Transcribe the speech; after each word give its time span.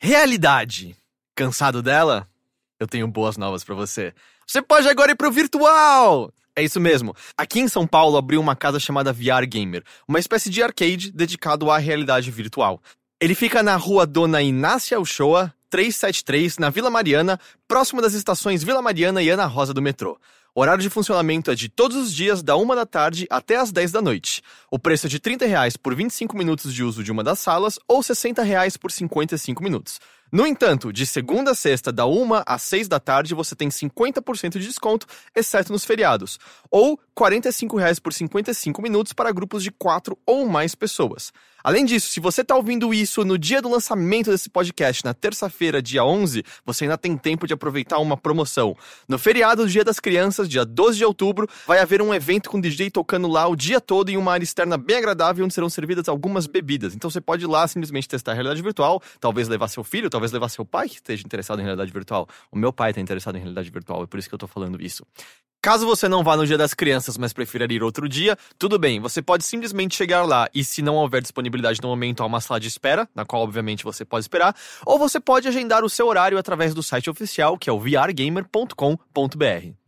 Realidade. 0.00 0.96
Cansado 1.34 1.82
dela? 1.82 2.28
Eu 2.78 2.86
tenho 2.86 3.08
boas 3.08 3.36
novas 3.36 3.64
pra 3.64 3.74
você. 3.74 4.14
Você 4.46 4.62
pode 4.62 4.88
agora 4.88 5.10
ir 5.10 5.16
pro 5.16 5.30
virtual! 5.30 6.32
É 6.54 6.62
isso 6.62 6.78
mesmo. 6.80 7.14
Aqui 7.36 7.58
em 7.58 7.68
São 7.68 7.84
Paulo 7.84 8.16
abriu 8.16 8.40
uma 8.40 8.54
casa 8.54 8.78
chamada 8.78 9.12
VR 9.12 9.44
Gamer, 9.48 9.82
uma 10.06 10.20
espécie 10.20 10.50
de 10.50 10.62
arcade 10.62 11.10
dedicado 11.10 11.68
à 11.68 11.78
realidade 11.78 12.30
virtual. 12.30 12.80
Ele 13.20 13.34
fica 13.34 13.60
na 13.60 13.76
rua 13.76 14.06
Dona 14.06 14.40
Inácia 14.40 15.00
Uchoa, 15.00 15.52
373, 15.68 16.58
na 16.58 16.70
Vila 16.70 16.90
Mariana, 16.90 17.38
próximo 17.66 18.00
das 18.00 18.14
estações 18.14 18.62
Vila 18.62 18.80
Mariana 18.80 19.20
e 19.20 19.28
Ana 19.28 19.46
Rosa 19.46 19.74
do 19.74 19.82
metrô. 19.82 20.16
Horário 20.60 20.82
de 20.82 20.90
funcionamento 20.90 21.52
é 21.52 21.54
de 21.54 21.68
todos 21.68 21.96
os 21.96 22.12
dias, 22.12 22.42
da 22.42 22.56
1 22.56 22.66
da 22.74 22.84
tarde 22.84 23.28
até 23.30 23.54
as 23.54 23.70
10 23.70 23.92
da 23.92 24.02
noite. 24.02 24.42
O 24.68 24.76
preço 24.76 25.06
é 25.06 25.08
de 25.08 25.20
30 25.20 25.46
reais 25.46 25.76
por 25.76 25.94
25 25.94 26.36
minutos 26.36 26.74
de 26.74 26.82
uso 26.82 27.04
de 27.04 27.12
uma 27.12 27.22
das 27.22 27.38
salas 27.38 27.78
ou 27.86 28.02
60 28.02 28.42
reais 28.42 28.76
por 28.76 28.90
55 28.90 29.62
minutos. 29.62 30.00
No 30.32 30.44
entanto, 30.44 30.92
de 30.92 31.06
segunda 31.06 31.52
a 31.52 31.54
sexta, 31.54 31.92
da 31.92 32.06
1 32.06 32.42
às 32.44 32.62
6 32.62 32.88
da 32.88 32.98
tarde, 32.98 33.36
você 33.36 33.54
tem 33.54 33.68
50% 33.68 34.58
de 34.58 34.66
desconto, 34.66 35.06
exceto 35.32 35.70
nos 35.70 35.84
feriados. 35.84 36.40
Ou 36.68 36.98
45 37.14 37.76
reais 37.76 38.00
por 38.00 38.12
55 38.12 38.82
minutos 38.82 39.12
para 39.12 39.30
grupos 39.30 39.62
de 39.62 39.70
4 39.70 40.18
ou 40.26 40.48
mais 40.48 40.74
pessoas. 40.74 41.32
Além 41.62 41.84
disso, 41.84 42.08
se 42.08 42.20
você 42.20 42.42
está 42.42 42.54
ouvindo 42.54 42.94
isso 42.94 43.24
no 43.24 43.36
dia 43.36 43.60
do 43.60 43.68
lançamento 43.68 44.30
desse 44.30 44.48
podcast, 44.48 45.04
na 45.04 45.12
terça-feira, 45.12 45.82
dia 45.82 46.04
11, 46.04 46.44
você 46.64 46.84
ainda 46.84 46.96
tem 46.96 47.16
tempo 47.16 47.46
de 47.46 47.52
aproveitar 47.52 47.98
uma 47.98 48.16
promoção. 48.16 48.76
No 49.08 49.18
feriado 49.18 49.64
do 49.64 49.68
Dia 49.68 49.84
das 49.84 49.98
Crianças, 49.98 50.48
dia 50.48 50.64
12 50.64 50.98
de 50.98 51.04
outubro, 51.04 51.48
vai 51.66 51.80
haver 51.80 52.00
um 52.00 52.14
evento 52.14 52.48
com 52.48 52.60
DJ 52.60 52.90
tocando 52.90 53.26
lá 53.26 53.48
o 53.48 53.56
dia 53.56 53.80
todo 53.80 54.08
em 54.08 54.16
uma 54.16 54.32
área 54.32 54.44
externa 54.44 54.78
bem 54.78 54.98
agradável, 54.98 55.44
onde 55.44 55.52
serão 55.52 55.68
servidas 55.68 56.08
algumas 56.08 56.46
bebidas. 56.46 56.94
Então 56.94 57.10
você 57.10 57.20
pode 57.20 57.44
ir 57.44 57.48
lá 57.48 57.66
simplesmente 57.66 58.08
testar 58.08 58.32
a 58.32 58.34
realidade 58.34 58.62
virtual, 58.62 59.02
talvez 59.18 59.48
levar 59.48 59.68
seu 59.68 59.82
filho, 59.82 60.08
talvez 60.08 60.30
levar 60.30 60.48
seu 60.48 60.64
pai 60.64 60.88
que 60.88 60.96
esteja 60.96 61.24
interessado 61.24 61.60
em 61.60 61.64
realidade 61.64 61.92
virtual. 61.92 62.28
O 62.52 62.56
meu 62.56 62.72
pai 62.72 62.90
está 62.90 63.00
interessado 63.00 63.36
em 63.36 63.40
realidade 63.40 63.68
virtual, 63.70 64.04
é 64.04 64.06
por 64.06 64.18
isso 64.18 64.28
que 64.28 64.34
eu 64.34 64.36
estou 64.36 64.48
falando 64.48 64.80
isso. 64.80 65.04
Caso 65.60 65.84
você 65.84 66.08
não 66.08 66.22
vá 66.22 66.36
no 66.36 66.46
Dia 66.46 66.56
das 66.56 66.72
Crianças, 66.72 67.18
mas 67.18 67.32
prefira 67.32 67.66
ir 67.72 67.82
outro 67.82 68.08
dia, 68.08 68.38
tudo 68.56 68.78
bem, 68.78 69.00
você 69.00 69.20
pode 69.20 69.44
simplesmente 69.44 69.96
chegar 69.96 70.24
lá 70.24 70.48
e, 70.54 70.62
se 70.62 70.80
não 70.80 70.94
houver 70.94 71.20
disponibilidade 71.20 71.80
no 71.82 71.88
momento, 71.88 72.22
há 72.22 72.26
uma 72.26 72.40
sala 72.40 72.60
de 72.60 72.68
espera, 72.68 73.08
na 73.12 73.24
qual 73.24 73.42
obviamente 73.42 73.82
você 73.82 74.04
pode 74.04 74.24
esperar, 74.24 74.54
ou 74.86 75.00
você 75.00 75.18
pode 75.18 75.48
agendar 75.48 75.84
o 75.84 75.90
seu 75.90 76.06
horário 76.06 76.38
através 76.38 76.72
do 76.74 76.82
site 76.82 77.10
oficial, 77.10 77.58
que 77.58 77.68
é 77.68 77.72
o 77.72 77.80
vrgamer.com.br. 77.80 78.76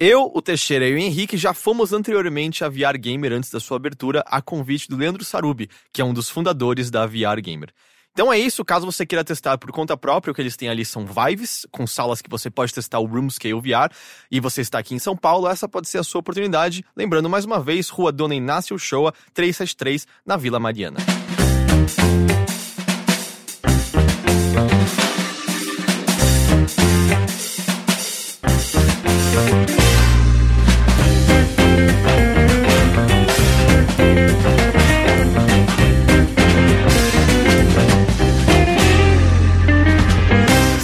Eu, 0.01 0.33
o 0.35 0.43
Teixeira 0.43 0.89
e 0.89 0.95
o 0.95 0.99
Henrique 0.99 1.37
já 1.37 1.55
fomos 1.55 1.93
anteriormente 1.93 2.65
a 2.65 2.69
VR 2.69 2.99
Gamer 2.99 3.33
antes 3.33 3.51
da 3.51 3.61
sua 3.61 3.77
abertura, 3.77 4.25
a 4.27 4.43
convite 4.43 4.89
do 4.89 4.97
Leandro 4.97 5.25
Sarubi, 5.25 5.71
que 5.93 6.03
é 6.03 6.05
um 6.05 6.13
dos 6.13 6.29
fundadores 6.29 6.91
da 6.91 7.07
VR 7.07 7.41
Gamer. 7.41 7.73
Então 8.21 8.31
é 8.31 8.39
isso, 8.39 8.63
caso 8.67 8.85
você 8.85 9.07
queira 9.07 9.25
testar 9.25 9.57
por 9.57 9.73
conta 9.73 9.97
própria, 9.97 10.31
o 10.31 10.35
que 10.35 10.43
eles 10.43 10.55
têm 10.55 10.69
ali 10.69 10.85
são 10.85 11.07
Vives, 11.07 11.67
com 11.71 11.87
salas 11.87 12.21
que 12.21 12.29
você 12.29 12.51
pode 12.51 12.71
testar 12.71 12.99
o 12.99 13.07
Room 13.07 13.31
Scale 13.31 13.55
VR, 13.55 13.91
e 14.31 14.39
você 14.39 14.61
está 14.61 14.79
aqui 14.79 14.95
em 14.95 14.99
São 14.99 15.17
Paulo, 15.17 15.49
essa 15.49 15.67
pode 15.67 15.89
ser 15.89 15.97
a 15.97 16.03
sua 16.03 16.19
oportunidade. 16.19 16.85
Lembrando 16.95 17.31
mais 17.31 17.47
uma 17.47 17.59
vez, 17.59 17.89
Rua 17.89 18.13
Dona 18.13 18.35
Inácio 18.35 18.79
Shoa, 18.79 19.15
373, 19.33 20.07
na 20.27 20.37
Vila 20.37 20.61
Mariana. 20.61 20.99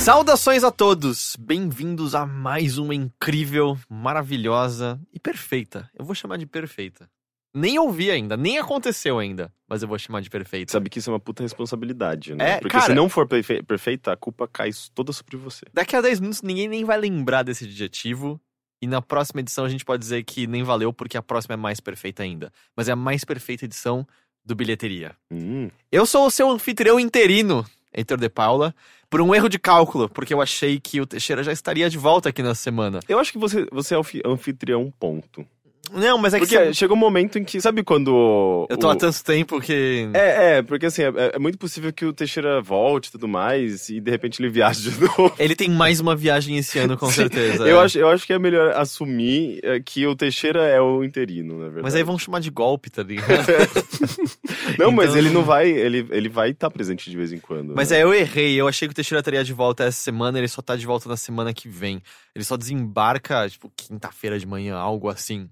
Saudações 0.06 0.62
a 0.62 0.70
todos! 0.70 1.34
Bem-vindos 1.36 2.14
a 2.14 2.24
mais 2.24 2.78
uma 2.78 2.94
incrível, 2.94 3.76
maravilhosa 3.90 5.00
e 5.12 5.18
perfeita. 5.18 5.90
Eu 5.98 6.04
vou 6.04 6.14
chamar 6.14 6.36
de 6.36 6.46
perfeita. 6.46 7.10
Nem 7.52 7.76
ouvi 7.80 8.08
ainda, 8.12 8.36
nem 8.36 8.56
aconteceu 8.56 9.18
ainda, 9.18 9.52
mas 9.68 9.82
eu 9.82 9.88
vou 9.88 9.98
chamar 9.98 10.20
de 10.20 10.30
perfeita. 10.30 10.70
Sabe 10.70 10.88
que 10.88 11.00
isso 11.00 11.10
é 11.10 11.12
uma 11.12 11.18
puta 11.18 11.42
responsabilidade, 11.42 12.36
né? 12.36 12.50
É, 12.52 12.60
Porque 12.60 12.68
cara- 12.76 12.86
se 12.86 12.94
não 12.94 13.08
for 13.08 13.26
perfe- 13.26 13.64
perfeita, 13.64 14.12
a 14.12 14.16
culpa 14.16 14.46
cai 14.46 14.70
toda 14.94 15.12
sobre 15.12 15.36
você. 15.36 15.64
Daqui 15.74 15.96
a 15.96 16.00
10 16.00 16.20
minutos 16.20 16.40
ninguém 16.40 16.68
nem 16.68 16.84
vai 16.84 16.98
lembrar 17.00 17.42
desse 17.42 17.64
adjetivo. 17.64 18.40
E 18.80 18.86
na 18.86 19.02
próxima 19.02 19.40
edição 19.40 19.64
a 19.64 19.68
gente 19.68 19.84
pode 19.84 19.98
dizer 20.02 20.22
que 20.22 20.46
nem 20.46 20.62
valeu 20.62 20.92
porque 20.92 21.16
a 21.16 21.22
próxima 21.22 21.54
é 21.54 21.56
mais 21.56 21.80
perfeita 21.80 22.22
ainda. 22.22 22.52
Mas 22.76 22.88
é 22.88 22.92
a 22.92 22.96
mais 22.96 23.24
perfeita 23.24 23.64
edição 23.64 24.06
do 24.44 24.54
Bilheteria. 24.54 25.16
Hum, 25.32 25.68
Eu 25.90 26.06
sou 26.06 26.26
o 26.26 26.30
seu 26.30 26.48
anfitrião 26.48 27.00
interino, 27.00 27.66
Heitor 27.92 28.18
de 28.18 28.28
Paula, 28.28 28.72
por 29.08 29.20
um 29.20 29.34
erro 29.34 29.48
de 29.48 29.58
cálculo, 29.58 30.08
porque 30.08 30.34
eu 30.34 30.40
achei 30.40 30.80
que 30.80 31.00
o 31.00 31.06
Teixeira 31.06 31.42
já 31.42 31.52
estaria 31.52 31.88
de 31.88 31.98
volta 31.98 32.28
aqui 32.28 32.42
na 32.42 32.54
semana. 32.54 33.00
Eu 33.08 33.18
acho 33.18 33.32
que 33.32 33.38
você, 33.38 33.66
você 33.70 33.94
é 33.94 33.98
anfi- 33.98 34.22
anfitrião, 34.24 34.92
ponto. 34.98 35.46
Não, 35.92 36.18
mas 36.18 36.34
é 36.34 36.38
que 36.40 36.46
Porque 36.46 36.58
você- 36.66 36.74
chega 36.74 36.92
um 36.92 36.96
momento 36.96 37.38
em 37.38 37.44
que, 37.44 37.60
sabe 37.60 37.82
quando... 37.82 38.66
eu 38.68 38.76
tô 38.76 38.88
o- 38.88 38.90
há 38.90 38.96
tanto 38.96 39.22
tempo 39.24 39.60
que. 39.60 40.08
É, 40.14 40.58
é, 40.58 40.62
porque 40.62 40.86
assim, 40.86 41.02
é, 41.02 41.12
é 41.34 41.38
muito 41.38 41.56
possível 41.58 41.92
que 41.92 42.04
o 42.04 42.12
Teixeira 42.12 42.60
volte 42.60 43.06
e 43.08 43.12
tudo 43.12 43.28
mais, 43.28 43.88
e 43.88 44.00
de 44.00 44.10
repente 44.10 44.40
ele 44.42 44.50
viaje 44.50 44.90
de 44.90 44.98
novo. 45.00 45.34
Ele 45.38 45.54
tem 45.54 45.70
mais 45.70 46.00
uma 46.00 46.14
viagem 46.16 46.56
esse 46.58 46.78
ano, 46.78 46.96
com 46.96 47.10
certeza. 47.10 47.66
Eu 47.66 47.80
é. 47.80 47.84
acho, 47.84 47.98
eu 47.98 48.08
acho 48.08 48.26
que 48.26 48.32
é 48.32 48.38
melhor 48.38 48.72
assumir 48.76 49.60
é, 49.62 49.80
que 49.80 50.06
o 50.06 50.14
Teixeira 50.16 50.64
é 50.66 50.80
o 50.80 51.04
interino, 51.04 51.54
na 51.54 51.64
verdade. 51.66 51.82
Mas 51.84 51.94
aí 51.94 52.02
vão 52.02 52.18
chamar 52.18 52.40
de 52.40 52.50
golpe, 52.50 52.90
tá 52.90 53.02
ligado? 53.02 53.26
Não, 54.78 54.90
mas 54.90 55.06
Então- 55.10 55.18
ele 55.18 55.30
não 55.30 55.42
vai, 55.42 55.68
ele, 55.70 56.06
ele 56.10 56.28
vai 56.28 56.50
estar 56.50 56.70
presente 56.70 57.08
de 57.10 57.16
vez 57.16 57.32
em 57.32 57.38
quando. 57.38 57.74
Mas 57.74 57.90
né? 57.90 57.98
é, 57.98 58.02
eu 58.02 58.12
errei. 58.12 58.54
Eu 58.60 58.68
achei 58.68 58.86
que 58.88 58.92
o 58.92 58.94
Teixeira 58.94 59.20
estaria 59.20 59.42
de 59.44 59.52
volta 59.52 59.84
essa 59.84 59.98
semana, 59.98 60.38
ele 60.38 60.48
só 60.48 60.60
tá 60.60 60.76
de 60.76 60.84
volta 60.86 61.08
na 61.08 61.16
semana 61.16 61.52
que 61.54 61.68
vem. 61.68 62.02
Ele 62.34 62.44
só 62.44 62.56
desembarca, 62.56 63.48
tipo, 63.48 63.72
quinta-feira 63.76 64.38
de 64.38 64.46
manhã, 64.46 64.76
algo 64.76 65.08
assim. 65.08 65.48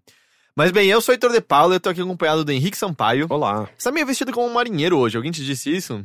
Mas 0.57 0.71
bem, 0.71 0.89
eu 0.89 1.01
sou 1.01 1.13
Heitor 1.13 1.33
de 1.33 1.41
Paula, 1.41 1.75
eu 1.75 1.81
tô 1.81 1.89
aqui 1.89 2.01
acompanhado 2.01 2.45
do 2.45 2.53
Henrique 2.53 2.77
Sampaio. 2.77 3.27
Olá. 3.29 3.69
Você 3.77 3.89
tá 3.89 3.93
meio 3.93 4.07
vestido 4.07 4.33
como 4.33 4.47
um 4.47 4.53
marinheiro 4.53 4.97
hoje, 4.97 5.17
alguém 5.17 5.33
te 5.33 5.45
disse 5.45 5.75
isso? 5.75 6.05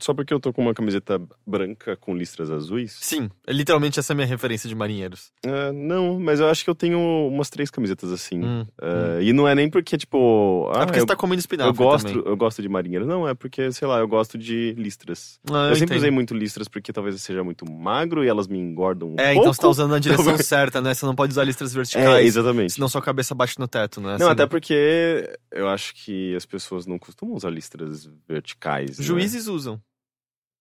Só 0.00 0.14
porque 0.14 0.32
eu 0.32 0.40
tô 0.40 0.52
com 0.52 0.62
uma 0.62 0.74
camiseta 0.74 1.20
branca 1.46 1.96
com 1.96 2.14
listras 2.16 2.50
azuis? 2.50 2.96
Sim, 3.00 3.28
literalmente 3.48 3.98
essa 3.98 4.12
é 4.12 4.14
a 4.14 4.16
minha 4.16 4.26
referência 4.26 4.68
de 4.68 4.74
marinheiros. 4.74 5.32
Ah, 5.44 5.72
não, 5.72 6.18
mas 6.18 6.40
eu 6.40 6.48
acho 6.48 6.64
que 6.64 6.70
eu 6.70 6.74
tenho 6.74 6.98
umas 7.28 7.50
três 7.50 7.70
camisetas 7.70 8.12
assim. 8.12 8.44
Hum, 8.44 8.66
Ah, 8.80 9.20
E 9.22 9.32
não 9.32 9.46
é 9.48 9.54
nem 9.54 9.68
porque, 9.68 9.96
tipo. 9.96 10.70
é 10.74 10.78
Ah, 10.78 10.86
porque 10.86 10.98
eu, 10.98 11.02
você 11.02 11.06
tá 11.06 11.16
comendo 11.16 11.40
espinafre 11.40 11.70
eu 11.70 11.74
gosto, 11.74 12.06
também. 12.06 12.22
eu 12.26 12.36
gosto 12.36 12.62
de 12.62 12.68
marinheiro. 12.68 13.06
Não, 13.06 13.28
é 13.28 13.34
porque, 13.34 13.70
sei 13.72 13.86
lá, 13.88 13.98
eu 13.98 14.08
gosto 14.08 14.36
de 14.38 14.74
listras. 14.78 15.38
Ah, 15.50 15.68
eu 15.68 15.74
sempre 15.74 15.84
entendo. 15.84 15.96
usei 15.98 16.10
muito 16.10 16.34
listras 16.34 16.68
porque 16.68 16.92
talvez 16.92 17.14
eu 17.14 17.20
seja 17.20 17.42
muito 17.44 17.70
magro 17.70 18.24
e 18.24 18.28
elas 18.28 18.46
me 18.46 18.58
engordam 18.58 19.10
um 19.10 19.14
É, 19.18 19.32
pouco. 19.34 19.40
então 19.40 19.52
você 19.52 19.60
tá 19.60 19.68
usando 19.68 19.90
na 19.90 19.98
direção 19.98 20.24
Talvez- 20.24 20.46
certa, 20.46 20.80
né? 20.80 20.94
Você 20.94 21.04
não 21.06 21.14
pode 21.14 21.32
usar 21.32 21.44
listras 21.44 21.72
É, 21.72 21.76
verticais. 21.76 22.26
exatamente. 22.26 22.72
senão 22.74 22.88
sua 22.88 23.02
cabeça 23.02 23.34
bate 23.34 23.58
no 23.58 23.68
teto, 23.68 24.00
né? 24.00 24.12
Não, 24.12 24.18
Você 24.26 24.32
até 24.32 24.46
porque 24.46 25.28
eu 25.52 25.68
acho 25.68 25.94
que 25.94 26.34
as 26.36 26.46
pessoas 26.46 26.86
não 26.86 26.98
costumam 26.98 27.34
usar 27.36 27.50
listras 27.50 28.08
verticais. 28.28 28.83
Né? 28.86 28.94
Juízes 29.04 29.46
usam. 29.46 29.80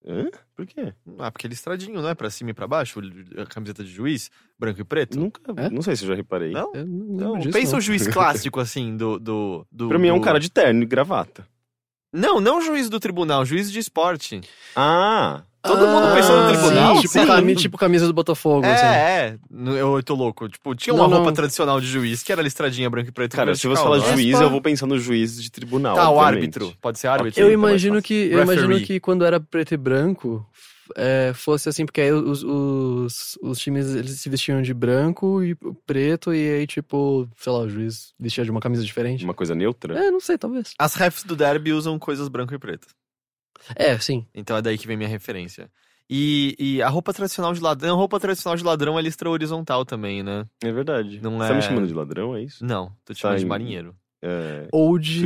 Hã? 0.05 0.29
Por 0.55 0.65
quê? 0.65 0.93
Ah, 1.17 1.31
porque 1.31 1.47
listradinho, 1.47 2.01
não 2.01 2.09
é? 2.09 2.13
Pra 2.13 2.29
cima 2.29 2.49
e 2.49 2.53
pra 2.53 2.67
baixo, 2.67 2.99
a 3.37 3.45
camiseta 3.45 3.83
de 3.85 3.89
juiz, 3.89 4.29
branco 4.59 4.81
e 4.81 4.83
preto. 4.83 5.17
Nunca. 5.17 5.41
É? 5.55 5.69
Não 5.69 5.81
sei 5.81 5.95
se 5.95 6.03
eu 6.03 6.09
já 6.09 6.15
reparei. 6.15 6.51
Não? 6.51 6.73
Eu 6.75 6.85
não 6.85 6.95
Não, 7.05 7.25
lembro 7.33 7.39
disso, 7.43 7.53
pensa 7.53 7.71
não. 7.71 7.77
o 7.77 7.81
juiz 7.81 8.07
clássico, 8.09 8.59
assim, 8.59 8.97
do. 8.97 9.17
do, 9.17 9.65
do 9.71 9.87
Pra 9.87 9.97
mim 9.97 10.09
é 10.09 10.13
um 10.13 10.19
do- 10.19 10.23
cara 10.23 10.39
de 10.39 10.49
terno 10.51 10.83
e 10.83 10.85
gravata. 10.85 11.47
Não, 12.11 12.39
não 12.41 12.57
o 12.59 12.61
juiz 12.61 12.89
do 12.89 12.99
tribunal, 12.99 13.45
juiz 13.45 13.71
de 13.71 13.79
esporte. 13.79 14.41
Ah! 14.75 15.43
Todo 15.63 15.87
mundo 15.87 16.13
pensou 16.13 16.35
no 16.35 16.43
Ah, 16.43 16.47
tribunal? 16.51 16.95
Sim, 16.95 17.01
tipo, 17.01 17.13
Sim. 17.13 17.25
cami- 17.25 17.55
tipo 17.55 17.77
camisa 17.77 18.05
do 18.05 18.13
Botafogo, 18.13 18.65
assim. 18.65 18.85
É, 18.85 18.89
é. 18.89 19.37
No- 19.49 19.75
Eu 19.77 20.03
tô 20.03 20.13
louco. 20.13 20.49
Tipo, 20.49 20.75
tinha 20.75 20.93
uma 20.93 21.03
Não, 21.03 21.09
roupa 21.11 21.27
não. 21.27 21.33
tradicional 21.33 21.79
de 21.79 21.87
juiz, 21.87 22.21
que 22.21 22.31
era 22.31 22.41
listradinha 22.41 22.89
branco 22.89 23.09
e 23.09 23.11
preto. 23.13 23.35
Cara, 23.35 23.55
se 23.55 23.61
você 23.61 23.67
vertical, 23.69 23.83
fala 23.85 23.97
não 23.99 24.05
é? 24.09 24.13
juiz, 24.17 24.39
eu 24.41 24.49
vou 24.49 24.61
pensar 24.61 24.85
no 24.85 24.99
juiz 24.99 25.41
de 25.41 25.49
tribunal. 25.49 25.95
Tá, 25.95 26.09
o 26.09 26.19
árbitro. 26.19 26.73
Pode 26.81 26.99
ser 26.99 27.07
árbitro? 27.07 27.39
Eu 27.39 27.45
mais 27.45 27.53
imagino 27.53 28.01
que 28.01 28.13
eu 28.13 28.41
imagino 28.43 28.79
que 28.81 28.99
quando 28.99 29.23
era 29.23 29.39
preto 29.39 29.73
e 29.73 29.77
branco 29.77 30.45
é, 30.97 31.31
fosse 31.33 31.69
assim, 31.69 31.85
porque 31.85 32.01
aí 32.01 32.11
os, 32.11 32.43
os, 32.43 33.37
os 33.41 33.57
times 33.57 33.95
eles 33.95 34.19
se 34.19 34.29
vestiam 34.29 34.61
de 34.61 34.73
branco 34.73 35.41
e 35.41 35.55
preto, 35.87 36.33
e 36.33 36.55
aí, 36.55 36.67
tipo, 36.67 37.27
sei 37.37 37.51
lá, 37.53 37.59
o 37.59 37.69
juiz 37.69 38.13
vestia 38.19 38.43
de 38.43 38.51
uma 38.51 38.59
camisa 38.59 38.83
diferente. 38.83 39.23
Uma 39.23 39.33
coisa 39.33 39.55
neutra? 39.55 39.97
É, 39.97 40.11
não 40.11 40.19
sei, 40.19 40.37
talvez. 40.37 40.73
As 40.77 40.95
refs 40.95 41.23
do 41.23 41.35
derby 41.37 41.71
usam 41.71 41.97
coisas 41.97 42.27
branco 42.27 42.53
e 42.53 42.59
preto. 42.59 42.87
É, 43.75 43.97
sim. 43.99 44.25
Então 44.33 44.55
é 44.57 44.61
daí 44.61 44.77
que 44.77 44.87
vem 44.87 44.97
minha 44.97 45.09
referência. 45.09 45.69
E, 46.09 46.55
e 46.59 46.81
a 46.81 46.89
roupa 46.89 47.13
tradicional 47.13 47.53
de 47.53 47.61
ladrão, 47.61 47.95
a 47.95 47.97
roupa 47.97 48.19
tradicional 48.19 48.55
de 48.57 48.63
ladrão 48.63 48.99
é 48.99 49.01
listra 49.01 49.29
horizontal 49.29 49.85
também, 49.85 50.21
né? 50.21 50.45
É 50.63 50.71
verdade. 50.71 51.19
Não 51.21 51.37
Você 51.37 51.47
tá 51.47 51.53
é- 51.53 51.55
me 51.55 51.61
chamando 51.61 51.87
de 51.87 51.93
ladrão, 51.93 52.35
é 52.35 52.43
isso? 52.43 52.63
Não, 52.65 52.91
tô 53.05 53.13
te 53.13 53.21
chamando 53.21 53.35
Tá 53.35 53.39
de 53.39 53.45
em- 53.45 53.49
marinheiro. 53.49 53.95
É... 54.21 54.67
Ou 54.71 54.97
de 54.99 55.25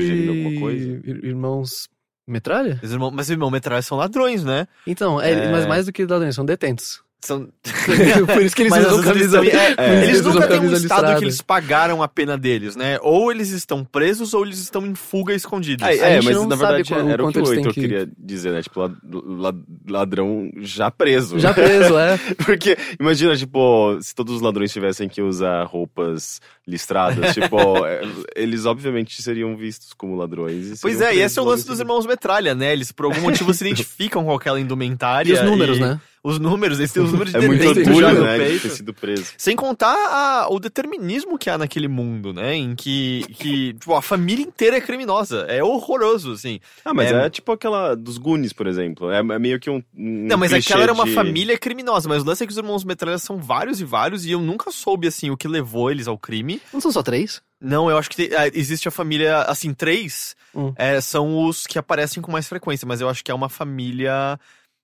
irmãos 1.23 1.87
metralha? 2.27 2.79
Mas, 2.81 2.91
irmão, 2.91 3.11
mas 3.11 3.29
irmão, 3.29 3.49
metralha 3.51 3.81
são 3.81 3.97
ladrões, 3.97 4.43
né? 4.43 4.67
Então, 4.85 5.19
é, 5.21 5.31
É. 5.31 5.51
mas 5.51 5.65
mais 5.65 5.85
do 5.85 5.91
que 5.93 6.05
ladrões, 6.05 6.35
são 6.35 6.45
detentos. 6.45 7.01
São... 7.19 7.49
Por 8.31 8.41
isso 8.43 8.55
que 8.55 8.61
eles 8.61 8.69
Mas 8.71 8.85
usam 8.85 9.01
camisa. 9.03 9.39
eles 9.39 9.53
é, 9.53 9.75
que 9.75 9.81
Eles 9.81 10.21
nunca 10.21 10.47
têm 10.47 10.59
um 10.59 10.65
estado 10.65 10.81
listrada. 10.81 11.15
que 11.17 11.23
eles 11.25 11.41
pagaram 11.41 12.03
a 12.03 12.07
pena 12.07 12.37
deles, 12.37 12.75
né? 12.75 12.99
Ou 13.01 13.31
eles 13.31 13.49
estão 13.49 13.83
presos 13.83 14.33
ou 14.35 14.45
eles 14.45 14.59
estão 14.59 14.85
em 14.85 14.93
fuga 14.93 15.33
escondidos. 15.33 15.85
É, 15.85 16.17
é, 16.17 16.21
mas 16.21 16.45
na 16.47 16.55
verdade 16.55 16.87
qual- 16.89 17.09
era 17.09 17.25
o 17.25 17.31
que 17.31 17.39
o 17.39 17.53
Heitor 17.53 17.73
que- 17.73 17.81
queria 17.81 18.07
dizer, 18.17 18.51
né? 18.53 18.61
Tipo, 18.61 18.81
lad- 18.81 18.95
lad- 19.03 19.63
ladrão 19.89 20.49
já 20.59 20.91
preso. 20.91 21.39
Já 21.39 21.53
preso, 21.53 21.97
é. 21.97 22.17
Porque, 22.45 22.77
imagina, 22.99 23.35
tipo, 23.35 23.97
se 23.99 24.13
todos 24.13 24.35
os 24.35 24.41
ladrões 24.41 24.71
tivessem 24.71 25.09
que 25.09 25.21
usar 25.21 25.63
roupas 25.63 26.39
listradas, 26.67 27.33
tipo, 27.33 27.83
é, 27.85 28.01
eles 28.35 28.65
obviamente 28.65 29.21
seriam 29.23 29.57
vistos 29.57 29.91
como 29.93 30.15
ladrões. 30.15 30.77
e 30.77 30.81
Pois 30.81 31.01
é, 31.01 31.15
e 31.15 31.19
esse 31.21 31.37
é 31.39 31.41
o 31.41 31.45
lance 31.45 31.65
dos 31.65 31.79
irmãos 31.79 32.05
Metralha, 32.05 32.53
né? 32.53 32.71
Eles 32.71 32.91
por 32.91 33.05
algum 33.05 33.21
motivo 33.21 33.53
se 33.53 33.63
identificam 33.65 34.23
com 34.23 34.33
aquela 34.33 34.59
indumentária. 34.59 35.29
E 35.31 35.33
os 35.33 35.41
números, 35.41 35.77
e- 35.77 35.81
né? 35.81 35.99
Os 36.27 36.39
números, 36.39 36.77
eles 36.79 36.91
têm 36.91 37.01
os 37.01 37.11
números 37.11 37.31
de 37.31 37.37
É 37.37 37.47
muito 37.47 37.65
orgulho, 37.67 37.99
já 38.01 38.13
no 38.13 38.21
né, 38.23 38.37
de 38.37 38.43
peito. 38.45 38.61
ter 38.63 38.69
sido 38.69 38.93
preso. 38.93 39.31
Sem 39.37 39.55
contar 39.55 39.93
a- 39.95 40.47
o 40.49 40.59
determinismo 40.59 41.37
que 41.37 41.49
há 41.49 41.57
naquele 41.57 41.87
mundo, 41.87 42.33
né? 42.33 42.53
Em 42.55 42.75
que, 42.75 43.25
que 43.37 43.73
tipo, 43.73 43.93
a 43.95 44.01
família 44.01 44.43
inteira 44.43 44.77
é 44.77 44.81
criminosa. 44.81 45.45
É 45.47 45.63
horroroso, 45.63 46.33
assim. 46.33 46.59
Ah, 46.83 46.93
mas 46.93 47.11
É- 47.11 47.25
é, 47.25 47.29
tipo 47.29 47.51
aquela 47.51 47.95
dos 47.95 48.17
Goonies, 48.17 48.51
por 48.53 48.67
exemplo. 48.67 49.09
É, 49.09 49.19
é 49.19 49.39
meio 49.39 49.59
que 49.59 49.69
um. 49.69 49.77
um 49.95 50.27
Não, 50.27 50.37
mas 50.37 50.51
aquela 50.51 50.83
era 50.83 50.93
uma 50.93 51.05
de- 51.05 51.13
família 51.13 51.57
criminosa. 51.57 52.09
Mas 52.09 52.23
o 52.23 52.25
lance 52.25 52.43
é 52.43 52.47
que 52.47 52.51
os 52.51 52.57
irmãos 52.57 52.83
Metralha 52.83 53.17
são 53.17 53.37
vários 53.37 53.79
e 53.79 53.85
vários. 53.85 54.25
E 54.25 54.31
eu 54.31 54.41
nunca 54.41 54.69
soube, 54.71 55.07
assim, 55.07 55.29
o 55.29 55.37
que 55.37 55.47
levou 55.47 55.89
eles 55.89 56.07
ao 56.07 56.17
crime. 56.17 56.61
Não 56.73 56.81
são 56.81 56.91
só 56.91 57.01
três? 57.01 57.41
Não, 57.59 57.89
eu 57.89 57.97
acho 57.97 58.09
que 58.09 58.15
tem- 58.15 58.29
ah, 58.37 58.47
existe 58.53 58.87
a 58.87 58.91
família, 58.91 59.41
assim, 59.43 59.73
três 59.73 60.35
Hum. 60.53 60.73
é, 60.75 61.01
são 61.01 61.43
os 61.47 61.65
que 61.65 61.79
aparecem 61.79 62.21
com 62.21 62.31
mais 62.31 62.47
frequência, 62.47 62.87
mas 62.87 63.01
eu 63.01 63.09
acho 63.09 63.23
que 63.23 63.31
é 63.31 63.33
uma 63.33 63.49
família 63.49 64.39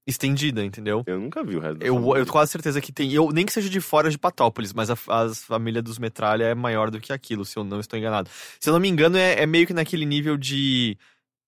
estendida, 0.05 0.63
entendeu? 0.63 1.03
Eu 1.07 1.19
nunca 1.19 1.43
vi 1.43 1.55
o 1.55 1.59
resto 1.59 1.81
Eu, 1.83 1.95
família. 1.95 2.11
eu 2.11 2.23
tenho 2.25 2.31
quase 2.31 2.51
certeza 2.51 2.81
que 2.81 2.91
tem. 2.91 3.11
Eu, 3.13 3.29
nem 3.31 3.45
que 3.45 3.53
seja 3.53 3.69
de 3.69 3.79
fora 3.79 4.09
de 4.09 4.17
Patópolis, 4.17 4.73
mas 4.73 4.89
a, 4.89 4.93
a 5.07 5.33
família 5.33 5.81
dos 5.81 5.97
Metralha 5.97 6.45
é 6.45 6.55
maior 6.55 6.91
do 6.91 6.99
que 6.99 7.13
aquilo, 7.13 7.45
se 7.45 7.57
eu 7.57 7.63
não 7.63 7.79
estou 7.79 7.97
enganado. 7.97 8.29
Se 8.59 8.69
eu 8.69 8.73
não 8.73 8.79
me 8.79 8.89
engano, 8.89 9.17
é, 9.17 9.41
é 9.41 9.45
meio 9.45 9.65
que 9.67 9.73
naquele 9.73 10.05
nível 10.05 10.37
de. 10.37 10.97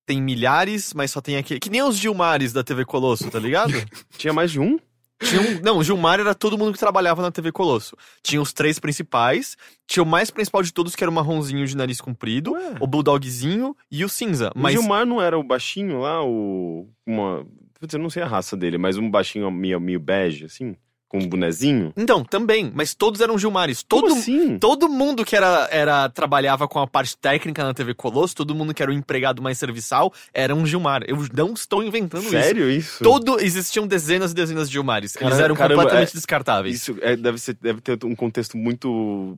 Tem 0.07 0.21
milhares, 0.21 0.93
mas 0.93 1.09
só 1.11 1.19
tem 1.19 1.35
aquele. 1.35 1.59
Que 1.59 1.69
nem 1.69 1.81
os 1.81 1.97
Gilmares 1.97 2.53
da 2.53 2.63
TV 2.63 2.85
Colosso, 2.85 3.29
tá 3.31 3.39
ligado? 3.39 3.73
Tinha 4.17 4.31
mais 4.31 4.51
de 4.51 4.59
um? 4.59 4.77
Tinha 5.23 5.41
um, 5.41 5.61
não, 5.61 5.77
o 5.77 5.83
Gilmar 5.83 6.19
era 6.19 6.35
todo 6.35 6.57
mundo 6.57 6.73
que 6.73 6.79
trabalhava 6.79 7.21
na 7.21 7.31
TV 7.31 7.51
Colosso. 7.51 7.95
Tinha 8.21 8.41
os 8.41 8.51
três 8.51 8.79
principais, 8.79 9.55
tinha 9.87 10.03
o 10.03 10.05
mais 10.05 10.29
principal 10.29 10.61
de 10.61 10.73
todos, 10.73 10.93
que 10.93 11.03
era 11.03 11.09
o 11.09 11.13
marronzinho 11.13 11.65
de 11.65 11.75
nariz 11.75 12.01
comprido, 12.01 12.51
Ué. 12.51 12.75
o 12.81 12.85
Bulldogzinho 12.85 13.75
e 13.89 14.03
o 14.03 14.09
cinza. 14.09 14.51
O 14.53 14.59
Mas 14.59 14.73
Gilmar 14.73 15.05
não 15.05 15.21
era 15.21 15.39
o 15.39 15.43
baixinho 15.43 16.01
lá, 16.01 16.21
o. 16.23 16.89
Uma. 17.07 17.45
Putz, 17.85 17.93
eu 17.93 17.99
não 17.99 18.09
sei 18.09 18.23
a 18.23 18.27
raça 18.27 18.57
dele, 18.57 18.77
mas 18.79 18.97
um 18.97 19.09
baixinho 19.09 19.49
meio, 19.51 19.79
meio 19.79 19.99
bege, 19.99 20.45
assim? 20.45 20.75
Com 21.07 21.19
um 21.19 21.29
bonezinho? 21.29 21.93
Então, 21.95 22.23
também, 22.25 22.71
mas 22.73 22.95
todos 22.95 23.21
eram 23.21 23.37
Gilmares. 23.37 23.83
Todo, 23.83 24.07
assim? 24.13 24.57
todo 24.57 24.89
mundo 24.89 25.23
que 25.23 25.35
era, 25.35 25.69
era 25.71 26.09
trabalhava 26.09 26.67
com 26.67 26.79
a 26.79 26.87
parte 26.87 27.15
técnica 27.15 27.63
na 27.63 27.75
TV 27.75 27.93
Colosso, 27.93 28.35
todo 28.35 28.55
mundo 28.55 28.73
que 28.73 28.81
era 28.81 28.89
o 28.89 28.93
empregado 28.93 29.39
mais 29.39 29.59
serviçal, 29.59 30.11
era 30.33 30.55
um 30.55 30.65
Gilmar. 30.65 31.03
Eu 31.07 31.17
não 31.31 31.53
estou 31.53 31.83
inventando 31.83 32.23
isso. 32.23 32.31
Sério 32.31 32.67
isso? 32.71 33.03
Todo, 33.03 33.39
existiam 33.39 33.85
dezenas 33.85 34.31
e 34.31 34.33
dezenas 34.33 34.67
de 34.67 34.73
Gilmares. 34.73 35.15
Eles 35.15 35.29
Cara- 35.29 35.43
eram 35.43 35.55
caramba, 35.55 35.83
completamente 35.83 36.09
é- 36.09 36.13
descartáveis. 36.15 36.75
Isso 36.75 36.97
é, 36.99 37.15
deve, 37.15 37.37
ser, 37.37 37.53
deve 37.61 37.81
ter 37.81 38.03
um 38.03 38.15
contexto 38.15 38.57
muito 38.57 39.37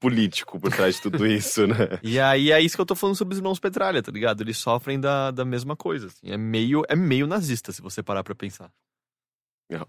político 0.00 0.58
por 0.60 0.70
trás 0.72 0.96
de 0.96 1.02
tudo 1.02 1.26
isso, 1.26 1.66
né? 1.66 1.98
E 2.02 2.18
aí 2.20 2.52
é 2.52 2.60
isso 2.60 2.76
que 2.76 2.80
eu 2.80 2.86
tô 2.86 2.94
falando 2.94 3.16
sobre 3.16 3.32
os 3.32 3.38
irmãos 3.38 3.58
Petralha, 3.58 4.02
tá 4.02 4.12
ligado? 4.12 4.40
Eles 4.42 4.56
sofrem 4.58 4.98
da, 5.00 5.30
da 5.30 5.44
mesma 5.44 5.74
coisa. 5.76 6.06
assim. 6.06 6.30
É, 6.30 6.36
meio, 6.36 6.82
é 6.88 6.94
meio 6.96 7.26
nazista, 7.26 7.72
se 7.72 7.82
você 7.82 8.02
parar 8.02 8.22
pra 8.22 8.34
pensar. 8.34 8.70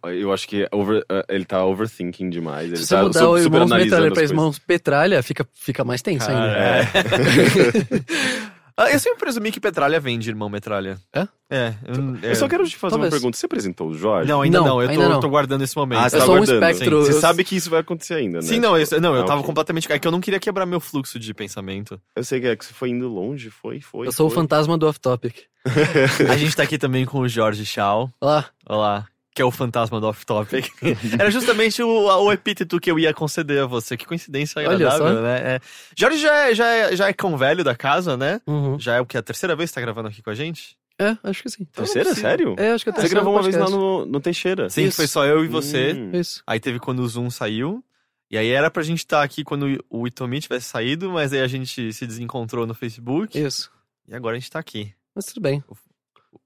Eu 0.03 0.33
acho 0.33 0.45
que 0.45 0.67
over- 0.73 1.03
uh, 1.09 1.23
ele 1.29 1.45
tá 1.45 1.63
overthinking 1.63 2.29
demais. 2.29 2.67
Ele 2.67 2.75
Se 2.77 2.87
você 2.87 2.95
tá 2.95 3.03
mudar 3.03 3.19
su- 3.21 3.29
o 3.31 3.37
irmãos 3.37 3.69
Metralha 3.69 4.11
pra 4.11 4.23
irmãos 4.23 4.59
Petralha, 4.59 5.23
fica, 5.23 5.47
fica 5.53 5.85
mais 5.85 6.01
tenso 6.01 6.27
Cara, 6.27 6.81
ainda. 6.81 6.89
É. 6.89 8.49
Ah, 8.81 8.89
eu 8.91 8.97
sempre 8.99 9.19
presumi 9.19 9.51
que 9.51 9.59
Petralha 9.59 9.99
vem 9.99 10.17
de 10.17 10.29
irmão 10.29 10.47
Metralha. 10.49 10.97
É? 11.13 11.27
É. 11.49 11.73
Eu, 11.85 12.29
é. 12.29 12.31
Eu 12.31 12.35
só 12.35 12.47
quero 12.47 12.65
te 12.65 12.77
fazer 12.77 12.91
Talvez. 12.91 13.11
uma 13.13 13.17
pergunta. 13.19 13.37
Você 13.37 13.45
apresentou 13.45 13.89
o 13.89 13.93
Jorge? 13.93 14.29
Não, 14.31 14.41
ainda 14.41 14.59
Não, 14.59 14.67
não. 14.67 14.81
Eu 14.81 14.87
tô, 14.87 14.91
ainda 14.93 15.09
não. 15.09 15.19
tô 15.19 15.27
guardando 15.29 15.63
esse 15.63 15.75
momento. 15.75 15.99
Ah, 15.99 16.05
É 16.05 16.09
você 16.09 16.17
tá 16.19 16.25
só 16.25 16.31
um 16.31 16.37
guardando. 16.37 16.63
espectro- 16.63 17.01
Você 17.05 17.11
eu- 17.11 17.19
sabe 17.19 17.43
que 17.43 17.55
isso 17.57 17.69
vai 17.69 17.81
acontecer 17.81 18.13
ainda, 18.13 18.37
né? 18.37 18.41
Sim, 18.43 18.59
não, 18.59 18.77
eu, 18.77 18.87
não, 19.01 19.15
eu 19.15 19.23
Ah, 19.23 19.25
tava 19.25 19.39
ok. 19.41 19.47
completamente. 19.47 19.91
É 19.91 19.99
que 19.99 20.07
eu 20.07 20.11
não 20.11 20.21
queria 20.21 20.39
quebrar 20.39 20.65
meu 20.65 20.79
fluxo 20.79 21.19
de 21.19 21.33
pensamento. 21.33 21.99
Eu 22.15 22.23
sei 22.23 22.39
que 22.39 22.47
é 22.47 22.55
que 22.55 22.63
você 22.63 22.73
foi 22.73 22.89
indo 22.89 23.09
longe, 23.09 23.49
foi, 23.49 23.81
foi. 23.81 24.07
Eu 24.07 24.11
sou 24.13 24.27
o 24.27 24.29
fantasma 24.29 24.77
do 24.77 24.87
off-topic. 24.87 25.35
A 26.31 26.37
gente 26.37 26.55
tá 26.55 26.63
aqui 26.63 26.77
também 26.77 27.05
com 27.05 27.19
o 27.19 27.27
Jorge 27.27 27.65
Shaw. 27.65 28.09
Olha 28.21 28.45
lá. 28.69 29.05
Que 29.39 29.43
é 29.43 29.45
o 29.45 29.51
fantasma 29.51 30.01
do 30.01 30.07
off-topic. 30.07 30.69
Era 31.17 31.31
justamente 31.31 31.81
o, 31.81 31.87
o 31.87 32.29
epíteto 32.29 32.77
que 32.77 32.91
eu 32.91 32.99
ia 32.99 33.13
conceder 33.13 33.63
a 33.63 33.65
você. 33.65 33.95
Que 33.95 34.05
coincidência 34.05 34.59
Olha 34.59 34.75
agradável, 34.75 35.15
só. 35.15 35.21
né? 35.21 35.39
É. 35.39 35.59
Jorge 35.97 36.17
já 36.17 36.35
é, 36.35 36.53
já, 36.53 36.67
é, 36.67 36.93
já 36.93 37.07
é 37.07 37.13
cão 37.13 37.37
velho 37.37 37.63
da 37.63 37.73
casa, 37.73 38.17
né? 38.17 38.41
Uhum. 38.45 38.77
Já 38.77 38.95
é 38.95 38.99
o 38.99 39.05
que? 39.05 39.17
A 39.17 39.21
terceira 39.21 39.55
vez 39.55 39.69
que 39.69 39.75
tá 39.75 39.79
gravando 39.79 40.09
aqui 40.09 40.21
com 40.21 40.29
a 40.29 40.35
gente? 40.35 40.77
É, 40.99 41.15
acho 41.23 41.41
que 41.41 41.49
sim. 41.49 41.63
Terceira? 41.63 42.13
Sim. 42.13 42.19
Sério? 42.19 42.53
É, 42.57 42.73
acho 42.73 42.83
que 42.83 42.89
é 42.89 42.91
o 42.91 42.95
Você 42.95 43.01
terceiro 43.03 43.15
gravou 43.15 43.33
uma 43.33 43.41
vez 43.41 43.55
lá 43.55 43.69
no, 43.69 44.05
no 44.05 44.19
Teixeira. 44.19 44.69
Sim, 44.69 44.87
Isso. 44.87 44.97
foi 44.97 45.07
só 45.07 45.25
eu 45.25 45.45
e 45.45 45.47
você. 45.47 45.93
Hum. 45.93 46.11
Isso. 46.19 46.43
Aí 46.45 46.59
teve 46.59 46.77
quando 46.77 46.99
o 46.99 47.07
Zoom 47.07 47.29
saiu. 47.29 47.81
E 48.29 48.37
aí 48.37 48.49
era 48.49 48.69
pra 48.69 48.83
gente 48.83 48.99
estar 48.99 49.23
aqui 49.23 49.45
quando 49.45 49.81
o 49.89 50.05
Itomi 50.05 50.41
tivesse 50.41 50.65
saído, 50.65 51.09
mas 51.11 51.31
aí 51.31 51.39
a 51.39 51.47
gente 51.47 51.93
se 51.93 52.05
desencontrou 52.05 52.67
no 52.67 52.73
Facebook. 52.73 53.39
Isso. 53.39 53.71
E 54.05 54.13
agora 54.13 54.35
a 54.35 54.39
gente 54.39 54.51
tá 54.51 54.59
aqui. 54.59 54.93
Mas 55.15 55.27
tudo 55.27 55.39
bem. 55.39 55.63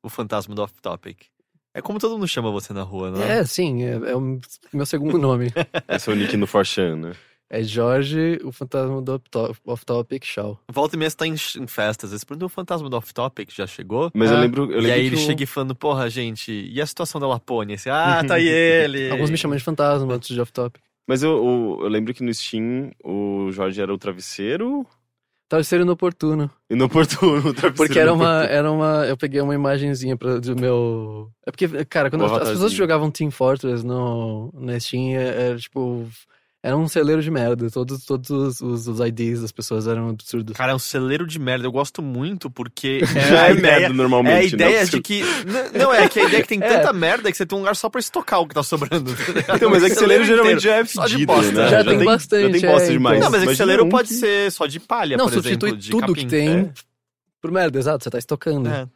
O 0.03 0.09
fantasma 0.09 0.53
do 0.53 0.61
off-topic. 0.61 1.32
É 1.73 1.81
como 1.81 1.99
todo 1.99 2.13
mundo 2.13 2.27
chama 2.27 2.51
você 2.51 2.71
na 2.73 2.83
rua, 2.83 3.09
né? 3.11 3.39
É, 3.39 3.45
sim, 3.45 3.83
é, 3.83 3.93
é 4.11 4.15
o 4.15 4.39
meu 4.71 4.85
segundo 4.85 5.17
nome. 5.17 5.51
Esse 5.89 6.09
é 6.09 6.13
o 6.13 6.15
nick 6.15 6.37
no 6.37 6.45
Forchan, 6.45 6.95
né? 6.97 7.11
É 7.49 7.61
Jorge, 7.61 8.39
o 8.43 8.51
fantasma 8.51 8.99
do 9.01 9.13
off-to- 9.13 9.55
off-topic 9.65 10.23
Shaw. 10.25 10.59
Volta 10.71 10.95
e 10.95 10.99
meia 10.99 11.09
você 11.09 11.17
tá 11.17 11.27
em, 11.27 11.33
em 11.33 11.67
festas. 11.67 12.11
Esse 12.11 12.25
perguntou 12.25 12.47
o 12.47 12.49
fantasma 12.49 12.89
do 12.89 12.97
off-topic 12.97 13.51
já 13.51 13.67
chegou. 13.67 14.09
Mas 14.13 14.31
eu 14.31 14.37
Ah, 14.37 14.41
lembro. 14.41 14.63
Eu 14.71 14.79
e 14.79 14.81
lembro 14.81 14.91
aí 14.91 15.01
que 15.01 15.07
ele 15.07 15.15
o- 15.15 15.19
chega 15.19 15.43
e 15.43 15.45
falando, 15.45 15.75
porra, 15.75 16.09
gente, 16.09 16.51
e 16.51 16.81
a 16.81 16.85
situação 16.85 17.21
da 17.21 17.27
Lapônia? 17.27 17.75
Assim, 17.75 17.89
ah, 17.91 18.23
tá 18.27 18.35
aí 18.35 18.47
ele. 18.47 19.09
Alguns 19.11 19.29
me 19.29 19.37
chamam 19.37 19.55
de 19.57 19.63
fantasma, 19.63 20.11
outros 20.13 20.33
de 20.33 20.41
off-topic. 20.41 20.81
Mas 21.07 21.21
eu, 21.21 21.31
eu, 21.31 21.79
eu 21.83 21.87
lembro 21.89 22.13
que 22.13 22.23
no 22.23 22.33
Steam 22.33 22.91
o 23.03 23.51
Jorge 23.51 23.79
era 23.81 23.93
o 23.93 23.97
travesseiro 23.99 24.85
Travesseiro 25.53 25.83
inoportuno. 25.83 26.49
inoportuno. 26.67 27.37
o 27.49 27.53
travesseiro 27.53 27.73
Porque 27.75 27.99
era 27.99 28.11
uma, 28.11 28.23
inoportuno. 28.23 28.57
era 28.57 28.71
uma. 28.71 29.05
Eu 29.05 29.15
peguei 29.15 29.39
uma 29.39 29.53
imagenzinha 29.53 30.17
pra, 30.17 30.39
do 30.39 30.55
meu. 30.55 31.29
É 31.45 31.51
porque, 31.51 31.67
cara, 31.85 32.09
quando 32.09 32.25
as, 32.25 32.31
as 32.31 32.49
pessoas 32.49 32.73
jogavam 32.73 33.11
Team 33.11 33.29
Fortress 33.29 33.85
no, 33.85 34.51
na 34.55 34.79
Steam, 34.79 35.11
é- 35.15 35.49
era 35.49 35.59
tipo. 35.59 36.07
Era 36.65 36.77
um 36.77 36.87
celeiro 36.87 37.21
de 37.21 37.29
merda. 37.29 37.69
Todos, 37.69 38.05
todos 38.05 38.29
os, 38.29 38.61
os, 38.61 38.87
os 38.87 38.99
IDs 39.05 39.41
das 39.41 39.51
pessoas 39.51 39.85
eram 39.85 40.07
absurdos. 40.11 40.55
Cara, 40.55 40.71
é 40.71 40.75
um 40.75 40.79
celeiro 40.79 41.27
de 41.27 41.37
merda. 41.37 41.67
Eu 41.67 41.71
gosto 41.73 42.01
muito 42.01 42.49
porque 42.49 43.01
Já 43.05 43.19
é 43.19 43.39
a 43.41 43.49
é 43.49 43.51
ideia, 43.51 43.79
merda 43.79 43.93
normalmente. 43.93 44.33
é 44.33 44.37
a 44.37 44.39
né? 44.39 44.45
ideia 44.71 44.85
Você- 44.85 44.91
de 44.95 45.01
que. 45.01 45.23
Não, 45.77 45.93
é 45.93 46.07
que 46.07 46.21
a 46.21 46.23
ideia 46.23 46.39
é 46.39 46.41
que 46.41 46.47
tem 46.47 46.59
É. 46.63 46.67
tanta 46.77 46.93
merda 46.93 47.29
que 47.29 47.35
você 47.37 47.45
tem 47.45 47.57
um 47.57 47.61
lugar 47.61 47.75
só 47.75 47.89
pra 47.89 47.99
estocar 47.99 48.39
o 48.39 48.47
que 48.47 48.55
tá 48.55 48.63
sobrando. 48.63 49.11
tá? 49.45 49.55
Então, 49.57 49.69
mas 49.69 49.83
é 49.83 49.89
que 49.89 49.95
celeiro 49.95 50.23
geralmente 50.23 50.63
já 50.63 50.75
é 50.77 50.85
Só 50.85 51.05
de 51.05 51.11
fedido, 51.11 51.33
bosta. 51.33 51.51
né? 51.51 51.69
Já 51.69 51.83
tem 51.83 52.03
bastante, 52.05 52.41
Já 52.53 52.59
tem 52.61 52.71
bosta 52.71 52.87
é, 52.87 52.91
demais. 52.93 53.19
Não, 53.19 53.29
mas 53.31 53.43
é 53.43 53.45
que 53.47 53.55
celeiro 53.57 53.83
um 53.85 53.89
pode 53.89 54.07
que- 54.07 54.13
ser 54.15 54.49
só 54.53 54.65
de 54.65 54.79
palha, 54.79 55.17
Não, 55.17 55.25
por 55.25 55.33
exemplo, 55.39 55.67
substitui 55.67 55.77
de 55.77 55.91
tudo 55.91 56.07
capim. 56.07 56.13
que 56.13 56.25
tem 56.27 56.49
É. 56.59 56.69
por 57.41 57.51
merda, 57.51 57.77
exato, 57.77 58.05
você 58.05 58.09
tá 58.09 58.17
estocando. 58.17 58.69
É. 58.69 58.87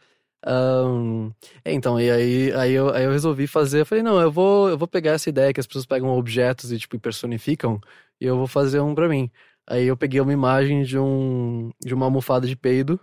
É, 1.63 1.74
então, 1.74 2.00
e 2.00 2.10
aí, 2.10 2.53
aí, 2.53 2.74
eu, 2.74 2.89
aí 2.94 3.03
eu 3.03 3.12
resolvi 3.12 3.48
fazer, 3.48 3.82
eu 3.82 3.86
falei, 3.86 4.03
não, 4.03 4.20
eu 4.22 4.32
vou, 4.32 4.70
eu 4.70 4.77
vou 4.77 4.88
pegar 4.88 5.12
essa 5.12 5.29
ideia 5.29 5.53
que 5.53 5.60
as 5.60 5.67
pessoas 5.67 5.86
pegam 5.86 6.10
objetos 6.10 6.72
e, 6.72 6.77
tipo, 6.77 7.00
personificam, 7.00 7.79
e 8.20 8.25
eu 8.25 8.38
vou 8.38 8.48
fazer 8.48 8.79
um 8.79 8.96
pra 8.96 9.10
mim. 9.10 9.29
Aí 9.70 9.86
eu 9.86 9.98
peguei 9.98 10.22
uma 10.22 10.32
imagem 10.32 10.84
de 10.84 10.98
um, 10.98 11.72
de 11.84 11.94
uma 11.94 12.06
almofada 12.06 12.48
de 12.48 12.56
peido 12.56 13.00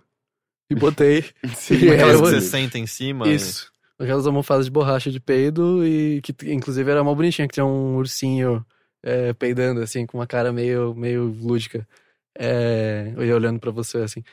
e 0.70 0.74
botei 0.74 1.24
Sim, 1.54 1.74
E 1.84 1.90
Aquelas 1.90 2.20
que 2.20 2.26
você 2.26 2.40
senta 2.40 2.78
em 2.78 2.86
cima. 2.86 3.28
isso. 3.28 3.70
Aquelas 3.98 4.26
almofadas 4.26 4.64
de 4.64 4.72
borracha 4.72 5.10
de 5.10 5.20
peido 5.20 5.86
e 5.86 6.20
que 6.22 6.34
inclusive 6.52 6.90
era 6.90 7.04
mal 7.04 7.14
bonitinha, 7.14 7.46
que 7.46 7.54
tinha 7.54 7.66
um 7.66 7.96
ursinho 7.96 8.64
é, 9.02 9.32
peidando, 9.34 9.80
assim, 9.82 10.06
com 10.06 10.18
uma 10.18 10.26
cara 10.26 10.52
meio, 10.52 10.94
meio 10.94 11.24
lúdica. 11.26 11.86
É, 12.36 13.12
eu 13.14 13.24
ia 13.24 13.36
olhando 13.36 13.60
pra 13.60 13.70
você, 13.70 13.98
assim. 13.98 14.24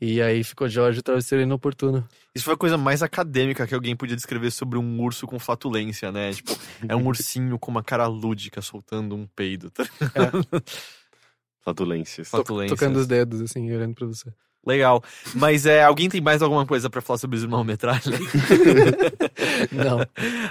E 0.00 0.20
aí 0.20 0.44
ficou 0.44 0.68
Jorge, 0.68 1.00
o 1.00 1.02
travesseiro 1.02 1.42
inoportuno. 1.42 2.06
Isso 2.34 2.44
foi 2.44 2.54
a 2.54 2.56
coisa 2.56 2.76
mais 2.76 3.02
acadêmica 3.02 3.66
que 3.66 3.74
alguém 3.74 3.96
podia 3.96 4.14
descrever 4.14 4.50
sobre 4.50 4.78
um 4.78 5.00
urso 5.00 5.26
com 5.26 5.38
flatulência, 5.38 6.12
né? 6.12 6.32
Tipo, 6.32 6.56
é 6.86 6.94
um 6.94 7.06
ursinho 7.06 7.58
com 7.58 7.70
uma 7.70 7.82
cara 7.82 8.06
lúdica 8.06 8.60
soltando 8.60 9.14
um 9.14 9.26
peido. 9.26 9.70
Tá? 9.70 9.84
Flatulências. 11.64 12.28
Flatulências. 12.28 12.78
Tocando 12.78 12.96
os 12.96 13.06
dedos, 13.06 13.40
assim, 13.40 13.72
olhando 13.74 13.94
pra 13.94 14.06
você. 14.06 14.30
Legal. 14.66 15.02
Mas 15.34 15.64
é, 15.64 15.82
alguém 15.82 16.08
tem 16.08 16.20
mais 16.20 16.42
alguma 16.42 16.66
coisa 16.66 16.90
pra 16.90 17.00
falar 17.00 17.18
sobre 17.18 17.36
os 17.36 17.42
irmãos 17.42 17.64
metralha? 17.64 18.02
Não, 19.72 19.98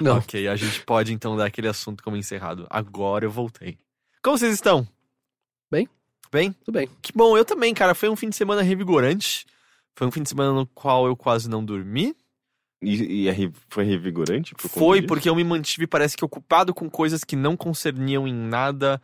não. 0.02 0.18
Ok, 0.18 0.48
a 0.48 0.56
gente 0.56 0.82
pode 0.82 1.14
então 1.14 1.36
dar 1.36 1.46
aquele 1.46 1.68
assunto 1.68 2.04
como 2.04 2.16
encerrado. 2.16 2.66
Agora 2.70 3.26
eu 3.26 3.32
voltei. 3.32 3.78
Como 4.24 4.38
vocês 4.38 4.54
estão? 4.54 4.88
Bem. 5.70 5.88
Bem? 6.36 6.52
Tudo 6.66 6.74
bem. 6.74 6.90
Que 7.02 7.12
bom, 7.14 7.38
eu 7.38 7.46
também, 7.46 7.74
cara. 7.74 7.96
Foi 7.96 8.10
um 8.10 8.16
fim 8.16 8.30
de 8.30 8.36
semana 8.36 8.62
revigorante. 8.62 9.46
Foi 9.96 10.06
um 10.06 10.12
fim 10.12 10.22
de 10.22 10.30
semana 10.30 10.52
no 10.52 10.68
qual 10.68 11.08
eu 11.08 11.16
quase 11.16 11.50
não 11.50 11.64
dormi. 11.64 12.14
E, 12.82 13.24
e 13.24 13.28
é 13.30 13.52
foi 13.70 13.86
revigorante? 13.86 14.54
por 14.54 14.70
Foi 14.70 15.00
disso? 15.00 15.08
porque 15.08 15.30
eu 15.30 15.36
me 15.36 15.44
mantive, 15.44 15.88
parece 15.88 16.16
que 16.18 16.26
ocupado 16.26 16.74
com 16.74 16.90
coisas 16.90 17.24
que 17.24 17.36
não 17.36 17.56
concerniam 17.56 18.28
em 18.28 18.34
nada 18.34 19.02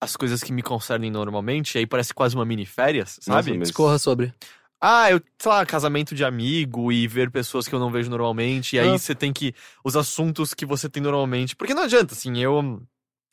as 0.00 0.16
coisas 0.16 0.42
que 0.42 0.50
me 0.52 0.62
concernem 0.62 1.10
normalmente. 1.10 1.74
E 1.74 1.78
aí 1.80 1.86
parece 1.86 2.14
quase 2.14 2.34
uma 2.34 2.44
mini 2.46 2.64
férias, 2.64 3.18
sabe? 3.20 3.50
Nossa, 3.50 3.58
mas- 3.58 3.68
Discorra 3.68 3.98
sobre. 3.98 4.32
Ah, 4.80 5.10
eu, 5.10 5.20
sei 5.38 5.52
lá, 5.52 5.66
casamento 5.66 6.14
de 6.14 6.24
amigo 6.24 6.90
e 6.90 7.06
ver 7.06 7.30
pessoas 7.30 7.68
que 7.68 7.74
eu 7.74 7.78
não 7.78 7.90
vejo 7.90 8.08
normalmente. 8.08 8.76
E 8.76 8.78
aí 8.78 8.88
Ah. 8.88 8.98
você 8.98 9.14
tem 9.14 9.30
que. 9.30 9.54
Os 9.84 9.94
assuntos 9.94 10.54
que 10.54 10.64
você 10.64 10.88
tem 10.88 11.02
normalmente. 11.02 11.54
Porque 11.54 11.74
não 11.74 11.82
adianta, 11.82 12.14
assim, 12.14 12.38
eu. 12.38 12.82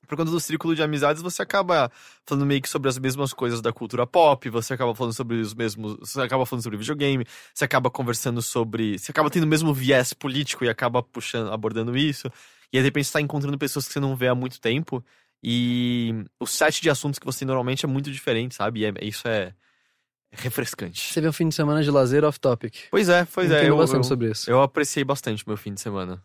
Por 0.08 0.16
conta 0.18 0.32
do 0.32 0.40
círculo 0.40 0.74
de 0.74 0.82
amizades, 0.82 1.22
você 1.22 1.42
acaba 1.42 1.92
falando 2.26 2.46
meio 2.46 2.62
que 2.62 2.70
sobre 2.70 2.88
as 2.88 2.98
mesmas 2.98 3.34
coisas 3.34 3.62
da 3.62 3.74
cultura 3.74 4.08
pop, 4.08 4.50
você 4.50 4.74
acaba 4.74 4.96
falando 4.96 5.14
sobre 5.14 5.38
os 5.38 5.54
mesmos. 5.54 5.98
Você 6.00 6.22
acaba 6.22 6.46
falando 6.46 6.64
sobre 6.64 6.78
videogame, 6.78 7.26
você 7.54 7.66
acaba 7.66 7.90
conversando 7.92 8.42
sobre. 8.42 8.98
Você 8.98 9.12
acaba 9.12 9.30
tendo 9.30 9.44
o 9.44 9.48
mesmo 9.48 9.74
viés 9.74 10.14
político 10.14 10.64
e 10.64 10.70
acaba 10.70 11.04
puxando, 11.04 11.52
abordando 11.52 11.98
isso. 11.98 12.28
E 12.72 12.78
aí, 12.78 12.84
de 12.84 12.88
repente, 12.88 13.06
você 13.08 13.14
tá 13.14 13.22
encontrando 13.22 13.58
pessoas 13.58 13.86
que 13.88 13.94
você 13.94 14.00
não 14.00 14.16
vê 14.16 14.28
há 14.28 14.36
muito 14.36 14.60
tempo. 14.62 15.04
E 15.44 16.26
o 16.40 16.48
set 16.48 16.82
de 16.82 16.90
assuntos 16.90 17.20
que 17.20 17.26
você 17.26 17.40
tem 17.40 17.46
normalmente 17.48 17.86
é 17.86 17.88
muito 17.88 18.10
diferente, 18.12 18.56
sabe? 18.56 18.80
E 18.82 18.86
é- 18.86 18.94
isso 19.02 19.28
é 19.28 19.54
refrescante. 20.32 21.14
Você 21.14 21.22
vê 21.22 21.28
um 21.28 21.34
fim 21.34 21.48
de 21.48 21.56
semana 21.56 21.82
de 21.84 21.90
lazer 21.92 22.24
off-topic. 22.24 22.76
Pois 22.90 23.10
é, 23.10 23.26
pois 23.26 23.52
é. 23.52 23.56
Entendo 23.60 23.74
Eu, 23.74 23.78
bastante 23.78 24.00
eu, 24.00 24.04
sobre 24.04 24.32
isso. 24.32 24.50
eu 24.50 24.62
apreciei 24.62 25.04
bastante 25.04 25.44
o 25.46 25.50
meu 25.50 25.58
fim 25.58 25.74
de 25.74 25.82
semana. 25.82 26.22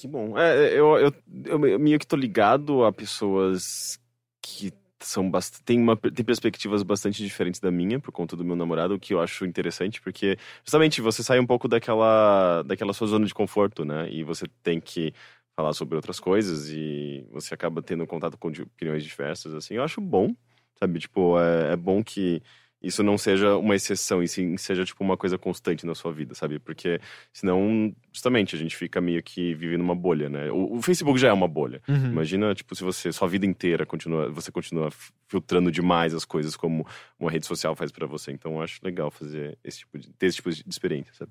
Que 0.00 0.08
bom. 0.08 0.38
É, 0.38 0.72
eu, 0.72 0.96
eu, 0.96 1.14
eu, 1.44 1.66
eu 1.66 1.78
meio 1.78 1.98
que 1.98 2.06
tô 2.06 2.16
ligado 2.16 2.84
a 2.86 2.90
pessoas 2.92 4.00
que 4.40 4.72
são 4.98 5.30
bastante. 5.30 5.62
Tem, 5.62 5.78
uma, 5.78 5.94
tem 5.94 6.24
perspectivas 6.24 6.82
bastante 6.82 7.22
diferentes 7.22 7.60
da 7.60 7.70
minha, 7.70 8.00
por 8.00 8.10
conta 8.10 8.34
do 8.34 8.42
meu 8.42 8.56
namorado, 8.56 8.94
o 8.94 8.98
que 8.98 9.12
eu 9.12 9.20
acho 9.20 9.44
interessante, 9.44 10.00
porque 10.00 10.38
justamente 10.64 11.02
você 11.02 11.22
sai 11.22 11.38
um 11.38 11.46
pouco 11.46 11.68
daquela, 11.68 12.62
daquela 12.62 12.94
sua 12.94 13.08
zona 13.08 13.26
de 13.26 13.34
conforto, 13.34 13.84
né? 13.84 14.10
E 14.10 14.24
você 14.24 14.46
tem 14.62 14.80
que 14.80 15.12
falar 15.54 15.74
sobre 15.74 15.96
outras 15.96 16.18
coisas 16.18 16.70
e 16.70 17.26
você 17.30 17.52
acaba 17.52 17.82
tendo 17.82 18.06
contato 18.06 18.38
com 18.38 18.48
opiniões 18.48 19.04
diversas, 19.04 19.52
assim. 19.52 19.74
Eu 19.74 19.82
acho 19.84 20.00
bom, 20.00 20.34
sabe? 20.78 20.98
Tipo, 20.98 21.38
é, 21.38 21.74
é 21.74 21.76
bom 21.76 22.02
que 22.02 22.42
isso 22.82 23.02
não 23.02 23.18
seja 23.18 23.56
uma 23.56 23.74
exceção, 23.74 24.22
e 24.22 24.28
sim 24.28 24.56
seja, 24.56 24.84
tipo, 24.84 25.02
uma 25.04 25.16
coisa 25.16 25.36
constante 25.36 25.84
na 25.84 25.94
sua 25.94 26.12
vida, 26.12 26.34
sabe? 26.34 26.58
Porque 26.58 27.00
senão, 27.32 27.94
justamente, 28.12 28.56
a 28.56 28.58
gente 28.58 28.76
fica 28.76 29.00
meio 29.00 29.22
que 29.22 29.54
vivendo 29.54 29.82
uma 29.82 29.94
bolha, 29.94 30.28
né? 30.28 30.50
O, 30.50 30.76
o 30.76 30.82
Facebook 30.82 31.18
já 31.18 31.28
é 31.28 31.32
uma 31.32 31.48
bolha. 31.48 31.82
Uhum. 31.86 32.12
Imagina, 32.12 32.54
tipo, 32.54 32.74
se 32.74 32.82
você, 32.82 33.12
sua 33.12 33.28
vida 33.28 33.44
inteira 33.44 33.84
continua, 33.84 34.30
você 34.30 34.50
continua 34.50 34.90
filtrando 35.28 35.70
demais 35.70 36.14
as 36.14 36.24
coisas 36.24 36.56
como 36.56 36.86
uma 37.18 37.30
rede 37.30 37.46
social 37.46 37.76
faz 37.76 37.92
pra 37.92 38.06
você. 38.06 38.32
Então, 38.32 38.54
eu 38.54 38.62
acho 38.62 38.80
legal 38.82 39.10
fazer 39.10 39.58
esse 39.62 39.80
tipo 39.80 39.98
de, 39.98 40.12
ter 40.12 40.26
esse 40.26 40.36
tipo 40.36 40.50
de 40.50 40.64
experiência, 40.66 41.12
sabe? 41.12 41.30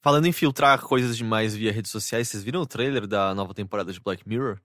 Falando 0.00 0.26
em 0.26 0.32
filtrar 0.32 0.80
coisas 0.80 1.16
demais 1.16 1.54
via 1.54 1.72
redes 1.72 1.90
sociais, 1.90 2.28
vocês 2.28 2.42
viram 2.42 2.60
o 2.60 2.66
trailer 2.66 3.06
da 3.06 3.32
nova 3.34 3.54
temporada 3.54 3.92
de 3.92 4.00
Black 4.00 4.28
Mirror? 4.28 4.58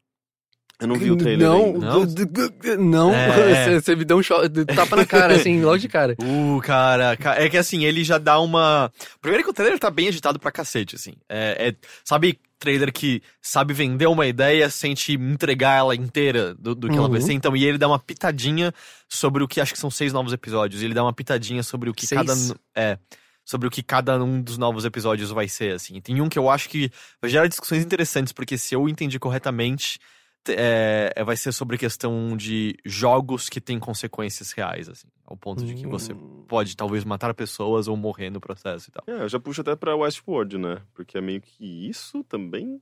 Eu 0.80 0.88
não 0.88 0.96
vi 0.96 1.10
o 1.10 1.16
trailer 1.18 1.48
Não, 1.48 1.66
ainda. 1.66 1.80
Não? 1.80 2.06
d- 2.06 2.26
d- 2.26 2.50
d- 2.50 2.78
não. 2.78 3.12
É. 3.14 3.28
Você, 3.66 3.82
você 3.82 3.96
me 3.96 4.06
deu 4.06 4.18
um 4.18 4.22
choque, 4.24 4.64
tapa 4.66 4.96
na 4.96 5.06
cara, 5.08 5.36
assim, 5.36 5.60
logo 5.66 5.78
de 5.80 5.88
cara. 5.88 6.16
Uh, 6.22 6.62
cara, 6.62 7.18
ca- 7.18 7.36
é 7.36 7.50
que 7.50 7.58
assim, 7.58 7.84
ele 7.84 8.04
já 8.04 8.18
dá 8.20 8.40
uma. 8.40 8.92
Primeiro 9.20 9.44
que 9.44 9.50
o 9.50 9.54
trailer 9.54 9.80
tá 9.80 9.90
bem 9.90 10.08
agitado 10.08 10.38
pra 10.40 10.52
cacete, 10.52 10.96
assim. 10.96 11.14
É, 11.28 11.70
é- 11.70 11.76
sabe, 12.06 12.40
trailer 12.60 12.94
que 12.94 13.24
sabe 13.42 13.74
vender 13.74 14.06
uma 14.08 14.28
ideia 14.28 14.70
sem 14.70 14.94
te 14.94 15.14
entregar 15.14 15.78
ela 15.80 15.96
inteira 15.96 16.54
do, 16.56 16.76
do 16.76 16.88
que 16.90 16.96
ela 16.98 17.10
vai 17.10 17.20
Uhum. 17.22 17.26
ser. 17.26 17.34
Então, 17.34 17.56
e 17.58 17.66
ele 17.66 17.78
dá 17.80 17.88
uma 17.88 17.98
pitadinha 18.00 18.72
sobre 19.10 19.44
o 19.44 19.48
que 19.48 19.60
acho 19.60 19.74
que 19.74 19.80
são 19.80 19.90
seis 19.90 20.14
novos 20.14 20.32
episódios. 20.32 20.84
Ele 20.84 20.94
dá 20.94 21.02
uma 21.04 21.14
pitadinha 21.14 21.64
sobre 21.64 21.90
o 21.90 21.94
que 21.94 22.06
Seis? 22.06 22.22
cada. 22.22 22.60
É. 22.76 23.00
Sobre 23.44 23.68
o 23.68 23.72
que 23.72 23.82
cada 23.82 24.22
um 24.24 24.42
dos 24.42 24.58
novos 24.60 24.86
episódios 24.86 25.32
vai 25.32 25.48
ser, 25.48 25.74
assim. 25.74 26.00
Tem 26.02 26.22
um 26.22 26.30
que 26.30 26.38
eu 26.38 26.50
acho 26.50 26.70
que 26.70 26.92
vai 27.22 27.32
gerar 27.32 27.48
discussões 27.48 27.82
interessantes, 27.84 28.32
porque 28.34 28.58
se 28.58 28.76
eu 28.76 28.88
entendi 28.90 29.18
corretamente, 29.18 29.98
te- 29.98 30.04
é, 30.50 31.12
é- 31.16 31.24
vai 31.24 31.36
ser 31.36 31.52
sobre 31.52 31.76
a 31.76 31.80
questão 31.80 32.36
de 32.38 32.76
jogos 32.86 33.50
que 33.50 33.60
têm 33.62 33.80
consequências 33.80 34.52
reais, 34.52 34.88
assim. 34.90 35.08
Ao 35.26 35.36
ponto 35.38 35.64
de 35.66 35.74
que 35.76 35.86
você 35.88 36.14
Hum. 36.14 36.44
pode 36.48 36.76
talvez 36.76 37.04
matar 37.04 37.34
pessoas 37.34 37.88
ou 37.88 37.96
morrer 37.98 38.30
no 38.30 38.40
processo 38.40 38.90
e 38.90 38.92
tal. 38.92 39.04
É, 39.08 39.24
eu 39.24 39.30
já 39.30 39.40
puxo 39.40 39.62
até 39.62 39.76
pra 39.76 39.96
Westworld, 39.96 40.58
né? 40.58 40.82
Porque 40.94 41.18
é 41.18 41.22
meio 41.22 41.42
que 41.42 41.90
isso 41.90 42.24
também. 42.24 42.82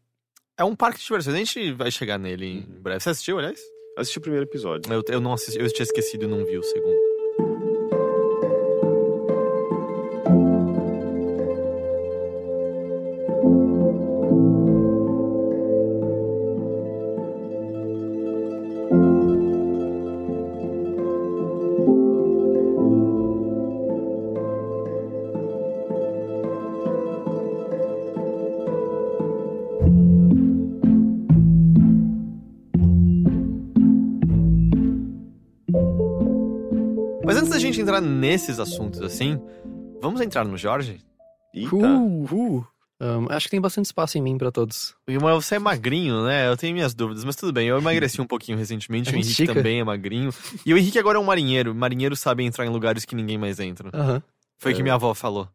É 0.58 0.64
um 0.64 0.76
parque 0.76 1.00
de 1.00 1.06
diversões, 1.06 1.36
a 1.36 1.38
gente 1.40 1.72
vai 1.74 1.92
chegar 1.92 2.18
nele 2.18 2.46
em 2.46 2.62
breve. 2.82 3.00
Você 3.02 3.10
assistiu, 3.10 3.38
aliás? 3.40 3.60
Assisti 3.98 4.18
o 4.18 4.22
primeiro 4.22 4.46
episódio. 4.46 4.92
Eu, 4.94 5.04
eu 5.10 5.20
não 5.22 5.34
assisti, 5.34 5.60
eu 5.60 5.72
tinha 5.72 5.84
esquecido 5.84 6.24
e 6.26 6.28
não 6.28 6.46
vi 6.46 6.58
o 6.58 6.64
segundo. 6.64 7.15
Entrar 37.98 38.02
nesses 38.10 38.60
assuntos 38.60 39.02
assim, 39.02 39.40
vamos 40.02 40.22
entrar 40.22 40.46
no 40.46 40.58
Jorge? 40.58 41.02
Eita. 41.54 41.76
Uh, 41.76 42.26
uh. 42.60 42.68
Um, 43.02 43.28
acho 43.30 43.48
que 43.48 43.52
tem 43.52 43.60
bastante 43.62 43.86
espaço 43.86 44.18
em 44.18 44.22
mim 44.22 44.38
pra 44.38 44.52
todos. 44.52 44.96
Mas 45.06 45.20
você 45.46 45.56
é 45.56 45.60
magrinho, 45.60 46.24
né? 46.24 46.48
Eu 46.48 46.56
tenho 46.56 46.74
minhas 46.74 46.94
dúvidas, 46.94 47.26
mas 47.26 47.36
tudo 47.36 47.52
bem. 47.52 47.68
Eu 47.68 47.78
emagreci 47.78 48.22
um 48.22 48.26
pouquinho 48.26 48.58
recentemente, 48.58 49.10
A 49.10 49.12
o 49.14 49.16
Henrique 49.18 49.46
também 49.46 49.82
é 49.82 49.84
magrinho. 49.84 50.34
E 50.66 50.74
o 50.74 50.78
Henrique 50.78 50.98
agora 50.98 51.18
é 51.18 51.22
um 51.22 51.26
marinheiro. 51.26 51.76
Marinheiros 51.76 52.20
sabem 52.22 52.48
entrar 52.48 52.66
em 52.66 52.70
lugares 52.70 53.04
que 53.04 53.14
ninguém 53.14 53.38
mais 53.38 53.60
entra. 53.60 53.92
Foi 54.58 54.72
o 54.72 54.76
que 54.76 54.82
É. 54.82 54.84
minha 54.84 54.96
avó 54.96 55.14
falou. 55.14 55.50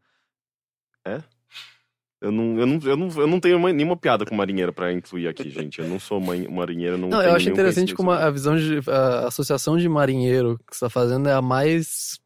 Eu 2.23 2.31
não, 2.31 2.59
eu, 2.59 2.67
não, 2.67 2.79
eu, 2.85 2.97
não, 2.97 3.09
eu 3.23 3.27
não 3.27 3.41
tenho 3.41 3.57
uma- 3.57 3.73
nenhuma 3.73 3.97
piada 3.97 4.27
com 4.27 4.35
marinheiro 4.35 4.75
pra 4.75 4.93
incluir 4.93 5.27
aqui, 5.27 5.49
gente. 5.49 5.81
Eu 5.81 5.89
não 5.89 5.99
sou 5.99 6.21
mãe- 6.21 6.47
marinheiro, 6.47 6.99
não 6.99 7.09
Não, 7.09 7.19
tenho 7.21 7.31
eu 7.31 7.37
acho 7.37 7.49
interessante 7.49 7.95
como 7.95 8.11
a 8.11 8.31
visão 8.31 8.55
de. 8.57 8.81
A 8.91 9.27
associação 9.29 9.79
de 9.79 9.89
marinheiro 9.89 10.61
que 10.71 10.77
você 10.77 10.81
tá 10.85 10.91
fazendo 10.91 11.27
é 11.29 11.33
a 11.33 11.41
mais. 11.41 12.21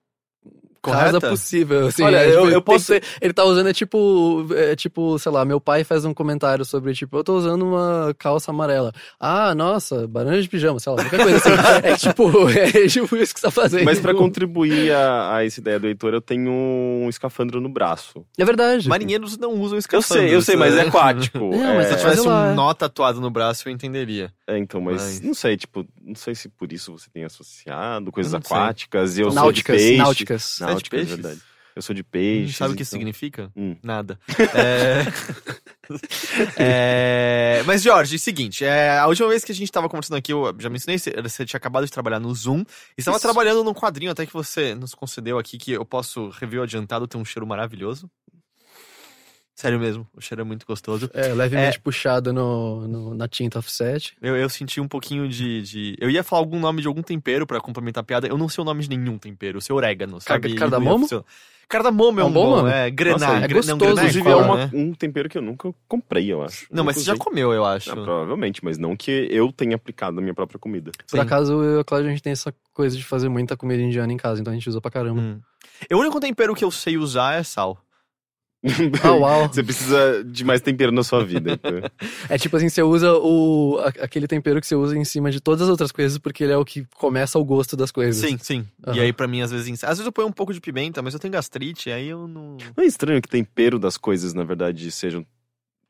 Correta? 0.84 1.04
Rasa 1.04 1.20
possível. 1.20 1.86
Assim, 1.86 2.02
Olha, 2.02 2.16
é, 2.18 2.28
eu- 2.34 2.42
tipo, 2.42 2.48
eu 2.54 2.62
posso- 2.62 2.84
ser- 2.86 3.02
ele 3.20 3.32
tá 3.32 3.44
usando, 3.44 3.68
é 3.68 3.72
tipo, 3.72 4.46
é 4.54 4.76
tipo, 4.76 5.18
sei 5.18 5.32
lá, 5.32 5.44
meu 5.44 5.60
pai 5.60 5.82
faz 5.84 6.04
um 6.04 6.12
comentário 6.12 6.64
sobre, 6.64 6.92
tipo, 6.94 7.16
eu 7.16 7.24
tô 7.24 7.36
usando 7.36 7.62
uma 7.64 8.14
calça 8.18 8.50
amarela. 8.50 8.92
Ah, 9.18 9.54
nossa, 9.54 10.06
banana 10.06 10.40
de 10.40 10.48
pijama, 10.48 10.78
sei 10.78 10.92
lá, 10.92 11.02
qualquer 11.02 11.22
coisa 11.22 11.36
assim. 11.38 11.48
é 11.82 11.96
tipo, 11.96 12.48
é 12.50 12.86
tipo 12.88 13.16
isso 13.16 13.32
que 13.34 13.40
você 13.40 13.46
tá 13.46 13.50
fazendo. 13.50 13.84
Mas 13.84 13.98
pra 14.00 14.14
contribuir 14.14 14.92
a, 14.92 15.36
a 15.36 15.44
essa 15.44 15.60
ideia 15.60 15.78
do 15.80 15.86
Heitor, 15.86 16.12
eu 16.14 16.20
tenho 16.20 16.50
um 16.50 17.08
escafandro 17.08 17.60
no 17.60 17.68
braço. 17.68 18.24
É 18.38 18.44
verdade. 18.44 18.88
Marinheiros 18.88 19.36
não 19.38 19.52
usam 19.54 19.76
Eu 19.76 19.78
escafandro. 19.80 20.22
sei, 20.24 20.34
eu 20.34 20.42
sei, 20.42 20.56
mas 20.56 20.74
é 20.76 20.82
aquático. 20.82 21.38
Não, 21.64 21.74
mas 21.76 21.86
Se 21.86 21.92
eu 21.92 21.96
é, 21.96 22.00
tivesse 22.00 22.22
Sei 22.22 22.30
um 22.30 22.54
nó 22.54 22.72
tatuado 22.74 23.20
no 23.20 23.30
braço, 23.30 23.68
eu 23.68 23.72
entenderia. 23.72 24.30
é, 24.46 24.58
então, 24.58 24.80
mas, 24.80 25.02
Mas- 25.02 25.20
não 25.20 25.34
sei, 25.34 25.56
tipo, 25.56 25.86
não 26.02 26.14
sei 26.14 26.34
se 26.34 26.48
por 26.48 26.72
isso 26.72 26.92
você 26.92 27.08
tem 27.12 27.24
associado 27.24 28.10
coisas 28.12 28.32
Eu 28.32 28.40
sei. 28.42 28.56
aquáticas. 28.56 29.18
E 29.18 29.20
eu 29.22 29.32
náuticas, 29.32 29.76
sou 29.76 29.78
de 29.78 29.86
peixe. 29.88 29.96
náuticas. 30.02 30.42
Você 30.42 30.64
é 30.74 30.82
de 30.82 30.90
Náuticas, 30.90 31.00
peixes? 31.00 31.16
verdade. 31.16 31.40
Eu 31.76 31.82
sou 31.82 31.92
de 31.94 32.04
peixe. 32.04 32.52
Sabe 32.52 32.72
o 32.74 32.76
que 32.76 32.82
isso 32.82 32.92
significa? 32.92 33.50
Hum. 33.56 33.76
Nada. 33.82 34.18
É... 34.54 35.04
É, 36.56 37.62
Mas, 37.66 37.82
Jorge, 37.82 38.18
seguinte, 38.18 38.64
é, 38.64 38.98
a 38.98 39.06
última 39.06 39.28
vez 39.28 39.44
que 39.44 39.52
a 39.52 39.54
gente 39.54 39.70
tava 39.70 39.88
conversando 39.88 40.16
aqui, 40.16 40.32
eu 40.32 40.54
já 40.58 40.70
mencionei, 40.70 40.98
você- 40.98 41.12
você 41.20 41.44
tinha 41.44 41.58
acabado 41.58 41.84
de 41.84 41.92
trabalhar 41.92 42.18
no 42.20 42.34
Zoom 42.34 42.60
e 42.60 42.64
estava 42.98 43.20
trabalhando 43.20 43.62
num 43.64 43.74
quadrinho 43.74 44.10
até 44.10 44.24
que 44.24 44.32
você 44.32 44.74
nos 44.74 44.94
concedeu 44.94 45.38
aqui, 45.38 45.58
que 45.58 45.72
eu 45.72 45.84
posso 45.84 46.28
review 46.30 46.62
adiantado, 46.62 47.06
tem 47.06 47.20
um 47.20 47.24
cheiro 47.24 47.46
maravilhoso. 47.46 48.10
Sério 49.54 49.78
mesmo, 49.78 50.04
o 50.12 50.20
cheiro 50.20 50.40
é 50.40 50.44
muito 50.44 50.66
gostoso. 50.66 51.08
É, 51.14 51.28
levemente 51.32 51.78
puxado 51.78 52.32
no, 52.32 52.88
no- 52.88 53.14
na 53.14 53.28
tinta 53.28 53.58
offset. 53.60 54.16
Eu, 54.20 54.34
eu 54.36 54.48
senti 54.48 54.80
um 54.80 54.88
pouquinho 54.88 55.28
de, 55.28 55.62
de- 55.62 55.96
Eu 56.00 56.10
ia 56.10 56.24
falar 56.24 56.40
algum 56.42 56.58
nome 56.58 56.82
de 56.82 56.88
algum 56.88 57.02
tempero 57.02 57.46
pra 57.46 57.60
complementar 57.60 58.00
a 58.02 58.04
piada. 58.04 58.26
Eu 58.26 58.36
não 58.36 58.48
sei 58.48 58.62
o 58.62 58.64
nome 58.64 58.82
de 58.82 58.88
nenhum 58.96 59.16
tempero. 59.16 59.58
Eu 59.58 59.60
sei 59.60 59.74
orégano, 59.74 60.20
sabe? 60.20 60.54
cardamomo? 60.54 61.06
Cardamomo 61.68 62.18
é 62.20 62.22
É 62.22 62.24
um 62.26 62.28
um 62.28 62.32
bom 62.32 62.44
bom, 62.50 62.56
nome? 62.56 62.70
é 62.70 62.90
grená. 62.90 63.16
Nossa, 63.18 63.32
é 63.44 63.48
gre- 63.48 63.54
não, 63.66 63.78
gostoso, 63.78 63.92
Inclusive, 63.92 64.20
é 64.28 64.32
cola, 64.32 64.44
uma- 64.44 64.56
né? 64.56 64.70
um 64.74 64.92
tempero 64.92 65.28
que 65.28 65.38
eu 65.38 65.42
nunca 65.42 65.72
comprei, 65.88 66.30
eu 66.30 66.42
acho. 66.42 66.66
Não, 66.70 66.84
mas 66.84 66.96
você 66.96 67.04
já 67.04 67.16
comeu, 67.16 67.52
eu 67.52 67.64
acho. 67.64 67.90
Ah, 67.90 67.94
provavelmente, 67.94 68.62
mas 68.62 68.76
não 68.76 68.94
que 68.96 69.28
eu 69.30 69.50
tenha 69.52 69.74
aplicado 69.76 70.14
na 70.16 70.20
minha 70.20 70.34
própria 70.34 70.58
comida. 70.58 70.90
Por 70.92 71.04
Sim. 71.16 71.20
acaso, 71.20 71.52
eu 71.62 71.78
e 71.78 71.80
a 71.80 71.84
Cláudia, 71.84 72.08
a 72.08 72.12
gente 72.12 72.22
tem 72.22 72.32
essa 72.32 72.52
coisa 72.72 72.96
de 72.96 73.02
fazer 73.04 73.28
muita 73.30 73.56
comida 73.56 73.80
indiana 73.82 74.12
em 74.12 74.16
casa, 74.16 74.40
então 74.40 74.52
a 74.52 74.54
gente 74.56 74.68
usa 74.68 74.80
pra 74.80 74.90
caramba. 74.90 75.20
Hum. 75.20 75.40
O 75.92 75.96
único 75.96 76.20
tempero 76.20 76.54
que 76.54 76.64
eu 76.64 76.70
sei 76.70 76.98
usar 76.98 77.34
é 77.38 77.42
sal. 77.42 77.78
Ah, 79.02 79.12
uau. 79.12 79.48
Você 79.52 79.62
precisa 79.62 80.24
de 80.24 80.44
mais 80.44 80.60
tempero 80.60 80.90
na 80.90 81.02
sua 81.02 81.24
vida. 81.24 81.52
então. 81.52 81.72
É 82.28 82.38
tipo 82.38 82.56
assim, 82.56 82.68
você 82.68 82.82
usa 82.82 83.12
o, 83.12 83.78
aquele 84.00 84.26
tempero 84.26 84.60
que 84.60 84.66
você 84.66 84.74
usa 84.74 84.96
em 84.96 85.04
cima 85.04 85.30
de 85.30 85.40
todas 85.40 85.62
as 85.62 85.68
outras 85.68 85.92
coisas, 85.92 86.18
porque 86.18 86.42
ele 86.44 86.52
é 86.52 86.56
o 86.56 86.64
que 86.64 86.86
começa 86.96 87.38
o 87.38 87.44
gosto 87.44 87.76
das 87.76 87.90
coisas. 87.90 88.16
Sim, 88.16 88.38
sim. 88.38 88.66
E 88.86 88.90
Aham. 88.90 89.00
aí, 89.02 89.12
pra 89.12 89.26
mim, 89.28 89.42
às 89.42 89.50
vezes. 89.50 89.84
Às 89.84 89.90
vezes 89.90 90.06
eu 90.06 90.12
ponho 90.12 90.28
um 90.28 90.32
pouco 90.32 90.52
de 90.54 90.60
pimenta, 90.60 91.02
mas 91.02 91.12
eu 91.14 91.20
tenho 91.20 91.32
gastrite, 91.32 91.90
aí 91.90 92.08
eu 92.08 92.26
não. 92.26 92.56
Não 92.76 92.84
é 92.84 92.86
estranho 92.86 93.20
que 93.20 93.28
tempero 93.28 93.78
das 93.78 93.96
coisas, 93.96 94.32
na 94.32 94.44
verdade, 94.44 94.90
sejam 94.90 95.24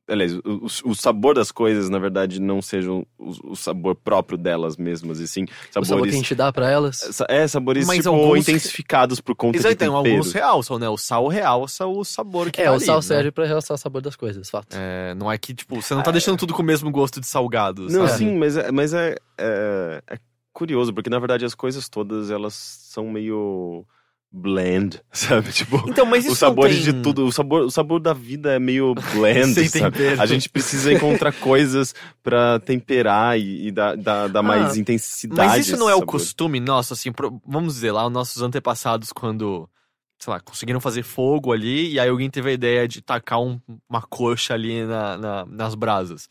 Aliás, 0.06 0.34
o, 0.34 0.66
o- 0.84 0.94
sabor 0.94 1.34
das 1.34 1.50
coisas, 1.50 1.88
na 1.88 1.98
verdade, 1.98 2.38
não 2.38 2.60
seja 2.60 2.92
o, 2.92 3.06
o 3.18 3.56
sabor 3.56 3.94
próprio 3.94 4.36
delas 4.36 4.76
mesmas, 4.76 5.18
e 5.18 5.26
sim 5.26 5.44
O 5.44 5.46
sabor 5.46 5.72
que 5.72 5.78
a 5.78 5.84
sabores. 5.84 6.14
gente 6.14 6.34
dá 6.34 6.52
pra 6.52 6.70
elas. 6.70 7.22
É, 7.26 7.48
sabores 7.48 7.86
Mas 7.86 7.98
tipo, 7.98 8.10
alguns- 8.10 8.40
intensificados 8.40 9.20
por 9.22 9.34
conta 9.34 9.56
aí 9.56 9.62
de 9.62 9.68
tem 9.78 9.88
temperos. 9.88 10.10
alguns 10.18 10.32
realçam, 10.32 10.78
né? 10.78 10.88
O 10.90 10.98
sal 10.98 11.26
realça 11.28 11.86
o 11.86 12.04
sabor 12.04 12.50
que 12.50 12.60
É, 12.60 12.64
tá 12.64 12.72
o 12.72 12.74
ali, 12.74 12.84
sal 12.84 12.96
né? 12.96 13.02
serve 13.02 13.30
pra 13.30 13.46
realçar 13.46 13.74
o 13.76 13.78
sabor 13.78 14.02
das 14.02 14.14
coisas, 14.14 14.50
fato. 14.50 14.74
É, 14.76 15.14
não 15.14 15.32
é 15.32 15.38
que, 15.38 15.54
tipo, 15.54 15.80
você 15.80 15.94
não 15.94 16.02
tá 16.02 16.10
deixando 16.10 16.36
tudo 16.36 16.52
com 16.52 16.60
o 16.60 16.64
mesmo 16.66 16.90
gosto 16.90 17.18
de 17.18 17.26
salgado. 17.26 17.88
Não, 17.88 18.06
sabe? 18.06 18.18
sim, 18.18 18.36
mas, 18.36 18.56
é, 18.58 18.70
mas 18.70 18.92
é, 18.92 19.14
é, 19.38 20.02
é 20.10 20.18
curioso, 20.52 20.92
porque 20.92 21.08
na 21.08 21.18
verdade 21.18 21.46
as 21.46 21.54
coisas 21.54 21.88
todas, 21.88 22.30
elas 22.30 22.52
são 22.54 23.08
meio 23.10 23.86
bland, 24.36 25.00
sabe? 25.12 25.52
Tipo, 25.52 25.84
Então, 25.88 26.04
mas 26.04 26.26
os 26.26 26.36
sabores 26.36 26.82
tem... 26.82 26.92
de 26.92 27.02
tudo, 27.02 27.24
o 27.24 27.30
sabor, 27.32 27.62
o 27.62 27.70
sabor 27.70 28.00
da 28.00 28.12
vida 28.12 28.52
é 28.52 28.58
meio 28.58 28.92
bland, 29.14 29.54
Sem 29.54 29.68
sabe? 29.68 29.96
tempero. 29.96 30.20
A 30.20 30.26
gente 30.26 30.48
precisa 30.48 30.92
encontrar 30.92 31.32
coisas 31.38 31.94
pra 32.22 32.58
temperar 32.58 33.38
e, 33.38 33.68
e 33.68 33.70
dar, 33.70 33.96
dar, 33.96 34.28
dar 34.28 34.42
mais 34.42 34.74
Ah, 34.74 34.78
intensidade. 34.78 35.48
Mas 35.48 35.68
isso 35.68 35.76
não 35.76 35.88
é 35.88 35.92
a 35.92 35.96
o 35.96 36.00
sabor. 36.00 36.06
costume 36.12 36.58
nosso, 36.58 36.92
assim, 36.92 37.12
pro- 37.12 37.40
vamos 37.46 37.74
dizer 37.74 37.92
lá, 37.92 38.04
os 38.06 38.12
nossos 38.12 38.42
antepassados 38.42 39.12
quando, 39.12 39.70
sei 40.18 40.32
lá, 40.32 40.40
conseguiram 40.40 40.80
fazer 40.80 41.04
fogo 41.04 41.52
ali 41.52 41.92
e 41.92 42.00
aí 42.00 42.08
alguém 42.08 42.28
teve 42.28 42.50
a 42.50 42.52
ideia 42.52 42.88
de 42.88 43.00
tacar 43.00 43.40
um- 43.40 43.60
uma 43.88 44.02
coxa 44.02 44.54
ali 44.54 44.84
na, 44.84 45.16
na- 45.16 45.46
nas 45.46 45.74
brasas. 45.76 46.28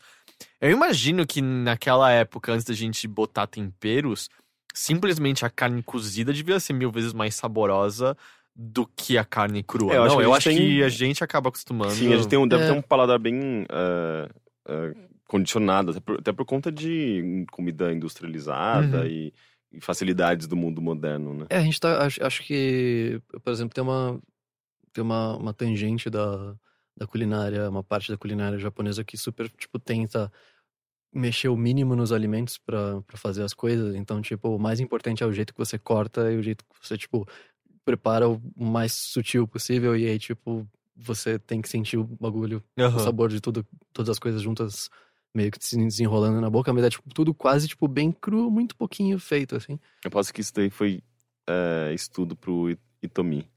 Eu 0.60 0.70
imagino 0.70 1.26
que 1.26 1.40
naquela 1.40 2.10
época, 2.10 2.52
antes 2.52 2.64
da 2.66 2.74
gente 2.74 3.08
botar 3.08 3.46
temperos, 3.46 4.28
simplesmente 4.74 5.44
a 5.46 5.50
carne 5.50 5.82
cozida 5.82 6.32
devia 6.32 6.58
ser 6.60 6.72
mil 6.72 6.90
vezes 6.90 7.12
mais 7.12 7.34
saborosa 7.34 8.16
do 8.54 8.86
que 8.86 9.16
a 9.16 9.24
carne 9.24 9.62
crua. 9.62 9.92
É, 9.92 9.96
eu 9.96 10.02
acho 10.04 10.14
não, 10.14 10.16
que 10.18 10.22
a 10.22 10.26
eu 10.26 10.30
gente 10.34 10.36
acho 10.36 10.48
tem- 10.50 10.56
que 10.68 10.82
a 10.82 10.88
gente 10.88 11.24
acaba 11.24 11.48
acostumando. 11.48 11.92
Sim, 11.92 12.12
a 12.12 12.16
gente 12.16 12.28
tem 12.28 12.38
um, 12.38 12.46
deve 12.46 12.64
É. 12.64 12.66
ter 12.66 12.72
um 12.72 12.82
paladar 12.82 13.18
bem 13.18 13.64
eh, 13.68 14.28
eh, 14.68 14.94
condicionado, 15.28 15.90
até 15.92 16.00
por, 16.00 16.18
até 16.20 16.32
por 16.32 16.44
conta 16.44 16.70
de 16.70 17.44
comida 17.50 17.92
industrializada 17.92 18.98
Uhum. 19.00 19.06
e, 19.06 19.34
e 19.72 19.80
facilidades 19.80 20.46
do 20.46 20.56
mundo 20.56 20.80
moderno, 20.82 21.34
né? 21.34 21.46
É, 21.50 21.56
a 21.58 21.62
gente 21.62 21.80
tá. 21.80 22.04
Acho, 22.04 22.24
acho 22.24 22.42
que, 22.44 23.20
por 23.42 23.52
exemplo, 23.52 23.74
tem 23.74 23.82
uma. 23.82 24.20
Tem 24.92 25.02
uma, 25.02 25.36
uma 25.36 25.52
tangente 25.52 26.08
da, 26.08 26.54
da 26.96 27.04
culinária, 27.08 27.68
uma 27.68 27.82
parte 27.82 28.12
da 28.12 28.16
culinária 28.16 28.56
japonesa 28.58 29.02
que 29.02 29.16
super, 29.16 29.48
tipo, 29.50 29.76
tenta 29.80 30.30
mexer 31.14 31.48
o 31.48 31.56
mínimo 31.56 31.94
nos 31.94 32.12
alimentos 32.12 32.58
pra 32.58 33.02
fazer 33.14 33.42
as 33.42 33.54
coisas. 33.54 33.94
Então, 33.94 34.20
tipo, 34.20 34.48
o 34.48 34.58
mais 34.58 34.80
importante 34.80 35.22
é 35.22 35.26
o 35.26 35.32
jeito 35.32 35.52
que 35.54 35.58
você 35.58 35.78
corta 35.78 36.32
e 36.32 36.36
o 36.36 36.42
jeito 36.42 36.64
que 36.64 36.86
você, 36.86 36.98
tipo, 36.98 37.26
prepara 37.84 38.28
o 38.28 38.40
mais 38.56 38.92
sutil 38.92 39.46
possível. 39.46 39.96
E 39.96 40.06
aí, 40.06 40.18
tipo, 40.18 40.66
você 40.96 41.38
tem 41.38 41.62
que 41.62 41.68
sentir 41.68 41.96
o 41.96 42.04
bagulho, 42.04 42.62
Aham. 42.78 42.96
o 42.96 43.00
sabor 43.00 43.28
de 43.28 43.40
tudo, 43.40 43.64
todas 43.92 44.10
as 44.10 44.18
coisas 44.18 44.42
juntas, 44.42 44.90
meio 45.34 45.50
que 45.50 45.64
se 45.64 45.76
desenrolando 45.76 46.40
na 46.40 46.50
boca. 46.50 46.72
Mas 46.72 46.84
é, 46.84 46.90
tipo, 46.90 47.08
tudo 47.14 47.32
quase, 47.32 47.68
tipo, 47.68 47.86
bem 47.86 48.10
cru, 48.10 48.50
muito 48.50 48.76
pouquinho 48.76 49.18
feito, 49.18 49.54
assim. 49.54 49.78
Eu 50.04 50.10
posso 50.10 50.32
que 50.34 50.40
isso 50.40 50.52
daí 50.52 50.70
foi 50.70 51.02
eh, 51.46 51.92
estudo 51.94 52.34
pro 52.34 52.76
Itomi. 53.02 53.48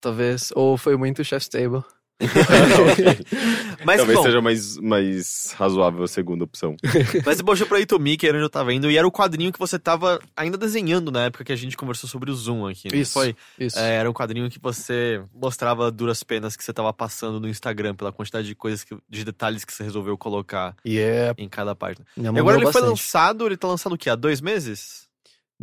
Talvez. 0.00 0.52
Ou 0.54 0.76
foi 0.76 0.96
muito 0.96 1.24
Chef's 1.24 1.48
Table. 1.48 1.82
Mas, 3.84 3.96
Talvez 3.98 4.18
bom, 4.18 4.22
seja 4.22 4.40
mais, 4.40 4.78
mais 4.78 5.54
razoável 5.56 6.04
a 6.04 6.08
segunda 6.08 6.44
opção. 6.44 6.76
Mas 7.26 7.36
você 7.36 7.42
mostrou 7.42 7.68
pra 7.68 7.80
Itomi, 7.80 8.16
que 8.16 8.26
era 8.26 8.36
onde 8.36 8.44
eu 8.44 8.50
tava 8.50 8.72
indo, 8.72 8.90
e 8.90 8.96
era 8.96 9.06
o 9.06 9.12
quadrinho 9.12 9.52
que 9.52 9.58
você 9.58 9.78
tava 9.78 10.20
ainda 10.36 10.56
desenhando 10.56 11.10
na 11.10 11.24
época 11.24 11.44
que 11.44 11.52
a 11.52 11.56
gente 11.56 11.76
conversou 11.76 12.08
sobre 12.08 12.30
o 12.30 12.34
Zoom 12.34 12.66
aqui. 12.66 12.88
não 12.90 12.98
Isso. 12.98 13.12
Foi? 13.12 13.34
Isso. 13.58 13.78
É, 13.78 13.96
era 13.96 14.08
um 14.08 14.12
quadrinho 14.12 14.48
que 14.48 14.60
você 14.60 15.22
mostrava 15.34 15.90
duras 15.90 16.22
penas 16.22 16.56
que 16.56 16.64
você 16.64 16.72
tava 16.72 16.92
passando 16.92 17.40
no 17.40 17.48
Instagram, 17.48 17.94
pela 17.94 18.12
quantidade 18.12 18.46
de 18.46 18.54
coisas, 18.54 18.84
que, 18.84 18.96
de 19.08 19.24
detalhes 19.24 19.64
que 19.64 19.72
você 19.72 19.82
resolveu 19.82 20.16
colocar 20.16 20.76
E 20.84 20.98
é. 20.98 21.34
em 21.36 21.48
cada 21.48 21.74
página. 21.74 22.06
E 22.16 22.20
agora 22.20 22.38
ele 22.38 22.40
agora 22.40 22.58
foi 22.58 22.82
bastante. 22.82 22.90
lançado, 22.90 23.46
ele 23.46 23.56
tá 23.56 23.68
lançado 23.68 23.94
o 23.94 23.98
quê? 23.98 24.08
Há 24.08 24.14
dois 24.14 24.40
meses? 24.40 25.04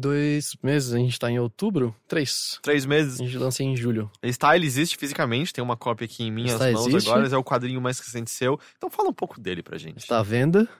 Dois 0.01 0.55
meses, 0.63 0.93
a 0.93 0.97
gente 0.97 1.19
tá 1.19 1.29
em 1.29 1.37
outubro? 1.39 1.95
Três. 2.07 2.59
Três 2.63 2.85
meses? 2.85 3.21
A 3.21 3.23
gente 3.23 3.37
lança 3.37 3.63
em 3.63 3.75
julho. 3.75 4.09
Ele 4.21 4.65
existe 4.65 4.97
fisicamente, 4.97 5.53
tem 5.53 5.63
uma 5.63 5.77
cópia 5.77 6.05
aqui 6.05 6.23
em 6.23 6.31
minhas 6.31 6.59
mãos 6.59 6.87
existe? 6.87 7.09
agora, 7.09 7.27
é 7.27 7.37
o 7.37 7.43
quadrinho 7.43 7.79
mais 7.79 7.99
recente 7.99 8.31
seu. 8.31 8.59
Então 8.77 8.89
fala 8.89 9.09
um 9.09 9.13
pouco 9.13 9.39
dele 9.39 9.61
pra 9.61 9.77
gente. 9.77 9.99
Está 9.99 10.19
à 10.19 10.23
venda. 10.23 10.67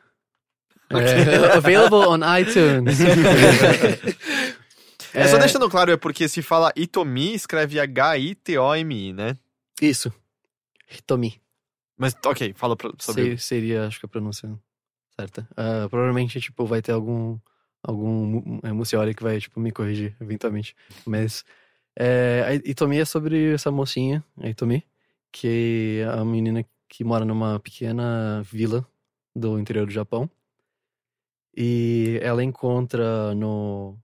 É, 0.94 1.56
available 1.56 2.06
on 2.06 2.20
iTunes. 2.38 3.00
É, 5.14 5.28
só 5.28 5.38
deixando 5.38 5.70
claro, 5.70 5.92
é 5.92 5.98
porque 5.98 6.28
se 6.28 6.42
fala 6.42 6.72
Itomi, 6.76 7.34
escreve 7.34 7.80
H-I-T-O-M-I, 7.80 9.12
né? 9.14 9.38
Isso. 9.82 10.12
Hitomi. 10.90 11.42
Mas, 11.98 12.16
ok, 12.26 12.54
fala 12.56 12.76
pra- 12.78 12.92
sobre... 13.00 13.24
Sei- 13.24 13.38
seria, 13.38 13.88
acho 13.88 14.00
que 14.00 14.06
a 14.06 14.10
pronúncia 14.10 14.50
certa. 15.20 15.48
Ah, 15.56 15.88
provavelmente, 15.90 16.40
tipo, 16.40 16.66
vai 16.66 16.82
ter 16.82 16.94
algum 16.94 17.38
algum 17.84 18.60
é, 18.64 18.72
Muciori 18.72 19.14
que 19.14 19.24
vai, 19.24 19.40
tipo, 19.40 19.60
me 19.60 19.72
corrigir 19.72 20.16
eventualmente. 20.22 20.76
Mas 21.06 21.44
é, 21.96 22.44
a 22.48 22.54
Itomi 22.70 23.00
é 23.00 23.06
sobre 23.06 23.54
essa 23.54 23.72
mocinha, 23.72 24.24
a 24.38 24.50
Itomi, 24.50 24.84
que 25.32 26.02
é 26.02 26.06
a 26.06 26.24
menina 26.26 26.66
que 26.88 27.04
mora 27.04 27.26
numa 27.26 27.60
pequena 27.60 28.42
vila 28.44 28.86
do 29.36 29.60
interior 29.60 29.86
do 29.86 29.92
Japão. 29.92 30.30
E 31.56 32.20
ela 32.22 32.44
encontra 32.44 33.36
no, 33.36 33.98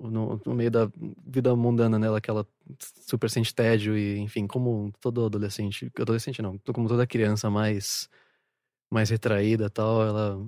no, 0.00 0.40
no 0.44 0.54
meio 0.54 0.70
da 0.70 0.90
vida 1.26 1.54
mundana 1.54 1.98
nela 1.98 2.20
que 2.20 2.30
ela 2.30 2.46
super 2.80 3.30
sente 3.30 3.54
tédio 3.54 3.96
e, 3.96 4.18
enfim, 4.18 4.46
como 4.46 4.92
todo 5.00 5.26
adolescente, 5.26 5.90
adolescente 5.98 6.42
não, 6.42 6.58
como 6.72 6.88
toda 6.88 7.06
criança 7.06 7.50
mais 7.50 8.08
mais 8.90 9.10
retraída 9.10 9.66
e 9.66 9.70
tal, 9.70 10.02
ela 10.02 10.46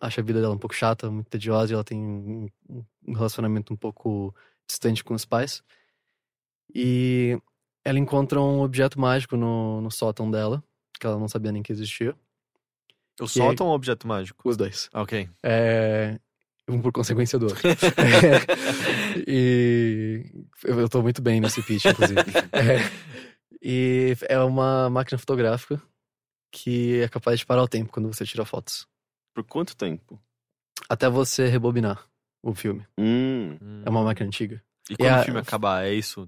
acha 0.00 0.20
a 0.20 0.24
vida 0.24 0.40
dela 0.40 0.54
um 0.54 0.58
pouco 0.58 0.74
chata, 0.74 1.10
muito 1.10 1.28
tediosa, 1.28 1.72
e 1.72 1.74
ela 1.74 1.84
tem 1.84 1.98
um 1.98 2.48
um 3.06 3.12
relacionamento 3.14 3.72
um 3.72 3.76
pouco 3.76 4.34
distante 4.68 5.02
com 5.02 5.14
os 5.14 5.24
pais. 5.24 5.62
E 6.74 7.40
ela 7.82 7.98
encontra 7.98 8.38
um 8.40 8.60
objeto 8.60 9.00
mágico 9.00 9.34
no, 9.36 9.80
no 9.80 9.90
sótão 9.90 10.30
dela, 10.30 10.62
que 11.00 11.06
ela 11.06 11.18
não 11.18 11.26
sabia 11.26 11.50
nem 11.50 11.62
que 11.62 11.72
existia. 11.72 12.14
O 13.18 13.24
que- 13.24 13.30
sótão 13.30 13.66
ou 13.66 13.72
um 13.72 13.74
objeto 13.74 14.06
mágico? 14.06 14.46
Os 14.48 14.56
dois. 14.58 14.90
Ok. 14.92 15.28
É, 15.42 16.20
um 16.68 16.82
por 16.82 16.92
consequência 16.92 17.38
do 17.38 17.46
outro. 17.46 17.62
e 19.26 20.30
eu, 20.64 20.80
eu 20.80 20.88
tô 20.88 21.00
muito 21.02 21.22
bem 21.22 21.40
nesse 21.40 21.62
pitch, 21.62 21.86
inclusive. 21.86 22.20
É, 22.52 23.08
e 23.62 24.14
é 24.28 24.38
uma 24.38 24.88
máquina 24.90 25.18
fotográfica 25.18 25.80
que 26.50 27.00
é 27.02 27.08
capaz 27.08 27.38
de 27.38 27.46
parar 27.46 27.62
o 27.62 27.68
tempo 27.68 27.92
quando 27.92 28.12
você 28.12 28.24
tira 28.24 28.44
fotos. 28.44 28.86
Por 29.34 29.44
quanto 29.44 29.76
tempo? 29.76 30.20
Até 30.88 31.08
você 31.08 31.46
rebobinar 31.46 32.04
o 32.42 32.54
filme. 32.54 32.86
Hum. 32.98 33.56
É 33.84 33.90
uma 33.90 34.02
máquina 34.02 34.26
antiga. 34.26 34.62
E 34.90 34.96
quando 34.96 35.10
a- 35.10 35.20
o 35.20 35.24
filme 35.24 35.40
acabar, 35.40 35.84
é 35.84 35.92
isso? 35.92 36.26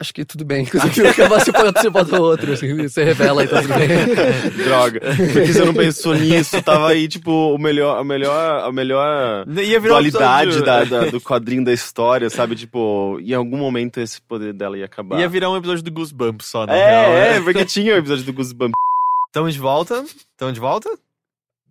Acho 0.00 0.14
que 0.14 0.24
tudo 0.24 0.44
bem. 0.44 0.64
Você 0.64 1.52
pode, 1.52 1.80
você 1.80 1.90
bota 1.90 2.20
outro. 2.20 2.52
Assim, 2.52 2.76
você 2.88 3.02
revela 3.02 3.42
e 3.42 3.48
tá 3.48 3.60
tudo 3.62 3.74
bem. 3.74 3.88
Droga. 4.64 5.00
Por 5.00 5.42
que 5.42 5.52
você 5.52 5.64
não 5.64 5.74
pensou 5.74 6.14
nisso? 6.14 6.62
Tava 6.62 6.90
aí, 6.90 7.08
tipo, 7.08 7.32
o 7.52 7.58
melhor, 7.58 7.98
a 7.98 8.04
melhor, 8.04 8.64
a 8.64 8.70
melhor 8.70 9.44
Ia 9.48 9.80
virar 9.80 9.94
um 9.94 9.96
dualidade 9.98 10.50
episódio- 10.50 10.64
da, 10.64 10.84
da- 10.84 11.10
do 11.10 11.20
quadrinho 11.20 11.64
da 11.64 11.72
história, 11.72 12.30
sabe? 12.30 12.54
Tipo, 12.54 13.18
em 13.20 13.34
algum 13.34 13.56
momento 13.56 13.98
esse 13.98 14.20
poder 14.22 14.52
dela 14.52 14.78
ia 14.78 14.84
acabar. 14.84 15.18
Ia 15.18 15.28
virar 15.28 15.50
um 15.50 15.56
episódio 15.56 15.82
do 15.82 15.90
Goosebumps 15.90 16.46
só, 16.46 16.64
na 16.64 16.74
real. 16.74 16.86
É, 17.12 17.28
é, 17.28 17.38
né? 17.38 17.40
porque 17.40 17.64
tinha 17.64 17.94
o 17.94 17.96
episódio 17.98 18.22
do 18.24 18.32
Goosebumps. 18.32 18.78
Estamos 19.26 19.54
de 19.54 19.60
volta? 19.60 20.04
Estamos 20.04 20.54
de 20.54 20.60
volta? 20.60 20.88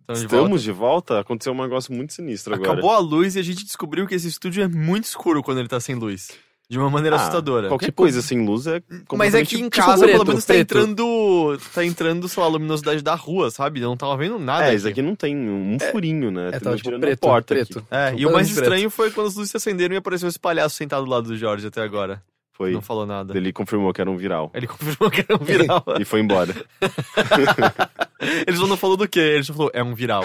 Estamos 0.00 0.20
de 0.20 0.26
volta. 0.26 0.36
Estamos 0.44 0.62
de 0.62 0.72
volta? 0.72 1.20
Aconteceu 1.20 1.52
um 1.54 1.62
negócio 1.62 1.94
muito 1.94 2.12
sinistro 2.12 2.54
agora. 2.54 2.72
Acabou 2.72 2.90
a 2.90 2.98
luz 2.98 3.36
e 3.36 3.38
a 3.38 3.42
gente 3.42 3.64
descobriu 3.64 4.06
que 4.06 4.14
esse 4.14 4.28
estúdio 4.28 4.62
é 4.62 4.68
muito 4.68 5.04
escuro 5.04 5.42
quando 5.42 5.58
ele 5.60 5.68
tá 5.68 5.80
sem 5.80 5.94
luz. 5.94 6.28
De 6.70 6.78
uma 6.78 6.90
maneira 6.90 7.16
Ah, 7.16 7.20
assustadora. 7.20 7.68
Qualquer 7.68 7.92
coisa 7.92 8.20
sem 8.20 8.44
luz 8.44 8.66
é 8.66 8.82
Mas 9.14 9.34
é 9.34 9.42
que 9.42 9.56
em 9.56 9.70
casa, 9.70 10.02
preto, 10.02 10.12
pelo 10.12 10.26
menos, 10.26 10.44
tá 10.44 10.52
preto. 10.52 10.76
entrando. 10.78 11.58
Tá 11.74 11.82
entrando, 11.84 12.28
sei 12.28 12.42
lá, 12.42 12.46
a 12.46 12.52
luminosidade 12.52 13.00
da 13.02 13.14
rua, 13.14 13.50
sabe? 13.50 13.80
Eu 13.80 13.88
não 13.88 13.96
tava 13.96 14.14
vendo 14.18 14.38
nada. 14.38 14.70
É, 14.70 14.74
isso 14.74 14.86
aqui 14.86 15.00
não 15.00 15.16
tem 15.16 15.34
um 15.34 15.78
furinho, 15.90 16.30
né? 16.30 16.48
É, 16.48 16.50
Tem 16.52 16.60
tava 16.60 16.76
tipo 16.76 16.98
preto, 17.00 17.20
porta 17.20 17.54
preto. 17.54 17.78
aqui. 17.78 17.86
É, 17.90 18.10
Tipo, 18.10 18.20
e 18.20 18.26
o 18.26 18.32
mais 18.32 18.50
estranho 18.50 18.90
foi 18.90 19.10
quando 19.10 19.28
as 19.28 19.34
luzes 19.36 19.50
se 19.50 19.56
acenderam 19.56 19.94
e 19.94 19.96
apareceu 19.98 20.28
esse 20.28 20.38
palhaço 20.38 20.76
sentado 20.76 21.06
do 21.06 21.10
lado 21.10 21.28
do 21.28 21.36
Jorge 21.38 21.66
até 21.66 21.80
agora. 21.80 22.22
Foi. 22.52 22.72
Não 22.72 22.82
falou 22.82 23.06
nada. 23.06 23.34
Ele 23.36 23.52
confirmou 23.52 23.92
que 23.92 24.00
era 24.00 24.10
um 24.10 24.16
viral. 24.16 24.50
Ele 24.52 24.66
confirmou 24.66 25.08
que 25.10 25.20
era 25.26 25.40
um 25.40 25.44
viral. 25.44 25.82
E 25.98 26.04
foi 26.04 26.20
embora. 26.20 26.52
Ele 28.46 28.56
só 28.56 28.66
não 28.66 28.76
falou 28.76 28.96
do 28.96 29.06
quê? 29.08 29.20
Ele 29.20 29.44
só 29.44 29.52
falou, 29.54 29.70
é 29.72 29.82
um 29.82 29.94
viral. 29.94 30.24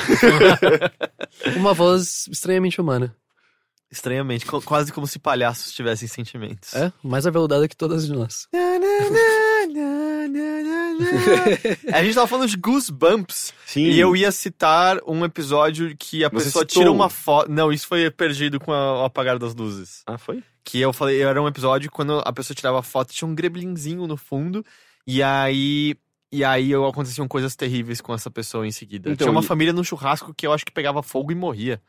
Uma 1.56 1.73
voz 1.73 2.27
estranhamente 2.32 2.82
humana. 2.82 3.15
Estranhamente, 3.93 4.43
co- 4.45 4.60
quase 4.62 4.91
como 4.91 5.06
se 5.06 5.19
palhaços 5.19 5.71
tivessem 5.71 6.08
sentimentos. 6.08 6.73
É, 6.73 6.91
mais 7.03 7.27
aveludada 7.27 7.67
que 7.67 7.77
todas 7.77 8.08
de 8.08 8.13
nós. 8.13 8.47
a 11.93 12.03
gente 12.03 12.15
tava 12.15 12.27
falando 12.27 12.49
de 12.49 12.58
Goosebumps. 12.58 13.53
Sim. 13.65 13.84
E 13.86 13.99
eu 13.99 14.15
ia 14.15 14.32
citar 14.32 14.97
um 15.08 15.23
episódio 15.23 15.95
que 15.97 16.23
a 16.25 16.29
Você 16.29 16.45
pessoa 16.45 16.63
citou. 16.63 16.82
tira 16.82 16.91
uma 16.91 17.10
foto. 17.10 17.51
Não, 17.51 17.71
isso 17.71 17.88
foi 17.88 18.10
perdido 18.10 18.60
com 18.60 18.71
a- 18.73 19.01
o 19.01 19.06
apagar 19.06 19.38
das 19.38 19.53
luzes. 19.53 20.01
Ah, 20.08 20.17
foi? 20.17 20.43
Que 20.63 20.79
eu 20.79 20.91
falei, 20.93 21.21
era 21.21 21.41
um 21.41 21.47
episódio 21.47 21.91
quando 21.91 22.19
a 22.25 22.34
pessoa 22.34 22.56
tirava 22.56 22.82
foto, 22.82 23.13
tinha 23.13 23.27
um 23.27 23.36
greblinzinho 23.36 24.08
no 24.08 24.17
fundo. 24.17 24.65
E 25.06 25.21
aí. 25.21 25.95
E 26.32 26.43
aí 26.43 26.73
aconteciam 26.73 27.27
coisas 27.27 27.56
terríveis 27.56 28.01
com 28.01 28.12
essa 28.12 28.32
pessoa 28.32 28.65
em 28.65 28.71
seguida. 28.71 29.12
Então, 29.12 29.25
Tinha 29.27 29.32
uma 29.32 29.43
e- 29.43 29.45
família 29.45 29.71
no 29.71 29.84
churrasco 29.86 30.34
que 30.34 30.47
eu 30.47 30.51
acho 30.51 30.65
que 30.65 30.71
pegava 30.71 31.03
fogo 31.03 31.32
e 31.32 31.36
morria. 31.36 31.79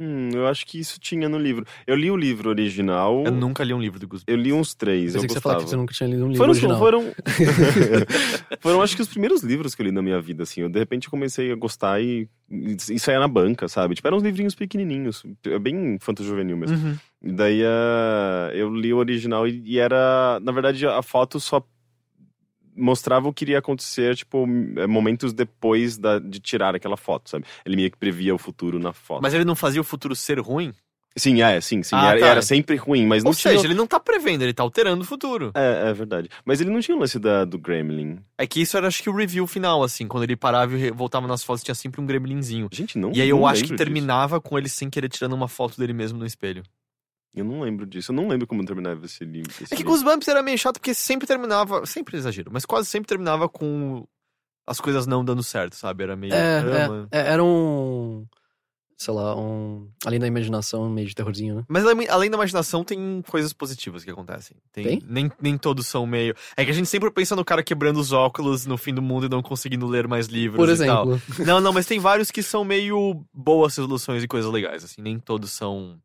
Hum, 0.00 0.30
eu 0.34 0.48
acho 0.48 0.66
que 0.66 0.78
isso 0.78 0.98
tinha 0.98 1.28
no 1.28 1.38
livro. 1.38 1.64
Eu 1.86 1.94
li 1.94 2.10
o 2.10 2.16
livro 2.16 2.50
original. 2.50 3.22
Eu 3.24 3.30
nunca 3.30 3.62
li 3.62 3.72
um 3.72 3.80
livro 3.80 4.00
do 4.00 4.08
Goosebumps. 4.08 4.32
Eu 4.32 4.36
li 4.36 4.52
uns 4.52 4.74
três. 4.74 5.12
Pensei 5.12 5.20
eu 5.20 5.22
que 5.22 5.28
você 5.28 5.34
gostava. 5.34 5.62
que 5.62 5.70
você 5.70 5.76
nunca 5.76 5.94
tinha 5.94 6.08
lido 6.08 6.24
um 6.24 6.28
livro 6.28 6.38
Foram, 6.38 6.50
original. 6.50 6.78
foram, 6.78 7.14
foram 8.60 8.82
acho 8.82 8.96
que 8.96 9.02
os 9.02 9.08
primeiros 9.08 9.42
livros 9.42 9.74
que 9.74 9.82
eu 9.82 9.86
li 9.86 9.92
na 9.92 10.02
minha 10.02 10.20
vida, 10.20 10.42
assim. 10.42 10.62
Eu, 10.62 10.68
de 10.68 10.78
repente, 10.80 11.08
comecei 11.08 11.52
a 11.52 11.54
gostar 11.54 12.02
e, 12.02 12.28
e, 12.50 12.76
e 12.90 12.98
saía 12.98 13.20
na 13.20 13.28
banca, 13.28 13.68
sabe? 13.68 13.94
Tipo, 13.94 14.08
eram 14.08 14.16
uns 14.16 14.24
livrinhos 14.24 14.56
pequenininhos. 14.56 15.22
É 15.46 15.58
bem 15.60 15.94
infanto-juvenil 15.94 16.56
mesmo. 16.56 16.76
Uhum. 16.76 16.96
E 17.22 17.32
daí 17.32 17.62
ah, 17.64 18.50
eu 18.52 18.74
li 18.74 18.92
o 18.92 18.98
original 18.98 19.46
e, 19.46 19.62
e 19.64 19.78
era... 19.78 20.40
Na 20.42 20.50
verdade, 20.50 20.86
a 20.86 21.02
foto 21.02 21.38
só 21.38 21.64
mostrava 22.76 23.28
o 23.28 23.32
que 23.32 23.44
iria 23.44 23.58
acontecer, 23.58 24.16
tipo, 24.16 24.46
m- 24.46 24.86
momentos 24.86 25.32
depois 25.32 25.96
da- 25.98 26.18
de 26.18 26.40
tirar 26.40 26.74
aquela 26.74 26.96
foto, 26.96 27.30
sabe? 27.30 27.44
Ele 27.64 27.76
meio 27.76 27.90
que 27.90 27.96
previa 27.96 28.34
o 28.34 28.38
futuro 28.38 28.78
na 28.78 28.92
foto. 28.92 29.22
Mas 29.22 29.34
ele 29.34 29.44
não 29.44 29.54
fazia 29.56 29.80
o 29.80 29.84
futuro 29.84 30.14
ser 30.16 30.38
ruim? 30.40 30.72
Sim, 31.16 31.42
é, 31.42 31.60
sim, 31.60 31.80
sim. 31.84 31.94
Ah, 31.94 32.10
era, 32.10 32.18
tá. 32.20 32.26
era 32.26 32.42
sempre 32.42 32.74
ruim, 32.74 33.06
mas 33.06 33.22
não 33.22 33.30
Ou 33.30 33.36
tinha... 33.36 33.52
seja, 33.54 33.68
ele 33.68 33.74
não 33.74 33.86
tá 33.86 34.00
prevendo, 34.00 34.42
ele 34.42 34.52
tá 34.52 34.64
alterando 34.64 35.02
o 35.02 35.06
futuro. 35.06 35.52
É, 35.54 35.90
é 35.90 35.92
verdade. 35.92 36.28
Mas 36.44 36.60
ele 36.60 36.70
não 36.70 36.80
tinha 36.80 36.96
o 36.96 37.00
lance 37.00 37.20
da, 37.20 37.44
do 37.44 37.56
Gremlin. 37.56 38.18
É 38.36 38.48
que 38.48 38.60
isso 38.60 38.76
era 38.76 38.88
acho 38.88 39.00
que 39.00 39.08
o 39.08 39.14
review 39.14 39.46
final, 39.46 39.84
assim, 39.84 40.08
quando 40.08 40.24
ele 40.24 40.34
parava 40.34 40.76
e 40.76 40.90
voltava 40.90 41.28
nas 41.28 41.44
fotos, 41.44 41.62
tinha 41.62 41.74
sempre 41.76 42.00
um 42.00 42.06
gremlinzinho. 42.06 42.68
Gente, 42.72 42.98
não 42.98 43.12
E 43.12 43.20
aí 43.20 43.28
eu 43.28 43.38
não 43.38 43.46
acho 43.46 43.62
que 43.62 43.68
disso. 43.68 43.76
terminava 43.76 44.40
com 44.40 44.58
ele 44.58 44.68
sem 44.68 44.90
querer 44.90 45.08
tirando 45.08 45.34
uma 45.34 45.46
foto 45.46 45.78
dele 45.78 45.92
mesmo 45.92 46.18
no 46.18 46.26
espelho. 46.26 46.64
Eu 47.34 47.44
não 47.44 47.60
lembro 47.60 47.84
disso. 47.84 48.12
Eu 48.12 48.16
não 48.16 48.28
lembro 48.28 48.46
como 48.46 48.64
terminava 48.64 49.04
esse 49.04 49.24
livro. 49.24 49.50
esse 49.60 49.74
É 49.74 49.76
que. 49.76 49.82
Goosebumps 49.82 50.28
era 50.28 50.42
meio 50.42 50.56
chato 50.56 50.78
porque 50.78 50.94
sempre 50.94 51.26
terminava, 51.26 51.84
sempre 51.84 52.16
exagero, 52.16 52.50
mas 52.52 52.64
quase 52.64 52.88
sempre 52.88 53.08
terminava 53.08 53.48
com 53.48 54.06
as 54.66 54.80
coisas 54.80 55.06
não 55.06 55.24
dando 55.24 55.42
certo, 55.42 55.74
sabe? 55.76 56.04
Era 56.04 56.16
meio. 56.16 56.32
É, 56.32 56.58
ah, 56.58 56.88
mano. 56.88 57.08
é, 57.10 57.18
é, 57.20 57.26
era 57.32 57.44
um. 57.44 58.26
Sei 58.96 59.12
lá, 59.12 59.36
um. 59.36 59.90
Além 60.06 60.20
da 60.20 60.26
imaginação, 60.28 60.88
meio 60.88 61.08
de 61.08 61.14
terrorzinho, 61.16 61.56
né? 61.56 61.64
Mas 61.68 61.84
além- 61.84 62.06
da 62.30 62.36
imaginação, 62.36 62.84
tem 62.84 63.22
coisas 63.28 63.52
positivas 63.52 64.04
que 64.04 64.10
acontecem. 64.10 64.56
Tem? 64.72 65.02
Nem, 65.04 65.30
nem 65.40 65.58
todos 65.58 65.88
são 65.88 66.06
meio. 66.06 66.34
É 66.56 66.64
que 66.64 66.70
a 66.70 66.74
gente 66.74 66.88
sempre 66.88 67.10
pensa 67.10 67.34
no 67.34 67.44
cara 67.44 67.62
quebrando 67.64 67.98
os 67.98 68.12
óculos 68.12 68.64
no 68.64 68.76
fim 68.78 68.94
do 68.94 69.02
mundo 69.02 69.26
e 69.26 69.28
não 69.28 69.42
conseguindo 69.42 69.86
ler 69.88 70.06
mais 70.06 70.28
livros 70.28 70.56
Por 70.56 70.72
e 70.72 70.86
tal. 70.86 71.10
exemplo. 71.10 71.44
Não, 71.44 71.60
não, 71.60 71.72
mas 71.72 71.86
tem 71.86 71.98
vários 71.98 72.30
que 72.30 72.40
são 72.42 72.64
meio 72.64 73.26
boas 73.34 73.76
resoluções 73.76 74.22
e 74.22 74.28
coisas 74.28 74.50
legais, 74.50 74.84
assim. 74.84 75.02
Nem 75.02 75.18
todos 75.18 75.50
são 75.50 75.98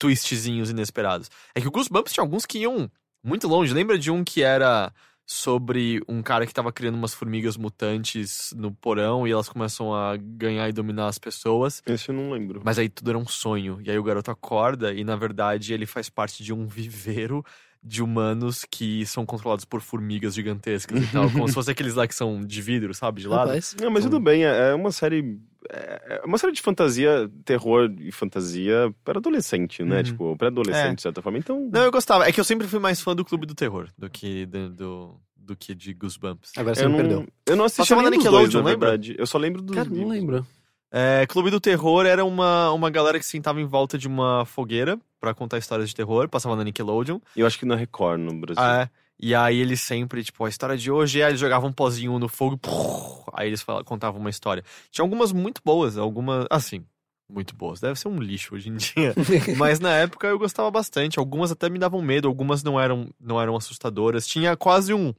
twistzinhos 0.00 0.70
inesperados. 0.70 1.30
É 1.54 1.60
que 1.60 1.68
o 1.68 1.70
Goosebumps 1.70 2.12
tinha 2.12 2.24
alguns 2.24 2.46
que 2.46 2.58
iam 2.58 2.90
muito 3.22 3.46
longe. 3.46 3.72
Lembra 3.72 3.98
de 3.98 4.10
um 4.10 4.24
que 4.24 4.42
era 4.42 4.92
sobre 5.26 6.02
um 6.08 6.22
cara 6.22 6.44
que 6.44 6.52
tava 6.52 6.72
criando 6.72 6.96
umas 6.96 7.14
formigas 7.14 7.56
mutantes 7.56 8.52
no 8.56 8.72
porão 8.72 9.28
e 9.28 9.30
elas 9.30 9.48
começam 9.48 9.94
a 9.94 10.16
ganhar 10.16 10.68
e 10.68 10.72
dominar 10.72 11.06
as 11.06 11.18
pessoas. 11.18 11.80
Esse 11.86 12.08
eu 12.08 12.14
não 12.14 12.32
lembro. 12.32 12.60
Mas 12.64 12.78
aí 12.78 12.88
tudo 12.88 13.10
era 13.10 13.18
um 13.18 13.28
sonho. 13.28 13.78
E 13.84 13.90
aí 13.90 13.98
o 13.98 14.02
garoto 14.02 14.30
acorda 14.30 14.92
e, 14.92 15.04
na 15.04 15.14
verdade, 15.14 15.72
ele 15.72 15.86
faz 15.86 16.08
parte 16.08 16.42
de 16.42 16.52
um 16.52 16.66
viveiro 16.66 17.44
de 17.82 18.02
humanos 18.02 18.64
que 18.70 19.06
são 19.06 19.24
controlados 19.24 19.64
por 19.64 19.80
formigas 19.80 20.34
gigantescas 20.34 21.02
e 21.02 21.06
tal. 21.12 21.30
como 21.30 21.48
se 21.48 21.54
fosse 21.54 21.70
aqueles 21.70 21.94
lá 21.94 22.06
que 22.06 22.14
são 22.14 22.44
de 22.44 22.60
vidro, 22.60 22.92
sabe? 22.94 23.22
De 23.22 23.28
lado. 23.28 23.48
Rapaz. 23.48 23.74
Não, 23.80 23.90
mas 23.90 24.04
tudo 24.04 24.20
bem. 24.20 24.44
É 24.44 24.70
é 24.70 24.74
uma 24.74 24.92
série... 24.92 25.38
É 25.70 26.20
é 26.22 26.26
uma 26.26 26.36
série 26.38 26.52
de 26.52 26.60
fantasia, 26.60 27.30
terror 27.44 27.90
e 28.00 28.10
fantasia 28.10 28.92
para 29.04 29.18
adolescente, 29.18 29.82
né? 29.84 29.98
Uhum. 29.98 30.02
Tipo, 30.02 30.36
pré-adolescente, 30.36 30.90
É. 30.92 30.94
de 30.94 31.02
certa 31.02 31.22
forma. 31.22 31.38
Então... 31.38 31.68
Não, 31.72 31.82
eu 31.82 31.90
gostava. 31.90 32.26
É 32.28 32.32
que 32.32 32.40
eu 32.40 32.44
sempre 32.44 32.66
fui 32.66 32.78
mais 32.80 33.00
fã 33.00 33.14
do 33.14 33.24
Clube 33.24 33.46
do 33.46 33.54
Terror 33.54 33.88
do 33.96 34.08
que 34.10 34.46
do, 34.46 34.70
do, 34.70 35.20
do 35.36 35.56
que 35.56 35.74
de 35.74 35.94
Goosebumps. 35.94 36.52
Agora 36.56 36.74
você 36.74 36.84
eu 36.84 36.90
me 36.90 36.96
não, 36.96 37.00
perdeu. 37.02 37.28
eu 37.46 37.56
não 37.56 37.64
assisti 37.66 37.80
Passava 37.94 38.02
nenhum 38.02 38.10
na 38.10 38.16
dos 38.16 38.24
dois, 38.24 38.44
Nickelodeon, 38.48 38.62
na 38.64 38.70
lembra? 38.70 38.88
verdade. 38.90 39.14
Eu 39.18 39.26
só 39.26 39.38
lembro 39.38 39.62
dos 39.62 39.76
Cara, 39.76 39.88
não 39.88 40.08
lembro. 40.08 40.46
É, 40.92 41.26
Clube 41.26 41.50
do 41.50 41.60
Terror 41.60 42.04
era 42.04 42.24
uma, 42.24 42.72
uma 42.72 42.90
galera 42.90 43.18
que 43.18 43.24
sentava 43.24 43.60
em 43.60 43.64
volta 43.64 43.96
de 43.96 44.08
uma 44.08 44.44
fogueira 44.44 44.98
pra 45.20 45.32
contar 45.32 45.58
histórias 45.58 45.88
de 45.88 45.94
terror. 45.94 46.28
Passava 46.28 46.56
na 46.56 46.64
Nickelodeon. 46.64 47.20
Eu 47.36 47.46
acho 47.46 47.58
que 47.58 47.64
na 47.64 47.76
Record, 47.76 48.20
no 48.20 48.34
Brasil. 48.34 48.62
É. 48.62 48.90
E 49.22 49.34
aí 49.34 49.58
eles 49.58 49.80
sempre, 49.82 50.24
tipo, 50.24 50.44
a 50.44 50.48
história 50.48 50.76
de 50.76 50.90
hoje, 50.90 51.22
aí 51.22 51.30
eles 51.30 51.40
jogavam 51.40 51.68
um 51.68 51.72
pozinho 51.72 52.18
no 52.18 52.26
fogo, 52.26 52.56
prrr, 52.56 53.30
aí 53.34 53.48
eles 53.48 53.60
falavam, 53.60 53.84
contavam 53.84 54.18
uma 54.18 54.30
história. 54.30 54.64
Tinha 54.90 55.04
algumas 55.04 55.30
muito 55.30 55.60
boas, 55.62 55.98
algumas, 55.98 56.46
assim, 56.48 56.82
muito 57.28 57.54
boas. 57.54 57.80
Deve 57.80 57.98
ser 57.98 58.08
um 58.08 58.18
lixo 58.18 58.54
hoje 58.54 58.70
em 58.70 58.76
dia. 58.76 59.14
Mas 59.58 59.78
na 59.78 59.94
época 59.94 60.26
eu 60.26 60.38
gostava 60.38 60.70
bastante. 60.70 61.18
Algumas 61.18 61.52
até 61.52 61.68
me 61.68 61.78
davam 61.78 62.00
medo, 62.00 62.28
algumas 62.28 62.62
não 62.62 62.80
eram, 62.80 63.10
não 63.20 63.40
eram 63.40 63.54
assustadoras. 63.54 64.26
Tinha 64.26 64.56
quase 64.56 64.94
um 64.94 65.12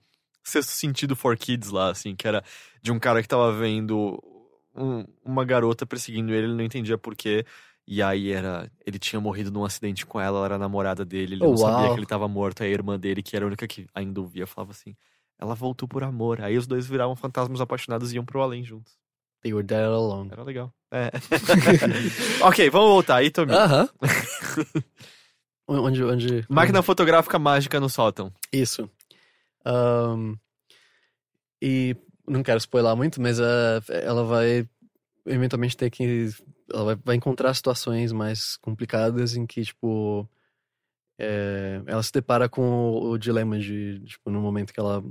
sexto 0.44 0.72
sentido 0.72 1.16
for 1.16 1.38
kids 1.38 1.70
lá, 1.70 1.92
assim, 1.92 2.16
que 2.16 2.28
era 2.28 2.44
de 2.82 2.92
um 2.92 2.98
cara 2.98 3.22
que 3.22 3.28
tava 3.28 3.54
vendo 3.54 4.20
um- 4.76 5.06
uma 5.24 5.44
garota 5.46 5.86
perseguindo 5.86 6.34
ele, 6.34 6.48
ele 6.48 6.54
não 6.56 6.64
entendia 6.64 6.98
por 6.98 7.16
quê. 7.16 7.46
E 7.88 8.02
aí 8.02 8.32
era. 8.32 8.72
Ele 8.86 8.98
tinha 9.00 9.20
morrido 9.20 9.52
num 9.52 9.66
acidente 9.66 10.06
com 10.06 10.20
ela, 10.20 10.38
ela 10.38 10.46
era 10.46 10.58
namorada 10.58 11.04
dele, 11.04 11.36
ele 11.36 11.44
Oh, 11.44 11.50
não 11.52 11.58
sabia 11.58 11.86
uau. 11.88 11.94
que 11.94 12.00
ele 12.00 12.06
tava 12.06 12.28
morto. 12.28 12.62
Aí 12.64 12.70
a 12.70 12.74
irmã 12.74 12.98
dele, 12.98 13.24
que 13.24 13.36
era 13.36 13.44
a 13.44 13.48
única 13.48 13.68
que 13.68 13.88
ainda 13.94 14.22
ouvia, 14.22 14.46
falava 14.48 14.72
assim: 14.72 14.96
ela 15.40 15.56
voltou 15.56 15.88
por 15.88 16.04
amor. 16.04 16.42
Aí 16.42 16.58
os 16.58 16.68
dois 16.68 16.86
viravam 16.88 17.16
fantasmas 17.16 17.60
apaixonados 17.60 18.12
e 18.12 18.16
iam 18.16 18.24
pro 18.26 18.42
além 18.42 18.64
juntos. 18.64 18.94
They 19.42 19.52
were 19.54 19.66
dead 19.66 19.84
alone. 19.84 20.30
Era 20.32 20.44
legal. 20.44 20.72
É. 20.92 21.10
ok, 22.46 22.70
vamos 22.70 22.90
voltar. 22.90 23.16
Aí, 23.16 23.32
Tommy. 23.32 23.52
Aham. 23.54 23.90
onde, 25.68 26.04
onde. 26.04 26.46
Máquina 26.50 26.82
fotográfica 26.82 27.40
mágica 27.40 27.80
no 27.80 27.90
sótão. 27.90 28.32
Isso. 28.54 28.90
Ahn, 29.66 30.36
e 31.62 31.96
não 32.32 32.44
quero 32.44 32.58
spoiler 32.58 32.96
muito, 32.96 33.22
mas 33.22 33.40
eh, 33.40 33.80
ela 34.04 34.24
vai 34.24 34.68
eventualmente 35.26 35.78
ter 35.78 35.90
que. 35.90 36.30
Ela 36.74 36.84
vai, 36.86 36.96
vai 36.96 37.16
encontrar 37.16 37.54
situações 37.54 38.12
mais 38.12 38.58
complicadas 38.58 39.36
em 39.36 39.46
que, 39.46 39.64
tipo. 39.64 40.28
eh, 41.20 41.82
ela 41.86 42.02
se 42.04 42.12
depara 42.12 42.50
com 42.50 42.62
o, 42.62 43.12
o 43.12 43.18
dilema 43.18 43.60
de, 43.60 44.00
tipo, 44.06 44.30
no 44.30 44.42
momento 44.42 44.74
que 44.74 44.80
ela 44.80 45.04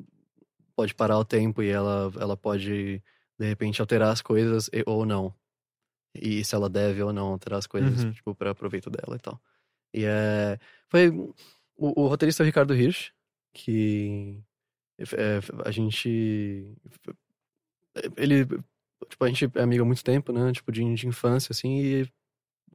pode 0.74 0.94
parar 0.94 1.18
o 1.18 1.24
tempo 1.24 1.62
e 1.62 1.68
ela, 1.68 2.10
ela 2.18 2.36
pode, 2.36 3.02
de 3.38 3.46
repente, 3.46 3.80
alterar 3.80 4.10
as 4.12 4.22
coisas 4.22 4.68
e- 4.72 4.82
ou 4.86 5.04
não. 5.04 5.34
E 6.14 6.44
se 6.44 6.54
ela 6.54 6.68
deve 6.68 7.02
ou 7.02 7.12
não 7.12 7.28
alterar 7.28 7.58
as 7.58 7.66
coisas, 7.66 8.02
Uhum. 8.02 8.12
tipo, 8.12 8.34
pra 8.34 8.54
proveito 8.54 8.90
dela 8.90 9.16
e 9.16 9.20
tal. 9.20 9.40
E 9.94 10.04
é. 10.04 10.58
Foi. 10.88 11.08
O, 11.76 12.02
o 12.02 12.06
roteirista 12.08 12.42
é 12.42 12.44
o 12.44 12.46
Ricardo 12.46 12.74
Hirsch, 12.74 13.10
que 13.54 14.42
é, 15.16 15.40
a 15.64 15.70
gente. 15.70 16.74
Ele. 18.16 18.46
Tipo, 19.08 19.24
a 19.24 19.28
gente 19.28 19.50
é 19.54 19.62
amigo 19.62 19.82
há 19.82 19.86
muito 19.86 20.04
tempo, 20.04 20.32
né? 20.32 20.52
Tipo, 20.52 20.70
de, 20.70 20.94
de 20.94 21.06
infância, 21.08 21.52
assim, 21.52 21.78
e 21.80 22.08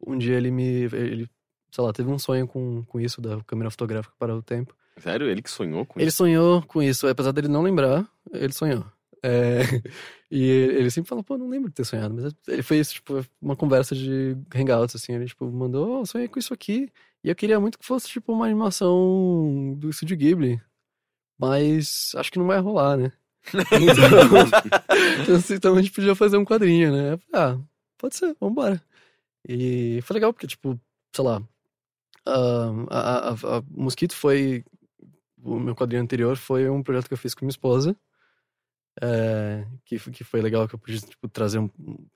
um 0.06 0.18
dia 0.18 0.36
ele 0.36 0.52
me. 0.52 0.84
Ele, 0.86 1.30
sei 1.72 1.84
lá, 1.84 1.94
teve 1.94 2.10
um 2.10 2.20
sonho 2.20 2.48
com, 2.48 2.84
com 2.86 3.00
isso 3.00 3.22
da 3.22 3.42
câmera 3.44 3.70
fotográfica 3.70 4.14
para 4.18 4.36
o 4.36 4.42
tempo. 4.42 4.76
Sério? 4.98 5.30
Ele 5.30 5.42
que 5.42 5.50
sonhou 5.50 5.86
com 5.86 6.00
Ele 6.00 6.08
isso? 6.08 6.18
sonhou 6.18 6.62
com 6.64 6.82
isso, 6.82 7.08
apesar 7.08 7.32
dele 7.34 7.48
não 7.50 7.62
lembrar, 7.62 8.10
ele 8.32 8.54
sonhou. 8.54 8.86
É, 9.22 9.60
e 10.32 10.42
ele 10.42 10.90
sempre 10.90 11.10
fala, 11.10 11.22
pô, 11.24 11.38
não 11.38 11.50
lembro 11.50 11.68
de 11.70 11.76
ter 11.76 11.84
sonhado, 11.84 12.14
mas 12.14 12.34
ele 12.48 12.64
fez, 12.64 12.92
tipo, 12.94 13.26
uma 13.42 13.56
conversa 13.58 13.94
de 13.94 14.38
hangouts, 14.54 14.96
assim, 14.96 15.14
ele, 15.14 15.26
tipo, 15.26 15.52
mandou, 15.52 16.02
oh, 16.02 16.06
sonhei 16.06 16.28
com 16.30 16.40
isso 16.40 16.54
aqui, 16.54 16.90
e 17.24 17.30
eu 17.30 17.36
queria 17.36 17.60
muito 17.60 17.78
que 17.78 17.86
fosse, 17.86 18.08
tipo, 18.08 18.32
uma 18.32 18.46
animação 18.46 19.76
do 19.78 19.92
Studio 19.92 20.16
Ghibli, 20.16 20.62
mas 21.38 22.12
acho 22.15 22.32
que 22.32 22.39
não 22.39 22.48
vai 22.48 22.60
rolar, 22.60 22.98
né? 22.98 23.12
Então, 25.21 25.36
assim, 25.36 25.54
então 25.56 25.76
a 25.76 25.82
gente 25.82 25.91
podia 25.91 26.15
fazer 26.15 26.38
um 26.38 26.45
quadrinho, 26.45 26.91
né? 26.91 27.19
Ah, 27.34 27.58
pode 27.98 28.15
ser, 28.15 28.36
vambora. 28.39 28.82
E 29.48 30.00
foi 30.04 30.15
legal 30.15 30.34
porque, 30.34 30.48
tipo, 30.48 30.80
sei 31.15 31.24
lá, 31.26 31.41
ah, 32.26 32.69
a, 32.89 33.00
a, 33.30 33.34
a- 33.60 33.63
Mosquito 33.69 34.15
foi. 34.15 34.63
O 35.43 35.60
meu 35.60 35.76
quadrinho 35.76 36.02
anterior 36.02 36.36
foi 36.38 36.69
um 36.69 36.82
projeto 36.82 37.08
que 37.08 37.13
eu 37.13 37.17
fiz 37.17 37.36
com 37.36 37.45
minha 37.45 37.52
esposa. 37.52 37.95
é, 39.02 39.65
que, 39.86 40.00
que 40.00 40.24
foi 40.24 40.41
legal 40.41 40.67
que 40.67 40.76
eu 40.76 40.80
pude 40.80 41.02
tipo, 41.02 41.28
trazer 41.28 41.60
um- 41.60 41.69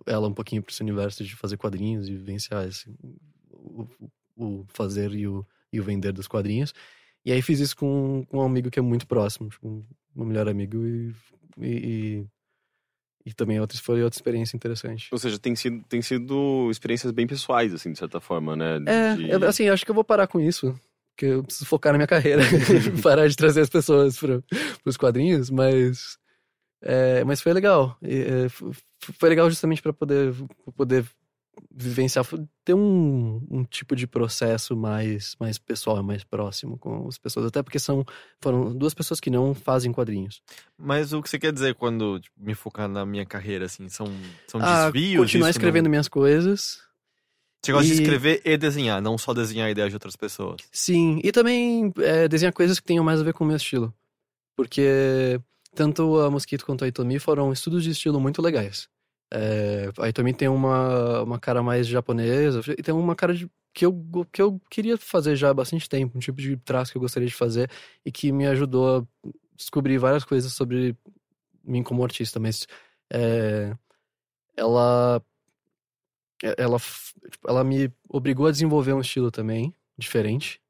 ela 0.06 0.28
um 0.28 0.34
pouquinho 0.34 0.64
para 0.64 0.72
esse 0.72 0.82
universo 0.82 1.24
de 1.24 1.36
fazer 1.36 1.58
quadrinhos 1.58 2.08
e 2.08 2.16
vivenciar 2.16 2.68
esse, 2.68 2.90
o, 3.52 3.88
o- 4.00 4.12
o 4.62 4.66
fazer 4.70 5.12
e 5.14 5.28
o, 5.28 5.46
e 5.74 5.80
o 5.80 5.84
vender 5.84 6.14
dos 6.14 6.28
quadrinhos. 6.28 6.74
E 7.26 7.32
aí 7.32 7.42
fiz 7.42 7.60
isso 7.60 7.76
com, 7.76 8.26
com 8.28 8.38
um 8.38 8.42
amigo 8.44 8.72
que 8.72 8.80
é 8.80 8.82
muito 8.82 9.06
próximo, 9.08 9.50
tipo, 9.50 9.68
um, 10.16 10.26
melhor 10.26 10.48
amigo 10.48 10.86
e, 10.86 11.14
e, 11.58 12.26
e, 13.26 13.34
também 13.34 13.60
outra, 13.60 13.78
foi 13.78 14.02
outra 14.04 14.18
experiência 14.18 14.56
interessante. 14.56 15.10
Ou 15.12 15.18
seja, 15.18 15.38
tem 15.38 15.56
sido, 15.56 15.84
tem 15.88 16.02
sido 16.02 16.70
experiências 16.72 17.12
bem 17.12 17.28
pessoais, 17.28 17.74
assim, 17.74 17.92
de 17.92 18.00
certa 18.00 18.20
forma, 18.20 18.56
né? 18.56 18.78
É, 18.88 19.16
De- 19.16 19.30
eu- 19.30 19.44
assim, 19.48 19.68
acho 19.70 19.86
que 19.86 19.92
eu 19.92 19.96
vou 19.96 20.04
parar 20.04 20.28
com 20.28 20.40
isso. 20.40 20.74
Porque 21.16 21.26
eu 21.26 21.44
preciso 21.44 21.66
focar 21.66 21.92
na 21.92 21.98
minha 21.98 22.08
carreira. 22.08 22.42
parar 23.04 23.28
de 23.28 23.36
trazer 23.36 23.62
as 23.62 23.70
pessoas 23.70 24.18
para 24.18 24.42
os 24.86 24.96
quadrinhos, 24.96 25.50
mas. 25.50 26.18
é, 26.82 27.24
mas 27.26 27.42
foi 27.42 27.52
legal. 27.54 27.98
E, 28.02 28.22
é, 28.22 28.50
foi 28.50 29.30
legal 29.30 29.50
justamente 29.50 29.82
para 29.82 29.92
poder, 29.94 30.34
poder 30.78 31.06
vivenciar, 31.72 32.26
ter 32.64 32.74
um, 32.74 33.42
um 33.50 33.64
tipo 33.64 33.96
de 33.96 34.06
processo 34.08 34.76
mais, 34.76 35.36
mais 35.40 35.58
pessoal, 35.58 36.02
mais 36.04 36.24
próximo 36.24 36.78
com 36.78 37.08
as 37.08 37.18
pessoas. 37.18 37.46
Até 37.48 37.62
porque 37.64 37.80
são, 37.80 38.06
foram 38.42 38.74
duas 38.76 38.94
pessoas 38.94 39.20
que 39.20 39.30
não 39.30 39.54
fazem 39.54 39.92
quadrinhos. 39.92 40.42
Mas 40.78 41.14
o 41.14 41.22
que 41.22 41.30
você 41.30 41.40
quer 41.40 41.52
dizer 41.54 41.76
quando 41.76 42.20
tipo, 42.20 42.36
me 42.40 42.54
focar 42.56 42.88
na 42.88 43.06
minha 43.06 43.26
carreira, 43.26 43.66
assim? 43.66 43.88
São, 43.90 44.08
são 44.48 44.62
Ah, 44.62 44.90
desvios? 44.92 45.26
continuar 45.26 45.50
escrevendo 45.50 45.86
não? 45.86 45.92
minhas 45.92 46.08
coisas. 46.08 46.80
Você 47.64 47.74
gosta 47.74 47.88
de 47.88 47.94
e- 47.94 48.02
escrever 48.02 48.42
e 48.46 48.58
desenhar, 48.58 49.02
não 49.02 49.18
só 49.18 49.34
desenhar 49.34 49.70
ideias 49.70 49.90
de 49.90 49.96
outras 49.96 50.16
pessoas. 50.16 50.62
Sim, 50.72 51.20
e 51.24 51.32
também 51.32 51.92
é, 51.98 52.28
desenhar 52.28 52.54
coisas 52.54 52.80
que 52.80 52.86
tenham 52.86 53.04
mais 53.04 53.20
a 53.20 53.24
ver 53.24 53.34
com 53.34 53.44
o 53.44 53.48
meu 53.48 53.58
estilo. 53.58 53.94
Porque 54.56 55.40
tanto 55.76 56.20
a 56.20 56.30
Mosquito 56.32 56.66
quanto 56.66 56.84
a 56.84 56.88
Itomi 56.88 57.20
foram 57.20 57.52
estudos 57.52 57.84
de 57.84 57.92
estilo 57.92 58.20
muito 58.20 58.42
legais. 58.42 58.88
É, 59.32 59.92
a 60.00 60.10
Itomi 60.10 60.34
tem 60.34 60.48
uma, 60.48 61.22
uma 61.22 61.40
cara 61.40 61.62
mais 61.62 61.88
japonesa, 61.88 62.62
e 62.78 62.82
tem 62.82 62.94
uma 62.94 63.16
cara 63.16 63.34
de, 63.34 63.50
que, 63.74 63.86
eu, 63.86 63.94
que 64.32 64.42
eu 64.42 64.60
queria 64.70 64.98
fazer 64.98 65.36
já 65.36 65.50
há 65.50 65.54
bastante 65.54 65.88
tempo, 65.88 66.18
um 66.18 66.20
tipo 66.20 66.42
de 66.42 66.58
traço 66.58 66.92
que 66.92 66.98
eu 66.98 67.02
gostaria 67.02 67.28
de 67.28 67.36
fazer 67.36 67.70
e 68.04 68.12
que 68.12 68.32
me 68.32 68.48
ajudou 68.48 69.08
a 69.24 69.30
descobrir 69.56 69.98
várias 69.98 70.24
coisas 70.24 70.54
sobre 70.54 70.98
mim 71.64 71.84
como 71.84 72.04
artista, 72.04 72.40
mas 72.40 72.66
é, 73.12 73.76
ela 74.56 75.22
ela 76.58 76.80
tipo, 76.80 77.50
ela 77.50 77.64
me 77.64 77.92
obrigou 78.08 78.48
a 78.48 78.52
desenvolver 78.52 78.94
um 78.94 79.02
estilo 79.02 79.30
também 79.30 79.76
diferente 79.98 80.62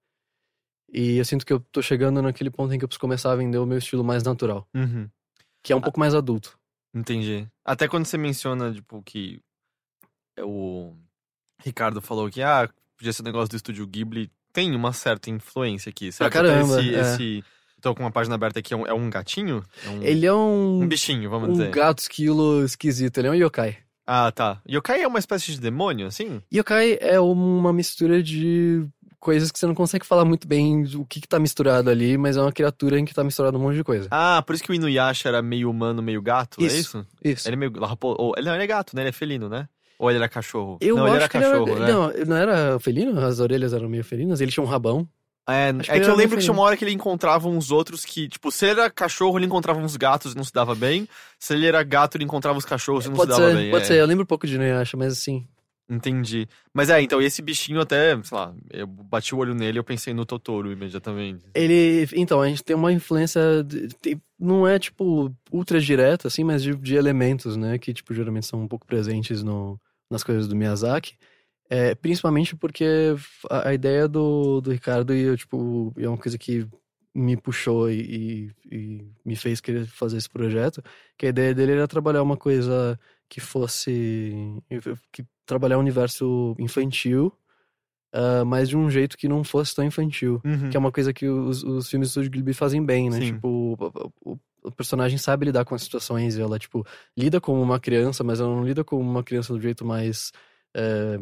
e 0.91 1.17
eu 1.17 1.25
sinto 1.25 1.45
que 1.45 1.53
eu 1.53 1.59
tô 1.59 1.81
chegando 1.81 2.21
naquele 2.21 2.49
ponto 2.49 2.73
em 2.73 2.79
que 2.79 2.83
eu 2.83 2.87
preciso 2.87 3.01
começar 3.01 3.31
a 3.31 3.35
vender 3.35 3.59
o 3.59 3.65
meu 3.65 3.77
estilo 3.77 4.03
mais 4.03 4.23
natural 4.23 4.67
Uhum. 4.73 5.07
que 5.61 5.71
é 5.71 5.75
um 5.75 5.81
pouco 5.81 5.99
mais 5.99 6.15
adulto 6.15 6.58
Entendi. 6.93 7.47
Até 7.63 7.87
quando 7.87 8.05
você 8.05 8.17
menciona, 8.17 8.73
tipo, 8.73 9.01
que 9.03 9.39
o 10.39 10.93
Ricardo 11.63 12.01
falou 12.01 12.29
que, 12.29 12.41
ah, 12.41 12.69
podia 12.97 13.13
ser 13.13 13.21
um 13.21 13.25
negócio 13.25 13.49
do 13.49 13.55
estúdio 13.55 13.85
Ghibli, 13.87 14.31
tem 14.51 14.75
uma 14.75 14.93
certa 14.93 15.29
influência 15.29 15.89
aqui. 15.89 16.11
Será 16.11 16.27
até 16.27 16.39
caramba, 16.39 16.79
esse, 16.81 16.95
é. 16.95 17.01
esse... 17.01 17.43
Tô 17.81 17.95
com 17.95 18.03
uma 18.03 18.11
página 18.11 18.35
aberta 18.35 18.59
aqui, 18.59 18.73
é 18.73 18.77
um, 18.77 18.85
é 18.85 18.93
um 18.93 19.09
gatinho? 19.09 19.63
É 19.85 19.89
um, 19.89 20.03
ele 20.03 20.25
é 20.25 20.33
um 20.33 20.81
um 20.81 20.87
bichinho, 20.87 21.29
vamos 21.29 21.49
um 21.49 21.51
dizer. 21.53 21.71
gato 21.71 21.99
esquilo 21.99 22.61
esquisito 22.65 23.17
ele 23.19 23.29
é 23.29 23.31
um 23.31 23.35
yokai 23.35 23.77
Ah, 24.05 24.29
tá. 24.33 24.61
Yokai 24.69 25.01
é 25.01 25.07
uma 25.07 25.17
espécie 25.19 25.53
de 25.53 25.61
demônio, 25.61 26.05
assim? 26.07 26.41
yokai 26.53 26.97
é 26.99 27.17
uma 27.21 27.71
mistura 27.71 28.21
de 28.21 28.85
coisas 29.19 29.51
que 29.51 29.59
você 29.59 29.67
não 29.67 29.75
consegue 29.75 30.05
falar 30.05 30.23
muito 30.25 30.47
bem 30.47 30.83
o 30.95 31.05
que 31.05 31.19
que 31.21 31.27
tá 31.27 31.37
misturado 31.39 31.89
ali 31.89 32.17
mas 32.17 32.37
é 32.37 32.41
uma 32.41 32.51
criatura 32.51 32.97
em 32.99 33.05
que 33.05 33.13
tá 33.13 33.23
misturado 33.23 33.57
um 33.57 33.61
monte 33.61 33.75
de 33.75 33.83
coisa 33.83 34.07
Ah, 34.11 34.41
por 34.45 34.55
isso 34.55 34.63
que 34.63 34.71
o 34.71 34.73
Inuyasha 34.73 35.27
era 35.29 35.41
meio 35.41 35.69
humano, 35.69 36.01
meio 36.01 36.21
gato, 36.21 36.61
é 36.61 36.65
Isso. 36.65 36.77
isso? 36.79 37.07
isso 37.23 37.47
Ele 37.49 37.55
é 37.55 37.57
meio... 37.57 37.73
ou- 38.01 38.33
Ele 38.37 38.47
não, 38.47 38.53
ele 38.55 38.63
é 38.63 38.67
gato, 38.67 38.95
né? 38.95 39.01
Ele 39.01 39.09
é 39.09 39.13
felino, 39.13 39.49
né? 39.49 39.67
Ou 39.99 40.09
ele 40.09 40.17
era 40.19 40.29
cachorro? 40.29 40.77
eu 40.79 40.95
não, 40.95 41.03
acho 41.03 41.13
ele 41.13 41.17
era 41.23 41.29
que 41.29 41.39
cachorro, 41.39 41.67
ele 41.67 41.79
né? 41.79 41.85
era, 41.85 41.93
não, 41.93 42.13
não 42.27 42.35
era 42.37 42.79
felino? 42.79 43.19
As 43.19 43.39
orelhas 43.41 43.73
eram 43.73 43.89
meio 43.89 44.03
felinas, 44.03 44.39
ele 44.39 44.51
tinha 44.51 44.63
um 44.63 44.67
rabão. 44.67 45.07
É, 45.47 45.69
Acho 45.71 45.91
é 45.91 45.95
que 45.95 45.99
eu 46.01 46.03
era 46.09 46.13
lembro 46.15 46.37
que 46.37 46.43
tinha 46.43 46.53
uma 46.53 46.61
hora 46.61 46.77
que 46.77 46.85
ele 46.85 46.93
encontrava 46.93 47.49
uns 47.49 47.71
outros 47.71 48.05
que, 48.05 48.29
tipo, 48.29 48.51
se 48.51 48.65
ele 48.67 48.79
era 48.79 48.89
cachorro, 48.89 49.37
ele 49.39 49.47
encontrava 49.47 49.79
uns 49.79 49.97
gatos 49.97 50.33
e 50.33 50.37
não 50.37 50.43
se 50.43 50.53
dava 50.53 50.75
bem. 50.75 51.09
Se 51.39 51.53
ele 51.55 51.65
era 51.65 51.81
gato, 51.81 52.15
ele 52.17 52.23
encontrava 52.23 52.57
os 52.57 52.65
cachorros 52.65 53.05
e 53.05 53.09
não 53.09 53.15
pode 53.15 53.33
se 53.33 53.39
dava 53.39 53.51
ser, 53.51 53.57
bem. 53.57 53.71
pode 53.71 53.83
é. 53.83 53.87
ser, 53.87 53.99
eu 53.99 54.05
lembro 54.05 54.23
um 54.23 54.27
pouco 54.27 54.45
de 54.45 54.53
Inuyasha, 54.55 54.95
mas 54.95 55.13
assim, 55.13 55.47
Entendi. 55.89 56.47
Mas 56.73 56.89
é, 56.89 57.01
então, 57.01 57.19
esse 57.19 57.41
bichinho 57.41 57.81
até, 57.81 58.21
sei 58.23 58.37
lá, 58.37 58.53
eu 58.69 58.85
bati 58.85 59.33
o 59.33 59.39
olho 59.39 59.55
nele 59.55 59.79
eu 59.79 59.83
pensei 59.83 60.13
no 60.13 60.25
Totoro 60.25 60.71
imediatamente. 60.71 61.45
ele, 61.55 62.07
então, 62.15 62.39
a 62.41 62.47
gente 62.47 62.63
tem 62.63 62.75
uma 62.75 62.93
influência, 62.93 63.63
de- 63.63 63.87
tem- 63.95 64.21
não 64.39 64.67
é 64.67 64.77
tipo 64.77 65.35
ultra 65.51 65.79
direta 65.81 66.27
assim, 66.27 66.43
mas 66.43 66.61
de, 66.61 66.75
de 66.75 66.95
elementos, 66.95 67.57
né, 67.57 67.77
que 67.79 67.91
tipo 67.93 68.13
geralmente 68.13 68.45
são 68.45 68.61
um 68.61 68.67
pouco 68.67 68.85
presentes 68.85 69.41
no, 69.41 69.79
nas 70.11 70.23
coisas 70.23 70.47
do 70.47 70.55
Miyazaki. 70.55 71.15
É, 71.69 71.95
principalmente 71.95 72.55
porque 72.55 72.85
a, 73.49 73.69
a 73.69 73.73
ideia 73.73 74.07
do, 74.07 74.61
do 74.61 74.71
Ricardo 74.71 75.13
e 75.13 75.21
eu, 75.21 75.37
tipo, 75.37 75.93
é 75.97 76.07
uma 76.07 76.17
coisa 76.17 76.37
que 76.37 76.67
me 77.15 77.35
puxou 77.37 77.89
e, 77.89 78.51
e- 78.71 78.75
e 78.75 79.11
me 79.25 79.35
fez 79.35 79.59
querer 79.59 79.87
fazer 79.87 80.17
esse 80.17 80.29
projeto, 80.29 80.83
que 81.17 81.25
a 81.25 81.29
ideia 81.29 81.53
dele 81.55 81.73
era 81.73 81.87
trabalhar 81.87 82.21
uma 82.23 82.37
coisa 82.37 82.99
que 83.29 83.39
fosse 83.39 84.61
que 85.11 85.23
trabalhar 85.45 85.77
um 85.77 85.81
universo 85.81 86.55
infantil, 86.59 87.31
ah, 88.11 88.43
mas 88.43 88.67
de 88.67 88.75
um 88.75 88.89
jeito 88.89 89.15
que 89.17 89.27
não 89.29 89.43
fosse 89.43 89.75
tão 89.75 89.85
infantil, 89.85 90.41
Uhum. 90.43 90.69
que 90.69 90.75
é 90.75 90.79
uma 90.79 90.91
coisa 90.91 91.13
que 91.13 91.27
os, 91.27 91.63
os 91.63 91.89
filmes 91.89 92.13
do 92.13 92.21
Ghibli 92.29 92.53
fazem 92.53 92.83
bem, 92.83 93.09
né? 93.09 93.19
Sim. 93.19 93.33
Tipo, 93.33 93.47
o, 94.23 94.31
o- 94.33 94.39
o 94.61 94.71
personagem 94.71 95.17
sabe 95.17 95.45
lidar 95.45 95.63
com 95.63 95.73
as 95.73 95.81
situações, 95.83 96.37
ela 96.37 96.59
tipo 96.59 96.85
lida 97.17 97.39
como 97.39 97.61
uma 97.61 97.79
criança, 97.79 98.23
mas 98.25 98.39
ela 98.41 98.53
não 98.53 98.65
lida 98.65 98.83
como 98.83 99.01
uma 99.01 99.23
criança 99.23 99.53
do 99.53 99.61
jeito 99.61 99.85
mais 99.85 100.33
é, 100.75 101.17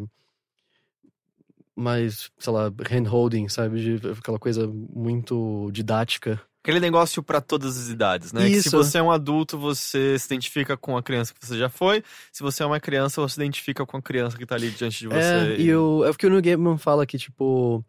mais, 1.75 2.31
sei 2.39 2.51
lá, 2.53 2.71
hand-holding, 2.89 3.47
sabe? 3.49 3.99
De, 3.99 4.09
aquela 4.09 4.39
coisa 4.39 4.67
muito 4.67 5.69
didática. 5.71 6.41
Aquele 6.67 6.81
negócio 6.81 7.23
pra 7.23 7.39
todas 7.39 7.77
as 7.77 7.87
idades, 7.87 8.33
né? 8.33 8.41
Que 8.41 8.61
se 8.61 8.67
Isso. 8.67 8.71
você 8.71 8.97
é 8.97 9.01
um 9.01 9.09
adulto, 9.09 9.57
você 9.57 10.19
se 10.19 10.25
identifica 10.25 10.75
com 10.75 10.97
a 10.97 11.01
criança 11.01 11.33
que 11.33 11.39
você 11.39 11.57
já 11.57 11.69
foi. 11.69 12.03
Se 12.29 12.43
você 12.43 12.61
é 12.61 12.65
uma 12.65 12.77
criança, 12.77 13.21
você 13.21 13.35
se 13.35 13.39
identifica 13.39 13.85
com 13.85 13.95
a 13.95 14.01
criança 14.01 14.37
que 14.37 14.45
tá 14.45 14.55
ali 14.55 14.69
diante 14.71 14.99
de 14.99 15.07
você. 15.07 15.15
É, 15.15 15.61
e 15.61 15.73
o, 15.73 16.03
é 16.03 16.09
o 16.09 16.13
que 16.13 16.27
o 16.27 16.29
Neil 16.29 16.41
Gaiman 16.41 16.77
fala 16.77 17.05
que, 17.05 17.17
tipo, 17.17 17.81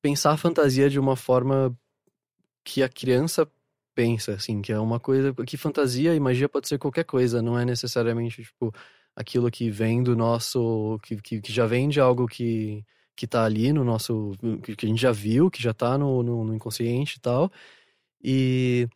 pensar 0.00 0.32
a 0.32 0.36
fantasia 0.38 0.88
de 0.88 0.98
uma 0.98 1.14
forma 1.14 1.76
que 2.64 2.82
a 2.82 2.88
criança 2.88 3.46
pensa, 3.94 4.32
assim, 4.32 4.62
que 4.62 4.72
é 4.72 4.78
uma 4.78 4.98
coisa. 4.98 5.34
Que 5.46 5.58
fantasia 5.58 6.14
e 6.14 6.18
magia 6.18 6.48
pode 6.48 6.68
ser 6.68 6.78
qualquer 6.78 7.04
coisa, 7.04 7.42
não 7.42 7.58
é 7.58 7.66
necessariamente, 7.66 8.44
tipo, 8.44 8.72
aquilo 9.14 9.50
que 9.50 9.68
vem 9.68 10.02
do 10.02 10.16
nosso. 10.16 10.98
que, 11.02 11.16
que, 11.20 11.42
que 11.42 11.52
já 11.52 11.66
vem 11.66 11.86
de 11.90 12.00
algo 12.00 12.26
que, 12.26 12.82
que 13.14 13.26
tá 13.26 13.44
ali 13.44 13.74
no 13.74 13.84
nosso. 13.84 14.32
que, 14.62 14.74
que 14.74 14.86
a 14.86 14.88
gente 14.88 15.02
já 15.02 15.12
viu, 15.12 15.50
que 15.50 15.62
já 15.62 15.74
tá 15.74 15.98
no, 15.98 16.22
no, 16.22 16.44
no 16.44 16.54
inconsciente 16.54 17.18
e 17.18 17.20
tal. 17.20 17.52
E. 18.22 18.88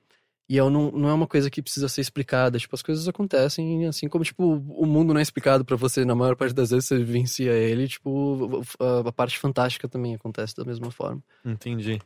E 0.49 0.59
é, 0.59 0.63
não, 0.69 0.91
não 0.91 1.09
é 1.09 1.13
uma 1.13 1.29
coisa 1.29 1.49
que 1.49 1.63
precisa 1.63 1.89
ser 1.89 2.01
explicada. 2.01 2.59
Tipo, 2.59 2.75
as 2.75 2.83
coisas 2.83 3.07
acontecem 3.07 3.87
assim 3.87 4.09
como, 4.09 4.25
tipo, 4.25 4.43
o 4.45 4.85
mundo 4.85 5.13
não 5.15 5.21
é 5.21 5.23
explicado 5.23 5.65
pra 5.65 5.77
você. 5.77 6.05
Na 6.05 6.17
maior 6.17 6.35
parte 6.35 6.53
das 6.53 6.71
vezes 6.71 6.87
você 6.87 6.99
vivencia 6.99 7.53
ele. 7.53 7.87
Tipo, 7.87 8.61
a, 8.81 9.09
a 9.09 9.13
parte 9.13 9.39
fantástica 9.39 9.89
também 9.89 10.13
acontece 10.17 10.57
da 10.57 10.65
mesma 10.65 10.91
forma. 10.91 11.23
Entendi. 11.45 12.01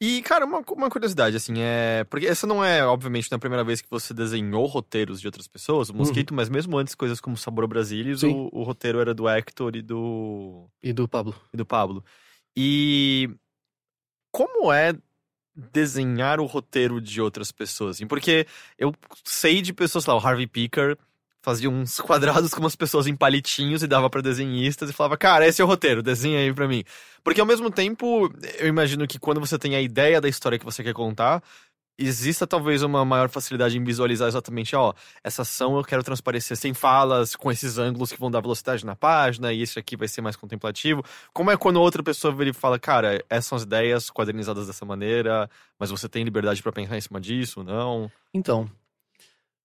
E, 0.00 0.22
cara, 0.22 0.46
uma, 0.46 0.62
uma 0.70 0.88
curiosidade, 0.88 1.34
assim, 1.36 1.54
é. 1.58 2.04
Porque 2.04 2.28
essa 2.28 2.46
não 2.46 2.64
é, 2.64 2.86
obviamente, 2.86 3.28
não 3.32 3.34
é 3.34 3.38
a 3.38 3.40
primeira 3.40 3.64
vez 3.64 3.80
que 3.80 3.90
você 3.90 4.14
desenhou 4.14 4.64
roteiros 4.66 5.20
de 5.20 5.26
outras 5.26 5.48
pessoas, 5.48 5.90
o 5.90 5.94
Mosquito, 5.94 6.32
mas 6.32 6.48
mesmo 6.48 6.78
antes, 6.78 6.94
coisas 6.94 7.20
como 7.20 7.36
Sabor 7.36 7.66
Brasilis, 7.66 8.22
Uhum. 8.22 8.48
O, 8.52 8.60
o 8.60 8.62
roteiro 8.62 9.00
era 9.00 9.12
do 9.12 9.28
Hector 9.28 9.74
e 9.74 9.82
do. 9.82 10.68
E 10.80 10.92
do 10.92 11.08
Pablo. 11.08 11.34
e 11.52 11.56
do 11.56 11.66
Pablo. 11.66 12.04
E 12.56 13.28
como 14.30 14.72
é 14.72 14.94
desenhar 15.72 16.40
o 16.40 16.46
roteiro 16.46 17.00
de 17.00 17.20
outras 17.20 17.50
pessoas? 17.50 17.96
Assim? 17.96 18.06
Porque 18.06 18.46
eu 18.78 18.94
sei 19.24 19.60
de 19.60 19.72
pessoas 19.72 20.06
lá, 20.06 20.14
o 20.14 20.18
Harvey 20.18 20.46
Picker 20.46 20.96
fazia 21.42 21.70
uns 21.70 21.98
quadrados 22.00 22.52
com 22.52 22.60
umas 22.60 22.76
pessoas 22.76 23.06
em 23.06 23.16
palitinhos 23.16 23.82
e 23.82 23.86
dava 23.86 24.08
pra 24.10 24.20
desenhistas 24.20 24.90
e 24.90 24.92
falava, 24.92 25.16
cara, 25.16 25.46
esse 25.46 25.60
é 25.60 25.64
o 25.64 25.68
roteiro, 25.68 26.02
desenha 26.02 26.40
aí 26.40 26.52
pra 26.52 26.68
mim. 26.68 26.84
Porque 27.24 27.40
ao 27.40 27.46
mesmo 27.46 27.70
tempo, 27.70 28.32
eu 28.58 28.68
imagino 28.68 29.06
que 29.06 29.18
quando 29.18 29.40
você 29.40 29.58
tem 29.58 29.74
a 29.74 29.80
ideia 29.80 30.20
da 30.20 30.28
história 30.28 30.58
que 30.58 30.64
você 30.64 30.82
quer 30.82 30.94
contar, 30.94 31.42
exista 31.98 32.46
talvez 32.46 32.82
uma 32.82 33.04
maior 33.04 33.28
facilidade 33.28 33.76
em 33.76 33.82
visualizar 33.82 34.28
exatamente, 34.28 34.76
ó, 34.76 34.94
essa 35.22 35.42
ação 35.42 35.76
eu 35.76 35.84
quero 35.84 36.02
transparecer 36.04 36.56
sem 36.56 36.72
falas, 36.72 37.34
com 37.34 37.50
esses 37.50 37.76
ângulos 37.76 38.12
que 38.12 38.20
vão 38.20 38.30
dar 38.30 38.40
velocidade 38.40 38.86
na 38.86 38.94
página, 38.94 39.52
e 39.52 39.62
esse 39.62 39.78
aqui 39.78 39.96
vai 39.96 40.06
ser 40.06 40.20
mais 40.20 40.36
contemplativo. 40.36 41.04
Como 41.32 41.50
é 41.50 41.56
quando 41.56 41.80
outra 41.80 42.02
pessoa 42.02 42.32
vira 42.32 42.50
e 42.50 42.52
fala, 42.52 42.78
cara, 42.78 43.24
essas 43.28 43.46
são 43.46 43.56
as 43.56 43.64
ideias 43.64 44.10
quadrinizadas 44.10 44.68
dessa 44.68 44.84
maneira, 44.84 45.50
mas 45.78 45.90
você 45.90 46.08
tem 46.08 46.22
liberdade 46.22 46.62
pra 46.62 46.70
pensar 46.72 46.96
em 46.96 47.00
cima 47.00 47.20
disso, 47.20 47.64
não? 47.64 48.10
Então. 48.32 48.70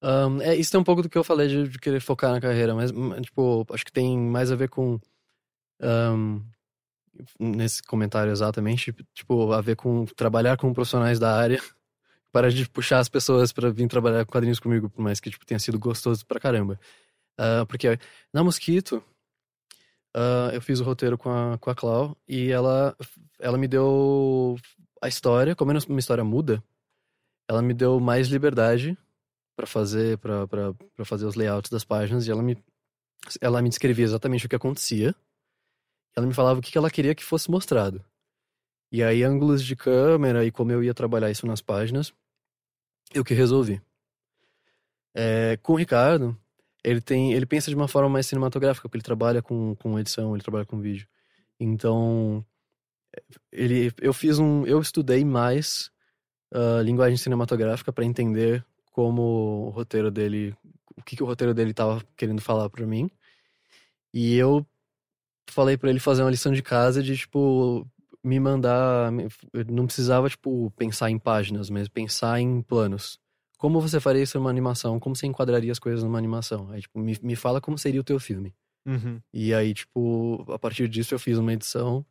ahn, 0.02 0.42
é, 0.42 0.56
isso 0.56 0.72
tem 0.72 0.80
um 0.80 0.84
pouco 0.84 1.02
do 1.04 1.10
que 1.10 1.18
eu 1.18 1.24
falei 1.24 1.48
de, 1.48 1.68
de 1.70 1.80
querer 1.80 2.02
focar 2.02 2.32
na 2.32 2.42
carreira, 2.42 2.74
mas, 2.74 2.92
hum, 2.92 3.22
tipo, 3.22 3.66
acho 3.72 3.86
que 3.86 3.92
tem 3.92 4.18
mais 4.18 4.52
a 4.52 4.56
ver 4.56 4.70
com. 4.70 5.00
ahn, 5.82 6.42
nesse 7.40 7.84
comentário 7.84 8.32
exatamente, 8.32 8.94
tipo, 9.14 9.52
a 9.54 9.62
ver 9.62 9.76
com 9.76 10.06
trabalhar 10.06 10.58
com 10.58 10.74
profissionais 10.74 11.20
da 11.20 11.36
área. 11.38 11.62
Para 12.34 12.52
de 12.52 12.68
puxar 12.70 13.00
as 13.00 13.08
pessoas 13.08 13.54
para 13.54 13.72
vir 13.72 13.88
trabalhar 13.88 14.26
com 14.26 14.32
quadrinhos 14.34 14.60
comigo, 14.60 14.90
por 14.90 15.02
mais 15.02 15.20
que 15.22 15.30
tipo, 15.30 15.46
tenha 15.46 15.60
sido 15.60 15.80
gostoso 15.80 16.26
pra 16.26 16.40
caramba. 16.40 16.80
Ah, 17.38 17.66
porque 17.68 17.98
na 18.34 18.44
Mosquito, 18.44 19.04
ah, 20.16 20.50
eu 20.54 20.62
fiz 20.62 20.80
o 20.80 20.84
roteiro 20.84 21.18
com 21.18 21.30
a, 21.30 21.58
com 21.58 21.70
a 21.70 21.76
Clau 21.76 22.18
e 22.28 22.52
ela, 22.52 22.96
ela 23.40 23.58
me 23.58 23.68
deu 23.68 24.58
a 25.02 25.08
história, 25.08 25.56
como 25.56 25.72
é 25.72 25.78
uma 25.88 26.00
história 26.00 26.24
muda, 26.24 26.64
ela 27.48 27.62
me 27.62 27.74
deu 27.74 28.00
mais 28.00 28.28
liberdade 28.28 28.98
para 29.56 29.68
fazer 29.68 30.18
para 30.18 31.06
fazer 31.06 31.26
os 31.26 31.36
layouts 31.36 31.70
das 31.70 31.84
páginas 31.84 32.28
e 32.28 32.32
ela 32.32 32.42
me 32.42 32.58
ela 33.42 33.62
me 33.62 33.70
descrevia 33.70 34.06
exatamente 34.06 34.46
o 34.46 34.50
que 34.50 34.56
acontecia. 34.56 35.16
Ela 36.16 36.28
me 36.28 36.34
falava 36.34 36.60
o 36.60 36.62
que 36.62 36.78
ela 36.78 36.92
queria 36.92 37.16
que 37.16 37.24
fosse 37.24 37.50
mostrado. 37.50 38.04
E 38.92 39.02
aí 39.04 39.24
ângulos 39.24 39.64
de 39.64 39.76
câmera 39.76 40.46
e 40.46 40.52
como 40.52 40.72
eu 40.72 40.84
ia 40.84 40.94
trabalhar 40.94 41.32
isso 41.32 41.48
nas 41.48 41.62
páginas, 41.62 42.14
eu 43.14 43.24
que 43.24 43.34
resolvi. 43.34 43.82
É, 45.16 45.58
com 45.62 45.74
o 45.74 45.76
Ricardo, 45.76 46.38
ele 46.84 47.00
tem, 47.00 47.34
ele 47.34 47.46
pensa 47.46 47.70
de 47.70 47.76
uma 47.76 47.88
forma 47.88 48.10
mais 48.10 48.26
cinematográfica, 48.26 48.88
porque 48.88 48.98
ele 48.98 49.04
trabalha 49.04 49.42
com, 49.42 49.76
com 49.76 50.00
edição, 50.00 50.36
ele 50.36 50.44
trabalha 50.44 50.66
com 50.66 50.80
vídeo. 50.80 51.08
Então, 51.60 52.46
ele, 53.52 53.94
eu 54.02 54.14
fiz 54.14 54.40
um, 54.40 54.66
eu 54.66 54.82
estudei 54.82 55.24
mais 55.24 55.92
uh, 56.54 56.82
linguagem 56.82 57.18
cinematográfica 57.18 57.94
para 57.94 58.06
entender 58.06 58.66
como 58.92 59.68
o 59.68 59.70
roteiro 59.70 60.12
dele, 60.12 60.56
o 60.98 61.04
que, 61.04 61.16
que 61.16 61.24
o 61.24 61.26
roteiro 61.26 61.54
dele 61.54 61.72
estava 61.72 62.04
querendo 62.18 62.42
falar 62.42 62.70
para 62.70 62.86
mim. 62.86 63.10
E 64.14 64.36
eu 64.36 64.66
falei 65.50 65.78
para 65.78 65.90
ele 65.90 66.00
fazer 66.00 66.24
uma 66.24 66.32
lição 66.32 66.52
de 66.52 66.62
casa 66.62 67.02
de 67.02 67.18
tipo 67.18 67.88
me 68.24 68.40
mandar, 68.40 69.12
eu 69.52 69.66
não 69.66 69.86
precisava 69.86 70.30
tipo 70.30 70.72
pensar 70.78 71.10
em 71.10 71.20
páginas, 71.20 71.70
mas 71.70 71.88
pensar 71.90 72.40
em 72.40 72.62
planos. 72.62 73.20
Como 73.58 73.82
você 73.82 74.00
faria 74.00 74.24
isso 74.24 74.38
numa 74.38 74.50
animação? 74.50 75.00
Como 75.00 75.16
você 75.16 75.28
enquadraria 75.28 75.72
as 75.72 75.80
coisas 75.80 76.04
numa 76.04 76.18
animação? 76.18 76.70
Aí, 76.72 76.82
tipo, 76.82 77.00
me, 77.00 77.18
me 77.22 77.36
fala 77.36 77.62
como 77.62 77.78
seria 77.78 78.02
o 78.02 78.04
teu 78.04 78.20
filme. 78.20 78.54
Uhum. 78.86 79.22
E 79.34 79.54
aí, 79.54 79.74
tipo, 79.74 80.46
a 80.52 80.60
partir 80.60 80.88
disso 80.90 81.14
eu 81.14 81.20
fiz 81.20 81.38
uma 81.38 81.54
edição 81.54 82.06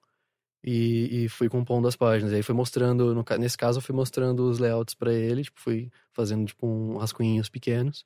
e, 0.64 1.24
e 1.24 1.28
fui 1.28 1.48
compondo 1.48 1.88
as 1.88 1.96
páginas. 1.96 2.32
E 2.32 2.36
aí 2.36 2.42
foi 2.42 2.54
mostrando, 2.54 3.14
no, 3.14 3.24
nesse 3.38 3.56
caso 3.58 3.78
eu 3.78 3.82
fui 3.82 3.94
mostrando 3.94 4.48
os 4.48 4.58
layouts 4.58 4.94
para 4.94 5.12
ele, 5.12 5.42
tipo, 5.42 5.60
fui 5.60 5.90
fazendo, 6.12 6.46
tipo, 6.46 6.66
um 6.66 6.96
rascunhinhos 6.96 7.48
pequenos 7.48 8.04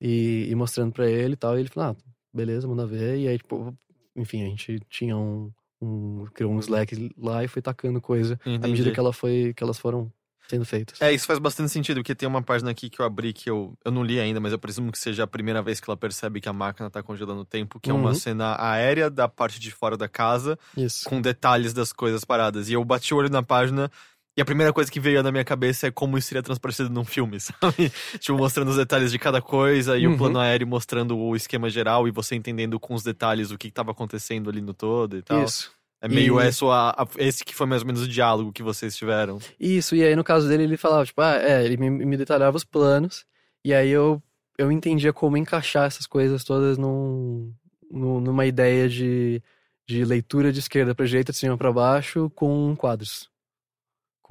e, 0.00 0.46
e 0.48 0.54
mostrando 0.54 0.92
para 0.92 1.10
ele 1.10 1.34
e 1.34 1.36
tal. 1.36 1.56
E 1.56 1.60
ele 1.60 1.68
falou, 1.68 1.90
ah, 1.90 1.96
beleza, 2.32 2.68
manda 2.68 2.86
ver. 2.86 3.18
E 3.18 3.28
aí, 3.28 3.38
tipo, 3.38 3.76
enfim, 4.14 4.44
a 4.44 4.48
gente 4.48 4.78
tinha 4.88 5.16
um, 5.16 5.52
um 5.82 6.24
criou 6.32 6.52
um 6.52 6.58
Slack 6.60 7.10
lá 7.18 7.42
e 7.44 7.48
foi 7.48 7.60
tacando 7.60 8.00
coisa 8.00 8.38
Entendi. 8.46 8.64
à 8.64 8.68
medida 8.68 8.90
que 8.92 9.00
ela 9.00 9.12
foi, 9.12 9.52
que 9.56 9.62
elas 9.62 9.78
foram 9.78 10.10
sendo 10.48 10.64
feitas. 10.66 11.00
É, 11.00 11.10
isso 11.10 11.26
faz 11.26 11.38
bastante 11.38 11.70
sentido, 11.70 11.98
porque 11.98 12.14
tem 12.14 12.28
uma 12.28 12.42
página 12.42 12.70
aqui 12.70 12.90
que 12.90 13.00
eu 13.00 13.06
abri 13.06 13.32
que 13.32 13.48
eu, 13.48 13.74
eu 13.84 13.90
não 13.90 14.02
li 14.04 14.20
ainda, 14.20 14.38
mas 14.38 14.52
eu 14.52 14.58
presumo 14.58 14.92
que 14.92 14.98
seja 14.98 15.22
a 15.22 15.26
primeira 15.26 15.62
vez 15.62 15.80
que 15.80 15.88
ela 15.88 15.96
percebe 15.96 16.40
que 16.42 16.48
a 16.48 16.52
máquina 16.52 16.90
tá 16.90 17.02
congelando 17.02 17.40
o 17.40 17.44
tempo, 17.44 17.80
que 17.80 17.90
é 17.90 17.94
uma 17.94 18.08
Uhum. 18.10 18.14
cena 18.14 18.56
aérea 18.58 19.08
da 19.08 19.26
parte 19.28 19.58
de 19.58 19.70
fora 19.70 19.96
da 19.96 20.08
casa, 20.08 20.58
Isso. 20.76 21.08
com 21.08 21.20
detalhes 21.22 21.72
das 21.72 21.90
coisas 21.92 22.22
paradas. 22.24 22.68
E 22.68 22.74
eu 22.74 22.84
bati 22.84 23.14
o 23.14 23.16
olho 23.16 23.30
na 23.30 23.42
página. 23.42 23.90
E 24.36 24.40
a 24.40 24.44
primeira 24.44 24.72
coisa 24.72 24.90
que 24.90 24.98
veio 24.98 25.22
na 25.22 25.30
minha 25.30 25.44
cabeça 25.44 25.86
é 25.88 25.90
como 25.90 26.16
isso 26.16 26.28
seria 26.28 26.42
transparecido 26.42 26.88
num 26.88 27.04
filme, 27.04 27.38
sabe? 27.40 27.92
tipo, 28.18 28.38
mostrando 28.38 28.68
os 28.70 28.76
detalhes 28.76 29.10
de 29.12 29.18
cada 29.18 29.42
coisa 29.42 29.98
e 29.98 30.06
Uhum. 30.06 30.14
o 30.14 30.18
plano 30.18 30.38
aéreo 30.38 30.66
mostrando 30.66 31.18
o 31.18 31.36
esquema 31.36 31.68
geral 31.68 32.08
e 32.08 32.10
você 32.10 32.34
entendendo 32.34 32.80
com 32.80 32.94
os 32.94 33.02
detalhes 33.02 33.50
o 33.50 33.58
que 33.58 33.68
estava 33.68 33.90
acontecendo 33.90 34.48
ali 34.48 34.60
no 34.62 34.72
todo 34.72 35.16
e 35.18 35.22
tal. 35.22 35.44
Isso. 35.44 35.70
É 36.00 36.08
meio 36.08 36.40
E- 36.40 36.46
esse, 36.48 36.64
a- 36.64 36.94
a- 36.98 37.06
esse 37.18 37.44
que 37.44 37.54
foi 37.54 37.66
mais 37.66 37.82
ou 37.82 37.86
menos 37.86 38.02
o 38.02 38.08
diálogo 38.08 38.52
que 38.52 38.62
vocês 38.62 38.96
tiveram. 38.96 39.38
Isso, 39.60 39.94
e 39.94 40.02
aí 40.02 40.16
no 40.16 40.24
caso 40.24 40.48
dele 40.48 40.64
ele 40.64 40.76
falava, 40.76 41.04
tipo, 41.04 41.20
ah, 41.20 41.36
é, 41.36 41.64
ele 41.64 41.76
me, 41.76 41.90
me 41.90 42.16
detalhava 42.16 42.56
os 42.56 42.64
planos, 42.64 43.24
e 43.64 43.72
aí 43.72 43.90
eu, 43.90 44.20
eu 44.58 44.72
entendia 44.72 45.12
como 45.12 45.36
encaixar 45.36 45.84
essas 45.86 46.06
coisas 46.06 46.42
todas 46.42 46.76
num, 46.78 47.52
num- 47.90 48.18
numa 48.20 48.46
ideia 48.46 48.88
de, 48.88 49.40
de 49.86 50.04
leitura 50.04 50.50
de 50.52 50.58
esquerda 50.58 50.94
para 50.94 51.06
direita, 51.06 51.30
de 51.32 51.38
cima 51.38 51.56
para 51.56 51.70
baixo, 51.72 52.28
com 52.34 52.74
quadros, 52.74 53.28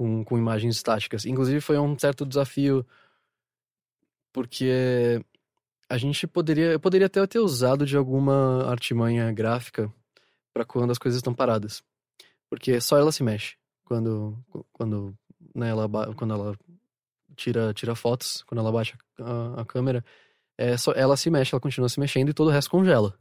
com, 0.02 0.24
com 0.24 0.36
imagens 0.36 0.74
estáticas. 0.74 1.24
Inclusive 1.24 1.60
foi 1.60 1.78
um 1.78 1.96
certo 1.96 2.26
desafio, 2.26 2.84
porque 4.32 5.24
a 5.88 5.96
gente 5.96 6.26
poderia, 6.26 6.72
eu 6.72 6.80
poderia 6.80 7.06
até 7.06 7.24
ter 7.26 7.38
usado 7.38 7.86
de 7.86 7.96
alguma 7.96 8.68
artimanha 8.68 9.30
gráfica 9.32 9.92
para 10.52 10.64
quando 10.64 10.90
as 10.90 10.98
coisas 10.98 11.18
estão 11.18 11.32
paradas, 11.32 11.84
porque 12.50 12.80
só 12.80 12.98
ela 12.98 13.12
se 13.12 13.22
mexe 13.22 13.56
quando 13.84 14.36
quando 14.72 15.16
né, 15.54 15.68
ela 15.70 15.88
quando 16.14 16.34
ela 16.34 16.58
tira 17.36 17.72
tira 17.74 17.94
fotos 17.94 18.42
quando 18.46 18.60
ela 18.60 18.72
baixa 18.72 18.96
a, 19.18 19.62
a 19.62 19.64
câmera 19.64 20.04
é 20.56 20.76
só 20.76 20.92
ela 20.92 21.16
se 21.16 21.30
mexe 21.30 21.54
ela 21.54 21.60
continua 21.60 21.88
se 21.88 21.98
mexendo 22.00 22.30
e 22.30 22.34
todo 22.34 22.48
o 22.48 22.50
resto 22.50 22.70
congela 22.70 23.18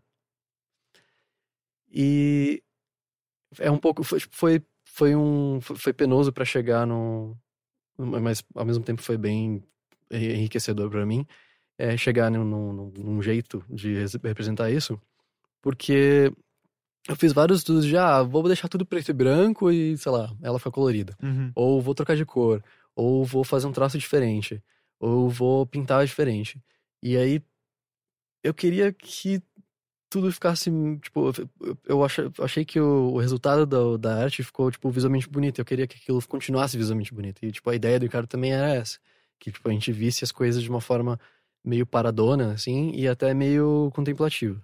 e 1.90 2.64
é 3.60 3.72
um 3.72 3.78
pouco 3.78 4.04
foi 4.04 4.20
foi, 4.20 4.66
foi 5.02 5.16
um 5.16 5.60
foi 5.62 5.76
foi 5.76 5.94
penoso 5.94 6.32
para 6.32 6.46
chegar 6.46 6.86
no 6.86 7.36
mas 7.98 8.44
ao 8.56 8.66
mesmo 8.66 8.84
tempo 8.84 9.02
foi 9.02 9.18
bem 9.18 9.64
enriquecedor 10.12 10.90
para 10.90 11.06
mim 11.06 11.26
é 11.78 11.98
chegar 11.98 12.30
num, 12.30 12.46
num, 12.46 12.92
num 12.98 13.22
jeito 13.22 13.64
de 13.68 13.96
res- 13.96 14.14
representar 14.24 14.70
isso 14.70 15.00
porque 15.62 16.32
eu 17.10 17.16
fiz 17.16 17.34
vários 17.34 17.60
estudos 17.60 17.86
de, 17.86 17.98
ah, 17.98 18.22
vou 18.22 18.44
deixar 18.44 18.68
tudo 18.70 18.86
preto 18.86 19.10
e 19.10 19.14
branco 19.14 19.72
e, 19.72 19.98
sei 19.98 20.12
lá, 20.12 20.32
ela 20.42 20.60
fica 20.60 20.70
colorida. 20.72 21.18
Ou 21.56 21.82
vou 21.82 21.96
trocar 21.96 22.16
de 22.16 22.24
cor. 22.26 22.64
Ou 22.96 23.26
vou 23.26 23.44
fazer 23.44 23.66
um 23.66 23.72
traço 23.72 23.98
diferente. 23.98 24.62
Ou 25.00 25.28
vou 25.28 25.66
pintar 25.66 26.06
diferente. 26.06 26.62
E 27.02 27.18
aí, 27.18 27.42
eu 28.44 28.54
queria 28.54 28.94
que 28.94 29.42
tudo 30.12 30.32
ficasse, 30.32 30.70
tipo, 31.02 31.32
eu- 31.86 32.04
achei, 32.04 32.30
achei 32.40 32.66
que 32.66 32.80
o, 32.80 33.14
o 33.14 33.20
resultado 33.20 33.66
da, 33.66 33.98
da 33.98 34.24
arte 34.24 34.44
ficou, 34.44 34.70
tipo, 34.70 34.90
visualmente 34.92 35.30
bonito. 35.30 35.60
Eu 35.60 35.66
queria 35.66 35.88
que 35.88 35.98
aquilo 35.98 36.22
continuasse 36.28 36.78
visualmente 36.78 37.14
bonito. 37.14 37.44
E, 37.46 37.52
tipo, 37.52 37.70
a 37.70 37.76
ideia 37.76 37.98
do 38.00 38.04
Ricardo 38.04 38.28
também 38.28 38.54
era 38.54 38.70
essa. 38.76 39.00
Que, 39.40 39.52
tipo, 39.52 39.68
a 39.70 39.72
gente 39.72 39.92
visse 39.92 40.24
as 40.24 40.32
coisas 40.32 40.62
de 40.62 40.70
uma 40.70 40.82
forma 40.82 41.20
meio 41.64 41.86
paradona, 41.86 42.54
assim, 42.54 42.92
e 42.94 43.08
até 43.08 43.34
meio 43.34 43.90
contemplativa. 43.96 44.62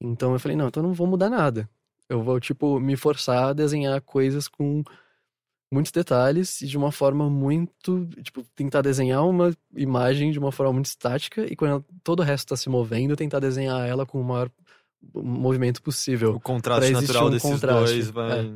Então 0.00 0.32
eu 0.32 0.38
falei, 0.40 0.56
não, 0.56 0.68
então 0.68 0.82
não 0.82 0.92
vou 0.94 1.06
mudar 1.06 1.30
nada. 1.30 1.68
Eu 2.08 2.22
vou, 2.22 2.40
tipo, 2.40 2.80
me 2.80 2.96
forçar 2.96 3.50
a 3.50 3.52
desenhar 3.52 4.00
coisas 4.02 4.48
com 4.48 4.82
muitos 5.72 5.90
detalhes 5.90 6.60
e 6.60 6.66
de 6.66 6.76
uma 6.76 6.92
forma 6.92 7.28
muito. 7.30 8.06
Tipo, 8.22 8.44
tentar 8.54 8.82
desenhar 8.82 9.26
uma 9.26 9.52
imagem 9.74 10.30
de 10.30 10.38
uma 10.38 10.52
forma 10.52 10.72
muito 10.74 10.86
estática 10.86 11.46
e 11.50 11.56
quando 11.56 11.70
ela- 11.72 11.84
todo 12.04 12.20
o 12.20 12.22
resto 12.22 12.48
tá 12.48 12.56
se 12.56 12.68
movendo, 12.68 13.16
tentar 13.16 13.40
desenhar 13.40 13.88
ela 13.88 14.04
com 14.04 14.20
o 14.20 14.24
maior 14.24 14.50
movimento 15.14 15.82
possível. 15.82 16.34
O 16.34 16.40
contraste 16.40 16.92
natural 16.92 17.26
um 17.26 17.30
desses 17.30 17.50
contraste, 17.50 17.84
dois 17.94 18.10
vai. 18.10 18.52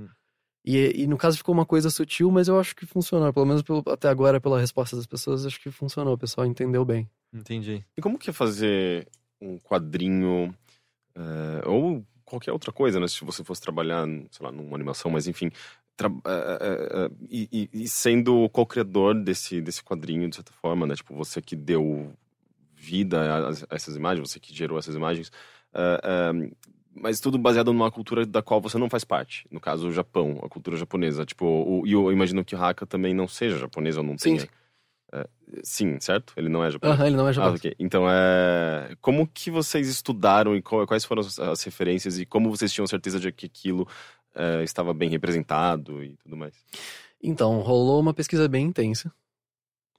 E, 0.65 1.03
e 1.03 1.07
no 1.07 1.17
caso 1.17 1.37
ficou 1.39 1.55
uma 1.55 1.65
coisa 1.65 1.91
sutil, 1.91 2.31
mas 2.31 2.49
eu 2.49 2.59
acho 2.59 2.75
que 2.75 2.85
funcionou. 2.87 3.33
Pelo 3.33 3.47
menos 3.47 3.63
pelo- 3.63 3.85
até 3.89 4.09
agora, 4.09 4.41
pela 4.41 4.59
resposta 4.61 4.97
das 4.97 5.07
pessoas, 5.07 5.47
acho 5.47 5.61
que 5.61 5.71
funcionou. 5.71 6.15
O 6.15 6.19
pessoal 6.19 6.47
entendeu 6.47 6.85
bem. 6.85 7.09
Entendi. 7.33 7.85
E 7.97 8.03
como 8.03 8.19
que 8.19 8.31
é 8.31 8.33
fazer 8.33 9.07
um 9.41 9.59
quadrinho 9.59 10.53
eh, 11.15 11.63
ou 11.67 12.05
qualquer 12.25 12.51
outra 12.53 12.73
coisa, 12.73 12.99
né? 12.99 13.07
Se 13.07 13.25
você 13.25 13.45
fosse 13.45 13.61
trabalhar, 13.61 14.07
sei 14.31 14.45
lá, 14.45 14.51
numa 14.51 14.75
animação, 14.77 15.09
mas 15.11 15.29
enfim, 15.29 15.51
eh, 16.05 16.59
eh, 16.61 16.89
eh, 16.93 17.11
e, 17.31 17.71
e- 17.73 17.89
sendo 17.89 18.37
o 18.43 18.49
co-criador 18.51 19.15
desse, 19.15 19.61
desse 19.61 19.83
quadrinho, 19.83 20.29
de 20.29 20.37
certa 20.37 20.53
forma, 20.53 20.87
né? 20.87 20.95
Tipo, 20.95 21.15
você 21.15 21.41
que 21.41 21.57
deu 21.57 22.13
vida 22.75 23.49
a, 23.49 23.75
essas 23.75 23.97
imagens, 23.97 24.29
você 24.31 24.39
que 24.39 24.55
gerou 24.55 24.79
essas 24.79 24.95
imagens, 24.95 25.33
eh, 25.75 26.01
eh, 26.05 26.51
mas 26.95 27.21
tudo 27.21 27.39
baseado 27.39 27.73
numa 27.73 27.91
cultura 27.91 28.25
da 28.27 28.43
qual 28.43 28.61
você 28.61 28.79
não 28.79 28.89
faz 28.91 29.05
parte. 29.05 29.47
No 29.51 29.61
caso, 29.61 29.89
o 29.89 29.93
Japão, 29.93 30.39
a 30.43 30.49
cultura 30.49 30.77
japonesa. 30.77 31.25
Tipo, 31.25 31.45
o- 31.47 31.87
e 31.87 31.93
eu 31.93 32.11
imagino 32.13 32.45
que 32.45 32.55
o 32.55 32.63
Haka 32.63 32.87
também 32.87 33.13
não 33.15 33.27
seja 33.29 33.59
japonês 33.59 33.97
ou 33.97 34.03
não 34.03 34.17
Sim, 34.19 34.31
tenha. 34.37 34.41
sim. 34.41 34.49
Sim, 35.63 36.01
certo? 36.01 36.33
Ele 36.37 36.49
não 36.49 36.63
é 36.65 36.71
japonês. 36.71 36.99
Aham, 36.99 37.07
ele 37.07 37.17
não 37.17 37.27
é 37.29 37.31
Ah, 37.31 37.33
japonês. 37.35 37.61
ok. 37.61 37.77
Então, 37.79 38.05
é... 38.11 38.97
como 39.01 39.27
que 39.27 39.51
vocês 39.51 39.89
estudaram 39.89 40.57
e 40.57 40.61
quais 40.63 41.05
foram 41.05 41.23
as 41.23 41.63
referências 41.63 42.19
e 42.19 42.27
como 42.27 42.51
vocês 42.51 42.73
tinham 42.73 42.87
certeza 42.87 43.21
de 43.21 43.31
que 43.33 43.47
aquilo 43.47 43.87
é, 44.37 44.63
estava 44.63 44.93
bem 44.93 45.09
representado 45.09 46.05
e 46.05 46.17
tudo 46.19 46.37
mais? 46.37 46.55
Então, 47.23 47.61
rolou 47.61 48.01
uma 48.01 48.15
pesquisa 48.15 48.47
bem 48.49 48.67
intensa, 48.67 49.13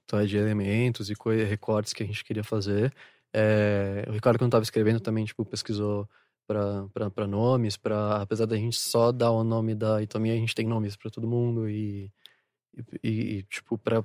tá, 0.06 0.24
de 0.24 0.36
elementos 0.36 1.10
e 1.10 1.14
recortes 1.44 1.92
que 1.92 2.02
a 2.02 2.06
gente 2.06 2.24
queria 2.24 2.44
fazer. 2.44 2.94
É, 3.32 4.04
o 4.08 4.12
Ricardo, 4.12 4.38
quando 4.38 4.48
estava 4.48 4.62
escrevendo, 4.62 5.00
também, 5.00 5.24
tipo, 5.24 5.44
pesquisou 5.44 6.08
para 6.46 7.26
nomes, 7.26 7.76
para 7.76 8.22
apesar 8.22 8.46
da 8.46 8.56
gente 8.56 8.78
só 8.78 9.12
dar 9.12 9.30
o 9.32 9.44
nome 9.44 9.74
da 9.74 10.00
Itomi, 10.00 10.30
a 10.30 10.36
gente 10.36 10.54
tem 10.54 10.66
nomes 10.66 10.96
para 10.96 11.10
todo 11.10 11.28
mundo 11.28 11.68
e, 11.68 12.10
e, 13.02 13.08
e, 13.10 13.42
tipo, 13.42 13.76
para 13.76 14.02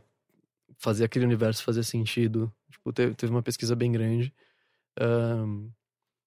fazer 0.78 1.06
aquele 1.06 1.24
universo 1.24 1.64
fazer 1.64 1.84
sentido. 1.84 2.52
Tipo, 2.70 2.92
teve, 2.92 3.16
teve 3.16 3.32
uma 3.32 3.44
pesquisa 3.44 3.76
bem 3.76 3.92
grande. 3.92 4.34
Ahn, 5.00 5.70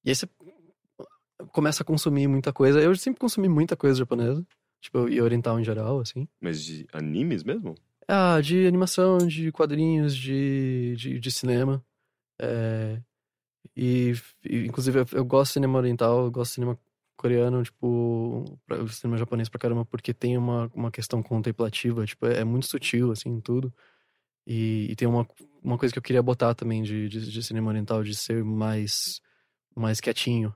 e 0.04 0.10
aí 0.10 0.14
você 0.14 0.26
começa 1.52 1.82
a 1.82 1.86
consumir 1.86 2.26
muita 2.26 2.52
coisa. 2.52 2.80
Eu 2.80 2.94
sempre 2.96 3.20
consumi 3.20 3.48
muita 3.48 3.76
coisa 3.76 3.98
japonesa, 3.98 4.46
tipo, 4.80 5.08
e 5.08 5.20
oriental 5.20 5.58
em 5.60 5.64
geral, 5.64 6.00
assim. 6.00 6.28
Mas 6.40 6.62
de 6.62 6.86
animes 6.92 7.42
mesmo? 7.44 7.74
Ah, 8.08 8.40
de 8.40 8.66
animação, 8.66 9.18
de 9.18 9.50
quadrinhos, 9.52 10.16
de, 10.16 10.94
de, 10.96 11.18
de 11.18 11.30
cinema. 11.30 11.84
É, 12.40 13.00
e, 13.76 14.14
e, 14.44 14.66
inclusive, 14.66 15.00
eu, 15.00 15.06
eu 15.12 15.24
gosto 15.24 15.50
de 15.50 15.54
cinema 15.54 15.78
oriental, 15.78 16.24
eu 16.24 16.30
gosto 16.30 16.50
de 16.50 16.54
cinema 16.54 16.78
coreano, 17.16 17.62
tipo, 17.62 18.44
pra- 18.66 18.86
cinema 18.88 19.16
japonês 19.18 19.48
pra 19.48 19.58
caramba, 19.58 19.84
porque 19.84 20.12
tem 20.14 20.36
uma, 20.36 20.70
uma 20.74 20.90
questão 20.90 21.22
contemplativa, 21.22 22.04
tipo, 22.06 22.26
é, 22.26 22.40
é 22.40 22.44
muito 22.44 22.66
sutil, 22.66 23.10
assim, 23.10 23.30
em 23.30 23.40
tudo. 23.40 23.72
E, 24.46 24.86
e 24.90 24.96
tem 24.96 25.08
uma, 25.08 25.26
uma 25.62 25.76
coisa 25.76 25.92
que 25.92 25.98
eu 25.98 26.02
queria 26.02 26.22
botar 26.22 26.54
também 26.54 26.82
de, 26.82 27.08
de, 27.08 27.30
de 27.30 27.42
cinema 27.42 27.68
oriental, 27.70 28.04
de 28.04 28.14
ser 28.14 28.44
mais, 28.44 29.20
mais 29.74 30.00
quietinho, 30.00 30.54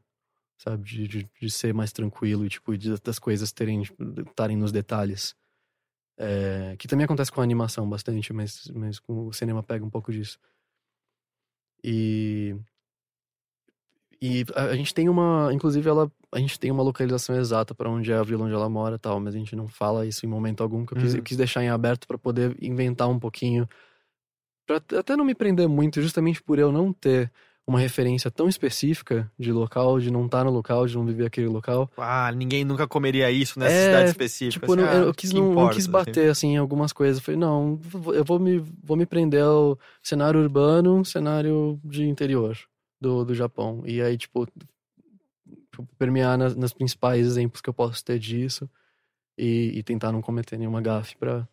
sabe? 0.63 0.85
De, 0.85 1.09
de, 1.09 1.31
de 1.41 1.51
ser 1.51 1.75
mais 1.75 1.93
tranquilo 1.93 2.45
e, 2.45 2.49
tipo, 2.49 2.77
de, 2.77 2.97
das 3.01 3.19
coisas 3.19 3.51
terem, 3.53 3.83
estarem 4.27 4.57
nos 4.57 4.71
detalhes. 4.73 5.35
É, 6.19 6.77
que 6.79 6.87
também 6.87 7.05
acontece 7.05 7.33
com 7.33 7.41
a 7.41 7.45
animação 7.45 7.89
bastante, 7.89 8.33
mas, 8.33 8.69
mas 8.75 8.99
com 9.01 9.27
o 9.27 9.33
cinema 9.33 9.63
pega 9.63 9.85
um 9.85 9.91
pouco 9.91 10.13
disso. 10.13 10.39
E, 11.83 12.55
E 14.21 14.45
a, 14.55 14.65
a 14.65 14.77
gente 14.77 14.93
tem 14.93 15.09
uma, 15.09 15.49
inclusive 15.53 15.89
ela, 15.89 16.13
a 16.31 16.39
gente 16.39 16.61
tem 16.61 16.71
uma 16.71 16.83
localização 16.83 17.35
exata 17.37 17.75
para 17.75 17.89
onde 17.89 18.13
é 18.13 18.17
a 18.17 18.23
vila 18.23 18.45
onde 18.45 18.53
ela 18.53 18.69
mora, 18.69 18.99
tal, 18.99 19.19
mas 19.19 19.35
a 19.35 19.39
gente 19.39 19.57
não 19.57 19.67
fala 19.67 20.07
isso 20.07 20.27
em 20.27 20.29
momento 20.29 20.63
algum, 20.63 20.85
que 20.85 20.93
eu 20.93 20.99
quis, 20.99 21.13
Uhum. 21.13 21.19
eu 21.19 21.23
quis 21.23 21.37
deixar 21.39 21.63
em 21.65 21.71
aberto 21.71 22.07
para 22.07 22.19
poder 22.19 22.55
inventar 22.63 23.09
um 23.09 23.19
pouquinho, 23.19 23.67
para 24.67 24.77
até 24.99 25.17
não 25.17 25.25
me 25.25 25.35
prender 25.35 25.69
muito, 25.69 26.03
justamente 26.03 26.43
por 26.43 26.59
eu 26.59 26.71
não 26.71 26.93
ter 26.93 27.33
uma 27.67 27.79
referência 27.79 28.31
tão 28.31 28.49
específica 28.49 29.31
de 29.39 29.53
local, 29.53 30.01
de 30.01 30.11
não 30.11 30.27
estar 30.27 30.45
no 30.45 30.51
local, 30.51 30.87
de 30.87 30.95
não 30.97 31.05
viver 31.07 31.27
aquele 31.27 31.47
local. 31.47 31.89
Ah, 31.97 32.33
ninguém 32.33 32.65
nunca 32.65 32.87
comeria 32.89 33.31
isso 33.31 33.59
nessa 33.61 33.77
É, 33.77 33.85
cidade 33.85 34.09
específica. 34.11 34.67
Tipo, 34.67 34.73
eu, 34.73 34.77
não- 34.77 34.85
assim, 34.91 34.97
ah, 35.03 35.07
eu 35.07 35.15
quis 35.15 35.33
não, 35.33 35.43
não 35.43 35.51
importa, 35.53 35.75
quis 35.77 35.85
assim. 35.85 35.93
bater 35.93 36.31
assim 36.31 36.49
em 36.55 36.57
algumas 36.57 36.93
coisas. 36.93 37.19
Eu 37.19 37.25
falei, 37.25 37.39
não, 37.39 37.79
eu 38.13 38.25
vou 38.25 38.39
me, 38.41 38.59
vou 38.83 38.97
me 38.97 39.07
prender 39.07 39.43
ao 39.45 39.79
cenário 40.03 40.41
urbano, 40.41 41.05
cenário 41.05 41.81
de 41.85 42.05
interior 42.09 42.59
do, 43.01 43.25
do 43.25 43.35
Japão. 43.35 43.83
E 43.87 44.03
aí, 44.03 44.19
tipo, 44.19 44.49
permear 45.99 46.37
nas, 46.37 46.57
nas 46.57 46.73
principais 46.73 47.27
exemplos 47.27 47.61
que 47.61 47.69
eu 47.69 47.75
posso 47.75 48.05
ter 48.05 48.19
disso 48.19 48.69
e, 49.39 49.73
e 49.79 49.83
tentar 49.83 50.13
não 50.13 50.21
cometer 50.21 50.59
nenhuma 50.59 50.81
gafe 50.81 51.17
pra, 51.17 51.47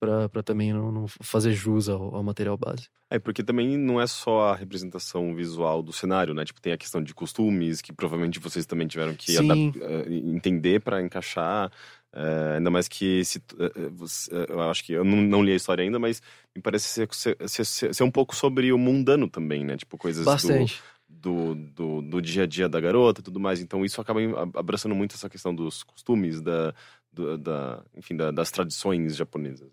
pra 0.00 0.42
também 0.42 0.72
não, 0.72 0.90
não 0.90 1.06
fazer 1.22 1.52
jus 1.52 1.88
ao, 1.88 2.14
ao 2.16 2.22
material 2.22 2.56
base. 2.56 2.88
É, 3.12 3.18
porque 3.18 3.42
também 3.42 3.76
não 3.76 4.00
é 4.00 4.06
só 4.06 4.48
a 4.52 4.54
representação 4.54 5.34
visual 5.34 5.82
do 5.82 5.92
cenário, 5.92 6.32
né? 6.32 6.44
Tipo, 6.44 6.60
tem 6.60 6.72
a 6.72 6.78
questão 6.78 7.02
de 7.02 7.12
costumes, 7.12 7.80
que 7.82 7.92
provavelmente 7.92 8.38
vocês 8.38 8.64
também 8.64 8.86
tiveram 8.86 9.14
que 9.14 9.32
eh, 9.80 10.06
entender 10.08 10.80
pra 10.80 11.02
encaixar. 11.02 11.70
eh, 12.12 12.54
ainda 12.56 12.70
mais 12.70 12.86
que 12.88 13.24
se, 13.24 13.38
eh, 13.58 14.46
eu 14.48 14.60
acho 14.62 14.84
que 14.84 14.92
eu 14.92 15.04
não, 15.04 15.16
não 15.18 15.42
li 15.42 15.52
a 15.52 15.56
história 15.56 15.82
ainda, 15.82 15.98
mas 15.98 16.22
me 16.54 16.62
parece 16.62 16.86
ser, 16.88 17.08
ser, 17.48 17.64
ser- 17.64 17.94
ser 17.94 18.02
um 18.04 18.10
pouco 18.10 18.34
sobre 18.34 18.72
o 18.72 18.78
mundano 18.78 19.28
também, 19.28 19.64
né? 19.64 19.76
Tipo, 19.76 19.98
coisas 19.98 20.24
do, 20.24 20.30
Bastante. 20.30 20.80
do, 21.08 21.54
do, 21.56 22.02
do 22.02 22.22
dia 22.22 22.44
a 22.44 22.46
dia 22.46 22.68
da 22.68 22.80
garota 22.80 23.20
e 23.20 23.24
tudo 23.24 23.40
mais. 23.40 23.60
Então 23.60 23.84
isso 23.84 24.00
acaba 24.00 24.20
abraçando 24.54 24.94
muito 24.94 25.16
essa 25.16 25.28
questão 25.28 25.52
dos 25.52 25.82
costumes, 25.82 26.40
da, 26.40 26.72
do- 27.12 27.36
da, 27.36 27.82
enfim, 27.96 28.16
da- 28.16 28.30
das 28.30 28.52
tradições 28.52 29.16
japonesas. 29.16 29.68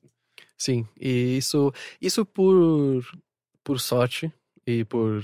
Sim, 0.58 0.88
e 1.00 1.38
isso, 1.38 1.72
isso 2.02 2.26
por, 2.26 3.06
por 3.64 3.80
sorte 3.80 4.32
e 4.66 4.84
por 4.84 5.22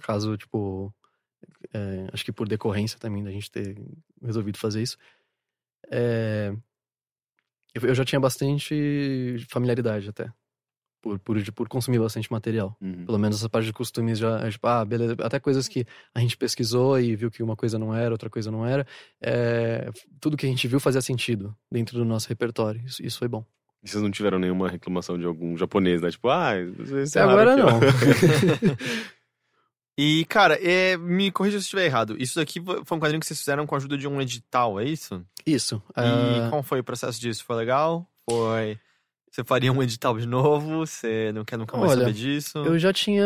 caso, 0.00 0.36
tipo, 0.36 0.92
é, 1.72 2.08
acho 2.12 2.24
que 2.24 2.32
por 2.32 2.48
decorrência 2.48 2.98
também 2.98 3.22
da 3.22 3.30
gente 3.30 3.50
ter 3.50 3.76
resolvido 4.22 4.58
fazer 4.58 4.82
isso. 4.82 4.98
É, 5.90 6.52
eu, 7.74 7.82
eu 7.88 7.94
já 7.94 8.04
tinha 8.04 8.20
bastante 8.20 9.36
familiaridade 9.48 10.08
até, 10.08 10.32
por, 11.00 11.18
por, 11.18 11.52
por 11.52 11.68
consumir 11.68 11.98
bastante 11.98 12.30
material. 12.32 12.76
Uhum. 12.80 13.04
Pelo 13.04 13.18
menos 13.18 13.36
essa 13.38 13.48
parte 13.48 13.66
de 13.66 13.72
costumes 13.72 14.18
já, 14.18 14.40
é 14.40 14.50
tipo, 14.50 14.66
ah, 14.66 14.84
beleza. 14.84 15.14
Até 15.20 15.38
coisas 15.38 15.68
que 15.68 15.86
a 16.14 16.20
gente 16.20 16.36
pesquisou 16.36 16.98
e 16.98 17.14
viu 17.14 17.30
que 17.30 17.42
uma 17.42 17.56
coisa 17.56 17.78
não 17.78 17.94
era, 17.94 18.12
outra 18.12 18.30
coisa 18.30 18.50
não 18.50 18.66
era. 18.66 18.86
É, 19.20 19.90
tudo 20.20 20.36
que 20.36 20.46
a 20.46 20.48
gente 20.48 20.66
viu 20.66 20.80
fazia 20.80 21.02
sentido 21.02 21.56
dentro 21.70 21.98
do 21.98 22.04
nosso 22.04 22.28
repertório. 22.28 22.82
Isso, 22.84 23.04
isso 23.04 23.18
foi 23.18 23.28
bom. 23.28 23.44
E 23.84 23.88
vocês 23.88 24.02
não 24.02 24.10
tiveram 24.10 24.38
nenhuma 24.38 24.68
reclamação 24.68 25.18
de 25.18 25.26
algum 25.26 25.56
japonês, 25.58 26.00
né? 26.00 26.10
Tipo, 26.10 26.30
ah, 26.30 26.52
isso 27.02 27.18
é 27.18 27.22
agora 27.22 27.52
aqui, 27.52 27.62
não. 27.62 27.80
E, 29.96 30.24
cara, 30.24 30.58
é, 30.60 30.96
me 30.96 31.30
corrija 31.30 31.58
se 31.58 31.62
eu 31.62 31.66
estiver 31.66 31.84
errado. 31.84 32.16
Isso 32.18 32.34
daqui 32.34 32.60
foi 32.60 32.96
um 32.96 33.00
quadrinho 33.00 33.20
que 33.20 33.26
vocês 33.26 33.38
fizeram 33.38 33.64
com 33.64 33.76
a 33.76 33.78
ajuda 33.78 33.96
de 33.96 34.08
um 34.08 34.20
edital, 34.20 34.80
é 34.80 34.84
isso? 34.84 35.24
Isso. 35.46 35.80
E 35.90 36.00
ah, 36.00 36.48
como 36.50 36.64
foi 36.64 36.80
o 36.80 36.84
processo 36.84 37.20
disso? 37.20 37.44
Foi 37.44 37.54
legal? 37.54 38.04
Foi. 38.28 38.76
Você 39.30 39.44
faria 39.44 39.72
um 39.72 39.82
edital 39.82 40.18
de 40.18 40.26
novo? 40.26 40.78
Você 40.78 41.30
não 41.32 41.44
quer 41.44 41.56
nunca 41.56 41.76
mais 41.76 41.92
Olha, 41.92 42.00
saber 42.00 42.12
disso? 42.12 42.58
eu 42.58 42.78
já 42.78 42.92
tinha. 42.92 43.24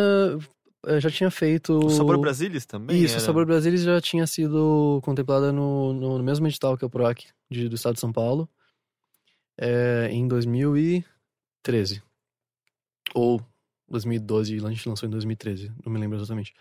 Eu 0.87 1.01
já 1.01 1.11
tinha 1.11 1.31
feito. 1.31 1.79
O 1.79 1.91
Sabor 1.91 2.19
Brasilis 2.19 2.65
também? 2.65 3.03
Isso, 3.03 3.15
era? 3.15 3.23
o 3.23 3.27
Sabor 3.27 3.47
Brasilis 3.47 3.83
já 3.83 4.01
tinha 4.01 4.27
sido 4.27 5.01
contemplada 5.03 5.51
no, 5.53 5.93
no, 5.93 6.19
no 6.19 6.25
mesmo 6.25 6.47
edital 6.47 6.77
que 6.77 6.85
é 6.85 6.87
o 6.87 6.91
PROAC 6.91 7.27
de, 7.51 7.69
do 7.69 7.77
estado 7.77 7.95
de 7.95 8.01
São 8.01 8.13
Paulo, 8.13 8.49
é, 9.59 10.09
em 10.11 10.27
2013. 10.29 12.03
Ou 13.15 13.45
2012, 13.89 14.65
a 14.65 14.71
gente 14.71 14.89
lançou 14.89 15.09
em 15.09 15.11
2013, 15.11 15.73
não 15.85 15.93
me 15.93 15.99
lembro 15.99 16.19
exatamente. 16.19 16.55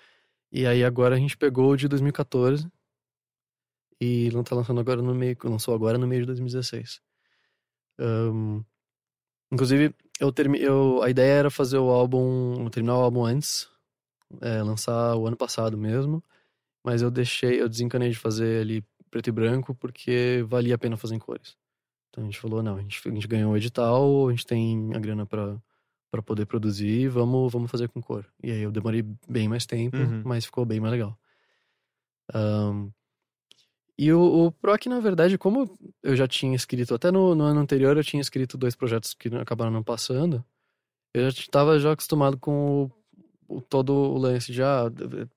E 0.52 0.66
aí 0.66 0.84
agora 0.84 1.16
a 1.16 1.20
gente 1.20 1.38
pegou 1.38 1.72
o 1.72 1.78
de 1.78 1.88
2014 1.88 2.70
e 4.00 4.30
tá 4.46 4.56
lançando 4.56 4.80
agora 4.80 5.02
no 5.02 5.14
meio, 5.14 5.38
lançou 5.44 5.74
agora 5.74 5.98
no 5.98 6.08
meio 6.08 6.22
de 6.22 6.28
2016. 6.28 7.02
Ahn, 8.00 8.64
inclusive, 9.52 9.94
eu 10.20 10.32
termi, 10.32 10.62
eu, 10.62 11.02
a 11.04 11.10
ideia 11.10 11.34
era 11.34 11.50
fazer 11.52 11.78
o 11.78 11.90
álbum, 11.90 12.70
terminar 12.70 12.98
o 12.98 13.02
álbum 13.02 13.26
antes, 13.26 13.70
é, 14.42 14.62
lançar 14.64 15.16
o 15.16 15.28
ano 15.28 15.38
passado 15.38 15.78
mesmo, 15.78 16.24
mas 16.84 17.02
eu 17.02 17.12
deixei, 17.12 17.62
eu 17.62 17.70
desencanei 17.70 18.10
de 18.12 18.18
fazer 18.18 18.62
ali 18.62 18.84
preto 19.12 19.28
e 19.30 19.32
branco 19.32 19.76
porque 19.76 20.44
valia 20.48 20.76
a 20.76 20.78
pena 20.78 20.98
fazer 20.98 21.16
em 21.16 21.20
cores. 21.20 21.58
Então 22.18 22.24
a 22.24 22.32
gente 22.32 22.40
falou, 22.40 22.64
não, 22.64 22.78
a 22.78 22.82
gente, 22.82 23.00
a 23.08 23.12
gente 23.12 23.28
ganhou 23.28 23.52
o 23.54 23.58
edital, 23.58 24.28
a 24.28 24.32
gente 24.32 24.44
tem 24.46 24.90
a 24.96 24.98
grana 25.00 25.24
pra 25.26 25.56
para 26.10 26.22
poder 26.24 26.46
produzir, 26.46 27.10
vamos, 27.10 27.52
vamos 27.52 27.70
fazer 27.70 27.90
com 27.90 28.02
cor. 28.02 28.26
E 28.42 28.50
aí 28.50 28.62
eu 28.62 28.72
demorei 28.72 29.04
bem 29.30 29.48
mais 29.50 29.66
tempo, 29.66 29.98
Uhum. 29.98 30.22
mas 30.26 30.46
ficou 30.46 30.66
bem 30.66 30.80
mais 30.80 30.94
legal. 30.94 31.20
Ahn, 32.34 32.90
e 34.00 34.12
o, 34.14 34.46
o 34.48 34.52
PROC, 34.52 34.88
na 34.88 35.00
verdade, 35.02 35.38
como 35.38 35.70
eu 36.02 36.16
já 36.16 36.26
tinha 36.28 36.56
escrito, 36.56 36.96
até 36.96 37.12
no, 37.12 37.36
no 37.36 37.44
ano 37.44 37.60
anterior 37.60 37.98
eu 37.98 38.04
tinha 38.04 38.22
escrito 38.22 38.58
dois 38.58 38.74
projetos 38.76 39.14
que 39.14 39.28
acabaram 39.36 39.70
não 39.72 39.84
passando, 39.84 40.44
eu 41.14 41.24
já 41.24 41.30
estava 41.30 41.78
já 41.78 41.92
acostumado 41.92 42.38
com 42.38 42.86
o, 43.48 43.58
o- 43.58 43.62
todo 43.62 43.92
o 43.94 44.18
lance 44.18 44.52
de, 44.52 44.64
ah, 44.64 44.86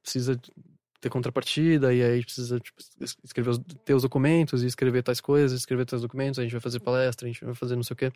precisa 0.02 0.40
ter 1.00 1.08
contrapartida, 1.10 1.94
e 1.94 2.02
aí 2.02 2.22
precisa 2.24 2.60
tipo, 2.60 2.78
es- 3.00 3.16
escrever 3.24 3.50
os, 3.50 3.58
ter 3.84 3.94
os 3.94 4.02
documentos, 4.02 4.62
e 4.62 4.66
escrever 4.66 5.02
tais 5.02 5.20
coisas, 5.20 5.58
escrever 5.58 5.86
tais 5.86 6.02
documentos, 6.02 6.38
a 6.38 6.42
gente 6.42 6.52
vai 6.52 6.60
fazer 6.60 6.80
palestra, 6.80 7.26
a 7.26 7.32
gente 7.32 7.44
vai 7.44 7.54
fazer 7.54 7.76
não 7.76 7.82
sei 7.82 7.94
o 7.94 7.96
quê. 7.96 8.12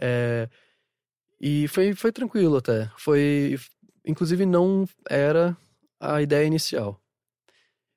É, 0.00 0.48
e 1.40 1.68
foi, 1.68 1.94
foi 1.94 2.12
tranquilo 2.12 2.56
até. 2.56 2.90
Foi. 2.98 3.56
Inclusive, 4.06 4.46
não 4.46 4.86
era 5.08 5.56
a 6.00 6.22
ideia 6.22 6.46
inicial. 6.46 7.00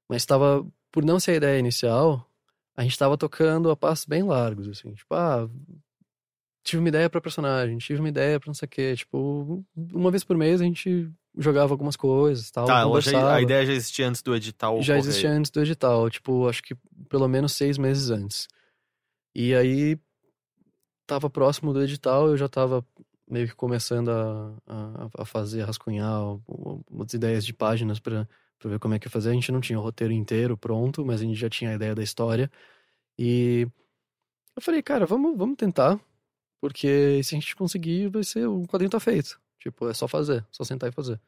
Mas 0.10 0.22
estava. 0.24 0.66
Por 0.92 1.06
não 1.06 1.20
ser 1.20 1.32
a 1.32 1.36
ideia 1.36 1.60
inicial, 1.60 2.28
a 2.76 2.82
gente 2.84 2.94
estava 2.94 3.18
tocando 3.18 3.70
a 3.70 3.76
passos 3.78 4.06
bem 4.06 4.24
largos, 4.24 4.68
assim. 4.68 4.94
Tipo, 4.94 5.14
ah. 5.16 5.50
Tive 6.64 6.82
uma 6.82 6.90
ideia 6.90 7.10
pra 7.10 7.22
personagem, 7.22 7.78
tive 7.78 8.00
uma 8.00 8.10
ideia 8.10 8.40
pra 8.40 8.48
não 8.50 8.54
sei 8.54 8.66
o 8.66 8.70
quê. 8.70 8.96
Tipo, 8.96 9.66
uma 9.76 10.12
vez 10.12 10.24
por 10.24 10.38
mês 10.38 10.62
a 10.62 10.66
gente 10.66 11.10
jogava 11.38 11.74
algumas 11.74 11.96
coisas 11.96 12.50
tal. 12.52 12.66
Tá, 12.66 13.12
já- 13.12 13.34
a 13.36 13.42
ideia 13.42 13.66
já 13.66 13.74
existia 13.74 14.08
antes 14.08 14.22
do 14.22 14.36
edital 14.36 14.82
Já 14.82 14.98
existia 14.98 15.30
antes 15.32 15.52
do 15.52 15.62
edital, 15.62 16.10
tipo, 16.10 16.48
acho 16.48 16.62
que 16.64 16.76
pelo 17.10 17.28
menos 17.28 17.54
seis 17.54 17.78
meses 17.78 18.10
antes. 18.10 18.48
E 19.36 19.54
aí, 19.56 19.98
tava 21.08 21.30
próximo 21.30 21.74
do 21.74 21.82
edital, 21.82 22.28
eu 22.28 22.38
já 22.38 22.48
tava 22.48 22.86
meio 23.30 23.48
que 23.48 23.56
começando 23.56 24.10
a, 24.10 24.54
a, 24.68 25.10
a 25.20 25.26
fazer, 25.26 25.62
a 25.62 25.66
rascunhar 25.66 26.22
umas 26.90 27.14
ideias 27.14 27.46
de 27.46 27.54
páginas 27.54 28.00
pra, 28.00 28.28
pra 28.58 28.70
ver 28.72 28.80
como 28.80 28.94
é 28.94 29.00
que 29.00 29.08
ia 29.08 29.12
fazer. 29.12 29.30
A 29.30 29.34
gente 29.34 29.52
não 29.52 29.62
tinha 29.62 29.80
o 29.80 29.82
roteiro 29.84 30.14
inteiro 30.14 30.58
pronto, 30.58 31.06
mas 31.06 31.22
a 31.22 31.24
gente 31.24 31.36
já 31.40 31.50
tinha 31.50 31.72
a 31.72 31.76
ideia 31.76 31.94
da 31.96 32.04
história. 32.04 32.52
E 33.18 33.68
eu 34.56 34.62
falei, 34.62 34.82
cara, 34.82 35.06
vamos, 35.06 35.38
vamos 35.38 35.58
tentar, 35.58 36.00
porque 36.62 37.22
se 37.24 37.36
a 37.36 37.40
gente 37.40 37.56
conseguir, 37.56 38.10
vai 38.10 38.24
ser, 38.24 38.48
o 38.48 38.64
quadrinho 38.68 38.90
tá 38.92 39.00
feito. 39.00 39.40
Tipo, 39.60 39.90
é 39.90 39.94
só 39.94 40.08
fazer, 40.08 40.46
só 40.52 40.64
sentar 40.64 40.90
e 40.90 40.92
fazer. 40.94 41.20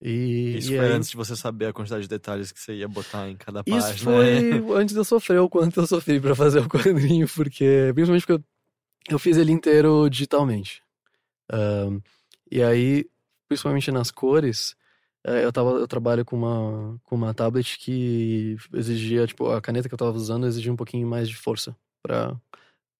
E, 0.00 0.56
Isso 0.58 0.72
e 0.72 0.76
foi 0.76 0.86
aí- 0.86 0.92
antes 0.92 1.10
de 1.10 1.16
você 1.16 1.36
saber 1.36 1.66
a 1.66 1.72
quantidade 1.72 2.02
de 2.02 2.08
detalhes 2.08 2.50
que 2.50 2.58
você 2.58 2.74
ia 2.74 2.88
botar 2.88 3.28
em 3.30 3.36
cada 3.36 3.62
página. 3.62 3.94
isso 3.94 4.04
foi 4.04 4.50
antes 4.76 4.94
de 4.94 5.00
eu 5.00 5.04
sofrer 5.04 5.38
o 5.40 5.48
quanto 5.48 5.80
eu 5.80 5.86
sofri 5.86 6.20
pra 6.20 6.34
fazer 6.34 6.60
o 6.60 6.68
quadrinho, 6.68 7.28
porque. 7.28 7.90
Principalmente 7.94 8.26
porque 8.26 8.32
eu, 8.32 8.44
eu 9.14 9.18
fiz 9.18 9.36
ele 9.36 9.52
inteiro 9.52 10.08
digitalmente. 10.10 10.82
Ahn, 11.50 12.00
e 12.50 12.62
aí, 12.62 13.08
principalmente 13.48 13.90
nas 13.92 14.10
cores, 14.10 14.74
eh, 15.24 15.44
eu, 15.44 15.52
tava, 15.52 15.70
eu 15.70 15.86
trabalho 15.86 16.24
com 16.24 16.36
uma, 16.36 17.00
com 17.04 17.14
uma 17.14 17.32
tablet 17.32 17.78
que 17.78 18.56
exigia, 18.74 19.26
tipo, 19.26 19.50
a 19.50 19.60
caneta 19.60 19.88
que 19.88 19.94
eu 19.94 19.98
tava 19.98 20.12
usando 20.16 20.46
exigia 20.46 20.72
um 20.72 20.76
pouquinho 20.76 21.06
mais 21.06 21.28
de 21.28 21.36
força. 21.36 21.76
Pra, 22.02 22.36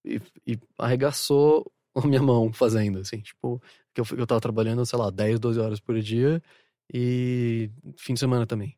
e, 0.05 0.20
e 0.47 0.59
arregaçou 0.78 1.70
a 2.05 2.07
minha 2.07 2.22
mão 2.22 2.53
fazendo, 2.53 2.99
assim, 2.99 3.20
tipo, 3.20 3.62
que 3.95 4.01
eu, 4.01 4.05
eu 4.16 4.26
tava 4.26 4.40
trabalhando, 4.40 4.84
sei 4.86 4.99
lá, 4.99 5.11
10, 5.11 5.38
12 5.38 5.61
horas 5.61 5.80
por 5.80 5.99
dia 6.01 6.43
e 6.93 7.70
fim 7.99 8.14
de 8.14 8.20
semana 8.20 8.47
também. 8.47 8.76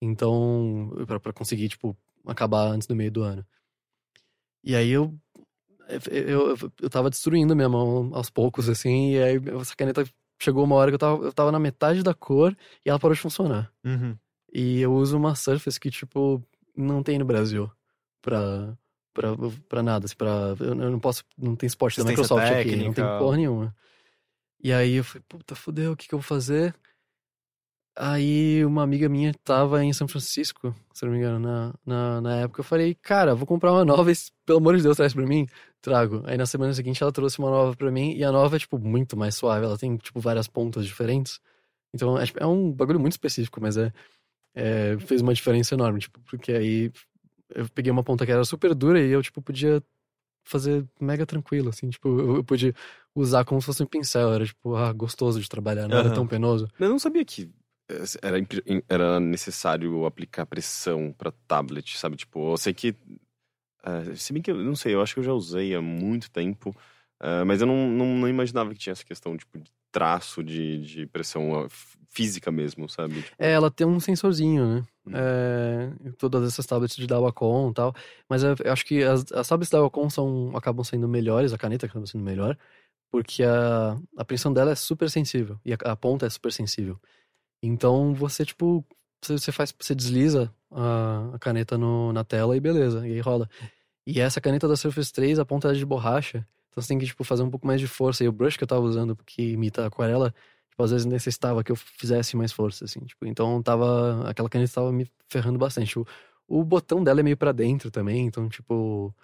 Então, 0.00 0.90
pra, 1.06 1.20
pra 1.20 1.32
conseguir, 1.32 1.68
tipo, 1.68 1.96
acabar 2.26 2.66
antes 2.68 2.86
do 2.86 2.96
meio 2.96 3.10
do 3.10 3.22
ano. 3.22 3.46
E 4.64 4.74
aí 4.76 4.90
eu, 4.90 5.14
eu, 6.10 6.54
eu, 6.54 6.70
eu 6.80 6.90
tava 6.90 7.10
destruindo 7.10 7.52
a 7.52 7.56
minha 7.56 7.68
mão 7.68 8.10
aos 8.14 8.30
poucos, 8.30 8.68
assim, 8.68 9.12
e 9.12 9.22
aí 9.22 9.40
essa 9.60 9.76
caneta 9.76 10.04
chegou 10.40 10.64
uma 10.64 10.76
hora 10.76 10.90
que 10.90 10.94
eu 10.94 10.98
tava, 10.98 11.24
eu 11.24 11.32
tava 11.32 11.52
na 11.52 11.58
metade 11.58 12.02
da 12.02 12.14
cor 12.14 12.56
e 12.84 12.90
ela 12.90 12.98
parou 12.98 13.14
de 13.14 13.20
funcionar. 13.20 13.72
Uhum. 13.84 14.16
E 14.52 14.80
eu 14.80 14.92
uso 14.92 15.16
uma 15.16 15.34
Surface 15.34 15.80
que, 15.80 15.90
tipo, 15.90 16.42
não 16.76 17.02
tem 17.02 17.18
no 17.18 17.24
Brasil 17.24 17.70
pra, 18.20 18.76
pra, 19.12 19.30
pra 19.68 19.82
nada. 19.82 20.06
Assim, 20.06 20.16
pra, 20.16 20.54
eu, 20.60 20.74
não 20.74 20.98
posso, 20.98 21.24
não 21.36 21.56
tem 21.56 21.68
suporte 21.68 21.98
da 21.98 22.08
Microsoft 22.08 22.44
aqui, 22.44 22.76
não 22.76 22.84
tem 22.84 22.94
técnica. 22.94 23.18
porra 23.18 23.36
nenhuma. 23.36 23.74
E 24.62 24.72
aí 24.72 24.94
eu 24.94 25.04
falei, 25.04 25.24
puta, 25.28 25.54
fudeu, 25.54 25.92
o 25.92 25.96
que 25.96 26.08
que 26.08 26.14
eu 26.14 26.18
vou 26.18 26.26
fazer? 26.26 26.74
Aí 27.94 28.64
uma 28.64 28.82
amiga 28.82 29.06
minha 29.08 29.34
tava 29.44 29.84
em 29.84 29.92
São 29.92 30.08
Francisco, 30.08 30.74
se 30.94 31.04
não 31.04 31.12
me 31.12 31.18
engano, 31.18 31.38
na, 31.38 31.74
na, 31.84 32.20
na 32.22 32.36
época. 32.36 32.60
Eu 32.60 32.64
falei, 32.64 32.94
cara, 32.94 33.34
vou 33.34 33.46
comprar 33.46 33.72
uma 33.72 33.84
nova, 33.84 34.10
e, 34.10 34.14
pelo 34.46 34.58
amor 34.58 34.76
de 34.76 34.82
Deus, 34.82 34.96
traz 34.96 35.12
pra 35.12 35.26
mim. 35.26 35.46
Trago. 35.82 36.22
Aí 36.24 36.38
na 36.38 36.46
semana 36.46 36.72
seguinte 36.72 37.02
ela 37.02 37.12
trouxe 37.12 37.38
uma 37.38 37.50
nova 37.50 37.76
pra 37.76 37.90
mim, 37.90 38.14
e 38.14 38.24
a 38.24 38.32
nova 38.32 38.56
é, 38.56 38.58
tipo, 38.58 38.78
muito 38.78 39.16
mais 39.16 39.34
suave. 39.34 39.66
Ela 39.66 39.76
tem, 39.76 39.96
tipo, 39.96 40.20
várias 40.20 40.46
pontas 40.46 40.86
diferentes. 40.86 41.40
Então 41.92 42.18
é, 42.18 42.24
tipo, 42.24 42.38
é 42.42 42.46
um 42.46 42.72
bagulho 42.72 43.00
muito 43.00 43.12
específico, 43.12 43.60
mas 43.60 43.76
é, 43.76 43.92
é. 44.54 44.96
Fez 45.00 45.20
uma 45.20 45.34
diferença 45.34 45.74
enorme, 45.74 46.00
tipo, 46.00 46.20
porque 46.20 46.52
aí 46.52 46.92
eu 47.54 47.68
peguei 47.74 47.90
uma 47.92 48.02
ponta 48.04 48.24
que 48.26 48.32
era 48.32 48.44
super 48.44 48.74
dura 48.74 49.00
e 49.00 49.10
eu, 49.10 49.22
tipo, 49.22 49.40
podia 49.42 49.82
fazer 50.44 50.84
mega 51.00 51.24
tranquilo, 51.24 51.68
assim, 51.68 51.88
tipo, 51.88 52.08
eu, 52.08 52.36
eu 52.36 52.44
podia 52.44 52.74
usar 53.14 53.44
como 53.44 53.60
se 53.60 53.66
fosse 53.66 53.82
um 53.82 53.86
pincel, 53.86 54.32
era, 54.32 54.44
tipo, 54.44 54.74
ah, 54.74 54.92
gostoso 54.92 55.40
de 55.40 55.48
trabalhar, 55.48 55.88
não 55.88 55.96
era 55.98 56.08
Aham. 56.08 56.14
tão 56.14 56.26
penoso. 56.26 56.68
Eu 56.78 56.88
não 56.88 56.98
sabia 56.98 57.24
que 57.24 57.48
eh, 57.88 58.02
era, 58.22 58.36
era 58.88 59.20
necessário 59.20 60.04
aplicar 60.04 60.46
pressão 60.46 61.12
pra 61.16 61.32
tablet, 61.46 61.96
sabe? 61.96 62.16
Tipo, 62.16 62.52
eu 62.52 62.56
sei 62.56 62.74
que. 62.74 62.96
eh, 63.84 64.14
se 64.16 64.32
bem 64.32 64.42
que 64.42 64.50
eu 64.50 64.56
não 64.56 64.74
sei, 64.76 64.94
eu 64.94 65.00
acho 65.02 65.14
que 65.14 65.20
eu 65.20 65.24
já 65.24 65.32
usei 65.32 65.74
há 65.74 65.80
muito 65.82 66.30
tempo, 66.30 66.74
eh, 67.20 67.44
mas 67.44 67.60
eu 67.60 67.66
não, 67.66 67.88
não, 67.88 68.06
não 68.18 68.28
imaginava 68.28 68.72
que 68.72 68.78
tinha 68.80 68.92
essa 68.92 69.04
questão, 69.04 69.36
tipo, 69.36 69.58
de 69.58 69.70
traço 69.92 70.42
de, 70.42 70.78
de 70.78 71.06
pressão 71.06 71.54
ah, 71.54 71.68
física 72.08 72.50
mesmo, 72.50 72.88
sabe? 72.88 73.22
Tipo, 73.22 73.36
É, 73.38 73.52
ela 73.52 73.70
tem 73.70 73.86
um 73.86 74.00
sensorzinho, 74.00 74.66
né? 74.76 74.82
Hum. 75.06 75.12
É, 75.14 75.90
todas 76.18 76.46
essas 76.46 76.64
tablets 76.66 76.96
de 76.96 77.06
Dawacom 77.06 77.70
e 77.70 77.74
tal. 77.74 77.94
Mas 78.28 78.42
eu, 78.42 78.54
eu 78.64 78.72
acho 78.72 78.84
que 78.84 79.02
as, 79.02 79.30
as 79.32 79.48
tablets 79.48 79.70
da 79.70 79.78
Dawacom 79.78 80.08
são, 80.08 80.56
acabam 80.56 80.84
sendo 80.84 81.08
melhores, 81.08 81.52
a 81.52 81.58
caneta 81.58 81.86
acaba 81.86 82.06
sendo 82.06 82.24
melhor, 82.24 82.56
porque 83.10 83.42
a, 83.44 83.98
a 84.16 84.24
pressão 84.24 84.52
dela 84.52 84.72
é 84.72 84.74
super 84.76 85.10
sensível 85.10 85.58
e 85.64 85.72
a, 85.72 85.76
a 85.84 85.96
ponta 85.96 86.26
é 86.26 86.30
super 86.30 86.52
sensível. 86.52 87.00
Então 87.62 88.14
você, 88.14 88.44
tipo, 88.44 88.84
você, 89.22 89.38
você 89.38 89.52
faz, 89.52 89.74
você 89.78 89.94
desliza 89.94 90.52
a, 90.70 91.30
a 91.34 91.38
caneta 91.38 91.78
no, 91.78 92.12
na 92.12 92.24
tela 92.24 92.56
e 92.56 92.60
beleza, 92.60 93.06
e 93.06 93.12
aí 93.12 93.20
rola. 93.20 93.48
E 94.06 94.20
essa 94.20 94.40
caneta 94.40 94.68
da 94.68 94.76
Surface 94.76 95.12
3, 95.12 95.38
a 95.38 95.44
ponta 95.44 95.70
é 95.70 95.74
de 95.74 95.86
borracha, 95.86 96.46
então 96.72 96.82
você 96.82 96.88
tem 96.88 96.98
que, 96.98 97.06
tipo, 97.06 97.22
fazer 97.22 97.42
um 97.42 97.50
pouco 97.50 97.66
mais 97.66 97.80
de 97.80 97.86
força. 97.86 98.24
E 98.24 98.28
o 98.28 98.32
brush 98.32 98.56
que 98.56 98.64
eu 98.64 98.68
tava 98.68 98.80
usando, 98.80 99.14
que 99.26 99.52
imita 99.52 99.84
a 99.84 99.86
aquarela, 99.86 100.34
tipo, 100.72 100.82
às 100.82 100.90
vezes 100.90 101.06
necessitava 101.06 101.62
que 101.62 101.70
eu 101.70 101.76
fizesse 101.76 102.36
mais 102.36 102.50
força, 102.50 102.84
assim, 102.86 103.00
tipo, 103.00 103.26
então 103.26 103.62
tava, 103.62 104.28
aquela 104.28 104.48
caneta 104.48 104.72
tava 104.72 104.90
me 104.90 105.06
ferrando 105.28 105.58
bastante. 105.58 105.98
O, 105.98 106.06
o 106.48 106.64
botão 106.64 107.04
dela 107.04 107.20
é 107.20 107.22
meio 107.22 107.36
pra 107.36 107.52
dentro 107.52 107.90
também, 107.90 108.26
então, 108.26 108.48
tipo, 108.48 109.14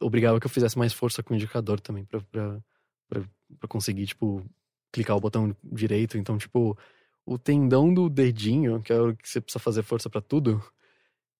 obrigava 0.00 0.38
que 0.38 0.46
eu 0.46 0.50
fizesse 0.50 0.78
mais 0.78 0.92
força 0.92 1.22
com 1.22 1.34
o 1.34 1.36
indicador 1.36 1.80
também, 1.80 2.04
pra, 2.04 2.20
pra, 2.20 2.60
pra, 3.08 3.22
pra 3.58 3.68
conseguir, 3.68 4.06
tipo, 4.06 4.44
clicar 4.92 5.16
o 5.16 5.20
botão 5.20 5.54
direito, 5.64 6.16
então, 6.16 6.38
tipo, 6.38 6.78
o 7.26 7.38
tendão 7.38 7.92
do 7.92 8.08
dedinho, 8.08 8.80
que 8.80 8.92
é 8.92 9.00
o 9.00 9.16
que 9.16 9.28
você 9.28 9.40
precisa 9.40 9.58
fazer 9.62 9.82
força 9.82 10.08
pra 10.08 10.20
tudo, 10.20 10.62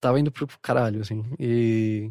tava 0.01 0.19
indo 0.19 0.33
pro 0.33 0.49
caralho, 0.61 1.01
assim, 1.01 1.25
e... 1.39 2.11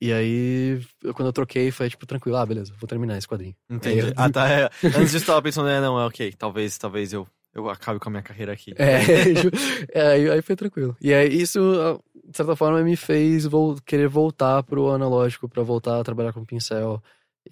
E 0.00 0.12
aí, 0.12 0.80
eu- 1.02 1.14
quando 1.14 1.28
eu 1.28 1.32
troquei, 1.32 1.70
foi 1.70 1.88
tipo, 1.88 2.04
tranquilo, 2.06 2.36
ah, 2.36 2.44
beleza, 2.46 2.72
vou 2.78 2.86
terminar 2.86 3.16
esse 3.16 3.26
quadrinho. 3.26 3.54
Entendi. 3.70 4.00
Eu- 4.00 4.12
Ah, 4.16 4.30
tá. 4.30 4.48
é. 4.50 4.70
Antes 5.06 5.10
disso, 5.12 5.24
eu 5.24 5.26
tava 5.26 5.42
pensando, 5.42 5.68
é, 5.68 5.80
não, 5.80 5.98
é 5.98 6.04
ok. 6.06 6.32
Talvez, 6.32 6.76
talvez 6.76 7.12
eu, 7.12 7.26
eu 7.54 7.68
acabe 7.70 7.98
com 7.98 8.08
a 8.08 8.12
minha 8.12 8.22
carreira 8.22 8.52
aqui. 8.52 8.74
É, 8.76 9.00
é, 9.92 10.06
aí, 10.08 10.30
aí 10.30 10.42
foi 10.42 10.54
tranquilo. 10.56 10.94
E 11.00 11.14
aí 11.14 11.28
isso, 11.40 11.58
ah, 11.80 11.98
de 12.28 12.36
certa 12.36 12.54
forma, 12.54 12.82
me 12.82 12.94
fez 12.96 13.46
vol- 13.46 13.76
querer 13.86 14.08
voltar 14.08 14.62
pro 14.64 14.90
analógico, 14.90 15.48
pra 15.48 15.62
voltar 15.62 15.98
a 16.00 16.04
trabalhar 16.04 16.32
com 16.32 16.44
pincel. 16.44 17.02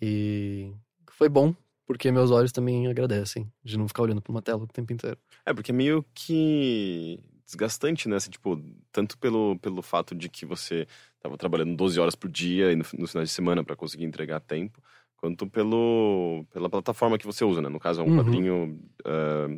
E 0.03 0.71
foi 1.13 1.29
bom, 1.29 1.55
porque 1.87 2.11
meus 2.11 2.31
olhos 2.31 2.53
também 2.53 2.87
agradecem 2.89 3.51
de 3.63 3.79
não 3.79 3.89
ficar 3.89 4.03
olhando 4.03 4.21
pra 4.21 4.31
uma 4.33 4.43
tela 4.43 4.63
o 4.65 4.67
tempo 4.67 4.93
inteiro. 4.93 5.17
É, 5.47 5.55
porque 5.55 5.71
é 5.71 5.75
meio 5.75 6.05
que 6.15 7.19
desgastante, 7.47 8.09
né? 8.09 8.17
Assim, 8.17 8.31
tipo, 8.31 8.61
tanto 8.91 9.17
pelo, 9.19 9.59
pelo 9.61 9.81
fato 9.83 10.15
de 10.15 10.29
que 10.29 10.45
você 10.45 10.87
tava 11.25 11.39
trabalhando 11.39 11.75
12 11.75 11.99
horas 11.99 12.15
por 12.15 12.31
dia 12.31 12.71
e 12.71 12.77
no, 12.77 12.85
no 12.99 13.07
final 13.09 13.25
de 13.25 13.31
semana 13.31 13.65
para 13.65 13.75
conseguir 13.75 14.05
entregar 14.05 14.41
tempo, 14.41 14.79
quanto 15.17 15.47
pelo, 15.47 16.45
pela 16.53 16.69
plataforma 16.69 17.17
que 17.17 17.25
você 17.25 17.45
usa, 17.47 17.63
né? 17.63 17.71
No 17.71 17.81
caso, 17.81 18.03
é 18.03 18.05
um 18.05 18.09
Uhum. 18.09 18.17
quadrinho 18.19 18.81
ah, 19.07 19.49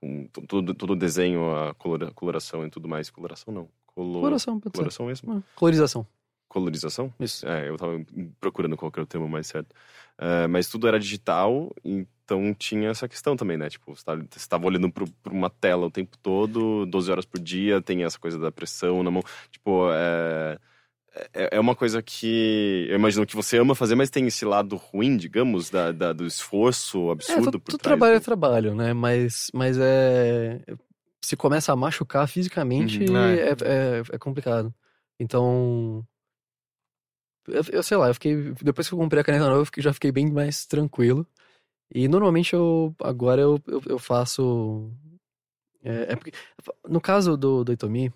com 0.00 0.26
to- 0.28 0.42
todo, 0.46 0.74
todo 0.74 0.90
o 0.92 0.96
desenho, 0.96 1.50
a 1.56 1.74
colora- 1.74 2.12
coloração 2.12 2.64
e 2.66 2.70
tudo 2.70 2.86
mais. 2.86 3.08
Coloração 3.08 3.52
não. 3.54 3.68
Colo... 3.86 4.20
Coloração, 4.20 4.60
pode 4.60 4.72
ser. 4.76 4.78
Coloração 4.78 5.06
mesmo? 5.06 5.32
Ah, 5.32 5.42
Colorização. 5.54 6.06
Colorização? 6.46 7.12
Isso. 7.20 7.46
É, 7.46 7.68
eu 7.68 7.76
tava 7.76 7.92
procurando 8.40 8.76
qual 8.76 8.90
era 8.94 9.02
o 9.02 9.06
termo 9.06 9.28
mais 9.28 9.46
certo. 9.46 9.74
É, 10.16 10.46
mas 10.46 10.68
tudo 10.68 10.86
era 10.88 10.98
digital, 10.98 11.70
então 11.84 12.54
tinha 12.54 12.88
essa 12.90 13.06
questão 13.08 13.36
também, 13.36 13.56
né? 13.58 13.68
Tipo, 13.68 13.94
você 13.94 14.02
tava- 14.04 14.20
você 14.22 14.38
estava 14.38 14.66
olhando 14.66 14.90
para 14.90 15.04
uma 15.30 15.50
tela 15.50 15.86
o 15.86 15.90
tempo 15.90 16.16
todo, 16.18 16.86
12 16.86 17.10
horas 17.10 17.24
por 17.26 17.38
dia, 17.40 17.82
tem 17.82 18.02
essa 18.04 18.18
coisa 18.18 18.38
da 18.38 18.50
pressão 18.52 19.02
na 19.02 19.10
mão. 19.10 19.22
Tipo, 19.50 19.90
é, 19.92 20.58
é, 21.32 21.56
é 21.56 21.60
uma 21.60 21.74
coisa 21.74 22.02
que 22.02 22.86
eu 22.88 22.96
imagino 22.96 23.26
que 23.26 23.34
você 23.36 23.58
ama 23.58 23.74
fazer, 23.74 23.94
mas 23.94 24.10
tem 24.10 24.26
esse 24.26 24.44
lado 24.44 24.76
ruim, 24.76 25.16
digamos, 25.16 25.70
da, 25.70 25.92
da- 25.92 26.12
do 26.12 26.26
esforço 26.26 27.10
É, 27.10 27.12
absurdo 27.12 27.52
tu, 27.52 27.60
por 27.60 27.72
tu 27.72 27.78
trás. 27.78 27.82
trabalho 27.98 28.16
é 28.16 28.18
do- 28.18 28.24
trabalho, 28.24 28.74
né? 28.74 28.92
Mas, 28.92 29.50
mas 29.54 29.76
é. 29.78 30.60
Se 31.24 31.36
começa 31.36 31.72
a 31.72 31.76
machucar 31.76 32.26
fisicamente, 32.28 33.04
Uhum, 33.04 33.16
é, 33.16 33.40
é. 33.40 33.50
é, 33.50 34.02
é 34.12 34.18
complicado. 34.18 34.72
Então. 35.20 36.06
Eu, 37.46 37.62
eu 37.72 37.82
sei 37.82 37.96
lá, 37.96 38.08
eu 38.08 38.14
fiquei. 38.14 38.52
Depois 38.62 38.88
que 38.88 38.94
eu 38.94 38.98
comprei 38.98 39.20
a 39.20 39.24
caneta 39.24 39.46
nova, 39.46 39.60
eu 39.60 39.64
fiquei- 39.66 39.82
já 39.82 39.92
fiquei 39.92 40.12
bem 40.12 40.30
mais 40.30 40.66
tranquilo. 40.66 41.26
E 41.94 42.06
normalmente 42.08 42.54
eu. 42.54 42.94
Agora 43.02 43.40
eu, 43.40 43.60
eu, 43.66 43.82
eu 43.86 43.98
faço. 43.98 44.90
É, 45.82 46.12
é 46.12 46.16
porque. 46.16 46.32
No 46.86 47.00
caso 47.00 47.36
do, 47.36 47.64
do 47.64 47.72
Itomi, 47.72 48.12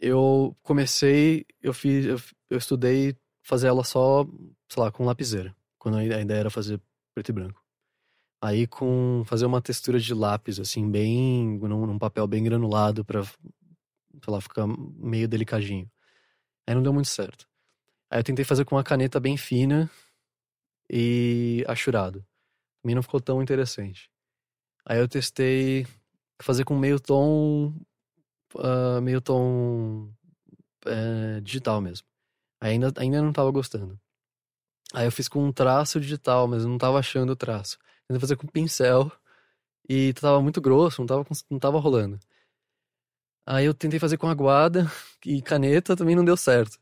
eu 0.00 0.56
comecei. 0.62 1.46
Eu 1.62 1.72
fiz. 1.72 2.06
Eu, 2.06 2.20
eu 2.50 2.58
estudei 2.58 3.16
fazer 3.42 3.68
ela 3.68 3.84
só, 3.84 4.24
sei 4.68 4.82
lá, 4.82 4.90
com 4.90 5.04
lapiseira. 5.04 5.54
Quando 5.78 5.98
a 5.98 6.04
ideia 6.04 6.40
era 6.40 6.50
fazer 6.50 6.80
preto 7.14 7.30
e 7.30 7.32
branco. 7.32 7.64
Aí 8.42 8.66
com 8.66 9.22
fazer 9.26 9.46
uma 9.46 9.62
textura 9.62 9.98
de 9.98 10.12
lápis, 10.14 10.60
assim, 10.60 10.90
bem. 10.90 11.58
num, 11.58 11.86
num 11.86 11.98
papel 11.98 12.26
bem 12.26 12.44
granulado 12.44 13.04
pra, 13.04 13.24
sei 13.24 13.38
lá, 14.28 14.40
ficar 14.40 14.66
meio 14.66 15.28
delicadinho. 15.28 15.90
Aí 16.66 16.74
não 16.74 16.82
deu 16.82 16.92
muito 16.92 17.08
certo. 17.08 17.48
Aí 18.10 18.20
eu 18.20 18.24
tentei 18.24 18.44
fazer 18.44 18.64
com 18.64 18.76
uma 18.76 18.84
caneta 18.84 19.18
bem 19.18 19.36
fina 19.36 19.90
e 20.90 21.64
achurado. 21.66 22.24
Também 22.82 22.94
não 22.94 23.02
ficou 23.02 23.20
tão 23.20 23.42
interessante. 23.42 24.10
Aí 24.84 24.98
eu 24.98 25.08
testei 25.08 25.86
fazer 26.40 26.64
com 26.64 26.78
meio 26.78 27.00
tom. 27.00 27.74
Ah, 28.60 29.00
meio 29.00 29.20
tom. 29.20 30.10
eh, 30.86 31.40
digital 31.42 31.80
mesmo. 31.80 32.06
Ainda, 32.60 32.92
ainda 32.98 33.22
não 33.22 33.32
tava 33.32 33.50
gostando. 33.50 33.98
Aí 34.94 35.06
eu 35.06 35.12
fiz 35.12 35.28
com 35.28 35.44
um 35.44 35.52
traço 35.52 36.00
digital, 36.00 36.48
mas 36.48 36.62
eu 36.64 36.68
não 36.70 36.78
tava 36.78 36.98
achando 36.98 37.30
o 37.32 37.36
traço. 37.36 37.78
Tentei 38.08 38.20
fazer 38.20 38.36
com 38.36 38.46
pincel 38.46 39.10
e 39.88 40.12
tava 40.14 40.40
muito 40.42 40.60
grosso, 40.60 41.02
não 41.02 41.06
tava, 41.06 41.26
não 41.50 41.58
tava 41.58 41.78
rolando. 41.80 42.18
Aí 43.46 43.64
eu 43.64 43.74
tentei 43.74 43.98
fazer 44.00 44.16
com 44.18 44.28
aguada 44.28 44.90
e 45.24 45.40
caneta, 45.42 45.96
também 45.96 46.16
não 46.16 46.24
deu 46.24 46.36
certo. 46.36 46.78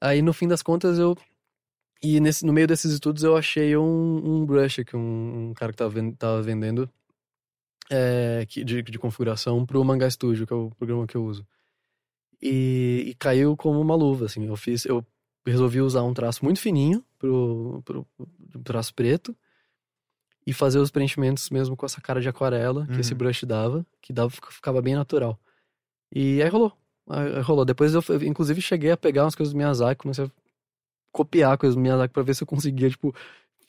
Aí 0.00 0.22
no 0.22 0.32
fim 0.34 0.48
das 0.48 0.62
contas 0.62 0.98
eu. 0.98 1.16
E 2.02 2.20
nesse, 2.20 2.46
no 2.46 2.52
meio 2.52 2.66
desses 2.66 2.92
estudos 2.92 3.22
eu 3.24 3.36
achei 3.36 3.76
um, 3.76 4.42
um 4.42 4.46
brush 4.46 4.84
que 4.84 4.96
um, 4.96 5.50
um 5.50 5.54
cara 5.54 5.72
que 5.72 5.78
tava, 5.78 5.94
tava 6.18 6.42
vendendo 6.42 6.90
é, 7.90 8.44
de, 8.46 8.82
de 8.82 8.98
configuração 8.98 9.64
pro 9.66 9.84
Manga 9.84 10.08
Studio, 10.10 10.46
que 10.46 10.52
é 10.52 10.56
o 10.56 10.70
programa 10.70 11.06
que 11.06 11.16
eu 11.16 11.24
uso. 11.24 11.46
E, 12.42 13.04
e 13.08 13.14
caiu 13.14 13.56
como 13.56 13.80
uma 13.80 13.94
luva, 13.94 14.26
assim. 14.26 14.46
Eu 14.46 14.56
fiz. 14.56 14.84
Eu 14.84 15.04
resolvi 15.46 15.80
usar 15.80 16.02
um 16.02 16.14
traço 16.14 16.44
muito 16.44 16.60
fininho 16.60 17.04
pro, 17.18 17.82
pro, 17.84 18.06
pro 18.50 18.62
traço 18.62 18.94
preto 18.94 19.36
e 20.46 20.52
fazer 20.52 20.78
os 20.78 20.90
preenchimentos 20.90 21.48
mesmo 21.50 21.76
com 21.76 21.86
essa 21.86 22.00
cara 22.00 22.20
de 22.20 22.28
aquarela 22.28 22.86
que 22.86 22.94
Uhum. 22.94 23.00
esse 23.00 23.14
brush 23.14 23.44
dava, 23.44 23.86
que 24.00 24.12
dava, 24.12 24.30
ficava 24.30 24.80
bem 24.82 24.94
natural. 24.94 25.38
E 26.12 26.42
aí 26.42 26.48
rolou. 26.48 26.72
Aí 27.08 27.36
aí 27.36 27.42
rolou. 27.42 27.64
Depois 27.64 27.94
eu, 27.94 28.02
eu, 28.08 28.22
inclusive, 28.22 28.60
cheguei 28.60 28.90
a 28.90 28.96
pegar 28.96 29.24
umas 29.24 29.34
coisas 29.34 29.52
do 29.52 29.56
Miyazaki, 29.56 30.00
comecei 30.02 30.24
a 30.24 30.30
copiar 31.12 31.56
coisas 31.58 31.74
do 31.74 31.80
Miyazaki 31.80 32.12
pra 32.12 32.22
ver 32.22 32.34
se 32.34 32.42
eu 32.42 32.46
conseguia, 32.46 32.90
tipo, 32.90 33.14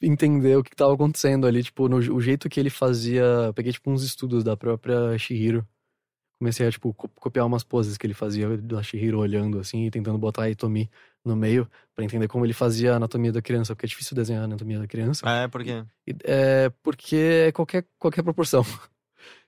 entender 0.08 0.56
o 0.58 0.64
que 0.64 0.70
que 0.72 0.76
tava 0.76 0.94
acontecendo 0.94 1.48
ali, 1.48 1.64
tipo, 1.64 1.88
no, 1.90 1.98
o 1.98 2.22
jeito 2.22 2.48
que 2.50 2.60
ele 2.60 2.70
fazia. 2.70 3.24
eu 3.24 3.54
Peguei, 3.54 3.72
tipo, 3.72 3.90
uns 3.92 4.04
estudos 4.04 4.44
da 4.44 4.56
própria 4.58 5.18
Shihiro. 5.18 5.68
Comecei 6.40 6.68
a, 6.68 6.72
tipo, 6.72 6.94
co- 6.94 7.08
copiar 7.10 7.46
umas 7.46 7.64
poses 7.64 7.98
que 7.98 8.06
ele 8.06 8.14
fazia 8.14 8.58
da 8.58 8.84
Shihiro 8.84 9.20
olhando, 9.20 9.58
assim, 9.60 9.86
e 9.86 9.92
tentando 9.92 10.18
botar 10.18 10.44
a 10.44 10.50
Itomi 10.50 10.90
no 11.24 11.36
meio, 11.36 11.68
pra 11.96 12.04
entender 12.04 12.28
como 12.28 12.46
ele 12.46 12.54
fazia 12.54 12.94
a 12.94 12.96
anatomia 12.98 13.32
da 13.32 13.42
criança, 13.42 13.74
porque 13.74 13.86
é 13.86 13.90
difícil 13.90 14.16
desenhar 14.16 14.42
a 14.42 14.46
anatomia 14.46 14.78
da 14.80 14.86
criança. 14.88 15.28
É, 15.28 15.48
por 15.48 15.64
quê? 15.64 15.84
E- 16.06 16.16
É 16.26 16.70
porque 16.84 17.16
é 17.48 17.52
qualquer, 17.54 17.86
qualquer 17.98 18.22
proporção. 18.22 18.64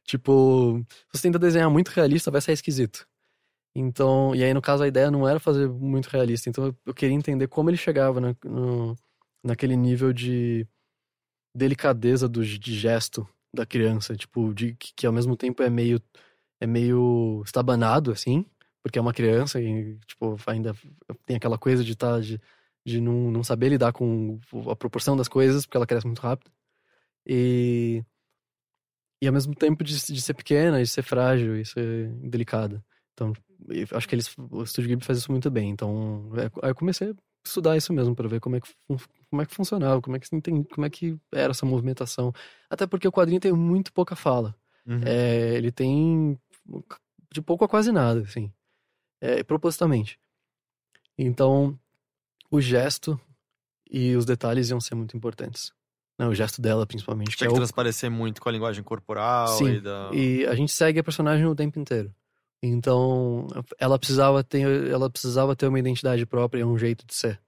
tipo, 0.06 0.80
se 1.14 1.20
você 1.20 1.24
tenta 1.24 1.40
desenhar 1.40 1.70
muito 1.70 1.90
realista, 1.90 2.32
vai 2.32 2.42
sair 2.42 2.54
esquisito. 2.54 3.06
Então, 3.76 4.34
e 4.34 4.44
aí 4.44 4.54
no 4.54 4.62
caso 4.62 4.84
a 4.84 4.88
ideia 4.88 5.12
não 5.12 5.28
era 5.28 5.40
fazer 5.40 5.68
muito 5.70 6.08
realista, 6.08 6.50
então 6.50 6.76
eu, 6.86 6.94
queria 6.94 7.16
entender 7.16 7.48
como 7.48 7.70
ele 7.70 7.78
chegava 7.78 8.20
na, 8.20 8.36
no- 8.44 8.96
naquele 9.48 9.76
nível 9.76 10.14
de 10.14 10.68
delicadeza 11.56 12.28
do, 12.30 12.46
de 12.46 12.78
gesto 12.78 13.28
da 13.54 13.66
criança, 13.66 14.16
tipo, 14.16 14.54
de 14.54 14.76
que, 14.76 14.94
que 14.94 15.08
ao 15.08 15.14
mesmo 15.14 15.36
tempo 15.36 15.64
é 15.64 15.70
meio 15.70 16.02
é 16.60 16.68
meio 16.68 17.42
estabanado 17.46 18.12
assim, 18.12 18.46
porque 18.84 19.00
é 19.00 19.02
uma 19.02 19.14
criança 19.14 19.62
e 19.62 19.98
tipo, 20.08 20.38
ainda 20.48 20.76
tem 21.26 21.38
aquela 21.38 21.58
coisa 21.58 21.84
de 21.84 21.94
estar 21.94 22.16
tá, 22.16 22.20
de, 22.20 22.40
de 22.86 23.02
não, 23.02 23.32
não 23.32 23.44
saber 23.44 23.70
lidar 23.70 23.94
com 23.94 24.40
a 24.70 24.76
proporção 24.76 25.16
das 25.18 25.28
coisas, 25.28 25.66
porque 25.66 25.78
ela 25.78 25.88
cresce 25.88 26.08
muito 26.08 26.22
rápido. 26.22 26.52
E 27.26 28.04
e 29.22 29.28
ao 29.28 29.34
mesmo 29.34 29.56
tempo 29.56 29.84
de, 29.84 29.94
de 29.94 30.22
ser 30.22 30.34
pequena, 30.34 30.82
de 30.82 30.88
ser 30.88 31.02
frágil 31.02 31.58
e 31.58 31.66
ser 31.66 32.10
delicada. 32.22 32.84
Então, 33.14 33.34
acho 33.92 34.08
que 34.08 34.14
eles, 34.14 34.32
o 34.38 34.66
Studio 34.66 34.90
Ghibli 34.90 35.06
faz 35.06 35.18
isso 35.18 35.32
muito 35.32 35.50
bem. 35.50 35.72
Então, 35.72 36.32
é, 36.36 36.46
aí 36.64 36.70
eu 36.72 36.76
comecei 36.76 37.10
a 37.10 37.16
estudar 37.44 37.76
isso 37.76 37.92
mesmo 37.92 38.16
para 38.16 38.28
ver 38.28 38.40
como 38.40 38.58
é 38.58 38.62
que 38.62 38.68
como 39.30 39.42
é 39.42 39.46
que 39.46 39.54
funcionava, 39.54 40.02
como 40.02 40.16
é 40.16 40.20
que 40.20 40.30
como 40.74 40.86
é 40.86 40.90
que 40.90 41.18
era 41.32 41.52
essa 41.52 41.66
movimentação. 41.66 42.34
Até 42.70 42.88
porque 42.88 43.08
o 43.08 43.12
quadrinho 43.12 43.40
tem 43.40 43.52
muito 43.52 43.92
pouca 43.94 44.16
fala. 44.16 44.56
Uhum. 44.86 45.02
É, 45.06 45.56
ele 45.56 45.72
tem 45.72 46.40
de 47.32 47.42
pouco 47.42 47.66
a 47.66 47.68
quase 47.68 47.92
nada, 47.92 48.22
assim, 48.22 48.52
é, 49.22 49.44
propositalmente. 49.44 50.20
Então, 51.18 51.78
o 52.50 52.62
gesto 52.62 53.20
e 53.90 54.16
os 54.16 54.26
detalhes 54.26 54.70
iam 54.70 54.80
ser 54.80 54.96
muito 54.96 55.16
importantes. 55.16 55.74
Não, 56.18 56.30
o 56.30 56.36
gesto 56.36 56.62
dela, 56.62 56.86
principalmente. 56.86 57.36
Tinha 57.36 57.48
que, 57.48 57.54
que 57.54 57.54
é 57.54 57.56
transparecer 57.56 58.10
o... 58.10 58.14
muito 58.14 58.42
com 58.42 58.50
a 58.50 58.52
linguagem 58.52 58.84
corporal. 58.84 59.48
Sim, 59.50 59.76
e, 59.76 59.82
da... 59.82 60.10
e 60.14 60.46
a 60.48 60.56
gente 60.56 60.72
segue 60.72 61.00
a 61.00 61.04
personagem 61.04 61.46
o 61.46 61.56
tempo 61.56 61.80
inteiro. 61.80 62.14
Então, 62.62 63.46
ela 63.78 64.00
precisava 64.00 64.44
ter, 64.44 64.66
ela 64.90 65.10
precisava 65.10 65.56
ter 65.56 65.68
uma 65.68 65.80
identidade 65.80 66.26
própria 66.26 66.62
e 66.62 66.64
um 66.64 66.78
jeito 66.78 67.06
de 67.06 67.14
ser. 67.14 67.40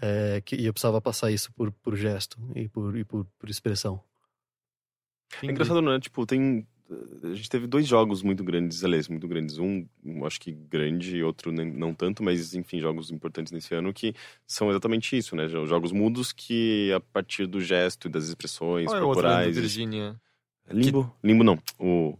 É, 0.00 0.40
que, 0.44 0.56
e 0.56 0.66
eu 0.66 0.72
precisava 0.72 1.00
passar 1.00 1.30
isso 1.30 1.52
por, 1.52 1.70
por 1.72 1.96
gesto 1.96 2.38
e 2.54 2.68
por, 2.68 2.96
e 2.96 3.04
por, 3.04 3.26
por 3.38 3.48
expressão. 3.48 4.02
É 5.42 5.46
engraçado, 5.46 5.82
né? 5.82 5.98
Tipo, 6.00 6.26
tem. 6.26 6.66
A 7.24 7.34
gente 7.34 7.50
teve 7.50 7.66
dois 7.66 7.84
jogos 7.84 8.22
muito 8.22 8.44
grandes, 8.44 8.84
aliás, 8.84 9.08
muito 9.08 9.26
grandes. 9.26 9.58
Um, 9.58 9.86
acho 10.24 10.40
que 10.40 10.52
grande, 10.52 11.16
e 11.16 11.22
outro 11.22 11.50
nem, 11.50 11.66
não 11.66 11.92
tanto, 11.92 12.22
mas 12.22 12.54
enfim, 12.54 12.78
jogos 12.78 13.10
importantes 13.10 13.52
nesse 13.52 13.74
ano 13.74 13.92
que 13.92 14.14
são 14.46 14.70
exatamente 14.70 15.16
isso, 15.16 15.34
né? 15.34 15.48
Jogos 15.48 15.90
mudos 15.90 16.32
que 16.32 16.92
a 16.92 17.00
partir 17.00 17.46
do 17.46 17.60
gesto 17.60 18.06
e 18.06 18.10
das 18.10 18.28
expressões 18.28 18.86
Qual 18.86 19.02
corporais. 19.02 19.46
É 19.46 19.48
outro, 19.48 19.62
Virginia? 19.62 20.20
Limbo? 20.70 21.12
Que... 21.20 21.26
Limbo 21.26 21.44
não. 21.44 21.58
O 21.78 22.16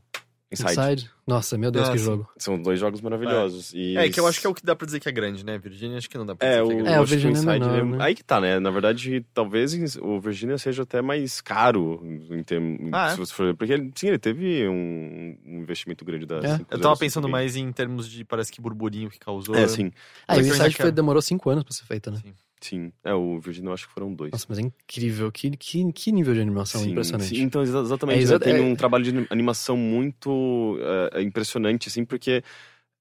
Inside. 0.50 0.80
Inside. 0.80 1.10
Nossa, 1.26 1.58
meu 1.58 1.72
Deus, 1.72 1.88
que 1.88 1.98
jogo. 1.98 2.28
São 2.38 2.60
dois 2.60 2.78
jogos 2.78 3.00
maravilhosos. 3.00 3.74
É. 3.74 3.78
E 3.78 3.96
é, 3.96 4.08
que 4.08 4.20
eu 4.20 4.26
acho 4.28 4.40
que 4.40 4.46
é 4.46 4.50
o 4.50 4.54
que 4.54 4.64
dá 4.64 4.76
pra 4.76 4.86
dizer 4.86 5.00
que 5.00 5.08
é 5.08 5.12
grande, 5.12 5.44
né? 5.44 5.58
Virginia 5.58 5.98
acho 5.98 6.08
que 6.08 6.16
não 6.16 6.24
dá 6.24 6.36
pra 6.36 6.46
é, 6.46 6.62
dizer 6.62 6.62
o, 6.62 6.68
que 6.68 6.72
é 6.72 6.76
grande. 6.76 6.92
É, 6.92 7.00
o 7.00 7.04
Virginia 7.04 7.32
Inside, 7.32 7.50
é 7.50 7.58
menor, 7.58 7.84
né? 7.84 8.04
Aí 8.04 8.14
que 8.14 8.22
tá, 8.22 8.40
né? 8.40 8.60
Na 8.60 8.70
verdade, 8.70 9.26
talvez 9.34 9.96
o 9.96 10.20
Virginia 10.20 10.56
seja 10.56 10.84
até 10.84 11.02
mais 11.02 11.40
caro 11.40 12.00
em 12.04 12.42
termos. 12.44 12.90
Ah, 12.92 13.08
é? 13.08 13.10
se 13.10 13.18
você 13.18 13.34
for, 13.34 13.56
porque 13.56 13.72
ele, 13.72 13.90
sim, 13.96 14.06
ele 14.06 14.18
teve 14.18 14.68
um, 14.68 15.36
um 15.44 15.60
investimento 15.62 16.04
grande 16.04 16.26
da. 16.26 16.36
É. 16.36 16.60
Eu 16.70 16.80
tava 16.80 16.96
pensando 16.96 17.28
mais 17.28 17.56
em 17.56 17.72
termos 17.72 18.08
de 18.08 18.24
parece 18.24 18.52
que 18.52 18.60
burburinho 18.60 19.10
que 19.10 19.18
causou. 19.18 19.56
É, 19.56 19.66
sim. 19.66 19.90
Ah, 20.28 20.36
e 20.36 20.42
o 20.42 20.46
Inside 20.46 20.76
foi, 20.76 20.92
demorou 20.92 21.20
cinco 21.20 21.50
anos 21.50 21.64
pra 21.64 21.72
ser 21.72 21.84
feito, 21.86 22.08
né? 22.10 22.18
Sim. 22.22 22.32
Sim, 22.60 22.90
é, 23.04 23.12
o 23.12 23.38
Virginia 23.38 23.68
eu 23.68 23.74
acho 23.74 23.86
que 23.86 23.92
foram 23.92 24.12
dois. 24.14 24.32
Nossa, 24.32 24.46
mas 24.48 24.58
é 24.58 24.62
incrível. 24.62 25.30
Que, 25.30 25.50
que, 25.50 25.92
que 25.92 26.12
nível 26.12 26.34
de 26.34 26.40
animação 26.40 26.80
sim, 26.80 26.90
impressionante. 26.90 27.28
Sim, 27.28 27.42
então, 27.42 27.62
exatamente. 27.62 28.14
É, 28.14 28.16
né? 28.16 28.22
exa 28.22 28.40
Tem 28.40 28.56
é... 28.56 28.60
um 28.60 28.74
trabalho 28.74 29.04
de 29.04 29.26
animação 29.30 29.76
muito 29.76 30.30
uh, 30.76 31.20
impressionante, 31.20 31.88
assim, 31.88 32.04
porque 32.04 32.42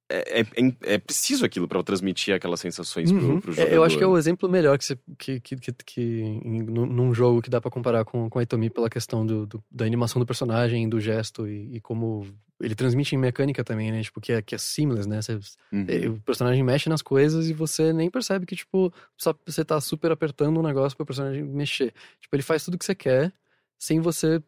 é, 0.08 0.42
é, 0.42 0.46
é, 0.84 0.98
preciso 1.00 1.46
aquilo 1.46 1.68
para 1.68 1.82
transmitir 1.82 2.36
aquelas 2.36 2.60
sensações 2.60 3.10
uhum. 3.10 3.20
pro, 3.20 3.42
pro 3.42 3.52
jogador. 3.54 3.74
Eu 3.74 3.84
acho 3.84 3.98
que 3.98 4.04
é 4.04 4.08
o 4.08 4.18
exemplo 4.18 4.48
melhor 4.48 4.78
que, 4.78 4.86
você, 4.86 4.98
que, 5.18 5.40
que, 5.40 5.56
que, 5.56 5.74
que 5.84 6.42
num 6.44 7.14
jogo 7.14 7.42
que 7.42 7.50
dá 7.50 7.60
para 7.60 7.72
comparar 7.72 8.06
com, 8.06 8.30
com 8.30 8.38
a 8.38 8.44
Itomi 8.44 8.70
pela 8.70 8.90
questão 8.90 9.26
do, 9.26 9.48
do, 9.48 9.64
da 9.72 9.84
animação 9.84 10.20
do 10.20 10.26
personagem, 10.26 10.88
do 10.88 11.00
gesto 11.00 11.48
e, 11.48 11.78
e, 11.78 11.82
como 11.82 12.28
ele 12.62 12.76
transmite 12.76 13.16
em 13.16 13.18
mecânica 13.18 13.64
também, 13.64 13.92
né? 13.92 14.04
Tipo, 14.04 14.22
que 14.22 14.32
é, 14.32 14.42
que 14.44 14.54
é 14.54 14.58
seamless, 14.60 15.10
né? 15.10 15.22
Você, 15.22 15.40
uhum. 15.72 15.86
É, 15.88 16.08
o 16.08 16.20
personagem 16.20 16.64
mexe 16.64 16.88
nas 16.88 17.02
coisas 17.02 17.50
e 17.50 17.54
você 17.54 17.92
nem 17.92 18.10
percebe 18.10 18.46
que, 18.46 18.56
tipo, 18.56 18.94
só 19.18 19.34
você 19.46 19.66
tá 19.66 19.82
super 19.82 20.12
apertando 20.12 20.60
um 20.60 20.64
negócio 20.64 20.96
pro 20.96 21.06
personagem 21.06 21.44
mexer. 21.44 21.92
Tipo, 22.22 22.36
ele 22.36 22.44
faz 22.44 22.64
tudo 22.64 22.78
que 22.78 22.86
você 22.86 22.96
quer 22.96 23.34
sem 23.80 24.00
você 24.00 24.42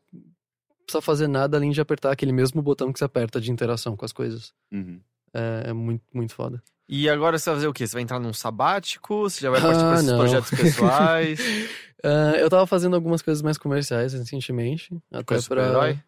precisar 0.85 1.01
fazer 1.01 1.27
nada 1.27 1.57
além 1.57 1.71
de 1.71 1.81
apertar 1.81 2.11
aquele 2.11 2.31
mesmo 2.31 2.61
botão 2.61 2.93
que 2.93 2.99
você 2.99 3.05
aperta 3.05 3.41
de 3.41 3.51
interação 3.51 3.97
com 3.97 4.05
as 4.05 4.13
coisas. 4.13 4.53
Uhum. 4.71 5.01
É, 5.37 5.69
é, 5.69 5.73
muito, 5.73 6.03
muito 6.11 6.33
foda. 6.33 6.63
E 6.89 7.07
agora 7.07 7.37
você 7.37 7.49
vai 7.49 7.57
fazer 7.57 7.67
o 7.67 7.73
quê? 7.73 7.85
Você 7.85 7.93
vai 7.93 8.01
entrar 8.01 8.19
num 8.19 8.33
sabático? 8.33 9.29
Você 9.29 9.41
já 9.41 9.51
vai 9.51 9.61
partir 9.61 9.81
ah, 9.81 9.83
para 9.83 9.93
esses 9.95 10.07
não. 10.07 10.17
projetos 10.17 10.49
pessoais? 10.57 11.39
uh, 12.03 12.35
eu 12.39 12.49
tava 12.49 12.65
fazendo 12.65 12.95
algumas 12.95 13.21
coisas 13.21 13.43
mais 13.43 13.57
comerciais 13.57 14.13
recentemente. 14.13 14.95
Até 15.11 15.23
Coisa 15.23 15.47
pra. 15.47 15.63
Super-herói? 15.63 15.99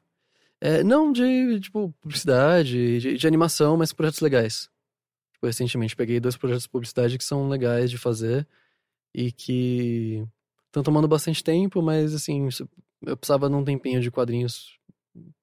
É, 0.62 0.84
não, 0.84 1.12
de, 1.12 1.60
tipo, 1.60 1.94
publicidade, 2.02 3.00
de, 3.00 3.18
de, 3.18 3.28
animação, 3.28 3.78
mas 3.78 3.94
projetos 3.94 4.20
legais. 4.20 4.70
Tipo, 5.34 5.46
recentemente 5.46 5.96
peguei 5.96 6.20
dois 6.20 6.36
projetos 6.36 6.64
de 6.64 6.70
publicidade 6.70 7.18
que 7.18 7.24
são 7.24 7.48
legais 7.48 7.90
de 7.90 7.98
fazer 7.98 8.48
e 9.14 9.32
que 9.32 10.26
estão 10.68 10.84
tomando 10.84 11.08
bastante 11.08 11.44
tempo, 11.44 11.82
mas 11.82 12.14
assim, 12.14 12.50
eu 13.06 13.16
precisava 13.16 13.50
de 13.50 13.56
um 13.56 13.64
tempinho 13.64 14.02
de 14.02 14.12
quadrinhos 14.12 14.78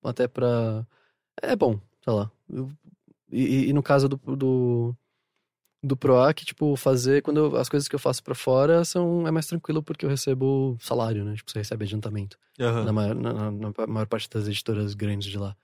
até 0.02 0.26
pra. 0.28 0.86
É 1.40 1.54
bom, 1.54 1.80
sei 2.04 2.12
lá. 2.12 2.30
Eu 2.50 2.70
e, 3.30 3.68
e, 3.68 3.72
no 3.72 3.82
caso 3.82 4.08
do, 4.08 4.16
do, 4.16 4.94
do 5.82 5.96
PROAC, 5.96 6.44
tipo, 6.44 6.76
fazer, 6.76 7.22
quando 7.22 7.38
eu, 7.38 7.56
as 7.56 7.68
coisas 7.68 7.88
que 7.88 7.94
eu 7.94 7.98
faço 7.98 8.22
para 8.22 8.34
fora 8.34 8.84
são, 8.84 9.26
é 9.26 9.30
mais 9.30 9.46
tranquilo 9.46 9.82
porque 9.82 10.04
eu 10.04 10.10
recebo 10.10 10.76
salário, 10.80 11.24
né? 11.24 11.34
Tipo, 11.34 11.50
você 11.50 11.58
recebe 11.58 11.84
adiantamento. 11.84 12.38
Uhum. 12.58 12.84
Na, 12.84 12.92
maior, 12.92 13.14
na, 13.14 13.50
na, 13.50 13.72
maior 13.86 14.06
parte 14.06 14.28
das 14.30 14.46
editoras 14.46 14.94
grandes 14.94 15.28
de 15.28 15.38
lá. 15.38 15.56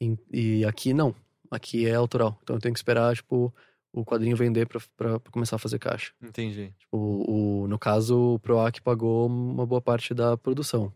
E, 0.00 0.16
e, 0.32 0.64
aqui 0.64 0.92
não. 0.92 1.14
Aqui 1.50 1.86
é 1.86 1.94
autoral. 1.94 2.38
Então 2.42 2.56
eu 2.56 2.60
tenho 2.60 2.74
que 2.74 2.78
esperar, 2.78 3.14
tipo, 3.14 3.54
o 3.92 4.04
quadrinho 4.04 4.36
vender 4.36 4.66
pra, 4.66 4.80
pra, 4.96 5.20
pra 5.20 5.32
começar 5.32 5.56
a 5.56 5.60
fazer 5.60 5.78
caixa. 5.78 6.12
Entendi. 6.20 6.74
Tipo, 6.78 6.96
o, 6.96 7.66
no 7.68 7.78
caso, 7.78 8.34
o 8.34 8.38
PROAC 8.38 8.80
pagou 8.82 9.26
uma 9.26 9.64
boa 9.64 9.80
parte 9.80 10.12
da 10.12 10.36
produção. 10.36 10.92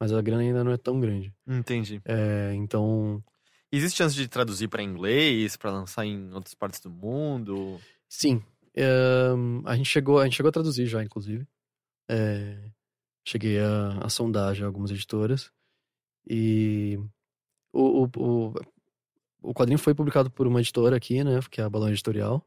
Mas 0.00 0.12
a 0.12 0.22
grana 0.22 0.42
ainda 0.42 0.62
não 0.62 0.70
é 0.70 0.76
tão 0.76 1.00
grande. 1.00 1.34
Entendi. 1.46 2.00
É, 2.04 2.52
então. 2.54 3.22
Existe 3.70 3.98
chance 3.98 4.14
de 4.14 4.26
traduzir 4.26 4.68
para 4.68 4.82
inglês, 4.82 5.56
para 5.56 5.70
lançar 5.70 6.06
em 6.06 6.32
outras 6.32 6.54
partes 6.54 6.80
do 6.80 6.90
mundo? 6.90 7.78
Sim. 8.08 8.42
Um, 8.76 9.62
a 9.66 9.76
gente 9.76 9.88
chegou, 9.88 10.18
a 10.18 10.24
gente 10.24 10.36
chegou 10.36 10.48
a 10.48 10.52
traduzir 10.52 10.86
já, 10.86 11.02
inclusive. 11.02 11.46
É, 12.08 12.70
cheguei 13.26 13.60
a, 13.60 13.98
a 14.00 14.08
sondar 14.08 14.54
já 14.54 14.64
algumas 14.64 14.90
editoras. 14.90 15.50
E 16.26 16.98
o, 17.72 18.04
o, 18.04 18.10
o, 18.16 18.54
o, 19.42 19.54
quadrinho 19.54 19.78
foi 19.78 19.94
publicado 19.94 20.30
por 20.30 20.46
uma 20.46 20.60
editora 20.60 20.96
aqui, 20.96 21.22
né? 21.22 21.38
Que 21.50 21.60
é 21.60 21.64
a 21.64 21.70
Balão 21.70 21.90
Editorial. 21.90 22.42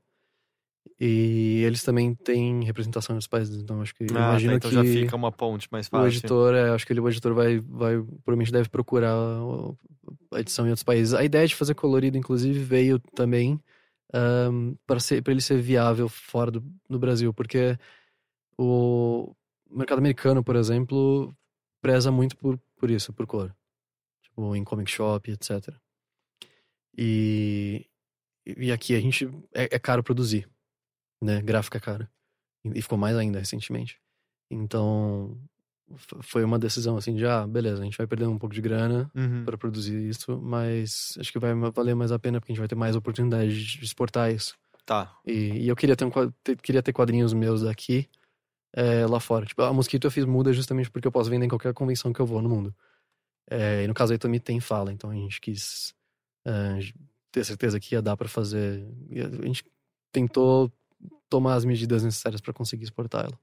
E 1.04 1.64
eles 1.64 1.82
também 1.82 2.14
têm 2.14 2.64
representação 2.64 3.16
nos 3.16 3.26
países, 3.26 3.60
então 3.60 3.82
acho 3.82 3.96
que 3.96 4.04
ah, 4.04 4.06
imagino 4.12 4.52
tá, 4.52 4.58
então 4.58 4.70
que 4.70 4.76
já 4.76 4.84
fica 4.84 5.16
uma 5.16 5.32
ponte 5.32 5.68
mais 5.72 5.88
fácil. 5.88 6.06
O 6.06 6.08
editor, 6.08 6.54
é, 6.54 6.70
acho 6.70 6.86
que 6.86 6.94
ele, 6.94 7.00
o 7.00 7.10
editor 7.10 7.34
vai, 7.34 7.58
vai, 7.58 7.96
provavelmente 8.24 8.52
deve 8.52 8.70
procurar 8.70 9.16
a 10.32 10.40
edição 10.40 10.68
em 10.68 10.70
outros 10.70 10.84
países. 10.84 11.16
A 11.16 11.24
ideia 11.24 11.48
de 11.48 11.56
fazer 11.56 11.74
colorido, 11.74 12.20
inclusive, 12.20 12.60
veio 12.60 13.00
também 13.16 13.60
um, 14.14 14.76
para 14.86 15.00
ele 15.28 15.42
ser 15.42 15.60
viável 15.60 16.08
fora 16.08 16.52
do, 16.52 16.64
do 16.88 17.00
Brasil, 17.00 17.34
porque 17.34 17.76
o 18.56 19.34
mercado 19.72 19.98
americano, 19.98 20.44
por 20.44 20.56
exemplo, 20.56 21.36
preza 21.82 22.12
muito 22.12 22.38
por, 22.38 22.60
por 22.78 22.92
isso, 22.92 23.12
por 23.12 23.26
cor. 23.26 23.52
Tipo, 24.22 24.56
em 24.56 24.64
comic 24.64 24.92
shop, 24.92 25.32
etc. 25.32 25.74
E, 26.96 27.88
e 28.46 28.72
aqui 28.72 28.96
a 28.96 29.00
gente 29.00 29.28
é, 29.52 29.64
é 29.64 29.80
caro 29.80 30.04
produzir 30.04 30.48
né? 31.22 31.42
Gráfica 31.42 31.80
cara. 31.80 32.10
E 32.64 32.82
ficou 32.82 32.98
mais 32.98 33.16
ainda 33.16 33.40
recentemente. 33.40 34.00
Então, 34.50 35.38
foi 36.22 36.44
uma 36.44 36.60
decisão 36.60 36.98
assim 36.98 37.16
de, 37.16 37.26
ah, 37.26 37.46
beleza, 37.48 37.82
a 37.82 37.86
gente 37.86 37.98
vai 37.98 38.08
perder 38.08 38.28
um 38.28 38.38
pouco 38.38 38.54
de 38.54 38.62
grana 38.62 39.10
uhum. 39.16 39.44
para 39.46 39.58
produzir 39.58 39.98
isso, 40.08 40.40
mas 40.42 41.16
acho 41.20 41.32
que 41.32 41.40
vai 41.40 41.54
valer 41.54 41.96
mais 41.96 42.12
a 42.12 42.20
pena 42.20 42.40
porque 42.40 42.52
a 42.52 42.54
gente 42.54 42.60
vai 42.60 42.68
ter 42.68 42.76
mais 42.76 42.96
oportunidade 42.96 43.78
de 43.78 43.84
exportar 43.84 44.32
isso. 44.32 44.56
Tá. 44.86 45.18
E, 45.26 45.64
e 45.64 45.68
eu 45.68 45.76
queria 45.76 45.96
ter, 45.96 46.06
um, 46.06 46.12
ter, 46.44 46.58
queria 46.58 46.84
ter 46.84 46.94
quadrinhos 46.94 47.34
meus 47.34 47.62
daqui 47.62 48.10
é, 48.74 49.06
lá 49.06 49.20
fora. 49.20 49.46
Tipo, 49.46 49.62
a 49.64 49.74
Mosquito 49.74 50.06
eu 50.06 50.12
fiz 50.12 50.26
muda 50.26 50.54
justamente 50.54 50.90
porque 50.90 51.08
eu 51.08 51.12
posso 51.12 51.30
vender 51.30 51.46
em 51.46 51.50
qualquer 51.50 51.74
convenção 51.74 52.12
que 52.12 52.20
eu 52.20 52.26
vou 52.26 52.42
no 52.42 52.50
mundo. 52.50 52.76
É, 53.50 53.84
e 53.84 53.88
no 53.88 53.94
caso 53.94 54.14
aí 54.14 54.20
também 54.20 54.40
tem 54.40 54.60
fala, 54.60 54.94
então 54.94 55.10
a 55.10 55.16
gente 55.16 55.42
quis 55.42 55.94
é, 56.46 56.80
ter 57.32 57.44
certeza 57.44 57.80
que 57.80 57.96
ia 57.96 58.02
dar 58.02 58.16
para 58.16 58.28
fazer. 58.28 58.86
A 59.42 59.46
gente 59.46 59.64
tentou 60.12 60.72
tomar 61.32 61.56
as 61.56 61.64
medidas 61.66 62.04
necessárias 62.04 62.42
para 62.42 62.54
conseguir 62.54 62.84
exportar 62.84 63.26
ela. 63.26 63.40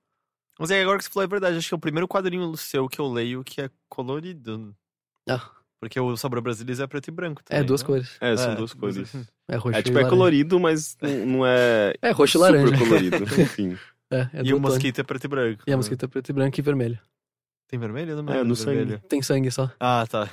Mas 0.61 0.71
é 0.71 0.83
agora 0.83 0.99
que 0.99 1.05
você 1.05 1.11
falou 1.11 1.25
é 1.25 1.29
verdade, 1.29 1.57
acho 1.57 1.69
que 1.69 1.75
é 1.75 1.77
o 1.77 1.81
primeiro 1.81 2.07
quadrinho 2.07 2.55
seu 2.57 2.87
que 2.89 3.01
eu 3.01 3.11
leio 3.11 3.43
que 3.43 3.61
é 3.63 3.71
colorido. 3.89 4.77
Ah. 5.29 5.51
Porque 5.81 5.99
o 5.99 6.17
Sabor 6.17 6.41
Brasilis 6.41 6.81
é 6.81 6.87
preto 6.89 7.09
e 7.09 7.11
branco 7.13 7.43
também, 7.43 7.63
É, 7.63 7.65
duas 7.65 7.81
né? 7.83 7.87
cores. 7.87 8.17
É, 8.21 8.37
são 8.37 8.53
É, 8.53 8.55
duas 8.57 8.75
cores. 8.75 9.11
É 9.51 9.57
roxo 9.57 9.77
É 9.79 9.81
e 9.81 9.83
tipo, 9.85 9.97
é 9.97 10.03
laranja. 10.03 10.11
colorido, 10.17 10.61
mas 10.61 10.97
não 11.01 11.27
não 11.27 11.47
é. 11.47 11.95
É 12.03 12.11
roxo 12.11 12.37
e 12.37 12.41
super 12.41 12.53
laranja. 12.67 12.79
colorido. 12.85 13.17
Enfim. 13.41 13.79
É, 14.11 14.21
é 14.35 14.43
E 14.45 14.53
o 14.53 14.61
mosquito 14.61 14.99
é 14.99 15.03
preto 15.05 15.25
e 15.25 15.29
branco. 15.29 15.63
E 15.67 15.73
a 15.73 15.77
mosquita 15.77 16.05
é 16.05 16.09
preto 16.09 16.29
e 16.29 16.33
branco 16.35 16.59
e 16.61 16.63
vermelho. 16.63 16.99
Tem 17.69 17.79
vermelho? 17.79 18.21
Não 18.23 18.33
É, 18.33 18.43
no 18.43 18.49
do 18.51 18.57
sangue. 18.57 18.77
vermelho. 18.79 19.01
Tem 19.09 19.23
sangue 19.23 19.51
só. 19.51 19.71
Ah, 19.81 20.07
tá. 20.07 20.29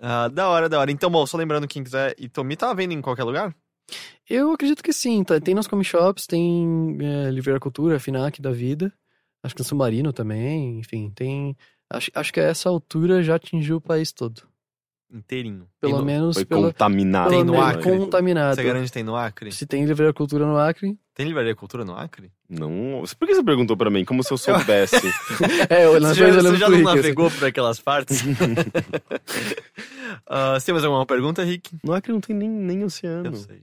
Ah, 0.00 0.28
da 0.28 0.48
hora, 0.48 0.68
da 0.68 0.78
hora. 0.78 0.90
Então, 0.90 1.10
bom, 1.10 1.24
só 1.26 1.36
lembrando, 1.38 1.66
quem 1.66 1.82
quiser 1.82 2.14
e 2.18 2.28
Tomi 2.28 2.56
tá 2.56 2.72
vendo 2.74 2.92
em 2.92 3.00
qualquer 3.00 3.24
lugar? 3.24 3.54
Eu 4.28 4.52
acredito 4.52 4.82
que 4.82 4.92
sim. 4.92 5.22
Tá? 5.22 5.40
Tem 5.40 5.54
nas 5.54 5.66
comic 5.66 5.88
shops, 5.88 6.26
tem 6.26 6.96
é, 7.00 7.30
Livraria 7.30 7.60
Cultura, 7.60 8.00
Finac 8.00 8.40
da 8.42 8.50
vida. 8.50 8.92
Acho 9.42 9.54
que 9.54 9.60
no 9.60 9.64
Submarino 9.64 10.12
também. 10.12 10.78
Enfim, 10.80 11.12
tem. 11.14 11.56
Acho, 11.88 12.10
acho 12.14 12.32
que 12.32 12.40
a 12.40 12.44
essa 12.44 12.68
altura 12.68 13.22
já 13.22 13.36
atingiu 13.36 13.76
o 13.76 13.80
país 13.80 14.10
todo. 14.12 14.42
Inteirinho. 15.08 15.68
Pelo 15.80 15.92
Tem 15.92 16.00
no- 16.00 16.04
menos 16.04 16.34
Foi 16.34 16.44
pela, 16.44 16.62
contaminado. 16.72 17.30
pelo 17.30 17.44
Tem 17.44 17.54
no 17.54 17.62
Acre? 17.62 17.82
contaminado. 17.96 18.56
Você 18.56 18.64
garante 18.64 18.86
que 18.86 18.92
tem 18.92 19.04
no 19.04 19.14
Acre? 19.14 19.52
Se 19.52 19.64
tem 19.64 19.84
Livraria 19.84 20.12
Cultura 20.12 20.44
no 20.44 20.58
Acre. 20.58 20.98
Tem 21.14 21.24
livraria 21.24 21.54
cultura 21.54 21.82
no 21.84 21.96
Acre? 21.96 22.30
Não. 22.50 23.02
Por 23.18 23.26
que 23.28 23.34
você 23.36 23.42
perguntou 23.42 23.74
pra 23.76 23.88
mim? 23.88 24.04
Como 24.04 24.22
se 24.24 24.30
eu 24.32 24.36
soubesse. 24.36 24.96
É, 25.70 25.86
eu, 25.86 25.92
Você 26.00 26.14
já, 26.14 26.28
eu 26.28 26.34
você 26.42 26.56
já 26.56 26.68
não 26.68 26.78
navegou 26.82 27.30
por 27.30 27.44
aquelas 27.46 27.78
partes? 27.80 28.20
Ah, 30.26 30.58
você 30.58 30.66
tem 30.66 30.72
mais 30.72 30.84
alguma 30.84 31.06
pergunta, 31.06 31.42
Rick? 31.42 31.76
no 31.84 31.92
Acre 31.92 32.12
não 32.12 32.20
tem 32.20 32.34
nem, 32.34 32.48
nem 32.48 32.84
oceano. 32.84 33.26
Eu 33.26 33.34
sei. 33.36 33.62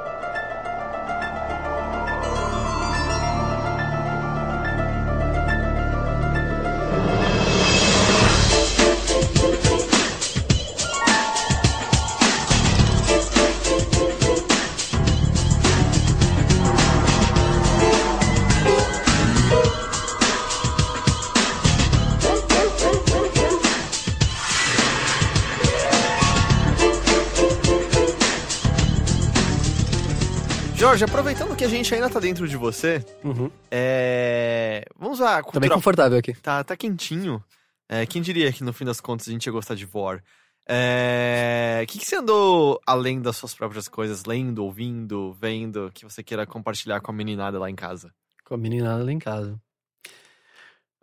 Jorge, 31.01 31.05
aproveitando 31.05 31.55
que 31.55 31.63
a 31.63 31.67
gente 31.67 31.93
ainda 31.93 32.09
tá 32.09 32.19
dentro 32.19 32.47
de 32.47 32.55
você, 32.55 33.03
Uhum. 33.23 33.49
é... 33.71 34.85
vamos 34.95 35.19
lá, 35.19 35.37
Tá 35.37 35.41
bem 35.41 35.51
cultura 35.51 35.73
confortável 35.73 36.17
aqui. 36.19 36.33
Tá, 36.33 36.63
tá 36.63 36.77
quentinho. 36.77 37.43
É, 37.89 38.05
quem 38.05 38.21
diria 38.21 38.51
que 38.53 38.63
no 38.63 38.71
fim 38.71 38.85
das 38.85 39.01
contas 39.01 39.27
a 39.27 39.31
gente 39.31 39.45
ia 39.47 39.51
gostar 39.51 39.73
de 39.75 39.85
Vor? 39.85 40.21
É, 40.67 41.81
O 41.83 41.87
que, 41.87 41.97
que 41.97 42.05
você 42.05 42.17
andou 42.17 42.79
além 42.85 43.19
das 43.21 43.35
suas 43.35 43.53
próprias 43.55 43.87
coisas, 43.87 44.25
lendo, 44.25 44.63
ouvindo, 44.63 45.33
vendo, 45.33 45.91
que 45.93 46.05
você 46.05 46.21
queira 46.23 46.45
compartilhar 46.45 47.01
com 47.01 47.11
a 47.11 47.15
meninada 47.15 47.57
lá 47.57 47.69
em 47.69 47.75
casa? 47.75 48.13
Com 48.45 48.53
a 48.53 48.57
meninada 48.57 49.03
lá 49.03 49.11
em 49.11 49.19
casa. 49.19 49.59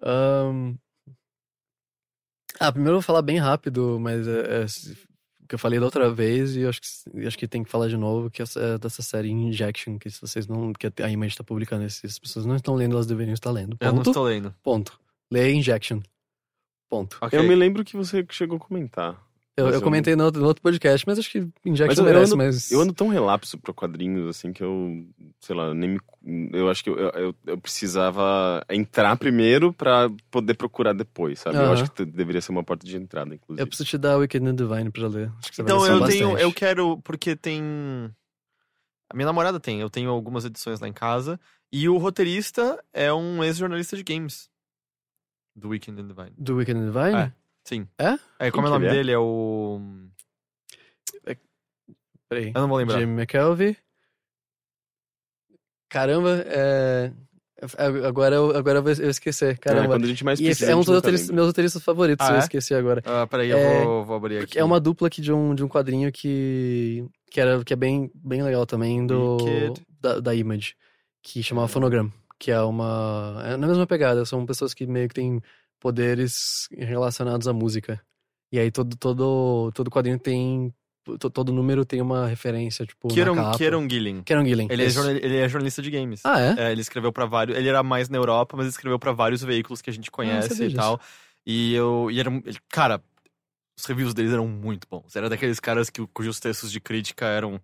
Ahn, 0.03 0.77
Ah, 2.61 2.71
primeiro 2.73 2.97
eu 2.97 3.01
vou 3.01 3.07
falar 3.07 3.23
bem 3.23 3.39
rápido, 3.39 3.99
mas 4.01 4.27
é, 4.29 4.63
é, 4.63 4.67
que 5.49 5.55
eu 5.55 5.59
falei 5.59 5.81
da 5.81 5.87
outra 5.87 6.11
vez 6.11 6.55
e 6.55 6.61
eu 6.61 6.69
acho 6.69 6.81
que, 6.81 7.27
acho 7.27 7.39
que 7.39 7.49
tem 7.49 7.65
que 7.65 7.71
falar 7.71 7.89
de 7.89 7.97
novo, 7.97 8.31
que 8.31 8.43
essa, 8.43 8.61
é 8.61 8.79
dessa 8.79 9.03
série 9.03 9.31
Injection, 9.31 9.99
que 9.99 10.11
se 10.11 10.21
vocês 10.21 10.47
não. 10.47 10.73
que 10.73 10.93
a 11.03 11.09
Image 11.09 11.37
tá 11.37 11.43
publicando, 11.43 11.89
se 11.89 12.07
as 12.07 12.19
pessoas 12.19 12.45
não 12.45 12.55
estão 12.55 12.75
lendo, 12.75 12.93
elas 12.93 13.07
deveriam 13.07 13.33
estar 13.33 13.51
lendo. 13.51 13.77
Eu 13.81 13.89
não 13.89 13.97
Ponto. 13.99 14.11
estou 14.11 14.25
lendo. 14.25 14.55
Ponto. 14.63 15.01
Leia 15.31 15.55
Injection. 15.55 16.01
Ponto. 16.89 17.19
Ok. 17.21 17.39
Eu 17.39 17.45
me 17.45 17.55
lembro 17.55 17.85
que 17.85 17.97
você 17.97 18.25
chegou 18.31 18.57
a 18.57 18.61
comentar. 18.61 19.28
Eu, 19.59 19.67
eu 19.69 19.73
eu- 19.75 19.83
comentei 19.83 20.15
no 20.15 20.25
outro, 20.25 20.41
no 20.41 20.47
outro 20.47 20.63
podcast, 20.63 21.07
mas 21.07 21.19
acho 21.19 21.31
que 21.31 21.39
Injection 21.65 21.87
Mas 21.89 21.99
eu- 21.99 22.05
eu 22.07 22.13
merece, 22.13 22.33
ando- 22.33 22.37
mas. 22.45 22.71
Eu 22.71 22.81
ando 22.81 22.93
tão 22.93 23.09
relapso 23.09 23.59
pra 23.59 23.75
quadrinhos, 23.75 24.29
assim, 24.29 24.53
que 24.53 24.63
eu, 24.63 25.05
sei 25.41 25.57
lá, 25.57 25.75
nem 25.75 25.91
me. 25.91 26.01
Eu 26.53 26.71
acho 26.71 26.85
que 26.85 26.91
eu, 26.91 26.97
eu, 26.97 27.35
eu 27.47 27.59
precisava 27.59 28.65
entrar 28.71 29.17
primeiro 29.17 29.73
pra 29.73 30.09
poder 30.31 30.55
procurar 30.55 30.93
depois, 30.93 31.41
sabe? 31.41 31.57
Eu 31.57 31.63
Aham. 31.63 31.73
acho 31.73 31.91
que 31.93 32.05
deveria 32.05 32.41
ser 32.41 32.53
uma 32.53 32.63
porta 32.63 32.87
de 32.87 32.97
entrada, 32.97 33.35
inclusive. 33.35 33.63
Eu 33.63 33.67
preciso 33.67 33.89
te 33.89 33.99
dar 33.99 34.17
Wicked 34.19 34.47
and 34.47 34.55
Divine 34.55 34.91
pra 34.91 35.09
ler. 35.09 35.31
Acho 35.39 35.51
que 35.51 35.57
você 35.57 35.63
vai 35.63 35.73
Então 35.73 35.87
eu 35.87 36.07
tenho, 36.07 36.27
bastante. 36.29 36.43
eu 36.43 36.53
quero, 36.53 36.99
porque 37.03 37.35
tem. 37.35 37.63
A 39.11 39.17
minha 39.17 39.27
namorada 39.27 39.59
tem, 39.59 39.81
eu 39.81 39.89
tenho 39.89 40.11
algumas 40.11 40.45
edições 40.45 40.81
lá 40.81 40.87
em 40.89 40.93
casa. 40.93 41.41
E 41.73 41.89
o 41.89 41.97
roteirista 41.99 42.83
é 42.93 43.13
um 43.13 43.43
ex-jornalista 43.43 43.97
de 43.97 44.03
games. 44.03 44.49
Do 45.57 45.71
Weekend 45.71 46.01
and 46.01 46.07
Divine. 46.07 46.33
Do 46.39 46.57
Wicked 46.57 46.79
and 46.79 46.87
Divine? 46.87 47.17
É. 47.17 47.33
Sim. 47.69 47.87
É? 47.99 48.19
É, 48.47 48.51
como 48.51 48.67
é 48.67 48.71
o 48.71 48.73
nome 48.73 48.87
é? 48.87 48.91
dele? 48.91 49.13
É 49.13 49.19
o. 49.19 49.79
Peraí. 52.31 52.53
Eu 52.55 52.61
não 52.63 52.69
vou 52.69 52.79
lembrar. 52.79 52.99
Jim 52.99 53.05
McKelvey. 53.07 53.77
Caramba, 55.91 56.43
é... 56.47 57.13
Agora 58.07 58.37
eu, 58.37 58.57
agora 58.57 58.79
eu 58.79 59.11
esquecer, 59.11 59.55
É, 59.55 59.57
caramba. 59.57 59.89
quando 59.89 60.05
a 60.05 60.07
gente 60.07 60.25
mais 60.25 60.41
precisa. 60.41 60.71
é 60.71 60.77
um 60.77 60.81
dos 60.81 60.89
roteiristas- 60.89 61.29
lembra. 61.29 61.35
meus 61.37 61.47
roteiristas 61.49 61.83
favoritos, 61.83 62.25
Ah, 62.27 62.33
eu 62.33 62.37
é? 62.37 62.39
esqueci 62.39 62.73
agora. 62.75 63.03
Ah, 63.05 63.27
peraí, 63.27 63.51
É, 63.51 63.81
eu 63.81 63.85
vou, 63.85 64.05
vou 64.05 64.17
abrir 64.17 64.39
aqui. 64.45 64.59
É 64.59 64.63
uma 64.65 64.79
dupla 64.79 65.09
aqui 65.09 65.21
de 65.21 65.33
um, 65.33 65.55
de 65.55 65.65
um 65.65 65.69
quadrinho 65.69 66.13
que, 66.13 67.05
que, 67.31 67.41
era, 67.41 67.65
que 67.65 67.73
é 67.73 67.77
bem, 67.77 68.11
bem 68.15 68.43
legal 68.45 68.65
também, 68.65 69.05
do, 69.05 69.39
da, 70.01 70.21
da 70.21 70.35
Image, 70.35 70.75
que 71.23 71.43
chamava 71.43 71.67
É. 71.67 71.69
Phonogram, 71.71 72.13
que 72.39 72.51
é 72.53 72.61
uma... 72.61 73.43
É 73.45 73.57
na 73.57 73.67
mesma 73.67 73.87
pegada, 73.89 74.25
são 74.25 74.47
pessoas 74.47 74.73
que 74.73 74.87
meio 74.87 75.09
que 75.09 75.15
têm 75.17 75.43
poderes 75.81 76.69
relacionados 76.73 77.47
à 77.49 77.53
música. 77.53 78.01
E 78.53 78.59
aí 78.59 78.71
todo, 78.71 78.97
todo, 78.97 79.71
todo 79.75 79.91
quadrinho 79.91 80.19
tem... 80.19 80.73
to- 81.19 81.31
Todo 81.31 81.53
número 81.53 81.85
tem 81.85 82.01
uma 82.01 82.27
referência, 82.27 82.85
tipo, 82.87 83.09
Kieron. 83.09 83.53
Kieron 83.53 83.89
Gillen. 83.89 84.23
Kieron 84.23 84.45
Gillen. 84.45 84.69
Ele 84.71 84.83
é, 84.85 84.87
ele 85.25 85.37
é 85.37 85.49
jornalista 85.49 85.81
de 85.83 85.91
games. 85.91 86.21
Ah, 86.25 86.41
é? 86.41 86.55
É, 86.59 86.73
ele 86.73 86.81
escreveu 86.81 87.13
pra 87.13 87.27
vários. 87.27 87.57
Ele 87.57 87.69
era 87.69 87.83
mais 87.83 88.09
na 88.09 88.17
Europa, 88.19 88.57
mas 88.57 88.67
escreveu 88.67 88.99
pra 88.99 89.13
vários 89.13 89.43
veículos 89.43 89.81
que 89.83 89.91
a 89.91 89.93
gente 89.93 90.11
conhece 90.11 90.49
sabia 90.51 90.67
e 90.69 90.75
tal. 90.75 91.01
E 91.47 91.75
eu. 91.75 92.11
E 92.11 92.19
era, 92.21 92.31
cara, 92.71 93.03
os 93.79 93.85
reviews 93.85 94.13
deles 94.15 94.33
eram 94.33 94.47
muito 94.49 94.87
bons. 94.91 95.15
Era 95.17 95.29
daqueles 95.29 95.61
caras 95.61 95.89
que, 95.91 96.07
cujos 96.09 96.41
textos 96.41 96.71
de 96.73 96.81
crítica 96.81 97.27
eram, 97.27 97.61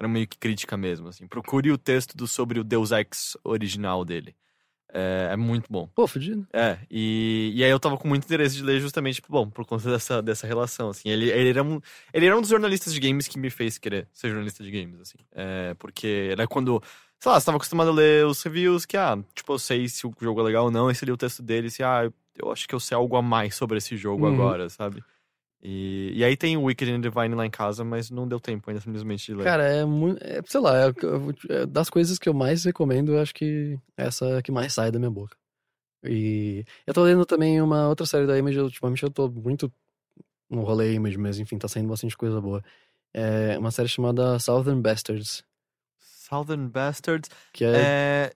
eram 0.00 0.08
meio 0.10 0.26
que 0.26 0.38
crítica 0.38 0.76
mesmo. 0.76 1.08
Assim. 1.08 1.26
Procure 1.26 1.70
o 1.70 1.78
texto 1.78 2.16
do, 2.16 2.26
sobre 2.26 2.58
o 2.58 2.64
Deus 2.64 2.90
Ex 2.92 3.36
original 3.44 4.04
dele. 4.04 4.34
É, 4.92 5.30
é 5.32 5.36
muito 5.36 5.66
bom. 5.70 5.86
Pô, 5.94 6.06
fudido. 6.06 6.46
É, 6.52 6.78
e, 6.90 7.52
e 7.54 7.62
aí 7.64 7.70
eu 7.70 7.78
tava 7.78 7.96
com 7.98 8.08
muito 8.08 8.24
interesse 8.24 8.56
de 8.56 8.62
ler 8.62 8.80
justamente, 8.80 9.16
tipo, 9.16 9.30
bom, 9.30 9.48
por 9.50 9.66
conta 9.66 9.90
dessa, 9.90 10.22
dessa 10.22 10.46
relação, 10.46 10.88
assim. 10.90 11.08
Ele, 11.10 11.30
ele, 11.30 11.50
era 11.50 11.62
um, 11.62 11.80
ele 12.12 12.26
era 12.26 12.36
um 12.36 12.40
dos 12.40 12.50
jornalistas 12.50 12.92
de 12.94 13.00
games 13.00 13.28
que 13.28 13.38
me 13.38 13.50
fez 13.50 13.76
querer 13.78 14.08
ser 14.12 14.28
jornalista 14.28 14.64
de 14.64 14.70
games, 14.70 15.00
assim. 15.00 15.18
É, 15.32 15.74
porque 15.78 16.28
era 16.32 16.46
quando, 16.46 16.82
sei 17.20 17.30
lá, 17.32 17.38
você 17.38 17.46
tava 17.46 17.56
acostumado 17.56 17.90
a 17.90 17.94
ler 17.94 18.24
os 18.26 18.42
reviews 18.42 18.86
que, 18.86 18.96
ah, 18.96 19.18
tipo, 19.34 19.52
eu 19.52 19.58
sei 19.58 19.88
se 19.88 20.06
o 20.06 20.14
jogo 20.20 20.40
é 20.40 20.44
legal 20.44 20.64
ou 20.66 20.70
não, 20.70 20.90
e 20.90 20.94
você 20.94 21.04
lia 21.04 21.14
o 21.14 21.18
texto 21.18 21.42
dele, 21.42 21.68
se, 21.70 21.82
ah, 21.82 22.04
eu, 22.04 22.14
eu 22.42 22.50
acho 22.50 22.66
que 22.66 22.74
eu 22.74 22.80
sei 22.80 22.96
algo 22.96 23.14
a 23.16 23.22
mais 23.22 23.54
sobre 23.54 23.76
esse 23.78 23.96
jogo 23.96 24.26
Uhum. 24.26 24.32
agora, 24.32 24.68
sabe? 24.70 25.02
E, 25.62 26.12
e 26.14 26.24
aí 26.24 26.36
tem 26.36 26.56
o 26.56 26.62
Wicked 26.62 26.90
and 26.90 27.00
Divine 27.00 27.34
lá 27.34 27.44
em 27.44 27.50
casa, 27.50 27.84
mas 27.84 28.10
não 28.10 28.28
deu 28.28 28.38
tempo 28.38 28.70
ainda 28.70 28.80
simplesmente 28.80 29.26
de 29.26 29.34
ler. 29.34 29.44
Cara, 29.44 29.64
é 29.64 29.84
muito. 29.84 30.22
é, 30.22 30.40
sei 30.46 30.60
lá, 30.60 30.76
é, 30.78 30.92
é 31.50 31.66
das 31.66 31.90
coisas 31.90 32.18
que 32.18 32.28
eu 32.28 32.34
mais 32.34 32.64
recomendo, 32.64 33.14
eu 33.14 33.20
acho 33.20 33.34
que 33.34 33.78
essa 33.96 34.24
é 34.26 34.38
a 34.38 34.42
que 34.42 34.52
mais 34.52 34.72
sai 34.72 34.90
da 34.92 34.98
minha 34.98 35.10
boca. 35.10 35.36
E 36.04 36.64
eu 36.86 36.94
tô 36.94 37.02
lendo 37.02 37.26
também 37.26 37.60
uma 37.60 37.88
outra 37.88 38.06
série 38.06 38.26
da 38.26 38.38
Image, 38.38 38.60
ultimamente 38.60 39.02
eu 39.02 39.10
tô 39.10 39.28
muito 39.28 39.72
no 40.48 40.62
rolê 40.62 40.94
Image, 40.94 41.18
mas 41.18 41.38
enfim, 41.38 41.58
tá 41.58 41.66
saindo 41.66 41.88
bastante 41.88 42.16
coisa 42.16 42.40
boa. 42.40 42.62
É 43.12 43.58
uma 43.58 43.72
série 43.72 43.88
chamada 43.88 44.38
Southern 44.38 44.80
Bastards, 44.80 45.42
Southern 46.28 46.68
Bastards. 46.68 47.30
que 47.52 47.64
é... 47.64 47.72
É, 47.74 48.32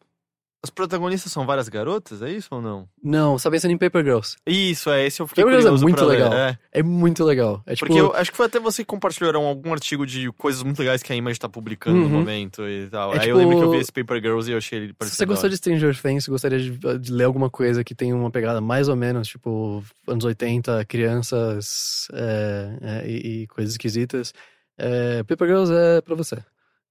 Os 0.65 0.71
protagonistas 0.71 1.33
são 1.33 1.45
várias 1.45 1.69
garotas, 1.69 2.23
é 2.23 2.31
isso 2.31 2.49
ou 2.53 2.63
não? 2.63 2.89
Não, 3.03 3.37
tá 3.37 3.51
pensando 3.51 3.73
em 3.73 3.77
Paper 3.79 4.05
Girls. 4.05 4.37
Isso, 4.47 4.91
é, 4.91 5.05
esse 5.05 5.21
eu 5.21 5.27
fiquei 5.27 5.43
Paper 5.43 5.61
Girls 5.61 5.83
é 5.83 5.85
muito 5.85 6.05
legal. 6.05 6.33
é. 6.33 6.57
É 6.71 6.83
muito 6.85 7.25
legal. 7.25 7.61
É 7.67 7.75
tipo... 7.75 7.87
Porque 7.89 8.01
eu 8.01 8.15
acho 8.15 8.31
que 8.31 8.37
foi 8.37 8.47
até 8.47 8.61
você 8.61 8.83
que 8.83 8.87
compartilhou 8.87 9.35
algum 9.45 9.73
artigo 9.73 10.07
de 10.07 10.31
coisas 10.33 10.63
muito 10.63 10.79
legais 10.79 11.03
que 11.03 11.13
a 11.13 11.17
Image 11.17 11.41
tá 11.41 11.49
publicando 11.49 11.97
no 11.99 12.05
Uhum. 12.05 12.11
momento 12.11 12.63
e 12.69 12.89
tal. 12.89 13.13
É 13.13 13.19
Aí 13.23 13.29
eu 13.29 13.37
lembro 13.37 13.57
que 13.59 13.65
eu 13.65 13.71
vi 13.73 13.79
tipo- 13.79 13.83
esse 13.83 13.93
Paper 13.93 14.23
Girls 14.23 14.49
e 14.49 14.53
eu 14.55 14.59
achei 14.59 14.79
ele 14.79 14.95
Se 15.03 15.11
você 15.17 15.27
gostou 15.27 15.51
de 15.51 15.57
Stranger 15.57 16.01
Things, 16.01 16.29
gostaria 16.29 16.61
de, 16.61 16.71
de 16.99 17.13
ler 17.13 17.25
alguma 17.25 17.51
coisa 17.51 17.83
que 17.83 17.93
tem 17.95 18.13
uma 18.13 18.31
pegada 18.31 18.61
mais 18.61 18.89
ou 18.89 18.95
menos, 18.95 19.27
tipo, 19.27 19.83
anos 20.07 20.25
80, 20.25 20.85
crianças 20.85 22.07
é, 22.13 22.79
é, 22.83 23.11
e, 23.11 23.43
e 23.43 23.47
coisas 23.49 23.73
esquisitas, 23.75 24.33
é, 24.79 25.25
Paper 25.25 25.49
Girls 25.49 25.73
é 25.75 26.01
pra 26.01 26.15
você. 26.15 26.37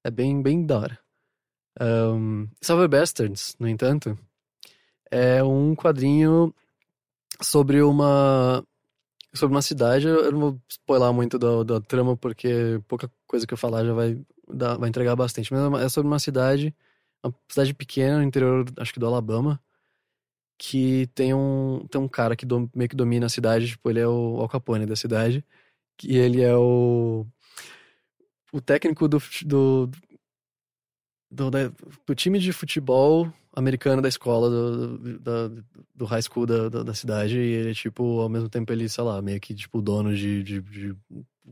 É 0.03 0.11
bem, 0.11 0.41
bem 0.41 0.65
da 0.65 0.80
hora. 0.80 0.99
Um, 1.80 2.47
Silver 2.61 2.88
Bastards, 2.89 3.55
no 3.59 3.67
entanto, 3.67 4.17
é 5.09 5.43
um 5.43 5.76
quadrinho 5.76 6.53
sobre 7.41 7.82
uma 7.82 8.65
sobre 9.34 9.55
uma 9.55 9.61
cidade. 9.61 10.07
Eu 10.07 10.32
não 10.32 10.39
vou 10.39 10.61
spoiler 10.69 11.13
muito 11.13 11.39
da, 11.39 11.63
da 11.63 11.82
trama, 11.82 12.17
porque 12.17 12.82
pouca 12.88 13.11
coisa 13.28 13.47
que 13.47 13.53
eu 13.53 13.57
falar 13.57 13.86
já 13.86 13.93
vai, 13.93 14.19
dar, 14.47 14.78
vai 14.78 14.89
entregar 14.89 15.15
bastante. 15.15 15.51
Mas 15.53 15.82
é 15.82 15.86
é 15.86 15.89
sobre 15.89 16.07
uma 16.07 16.19
cidade 16.19 16.76
uma 17.24 17.34
cidade 17.49 17.74
pequena 17.74 18.17
no 18.17 18.24
interior, 18.24 18.65
acho 18.78 18.93
que 18.93 18.99
do 18.99 19.05
Alabama, 19.05 19.61
que 20.57 21.07
tem 21.15 21.34
um, 21.34 21.86
tem 21.89 21.99
um 22.01 22.07
cara 22.07 22.36
que 22.36 22.45
dom- 22.45 22.69
meio 22.76 22.89
que 22.89 22.95
domina 22.95 23.26
a 23.28 23.30
cidade, 23.30 23.67
tipo, 23.69 23.89
ele 23.89 23.99
é 23.99 24.07
o 24.07 24.39
Al 24.41 24.49
Capone 24.49 24.86
da 24.86 24.95
cidade, 24.95 25.43
que 25.97 26.15
ele 26.17 26.41
é 26.41 26.55
o 26.55 27.26
o 28.51 28.59
técnico 28.61 29.07
do 29.07 29.17
do 29.45 29.89
do, 31.32 31.50
da- 31.50 31.72
do 32.06 32.14
time 32.16 32.38
de 32.40 32.52
futebol 32.52 33.32
americano 33.56 34.02
da 34.02 34.10
escola, 34.10 34.50
do, 34.50 34.98
do, 34.98 35.20
da- 35.20 35.64
do 35.96 36.06
high 36.06 36.22
school 36.22 36.46
da, 36.46 36.70
da, 36.70 36.84
da 36.84 36.94
cidade, 36.94 37.38
e 37.38 37.54
ele 37.54 37.74
tipo, 37.74 38.20
ao 38.20 38.30
mesmo 38.30 38.50
tempo, 38.50 38.72
ele, 38.72 38.88
sei 38.90 39.04
lá, 39.04 39.22
meio 39.22 39.40
que, 39.40 39.54
tipo, 39.56 39.82
dono 39.82 40.16
de, 40.16 40.44
de, 40.44 40.62
de 40.62 40.96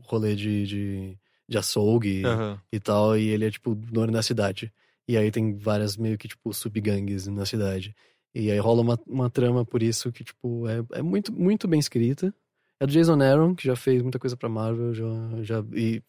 rolê 0.04 0.34
de, 0.36 0.66
de, 0.66 1.18
de 1.48 1.58
açougue 1.58 2.24
Aham. 2.24 2.60
e 2.72 2.78
tal, 2.80 3.16
e 3.16 3.28
ele 3.28 3.46
é, 3.46 3.50
tipo, 3.50 3.74
dono 3.74 4.12
da 4.12 4.22
cidade. 4.22 4.72
E 5.08 5.16
aí 5.16 5.30
tem 5.30 5.56
várias, 5.56 5.96
meio 5.96 6.16
que, 6.16 6.28
tipo, 6.28 6.52
subgangues 6.52 7.26
na 7.26 7.44
cidade. 7.44 7.94
E 8.34 8.50
aí 8.50 8.58
rola 8.58 8.80
uma, 8.80 8.98
uma 9.06 9.28
trama 9.30 9.64
por 9.64 9.82
isso 9.82 10.12
que, 10.12 10.22
tipo, 10.22 10.68
é, 10.68 10.84
é 10.98 11.02
muito, 11.02 11.32
muito 11.32 11.66
bem 11.66 11.80
escrita. 11.80 12.32
É 12.78 12.86
do 12.86 12.92
Jason 12.92 13.20
Aaron, 13.20 13.54
que 13.54 13.66
já 13.66 13.74
fez 13.76 14.00
muita 14.02 14.18
coisa 14.18 14.36
pra 14.36 14.48
Marvel, 14.48 14.94
já, 14.94 15.06
já, 15.42 15.64
e 15.74 16.02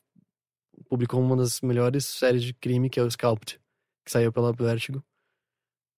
publicou 0.87 1.19
uma 1.21 1.35
das 1.35 1.61
melhores 1.61 2.05
séries 2.05 2.43
de 2.43 2.53
crime, 2.53 2.89
que 2.89 2.99
é 2.99 3.03
o 3.03 3.09
Scalped, 3.09 3.59
que 4.11 4.19
saiu 4.19 4.31
pela 4.33 4.51
Vertigo. 4.51 5.01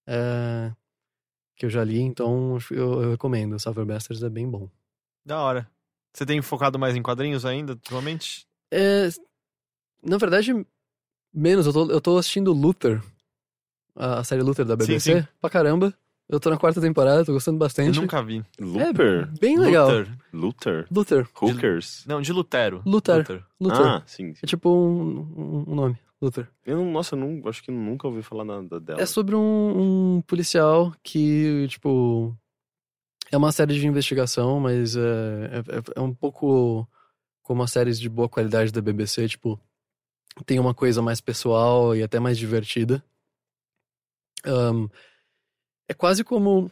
É, 0.07 0.71
que 1.55 1.65
eu 1.65 1.69
já 1.69 1.83
li, 1.83 1.99
então 1.99 2.57
eu, 2.69 3.01
eu 3.01 3.11
recomendo. 3.11 3.57
Salver 3.59 3.85
Bastards 3.85 4.21
é 4.23 4.29
bem 4.29 4.47
bom. 4.47 4.69
Da 5.25 5.41
hora. 5.41 5.67
Você 6.13 6.25
tem 6.25 6.39
focado 6.41 6.77
mais 6.77 6.95
em 6.95 7.01
quadrinhos 7.01 7.43
ainda, 7.43 7.73
ultimamente? 7.73 8.45
É, 8.71 9.09
na 10.03 10.17
verdade, 10.17 10.53
menos. 11.33 11.65
Eu 11.65 11.73
tô, 11.73 11.89
eu 11.91 11.99
tô 12.01 12.17
assistindo 12.17 12.53
Luther, 12.53 13.01
a, 13.95 14.23
série 14.23 14.43
Luther 14.43 14.65
da 14.65 14.75
BBC, 14.75 14.99
Sim, 14.99 15.21
sim. 15.21 15.27
pra 15.41 15.49
caramba. 15.49 15.91
Eu 16.29 16.39
tô 16.39 16.49
na 16.49 16.57
quarta 16.57 16.79
temporada, 16.79 17.25
tô 17.25 17.33
gostando 17.33 17.55
Eu 17.55 17.59
bastante. 17.59 17.99
nunca 17.99 18.21
vi. 18.23 18.43
Looper? 18.59 19.23
É 19.35 19.39
bem 19.39 19.57
legal. 19.57 19.89
Luther. 19.89 20.17
Luther? 20.33 20.87
Luther. 20.91 21.27
Hookers? 21.41 22.05
Não, 22.05 22.21
de 22.21 22.31
Lutero. 22.31 22.81
Luther. 22.85 23.43
Luther. 23.59 23.85
Ah, 23.85 24.03
sim. 24.05 24.33
sim. 24.33 24.39
É 24.43 24.45
tipo 24.47 24.69
um- 24.69 25.65
um 25.67 25.75
nome, 25.75 25.97
Luther. 26.23 26.49
Eu 26.65 26.77
não, 26.77 26.91
nossa, 26.91 27.15
eu 27.15 27.19
não, 27.19 27.47
acho 27.49 27.61
que 27.61 27.71
nunca 27.71 28.07
ouvi 28.07 28.23
falar 28.23 28.45
nada 28.45 28.79
dela. 28.79 29.01
É 29.01 29.05
sobre 29.05 29.35
um, 29.35 30.15
um 30.17 30.21
policial 30.21 30.95
que, 31.03 31.67
tipo. 31.67 32.35
É 33.29 33.35
uma 33.37 33.51
série 33.51 33.77
de 33.77 33.85
investigação, 33.85 34.59
mas 34.59 34.95
é, 34.95 34.99
é, 34.99 35.97
é 35.97 36.01
um 36.01 36.13
pouco 36.13 36.87
como 37.41 37.63
as 37.63 37.71
séries 37.71 37.99
de 37.99 38.07
boa 38.07 38.29
qualidade 38.29 38.71
da 38.71 38.81
BBC, 38.81 39.27
tipo. 39.27 39.59
Tem 40.45 40.59
uma 40.59 40.73
coisa 40.73 41.01
mais 41.01 41.19
pessoal 41.19 41.95
e 41.95 42.01
até 42.01 42.19
mais 42.19 42.37
divertida. 42.37 43.03
Ahn, 44.45 44.87
é 45.89 45.93
quase 45.93 46.23
como. 46.23 46.71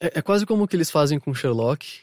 É, 0.00 0.18
é 0.18 0.22
quase 0.22 0.46
como 0.46 0.64
o 0.64 0.68
que 0.68 0.76
eles 0.76 0.90
fazem 0.90 1.20
com 1.20 1.34
Sherlock, 1.34 2.00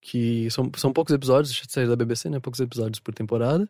que 0.00 0.48
são, 0.50 0.70
são 0.76 0.92
poucos 0.92 1.12
episódios, 1.12 1.60
série 1.68 1.88
da 1.88 1.96
BBC, 1.96 2.30
né? 2.30 2.38
Poucos 2.38 2.60
episódios 2.60 3.00
por 3.00 3.12
temporada. 3.12 3.68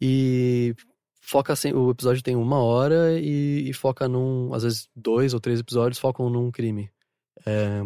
E 0.00 0.74
foca 1.20 1.52
assim, 1.52 1.72
o 1.72 1.90
episódio 1.90 2.22
tem 2.22 2.36
uma 2.36 2.62
hora 2.62 3.18
e, 3.18 3.68
e 3.68 3.72
foca 3.72 4.08
num, 4.08 4.52
às 4.54 4.62
vezes 4.62 4.88
dois 4.94 5.34
ou 5.34 5.40
três 5.40 5.60
episódios 5.60 5.98
focam 5.98 6.30
num 6.30 6.50
crime. 6.50 6.90
É, 7.46 7.80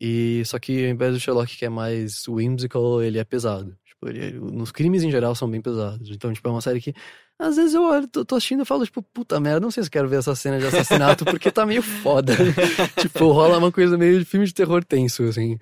e 0.00 0.42
só 0.44 0.58
que 0.58 0.84
ao 0.84 0.90
invés 0.90 1.14
do 1.14 1.20
Sherlock 1.20 1.56
que 1.56 1.64
é 1.64 1.68
mais 1.68 2.26
whimsical, 2.26 3.02
ele 3.02 3.18
é 3.18 3.24
pesado. 3.24 3.76
Tipo, 3.84 4.08
ele, 4.08 4.32
nos 4.40 4.72
crimes 4.72 5.02
em 5.02 5.10
geral 5.10 5.34
são 5.34 5.48
bem 5.48 5.60
pesados. 5.60 6.10
Então, 6.10 6.32
tipo, 6.32 6.48
é 6.48 6.50
uma 6.50 6.60
série 6.60 6.80
que 6.80 6.92
às 7.38 7.56
vezes 7.56 7.74
eu 7.74 7.82
olho, 7.82 8.06
tô, 8.06 8.24
tô 8.24 8.36
assistindo 8.36 8.62
e 8.62 8.66
falo, 8.66 8.84
tipo, 8.84 9.02
puta 9.02 9.40
merda, 9.40 9.60
não 9.60 9.70
sei 9.70 9.82
se 9.82 9.90
quero 9.90 10.08
ver 10.08 10.18
essa 10.18 10.34
cena 10.34 10.58
de 10.58 10.66
assassinato 10.66 11.24
porque 11.24 11.50
tá 11.50 11.66
meio 11.66 11.82
foda. 11.82 12.34
tipo, 13.00 13.32
rola 13.32 13.58
uma 13.58 13.72
coisa 13.72 13.98
meio 13.98 14.18
de 14.18 14.24
filme 14.24 14.46
de 14.46 14.54
terror 14.54 14.84
tenso, 14.84 15.24
assim. 15.24 15.58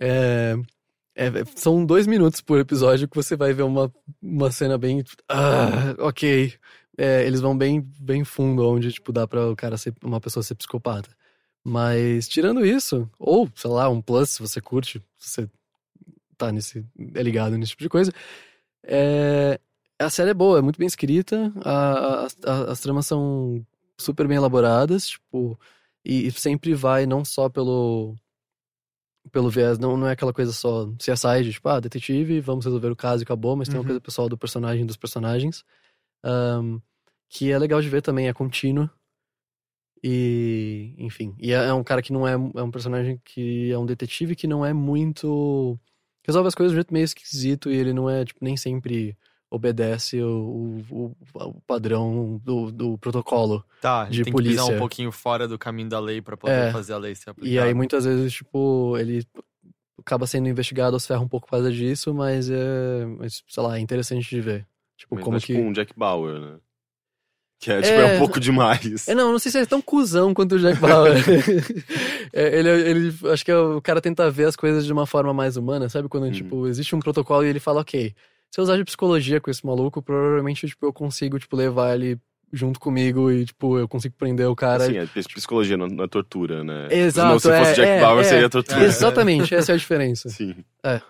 É, 0.00 0.56
é, 1.14 1.26
é- 1.26 1.44
são 1.56 1.84
dois 1.84 2.06
minutos 2.06 2.40
por 2.40 2.58
episódio 2.58 3.08
que 3.08 3.16
você 3.16 3.36
vai 3.36 3.52
ver 3.52 3.62
uma, 3.62 3.92
uma 4.22 4.50
cena 4.50 4.78
bem. 4.78 5.02
Ah, 5.28 5.94
ok. 5.98 6.52
É, 6.98 7.26
eles 7.26 7.40
vão 7.40 7.56
bem, 7.56 7.80
bem 7.98 8.24
fundo, 8.24 8.66
onde, 8.68 8.92
tipo, 8.92 9.12
dá 9.12 9.26
pra 9.26 9.48
o 9.50 9.56
cara 9.56 9.76
ser 9.78 9.94
uma 10.04 10.20
pessoa 10.20 10.42
ser 10.42 10.54
psicopata. 10.54 11.10
Mas, 11.64 12.28
tirando 12.28 12.64
isso, 12.64 13.08
ou, 13.18 13.48
sei 13.54 13.70
lá, 13.70 13.88
um 13.88 14.00
plus, 14.02 14.30
se 14.30 14.40
você 14.40 14.60
curte, 14.60 15.02
se 15.18 15.30
você 15.30 15.50
tá 16.36 16.50
nesse. 16.52 16.84
é 17.14 17.22
ligado 17.22 17.56
nesse 17.58 17.70
tipo 17.70 17.82
de 17.82 17.88
coisa. 17.88 18.12
É, 18.84 19.60
a 19.98 20.08
série 20.10 20.30
é 20.30 20.34
boa, 20.34 20.58
é 20.58 20.62
muito 20.62 20.78
bem 20.78 20.86
escrita, 20.86 21.52
a- 21.64 22.26
a- 22.26 22.28
a- 22.46 22.72
as 22.72 22.80
tramas 22.80 23.06
são 23.06 23.64
super 23.98 24.26
bem 24.26 24.36
elaboradas, 24.38 25.08
tipo, 25.08 25.58
e, 26.04 26.26
e 26.26 26.32
sempre 26.32 26.74
vai 26.74 27.04
não 27.06 27.24
só 27.24 27.48
pelo 27.50 28.14
pelo 29.32 29.50
viés, 29.50 29.78
não, 29.78 29.96
não 29.96 30.06
é 30.06 30.12
aquela 30.12 30.32
coisa 30.32 30.52
só 30.52 30.86
CSI 30.98 31.44
de 31.44 31.52
tipo, 31.52 31.68
ah, 31.68 31.80
detetive, 31.80 32.40
vamos 32.40 32.64
resolver 32.64 32.90
o 32.90 32.96
caso 32.96 33.22
e 33.22 33.24
acabou, 33.24 33.56
mas 33.56 33.68
tem 33.68 33.78
uma 33.78 33.82
Uhum. 33.82 33.86
coisa 33.88 34.00
pessoal 34.00 34.28
do 34.28 34.38
personagem, 34.38 34.86
dos 34.86 34.96
personagens, 34.96 35.64
ahn, 36.24 36.78
que 37.28 37.50
é 37.52 37.58
legal 37.58 37.80
de 37.80 37.88
ver 37.88 38.02
também, 38.02 38.28
é 38.28 38.32
contínua. 38.32 38.90
E, 40.02 40.94
enfim, 40.98 41.34
e 41.38 41.52
é, 41.52 41.56
é 41.66 41.72
um 41.74 41.84
cara 41.84 42.00
que 42.00 42.12
não 42.12 42.26
é, 42.26 42.32
é 42.32 42.62
um 42.62 42.70
personagem 42.70 43.20
que 43.24 43.70
é 43.70 43.78
um 43.78 43.84
detetive 43.84 44.34
que 44.34 44.46
não 44.46 44.64
é 44.64 44.72
muito. 44.72 45.78
resolve 46.26 46.48
as 46.48 46.54
coisas 46.54 46.72
de 46.72 46.76
um 46.76 46.80
jeito 46.80 46.92
meio 46.94 47.04
esquisito 47.04 47.70
e 47.70 47.76
ele 47.76 47.92
não 47.92 48.08
é, 48.08 48.24
tipo, 48.24 48.42
nem 48.42 48.56
sempre 48.56 49.16
obedece 49.50 50.22
o, 50.22 50.80
o, 50.90 51.16
o 51.34 51.60
padrão 51.66 52.40
do, 52.44 52.70
do 52.70 52.96
protocolo. 52.98 53.64
Tá, 53.80 54.04
De 54.04 54.22
tem 54.22 54.32
que 54.32 54.42
pisar 54.42 54.62
polícia. 54.64 54.76
um 54.76 54.78
pouquinho 54.78 55.10
fora 55.10 55.48
do 55.48 55.58
caminho 55.58 55.88
da 55.88 55.98
lei 55.98 56.22
pra 56.22 56.36
poder 56.36 56.68
É. 56.68 56.72
fazer 56.72 56.92
a 56.92 56.98
lei 56.98 57.14
ser 57.14 57.30
aplicada. 57.30 57.52
E 57.52 57.58
aí, 57.58 57.74
muitas 57.74 58.04
vezes, 58.04 58.32
tipo, 58.32 58.96
ele 58.96 59.26
acaba 59.98 60.26
sendo 60.26 60.48
investigado 60.48 60.94
aos 60.96 61.06
ferros 61.06 61.24
um 61.24 61.28
pouco 61.28 61.46
por 61.46 61.52
causa 61.52 61.70
disso, 61.72 62.14
mas 62.14 62.48
é, 62.48 63.04
mas, 63.18 63.42
sei 63.48 63.62
lá, 63.62 63.76
é 63.76 63.80
interessante 63.80 64.28
de 64.30 64.40
ver. 64.40 64.66
Tipo, 64.96 65.16
Mas 65.16 65.24
como 65.24 65.36
é 65.36 65.40
que. 65.40 65.46
tipo 65.54 65.58
um 65.60 65.72
Jack 65.72 65.92
Bauer, 65.96 66.40
né? 66.40 66.56
Que 67.58 67.70
é, 67.72 67.82
tipo, 67.82 67.98
É, 67.98 68.12
é 68.12 68.14
um 68.16 68.18
pouco 68.18 68.38
demais. 68.40 69.06
É, 69.08 69.14
não, 69.14 69.32
não 69.32 69.38
sei 69.38 69.50
se 69.52 69.58
ele 69.58 69.64
é 69.64 69.68
tão 69.68 69.82
cuzão 69.82 70.32
quanto 70.32 70.54
o 70.54 70.58
Jack 70.58 70.78
Bauer. 70.80 71.14
É, 72.32 72.58
ele, 72.60 72.68
ele, 72.70 73.14
acho 73.32 73.44
que 73.44 73.50
é 73.50 73.56
o 73.58 73.80
cara 73.82 74.00
tenta 74.00 74.30
ver 74.30 74.44
as 74.44 74.54
coisas 74.54 74.86
de 74.86 74.92
uma 74.92 75.04
forma 75.04 75.34
mais 75.34 75.56
humana, 75.56 75.88
sabe? 75.88 76.08
Quando, 76.08 76.24
Uhum. 76.26 76.30
tipo, 76.32 76.66
existe 76.68 76.94
um 76.94 77.00
protocolo 77.00 77.44
e 77.44 77.48
ele 77.48 77.58
fala, 77.58 77.80
ok, 77.80 78.14
se 78.50 78.60
eu 78.60 78.64
usar 78.64 78.76
de 78.76 78.84
psicologia 78.84 79.40
com 79.40 79.50
esse 79.50 79.64
maluco, 79.64 80.02
provavelmente, 80.02 80.66
tipo, 80.66 80.84
eu 80.86 80.92
consigo, 80.92 81.38
tipo, 81.38 81.56
levar 81.56 81.94
ele 81.94 82.18
junto 82.52 82.80
comigo 82.80 83.30
e, 83.30 83.44
tipo, 83.46 83.78
eu 83.78 83.86
consigo 83.86 84.14
prender 84.18 84.46
o 84.48 84.56
cara. 84.56 84.82
Assim, 84.84 84.98
é 84.98 85.06
ps- 85.06 85.26
psicologia, 85.28 85.76
não, 85.76 85.86
não 85.86 86.04
é 86.04 86.08
tortura, 86.08 86.64
né? 86.64 86.88
Exato, 86.90 87.28
Não, 87.32 87.38
se 87.38 87.48
fosse 87.48 87.70
é, 87.70 87.74
Jack 87.74 87.88
é, 87.88 88.00
Bauer, 88.00 88.20
é. 88.20 88.24
seria 88.24 88.50
tortura. 88.50 88.82
Exatamente, 88.84 89.54
essa 89.54 89.70
é 89.70 89.74
a 89.74 89.78
diferença. 89.78 90.28
Sim. 90.30 90.56
É. 90.82 91.00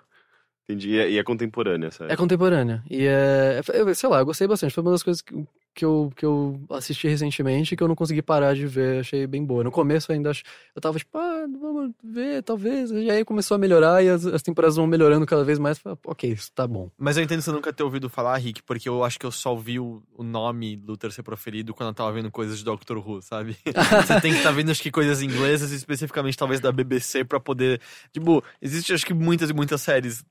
Entendi. 0.68 0.91
E 0.91 0.99
é, 0.99 1.11
e 1.12 1.18
é 1.18 1.22
contemporânea, 1.24 1.91
sabe? 1.91 2.12
É 2.12 2.16
contemporânea. 2.16 2.82
E 2.91 3.07
é. 3.07 3.61
eu- 3.72 3.95
Sei 3.95 4.09
lá, 4.09 4.18
eu 4.18 4.26
gostei 4.26 4.47
bastante. 4.47 4.72
Foi 4.74 4.82
uma 4.82 4.91
das 4.93 5.03
coisas 5.03 5.20
que, 5.22 5.34
que, 5.80 5.84
eu, 5.84 6.12
que 6.14 6.26
eu 6.26 6.60
assisti 6.68 7.08
recentemente 7.08 7.74
que 7.74 7.82
eu 7.82 7.88
não 7.88 7.94
consegui 7.96 8.20
parar 8.20 8.54
de 8.54 8.66
ver. 8.66 9.00
Achei 9.00 9.26
bem 9.26 9.42
boa. 9.42 9.64
No 9.64 9.70
começo 9.70 10.12
ainda 10.12 10.30
ach- 10.30 10.42
eu 10.76 10.80
tava 10.82 10.98
tipo, 10.98 11.16
ah, 11.16 11.46
vamos 11.60 11.92
ver, 12.04 12.42
talvez. 12.42 12.90
E 12.90 13.10
aí 13.10 13.24
começou 13.24 13.54
a 13.54 13.58
melhorar 13.58 14.02
e 14.04 14.10
as, 14.10 14.26
as 14.26 14.42
temporadas 14.42 14.76
vão 14.76 14.86
melhorando 14.86 15.24
cada 15.24 15.42
vez 15.42 15.58
mais. 15.58 15.78
Falei, 15.78 15.96
ok, 16.04 16.30
isso 16.32 16.52
tá 16.54 16.66
bom. 16.66 16.90
Mas 16.98 17.16
eu 17.16 17.22
entendo 17.22 17.40
você 17.40 17.50
nunca 17.50 17.72
ter 17.72 17.82
ouvido 17.82 18.10
falar, 18.10 18.36
Rick, 18.36 18.62
porque 18.62 18.88
eu 18.88 19.02
acho 19.02 19.18
que 19.18 19.24
eu 19.24 19.32
só 19.32 19.56
vi 19.56 19.80
o, 19.80 20.02
o 20.14 20.22
nome 20.22 20.76
Luther 20.86 21.10
ser 21.12 21.22
proferido 21.22 21.72
quando 21.72 21.88
eu 21.88 21.94
tava 21.94 22.12
vendo 22.12 22.30
coisas 22.30 22.58
de 22.58 22.64
Doctor 22.64 22.98
Who, 22.98 23.22
sabe? 23.22 23.56
você 24.06 24.20
tem 24.20 24.32
que 24.32 24.38
estar 24.38 24.50
vendo, 24.50 24.70
acho 24.70 24.82
que, 24.82 24.90
coisas 24.90 25.22
inglesas, 25.22 25.70
especificamente 25.72 26.36
talvez 26.36 26.60
da 26.60 26.70
BBC, 26.70 27.24
pra 27.24 27.40
poder. 27.40 27.80
Tipo, 28.12 28.44
existe 28.60 28.92
acho 28.92 29.06
que 29.06 29.14
muitas 29.14 29.48
e 29.48 29.54
muitas 29.54 29.80
séries 29.80 30.22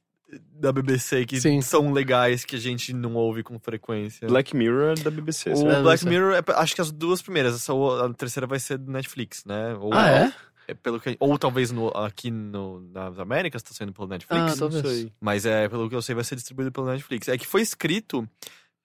da 0.51 0.71
BBC 0.71 1.25
que 1.25 1.39
Sim. 1.41 1.61
são 1.61 1.91
legais 1.91 2.45
que 2.45 2.55
a 2.55 2.59
gente 2.59 2.93
não 2.93 3.15
ouve 3.15 3.41
com 3.43 3.57
frequência. 3.59 4.27
Black 4.27 4.55
Mirror 4.55 4.91
é 4.99 5.03
da 5.03 5.09
BBC, 5.09 5.51
o? 5.53 5.69
É, 5.71 5.82
Black 5.82 6.05
Mirror, 6.05 6.34
é- 6.36 6.43
acho 6.61 6.75
que 6.75 6.82
as 6.82 6.91
duas 6.91 7.21
primeiras, 7.21 7.55
essa, 7.55 7.73
a 8.05 8.13
terceira 8.13 8.45
vai 8.45 8.59
ser 8.59 8.77
do 8.77 8.91
Netflix, 8.91 9.43
né? 9.45 9.75
Ou, 9.80 9.93
Ah, 9.93 10.09
é? 10.09 10.34
é 10.67 10.73
pelo 10.75 10.99
que, 10.99 11.17
ou 11.19 11.38
talvez 11.39 11.71
no, 11.71 11.88
aqui 11.89 12.30
no, 12.30 12.82
nas 12.91 13.17
Américas 13.17 13.63
tá 13.63 13.71
sendo 13.73 13.91
pelo 13.91 14.07
Netflix. 14.07 14.53
Ah, 14.53 14.55
talvez. 14.57 14.84
Não 14.84 14.89
sei. 14.91 15.13
Mas 15.19 15.45
é, 15.45 15.67
pelo 15.67 15.89
que 15.89 15.95
eu 15.95 16.01
sei, 16.01 16.13
vai 16.13 16.23
ser 16.23 16.36
distribuído 16.36 16.71
pelo 16.71 16.86
Netflix. 16.88 17.27
É 17.27 17.38
que 17.38 17.47
foi 17.47 17.61
escrito 17.61 18.27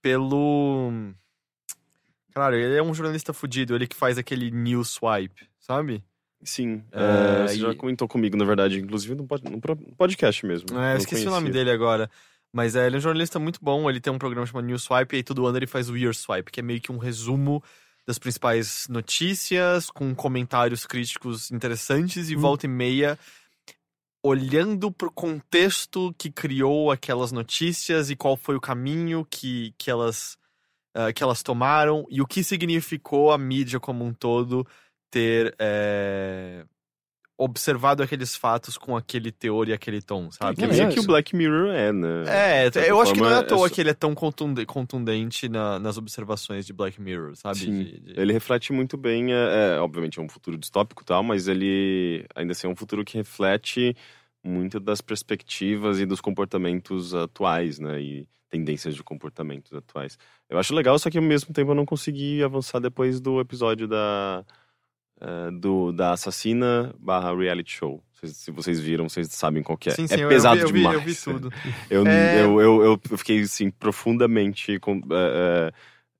pelo. 0.00 0.90
Caralho, 2.32 2.56
ele 2.56 2.76
é 2.76 2.82
um 2.82 2.92
jornalista 2.94 3.32
fudido, 3.32 3.74
ele 3.74 3.86
que 3.86 3.94
faz 3.94 4.18
aquele 4.18 4.50
News 4.50 4.88
Swipe, 4.90 5.46
sabe? 5.60 6.02
Sim. 6.44 6.84
É, 6.92 7.44
é, 7.44 7.48
você 7.48 7.56
já 7.56 7.70
e- 7.72 7.76
comentou 7.76 8.06
comigo, 8.06 8.36
na 8.36 8.44
verdade, 8.44 8.78
inclusive 8.78 9.14
no, 9.14 9.26
podcast 9.96 10.44
mesmo. 10.46 10.78
É, 10.78 10.94
eu 10.94 10.98
esqueci 10.98 11.22
o 11.22 11.24
conhecia. 11.26 11.30
nome 11.30 11.50
dele 11.50 11.70
agora. 11.70 12.10
Mas 12.52 12.76
é, 12.76 12.86
ele 12.86 12.96
é 12.96 12.98
um 12.98 13.02
jornalista 13.02 13.38
muito 13.40 13.58
bom, 13.60 13.90
ele 13.90 14.00
tem 14.00 14.12
um 14.12 14.18
programa 14.18 14.46
chamado 14.46 14.66
News 14.66 14.84
Swipe, 14.84 15.14
e 15.14 15.16
aí 15.16 15.22
todo 15.24 15.44
ano 15.44 15.58
ele 15.58 15.66
faz 15.66 15.90
o 15.90 15.96
Year 15.96 16.14
Swipe, 16.14 16.52
que 16.52 16.60
é 16.60 16.62
meio 16.62 16.80
que 16.80 16.92
um 16.92 16.98
resumo 16.98 17.60
das 18.06 18.16
principais 18.18 18.86
notícias, 18.88 19.90
com 19.90 20.14
comentários 20.14 20.86
críticos 20.86 21.50
interessantes, 21.50 22.30
e 22.30 22.36
Hum. 22.36 22.40
volta 22.40 22.66
e 22.66 22.68
meia 22.68 23.18
olhando 24.22 24.90
pro 24.90 25.10
contexto 25.10 26.14
que 26.16 26.30
criou 26.30 26.90
aquelas 26.90 27.30
notícias 27.32 28.08
e 28.10 28.16
qual 28.16 28.36
foi 28.36 28.56
o 28.56 28.60
caminho 28.60 29.26
que, 29.30 29.74
que, 29.76 29.90
elas, 29.90 30.38
ah, 30.94 31.12
que 31.12 31.22
elas 31.22 31.42
tomaram 31.42 32.06
e 32.08 32.22
o 32.22 32.26
que 32.26 32.42
significou 32.42 33.32
a 33.32 33.38
mídia 33.38 33.78
como 33.78 34.04
um 34.04 34.14
todo 34.14 34.66
ter 35.14 35.54
é, 35.60 36.64
observado 37.36 38.02
aqueles 38.02 38.36
fatos 38.36 38.76
com 38.78 38.96
aquele 38.96 39.30
teor 39.32 39.68
e 39.68 39.72
aquele 39.72 40.00
tom, 40.00 40.30
sabe? 40.30 40.56
Que 40.56 40.64
É, 40.64 40.80
é 40.84 40.88
que 40.88 41.00
o. 41.00 41.02
Black 41.06 41.34
Mirror 41.34 41.68
é, 41.74 41.92
né? 41.92 42.22
É, 42.26 42.70
certa 42.70 42.80
eu 42.88 43.00
acho 43.00 43.12
que 43.12 43.20
não 43.20 43.30
é 43.30 43.38
à 43.38 43.42
toa 43.42 43.68
só- 43.68 43.74
que 43.74 43.80
ele 43.80 43.90
é 43.90 43.94
tão 43.94 44.14
contunde- 44.14 44.64
contundente 44.66 45.48
na- 45.48 45.78
nas 45.78 45.96
observações 45.98 46.64
de 46.66 46.72
Black 46.72 47.00
Mirror, 47.00 47.34
sabe? 47.36 47.58
Sim. 47.58 47.84
De- 47.84 48.00
de- 48.00 48.20
Ele 48.20 48.32
reflete 48.32 48.72
muito 48.72 48.96
bem, 48.96 49.32
é, 49.32 49.76
é, 49.76 49.80
obviamente 49.80 50.18
é 50.18 50.22
um 50.22 50.28
futuro 50.28 50.56
distópico 50.56 51.02
e 51.02 51.04
tal, 51.04 51.22
mas 51.22 51.48
ele 51.48 52.24
ainda 52.34 52.52
assim 52.52 52.66
é 52.66 52.70
um 52.70 52.76
futuro 52.76 53.04
que 53.04 53.16
reflete 53.16 53.96
muito 54.44 54.78
das 54.78 55.00
perspectivas 55.00 55.98
e 56.00 56.06
dos 56.06 56.20
comportamentos 56.20 57.14
atuais, 57.14 57.78
né? 57.78 58.00
E 58.00 58.28
tendências 58.48 58.94
de 58.94 59.02
comportamentos 59.02 59.72
atuais. 59.72 60.16
Eu 60.48 60.56
acho 60.58 60.72
legal, 60.72 60.96
só 61.00 61.10
que 61.10 61.18
ao 61.18 61.24
mesmo 61.24 61.52
tempo 61.52 61.72
eu 61.72 61.74
não 61.74 61.84
consegui 61.84 62.40
avançar 62.44 62.78
depois 62.78 63.18
do 63.20 63.40
episódio 63.40 63.88
da 63.88 64.44
é, 65.26 65.50
do, 65.50 65.90
da 65.92 66.12
assassina 66.12 66.94
barra 66.98 67.34
reality 67.34 67.72
show. 67.72 68.02
Se 68.24 68.50
vocês 68.50 68.80
viram, 68.80 69.06
vocês 69.08 69.28
sabem 69.32 69.62
qual 69.62 69.76
que 69.76 69.90
é. 69.90 69.92
Sim, 69.92 70.06
sim, 70.06 70.14
é 70.14 70.24
eu- 70.24 70.28
pesado 70.30 70.58
eu 70.60 70.68
vi, 70.68 70.72
demais. 70.74 70.94
Eu 70.94 71.00
vi, 71.02 71.10
eu 71.10 71.14
vi 71.14 71.20
tudo. 71.22 71.52
Eu, 71.90 72.06
É- 72.06 72.42
eu, 72.42 72.60
eu, 72.60 72.82
eu 73.10 73.18
fiquei, 73.18 73.40
assim, 73.42 73.70
profundamente 73.70 74.78
com- 74.80 75.00
é, 75.10 75.72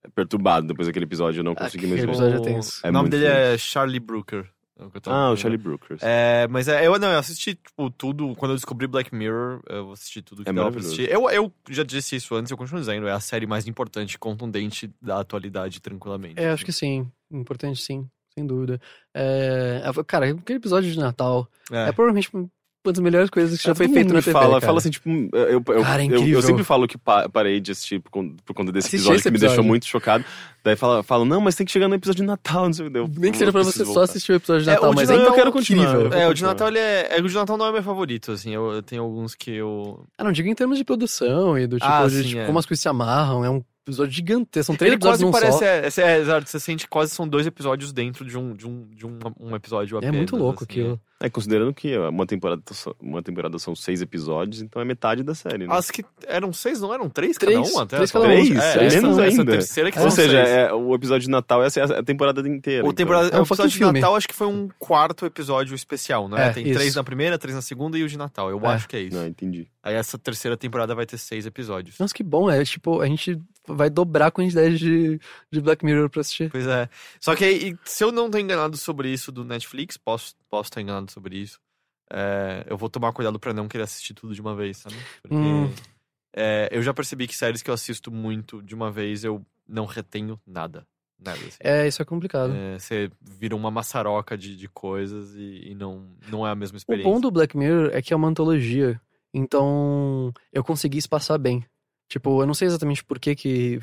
é, 0.04 0.08
perturbado 0.14 0.66
depois 0.66 0.86
daquele 0.86 1.04
episódio. 1.06 1.40
Eu 1.40 1.44
não 1.44 1.54
consegui 1.54 1.86
Aquele 1.86 1.92
mesmo. 2.06 2.10
episódio 2.12 2.36
é 2.48 2.58
O-. 2.58 2.86
É 2.86 2.88
o 2.90 2.92
nome 2.92 3.08
dele 3.08 3.24
é 3.26 3.56
Charlie 3.56 4.00
Brooker. 4.00 4.44
é 4.78 4.84
Ah, 5.06 5.30
o. 5.30 5.36
Charlie 5.36 5.56
Brooker. 5.56 5.96
É, 6.02 6.46
mas 6.50 6.68
é, 6.68 6.86
eu 6.86 6.98
não, 6.98 7.10
eu 7.10 7.18
assisti 7.18 7.54
tipo, 7.54 7.90
tudo. 7.90 8.34
Quando 8.36 8.50
eu 8.52 8.56
descobri 8.56 8.86
Black 8.86 9.14
Mirror, 9.14 9.62
eu 9.68 9.92
assisti 9.92 10.20
tudo 10.20 10.44
que 10.44 10.50
É 10.50 10.52
dava 10.52 10.70
pra 10.72 10.80
assistir. 10.80 11.08
Eu, 11.10 11.30
eu 11.30 11.50
já 11.70 11.82
disse 11.84 12.16
isso 12.16 12.34
antes, 12.34 12.50
eu 12.50 12.56
continuo 12.58 12.80
dizendo, 12.80 13.06
é 13.08 13.12
a 13.12 13.20
série 13.20 13.46
mais 13.46 13.66
importante 13.66 14.12
e 14.14 14.18
contundente 14.18 14.90
da 15.00 15.20
atualidade, 15.20 15.80
tranquilamente. 15.80 16.38
É, 16.38 16.50
acho 16.50 16.64
que 16.66 16.72
sim. 16.72 17.10
Importante 17.30 17.80
sim, 17.80 18.06
sem 18.36 18.46
dúvida. 18.46 18.80
É, 19.14 19.82
cara, 20.06 20.30
aquele 20.30 20.58
episódio 20.58 20.90
de 20.90 20.98
Natal 20.98 21.48
é, 21.70 21.88
É. 21.88 21.92
provavelmente 21.92 22.28
uma 22.34 22.48
das 22.92 22.98
melhores 22.98 23.30
coisas 23.30 23.56
que 23.58 23.64
já 23.64 23.72
É, 23.72 23.74
foi 23.74 23.88
feito 23.88 24.12
na 24.12 24.20
TV, 24.20 24.32
fala, 24.32 24.54
cara. 24.54 24.60
fala 24.66 24.78
assim, 24.78 24.90
tipo, 24.90 25.08
eu, 25.08 25.28
eu, 25.32 25.64
eu- 25.68 25.82
Cara, 25.82 26.02
é 26.02 26.06
eu- 26.06 26.26
eu, 26.28 26.42
sempre 26.42 26.62
falo 26.64 26.86
que 26.86 26.98
pa- 26.98 27.26
parei 27.30 27.58
de 27.58 27.70
assistir 27.72 27.98
por, 27.98 28.10
con- 28.10 28.36
por 28.44 28.52
conta 28.52 28.70
desse 28.72 28.88
episódio 28.88 29.16
esse 29.16 29.22
que 29.22 29.30
me 29.30 29.38
deixou 29.38 29.64
muito 29.64 29.86
chocado. 29.86 30.22
Daí 30.62 30.76
fala, 30.76 31.02
fala, 31.02 31.24
não, 31.24 31.40
mas 31.40 31.54
tem 31.54 31.64
que 31.64 31.72
chegar 31.72 31.88
no 31.88 31.94
episódio 31.94 32.20
de 32.22 32.26
Natal, 32.26 32.66
não 32.66 32.72
sei 32.74 32.86
o 32.86 32.90
que. 32.90 32.98
Eu- 32.98 33.08
Nem 33.16 33.32
que 33.32 33.38
seja 33.38 33.50
pra 33.52 33.62
você 33.62 33.78
só 33.78 33.84
voltar. 33.84 34.02
assistir 34.02 34.32
o 34.32 34.34
episódio 34.34 34.64
de 34.64 34.68
É, 34.70 34.74
Natal, 34.74 34.90
o 34.90 34.92
de 34.94 34.96
mas 35.00 35.10
ainda 35.10 35.22
eu 35.24 35.32
quero 35.32 35.52
continuar, 35.52 35.94
eu 35.94 36.12
É, 36.12 36.28
o 36.28 36.34
de. 36.34 36.42
Natal, 36.42 36.68
ele 36.68 36.78
é, 36.78 37.16
é. 37.16 37.20
O 37.22 37.28
de 37.28 37.34
Natal 37.34 37.56
não 37.56 37.66
é 37.68 37.72
meu 37.72 37.82
favorito, 37.82 38.32
assim. 38.32 38.50
Eu, 38.52 38.72
eu 38.72 38.82
tenho 38.82 39.02
alguns 39.02 39.34
que 39.34 39.52
eu. 39.52 40.04
Ah, 40.18 40.24
não, 40.24 40.32
digo 40.32 40.48
em 40.48 40.54
termos 40.54 40.76
de 40.76 40.84
produção 40.84 41.56
e 41.58 41.66
do 41.66 41.76
tipo, 41.78 41.90
Ah, 41.90 42.06
de, 42.06 42.16
sim, 42.22 42.28
tipo, 42.28 42.40
é. 42.40 42.46
como 42.46 42.58
as 42.58 42.66
coisas 42.66 42.82
se 42.82 42.88
amarram. 42.88 43.42
É 43.44 43.48
um 43.48 43.62
episódio 43.84 44.12
gigantesco. 44.12 44.66
São 44.66 44.76
três 44.76 44.92
Ele 44.92 44.96
episódios 44.96 45.30
quase 45.30 45.52
parece. 45.52 45.58
só. 45.96 46.04
É, 46.04 46.08
é, 46.10 46.16
é, 46.16 46.20
exato, 46.20 46.48
você 46.48 46.58
sente 46.60 46.88
quase 46.88 47.10
são 47.14 47.28
dois 47.28 47.46
episódios 47.46 47.92
dentro 47.92 48.24
de 48.24 48.36
um, 48.38 48.54
de 48.54 48.66
um, 48.66 48.86
de 48.90 49.06
um, 49.06 49.18
um 49.38 49.54
episódio 49.54 49.96
É 49.96 49.98
apenas. 49.98 50.16
muito 50.16 50.36
louco 50.36 50.64
assim, 50.64 50.80
aquilo. 50.80 51.00
É, 51.20 51.30
considerando 51.30 51.72
que 51.72 51.96
uma 51.96 52.26
temporada, 52.26 52.60
uma 53.00 53.22
temporada 53.22 53.58
são 53.58 53.74
seis 53.74 54.02
episódios, 54.02 54.60
então 54.60 54.82
é 54.82 54.84
metade 54.84 55.22
da 55.22 55.34
série, 55.34 55.66
né? 55.66 55.74
As 55.74 55.90
que 55.90 56.04
eram 56.26 56.52
seis, 56.52 56.80
não 56.80 56.92
eram 56.92 57.08
três, 57.08 57.36
Três, 57.38 57.56
cada 57.56 57.78
um 57.78 57.80
até? 57.80 57.96
três 57.96 58.10
cada 58.10 58.24
um. 58.24 58.28
Três? 58.28 58.50
É, 58.50 58.54
É 58.54 58.84
essa- 58.86 58.96
menos 59.00 59.18
essa 59.18 59.40
ainda. 59.40 59.52
terceira 59.52 59.90
que 59.90 59.98
Ou 59.98 60.02
são 60.02 60.10
seja, 60.10 60.44
seis. 60.44 60.48
é, 60.56 60.72
o 60.72 60.94
episódio 60.94 61.22
de 61.26 61.30
Natal 61.30 61.62
é 61.62 61.66
a 61.98 62.02
temporada 62.02 62.46
inteira. 62.46 62.82
O, 62.82 62.88
então. 62.88 62.94
temporada, 62.94 63.28
É 63.28 63.36
um 63.38 63.40
o 63.40 63.44
episódio 63.44 63.70
de 63.70 63.78
filme. 63.78 64.00
Natal 64.00 64.16
acho 64.16 64.28
que 64.28 64.34
foi 64.34 64.48
um 64.48 64.68
quarto 64.78 65.24
episódio 65.24 65.74
especial, 65.74 66.28
né? 66.28 66.48
É, 66.48 66.52
Tem 66.52 66.64
isso. 66.66 66.74
três 66.74 66.94
na 66.94 67.04
primeira, 67.04 67.38
três 67.38 67.54
na 67.54 67.62
segunda 67.62 67.96
e 67.96 68.02
o 68.02 68.08
de 68.08 68.18
Natal. 68.18 68.50
Eu 68.50 68.60
É. 68.62 68.66
acho 68.68 68.86
que 68.88 68.96
é 68.96 69.00
isso. 69.02 69.16
Não, 69.16 69.26
entendi. 69.26 69.66
Aí 69.82 69.94
essa 69.94 70.18
terceira 70.18 70.56
temporada 70.58 70.94
vai 70.94 71.06
ter 71.06 71.16
seis 71.16 71.46
episódios. 71.46 71.98
Nossa, 71.98 72.12
que 72.12 72.22
bom. 72.22 72.50
É 72.50 72.62
tipo, 72.64 73.00
a 73.00 73.06
gente 73.06 73.40
vai 73.66 73.88
dobrar 73.90 74.26
a 74.26 74.30
quantidade 74.30 74.78
de, 74.78 75.20
de 75.50 75.60
Black 75.60 75.84
Mirror 75.84 76.08
pra 76.10 76.20
assistir. 76.20 76.50
Pois 76.50 76.66
é. 76.66 76.88
Só 77.20 77.34
que 77.34 77.44
aí, 77.44 77.76
se 77.84 78.02
eu 78.04 78.12
não 78.12 78.30
tô 78.30 78.38
enganado 78.38 78.76
sobre 78.76 79.08
isso 79.12 79.30
do 79.32 79.44
Netflix, 79.44 79.96
posso, 79.96 80.34
posso 80.50 80.68
estar 80.68 80.80
enganado 80.80 81.10
sobre 81.10 81.38
isso. 81.38 81.58
é, 82.12 82.64
eu 82.68 82.76
vou 82.76 82.88
tomar 82.90 83.12
cuidado 83.12 83.38
pra 83.40 83.52
não 83.54 83.66
querer 83.66 83.84
assistir 83.84 84.12
tudo 84.14 84.34
de 84.34 84.40
uma 84.40 84.54
vez, 84.54 84.76
sabe? 84.78 84.96
Porque 85.22 85.34
Hum. 85.34 85.70
é, 86.36 86.68
eu 86.70 86.82
já 86.82 86.92
percebi 86.92 87.26
que 87.26 87.34
séries 87.36 87.62
que 87.62 87.70
eu 87.70 87.74
assisto 87.74 88.10
muito 88.12 88.62
de 88.62 88.74
uma 88.74 88.90
vez 88.90 89.24
eu 89.24 89.44
não 89.66 89.86
retenho 89.86 90.38
nada. 90.46 90.86
Nada. 91.18 91.38
Assim. 91.38 91.56
É, 91.60 91.86
isso 91.88 92.02
é 92.02 92.04
complicado. 92.04 92.52
É, 92.54 92.78
Você 92.78 93.10
vira 93.22 93.56
uma 93.56 93.70
maçaroca 93.70 94.36
de, 94.36 94.56
de 94.56 94.68
coisas 94.68 95.34
e, 95.34 95.70
e 95.70 95.74
não, 95.74 96.06
não 96.28 96.46
é 96.46 96.50
a 96.50 96.54
mesma 96.54 96.76
O 96.76 96.78
experiência. 96.78 97.10
bom 97.10 97.18
do 97.20 97.30
Black 97.30 97.56
Mirror 97.56 97.90
é 97.94 98.02
que 98.02 98.12
é 98.12 98.16
uma 98.16 98.28
antologia. 98.28 99.00
Então, 99.32 100.32
eu 100.52 100.62
consegui 100.62 100.98
espaçar 100.98 101.38
bem. 101.38 101.64
Tipo, 102.08 102.42
eu 102.42 102.46
não 102.46 102.54
sei 102.54 102.68
exatamente 102.68 103.02
por 103.02 103.18
que 103.18 103.34
que 103.34 103.80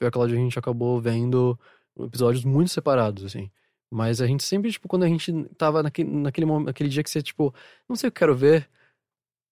e 0.00 0.06
a 0.06 0.10
Cláudia 0.10 0.36
a 0.36 0.40
gente 0.40 0.58
acabou 0.58 1.00
vendo 1.00 1.58
episódios 1.98 2.44
muito 2.44 2.70
separados, 2.70 3.24
assim. 3.24 3.50
Mas 3.90 4.20
a 4.20 4.26
gente 4.26 4.42
sempre, 4.42 4.72
tipo, 4.72 4.88
quando 4.88 5.04
a 5.04 5.08
gente 5.08 5.32
tava 5.56 5.82
naquele, 5.82 6.10
naquele, 6.10 6.46
momento, 6.46 6.66
naquele 6.66 6.88
dia 6.88 7.02
que 7.02 7.10
você, 7.10 7.22
tipo, 7.22 7.54
não 7.88 7.94
sei 7.96 8.08
o 8.08 8.12
que 8.12 8.16
eu 8.16 8.28
quero 8.28 8.36
ver, 8.36 8.68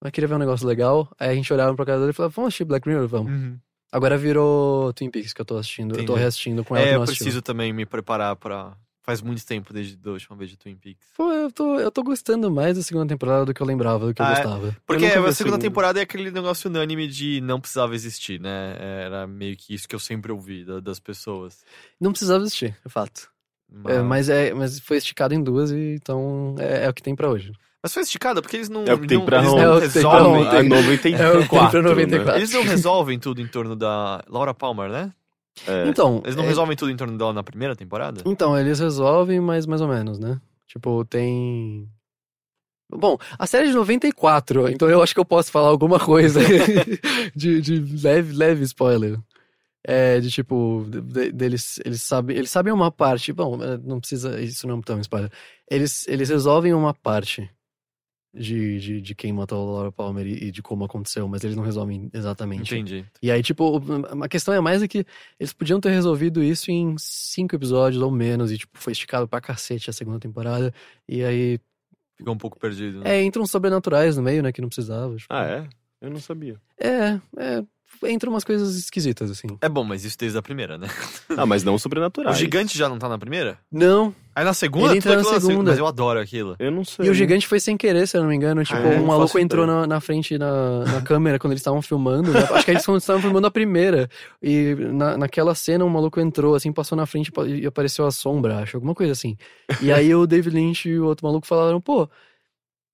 mas 0.02 0.10
queria 0.10 0.26
ver 0.26 0.34
um 0.34 0.38
negócio 0.38 0.66
legal, 0.66 1.08
aí 1.18 1.30
a 1.30 1.34
gente 1.34 1.52
olhava 1.52 1.74
pra 1.76 1.86
casa 1.86 2.00
dele 2.00 2.10
e 2.10 2.14
falava, 2.14 2.34
vamos 2.34 2.48
assistir 2.48 2.64
Black 2.64 2.88
Mirror? 2.88 3.06
Vamos. 3.06 3.32
Uhum. 3.32 3.58
Agora 3.92 4.16
virou 4.16 4.92
Twin 4.94 5.10
Peaks 5.10 5.32
que 5.32 5.40
eu 5.40 5.44
tô 5.44 5.56
assistindo, 5.56 5.92
eu 5.92 5.96
tô 5.98 6.02
Entendi. 6.02 6.20
reassistindo 6.20 6.64
com 6.64 6.74
ela 6.74 6.84
que 6.84 6.92
É, 6.92 6.96
eu 6.96 7.04
preciso 7.04 7.42
também 7.42 7.72
me 7.72 7.84
preparar 7.84 8.34
pra. 8.36 8.76
Faz 9.04 9.20
muito 9.20 9.44
tempo 9.44 9.72
desde 9.72 9.98
a 10.06 10.10
última 10.12 10.36
vez 10.36 10.48
de 10.50 10.56
Twin 10.56 10.76
Peaks. 10.76 11.08
Pô, 11.16 11.32
eu 11.32 11.50
tô, 11.50 11.76
eu 11.80 11.90
tô 11.90 12.04
gostando 12.04 12.50
mais 12.52 12.76
da 12.76 12.82
segunda 12.84 13.06
temporada 13.08 13.44
do 13.44 13.52
que 13.52 13.60
eu 13.60 13.66
lembrava, 13.66 14.06
do 14.06 14.14
que 14.14 14.22
eu 14.22 14.26
Ah, 14.26 14.30
gostava. 14.30 14.76
Porque 14.86 15.00
vi 15.00 15.06
a 15.06 15.08
a 15.08 15.12
segunda 15.14 15.32
segunda. 15.32 15.58
temporada 15.58 15.98
é 15.98 16.02
aquele 16.04 16.30
negócio 16.30 16.70
unânime 16.70 17.08
de 17.08 17.40
não 17.40 17.60
precisava 17.60 17.94
existir, 17.96 18.40
né? 18.40 18.76
Era 19.04 19.26
meio 19.26 19.56
que 19.56 19.74
isso 19.74 19.88
que 19.88 19.94
eu 19.96 19.98
sempre 19.98 20.30
ouvi 20.30 20.64
da- 20.64 20.78
das 20.78 21.00
pessoas. 21.00 21.64
Não 22.00 22.12
precisava 22.12 22.44
assistir, 22.44 22.76
é 22.84 22.88
fato. 22.88 23.28
Mas, 23.68 23.96
É, 23.96 24.02
mas, 24.02 24.28
é, 24.28 24.54
mas 24.54 24.78
foi 24.78 24.98
esticado 24.98 25.34
em 25.34 25.42
duas, 25.42 25.72
e 25.72 25.94
então 26.00 26.54
é, 26.58 26.84
é 26.84 26.88
o 26.88 26.94
que 26.94 27.02
tem 27.02 27.16
pra 27.16 27.28
hoje. 27.28 27.50
mas 27.82 27.92
foi 27.92 28.02
esticada, 28.04 28.40
porque 28.40 28.56
eles 28.56 28.68
não. 28.68 28.84
É 28.84 28.94
o 28.94 28.98
que 29.00 29.08
tem 29.08 29.18
não- 29.18 29.24
pra 29.24 29.42
não 29.42 29.58
É 29.58 29.68
o 29.68 29.80
que 29.80 29.88
tem 29.88 30.02
pra 30.02 30.12
resolvem. 30.12 30.42
ontem. 30.46 30.58
A 30.58 30.62
94, 30.62 31.24
É 31.24 31.28
o 31.38 31.42
que 31.42 31.48
tem 31.48 31.70
pra 31.70 31.82
né? 31.82 31.88
94. 31.88 32.36
Eles 32.38 32.52
não 32.52 32.62
resolvem 32.62 33.18
tudo 33.18 33.40
em 33.40 33.48
torno 33.48 33.74
da 33.74 34.22
Laura 34.28 34.54
Palmer, 34.54 34.90
né? 34.90 35.12
É. 35.66 35.86
Então, 35.88 36.20
Eles 36.24 36.36
não 36.36 36.44
é- 36.44 36.48
resolvem 36.48 36.76
tudo 36.76 36.90
em 36.90 36.96
torno 36.96 37.16
dela 37.18 37.32
na 37.32 37.42
primeira 37.42 37.76
temporada? 37.76 38.22
então, 38.24 38.58
eles 38.58 38.78
resolvem, 38.80 39.40
mas 39.40 39.66
mais 39.66 39.80
ou 39.80 39.88
menos, 39.88 40.18
né? 40.18 40.40
Tipo, 40.66 41.04
tem. 41.04 41.88
Bom, 42.90 43.16
a 43.38 43.46
série 43.46 43.64
é 43.66 43.68
de 43.70 43.74
94, 43.76 44.68
então 44.68 44.88
eu 44.88 45.02
acho 45.02 45.14
que 45.14 45.20
eu 45.20 45.24
posso 45.24 45.50
falar 45.50 45.68
alguma 45.68 45.98
coisa 45.98 46.40
de, 47.34 47.60
de 47.60 47.78
leve, 48.02 48.32
leve 48.34 48.62
spoiler. 48.64 49.18
É, 49.84 50.20
de 50.20 50.30
tipo, 50.30 50.86
de- 50.88 51.32
deles, 51.32 51.80
eles 51.84 52.02
sabem, 52.02 52.36
eles 52.36 52.50
sabem 52.50 52.72
uma 52.72 52.90
parte, 52.92 53.32
bom, 53.32 53.60
é, 53.62 53.76
não 53.78 53.98
precisa, 53.98 54.40
isso 54.40 54.66
não 54.68 54.78
é 54.78 54.82
tão 54.82 55.00
spoiler. 55.00 55.30
Eles, 55.70 56.06
eles 56.06 56.28
resolvem 56.28 56.72
uma 56.72 56.94
parte 56.94 57.50
de, 58.34 58.78
de, 58.78 59.00
de 59.00 59.14
quem 59.14 59.32
matou 59.32 59.68
a 59.68 59.72
Laura 59.72 59.92
Palmer 59.92 60.26
e, 60.26 60.50
de 60.50 60.62
como 60.62 60.84
aconteceu, 60.84 61.28
mas 61.28 61.44
eles 61.44 61.56
não 61.56 61.62
resolvem 61.62 62.10
exatamente. 62.14 62.74
Entendi. 62.74 63.04
E 63.22 63.30
aí, 63.30 63.42
tipo, 63.42 63.80
a 64.22 64.28
questão 64.28 64.54
é 64.54 64.60
mais 64.60 64.82
é 64.82 64.88
que 64.88 65.04
eles 65.38 65.52
podiam 65.52 65.80
ter 65.80 65.90
resolvido 65.90 66.42
isso 66.42 66.70
em 66.70 66.94
cinco 66.98 67.54
episódios 67.54 68.02
ou 68.02 68.10
menos, 68.10 68.50
e, 68.50 68.58
tipo, 68.58 68.78
foi 68.78 68.92
esticado 68.92 69.28
pra 69.28 69.40
cacete 69.40 69.90
a 69.90 69.92
segunda 69.92 70.18
temporada. 70.18 70.72
E 71.08 71.22
aí, 71.22 71.58
Ficou 72.16 72.34
um 72.34 72.38
pouco 72.38 72.58
perdido. 72.58 73.00
Né? 73.00 73.18
é, 73.18 73.22
entram 73.24 73.44
sobrenaturais 73.44 74.16
no 74.16 74.22
meio, 74.22 74.42
né, 74.42 74.52
que 74.52 74.60
não 74.60 74.68
precisava. 74.68 75.14
tipo. 75.16 75.32
Ah, 75.32 75.44
é? 75.44 75.68
Eu 76.02 76.10
não 76.10 76.20
sabia. 76.20 76.56
É, 76.78 77.20
é, 77.38 77.64
entram 78.10 78.32
umas 78.32 78.44
coisas 78.44 78.76
esquisitas, 78.76 79.30
assim. 79.30 79.46
É 79.60 79.68
bom, 79.68 79.84
mas 79.84 80.04
isso 80.04 80.18
desde 80.18 80.36
a 80.36 80.42
primeira, 80.42 80.76
né? 80.76 80.88
Ah, 81.38 81.46
mas 81.46 81.62
não 81.62 81.74
O 81.74 81.78
sobrenaturais. 81.78 82.36
gigante 82.36 82.76
já 82.76 82.88
não 82.88 82.98
tá 82.98 83.08
na 83.08 83.18
primeira? 83.18 83.58
Não, 83.70 84.14
Aí 84.34 84.44
na 84.44 84.54
segunda, 84.54 84.88
Ele 84.88 84.98
entra 84.98 85.16
na 85.16 85.24
segunda. 85.24 85.70
Mas 85.70 85.78
eu 85.78 85.86
adoro 85.86 86.18
aquilo. 86.18 86.56
Eu 86.58 86.70
não 86.70 86.84
sei. 86.84 87.06
e 87.06 87.10
o 87.10 87.14
gigante 87.14 87.46
foi 87.46 87.60
sem 87.60 87.76
querer, 87.76 88.08
se 88.08 88.16
eu 88.16 88.22
não 88.22 88.30
me 88.30 88.34
engano. 88.34 88.64
Tipo, 88.64 88.78
é? 88.78 88.98
um 88.98 89.06
maluco 89.06 89.38
entrou 89.38 89.66
na, 89.66 89.86
na 89.86 90.00
frente 90.00 90.38
na, 90.38 90.84
na 90.84 91.02
câmera 91.02 91.38
quando 91.38 91.52
eles 91.52 91.60
estavam 91.60 91.82
filmando. 91.82 92.32
né? 92.32 92.40
Acho 92.50 92.64
que 92.64 92.70
eles 92.70 92.86
estavam 92.86 93.20
filmando 93.20 93.46
a 93.46 93.50
primeira. 93.50 94.08
E 94.42 94.74
na, 94.74 95.18
naquela 95.18 95.54
cena, 95.54 95.84
um 95.84 95.88
maluco 95.88 96.18
entrou, 96.18 96.54
assim, 96.54 96.72
passou 96.72 96.96
na 96.96 97.04
frente 97.04 97.30
e 97.46 97.66
apareceu 97.66 98.06
a 98.06 98.10
sombra, 98.10 98.58
acho, 98.60 98.78
alguma 98.78 98.94
coisa 98.94 99.12
assim. 99.12 99.36
E 99.82 99.92
aí 99.92 100.14
o 100.14 100.26
David 100.26 100.54
Lynch 100.56 100.88
e 100.88 100.98
o 100.98 101.04
outro 101.04 101.26
maluco 101.26 101.46
falaram, 101.46 101.78
pô, 101.78 102.08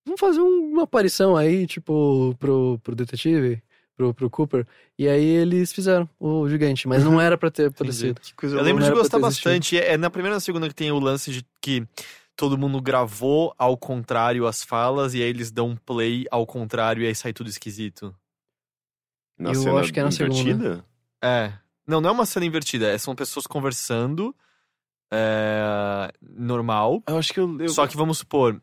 vamos 0.09 0.19
fazer 0.19 0.41
um- 0.41 0.71
uma 0.71 0.83
aparição 0.83 1.35
aí, 1.37 1.65
tipo, 1.67 2.35
pro, 2.39 2.79
pro 2.83 2.95
detetive, 2.95 3.61
pro, 3.95 4.13
pro 4.13 4.29
Cooper. 4.29 4.65
E 4.97 5.07
aí 5.07 5.23
eles 5.25 5.71
fizeram 5.71 6.09
o 6.19 6.47
gigante, 6.49 6.87
mas 6.87 7.03
não 7.03 7.19
era 7.21 7.37
pra 7.37 7.49
ter 7.51 7.67
aparecido. 7.67 8.19
Que 8.21 8.33
coisa 8.33 8.57
Eu 8.57 8.63
lembro 8.63 8.83
de 8.83 8.91
gostar 8.91 9.19
bastante. 9.19 9.77
É 9.77 9.97
na 9.97 10.09
primeira 10.09 10.35
e 10.35 10.37
na 10.37 10.39
segunda 10.41 10.67
que 10.67 10.75
tem 10.75 10.91
o 10.91 10.99
lance 10.99 11.31
de 11.31 11.45
que 11.61 11.85
todo 12.35 12.57
mundo 12.57 12.81
gravou 12.81 13.53
ao 13.57 13.77
contrário 13.77 14.47
as 14.47 14.63
falas 14.63 15.13
e 15.13 15.21
aí 15.21 15.29
eles 15.29 15.51
dão 15.51 15.75
play 15.85 16.25
ao 16.31 16.45
contrário 16.47 17.03
e 17.03 17.07
aí 17.07 17.13
sai 17.15 17.33
tudo 17.33 17.49
esquisito. 17.49 18.15
Na 19.37 19.49
Eu 19.51 19.55
cena 19.55 19.79
acho 19.79 19.91
que 19.93 19.99
é 19.99 20.03
na 20.03 20.11
segunda. 20.11 20.39
invertida? 20.39 20.85
É. 21.23 21.53
Não, 21.87 21.99
não 21.99 22.09
é 22.09 22.13
uma 22.13 22.25
cena 22.25 22.45
invertida. 22.45 22.87
é- 22.87 22.97
São 22.97 23.15
pessoas 23.15 23.45
conversando. 23.47 24.33
é, 25.11 26.11
normal. 26.21 27.01
Eu 27.07 27.17
acho 27.17 27.33
que 27.33 27.39
eu. 27.39 27.59
eu... 27.59 27.69
Só 27.69 27.87
que 27.87 27.97
vamos 27.97 28.19
supor. 28.19 28.61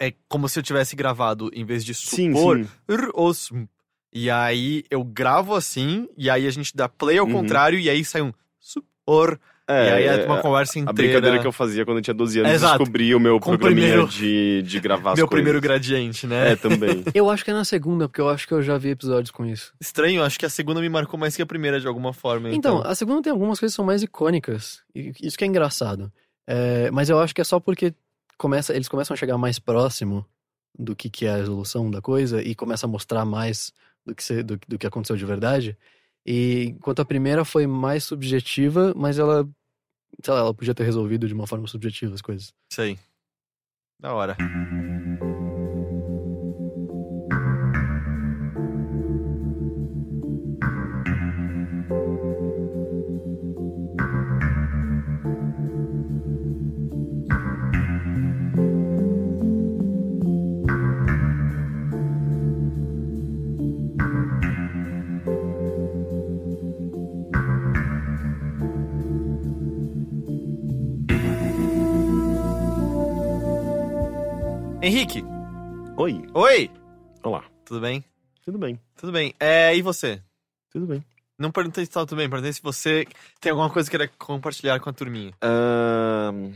É 0.00 0.12
como 0.28 0.48
se 0.48 0.58
eu 0.58 0.62
tivesse 0.62 0.94
gravado, 0.94 1.50
em 1.52 1.64
vez 1.64 1.84
de 1.84 1.92
Sim, 1.94 2.32
supor, 2.32 2.58
sim. 2.58 2.68
"R, 2.88 3.10
os, 3.14 3.50
m". 3.50 3.68
E 4.12 4.30
aí 4.30 4.84
eu 4.90 5.02
gravo 5.04 5.54
assim, 5.54 6.08
e 6.16 6.30
aí 6.30 6.46
a 6.46 6.50
gente 6.50 6.74
dá 6.74 6.88
play 6.88 7.18
ao 7.18 7.26
Uhum. 7.26 7.32
contrário, 7.32 7.78
e 7.78 7.90
aí 7.90 8.04
sai 8.04 8.22
um 8.22 8.32
supor. 8.58 9.38
É, 9.70 9.86
e 9.86 9.92
aí 9.92 10.04
é 10.04 10.22
é, 10.22 10.24
uma 10.24 10.40
conversa 10.40 10.78
A 10.78 10.80
inteira. 10.80 10.94
brincadeira 10.94 11.38
que 11.40 11.46
eu 11.46 11.52
fazia 11.52 11.84
quando 11.84 11.98
eu 11.98 12.02
tinha 12.02 12.14
12 12.14 12.38
anos, 12.40 12.52
Exato. 12.52 12.78
descobri 12.78 13.14
o 13.14 13.20
meu 13.20 13.38
Com 13.38 13.50
programinha 13.58 13.86
primeiro- 13.88 14.08
de, 14.08 14.62
de 14.62 14.80
gravar 14.80 15.12
as 15.12 15.18
Meu 15.18 15.28
coisas. 15.28 15.42
primeiro 15.42 15.60
gradiente, 15.60 16.26
né? 16.26 16.52
É, 16.52 16.56
também. 16.56 17.02
Eu 17.14 17.28
acho 17.28 17.44
que 17.44 17.50
é 17.50 17.54
na 17.54 17.64
segunda, 17.66 18.08
porque 18.08 18.20
eu 18.22 18.30
acho 18.30 18.48
que 18.48 18.54
eu 18.54 18.62
já 18.62 18.78
vi 18.78 18.88
episódios 18.88 19.30
com 19.30 19.44
isso. 19.44 19.74
Estranho, 19.78 20.22
acho 20.24 20.38
que 20.38 20.46
a 20.46 20.48
segunda 20.48 20.80
me 20.80 20.88
marcou 20.88 21.20
mais 21.20 21.36
que 21.36 21.42
a 21.42 21.46
primeira 21.46 21.78
de 21.78 21.86
alguma 21.86 22.14
forma. 22.14 22.48
Então, 22.50 22.78
Então, 22.78 22.90
a 22.90 22.94
segunda 22.94 23.20
tem 23.20 23.30
algumas 23.30 23.60
coisas 23.60 23.74
que 23.74 23.76
são 23.76 23.84
mais 23.84 24.02
icônicas. 24.02 24.80
Isso 24.94 25.36
que 25.36 25.44
é 25.44 25.46
engraçado. 25.46 26.10
É, 26.46 26.90
mas 26.90 27.10
eu 27.10 27.18
acho 27.20 27.34
que 27.34 27.42
é 27.42 27.44
só 27.44 27.60
porque 27.60 27.92
começa, 28.38 28.74
eles 28.74 28.88
começam 28.88 29.14
a 29.14 29.16
chegar 29.18 29.36
mais 29.36 29.58
próximo 29.58 30.24
do 30.78 30.94
que, 30.96 31.10
que 31.10 31.26
é 31.26 31.30
a 31.30 31.36
resolução 31.36 31.90
da 31.90 32.00
coisa 32.00 32.40
e 32.42 32.54
começa 32.54 32.86
a 32.86 32.88
mostrar 32.88 33.24
mais 33.24 33.72
do 34.06 34.14
que, 34.14 34.22
se- 34.22 34.42
do, 34.42 34.58
do 34.68 34.78
que 34.78 34.86
aconteceu 34.86 35.16
de 35.16 35.26
verdade. 35.26 35.76
E 36.24 36.66
enquanto 36.66 37.00
a 37.00 37.04
primeira 37.04 37.44
foi 37.44 37.66
mais 37.66 38.04
subjetiva, 38.04 38.92
mas 38.96 39.18
ela, 39.18 39.48
sei 40.22 40.32
lá, 40.34 40.40
ela 40.40 40.54
podia 40.54 40.74
ter 40.74 40.84
resolvido 40.84 41.26
de 41.26 41.34
uma 41.34 41.46
forma 41.46 41.66
subjetiva 41.66 42.14
as 42.14 42.22
coisas. 42.22 42.54
sei. 42.72 42.98
Da 44.00 44.14
hora. 44.14 44.36
Henrique, 74.82 75.24
Oi, 75.96 76.22
oi! 76.34 76.70
olá. 77.24 77.44
Tudo 77.64 77.80
bem? 77.80 78.04
Tudo 78.44 78.58
bem, 78.58 78.78
Tudo 78.96 79.12
bem. 79.12 79.34
É, 79.38 79.76
e 79.76 79.82
você? 79.82 80.22
tudo 80.70 80.86
bem. 80.86 81.04
Não 81.38 81.50
perguntei 81.50 81.84
se 81.84 81.90
tá 81.90 82.00
tudo 82.06 82.16
bem, 82.18 82.28
perguntei 82.28 82.52
se 82.52 82.62
você 82.62 83.06
tem 83.40 83.50
alguma 83.50 83.70
coisa 83.70 83.90
que 83.90 83.96
queira 83.96 84.12
compartilhar 84.18 84.78
com 84.80 84.88
a 84.90 84.92
turminha. 84.92 85.32
Ahn, 85.42 86.52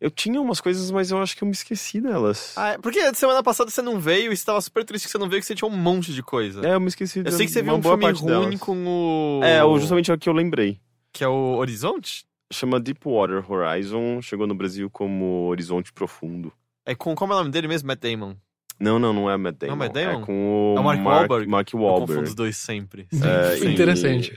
eu 0.00 0.10
tinha 0.10 0.40
umas 0.40 0.60
coisas, 0.60 0.90
mas 0.90 1.10
eu 1.10 1.20
acho 1.20 1.36
que 1.36 1.42
eu 1.42 1.46
me 1.46 1.52
esqueci 1.52 2.00
delas. 2.00 2.54
Ah, 2.56 2.70
é, 2.70 2.78
porque 2.78 3.12
semana 3.14 3.42
passada 3.42 3.70
você 3.70 3.82
não 3.82 3.98
veio 3.98 4.32
e 4.32 4.36
você 4.36 4.44
tava 4.44 4.60
super 4.60 4.84
triste 4.84 5.06
que 5.06 5.10
você 5.12 5.18
não 5.18 5.28
veio, 5.28 5.40
que 5.40 5.46
você 5.46 5.54
tinha 5.54 5.68
um 5.68 5.76
monte 5.76 6.12
de 6.12 6.22
coisa. 6.22 6.66
É, 6.66 6.74
eu 6.74 6.80
me 6.80 6.88
esqueci 6.88 7.18
Eu 7.20 7.24
de 7.24 7.32
sei 7.32 7.46
que 7.46 7.52
você 7.52 7.62
viu 7.62 7.74
um 7.74 7.82
filme 7.82 8.10
ruim 8.12 8.50
delas. 8.50 8.60
com 8.60 8.86
o. 8.86 9.40
É, 9.42 9.60
justamente 9.80 10.10
é 10.10 10.14
o 10.14 10.18
que 10.18 10.28
eu 10.28 10.32
lembrei. 10.34 10.78
Que 11.12 11.24
é 11.24 11.28
o 11.28 11.56
Horizonte? 11.56 12.26
Chama 12.52 12.78
Deepwater 12.78 13.50
Horizon, 13.50 14.20
chegou 14.22 14.46
no 14.46 14.54
Brasil 14.54 14.88
como 14.90 15.46
Horizonte 15.48 15.92
Profundo. 15.92 16.52
É 16.86 16.94
com. 16.94 17.14
Como 17.14 17.32
é 17.32 17.36
o 17.36 17.38
nome 17.38 17.50
dele 17.50 17.68
mesmo? 17.68 17.86
Matt 17.88 18.00
Damon. 18.00 18.34
Não, 18.80 18.98
não, 18.98 19.12
não 19.12 19.30
é 19.30 19.36
Matt 19.36 19.56
Damon. 19.56 19.76
Não 19.76 19.84
é 19.84 19.86
Matt 19.88 19.94
Damon? 19.94 20.22
É 20.22 20.26
com 20.26 20.72
o 20.74 20.76
É 20.76 20.80
o 20.80 20.84
Mark 20.84 21.04
Wahlberg? 21.04 21.46
Mark 21.48 21.68
Eu 21.72 21.78
confundo 21.78 21.92
Wahlberg. 21.94 22.22
os 22.24 22.34
dois 22.34 22.56
sempre. 22.56 23.06
É, 23.12 23.58
e- 23.64 23.72
Interessante. 23.72 24.36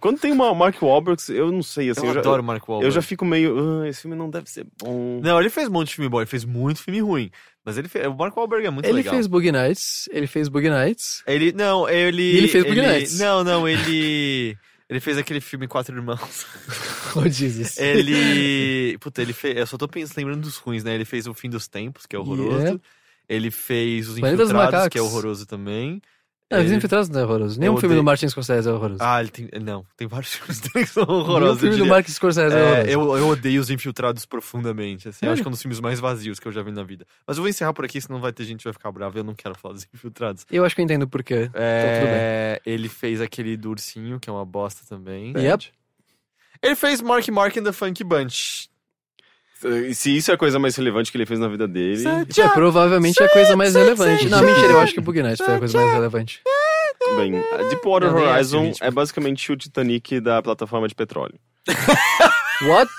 Quando 0.00 0.18
tem 0.18 0.32
uma 0.32 0.52
Mark 0.54 0.82
Wahlberg, 0.82 1.22
eu 1.28 1.52
não 1.52 1.62
sei, 1.62 1.90
assim, 1.90 2.00
eu 2.02 2.08
eu, 2.08 2.14
já, 2.14 2.20
adoro 2.20 2.42
o 2.42 2.44
Mark 2.44 2.68
Wahlberg. 2.68 2.86
eu 2.86 2.90
já 2.90 3.00
fico 3.00 3.24
meio, 3.24 3.80
ah, 3.82 3.88
esse 3.88 4.02
filme 4.02 4.16
não 4.16 4.28
deve 4.28 4.50
ser 4.50 4.66
bom. 4.82 5.20
Não, 5.22 5.38
ele 5.38 5.48
fez 5.48 5.68
um 5.68 5.72
monte 5.72 5.88
de 5.90 5.94
filme 5.94 6.08
bom, 6.08 6.18
ele 6.18 6.26
fez 6.26 6.44
muito 6.44 6.82
filme 6.82 7.00
ruim. 7.00 7.30
Mas 7.64 7.78
ele 7.78 7.88
fez. 7.88 8.06
O 8.08 8.14
Mark 8.14 8.36
Wahlberg 8.36 8.66
é 8.66 8.70
muito 8.70 8.86
ele 8.86 8.94
legal. 8.94 9.14
fez 9.14 9.26
Boogie 9.28 9.52
Nights, 9.52 10.08
ele 10.12 10.26
fez 10.26 10.48
Boogie 10.48 10.70
Nights. 10.70 11.22
Ele. 11.26 11.52
Não, 11.52 11.88
ele. 11.88 12.22
E 12.22 12.36
ele 12.38 12.48
fez 12.48 12.64
Boogie 12.64 12.80
ele- 12.80 12.88
Nights. 12.92 13.18
Não, 13.20 13.44
não, 13.44 13.68
ele. 13.68 14.56
Ele 14.88 15.00
fez 15.00 15.18
aquele 15.18 15.40
filme 15.40 15.66
Quatro 15.66 15.94
Irmãos. 15.96 16.46
Oh, 17.18 17.26
Jesus. 17.26 17.78
Ele. 17.78 18.98
Puta, 19.00 19.22
ele 19.22 19.32
fez. 19.32 19.56
Eu 19.56 19.66
só 19.66 19.78
tô 19.78 19.88
pensando, 19.88 20.18
lembrando 20.18 20.42
dos 20.42 20.58
ruins, 20.58 20.84
né? 20.84 20.94
Ele 20.94 21.06
fez 21.06 21.26
O 21.26 21.32
Fim 21.32 21.48
dos 21.48 21.66
Tempos, 21.66 22.04
que 22.04 22.14
é 22.14 22.18
horroroso. 22.18 22.58
Yeah. 22.58 22.80
Ele 23.26 23.50
fez 23.50 24.06
Os 24.06 24.18
Infiltrados, 24.18 24.88
que 24.88 24.98
é 24.98 25.00
horroroso 25.00 25.46
também. 25.46 26.02
Não, 26.48 26.60
Os 26.64 26.70
Infiltrados 26.70 27.08
não 27.08 27.20
é 27.20 27.24
horroroso. 27.24 27.58
Nenhum 27.58 27.72
Eu 27.74 27.80
filme 27.80 27.94
do 27.96 27.98
odeio- 27.98 28.04
Martin 28.04 28.28
Scorsese 28.28 28.68
é 28.68 28.72
horroroso. 28.72 28.98
Ah, 29.02 29.20
ele 29.20 29.30
tem. 29.30 29.48
Não, 29.60 29.84
tem 29.96 30.06
vários 30.06 30.30
filmes 30.36 30.60
dele 30.60 30.86
que 30.86 30.92
são 30.92 31.04
Nenhum 31.04 31.18
horrorosos. 31.20 31.58
filme 31.60 31.74
eu 31.74 31.78
do 31.78 31.82
diria. 31.82 31.92
Martin 31.92 32.12
Scorsese 32.12 32.54
é, 32.54 32.58
É, 32.58 32.62
horroroso. 32.62 32.88
eu, 32.90 33.18
eu 33.18 33.28
odeio 33.28 33.60
Os 33.60 33.68
Infiltrados 33.68 34.24
profundamente. 34.26 35.08
Assim, 35.08 35.26
eu 35.26 35.32
acho 35.32 35.38
Sério? 35.38 35.42
que 35.42 35.48
é 35.48 35.48
um 35.48 35.50
dos 35.50 35.60
filmes 35.62 35.80
mais 35.80 35.98
vazios 35.98 36.38
que 36.38 36.46
eu 36.46 36.52
já 36.52 36.62
vi 36.62 36.70
na 36.70 36.84
vida. 36.84 37.04
Mas 37.26 37.36
eu 37.36 37.42
vou 37.42 37.48
encerrar 37.48 37.72
por 37.72 37.84
aqui, 37.84 38.00
senão 38.00 38.20
vai 38.20 38.32
ter 38.32 38.44
gente 38.44 38.58
que 38.58 38.64
vai 38.64 38.72
ficar 38.72 38.92
brava. 38.92 39.18
Eu 39.18 39.24
não 39.24 39.34
quero 39.34 39.56
falar 39.58 39.74
dos 39.74 39.88
Infiltrados. 39.92 40.46
Eu 40.48 40.64
acho 40.64 40.74
que 40.74 40.80
eu 40.80 40.84
entendo 40.84 41.08
por 41.08 41.24
quê. 41.24 41.50
É, 41.52 42.60
ele 42.64 42.88
fez 42.88 43.20
aquele 43.20 43.56
do 43.56 43.70
ursinho, 43.70 44.20
que 44.20 44.30
é 44.30 44.32
uma 44.32 44.44
bosta 44.46 44.82
também. 44.88 45.32
Yep. 45.36 45.72
Ele 46.62 46.76
fez 46.76 47.00
Mark 47.02 47.26
Mark 47.28 47.56
and 47.56 47.64
the 47.64 47.72
Funky 47.72 48.04
Bunch. 48.04 48.68
E 49.64 49.94
Se 49.94 50.14
isso 50.14 50.30
é 50.30 50.34
a 50.34 50.36
coisa 50.36 50.58
mais 50.58 50.76
relevante 50.76 51.10
que 51.10 51.16
ele 51.16 51.26
fez 51.26 51.40
na 51.40 51.48
vida 51.48 51.66
dele. 51.66 52.04
É, 52.06 52.48
provavelmente 52.48 53.22
é 53.22 53.26
a 53.26 53.28
coisa 53.28 53.56
mais 53.56 53.74
relevante. 53.74 54.28
Não, 54.28 54.42
mentira, 54.42 54.72
eu 54.72 54.80
acho 54.80 54.92
que 54.94 55.00
Boogie 55.00 55.22
Nights 55.22 55.44
foi 55.44 55.54
a 55.54 55.58
coisa 55.58 55.78
mais 55.78 55.92
relevante. 55.92 56.42
Bem, 57.16 57.32
Deepwater 57.70 58.08
é 58.08 58.12
Horizon 58.12 58.72
é 58.80 58.90
basicamente 58.90 59.52
o 59.52 59.56
Titanic 59.56 60.20
da 60.20 60.42
plataforma 60.42 60.88
de 60.88 60.94
petróleo. 60.94 61.38
What? 62.68 62.90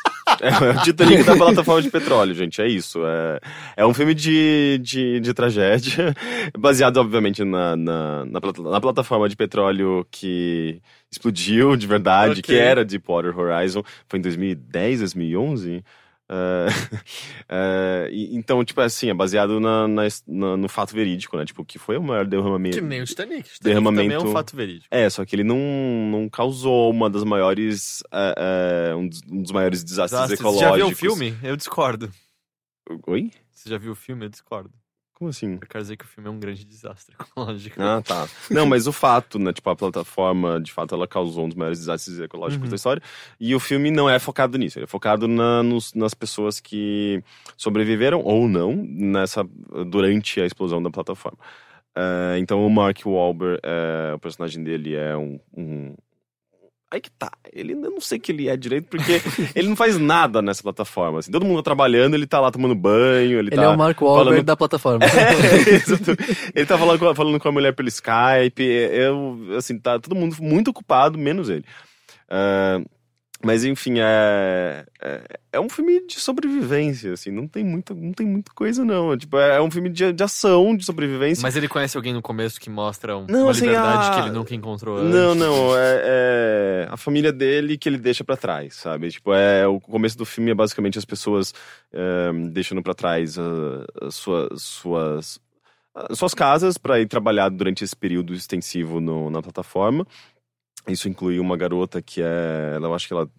É 0.41 0.79
o 0.79 0.83
Titanic 0.83 1.23
da 1.23 1.35
plataforma 1.35 1.81
de 1.81 1.89
petróleo, 1.89 2.33
gente. 2.33 2.61
É 2.61 2.67
isso. 2.67 2.99
É, 3.05 3.39
é 3.77 3.85
um 3.85 3.93
filme 3.93 4.13
de, 4.13 4.79
de, 4.81 5.19
de 5.19 5.33
tragédia, 5.33 6.13
baseado, 6.57 6.97
obviamente, 6.97 7.43
na, 7.43 7.75
na, 7.75 8.25
na, 8.25 8.39
na 8.71 8.81
plataforma 8.81 9.27
de 9.27 9.35
petróleo 9.35 10.05
que 10.11 10.81
explodiu 11.11 11.75
de 11.75 11.87
verdade, 11.87 12.39
Ok. 12.39 12.43
que 12.43 12.55
era 12.55 12.85
Deepwater 12.85 13.37
Horizon. 13.37 13.83
Foi 14.07 14.19
em 14.19 14.21
2010, 14.21 14.99
2011. 14.99 15.83
É, 16.29 16.67
é, 17.49 18.09
e- 18.11 18.35
então, 18.35 18.63
tipo, 18.65 18.81
assim, 18.81 19.09
é 19.09 19.13
baseado 19.13 19.59
na, 19.59 19.87
na- 19.87 20.03
na- 20.27 20.57
no 20.57 20.67
fato 20.69 20.93
verídico, 20.93 21.37
né? 21.37 21.45
Tipo, 21.45 21.63
que 21.63 21.79
foi 21.79 21.97
o 21.97 22.03
maior 22.03 22.25
derramamento. 22.25 22.77
Que 22.77 22.81
nem 22.83 23.01
o 23.01 23.05
Titanic. 23.05 23.43
Titanic 23.43 23.63
Derramamento- 23.63 24.03
também 24.11 24.17
é 24.27 24.29
um 24.29 24.33
fato 24.33 24.55
verídico. 24.55 24.87
É, 24.91 25.09
só 25.09 25.23
que 25.25 25.35
ele 25.35 25.43
não, 25.43 25.57
não 26.11 26.29
causou 26.29 26.89
uma 26.91 27.09
das 27.09 27.23
maiores. 27.23 28.03
é, 28.11 28.89
é, 28.91 28.95
um, 28.95 29.07
dos, 29.07 29.21
um 29.29 29.41
dos 29.41 29.51
maiores 29.51 29.83
desastres 29.83 30.31
ecológicos. 30.39 30.69
Já 30.69 30.75
viu 30.75 30.87
o 30.87 30.95
filme? 30.95 31.37
Eu 31.43 31.55
discordo. 31.55 32.11
Oi? 33.07 33.31
Você 33.51 33.69
já 33.69 33.77
viu 33.77 33.91
o 33.91 33.95
filme? 33.95 34.25
Eu 34.25 34.29
discordo. 34.29 34.71
Como 35.17 35.31
assim? 35.31 35.53
Eu 35.53 35.67
quero 35.67 35.81
dizer 35.83 35.97
que 35.97 36.05
o 36.05 36.07
filme 36.07 36.29
é 36.29 36.31
um 36.31 36.39
grande 36.39 36.63
desastre 36.63 37.15
ecológico. 37.19 37.81
Ah, 37.81 38.03
tá. 38.03 38.27
Não, 38.51 38.67
mas 38.67 38.85
o 38.85 38.91
fato, 38.91 39.39
né? 39.39 39.51
Tipo, 39.51 39.71
a 39.71 39.75
plataforma, 39.75 40.61
de 40.61 40.71
fato, 40.71 40.93
ela 40.93 41.07
causou 41.07 41.45
um 41.45 41.47
dos 41.49 41.57
maiores 41.57 41.79
desastres 41.79 42.19
ecológicos 42.19 42.65
Uhum. 42.65 42.69
da 42.69 42.75
história. 42.75 43.01
E 43.39 43.55
o 43.55 43.59
filme 43.59 43.89
não 43.89 44.07
é 44.07 44.19
focado 44.19 44.59
nisso. 44.59 44.77
Ele 44.77 44.83
é 44.83 44.87
focado 44.87 45.27
na- 45.27 45.63
nos- 45.63 45.91
nas 45.95 46.13
pessoas 46.13 46.59
que 46.59 47.23
sobreviveram 47.57 48.21
ou 48.21 48.47
não 48.47 48.75
nessa 48.75 49.43
durante 49.89 50.39
a 50.39 50.45
explosão 50.45 50.83
da 50.83 50.91
plataforma. 50.91 51.39
É, 51.95 52.37
então, 52.37 52.63
o 52.63 52.69
Mark 52.69 52.99
Wahlberg, 53.03 53.59
é, 53.63 54.13
o 54.13 54.19
personagem 54.19 54.63
dele 54.63 54.93
é 54.93 55.17
um, 55.17 55.39
um- 55.55 55.95
Aí 56.89 57.01
que 57.01 57.11
tá. 57.11 57.29
Ele 57.51 57.73
eu 57.73 57.91
não 57.91 57.99
sei 57.99 58.17
que 58.17 58.31
ele 58.31 58.47
é 58.47 58.55
direito, 58.55 58.87
porque 58.87 59.21
ele 59.53 59.67
não 59.67 59.75
faz 59.75 59.97
nada 59.97 60.41
nessa 60.41 60.63
plataforma. 60.63 61.19
Assim, 61.19 61.31
todo 61.31 61.45
mundo 61.45 61.57
tá 61.57 61.63
trabalhando, 61.63 62.13
ele 62.13 62.25
tá 62.25 62.39
lá 62.39 62.49
tomando 62.49 62.73
banho, 62.75 63.39
ele, 63.39 63.49
Ele 63.49 63.55
tá. 63.57 63.63
é 63.63 63.67
o 63.67 63.77
Mark 63.77 64.01
Wahlberg 64.01 64.29
falando- 64.29 64.45
da 64.45 64.55
plataforma. 64.55 64.99
É, 65.07 66.59
ele 66.59 66.65
tá 66.65 66.77
falando 66.77 66.99
com, 66.99 67.13
falando 67.15 67.39
com 67.39 67.47
a 67.49 67.51
mulher 67.51 67.73
pelo 67.73 67.89
Skype. 67.89 68.61
Eu, 68.63 69.37
assim, 69.57 69.77
tá 69.77 69.99
todo 69.99 70.15
mundo 70.15 70.35
muito 70.39 70.69
ocupado, 70.69 71.17
menos 71.17 71.49
ele. 71.49 71.65
Ah, 72.29 72.79
mas 73.43 73.63
enfim, 73.63 73.95
é, 73.99 74.85
é, 75.01 75.21
é 75.53 75.59
um 75.59 75.69
filme 75.69 76.05
de 76.07 76.19
sobrevivência, 76.19 77.13
assim, 77.13 77.29
não 77.31 77.47
tem 77.47 77.63
muita, 77.63 77.93
não 77.93 78.11
tem 78.11 78.25
muita 78.27 78.51
coisa, 78.53 78.83
não. 78.83 79.13
É, 79.13 79.17
Tipo, 79.17 79.37
é 79.37 79.61
um 79.61 79.69
filme 79.71 79.89
de, 79.89 80.11
de 80.11 80.23
ação, 80.23 80.75
de 80.75 80.83
sobrevivência. 80.85 81.41
Mas 81.41 81.55
ele 81.55 81.67
conhece 81.67 81.95
alguém 81.97 82.13
no 82.13 82.21
começo 82.21 82.59
que 82.59 82.69
mostra 82.69 83.15
um- 83.17 83.25
Não, 83.27 83.43
uma 83.43 83.51
assim, 83.51 83.61
liberdade 83.67 84.07
a- 84.07 84.11
que 84.13 84.19
ele 84.21 84.31
nunca 84.31 84.55
encontrou 84.55 84.97
antes. 84.97 85.13
Não, 85.13 85.35
não, 85.35 85.77
é, 85.77 86.01
é 86.03 86.87
a 86.89 86.97
família 86.97 87.31
dele 87.31 87.77
que 87.77 87.87
ele 87.87 87.97
deixa 87.97 88.23
pra 88.23 88.35
trás, 88.37 88.75
sabe? 88.75 89.09
Tipo, 89.11 89.33
é 89.33 89.67
o 89.67 89.79
começo 89.79 90.17
do 90.17 90.25
filme 90.25 90.51
é 90.51 90.55
basicamente 90.55 90.97
as 90.97 91.05
pessoas 91.05 91.53
é, 91.93 92.31
deixando 92.51 92.81
pra 92.81 92.93
trás 92.93 93.37
ah, 93.37 93.85
as 94.01 94.15
suas 94.15 94.61
suas 94.61 95.39
as 96.09 96.19
suas 96.19 96.33
casas 96.35 96.77
pra 96.77 96.99
ir 96.99 97.07
trabalhar 97.07 97.49
durante 97.49 97.83
esse 97.83 97.95
período 97.95 98.31
extensivo 98.33 98.99
no- 99.01 99.31
na 99.31 99.41
plataforma. 99.41 100.05
Isso 100.87 101.09
inclui 101.09 101.39
uma 101.39 101.57
garota 101.57 102.01
que 102.01 102.21
é, 102.21 102.73
ela, 102.75 102.87
eu 102.87 102.93
acho 102.93 103.07
que 103.07 103.13
ela 103.13 103.29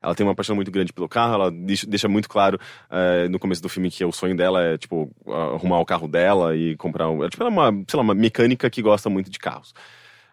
ela 0.00 0.14
tem 0.14 0.24
uma 0.24 0.34
paixão 0.34 0.54
muito 0.54 0.70
grande 0.70 0.92
pelo 0.92 1.08
carro, 1.08 1.34
ela 1.34 1.50
deixa, 1.50 2.08
muito 2.08 2.28
claro 2.28 2.58
eh, 2.88 3.28
no 3.28 3.38
começo 3.38 3.60
do 3.60 3.68
filme 3.68 3.90
que 3.90 4.04
o 4.04 4.12
sonho 4.12 4.36
dela 4.36 4.62
é, 4.62 4.78
tipo, 4.78 5.10
arrumar 5.26 5.80
o 5.80 5.84
carro 5.84 6.06
dela 6.06 6.56
e 6.56 6.76
comprar 6.76 7.10
um. 7.10 7.24
é, 7.24 7.28
Tipo, 7.28 7.42
ela 7.42 7.50
é 7.50 7.52
uma, 7.52 7.84
sei 7.88 7.96
lá, 7.96 8.02
uma 8.02 8.14
mecânica 8.14 8.70
que 8.70 8.80
gosta 8.80 9.10
muito 9.10 9.28
de 9.28 9.38
carros. 9.40 9.74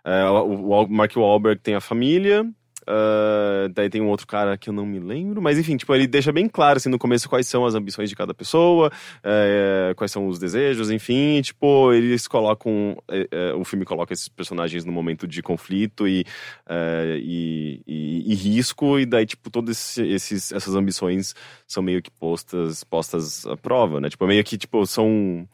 É, 0.04 0.24
o, 0.30 0.70
o 0.70 0.88
Mark 0.88 1.16
Wahlberg 1.16 1.60
tem 1.62 1.74
a 1.74 1.82
família, 1.82 2.46
ah, 2.88 3.68
daí 3.74 3.90
tem 3.90 4.02
um 4.02 4.08
outro 4.10 4.28
cara 4.28 4.58
que 4.58 4.70
eu 4.70 4.74
não 4.74 4.86
me 4.86 5.00
lembro, 5.00 5.42
mas 5.42 5.58
enfim, 5.58 5.78
tipo, 5.78 5.94
ele 5.96 6.08
deixa 6.08 6.32
bem 6.32 6.48
claro 6.48 6.78
assim 6.78 6.90
no 6.90 6.98
começo 7.00 7.28
quais 7.30 7.48
são 7.48 7.66
as 7.66 7.76
ambições 7.76 8.10
de 8.10 8.16
cada 8.16 8.34
pessoa, 8.34 8.92
eh, 9.24 9.94
quais 9.96 10.12
são 10.12 10.28
os 10.28 10.38
desejos, 10.40 10.90
enfim, 10.92 11.38
e, 11.38 11.42
tipo, 11.42 11.92
eles 11.94 12.28
colocam. 12.28 12.98
eh, 13.10 13.54
o 13.56 13.64
filme 13.64 13.86
coloca 13.86 14.14
esses 14.14 14.28
personagens 14.28 14.86
no 14.86 14.92
momento 14.92 15.28
de 15.28 15.42
conflito 15.42 16.08
e, 16.08 16.24
e, 16.70 17.82
e- 17.88 18.32
e 18.32 18.36
risco, 18.36 19.00
e 19.00 19.06
daí, 19.06 19.26
tipo, 19.26 19.50
todas 19.50 19.98
esses, 19.98 20.52
essas 20.52 20.76
ambições 20.76 21.34
são 21.68 21.82
meio 21.84 22.02
que 22.02 22.12
postas, 22.12 22.84
postas 22.84 23.46
à 23.48 23.56
prova, 23.58 24.00
né? 24.00 24.10
Tipo, 24.10 24.26
meio 24.28 24.44
que, 24.44 24.58
tipo, 24.58 24.86
são. 24.86 25.48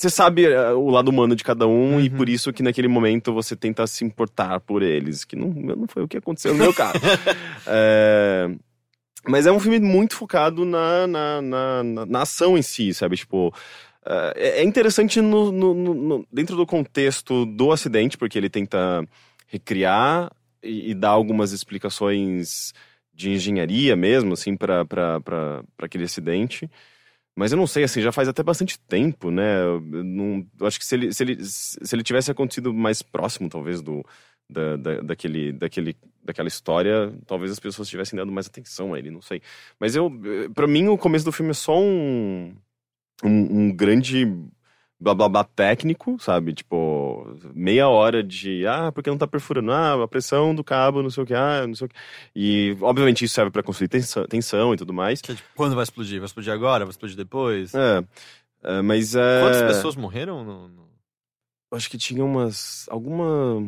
Você 0.00 0.08
sabe 0.08 0.44
eh, 0.46 0.72
o 0.74 0.90
lado 0.90 1.08
humano 1.08 1.34
de 1.34 1.42
cada 1.42 1.66
um 1.66 1.98
e 1.98 2.08
Uhum. 2.08 2.16
por 2.16 2.28
isso 2.28 2.52
que 2.52 2.62
naquele 2.62 2.86
momento 2.86 3.32
você 3.34 3.56
tenta 3.56 3.84
se 3.88 4.04
importar 4.04 4.60
por 4.60 4.80
eles, 4.80 5.24
que 5.24 5.34
não, 5.34 5.48
não 5.48 5.88
foi 5.88 6.04
o 6.04 6.08
que 6.08 6.16
aconteceu 6.16 6.52
no 6.52 6.60
meu 6.60 6.72
caso. 6.72 7.00
É, 7.66 8.48
mas 9.26 9.44
é 9.44 9.50
um 9.50 9.58
filme 9.58 9.80
muito 9.80 10.14
focado 10.14 10.64
na, 10.64 11.06
na, 11.08 11.42
na, 11.42 11.82
na- 12.06 12.22
ação 12.22 12.56
em 12.56 12.62
si, 12.62 12.94
sabe? 12.94 13.16
Tipo, 13.16 13.52
é 14.36 14.60
é 14.60 14.62
interessante 14.62 15.20
no- 15.20 15.50
no- 15.50 15.74
no- 15.74 16.26
dentro 16.32 16.54
do 16.56 16.64
contexto 16.64 17.44
do 17.44 17.72
acidente, 17.72 18.16
porque 18.16 18.38
ele 18.38 18.48
tenta 18.48 19.04
recriar 19.48 20.30
e, 20.62 20.90
e 20.92 20.94
dar 20.94 21.10
algumas 21.10 21.50
explicações 21.52 22.72
de 23.12 23.30
engenharia 23.30 23.96
mesmo, 23.96 24.32
assim, 24.34 24.56
para 24.56 24.86
aquele 25.82 26.04
acidente. 26.04 26.70
Mas 27.38 27.52
eu 27.52 27.56
não 27.56 27.68
sei, 27.68 27.84
assim, 27.84 28.02
já 28.02 28.10
faz 28.10 28.26
até 28.28 28.42
bastante 28.42 28.76
tempo, 28.80 29.30
né? 29.30 29.62
Eu 29.62 29.80
não, 29.80 30.44
eu 30.58 30.66
acho 30.66 30.76
que 30.76 30.84
se 30.84 30.96
ele, 30.96 31.12
se, 31.14 31.22
ele, 31.22 31.38
se 31.44 31.94
ele 31.94 32.02
tivesse 32.02 32.32
acontecido 32.32 32.74
mais 32.74 33.00
próximo, 33.00 33.48
talvez, 33.48 33.80
do, 33.80 34.04
da, 34.50 34.76
da- 34.76 35.00
daquele, 35.02 35.52
daquele, 35.52 35.96
daquela 36.24 36.48
história, 36.48 37.14
talvez 37.28 37.52
as 37.52 37.60
pessoas 37.60 37.88
tivessem 37.88 38.16
dado 38.16 38.32
mais 38.32 38.48
atenção 38.48 38.92
a 38.92 38.98
ele, 38.98 39.08
não 39.12 39.22
sei. 39.22 39.40
Mas 39.78 39.94
eu, 39.94 40.10
para 40.52 40.66
mim, 40.66 40.88
o 40.88 40.98
começo 40.98 41.24
do 41.24 41.30
filme 41.30 41.52
é 41.52 41.54
só 41.54 41.78
um, 41.80 42.52
um, 43.22 43.60
um 43.68 43.72
grande 43.72 44.26
blá 45.00 45.14
blá 45.14 45.28
blá 45.28 45.44
técnico, 45.44 46.18
sabe? 46.18 46.52
Tipo, 46.52 47.36
meia 47.54 47.88
hora 47.88 48.22
de, 48.22 48.66
ah, 48.66 48.90
porque 48.92 49.08
não 49.10 49.18
tá 49.18 49.26
perfurando? 49.26 49.70
Ah, 49.72 50.02
a 50.02 50.08
pressão 50.08 50.54
do 50.54 50.64
cabo, 50.64 51.02
não 51.02 51.10
sei 51.10 51.22
o 51.22 51.26
que, 51.26 51.34
ah, 51.34 51.66
não 51.66 51.74
sei 51.74 51.86
o 51.86 51.88
que. 51.88 51.94
E, 52.34 52.76
obviamente, 52.80 53.24
isso 53.24 53.34
serve 53.34 53.50
para 53.50 53.62
construir 53.62 53.88
tensão, 53.88 54.24
tensão 54.26 54.74
e 54.74 54.76
tudo 54.76 54.92
mais. 54.92 55.20
Que 55.22 55.32
é, 55.32 55.34
tipo, 55.34 55.48
quando 55.54 55.74
vai 55.74 55.84
explodir? 55.84 56.18
Vai 56.18 56.26
explodir 56.26 56.52
agora? 56.52 56.84
Vai 56.84 56.90
explodir 56.90 57.16
depois? 57.16 57.74
É, 57.74 58.04
é, 58.64 58.82
mas 58.82 59.14
é. 59.14 59.40
Quantas 59.40 59.62
pessoas 59.62 59.96
morreram 59.96 60.44
no. 60.44 60.68
no- 60.68 60.88
Acho 61.70 61.90
que 61.90 61.98
tinha 61.98 62.24
umas. 62.24 62.86
Alguma. 62.88 63.62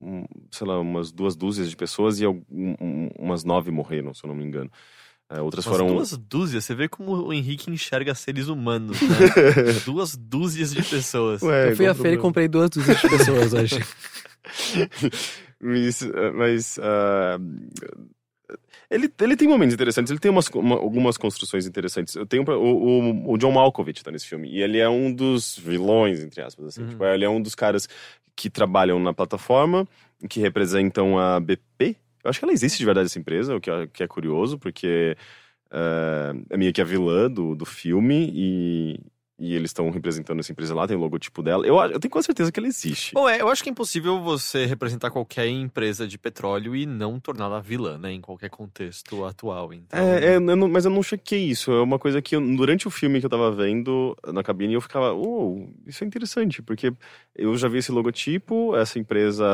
um, 0.00 0.24
sei 0.50 0.66
lá, 0.66 0.80
umas 0.80 1.12
duas 1.12 1.36
dúzias 1.36 1.70
de 1.70 1.76
pessoas 1.76 2.18
e 2.18 2.24
algum- 2.24 2.42
um- 2.50 3.10
umas 3.18 3.44
nove 3.44 3.70
morreram, 3.70 4.12
se 4.14 4.24
eu 4.24 4.28
não 4.28 4.34
me 4.34 4.44
engano. 4.44 4.70
É, 5.34 5.40
outras 5.40 5.64
Umas 5.66 5.76
foram. 5.78 5.94
duas 5.94 6.16
dúzias? 6.16 6.64
Você 6.64 6.74
vê 6.74 6.88
como 6.88 7.12
o 7.12 7.32
Henrique 7.32 7.70
enxerga 7.70 8.14
seres 8.14 8.48
humanos, 8.48 9.00
né? 9.00 9.08
duas 9.86 10.14
dúzias 10.16 10.72
de 10.74 10.82
pessoas. 10.82 11.42
Ué, 11.42 11.70
eu 11.70 11.76
fui 11.76 11.86
à 11.86 11.94
feira 11.94 12.16
e 12.16 12.20
comprei 12.20 12.48
duas 12.48 12.68
dúzias 12.70 13.00
de 13.00 13.08
pessoas 13.08 13.52
hoje. 13.54 13.80
mas. 15.60 16.02
eh, 16.02 16.30
mas, 16.34 16.78
ah, 16.82 17.38
ele, 18.90 19.10
ele 19.22 19.36
tem 19.36 19.48
momentos 19.48 19.72
interessantes, 19.72 20.10
ele 20.10 20.20
tem 20.20 20.30
umas, 20.30 20.48
uma- 20.48 20.76
algumas 20.76 21.16
construções 21.16 21.66
interessantes. 21.66 22.14
Eu 22.14 22.26
tenho 22.26 22.44
pra- 22.44 22.58
o, 22.58 23.00
o, 23.30 23.32
o 23.32 23.38
John 23.38 23.52
Malkovich 23.52 24.04
tá 24.04 24.10
nesse 24.10 24.26
filme, 24.26 24.48
e 24.50 24.60
ele 24.62 24.78
é 24.78 24.88
um 24.88 25.12
dos 25.12 25.56
vilões, 25.58 26.20
entre 26.22 26.42
aspas, 26.42 26.66
assim. 26.66 26.82
Uhum. 26.82 26.88
Tipo, 26.88 27.04
ele 27.06 27.24
é 27.24 27.28
um 27.30 27.40
dos 27.40 27.54
caras 27.54 27.88
que 28.36 28.50
trabalham 28.50 28.98
na 28.98 29.14
plataforma, 29.14 29.86
que 30.28 30.40
representam 30.40 31.18
a 31.18 31.40
BP. 31.40 31.96
Eu 32.24 32.30
acho 32.30 32.38
que 32.38 32.44
ela 32.44 32.52
existe 32.52 32.78
de 32.78 32.84
verdade, 32.84 33.06
essa 33.06 33.18
empresa, 33.18 33.56
o 33.56 33.60
que 33.60 33.70
é, 33.70 33.86
que 33.86 34.02
é 34.02 34.06
curioso, 34.08 34.58
porque 34.58 35.16
eh, 35.70 36.32
é 36.50 36.56
meio 36.56 36.72
que 36.72 36.80
a 36.80 36.84
vilã 36.84 37.30
do, 37.30 37.54
do 37.54 37.64
filme, 37.64 38.30
e, 38.34 39.00
e 39.38 39.54
eles 39.54 39.70
estão 39.70 39.90
representando 39.90 40.38
essa 40.38 40.52
empresa 40.52 40.74
lá, 40.74 40.86
tem 40.86 40.96
o 40.96 41.00
logotipo 41.00 41.42
dela. 41.42 41.66
Eu, 41.66 41.76
eu 41.80 41.98
tenho 41.98 42.10
quase 42.12 42.26
certeza 42.26 42.52
que 42.52 42.60
ela 42.60 42.68
existe. 42.68 43.12
Bom, 43.14 43.28
é, 43.28 43.40
eu 43.40 43.48
acho 43.48 43.62
que 43.62 43.68
é 43.68 43.72
impossível 43.72 44.20
você 44.20 44.66
representar 44.66 45.10
qualquer 45.10 45.48
empresa 45.48 46.06
de 46.06 46.16
petróleo 46.16 46.76
e 46.76 46.86
não 46.86 47.18
torná-la 47.18 47.58
vilã, 47.60 47.98
né? 47.98 48.12
Em 48.12 48.20
qualquer 48.20 48.50
contexto 48.50 49.24
atual. 49.24 49.72
Então... 49.72 49.98
É, 49.98 50.24
é, 50.26 50.36
eu 50.36 50.40
não- 50.40 50.68
mas 50.68 50.84
eu 50.84 50.90
não 50.92 51.02
chequei 51.02 51.44
isso. 51.46 51.72
É 51.72 51.82
uma 51.82 51.98
coisa 51.98 52.22
que 52.22 52.36
eu- 52.36 52.56
durante 52.56 52.86
o 52.86 52.90
filme 52.90 53.18
que 53.18 53.26
eu 53.26 53.30
tava 53.30 53.50
vendo 53.50 54.16
na 54.32 54.42
cabine 54.44 54.74
eu 54.74 54.80
ficava, 54.80 55.12
oh, 55.12 55.68
isso 55.86 56.04
é 56.04 56.06
interessante, 56.06 56.62
porque 56.62 56.92
eu 57.34 57.56
já 57.56 57.66
vi 57.66 57.78
esse 57.78 57.90
logotipo, 57.90 58.76
essa 58.76 58.98
empresa 58.98 59.44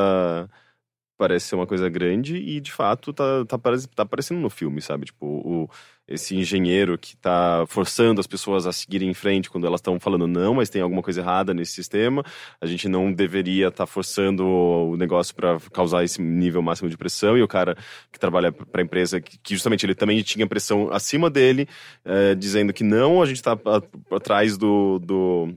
parece 1.19 1.49
ser 1.49 1.57
uma 1.57 1.67
coisa 1.67 1.89
grande 1.89 2.37
e 2.37 2.61
de 2.61 2.73
fato 2.73 3.13
tá, 3.13 3.45
tá, 3.45 3.59
tá 3.95 4.03
aparecendo 4.05 4.41
no 4.41 4.49
filme, 4.49 4.81
sabe? 4.81 5.07
Tipo, 5.07 5.27
o, 5.27 5.69
esse 6.07 6.35
engenheiro 6.35 6.97
que 6.97 7.17
tá 7.17 7.65
forçando 7.69 8.21
as 8.21 8.27
pessoas 8.27 8.67
a 8.67 8.73
seguirem 8.73 9.11
em 9.11 9.15
frente 9.15 9.51
quando 9.51 9.67
elas 9.67 9.81
estão 9.81 10.01
falando 10.01 10.27
não, 10.27 10.55
mas 10.55 10.71
tem 10.71 10.81
alguma 10.81 11.03
coisa 11.03 11.21
errada 11.21 11.53
nesse 11.53 11.73
sistema. 11.73 12.25
A 12.61 12.67
gente 12.67 12.89
não 12.89 13.13
deveria 13.13 13.69
estar 13.69 13.85
forçando 13.85 14.47
o 14.47 14.97
negócio 14.97 15.35
para 15.35 15.59
causar 15.73 16.05
esse 16.05 16.23
nível 16.23 16.63
máximo 16.63 16.89
de 16.89 16.97
pressão 16.97 17.37
e 17.37 17.43
o 17.43 17.49
cara 17.49 17.77
que 18.11 18.19
trabalha 18.19 18.51
para 18.51 18.81
a 18.81 18.85
empresa, 18.85 19.21
que 19.21 19.55
justamente 19.55 19.85
ele 19.85 19.95
também 19.95 20.23
tinha 20.23 20.47
pressão 20.47 20.91
acima 20.91 21.29
dele, 21.29 21.69
eh, 22.05 22.35
dizendo 22.35 22.73
que 22.73 22.85
não, 22.85 23.21
a 23.21 23.27
gente 23.27 23.37
está 23.37 23.59
atrás 24.11 24.57
do, 24.57 24.99
do, 25.01 25.55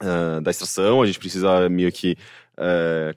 ah, 0.00 0.40
da 0.42 0.50
extração, 0.50 1.02
a 1.02 1.06
gente 1.06 1.18
precisa 1.18 1.68
meio 1.68 1.90
que 1.90 2.16
eh, 2.58 3.14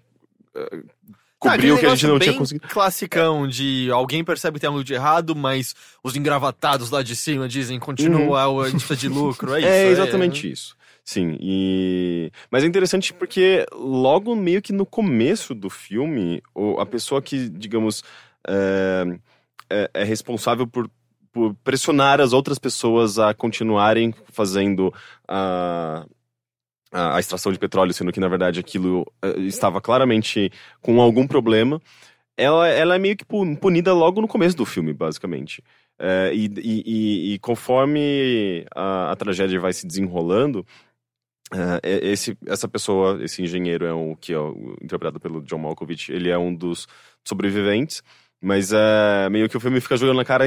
aquele 1.49 1.71
o 1.71 1.77
que 1.79 1.85
a 1.85 1.89
gente 1.89 2.07
não 2.07 2.19
tinha 2.19 2.33
conseguido. 2.35 2.67
classicão 2.67 3.47
de 3.47 3.89
alguém 3.91 4.23
percebe 4.23 4.55
que 4.55 4.61
tem 4.61 4.67
algo 4.67 4.83
de 4.83 4.93
errado, 4.93 5.35
mas 5.35 5.73
os 6.03 6.15
engravatados 6.15 6.89
lá 6.91 7.01
de 7.03 7.15
cima 7.15 7.47
dizem 7.47 7.79
continua, 7.79 8.43
a 8.63 8.69
gente 8.69 8.85
precisa 8.85 8.95
de 8.95 9.07
lucro, 9.09 9.53
é 9.55 9.59
isso. 9.61 9.67
É 9.67 9.87
exatamente 9.87 10.51
isso. 10.51 10.75
Sim, 11.03 11.35
e. 11.41 12.31
Mas 12.51 12.63
é 12.63 12.67
interessante 12.67 13.11
porque 13.11 13.65
logo 13.73 14.35
meio 14.35 14.61
que 14.61 14.71
no 14.71 14.85
começo 14.85 15.55
do 15.55 15.67
filme, 15.69 16.41
a 16.77 16.85
pessoa 16.85 17.21
que, 17.21 17.49
digamos, 17.49 18.03
é, 18.47 19.05
é- 19.69 19.89
é 19.95 20.03
responsável 20.03 20.67
por, 20.67 20.87
por 21.33 21.55
pressionar 21.63 22.21
as 22.21 22.33
outras 22.33 22.59
pessoas 22.59 23.17
a 23.17 23.33
continuarem 23.33 24.13
fazendo 24.31 24.93
a. 25.27 26.05
A 26.91 27.19
extração 27.19 27.51
de 27.53 27.59
petróleo, 27.59 27.93
sendo 27.93 28.11
que 28.11 28.19
na 28.19 28.27
verdade 28.27 28.59
aquilo 28.59 29.05
eh, 29.23 29.39
estava 29.41 29.79
claramente 29.79 30.51
com 30.81 30.99
algum 31.01 31.25
problema, 31.25 31.81
ela, 32.37 32.67
ela 32.67 32.95
é 32.95 32.99
meio 32.99 33.15
que 33.15 33.23
pu- 33.25 33.55
punida 33.57 33.93
logo 33.93 34.19
no 34.21 34.27
começo 34.27 34.57
do 34.57 34.65
filme, 34.65 34.93
basicamente. 34.93 35.63
É, 35.99 36.31
e, 36.33 36.45
e- 36.57 37.33
e- 37.35 37.39
conforme 37.39 38.65
a, 38.75 39.11
a 39.11 39.15
tragédia 39.15 39.59
vai 39.59 39.71
se 39.71 39.85
desenrolando, 39.87 40.65
é, 41.53 41.79
esse, 42.11 42.37
essa 42.47 42.67
pessoa, 42.67 43.23
esse 43.23 43.41
engenheiro 43.41 43.85
é 43.85 43.93
um 43.93 44.15
que 44.15 44.33
é 44.33 44.39
o- 44.39 44.75
interpretado 44.81 45.19
pelo 45.19 45.41
John 45.41 45.59
Malkovich, 45.59 46.11
ele 46.11 46.29
é 46.29 46.37
um 46.37 46.53
dos 46.53 46.87
sobreviventes. 47.25 48.01
Mas 48.43 48.73
é 48.73 49.29
meio 49.29 49.47
que 49.47 49.55
o 49.55 49.59
filme 49.59 49.79
fica 49.79 49.95
jogando 49.95 50.17
na 50.17 50.25
cara, 50.25 50.45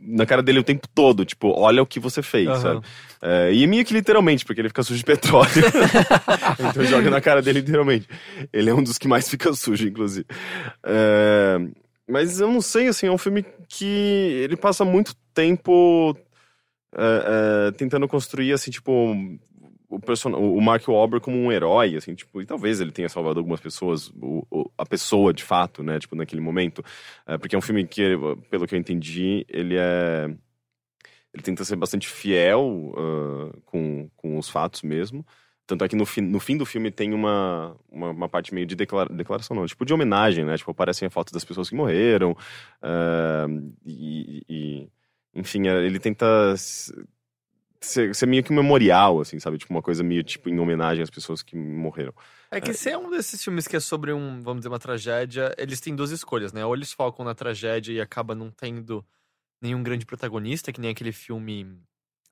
na 0.00 0.24
cara 0.24 0.42
dele 0.44 0.60
o 0.60 0.64
tempo 0.64 0.86
todo, 0.94 1.24
tipo, 1.24 1.48
olha 1.48 1.82
o 1.82 1.86
que 1.86 1.98
você 1.98 2.22
fez, 2.22 2.48
Aham. 2.48 2.60
sabe? 2.60 2.86
É, 3.20 3.52
e 3.52 3.66
meio 3.66 3.84
que 3.84 3.92
literalmente, 3.92 4.44
porque 4.44 4.60
ele 4.60 4.68
fica 4.68 4.82
sujo 4.84 4.98
de 4.98 5.04
petróleo. 5.04 5.50
então 6.70 6.84
joga 6.84 7.10
na 7.10 7.20
cara 7.20 7.42
dele 7.42 7.60
literalmente. 7.60 8.08
Ele 8.52 8.70
é 8.70 8.74
um 8.74 8.82
dos 8.82 8.96
que 8.96 9.08
mais 9.08 9.28
fica 9.28 9.52
sujo, 9.54 9.88
inclusive. 9.88 10.24
É, 10.84 11.58
mas 12.08 12.40
eu 12.40 12.48
não 12.48 12.60
sei, 12.60 12.86
assim, 12.86 13.06
é 13.06 13.10
um 13.10 13.18
filme 13.18 13.44
que 13.68 13.86
ele 14.44 14.56
passa 14.56 14.84
muito 14.84 15.14
tempo 15.34 16.16
é, 16.96 17.68
é, 17.68 17.70
tentando 17.72 18.06
construir, 18.06 18.52
assim, 18.52 18.70
tipo, 18.70 19.16
o, 19.96 20.00
person... 20.00 20.30
o 20.32 20.60
Mark 20.60 20.86
Wahlberg 20.88 21.24
como 21.24 21.36
um 21.38 21.52
herói, 21.52 21.96
assim, 21.96 22.14
tipo, 22.14 22.40
e 22.42 22.46
talvez 22.46 22.80
ele 22.80 22.92
tenha 22.92 23.08
salvado 23.08 23.38
algumas 23.40 23.60
pessoas, 23.60 24.08
o, 24.20 24.46
o- 24.50 24.70
a 24.78 24.86
pessoa 24.86 25.32
de 25.32 25.44
fato, 25.44 25.82
né, 25.82 25.98
tipo, 25.98 26.14
naquele 26.16 26.40
momento. 26.40 26.84
É, 27.26 27.38
porque 27.38 27.54
é 27.54 27.58
um 27.58 27.62
filme 27.62 27.86
que, 27.86 28.16
pelo 28.50 28.66
que 28.66 28.74
eu 28.74 28.78
entendi, 28.78 29.44
ele 29.48 29.76
é. 29.78 30.28
Ele 31.32 31.42
tenta 31.42 31.64
ser 31.64 31.76
bastante 31.76 32.08
fiel 32.08 32.92
ah, 32.96 33.58
com, 33.66 34.08
com 34.16 34.38
os 34.38 34.48
fatos 34.48 34.82
mesmo. 34.82 35.24
Tanto 35.66 35.84
é 35.84 35.88
que 35.88 35.96
no, 35.96 36.04
fim 36.04 36.20
no 36.22 36.40
fim 36.40 36.56
do 36.56 36.66
filme 36.66 36.90
tem 36.90 37.14
uma, 37.14 37.76
uma, 37.88 38.10
uma 38.10 38.28
parte 38.28 38.52
meio 38.52 38.66
de 38.66 38.74
declara 38.76 39.08
declaração, 39.14 39.56
não, 39.56 39.64
tipo 39.66 39.84
de 39.84 39.94
homenagem, 39.94 40.44
né? 40.44 40.56
Tipo, 40.56 40.72
aparecem 40.72 41.08
fotos 41.08 41.32
das 41.32 41.44
pessoas 41.44 41.68
que 41.70 41.74
morreram. 41.76 42.36
ah, 42.82 43.46
e, 43.86 44.42
e- 44.48 44.88
enfim, 45.34 45.66
é, 45.68 45.84
ele 45.86 45.98
tenta 45.98 46.54
ser, 47.86 48.14
ser 48.14 48.26
meio 48.26 48.42
que 48.42 48.52
um 48.52 48.56
memorial, 48.56 49.20
assim, 49.20 49.38
sabe? 49.38 49.58
Tipo, 49.58 49.72
uma 49.72 49.82
coisa 49.82 50.02
meio 50.02 50.22
tipo 50.22 50.48
em 50.48 50.58
homenagem 50.58 51.02
às 51.02 51.10
pessoas 51.10 51.42
que 51.42 51.56
morreram. 51.56 52.14
É 52.50 52.60
que 52.60 52.72
se 52.74 52.90
é 52.90 52.98
um 52.98 53.10
desses 53.10 53.42
filmes 53.42 53.66
que 53.66 53.76
é 53.76 53.80
sobre 53.80 54.12
um, 54.12 54.40
vamos 54.42 54.60
dizer, 54.60 54.68
uma 54.68 54.78
tragédia, 54.78 55.54
eles 55.56 55.80
têm 55.80 55.94
duas 55.94 56.10
escolhas, 56.10 56.52
né? 56.52 56.64
Ou 56.64 56.74
eles 56.74 56.92
focam 56.92 57.24
na 57.24 57.34
tragédia 57.34 57.92
e 57.92 58.00
acaba 58.00 58.34
não 58.34 58.50
tendo 58.50 59.04
nenhum 59.60 59.82
grande 59.82 60.04
protagonista, 60.04 60.72
que 60.72 60.80
nem 60.80 60.90
aquele 60.90 61.12
filme 61.12 61.78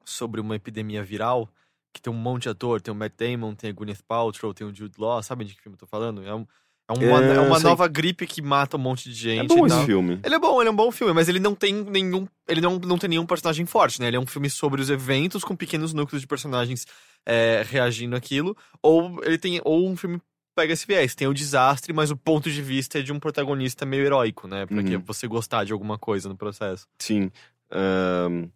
sobre 0.04 0.40
uma 0.40 0.56
epidemia 0.56 1.02
viral, 1.02 1.48
que 1.92 2.00
tem 2.00 2.12
um 2.12 2.16
monte 2.16 2.44
de 2.44 2.48
ator, 2.50 2.80
tem 2.80 2.92
o 2.92 2.96
Matt 2.96 3.14
Damon, 3.16 3.54
tem 3.54 3.70
a 3.70 3.72
Gwyneth 3.72 4.02
Paltrow, 4.06 4.52
tem 4.52 4.66
o 4.66 4.74
Jude 4.74 4.98
Law, 4.98 5.22
sabe 5.22 5.44
de 5.44 5.54
que 5.54 5.62
filme 5.62 5.74
eu 5.74 5.78
tô 5.78 5.86
falando? 5.86 6.24
É 6.24 6.34
um, 6.34 6.46
É 6.90 7.06
uma, 7.06 7.24
É, 7.24 7.36
é 7.36 7.40
uma 7.40 7.58
nova 7.60 7.86
gripe 7.86 8.26
que 8.26 8.42
mata 8.42 8.76
um 8.76 8.80
monte 8.80 9.08
de 9.10 9.30
É 9.30 9.34
gente. 9.36 9.48
bom 9.48 9.64
e 9.66 9.70
esse 9.70 9.86
filme. 9.86 10.18
Ele 10.24 10.34
é 10.34 10.38
bom, 10.38 10.60
ele 10.60 10.68
é 10.68 10.72
um 10.72 10.76
bom 10.76 10.90
filme, 10.90 11.12
mas 11.14 11.28
ele 11.28 11.38
não 11.38 11.54
tem 11.54 11.72
nenhum. 11.72 12.26
Ele 12.48 12.60
não, 12.60 12.78
não 12.78 12.98
tem 12.98 13.08
nenhum 13.10 13.24
personagem 13.26 13.64
forte, 13.66 14.00
né? 14.00 14.08
Ele 14.08 14.16
é 14.16 14.20
um 14.20 14.26
filme 14.26 14.50
sobre 14.50 14.80
os 14.80 14.90
eventos 14.90 15.44
com 15.44 15.54
pequenos 15.54 15.94
núcleos 15.94 16.20
de 16.20 16.26
personagens 16.26 16.86
é, 17.24 17.64
reagindo 17.68 18.16
àquilo. 18.16 18.56
Ou 18.82 19.22
ele 19.24 19.38
tem. 19.38 19.60
Ou 19.64 19.88
um 19.88 19.96
filme 19.96 20.20
pega 20.56 20.72
esse 20.72 20.86
viés. 20.86 21.14
Tem 21.14 21.28
o 21.28 21.32
desastre, 21.32 21.92
mas 21.92 22.10
o 22.10 22.16
ponto 22.16 22.50
de 22.50 22.60
vista 22.60 22.98
é 22.98 23.02
de 23.02 23.12
um 23.12 23.20
protagonista 23.20 23.86
meio 23.86 24.04
heróico, 24.04 24.48
né? 24.48 24.66
Porque 24.66 24.96
Uhum. 24.96 25.02
você 25.06 25.26
gostar 25.28 25.64
de 25.64 25.72
alguma 25.72 25.96
coisa 25.96 26.28
no 26.28 26.36
processo. 26.36 26.86
Sim. 26.98 27.30
Ahn, 27.70 28.48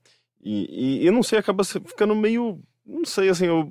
e, 0.43 1.02
e 1.02 1.06
eu 1.06 1.12
não 1.12 1.23
sei, 1.23 1.39
acaba 1.39 1.62
ficando 1.65 2.15
meio. 2.16 2.61
Não 2.85 3.05
sei, 3.05 3.28
assim, 3.31 3.47
eu, 3.47 3.70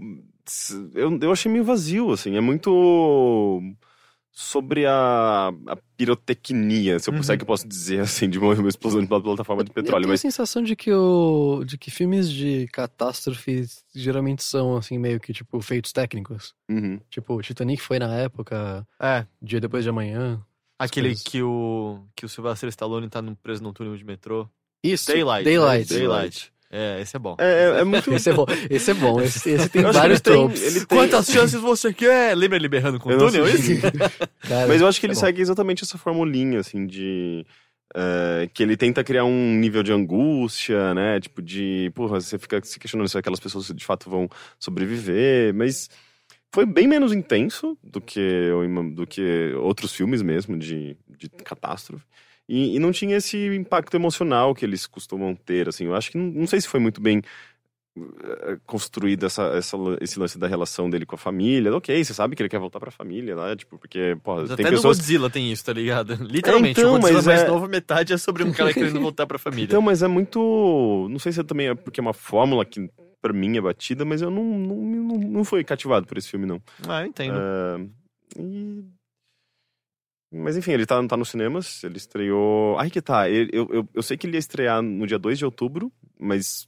eu, 0.95 1.19
eu 1.21 1.31
achei 1.31 1.51
meio 1.51 1.63
vazio, 1.63 2.11
assim. 2.11 2.35
É 2.37 2.41
muito 2.41 3.61
sobre 4.35 4.83
a, 4.87 5.49
a 5.67 5.75
pirotecnia, 5.95 6.97
se 6.99 7.07
eu, 7.07 7.13
Uhum. 7.13 7.21
que 7.21 7.31
eu 7.43 7.45
posso 7.45 7.67
dizer, 7.67 7.99
assim, 8.01 8.27
de 8.27 8.39
uma, 8.39 8.53
uma 8.55 8.67
explosão 8.67 8.99
de 8.99 9.07
plataforma 9.07 9.63
de 9.63 9.69
Eu 9.69 9.75
petróleo. 9.75 10.01
tenho 10.01 10.11
a 10.11 10.13
Mas 10.13 10.21
sensação 10.21 10.63
de 10.63 10.75
que, 10.75 10.91
o, 10.91 11.63
de 11.63 11.77
que 11.77 11.91
filmes 11.91 12.29
de 12.31 12.67
catástrofes 12.69 13.85
geralmente 13.93 14.43
são, 14.43 14.75
assim, 14.75 14.97
meio 14.97 15.19
que, 15.19 15.31
tipo, 15.33 15.61
feitos 15.61 15.91
técnicos. 15.91 16.55
Uhum. 16.69 16.99
Tipo, 17.09 17.39
Titanic 17.41 17.81
foi 17.81 17.99
na 17.99 18.13
época, 18.15 18.85
É. 18.99 19.25
Dia 19.41 19.61
Depois 19.61 19.83
de 19.83 19.89
Amanhã. 19.91 20.41
Aquele 20.79 21.09
coisas. 21.09 21.23
que 21.23 21.41
o. 21.41 22.03
que 22.15 22.25
o 22.25 22.29
Sylvester 22.29 22.67
Stallone 22.69 23.07
tá 23.07 23.21
no, 23.21 23.35
preso 23.35 23.61
num 23.63 23.71
túnel 23.71 23.95
de 23.95 24.03
metrô. 24.03 24.49
Isso, 24.83 25.11
Daylight. 25.11 25.45
Daylight. 25.45 25.93
né? 25.93 25.99
Daylight. 25.99 26.52
É, 26.75 26.99
esse 27.01 27.15
é 27.15 27.19
bom. 27.19 27.35
É, 27.39 27.45
é, 27.77 27.81
é 27.81 27.83
muito. 27.83 28.11
Esse 28.15 28.31
é 28.31 28.33
bom, 28.33 28.45
esse 28.69 28.89
é 28.91 28.93
bom, 28.95 29.21
esse, 29.21 29.49
esse 29.51 29.69
tem 29.69 29.83
vários 29.83 30.19
tropes. 30.21 30.73
tem- 30.73 30.85
Quantas 30.87 31.27
chances 31.27 31.61
você 31.61 31.93
quer? 31.93 32.35
Lembra 32.35 32.57
ele 32.57 32.67
berrando 32.67 32.99
com 32.99 33.09
o 33.09 33.17
túnel? 33.17 33.47
Isso? 33.47 33.79
Cara, 34.41 34.67
Mas 34.67 34.81
eu 34.81 34.87
acho 34.87 34.99
que 34.99 35.05
é 35.05 35.07
ele 35.09 35.13
bom. 35.13 35.19
segue 35.19 35.41
exatamente 35.41 35.83
essa 35.83 35.97
formulinha, 35.99 36.59
assim, 36.59 36.87
de. 36.87 37.45
eh, 37.95 38.49
que 38.51 38.63
ele 38.63 38.75
tenta 38.75 39.03
criar 39.03 39.23
um 39.23 39.53
nível 39.55 39.83
de 39.83 39.91
angústia, 39.93 40.95
né? 40.95 41.19
Tipo, 41.19 41.41
de. 41.43 41.91
Porra, 41.93 42.19
você 42.19 42.39
fica 42.39 42.59
se 42.63 42.79
questionando 42.79 43.07
se 43.07 43.17
aquelas 43.19 43.39
pessoas 43.39 43.67
de 43.67 43.85
fato 43.85 44.09
vão 44.09 44.27
sobreviver, 44.59 45.53
mas. 45.53 45.89
Foi 46.51 46.67
bem 46.67 46.87
menos 46.87 47.11
intenso 47.11 47.75
do 47.83 47.99
que, 47.99 48.49
do 48.93 49.07
que 49.07 49.53
outros 49.55 49.91
filmes 49.91 50.21
mesmo 50.21 50.55
de, 50.55 50.95
de 51.17 51.27
catástrofe. 51.27 52.05
E, 52.47 52.75
e 52.75 52.79
não 52.79 52.91
tinha 52.91 53.15
esse 53.17 53.37
impacto 53.55 53.95
emocional 53.95 54.53
que 54.53 54.65
eles 54.65 54.85
costumam 54.85 55.33
ter, 55.35 55.69
assim. 55.69 55.85
Eu 55.85 55.95
acho 55.95 56.11
que 56.11 56.17
não, 56.17 56.25
não 56.25 56.47
sei 56.47 56.59
se 56.59 56.67
foi 56.67 56.79
muito 56.79 56.99
bem 57.01 57.21
eh, 57.97 58.57
construído 58.65 59.25
essa, 59.25 59.43
essa, 59.55 59.77
esse 60.01 60.19
lance 60.19 60.37
da 60.37 60.47
relação 60.47 60.89
dele 60.89 61.05
com 61.05 61.15
a 61.15 61.17
família. 61.17 61.73
Ok, 61.75 62.03
você 62.03 62.13
sabe 62.13 62.35
que 62.35 62.41
ele 62.41 62.49
quer 62.49 62.59
voltar 62.59 62.79
pra 62.79 62.91
família, 62.91 63.35
né? 63.35 63.55
Tipo, 63.55 63.77
porque, 63.77 64.17
porra, 64.23 64.41
Mas 64.41 64.55
tem 64.55 64.65
Até 64.65 64.75
pessoas. 64.75 64.97
no 64.97 65.01
Godzilla 65.03 65.29
tem 65.29 65.51
isso, 65.51 65.63
tá 65.63 65.73
ligado? 65.73 66.15
Literalmente, 66.25 66.79
então, 66.79 66.95
o 66.95 66.99
Godzilla 66.99 67.17
mas 67.19 67.25
mais 67.27 67.41
é- 67.43 67.47
novo, 67.47 67.67
metade 67.67 68.11
é 68.13 68.17
sobre 68.17 68.43
um 68.43 68.51
cara 68.51 68.73
querendo 68.73 68.99
voltar 68.99 69.25
pra 69.27 69.37
família. 69.37 69.65
Então, 69.65 69.81
mas 69.81 70.01
é 70.03 70.07
muito. 70.07 71.07
Não 71.09 71.19
sei 71.19 71.31
se 71.31 71.39
é 71.39 71.43
também 71.43 71.67
é 71.67 71.75
porque 71.75 71.99
é 71.99 72.03
uma 72.03 72.13
fórmula 72.13 72.65
que 72.65 72.89
pra 73.21 73.31
mim 73.31 73.55
é 73.57 73.61
batida, 73.61 74.03
mas 74.03 74.21
eu 74.21 74.29
não, 74.29 74.43
não, 74.43 74.75
não, 74.75 75.17
não 75.17 75.43
fui 75.45 75.63
cativado 75.63 76.05
por 76.05 76.17
esse 76.17 76.27
filme, 76.29 76.45
não. 76.45 76.61
ah, 76.89 77.05
entendo. 77.07 77.35
Ah, 77.37 77.79
e- 78.37 78.83
Mas 80.33 80.57
enfim, 80.57 80.71
ele 80.71 80.85
tá, 80.85 81.05
tá 81.07 81.15
nos 81.15 81.29
cinemas, 81.29 81.83
ele 81.83 81.97
estreou. 81.97 82.77
Aí 82.79 82.89
que 82.89 83.01
tá, 83.01 83.29
ele- 83.29 83.51
eu, 83.53 83.67
eu, 83.71 83.87
eu 83.93 84.01
sei 84.03 84.17
que 84.17 84.25
ele 84.25 84.35
ia 84.35 84.39
estrear 84.39 84.81
no 84.81 85.05
dia 85.05 85.19
2 85.19 85.37
de 85.37 85.45
outubro, 85.45 85.91
mas. 86.19 86.67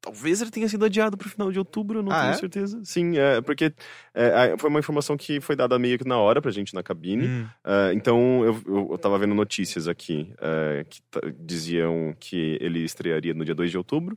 Talvez 0.00 0.40
ele 0.40 0.52
tenha 0.52 0.68
sido 0.68 0.84
adiado 0.84 1.16
pro 1.16 1.28
final 1.28 1.50
de 1.50 1.58
outubro, 1.58 1.98
eu 1.98 2.02
não 2.04 2.12
Ah, 2.12 2.20
tenho 2.20 2.30
é? 2.32 2.36
certeza. 2.36 2.80
Sim, 2.84 3.18
é, 3.18 3.40
porque 3.40 3.74
é, 4.14 4.56
foi 4.56 4.70
uma 4.70 4.78
informação 4.78 5.16
que 5.16 5.40
foi 5.40 5.56
dada 5.56 5.76
meio 5.76 5.98
que 5.98 6.06
na 6.06 6.16
hora 6.16 6.40
pra 6.40 6.52
gente 6.52 6.72
na 6.72 6.84
cabine. 6.84 7.26
Hum. 7.26 7.46
Ah, 7.64 7.90
então, 7.92 8.44
eu, 8.44 8.62
eu, 8.64 8.88
eu 8.92 8.98
tava 8.98 9.18
vendo 9.18 9.34
notícias 9.34 9.88
aqui 9.88 10.32
ah, 10.40 10.84
que 10.88 11.02
ta- 11.10 11.20
diziam 11.40 12.14
que 12.20 12.56
ele 12.60 12.84
estrearia 12.84 13.34
no 13.34 13.44
dia 13.44 13.56
2 13.56 13.72
de 13.72 13.76
outubro, 13.76 14.16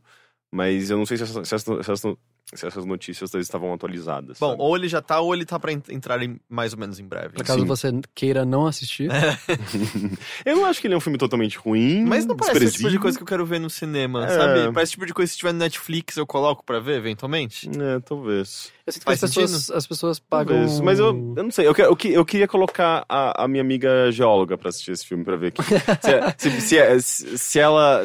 mas 0.51 0.89
eu 0.89 0.97
não 0.97 1.05
sei 1.05 1.17
se 1.17 1.23
essas, 1.23 1.47
se 1.47 1.55
essas, 1.55 1.85
se 1.85 1.91
essas- 1.91 2.15
se 2.53 2.67
essas 2.67 2.83
notícias 2.83 3.33
estavam 3.35 3.73
atualizadas. 3.73 4.37
Bom, 4.37 4.49
sabe? 4.49 4.61
ou 4.61 4.75
ele 4.75 4.89
já 4.89 5.01
tá, 5.01 5.21
ou 5.21 5.33
ele 5.33 5.45
tá 5.45 5.57
pra 5.57 5.71
en- 5.71 5.81
entrar 5.89 6.21
em, 6.21 6.37
mais 6.49 6.73
ou 6.73 6.79
menos 6.79 6.99
em 6.99 7.05
breve. 7.07 7.29
Por 7.29 7.45
caso 7.45 7.61
Sim. 7.61 7.65
você 7.65 7.91
queira 8.13 8.43
não 8.43 8.67
assistir, 8.67 9.07
eu 10.45 10.55
não 10.57 10.65
acho 10.65 10.81
que 10.81 10.87
ele 10.87 10.93
é 10.93 10.97
um 10.97 11.01
filme 11.01 11.17
totalmente 11.17 11.57
ruim. 11.57 12.03
Mas 12.05 12.25
não 12.25 12.35
parece 12.35 12.65
esse 12.65 12.77
tipo 12.77 12.89
de 12.89 12.99
coisa 12.99 13.17
que 13.17 13.23
eu 13.23 13.27
quero 13.27 13.45
ver 13.45 13.59
no 13.59 13.69
cinema, 13.69 14.25
É. 14.25 14.29
sabe? 14.29 14.73
Parece 14.73 14.83
esse 14.83 14.91
tipo 14.93 15.05
de 15.05 15.13
coisa 15.13 15.29
que 15.29 15.33
se 15.33 15.37
tiver 15.39 15.53
no 15.53 15.59
Netflix 15.59 16.17
eu 16.17 16.27
coloco 16.27 16.63
pra 16.65 16.79
ver, 16.79 16.97
eventualmente. 16.97 17.69
É, 17.69 17.99
talvez. 18.01 18.71
eu 18.85 18.91
sinto 18.93 19.01
que 19.03 19.05
Faz 19.05 19.23
as 19.23 19.33
pessoas, 19.33 19.71
as 19.71 19.87
pessoas 19.87 20.19
pagam... 20.19 20.57
Talvez. 20.57 20.79
Mas 20.81 20.99
eu, 20.99 21.07
eu 21.07 21.43
não 21.43 21.51
sei. 21.51 21.65
Eu, 21.67 21.73
eu, 21.77 21.97
eu 22.11 22.25
queria 22.25 22.47
colocar 22.49 23.05
a, 23.07 23.45
a 23.45 23.47
minha 23.47 23.61
amiga 23.61 24.11
geóloga 24.11 24.57
pra 24.57 24.69
assistir 24.69 24.91
esse 24.91 25.05
filme, 25.05 25.23
pra 25.23 25.37
ver 25.37 25.51
que, 25.53 25.63
se, 25.63 26.49
se, 26.51 26.61
se, 26.61 26.77
é- 26.77 26.99
se- 26.99 27.37
se 27.37 27.59
ela. 27.59 28.03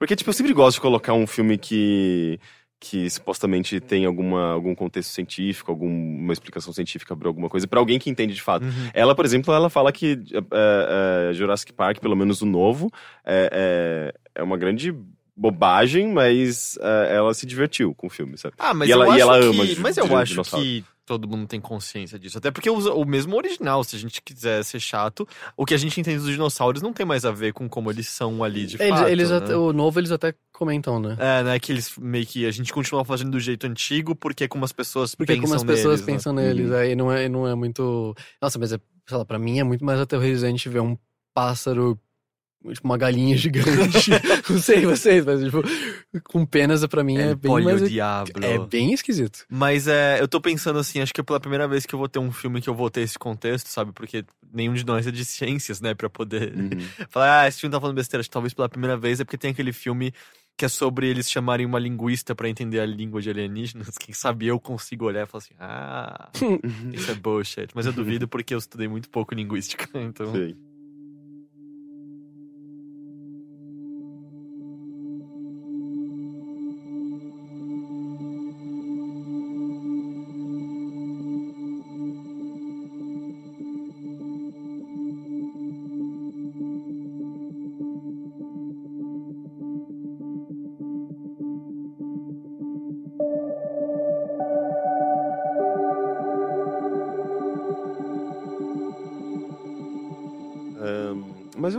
Porque, 0.00 0.16
tipo, 0.16 0.30
eu 0.30 0.34
sempre 0.34 0.54
gosto 0.54 0.76
de 0.76 0.80
colocar 0.80 1.12
um 1.12 1.26
filme 1.26 1.58
que. 1.58 2.40
Que 2.82 3.10
supostamente 3.10 3.78
tem 3.78 4.06
alguma, 4.06 4.52
algum 4.52 4.74
contexto 4.74 5.10
científico, 5.10 5.70
alguma 5.70 6.32
explicação 6.32 6.72
científica 6.72 7.14
pra 7.14 7.28
alguma 7.28 7.46
coisa, 7.46 7.68
pra 7.68 7.78
alguém 7.78 7.98
que 7.98 8.08
entende 8.08 8.32
de 8.32 8.40
fato. 8.40 8.64
Uhum. 8.64 8.90
Ela, 8.94 9.14
por 9.14 9.26
exemplo, 9.26 9.52
ela 9.52 9.68
fala 9.68 9.92
que 9.92 10.18
é, 10.32 11.28
é, 11.28 11.34
Jurassic 11.34 11.74
Park, 11.74 11.98
pelo 12.00 12.16
menos 12.16 12.40
o 12.40 12.46
novo, 12.46 12.90
é, 13.22 14.14
é, 14.34 14.40
é 14.40 14.42
uma 14.42 14.56
grande 14.56 14.96
bobagem, 15.40 16.12
mas 16.12 16.76
é, 16.80 17.16
ela 17.16 17.32
se 17.32 17.46
divertiu 17.46 17.94
com 17.94 18.06
o 18.06 18.10
filme, 18.10 18.36
sabe? 18.36 18.54
Ah, 18.58 18.74
mas 18.74 18.88
E 18.88 18.92
ela- 18.92 19.06
eu 19.06 19.10
e 19.12 19.14
acho 19.14 19.20
ela 19.22 19.38
que... 19.40 19.46
ama 19.46 19.64
mas 19.80 19.96
eu 19.96 20.16
acho 20.16 20.42
que 20.42 20.84
todo 21.06 21.26
mundo 21.26 21.48
tem 21.48 21.60
consciência 21.60 22.16
disso. 22.18 22.38
Até 22.38 22.52
porque 22.52 22.70
usa 22.70 22.92
o 22.92 23.04
mesmo 23.04 23.34
original, 23.36 23.82
se 23.82 23.96
a 23.96 23.98
gente 23.98 24.22
quiser 24.22 24.62
ser 24.64 24.78
chato, 24.78 25.26
o 25.56 25.66
que 25.66 25.74
a 25.74 25.76
gente 25.76 25.98
entende 26.00 26.18
dos 26.18 26.28
dinossauros 26.30 26.82
não 26.82 26.92
tem 26.92 27.04
mais 27.04 27.24
a 27.24 27.32
ver 27.32 27.52
com 27.52 27.68
como 27.68 27.90
eles 27.90 28.06
são 28.08 28.44
ali 28.44 28.64
de 28.66 28.76
Eles, 28.80 28.88
fato. 29.00 29.08
eles 29.08 29.30
né? 29.30 29.36
até- 29.38 29.56
o 29.56 29.72
novo 29.72 29.98
eles 29.98 30.12
até 30.12 30.34
comentam, 30.52 31.00
né? 31.00 31.16
É, 31.18 31.42
né? 31.42 31.58
Que 31.58 31.72
eles 31.72 31.96
meio 31.98 32.24
que 32.26 32.46
a 32.46 32.50
gente 32.52 32.72
continua 32.72 33.04
fazendo 33.04 33.30
do 33.32 33.40
jeito 33.40 33.66
antigo 33.66 34.14
porque 34.14 34.44
é 34.44 34.48
como 34.48 34.64
as 34.64 34.72
pessoas 34.72 35.14
Porque 35.16 35.32
pensam 35.32 35.42
como 35.42 35.54
as 35.56 35.64
pessoas 35.64 36.00
neles, 36.00 36.06
né? 36.06 36.12
pensam 36.14 36.32
neles, 36.32 36.68
Uhum. 36.70 36.76
aí 36.76 36.94
não 36.94 37.10
é, 37.12 37.28
não 37.28 37.48
é 37.48 37.54
muito... 37.56 38.14
Nossa, 38.40 38.56
mas 38.58 38.72
é, 38.72 38.78
sei 39.08 39.18
lá, 39.18 39.24
pra 39.24 39.38
mim 39.38 39.58
é 39.58 39.64
muito 39.64 39.84
mais 39.84 39.98
aterrorizante 39.98 40.68
ver 40.68 40.80
um 40.80 40.96
pássaro, 41.34 41.98
tipo 42.72 42.86
uma 42.86 42.98
galinha 42.98 43.36
gigante. 43.36 44.10
não 44.48 44.58
sei 44.58 44.84
vocês, 44.84 45.24
mas 45.24 45.40
tipo, 45.42 45.62
com 46.24 46.44
penas 46.44 46.84
pra 46.86 47.02
mim 47.02 47.16
é, 47.16 47.30
É, 47.30 47.34
bem 47.34 47.50
mais... 47.64 47.88
diablo. 47.88 48.44
É 48.44 48.58
bem 48.58 48.92
esquisito. 48.92 49.44
Mas 49.48 49.86
é, 49.88 50.20
eu 50.20 50.28
tô 50.28 50.40
pensando 50.40 50.78
assim, 50.78 51.00
acho 51.00 51.12
que 51.14 51.20
é 51.20 51.24
pela 51.24 51.40
primeira 51.40 51.66
vez 51.66 51.86
que 51.86 51.94
eu 51.94 51.98
vou 51.98 52.08
ter 52.08 52.18
um 52.18 52.30
filme 52.32 52.60
que 52.60 52.68
eu 52.68 52.74
vou 52.74 52.90
ter 52.90 53.00
esse 53.00 53.18
contexto, 53.18 53.66
sabe? 53.68 53.92
Porque 53.92 54.24
nenhum 54.52 54.74
de 54.74 54.84
nós 54.84 55.06
é 55.06 55.10
de 55.10 55.24
ciências, 55.24 55.80
né? 55.80 55.94
Pra 55.94 56.10
poder 56.10 56.52
Uhum. 56.54 56.70
falar, 57.08 57.42
ah, 57.42 57.48
esse 57.48 57.60
filme 57.60 57.72
tá 57.72 57.80
falando 57.80 57.96
besteira. 57.96 58.20
Acho 58.20 58.28
que 58.28 58.32
talvez 58.34 58.52
pela 58.54 58.68
primeira 58.68 58.96
vez 58.96 59.20
é 59.20 59.24
porque 59.24 59.38
tem 59.38 59.50
aquele 59.52 59.72
filme 59.72 60.12
que 60.56 60.64
é 60.66 60.68
sobre 60.68 61.08
eles 61.08 61.30
chamarem 61.30 61.64
uma 61.64 61.78
linguista 61.78 62.34
pra 62.34 62.46
entender 62.46 62.80
a 62.80 62.84
língua 62.86 63.22
de 63.22 63.30
alienígenas. 63.30 63.96
Quem 63.98 64.14
sabe 64.14 64.46
eu 64.46 64.60
consigo 64.60 65.06
olhar 65.06 65.22
e 65.22 65.26
falar 65.26 65.42
assim, 65.42 65.54
ah, 65.58 66.28
isso 66.92 67.10
é 67.10 67.14
bullshit. 67.14 67.68
Mas 67.74 67.86
eu 67.86 67.92
duvido 67.94 68.28
porque 68.28 68.52
eu 68.52 68.58
estudei 68.58 68.86
muito 68.86 69.08
pouco 69.08 69.34
linguística, 69.34 69.88
então... 69.94 70.30
Sei. 70.32 70.54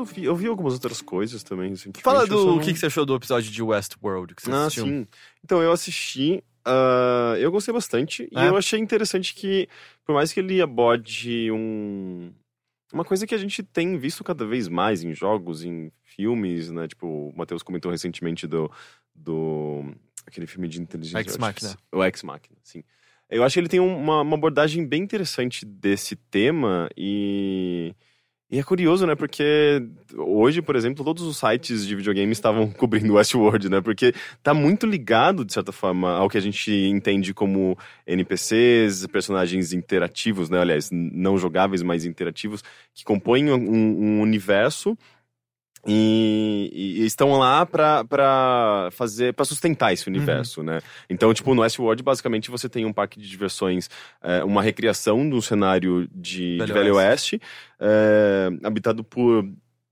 Eu 0.01 0.05
vi, 0.05 0.23
eu 0.25 0.35
vi 0.35 0.47
algumas 0.47 0.73
outras 0.73 1.01
coisas 1.01 1.43
também. 1.43 1.69
recentemente, 1.69 2.01
Fala 2.03 2.25
do 2.27 2.37
só 2.37 2.43
o 2.43 2.55
não- 2.55 2.59
que, 2.59 2.73
que 2.73 2.79
você 2.79 2.85
achou 2.87 3.05
do 3.05 3.15
episódio 3.15 3.51
de 3.51 3.61
Westworld 3.63 4.35
que 4.35 4.41
você 4.41 4.51
Ah, 4.51 4.63
assistiu. 4.65 4.85
sim. 4.85 5.07
Então, 5.43 5.61
eu 5.61 5.71
assisti. 5.71 6.43
ah, 6.65 7.35
eu 7.39 7.51
gostei 7.51 7.73
bastante. 7.73 8.27
E 8.31 8.37
É? 8.37 8.47
eu 8.49 8.55
achei 8.57 8.79
interessante 8.79 9.33
que, 9.33 9.67
por 10.05 10.13
mais 10.13 10.31
que 10.31 10.39
ele 10.39 10.61
aborde 10.61 11.49
um. 11.51 12.31
Uma 12.93 13.05
coisa 13.05 13.25
que 13.25 13.33
a 13.33 13.37
gente 13.37 13.63
tem 13.63 13.97
visto 13.97 14.21
cada 14.23 14.45
vez 14.45 14.67
mais 14.67 15.01
em 15.01 15.13
jogos, 15.13 15.63
em 15.63 15.91
filmes, 16.03 16.69
né? 16.69 16.87
Tipo, 16.89 17.07
o 17.29 17.33
Matheus 17.35 17.63
comentou 17.63 17.89
recentemente 17.89 18.45
do. 18.45 18.69
do 19.15 19.85
aquele 20.27 20.45
filme 20.45 20.67
de 20.67 20.81
inteligência 20.81 21.19
Ex 21.31 21.37
Machina. 21.37 21.75
O 21.91 22.03
Ex 22.03 22.21
Machina, 22.21 22.57
sim. 22.63 22.83
Eu 23.29 23.43
acho 23.45 23.53
que 23.53 23.59
ele 23.61 23.69
tem 23.69 23.79
uma, 23.79 24.21
uma 24.21 24.35
abordagem 24.35 24.85
bem 24.85 25.01
interessante 25.01 25.65
desse 25.65 26.15
tema 26.17 26.89
e. 26.97 27.95
E 28.51 28.59
é 28.59 28.63
curioso, 28.63 29.07
né? 29.07 29.15
Porque 29.15 29.81
hoje, 30.13 30.61
por 30.61 30.75
exemplo, 30.75 31.05
todos 31.05 31.23
os 31.23 31.37
sites 31.37 31.87
de 31.87 31.95
videogame 31.95 32.33
estavam 32.33 32.69
cobrindo 32.75 33.13
Westworld, 33.13 33.69
né? 33.69 33.79
Porque 33.79 34.13
tá 34.43 34.53
muito 34.53 34.85
ligado, 34.85 35.45
de 35.45 35.53
certa 35.53 35.71
forma, 35.71 36.11
ao 36.11 36.29
que 36.29 36.37
a 36.37 36.41
gente 36.41 36.69
entende 36.69 37.33
como 37.33 37.77
NPCs, 38.05 39.07
personagens 39.07 39.71
interativos, 39.71 40.49
né? 40.49 40.59
Aliás, 40.59 40.89
não 40.91 41.37
jogáveis, 41.37 41.81
mas 41.81 42.03
interativos, 42.03 42.61
que 42.93 43.05
compõem 43.05 43.49
um, 43.49 43.55
um 43.55 44.21
universo 44.21 44.97
e, 45.85 46.69
e, 46.73 47.05
estão 47.05 47.31
lá 47.37 47.65
para 47.65 48.89
fazer 48.91 49.33
para 49.33 49.45
sustentar 49.45 49.91
esse 49.91 50.07
universo, 50.07 50.59
uhum. 50.59 50.67
né? 50.67 50.81
Então, 51.09 51.33
tipo, 51.33 51.53
no 51.55 51.61
Westworld, 51.61 52.03
basicamente 52.03 52.51
você 52.51 52.69
tem 52.69 52.85
um 52.85 52.93
parque 52.93 53.19
de 53.19 53.27
diversões, 53.27 53.89
é, 54.21 54.43
uma 54.43 54.61
recriação 54.61 55.27
do 55.27 55.41
cenário 55.41 56.07
de 56.13 56.57
Velho, 56.57 56.65
de 56.65 56.73
Velho 56.73 56.95
Oeste, 56.95 57.35
Oeste 57.35 57.41
é, 57.79 58.49
habitado 58.63 59.03
por 59.03 59.47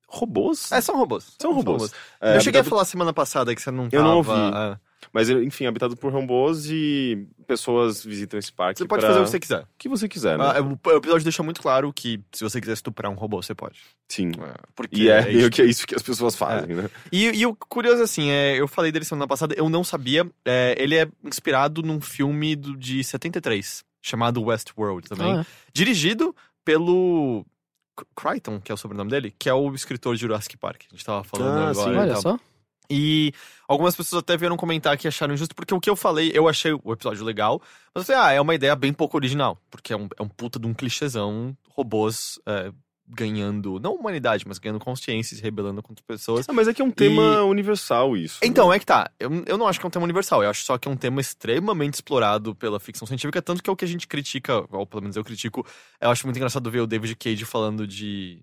robôs. 0.08 0.72
É, 0.72 0.82
são 0.82 0.98
robôs. 0.98 1.36
São 1.40 1.54
robôs. 1.54 1.82
robôs. 1.82 1.94
É, 2.22 2.36
eu 2.36 2.42
cheguei 2.42 2.60
habitado... 2.60 2.68
a 2.68 2.70
falar 2.78 2.86
semana 2.86 3.14
passada 3.14 3.54
que 3.54 3.62
você 3.62 3.72
não 3.72 3.90
tava... 3.90 3.96
Eu 3.96 4.04
não 4.04 4.18
ouvi. 4.18 4.80
Mas, 5.12 5.30
enfim, 5.30 5.66
habitado 5.66 5.98
por 5.98 6.12
robôs 6.12 6.70
e 6.70 7.28
pessoas 7.48 8.04
visitam 8.04 8.38
esse 8.38 8.52
parque. 8.52 8.80
Você 8.80 8.88
pode 8.88 9.02
pra... 9.02 9.10
fazer 9.10 9.22
o 9.22 9.24
que 9.24 9.32
você 9.32 9.40
quiser. 9.40 9.62
O 9.62 9.68
que 9.78 9.90
você 9.90 10.08
quiser, 10.08 10.38
né? 10.38 10.46
Ah, 10.46 10.62
o 10.62 10.98
episódio 10.98 11.24
deixa 11.24 11.42
muito 11.42 11.62
claro 11.62 11.92
que 11.92 12.22
se 12.32 12.44
você 12.44 12.62
quiser 12.62 12.74
estuprar 12.74 13.12
um 13.12 13.16
robô, 13.16 13.42
você 13.42 13.56
pode. 13.56 13.80
Sim. 14.08 14.32
É, 14.40 14.54
porque 14.76 14.96
e 14.96 15.10
é, 15.10 15.20
é, 15.20 15.32
isso 15.32 15.50
que... 15.50 15.62
é 15.62 15.66
isso 15.66 15.88
que 15.88 15.96
as 15.96 16.02
pessoas 16.02 16.36
fazem, 16.36 16.72
é. 16.72 16.82
né? 16.84 16.90
E, 17.12 17.26
e, 17.26 17.46
o 17.46 17.56
curioso, 17.56 18.04
assim, 18.04 18.30
é, 18.30 18.60
eu 18.60 18.68
falei 18.68 18.92
dele 18.92 19.06
semana 19.06 19.28
passada, 19.28 19.56
eu 19.58 19.70
não 19.70 19.84
sabia. 19.84 20.30
É, 20.46 20.76
ele 20.78 20.96
é 20.96 21.08
inspirado 21.24 21.82
num 21.82 22.00
filme 22.00 22.56
do, 22.56 22.78
de 22.78 23.04
73, 23.04 23.84
chamado 24.02 24.44
Westworld 24.44 25.08
também. 25.10 25.40
Ah, 25.40 25.46
dirigido 25.74 26.36
pelo 26.64 27.46
Crichton, 28.16 28.60
que 28.62 28.72
é 28.72 28.76
o 28.76 28.78
sobrenome 28.78 29.10
dele, 29.10 29.34
que 29.38 29.50
é 29.50 29.54
o 29.54 29.74
escritor 29.74 30.16
de 30.16 30.22
Jurassic 30.22 30.56
Park. 30.58 30.84
A 30.88 30.96
gente 30.96 31.06
tava 31.06 31.24
falando 31.24 31.58
ah, 31.58 31.70
agora. 31.70 31.92
Sim. 31.92 31.98
Olha 31.98 32.16
só. 32.18 32.40
E 32.90 33.34
algumas 33.68 33.96
pessoas 33.96 34.22
até 34.22 34.36
vieram 34.36 34.58
comentar 34.58 34.98
que 34.98 35.08
acharam 35.08 35.34
injusto, 35.34 35.54
porque 35.54 35.74
o 35.74 35.80
que 35.80 35.90
eu 35.90 35.96
falei, 35.96 36.32
eu 36.34 36.48
achei 36.48 36.74
o 36.74 36.92
episódio 36.92 37.24
legal, 37.24 37.62
mas 37.94 38.02
eu 38.02 38.14
falei, 38.14 38.22
ah, 38.22 38.34
é 38.34 38.42
uma 38.42 38.56
ideia 38.56 38.76
bem 38.76 38.92
pouco 38.92 39.16
original, 39.16 39.58
porque 39.70 39.94
é 39.94 39.98
um, 39.98 40.08
é 40.18 40.24
um 40.24 40.28
puta 40.28 40.60
de 40.60 40.66
um 40.66 40.74
clichêzão, 40.74 41.56
robôs 41.70 42.40
é, 42.48 42.72
ganhando, 43.10 43.80
não 43.80 43.96
humanidade, 43.96 44.48
mas 44.48 44.60
ganhando 44.60 44.80
consciência, 44.80 45.36
se 45.36 45.42
rebelando 45.42 45.82
contra 45.82 46.04
pessoas. 46.06 46.48
Ah, 46.48 46.54
mas 46.54 46.68
é 46.68 46.74
que 46.74 46.82
é 46.82 46.86
um 46.86 46.92
tema 46.92 47.22
e... 47.22 47.40
universal 47.42 48.16
isso. 48.16 48.40
Então, 48.44 48.70
né? 48.70 48.76
é 48.76 48.80
que 48.80 48.86
tá. 48.86 49.10
Eu, 49.20 49.44
eu 49.46 49.58
não 49.58 49.68
acho 49.68 49.80
que 49.80 49.86
é 49.86 49.88
um 49.88 49.92
tema 49.92 50.04
universal, 50.04 50.44
eu 50.44 50.50
acho 50.50 50.64
só 50.64 50.78
que 50.78 50.88
é 50.88 50.92
um 50.92 50.98
tema 50.98 51.20
extremamente 51.20 51.96
explorado 51.96 52.54
pela 52.56 52.80
ficção 52.80 53.08
científica, 53.08 53.42
tanto 53.42 53.64
que 53.64 53.70
é 53.70 53.74
o 53.74 53.76
que 53.76 53.86
a 53.86 53.88
gente 53.88 54.08
critica, 54.08 54.64
ou 54.72 54.86
pelo 54.86 55.02
menos 55.02 55.16
eu 55.16 55.24
critico. 55.24 55.66
Eu 56.00 56.10
acho 56.12 56.26
muito 56.26 56.38
engraçado 56.38 56.70
ver 56.70 56.82
o 56.82 56.88
David 56.88 57.16
Cage 57.16 57.46
falando 57.46 57.88
de 57.88 58.42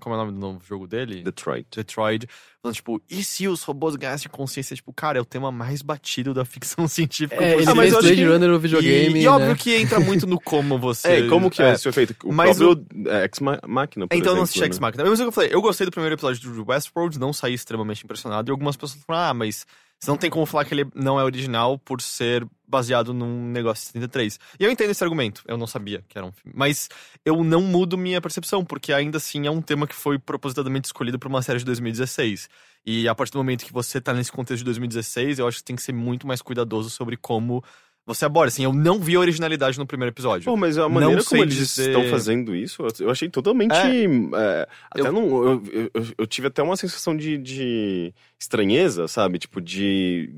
como 0.00 0.14
é 0.14 0.18
o 0.18 0.20
nome 0.20 0.32
do 0.32 0.38
novo 0.38 0.60
jogo 0.66 0.86
dele? 0.86 1.22
Detroit. 1.22 1.66
Detroit. 1.74 2.26
Falando, 2.62 2.74
tipo, 2.74 3.00
e 3.08 3.22
se 3.22 3.46
os 3.46 3.62
robôs 3.62 3.96
ganhassem 3.96 4.30
consciência? 4.30 4.74
Tipo, 4.74 4.92
cara, 4.92 5.18
é 5.18 5.20
o 5.20 5.24
tema 5.24 5.52
mais 5.52 5.82
batido 5.82 6.34
da 6.34 6.44
ficção 6.44 6.86
científica. 6.88 7.42
É, 7.42 7.54
ele 7.54 7.70
ah, 7.70 7.74
mas 7.74 7.92
Blade 7.92 8.16
que... 8.16 8.24
Runner 8.24 8.48
no 8.48 8.58
videogame. 8.58 9.18
E, 9.18 9.22
e 9.22 9.24
né? 9.24 9.28
óbvio 9.28 9.56
que 9.56 9.74
entra 9.76 10.00
muito 10.00 10.26
no 10.26 10.40
como 10.40 10.78
você. 10.78 11.10
É, 11.10 11.28
como 11.28 11.50
que 11.50 11.60
é, 11.62 11.70
é 11.70 11.72
esse 11.72 11.88
efeito? 11.88 12.14
O 12.24 12.32
mas 12.32 12.56
próprio 12.56 12.86
o... 12.94 13.08
é, 13.08 13.24
Ex 13.24 13.40
Machina, 13.40 13.66
por 13.66 14.14
Então 14.14 14.16
exemplo, 14.16 14.36
não 14.36 14.42
assisti 14.42 14.60
né? 14.60 14.66
Ex 14.66 14.78
Machina. 14.78 15.04
Mas 15.04 15.18
é 15.18 15.22
o 15.22 15.26
que 15.26 15.28
eu 15.28 15.32
falei, 15.32 15.50
eu 15.52 15.60
gostei 15.60 15.84
do 15.84 15.90
primeiro 15.90 16.14
episódio 16.14 16.52
do 16.52 16.70
Westworld, 16.70 17.18
não 17.18 17.32
saí 17.32 17.54
extremamente 17.54 18.04
impressionado. 18.04 18.48
E 18.48 18.52
algumas 18.52 18.76
pessoas 18.76 19.02
falaram, 19.04 19.30
ah, 19.30 19.34
mas 19.34 19.66
você 20.00 20.10
não 20.10 20.16
tem 20.16 20.30
como 20.30 20.46
falar 20.46 20.64
que 20.64 20.72
ele 20.72 20.86
não 20.94 21.20
é 21.20 21.24
original 21.24 21.78
por 21.78 22.00
ser 22.00 22.48
baseado 22.66 23.12
num 23.12 23.50
negócio 23.50 23.82
de 23.82 23.92
73. 23.92 24.40
E 24.58 24.64
eu 24.64 24.70
entendo 24.70 24.90
esse 24.90 25.04
argumento, 25.04 25.42
eu 25.46 25.58
não 25.58 25.66
sabia 25.66 26.02
que 26.08 26.16
era 26.16 26.26
um 26.26 26.32
filme. 26.32 26.54
Mas 26.56 26.88
eu 27.22 27.44
não 27.44 27.60
mudo 27.60 27.98
minha 27.98 28.20
percepção, 28.20 28.64
porque 28.64 28.94
ainda 28.94 29.18
assim 29.18 29.46
é 29.46 29.50
um 29.50 29.60
tema 29.60 29.86
que 29.86 29.94
foi 29.94 30.18
propositadamente 30.18 30.86
escolhido 30.86 31.18
para 31.18 31.28
uma 31.28 31.42
série 31.42 31.58
de 31.58 31.66
2016. 31.66 32.48
E 32.86 33.06
a 33.06 33.14
partir 33.14 33.32
do 33.32 33.38
momento 33.38 33.66
que 33.66 33.72
você 33.74 34.00
tá 34.00 34.14
nesse 34.14 34.32
contexto 34.32 34.60
de 34.60 34.64
2016, 34.64 35.38
eu 35.38 35.46
acho 35.46 35.58
que 35.58 35.64
tem 35.64 35.76
que 35.76 35.82
ser 35.82 35.92
muito 35.92 36.26
mais 36.26 36.40
cuidadoso 36.40 36.88
sobre 36.88 37.18
como 37.18 37.62
você 38.06 38.24
aborda. 38.24 38.48
Assim, 38.48 38.64
eu 38.64 38.72
não 38.72 38.98
vi 38.98 39.16
originalidade 39.16 39.78
no 39.78 39.86
primeiro 39.86 40.12
episódio. 40.12 40.44
Pô, 40.44 40.56
mas 40.56 40.78
a 40.78 40.88
maneira 40.88 41.16
não 41.16 41.24
como 41.24 41.42
eles 41.42 41.54
dizer... 41.54 41.90
estão 41.90 42.08
fazendo 42.08 42.54
isso, 42.54 42.82
eu 43.00 43.10
achei 43.10 43.28
totalmente. 43.28 43.72
É. 43.72 44.04
É, 44.04 44.68
até 44.90 45.08
eu... 45.08 45.12
Não, 45.12 45.44
eu, 45.44 45.62
eu, 45.72 46.06
eu, 46.18 46.26
tive 46.26 46.48
até 46.48 46.62
uma 46.62 46.76
sensação 46.76 47.16
de, 47.16 47.38
de 47.38 48.14
estranheza, 48.38 49.06
sabe? 49.06 49.38
Tipo, 49.38 49.60
de, 49.60 50.34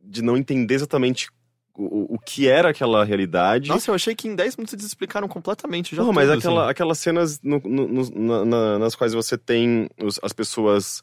de 0.00 0.22
não 0.22 0.36
entender 0.36 0.74
exatamente 0.74 1.28
o, 1.74 2.14
o 2.14 2.18
que 2.18 2.48
era 2.48 2.70
aquela 2.70 3.04
realidade. 3.04 3.68
Nossa, 3.68 3.90
eu 3.90 3.94
achei 3.94 4.14
que 4.14 4.28
em 4.28 4.34
10 4.34 4.56
minutos 4.56 4.74
eles 4.74 4.86
explicaram 4.86 5.26
completamente 5.26 5.96
já. 5.96 6.02
Não, 6.02 6.12
mas 6.12 6.30
aquela, 6.30 6.62
assim. 6.62 6.70
aquelas 6.70 6.98
cenas 6.98 7.40
no, 7.42 7.60
no, 7.60 7.88
no, 7.88 8.44
na, 8.44 8.78
nas 8.78 8.94
quais 8.94 9.12
você 9.12 9.38
tem 9.38 9.88
os, 10.02 10.20
as 10.22 10.32
pessoas 10.32 11.02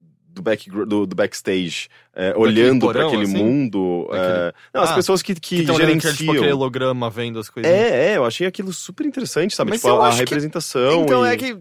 do, 0.00 0.42
back, 0.42 0.70
do, 0.70 1.06
do 1.06 1.14
backstage 1.14 1.88
é, 2.14 2.34
olhando 2.36 2.86
para 2.86 3.06
aquele 3.06 3.22
assim? 3.22 3.36
mundo. 3.36 4.08
É... 4.12 4.52
Não, 4.72 4.82
ah, 4.82 4.84
as 4.84 4.92
pessoas 4.92 5.22
que, 5.22 5.34
que, 5.34 5.64
que 5.64 5.66
gerenciam. 5.66 6.12
Aquele, 6.12 6.16
tipo, 6.16 6.32
aquele 6.32 6.52
holograma 6.52 7.08
vendo 7.08 7.38
as 7.38 7.48
coisas. 7.48 7.70
É, 7.70 8.12
é, 8.12 8.16
eu 8.16 8.24
achei 8.24 8.46
aquilo 8.46 8.72
super 8.72 9.06
interessante, 9.06 9.54
sabe? 9.54 9.70
Mas 9.70 9.80
tipo, 9.80 9.94
a, 9.94 10.08
a 10.08 10.10
representação. 10.10 10.98
Que... 10.98 11.02
Então 11.04 11.26
e... 11.26 11.30
é 11.30 11.36
que, 11.36 11.56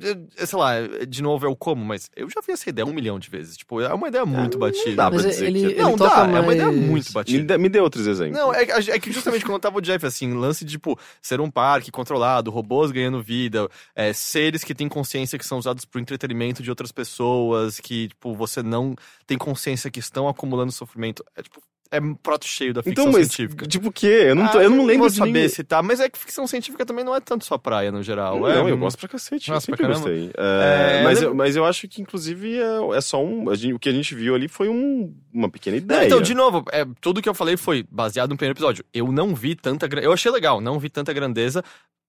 sei 0.45 0.60
lá, 0.60 0.73
de 1.07 1.22
novo 1.22 1.45
é 1.45 1.49
o 1.49 1.56
como, 1.56 1.86
mas 1.86 2.10
eu 2.15 2.30
já 2.30 2.41
vi 2.45 2.52
essa 2.52 2.69
ideia 2.69 2.86
um 2.86 2.94
milhão 2.94 3.18
de 3.18 3.30
vezes. 3.30 3.56
Tipo, 3.56 3.82
é 3.82 3.94
uma 3.94 4.10
ideia 4.10 4.26
muito 4.26 4.57
ah, 4.57 4.60
batida. 4.60 4.95
Dá 4.95 5.10
pra 5.10 5.22
dizer 5.22 5.45
ele, 5.45 5.73
que... 5.73 5.82
Não, 5.82 5.95
dá, 5.95 6.28
mais... 6.28 6.36
é 6.36 6.40
uma 6.41 6.53
ideia 6.53 6.72
muito 6.72 7.11
batida. 7.14 7.40
Me 7.40 7.45
dê, 7.45 7.57
me 7.57 7.69
dê 7.69 7.80
outros 7.80 8.06
exemplos. 8.06 8.38
Não, 8.38 8.53
é, 8.53 8.64
é, 8.64 8.99
que 8.99 9.11
justamente 9.11 9.45
quando 9.45 9.61
tava 9.61 9.78
o 9.78 9.82
Jeff, 9.82 10.06
assim, 10.06 10.34
lance 10.34 10.65
de, 10.65 10.73
tipo, 10.73 10.99
ser 11.22 11.40
um 11.40 11.49
parque 11.49 11.91
controlado, 11.91 12.52
robôs 12.52 12.91
ganhando 12.91 13.22
vida, 13.22 13.69
é, 13.95 14.11
seres 14.11 14.64
que 14.64 14.76
têm 14.76 14.90
consciência 14.90 15.40
que 15.40 15.45
são 15.45 15.57
usados 15.57 15.86
pro 15.86 16.02
entretenimento 16.02 16.61
de 16.61 16.69
outras 16.69 16.91
pessoas, 16.91 17.80
que, 17.80 18.10
tipo, 18.10 18.36
você 18.36 18.61
não 18.61 18.95
tem 19.26 19.38
consciência 19.38 19.90
que 19.90 19.99
estão 19.99 20.28
acumulando 20.41 20.72
sofrimento 20.72 21.23
é 21.35 21.43
tipo. 21.43 21.61
É 21.93 21.99
um 21.99 22.15
prato 22.15 22.45
cheio 22.45 22.73
da 22.73 22.81
ficção 22.81 23.03
então, 23.09 23.19
mas, 23.19 23.27
científica. 23.27 23.68
Tipo 23.68 23.89
o 23.89 23.91
quê? 23.91 24.27
Eu 24.27 24.35
não, 24.35 24.47
tô, 24.47 24.59
ah, 24.59 24.63
eu 24.63 24.69
não 24.69 24.85
lembro 24.85 25.09
de 25.09 25.18
saber 25.18 25.31
ninguém... 25.34 25.49
se 25.49 25.61
tá, 25.61 25.84
mas 25.84 25.99
é 25.99 26.09
que 26.09 26.18
ficção 26.18 26.47
científica 26.47 26.85
também 26.85 27.03
não 27.03 27.13
é 27.13 27.19
tanto 27.19 27.43
sua 27.43 27.59
praia 27.59 27.91
no 27.91 28.01
geral. 28.01 28.39
Não, 28.39 28.47
é, 28.47 28.72
eu 28.72 28.77
gosto 28.77 28.97
pra 28.97 29.09
cacete. 29.09 29.49
Nossa, 29.49 29.69
eu 29.69 29.76
sempre 29.76 29.93
gostei. 29.93 30.31
É, 30.38 30.99
é, 31.01 31.03
mas, 31.03 31.22
eu, 31.22 31.35
mas 31.35 31.57
eu 31.57 31.65
acho 31.65 31.89
que, 31.89 32.01
inclusive, 32.01 32.57
é, 32.57 32.95
é 32.95 33.01
só 33.01 33.22
um. 33.22 33.53
Gente, 33.53 33.73
o 33.73 33.80
que 33.80 33.89
a 33.89 33.91
gente 33.91 34.15
viu 34.15 34.34
ali 34.34 34.47
foi 34.47 34.69
um, 34.69 35.13
uma 35.34 35.49
pequena 35.49 35.76
ideia. 35.76 36.05
Então, 36.05 36.22
de 36.22 36.34
novo, 36.34 36.63
é, 36.72 36.85
tudo 37.01 37.22
que 37.22 37.27
eu 37.27 37.34
falei 37.34 37.57
foi 37.57 37.85
baseado 37.91 38.30
no 38.30 38.38
primeiro 38.38 38.57
episódio. 38.57 38.85
Eu 38.93 39.11
não 39.11 39.35
vi 39.35 39.53
tanta. 39.53 39.85
Eu 40.01 40.13
achei 40.13 40.31
legal, 40.31 40.61
não 40.61 40.80
vi 40.80 40.89
tanta 40.89 41.11
grandeza. 41.11 41.61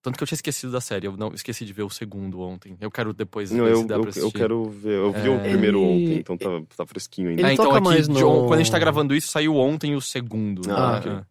Tanto 0.03 0.19
que 0.19 0.25
eu 0.25 0.27
tinha 0.27 0.37
esquecido 0.37 0.73
da 0.73 0.81
série, 0.81 1.07
eu 1.07 1.17
não 1.17 1.33
esqueci 1.33 1.65
de 1.65 1.73
ver 1.73 1.85
o 1.85 1.91
segundo 1.91 2.41
ontem. 2.41 2.77
Eu 2.81 2.91
quero 2.91 3.15
depois 3.15 3.53
não, 3.53 3.65
ver 3.65 3.71
eu, 3.71 3.77
se 3.77 3.87
dá 3.87 3.95
eu, 3.95 4.01
pra 4.01 4.11
assistir. 4.11 4.27
Eu 4.27 4.33
quero 4.33 4.65
ver, 4.69 4.99
eu 4.99 5.13
vi 5.13 5.29
é... 5.29 5.31
o 5.31 5.39
primeiro 5.39 5.81
ontem, 5.81 6.19
então 6.19 6.37
tá, 6.37 6.49
tá 6.77 6.85
fresquinho 6.85 7.31
ainda. 7.31 7.41
Ele 7.41 7.51
é, 7.51 7.53
então 7.53 7.67
toca 7.67 7.79
aqui, 7.79 7.87
mais 7.87 8.09
no... 8.09 8.19
John, 8.19 8.49
quando 8.49 8.55
a 8.55 8.63
gente 8.63 8.73
tá 8.73 8.81
gravando 8.81 9.15
isso, 9.15 9.29
saiu 9.31 9.55
ontem 9.55 9.95
o 9.95 10.01
segundo. 10.01 10.63
Ah, 10.69 11.01
né? 11.01 11.25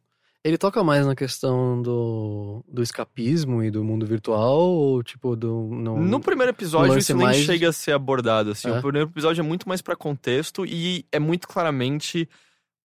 Ele 0.44 0.58
toca 0.58 0.84
mais 0.84 1.06
na 1.06 1.16
questão 1.16 1.82
do, 1.82 2.64
do 2.68 2.82
escapismo 2.82 3.62
e 3.62 3.70
do 3.70 3.84
mundo 3.84 4.08
virtual, 4.08 4.58
ou 4.58 5.04
tipo, 5.04 5.36
do. 5.36 5.68
No, 5.70 6.00
no 6.00 6.20
primeiro 6.20 6.52
episódio, 6.52 6.98
isso 6.98 7.14
nem 7.14 7.28
mais... 7.28 7.38
chega 7.38 7.70
a 7.70 7.74
ser 7.74 7.92
abordado. 7.92 8.52
Assim. 8.52 8.70
É. 8.70 8.80
O 8.80 8.82
primeiro 8.82 9.10
episódio 9.10 9.42
é 9.42 9.44
muito 9.44 9.68
mais 9.68 9.82
para 9.82 9.96
contexto 9.96 10.66
e 10.66 11.06
é 11.12 11.20
muito 11.20 11.48
claramente 11.48 12.28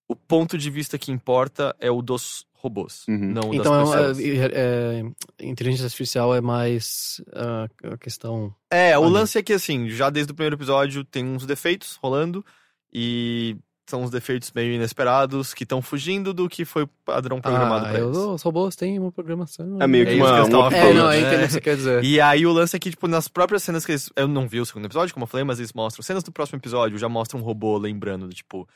o 0.07 0.15
ponto 0.15 0.57
de 0.57 0.69
vista 0.69 0.97
que 0.97 1.11
importa 1.11 1.75
é 1.79 1.91
o 1.91 2.01
dos 2.01 2.45
robôs, 2.53 3.05
uhum. 3.07 3.17
não 3.17 3.53
então, 3.53 3.71
das 3.71 3.89
pessoas. 3.89 4.19
Então, 4.19 4.43
é, 4.43 5.03
é, 5.39 5.45
inteligência 5.45 5.85
artificial 5.85 6.33
é 6.33 6.41
mais 6.41 7.21
uh, 7.27 7.93
a 7.93 7.97
questão... 7.97 8.53
É, 8.71 8.97
o 8.97 9.07
lance 9.07 9.37
é 9.37 9.43
que, 9.43 9.53
assim, 9.53 9.89
já 9.89 10.09
desde 10.09 10.31
o 10.31 10.35
primeiro 10.35 10.55
episódio 10.55 11.03
tem 11.03 11.23
uns 11.23 11.45
defeitos 11.45 11.99
rolando 12.01 12.43
e 12.91 13.55
são 13.85 14.01
uns 14.01 14.09
defeitos 14.09 14.51
meio 14.53 14.73
inesperados 14.73 15.53
que 15.53 15.63
estão 15.63 15.81
fugindo 15.81 16.33
do 16.33 16.49
que 16.49 16.65
foi 16.65 16.87
padrão 17.05 17.39
programado 17.39 17.85
ah, 17.85 17.89
pra 17.89 17.99
eles. 17.99 18.17
Os 18.17 18.41
robôs 18.41 18.75
têm 18.75 18.97
uma 18.97 19.11
programação. 19.11 19.77
É 19.79 19.87
meio 19.87 20.05
que 20.05 20.13
é 20.13 20.15
uma... 20.15 20.43
Que 20.43 20.55
uma 20.55 20.75
é, 20.75 20.93
não, 20.93 21.13
eu 21.13 21.21
entendo 21.21 21.43
o 21.43 21.45
que 21.45 21.53
você 21.53 21.61
quer 21.61 21.75
dizer. 21.75 22.03
E 22.03 22.19
aí 22.19 22.45
o 22.45 22.51
lance 22.51 22.75
é 22.75 22.79
que, 22.79 22.89
tipo, 22.89 23.07
nas 23.07 23.27
próprias 23.27 23.61
cenas 23.61 23.85
que 23.85 23.91
eles... 23.91 24.09
Eu 24.15 24.27
não 24.27 24.47
vi 24.47 24.59
o 24.59 24.65
segundo 24.65 24.85
episódio, 24.85 25.13
como 25.13 25.25
eu 25.25 25.27
falei, 25.27 25.43
mas 25.43 25.59
eles 25.59 25.73
mostram 25.73 26.03
cenas 26.03 26.23
do 26.23 26.31
próximo 26.31 26.57
episódio, 26.57 26.97
já 26.97 27.07
mostram 27.07 27.39
um 27.39 27.43
robô 27.43 27.77
lembrando, 27.77 28.27
tipo 28.29 28.67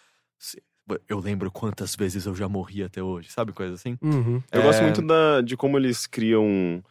eu 1.08 1.20
lembro 1.20 1.52
quantas 1.52 1.96
vezes 1.96 2.26
eu 2.26 2.36
já 2.36 2.48
morri 2.48 2.84
até 2.84 3.02
hoje, 3.02 3.30
sabe? 3.30 3.52
Coisa 3.52 3.76
assim. 3.76 3.98
Uhum. 4.02 4.42
Eu 4.52 4.62
é... 4.62 4.64
gosto 4.64 4.82
muito 4.82 5.02
da, 5.02 5.42
de 5.42 5.56
como 5.56 5.78
eles 5.78 6.08
criam. 6.08 6.84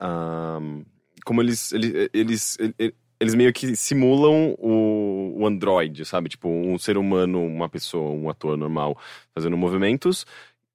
Uh, 0.00 0.84
como 1.24 1.42
eles 1.42 1.72
eles, 1.72 2.10
eles, 2.12 2.58
eles, 3.18 3.34
meio 3.34 3.52
que 3.52 3.74
simulam 3.74 4.54
o, 4.58 5.34
o 5.36 5.46
Android, 5.46 6.04
sabe? 6.04 6.28
Tipo, 6.28 6.48
um 6.48 6.78
ser 6.78 6.96
humano, 6.96 7.44
uma 7.44 7.68
pessoa, 7.68 8.10
um 8.10 8.28
ator 8.28 8.56
normal 8.56 8.96
fazendo 9.34 9.56
movimentos. 9.56 10.24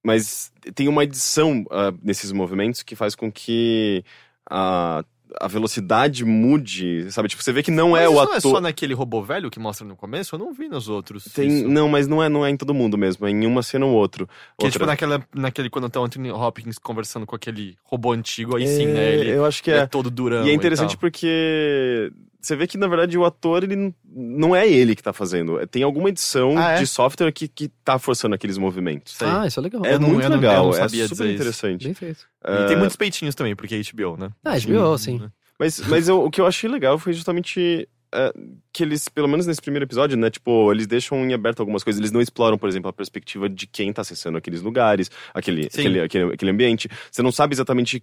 Mas 0.03 0.51
tem 0.75 0.87
uma 0.87 1.03
edição 1.03 1.61
uh, 1.63 1.97
nesses 2.01 2.31
movimentos 2.31 2.83
que 2.83 2.95
faz 2.95 3.15
com 3.15 3.31
que. 3.31 4.03
Uh, 4.51 5.05
a 5.39 5.47
velocidade 5.47 6.25
mude, 6.25 7.11
sabe? 7.11 7.29
Tipo, 7.29 7.43
você 7.43 7.51
vê 7.51 7.61
que 7.61 7.71
não 7.71 7.91
Mas 7.91 8.03
é 8.03 8.09
o 8.09 8.19
ator. 8.19 8.29
não 8.29 8.35
é 8.35 8.39
só 8.39 8.61
naquele 8.61 8.93
robô 8.93 9.21
velho 9.21 9.49
que 9.49 9.59
mostra 9.59 9.85
no 9.85 9.95
começo? 9.95 10.35
Eu 10.35 10.39
não 10.39 10.53
vi 10.53 10.67
nos 10.67 10.89
outros. 10.89 11.25
Tem, 11.25 11.47
isso. 11.47 11.67
não, 11.67 11.87
mas 11.87 12.07
não 12.07 12.23
é, 12.23 12.29
não 12.29 12.45
é 12.45 12.49
em 12.49 12.57
todo 12.57 12.73
mundo 12.73 12.97
mesmo, 12.97 13.27
é 13.27 13.31
em 13.31 13.45
uma 13.45 13.61
cena 13.61 13.85
ou 13.85 13.93
outro. 13.93 14.25
Que 14.57 14.65
é 14.65 14.67
outra. 14.67 14.71
tipo 14.71 14.85
naquela, 14.85 15.23
naquele 15.33 15.69
quando 15.69 15.89
tá 15.89 15.99
o 15.99 16.03
Anthony 16.03 16.31
Hopkins 16.31 16.77
conversando 16.77 17.25
com 17.25 17.35
aquele 17.35 17.77
robô 17.83 18.11
antigo, 18.11 18.55
aí 18.55 18.67
sim, 18.67 18.87
né? 18.87 18.99
É, 18.99 19.15
Ele 19.15 19.31
eu 19.31 19.45
acho 19.45 19.61
que 19.61 19.71
é, 19.71 19.77
é. 19.79 19.85
todo 19.87 20.09
durão. 20.09 20.45
E 20.45 20.49
é 20.49 20.53
interessante 20.53 20.91
tal. 20.91 20.99
porque 20.99 22.11
você 22.41 22.55
vê 22.55 22.65
que, 22.67 22.77
na 22.77 22.87
verdade, 22.87 23.17
o 23.17 23.25
ator, 23.25 23.63
ele 23.63 23.93
não 24.05 24.55
é 24.55 24.67
ele 24.67 24.95
que 24.95 25.03
tá 25.03 25.11
fazendo. 25.13 25.59
É- 25.59 25.65
Tem 25.65 25.83
alguma 25.83 26.09
edição 26.09 26.57
Ah, 26.57 26.71
é? 26.71 26.79
de 26.79 26.87
software 26.87 27.31
que, 27.31 27.47
que 27.47 27.67
tá 27.83 27.99
forçando 27.99 28.33
aqueles 28.35 28.57
movimentos. 28.57 29.13
Sei. 29.15 29.27
Ah, 29.27 29.45
isso 29.45 29.59
é 29.59 29.63
legal. 29.63 29.85
É 29.85 29.99
não- 29.99 30.07
muito 30.09 30.23
eu 30.23 30.29
não- 30.29 30.35
eu 30.37 30.41
legal, 30.41 30.63
não 30.65 30.69
é 30.71 30.75
super 30.75 30.89
dizer 30.89 31.03
isso. 31.13 31.23
interessante. 31.25 31.83
Bem 31.85 31.93
feito. 31.93 32.25
E 32.45 32.65
tem 32.67 32.75
É, 32.75 32.79
muitos 32.79 32.95
peitinhos 32.95 33.35
também, 33.35 33.55
porque 33.55 33.75
é 33.75 33.79
HBO, 33.79 34.15
né? 34.17 34.29
Ah, 34.45 34.55
HBO, 34.57 34.97
sim. 34.97 35.21
Mas, 35.59 35.79
mas 35.87 36.07
eu- 36.07 36.23
o 36.23 36.31
que 36.31 36.39
eu 36.39 36.47
achei 36.47 36.69
legal 36.69 36.97
foi 36.97 37.11
justamente 37.13 37.87
é, 38.11 38.33
que 38.73 38.81
eles, 38.81 39.07
pelo 39.07 39.27
menos 39.27 39.45
nesse 39.45 39.61
primeiro 39.61 39.85
episódio, 39.85 40.17
né, 40.17 40.31
tipo, 40.31 40.71
eles 40.71 40.87
deixam 40.87 41.23
em 41.23 41.31
aberto 41.31 41.59
algumas 41.59 41.83
coisas. 41.83 41.99
Eles 41.99 42.11
não 42.11 42.19
exploram, 42.19 42.57
por 42.57 42.67
exemplo, 42.67 42.89
a 42.89 42.93
perspectiva 42.93 43.47
de 43.47 43.67
quem 43.67 43.93
tá 43.93 44.01
acessando 44.01 44.35
aqueles 44.35 44.63
lugares, 44.63 45.11
aquele, 45.31 45.63
Sim. 45.69 45.81
aquele, 45.81 45.99
aquele, 46.01 46.33
aquele 46.33 46.49
ambiente. 46.51 46.89
Você 47.11 47.21
não 47.21 47.31
sabe 47.31 47.53
exatamente 47.53 48.01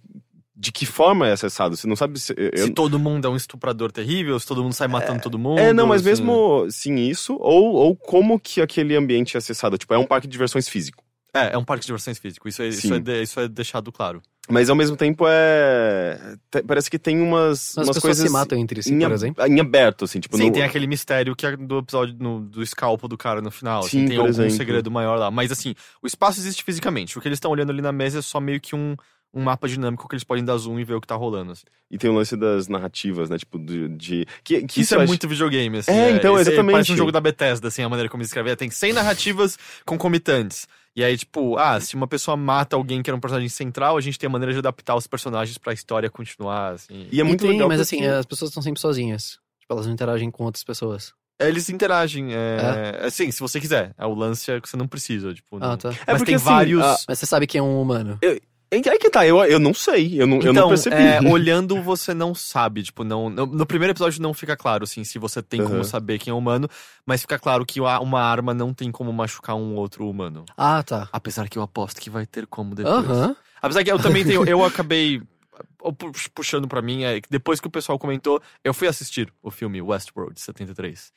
de 0.59 0.71
que 0.71 0.85
forma 0.87 1.27
é 1.27 1.33
acessado. 1.33 1.77
Você 1.77 1.85
não 1.87 1.95
sabe 1.95 2.19
se. 2.19 2.33
eu- 2.35 2.65
Se 2.65 2.71
todo 2.71 2.97
mundo 2.97 3.27
é 3.27 3.29
um 3.29 3.35
estuprador 3.35 3.91
terrível, 3.91 4.39
se 4.39 4.47
todo 4.47 4.63
mundo 4.63 4.73
sai 4.73 4.87
matando 4.87 5.21
todo 5.21 5.37
mundo. 5.37 5.59
É, 5.59 5.71
não, 5.71 5.85
mas 5.85 6.01
assim. 6.01 6.09
mesmo 6.09 6.67
sim 6.71 6.95
isso, 6.95 7.37
ou, 7.39 7.73
ou 7.75 7.95
como 7.95 8.39
que 8.39 8.59
aquele 8.61 8.95
ambiente 8.95 9.35
é 9.35 9.39
acessado. 9.39 9.77
Tipo, 9.77 9.93
é 9.93 9.97
um 9.99 10.05
parque 10.05 10.25
de 10.27 10.31
diversões 10.31 10.67
físico. 10.67 11.03
É, 11.33 11.53
é 11.53 11.57
um 11.57 11.63
parque 11.63 11.81
de 11.81 11.87
diversões 11.87 12.17
físico. 12.17 12.47
Isso 12.49 12.61
é, 12.63 12.69
isso 12.69 12.91
é, 12.93 12.99
de- 12.99 13.21
isso 13.21 13.39
é 13.39 13.47
deixado 13.47 13.91
claro. 13.91 14.21
Mas 14.49 14.69
ao 14.69 14.75
mesmo 14.77 14.95
tempo 14.95 15.25
é. 15.27 16.17
te- 16.49 16.63
parece 16.63 16.89
que 16.89 16.97
tem 16.97 17.21
umas, 17.21 17.73
Mas 17.75 17.77
as 17.77 17.77
umas 17.77 17.87
pessoas 17.97 18.01
coisas. 18.01 18.25
se 18.27 18.31
matam 18.31 18.57
entre 18.57 18.81
si, 18.81 18.93
em, 18.93 18.99
por 18.99 19.11
exemplo. 19.11 19.45
em 19.45 19.59
aberto, 19.59 20.05
assim, 20.05 20.19
tipo. 20.19 20.37
Sim, 20.37 20.47
no- 20.47 20.53
tem 20.53 20.63
aquele 20.63 20.87
mistério 20.87 21.35
que 21.35 21.45
é 21.45 21.55
do 21.55 21.79
episódio 21.79 22.15
no- 22.17 22.41
do 22.41 22.63
escalpo 22.63 23.07
do 23.07 23.17
cara 23.17 23.41
no 23.41 23.51
final. 23.51 23.79
assim, 23.81 23.89
Sim, 24.01 24.05
tem 24.07 24.15
por 24.15 24.21
algum 24.21 24.29
exemplo. 24.29 24.51
segredo 24.51 24.89
maior 24.89 25.17
lá. 25.19 25.29
Mas 25.29 25.51
assim, 25.51 25.75
o 26.01 26.07
espaço 26.07 26.39
existe 26.39 26.63
fisicamente. 26.63 27.17
O 27.17 27.21
que 27.21 27.27
eles 27.27 27.35
estão 27.37 27.51
olhando 27.51 27.71
ali 27.71 27.81
na 27.81 27.91
mesa 27.91 28.19
é 28.19 28.21
só 28.21 28.39
meio 28.39 28.59
que 28.61 28.73
um, 28.75 28.95
um 29.33 29.43
mapa 29.43 29.67
dinâmico 29.67 30.07
que 30.07 30.15
eles 30.15 30.23
podem 30.23 30.43
dar 30.43 30.57
zoom 30.57 30.79
e 30.79 30.83
ver 30.83 30.95
o 30.95 31.01
que 31.01 31.07
tá 31.07 31.15
rolando. 31.15 31.51
assim. 31.51 31.63
E 31.91 31.97
tem 31.97 32.09
o 32.09 32.13
lance 32.13 32.35
das 32.35 32.67
narrativas, 32.67 33.29
né? 33.29 33.37
Tipo, 33.37 33.59
de. 33.59 33.87
de- 33.89 34.27
que, 34.43 34.61
que 34.65 34.81
Isso, 34.81 34.95
eu 34.95 34.99
é 34.99 35.03
acho- 35.03 35.09
muito 35.11 35.27
videogame, 35.27 35.77
assim. 35.77 35.91
É, 35.91 36.11
então, 36.11 36.39
esse- 36.39 36.49
exatamente. 36.49 36.73
Parece 36.73 36.91
um 36.93 36.97
jogo 36.97 37.11
da 37.11 37.21
Bethesda, 37.21 37.67
assim, 37.67 37.83
a 37.83 37.89
maneira 37.89 38.09
como 38.09 38.21
eles 38.21 38.29
escrevem. 38.29 38.55
Tem 38.55 38.69
100 38.69 38.93
narrativas 38.93 39.57
concomitantes. 39.85 40.67
E 40.95 41.03
aí, 41.03 41.15
tipo, 41.17 41.57
ah, 41.57 41.79
se 41.79 41.95
uma 41.95 42.07
pessoa 42.07 42.35
mata 42.35 42.75
alguém 42.75 43.03
que 43.03 43.09
era 43.09 43.15
um 43.15 43.19
personagem 43.19 43.49
central, 43.49 43.97
a 43.97 44.01
gente 44.01 44.17
tem 44.17 44.27
a 44.27 44.31
maneira 44.31 44.51
de 44.53 44.59
adaptar 44.59 44.95
os 44.95 45.05
personagens 45.05 45.57
pra 45.57 45.71
história 45.71 46.09
continuar, 46.09 46.73
assim. 46.73 47.07
E 47.11 47.21
é 47.21 47.23
muito 47.23 47.41
E 47.41 47.47
tem, 47.47 47.51
legal. 47.51 47.67
mas 47.67 47.79
porque- 47.81 47.95
assim, 47.97 48.05
as 48.07 48.25
pessoas 48.25 48.49
estão 48.49 48.63
sempre 48.63 48.81
sozinhas. 48.81 49.37
Tipo, 49.59 49.73
elas 49.73 49.85
não 49.85 49.93
interagem 49.93 50.31
com 50.31 50.43
outras 50.45 50.63
pessoas. 50.63 51.13
Eles 51.39 51.69
interagem, 51.69 52.29
é... 52.33 53.01
Assim, 53.05 53.29
se 53.29 53.39
você 53.39 53.59
quiser. 53.59 53.93
É, 53.95 54.05
o 54.07 54.15
lance 54.15 54.49
é 54.51 54.59
que 54.59 54.67
você 54.67 54.75
não 54.75 54.87
precisa, 54.87 55.31
tipo... 55.35 55.59
não- 55.59 55.73
Ah, 55.73 55.77
tá. 55.77 55.89
Mas 55.89 55.99
É 56.07 56.11
porque, 56.13 56.25
tem 56.25 56.35
assim, 56.35 56.45
vários... 56.45 56.81
a- 56.81 56.97
Mas 57.07 57.19
você 57.19 57.25
sabe 57.27 57.45
que 57.45 57.59
é 57.59 57.61
um 57.61 57.79
humano. 57.79 58.17
Aí 58.69 58.81
que 58.99 59.09
tá, 59.09 59.25
eu, 59.25 59.43
eu 59.45 59.59
não 59.59 59.73
sei. 59.73 60.21
Eu 60.21 60.27
não, 60.27 60.37
eu 60.37 60.43
não 60.47 60.51
Então, 60.51 60.67
percebi. 60.69 60.95
é, 60.95 61.21
olhando 61.31 61.81
você 61.81 62.13
não 62.13 62.35
sabe, 62.35 62.83
tipo, 62.83 63.03
não, 63.03 63.29
no, 63.29 63.45
no 63.45 63.65
primeiro 63.65 63.93
episódio 63.93 64.21
não 64.21 64.33
fica 64.33 64.57
claro, 64.57 64.83
assim, 64.83 65.03
se 65.05 65.17
você 65.17 65.41
tem 65.41 65.61
como 65.61 65.75
Aham. 65.75 65.83
saber 65.83 66.19
quem 66.19 66.31
é 66.31 66.33
humano, 66.33 66.69
mas 67.05 67.21
fica 67.21 67.39
claro 67.39 67.65
que 67.65 67.79
uma 67.79 68.21
arma 68.21 68.53
não 68.53 68.73
tem 68.73 68.91
como 68.91 69.11
machucar 69.13 69.55
um 69.55 69.75
outro 69.75 70.09
humano. 70.09 70.43
Ah, 70.57 70.83
tá. 70.83 71.07
Apesar 71.13 71.47
que 71.47 71.57
eu 71.57 71.61
aposto 71.63 72.01
que 72.01 72.09
vai 72.09 72.25
ter 72.25 72.45
como 72.45 72.75
depois. 72.75 72.95
Aham. 72.95 73.35
Apesar 73.61 73.83
que 73.83 73.91
eu 73.91 73.99
também 73.99 74.25
tenho, 74.25 74.43
eu 74.49 74.63
acabei 74.65 75.21
puxando 76.35 76.67
pra 76.67 76.81
mim, 76.81 77.03
é 77.03 77.21
que 77.21 77.29
depois 77.29 77.59
que 77.61 77.67
o 77.67 77.71
pessoal 77.71 77.97
comentou, 77.97 78.41
eu 78.63 78.73
fui 78.73 78.87
assistir 78.87 79.31
o 79.41 79.49
filme 79.49 79.81
Westworld 79.81 80.35
de 80.35 80.41
73. 80.41 81.11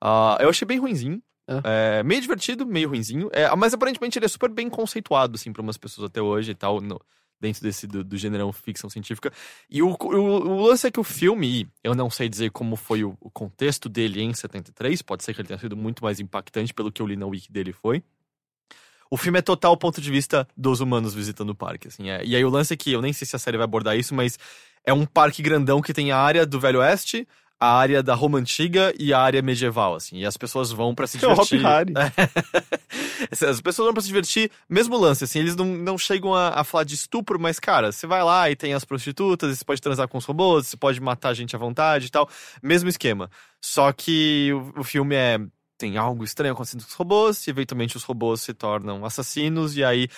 Ah, 0.00 0.36
eu 0.40 0.48
achei 0.50 0.66
bem 0.66 0.78
ruinzinho. 0.78 1.22
É, 1.64 2.02
meio 2.02 2.20
divertido, 2.20 2.66
meio 2.66 2.88
ruinzinho. 2.88 3.28
É, 3.32 3.54
mas 3.56 3.72
aparentemente 3.72 4.18
ele 4.18 4.26
é 4.26 4.28
super 4.28 4.50
bem 4.50 4.68
conceituado, 4.68 5.36
assim, 5.36 5.52
pra 5.52 5.62
umas 5.62 5.76
pessoas 5.76 6.06
até 6.08 6.20
hoje 6.20 6.50
e 6.52 6.54
tal, 6.54 6.80
no- 6.80 7.00
dentro 7.40 7.62
desse 7.62 7.86
do, 7.86 8.02
do 8.02 8.16
gênero 8.16 8.50
ficção 8.52 8.88
científica. 8.90 9.32
E 9.70 9.82
o, 9.82 9.90
o, 9.90 10.06
o 10.06 10.66
lance 10.66 10.86
é 10.86 10.90
que 10.90 10.98
o 11.00 11.04
filme, 11.04 11.68
eu 11.84 11.94
não 11.94 12.10
sei 12.10 12.28
dizer 12.28 12.50
como 12.50 12.76
foi 12.76 13.04
o, 13.04 13.16
o 13.20 13.30
contexto 13.30 13.88
dele 13.88 14.22
em 14.22 14.32
73, 14.32 15.02
pode 15.02 15.22
ser 15.22 15.34
que 15.34 15.40
ele 15.40 15.48
tenha 15.48 15.58
sido 15.58 15.76
muito 15.76 16.02
mais 16.02 16.18
impactante 16.18 16.72
pelo 16.74 16.90
que 16.90 17.00
eu 17.02 17.06
li 17.06 17.16
na 17.16 17.26
wiki 17.26 17.52
dele 17.52 17.72
foi. 17.72 18.02
O 19.10 19.16
filme 19.16 19.38
é 19.38 19.42
total 19.42 19.76
ponto 19.76 20.00
de 20.00 20.10
vista 20.10 20.48
dos 20.56 20.80
humanos 20.80 21.14
visitando 21.14 21.50
o 21.50 21.54
parque, 21.54 21.88
assim. 21.88 22.10
É. 22.10 22.24
E 22.24 22.34
aí 22.34 22.44
o 22.44 22.50
lance 22.50 22.74
é 22.74 22.76
que, 22.76 22.92
eu 22.92 23.00
nem 23.00 23.12
sei 23.12 23.26
se 23.26 23.36
a 23.36 23.38
série 23.38 23.56
vai 23.56 23.64
abordar 23.64 23.96
isso, 23.96 24.14
mas 24.14 24.36
é 24.84 24.92
um 24.92 25.06
parque 25.06 25.42
grandão 25.42 25.80
que 25.80 25.92
tem 25.92 26.10
a 26.10 26.18
área 26.18 26.44
do 26.44 26.58
Velho 26.58 26.80
Oeste, 26.80 27.26
a 27.58 27.74
área 27.74 28.02
da 28.02 28.14
Roma 28.14 28.38
Antiga 28.38 28.92
e 28.98 29.12
a 29.12 29.20
área 29.20 29.40
medieval, 29.40 29.94
assim. 29.94 30.18
E 30.18 30.26
as 30.26 30.36
pessoas 30.36 30.70
vão 30.70 30.94
pra 30.94 31.06
se 31.06 31.16
É 31.16 31.20
divertir. 31.20 31.64
Hari. 31.64 31.92
As 33.30 33.60
pessoas 33.60 33.86
vão 33.86 33.94
pra 33.94 34.02
se 34.02 34.08
divertir, 34.08 34.50
mesmo 34.68 34.96
lance, 34.96 35.24
assim, 35.24 35.38
eles 35.38 35.56
não, 35.56 35.64
não 35.64 35.96
chegam 35.96 36.34
a, 36.34 36.60
a 36.60 36.64
falar 36.64 36.84
de 36.84 36.94
estupro, 36.94 37.40
mas, 37.40 37.58
cara, 37.58 37.90
você 37.90 38.06
vai 38.06 38.22
lá 38.22 38.50
e 38.50 38.54
tem 38.54 38.74
as 38.74 38.84
prostitutas, 38.84 39.50
e 39.50 39.56
você 39.56 39.64
pode 39.64 39.80
transar 39.80 40.06
com 40.06 40.18
os 40.18 40.24
robôs, 40.24 40.68
você 40.68 40.76
pode 40.76 41.00
matar 41.00 41.32
gente 41.34 41.56
à 41.56 41.58
vontade 41.58 42.06
e 42.06 42.10
tal. 42.10 42.28
Mesmo 42.62 42.88
esquema. 42.88 43.30
Só 43.60 43.90
que 43.92 44.52
o, 44.52 44.80
o 44.80 44.84
filme 44.84 45.14
é. 45.14 45.38
Tem 45.78 45.98
algo 45.98 46.24
estranho 46.24 46.54
acontecendo 46.54 46.82
com 46.82 46.88
os 46.88 46.94
robôs, 46.94 47.46
e 47.46 47.50
eventualmente 47.50 47.98
os 47.98 48.02
robôs 48.02 48.40
se 48.40 48.54
tornam 48.54 49.04
assassinos, 49.04 49.76
e 49.76 49.84
aí 49.84 50.08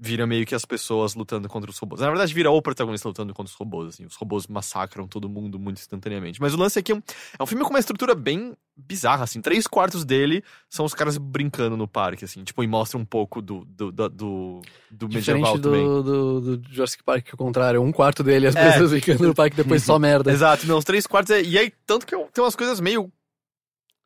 vira 0.00 0.26
meio 0.26 0.46
que 0.46 0.54
as 0.54 0.64
pessoas 0.64 1.14
lutando 1.14 1.48
contra 1.48 1.68
os 1.70 1.76
robôs. 1.78 2.00
Na 2.00 2.08
verdade, 2.08 2.32
vira 2.32 2.50
o 2.50 2.62
protagonista 2.62 3.08
lutando 3.08 3.34
contra 3.34 3.50
os 3.50 3.56
robôs, 3.58 3.88
assim. 3.88 4.04
Os 4.06 4.14
robôs 4.14 4.46
massacram 4.46 5.08
todo 5.08 5.28
mundo 5.28 5.58
muito 5.58 5.78
instantaneamente. 5.78 6.40
Mas 6.40 6.54
o 6.54 6.56
lance 6.56 6.78
é 6.78 6.82
que 6.82 6.92
é 6.92 6.94
um, 6.94 7.02
é 7.38 7.42
um 7.42 7.46
filme 7.46 7.64
com 7.64 7.70
uma 7.70 7.78
estrutura 7.80 8.14
bem 8.14 8.56
bizarra, 8.76 9.24
assim. 9.24 9.40
Três 9.40 9.66
quartos 9.66 10.04
dele 10.04 10.44
são 10.70 10.84
os 10.84 10.94
caras 10.94 11.18
brincando 11.18 11.76
no 11.76 11.88
parque, 11.88 12.24
assim. 12.24 12.44
Tipo, 12.44 12.62
e 12.62 12.66
mostra 12.68 12.96
um 12.96 13.04
pouco 13.04 13.42
do, 13.42 13.64
do, 13.64 13.90
do, 13.90 14.08
do, 14.08 14.60
do 14.90 15.08
medieval 15.08 15.58
também. 15.58 15.84
do, 15.84 16.02
do, 16.40 16.56
do 16.58 16.72
Jurassic 16.72 17.02
Park, 17.02 17.24
que 17.24 17.30
é 17.30 17.34
o 17.34 17.38
contrário. 17.38 17.82
Um 17.82 17.90
quarto 17.90 18.22
dele, 18.22 18.46
as 18.46 18.54
É. 18.54 18.70
pessoas 18.70 18.92
ficando 18.92 19.26
no 19.26 19.34
parque 19.34 19.56
depois 19.56 19.82
só 19.82 19.98
merda. 20.00 20.30
Exato, 20.30 20.64
não, 20.66 20.78
os 20.78 20.84
três 20.84 21.08
quartos. 21.08 21.32
É, 21.32 21.42
e 21.42 21.58
aí, 21.58 21.72
tanto 21.84 22.06
que 22.06 22.16
tem 22.32 22.44
umas 22.44 22.54
coisas 22.54 22.78
meio. 22.78 23.10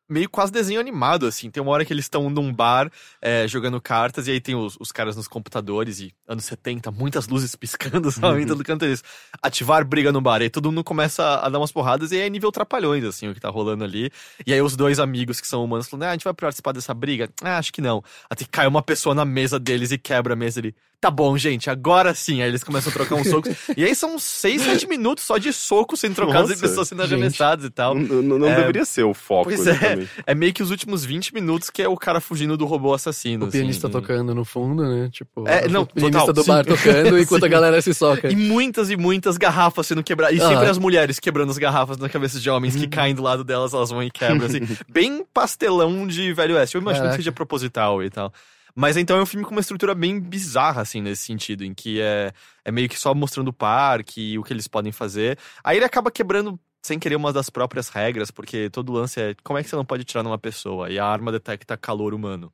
Meio 0.09 0.29
quase 0.29 0.51
desenho 0.51 0.79
animado, 0.79 1.25
assim. 1.25 1.49
Tem 1.49 1.63
uma 1.63 1.71
hora 1.71 1.85
que 1.85 1.93
eles 1.93 2.05
estão 2.05 2.29
num 2.29 2.53
bar 2.53 2.91
é, 3.21 3.47
jogando 3.47 3.79
cartas, 3.81 4.27
e 4.27 4.31
aí 4.31 4.41
tem 4.41 4.53
os, 4.53 4.77
os 4.79 4.91
caras 4.91 5.15
nos 5.15 5.27
computadores, 5.27 5.99
e 5.99 6.13
anos 6.27 6.45
70, 6.45 6.91
muitas 6.91 7.27
luzes 7.27 7.55
piscando, 7.57 8.11
sabe? 8.11 8.41
Em 8.41 8.45
todo 8.45 8.63
canto 8.63 8.85
eles. 8.85 9.03
Ativar 9.41 9.85
briga 9.85 10.11
no 10.11 10.21
bar. 10.21 10.41
E 10.41 10.43
aí 10.45 10.49
todo 10.49 10.71
mundo 10.71 10.83
começa 10.83 11.39
a 11.39 11.49
dar 11.49 11.59
umas 11.59 11.71
porradas, 11.71 12.11
e 12.11 12.15
aí 12.15 12.21
é 12.21 12.29
nível 12.29 12.51
trapalhões, 12.51 13.03
assim, 13.03 13.27
o 13.27 13.33
que 13.33 13.39
tá 13.39 13.49
rolando 13.49 13.83
ali. 13.83 14.11
E 14.45 14.53
aí 14.53 14.61
os 14.61 14.75
dois 14.75 14.99
amigos 14.99 15.39
que 15.39 15.47
são 15.47 15.63
humanos 15.63 15.87
falam: 15.87 16.07
ah, 16.07 16.11
a 16.11 16.13
gente 16.13 16.23
vai 16.25 16.33
participar 16.33 16.73
dessa 16.73 16.93
briga? 16.93 17.29
Ah, 17.41 17.57
acho 17.57 17.71
que 17.71 17.81
não. 17.81 18.03
Até 18.29 18.43
que 18.43 18.49
cai 18.49 18.67
uma 18.67 18.81
pessoa 18.81 19.15
na 19.15 19.25
mesa 19.25 19.59
deles 19.59 19.91
e 19.91 19.97
quebra 19.97 20.33
a 20.33 20.35
mesa 20.35 20.59
ali. 20.59 20.75
Tá 21.03 21.11
bom, 21.11 21.37
gente, 21.37 21.69
agora 21.69 22.13
sim. 22.15 22.41
Aí 22.41 22.47
eles 22.47 22.63
começam 22.63 22.89
a 22.89 22.93
trocar 22.93 23.15
uns 23.15 23.27
socos. 23.29 23.53
e 23.75 23.83
aí 23.83 23.93
são 23.93 24.17
seis, 24.17 24.61
sete 24.61 24.87
minutos 24.87 25.25
só 25.25 25.37
de 25.37 25.51
socos 25.51 25.99
sendo 25.99 26.15
trocados 26.15 26.49
e 26.49 26.53
Nossa, 26.53 26.61
pessoas 26.65 26.87
sendo 26.87 27.03
arremessadas 27.03 27.65
e 27.65 27.69
tal. 27.69 27.93
Não, 27.93 28.39
não- 28.39 28.47
É, 28.47 28.55
deveria 28.55 28.85
ser 28.85 29.03
o 29.03 29.13
foco. 29.13 29.43
pois 29.49 29.67
é. 29.67 29.71
exatamente. 29.71 30.09
É 30.25 30.33
meio 30.33 30.53
que 30.53 30.63
os 30.63 30.71
últimos 30.71 31.03
20 31.03 31.33
minutos 31.33 31.69
que 31.69 31.81
é 31.81 31.89
o 31.89 31.97
cara 31.97 32.21
fugindo 32.21 32.55
do 32.55 32.65
robô 32.65 32.93
assassino. 32.93 33.47
O 33.47 33.51
pianista 33.51 33.87
assim. 33.87 33.99
tocando 33.99 34.33
no 34.33 34.45
fundo, 34.45 34.81
né? 34.83 35.09
Tipo, 35.11 35.45
É, 35.45 35.67
não, 35.67 35.81
o 35.81 35.85
pianista 35.85 36.19
total, 36.19 36.33
do 36.33 36.41
sim. 36.43 36.47
bar 36.47 36.65
tocando 36.65 37.19
enquanto 37.19 37.43
a 37.45 37.47
galera 37.49 37.81
se 37.81 37.93
soca. 37.93 38.31
E 38.31 38.35
muitas 38.37 38.89
e 38.89 38.95
muitas 38.95 39.35
garrafas 39.35 39.85
sendo 39.87 40.01
quebradas. 40.03 40.37
E 40.37 40.41
Aham. 40.41 40.53
sempre 40.53 40.69
as 40.69 40.77
mulheres 40.77 41.19
quebrando 41.19 41.49
as 41.51 41.57
garrafas 41.57 41.97
na 41.97 42.07
cabeça 42.07 42.39
de 42.39 42.49
homens 42.49 42.75
Uhum. 42.75 42.81
que 42.81 42.87
caem 42.87 43.13
do 43.13 43.21
lado 43.21 43.43
delas, 43.43 43.73
elas 43.73 43.89
vão 43.89 44.01
e 44.01 44.09
quebram, 44.09 44.45
assim. 44.45 44.61
Bem 44.87 45.25
pastelão 45.33 46.07
de 46.07 46.31
Velho 46.31 46.55
Oeste. 46.55 46.75
Eu 46.75 46.81
imagino 46.81 47.03
Caraca. 47.03 47.17
que 47.17 47.23
seja 47.23 47.31
proposital 47.33 48.01
e 48.01 48.09
tal. 48.09 48.31
Mas 48.75 48.97
então 48.97 49.17
é 49.17 49.21
um 49.21 49.25
filme 49.25 49.45
com 49.45 49.51
uma 49.51 49.61
estrutura 49.61 49.93
bem 49.93 50.19
bizarra, 50.19 50.81
assim, 50.81 51.01
nesse 51.01 51.23
sentido, 51.23 51.63
em 51.63 51.73
que 51.73 52.01
é, 52.01 52.33
é 52.65 52.71
meio 52.71 52.89
que 52.89 52.99
só 52.99 53.13
mostrando 53.13 53.49
o 53.49 53.53
parque 53.53 54.33
e 54.33 54.39
o 54.39 54.43
que 54.43 54.51
eles 54.51 54.67
podem 54.67 54.91
fazer. 54.91 55.37
Aí 55.63 55.77
ele 55.77 55.85
acaba 55.85 56.09
quebrando, 56.09 56.59
sem 56.83 56.99
querer, 56.99 57.15
uma 57.15 57.31
das 57.31 57.49
próprias 57.49 57.89
regras, 57.89 58.31
porque 58.31 58.69
todo 58.71 58.91
lance 58.91 59.21
é 59.21 59.35
como 59.43 59.59
é 59.59 59.63
que 59.63 59.69
você 59.69 59.75
não 59.75 59.85
pode 59.85 60.01
atirar 60.01 60.23
numa 60.23 60.39
pessoa? 60.39 60.89
E 60.89 60.97
a 60.99 61.05
arma 61.05 61.31
detecta 61.31 61.77
calor 61.77 62.13
humano. 62.13 62.51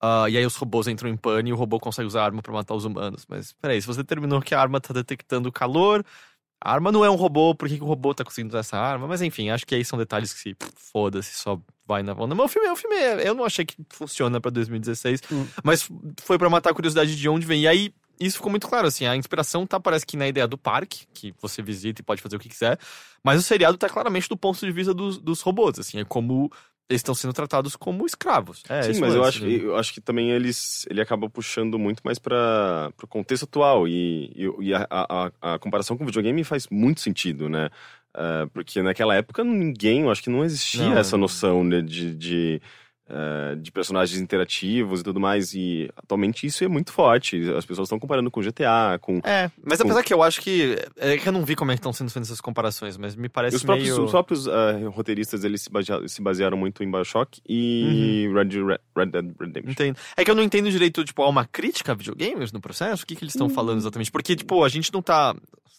Ah, 0.00 0.26
e 0.28 0.36
aí 0.36 0.46
os 0.46 0.54
robôs 0.56 0.86
entram 0.86 1.08
em 1.08 1.16
pane 1.16 1.50
e 1.50 1.52
o 1.52 1.56
robô 1.56 1.80
consegue 1.80 2.06
usar 2.06 2.22
a 2.22 2.24
arma 2.26 2.42
pra 2.42 2.52
matar 2.52 2.74
os 2.74 2.84
humanos. 2.84 3.24
Mas 3.28 3.52
peraí, 3.52 3.80
se 3.80 3.86
você 3.86 4.02
determinou 4.02 4.40
que 4.40 4.54
a 4.54 4.60
arma 4.60 4.80
tá 4.80 4.94
detectando 4.94 5.50
calor, 5.50 6.04
a 6.60 6.72
arma 6.72 6.92
não 6.92 7.04
é 7.04 7.10
um 7.10 7.16
robô, 7.16 7.54
por 7.54 7.68
que, 7.68 7.76
que 7.76 7.82
o 7.82 7.86
robô 7.86 8.14
tá 8.14 8.24
conseguindo 8.24 8.50
usar 8.50 8.60
essa 8.60 8.78
arma? 8.78 9.06
Mas 9.08 9.22
enfim, 9.22 9.50
acho 9.50 9.66
que 9.66 9.74
aí 9.74 9.84
são 9.84 9.98
detalhes 9.98 10.32
que 10.32 10.40
se 10.40 10.56
foda-se, 10.76 11.34
só 11.36 11.60
vai 11.88 12.02
na 12.02 12.12
onda. 12.12 12.34
Mas 12.34 12.44
o 12.46 12.48
filme, 12.48 12.68
o 12.68 12.76
filme 12.76 12.94
é- 12.96 13.26
eu 13.28 13.34
não 13.34 13.44
achei 13.44 13.64
que 13.64 13.74
funciona 13.88 14.40
pra 14.40 14.50
2016, 14.50 15.22
Hum. 15.32 15.46
mas 15.64 15.88
foi 16.20 16.38
pra 16.38 16.50
matar 16.50 16.70
a 16.70 16.74
curiosidade 16.74 17.16
de 17.16 17.28
onde 17.28 17.46
vem. 17.46 17.62
E 17.62 17.66
aí 17.68 17.92
isso 18.20 18.36
ficou 18.36 18.50
muito 18.50 18.68
claro, 18.68 18.86
assim, 18.86 19.06
a 19.06 19.16
inspiração 19.16 19.66
tá, 19.66 19.80
parece 19.80 20.04
que 20.04 20.16
na 20.16 20.28
ideia 20.28 20.46
do 20.46 20.58
parque, 20.58 21.06
que 21.14 21.32
você 21.40 21.62
visita 21.62 22.00
e 22.02 22.04
pode 22.04 22.20
fazer 22.20 22.36
o 22.36 22.38
que 22.38 22.48
quiser, 22.48 22.78
mas 23.24 23.38
o 23.40 23.42
seriado 23.42 23.78
tá 23.78 23.88
claramente 23.88 24.28
do 24.28 24.36
ponto 24.36 24.58
de 24.58 24.70
vista 24.72 24.92
dos, 24.92 25.18
dos 25.18 25.40
robôs, 25.40 25.78
assim, 25.78 25.98
é 26.00 26.04
como 26.04 26.50
eles 26.90 27.00
estão 27.00 27.14
sendo 27.14 27.34
tratados 27.34 27.76
como 27.76 28.06
escravos. 28.06 28.62
É, 28.68 28.82
Sim, 28.94 28.98
mas 29.00 29.14
eu 29.14 29.22
acho, 29.22 29.44
né? 29.44 29.52
eu 29.62 29.76
acho 29.76 29.92
que 29.92 30.00
também 30.00 30.30
eles, 30.30 30.86
ele 30.88 31.02
acaba 31.02 31.28
puxando 31.28 31.78
muito 31.78 32.00
mais 32.02 32.18
para 32.18 32.90
o 33.02 33.06
contexto 33.06 33.44
atual. 33.44 33.86
E, 33.86 34.32
e, 34.34 34.68
e 34.68 34.74
a, 34.74 34.86
a, 34.90 35.30
a 35.54 35.58
comparação 35.58 35.98
com 35.98 36.04
o 36.04 36.06
videogame 36.06 36.42
faz 36.44 36.66
muito 36.70 37.02
sentido, 37.02 37.46
né? 37.46 37.68
Eh, 38.20 38.46
porque 38.52 38.82
naquela 38.82 39.14
época 39.14 39.44
ninguém, 39.44 40.00
eu 40.02 40.10
acho 40.10 40.24
que 40.24 40.28
não 40.30 40.44
existia 40.44 40.88
Não, 40.88 40.98
essa 40.98 41.14
é. 41.14 41.18
noção 41.18 41.62
né, 41.62 41.80
de, 41.80 42.12
de, 42.12 42.60
eh, 43.08 43.54
de 43.56 43.72
personagens 43.72 44.20
interativos 44.20 45.00
e 45.00 45.02
tudo 45.04 45.18
mais. 45.18 45.54
E 45.54 45.90
atualmente 45.96 46.46
isso 46.46 46.62
é 46.64 46.68
muito 46.68 46.92
forte. 46.92 47.36
As 47.56 47.64
pessoas 47.64 47.86
estão 47.86 47.98
comparando 47.98 48.30
com 48.30 48.40
GTA, 48.40 48.98
com. 49.00 49.18
É, 49.24 49.50
mas 49.64 49.80
apesar 49.80 50.02
que 50.02 50.12
eu 50.12 50.22
acho 50.22 50.40
que. 50.40 50.76
É 50.96 51.16
que 51.16 51.28
eu 51.28 51.32
não 51.32 51.44
vi 51.44 51.56
como 51.56 51.70
é 51.70 51.74
que 51.74 51.78
estão 51.80 51.92
sendo 51.92 52.10
feitas 52.10 52.28
essas 52.28 52.40
comparações, 52.40 52.96
mas 52.96 53.16
me 53.16 53.28
parece 53.28 53.56
os 53.56 53.62
próprios, 53.62 53.88
meio. 53.90 54.04
os 54.04 54.10
próprios 54.10 54.46
eh, 54.46 54.84
roteiristas 54.92 55.44
eles 55.44 55.62
se, 55.62 55.70
basea- 55.70 56.06
se 56.08 56.20
basearam 56.22 56.56
muito 56.56 56.82
em 56.84 56.90
Bioshock 56.90 57.40
e 57.48 58.26
Uhum. 58.28 58.34
Red, 58.34 58.48
Red, 58.64 58.78
Red 58.96 59.06
Dead 59.06 59.34
Redemption. 59.40 59.70
Entendo. 59.72 59.96
É 60.16 60.24
que 60.24 60.30
eu 60.30 60.34
não 60.34 60.42
entendo 60.42 60.70
direito, 60.70 61.04
tipo, 61.04 61.22
há 61.22 61.28
uma 61.28 61.44
crítica 61.46 61.92
a 61.92 61.94
videogames 61.94 62.52
no 62.52 62.60
processo? 62.60 63.04
O 63.04 63.06
que, 63.06 63.14
que 63.16 63.24
eles 63.24 63.34
estão 63.34 63.46
Hum. 63.46 63.50
falando 63.50 63.78
exatamente? 63.78 64.10
Porque, 64.10 64.36
tipo, 64.36 64.62
a 64.64 64.68
gente 64.68 64.92
não 64.92 65.00
tá. 65.02 65.34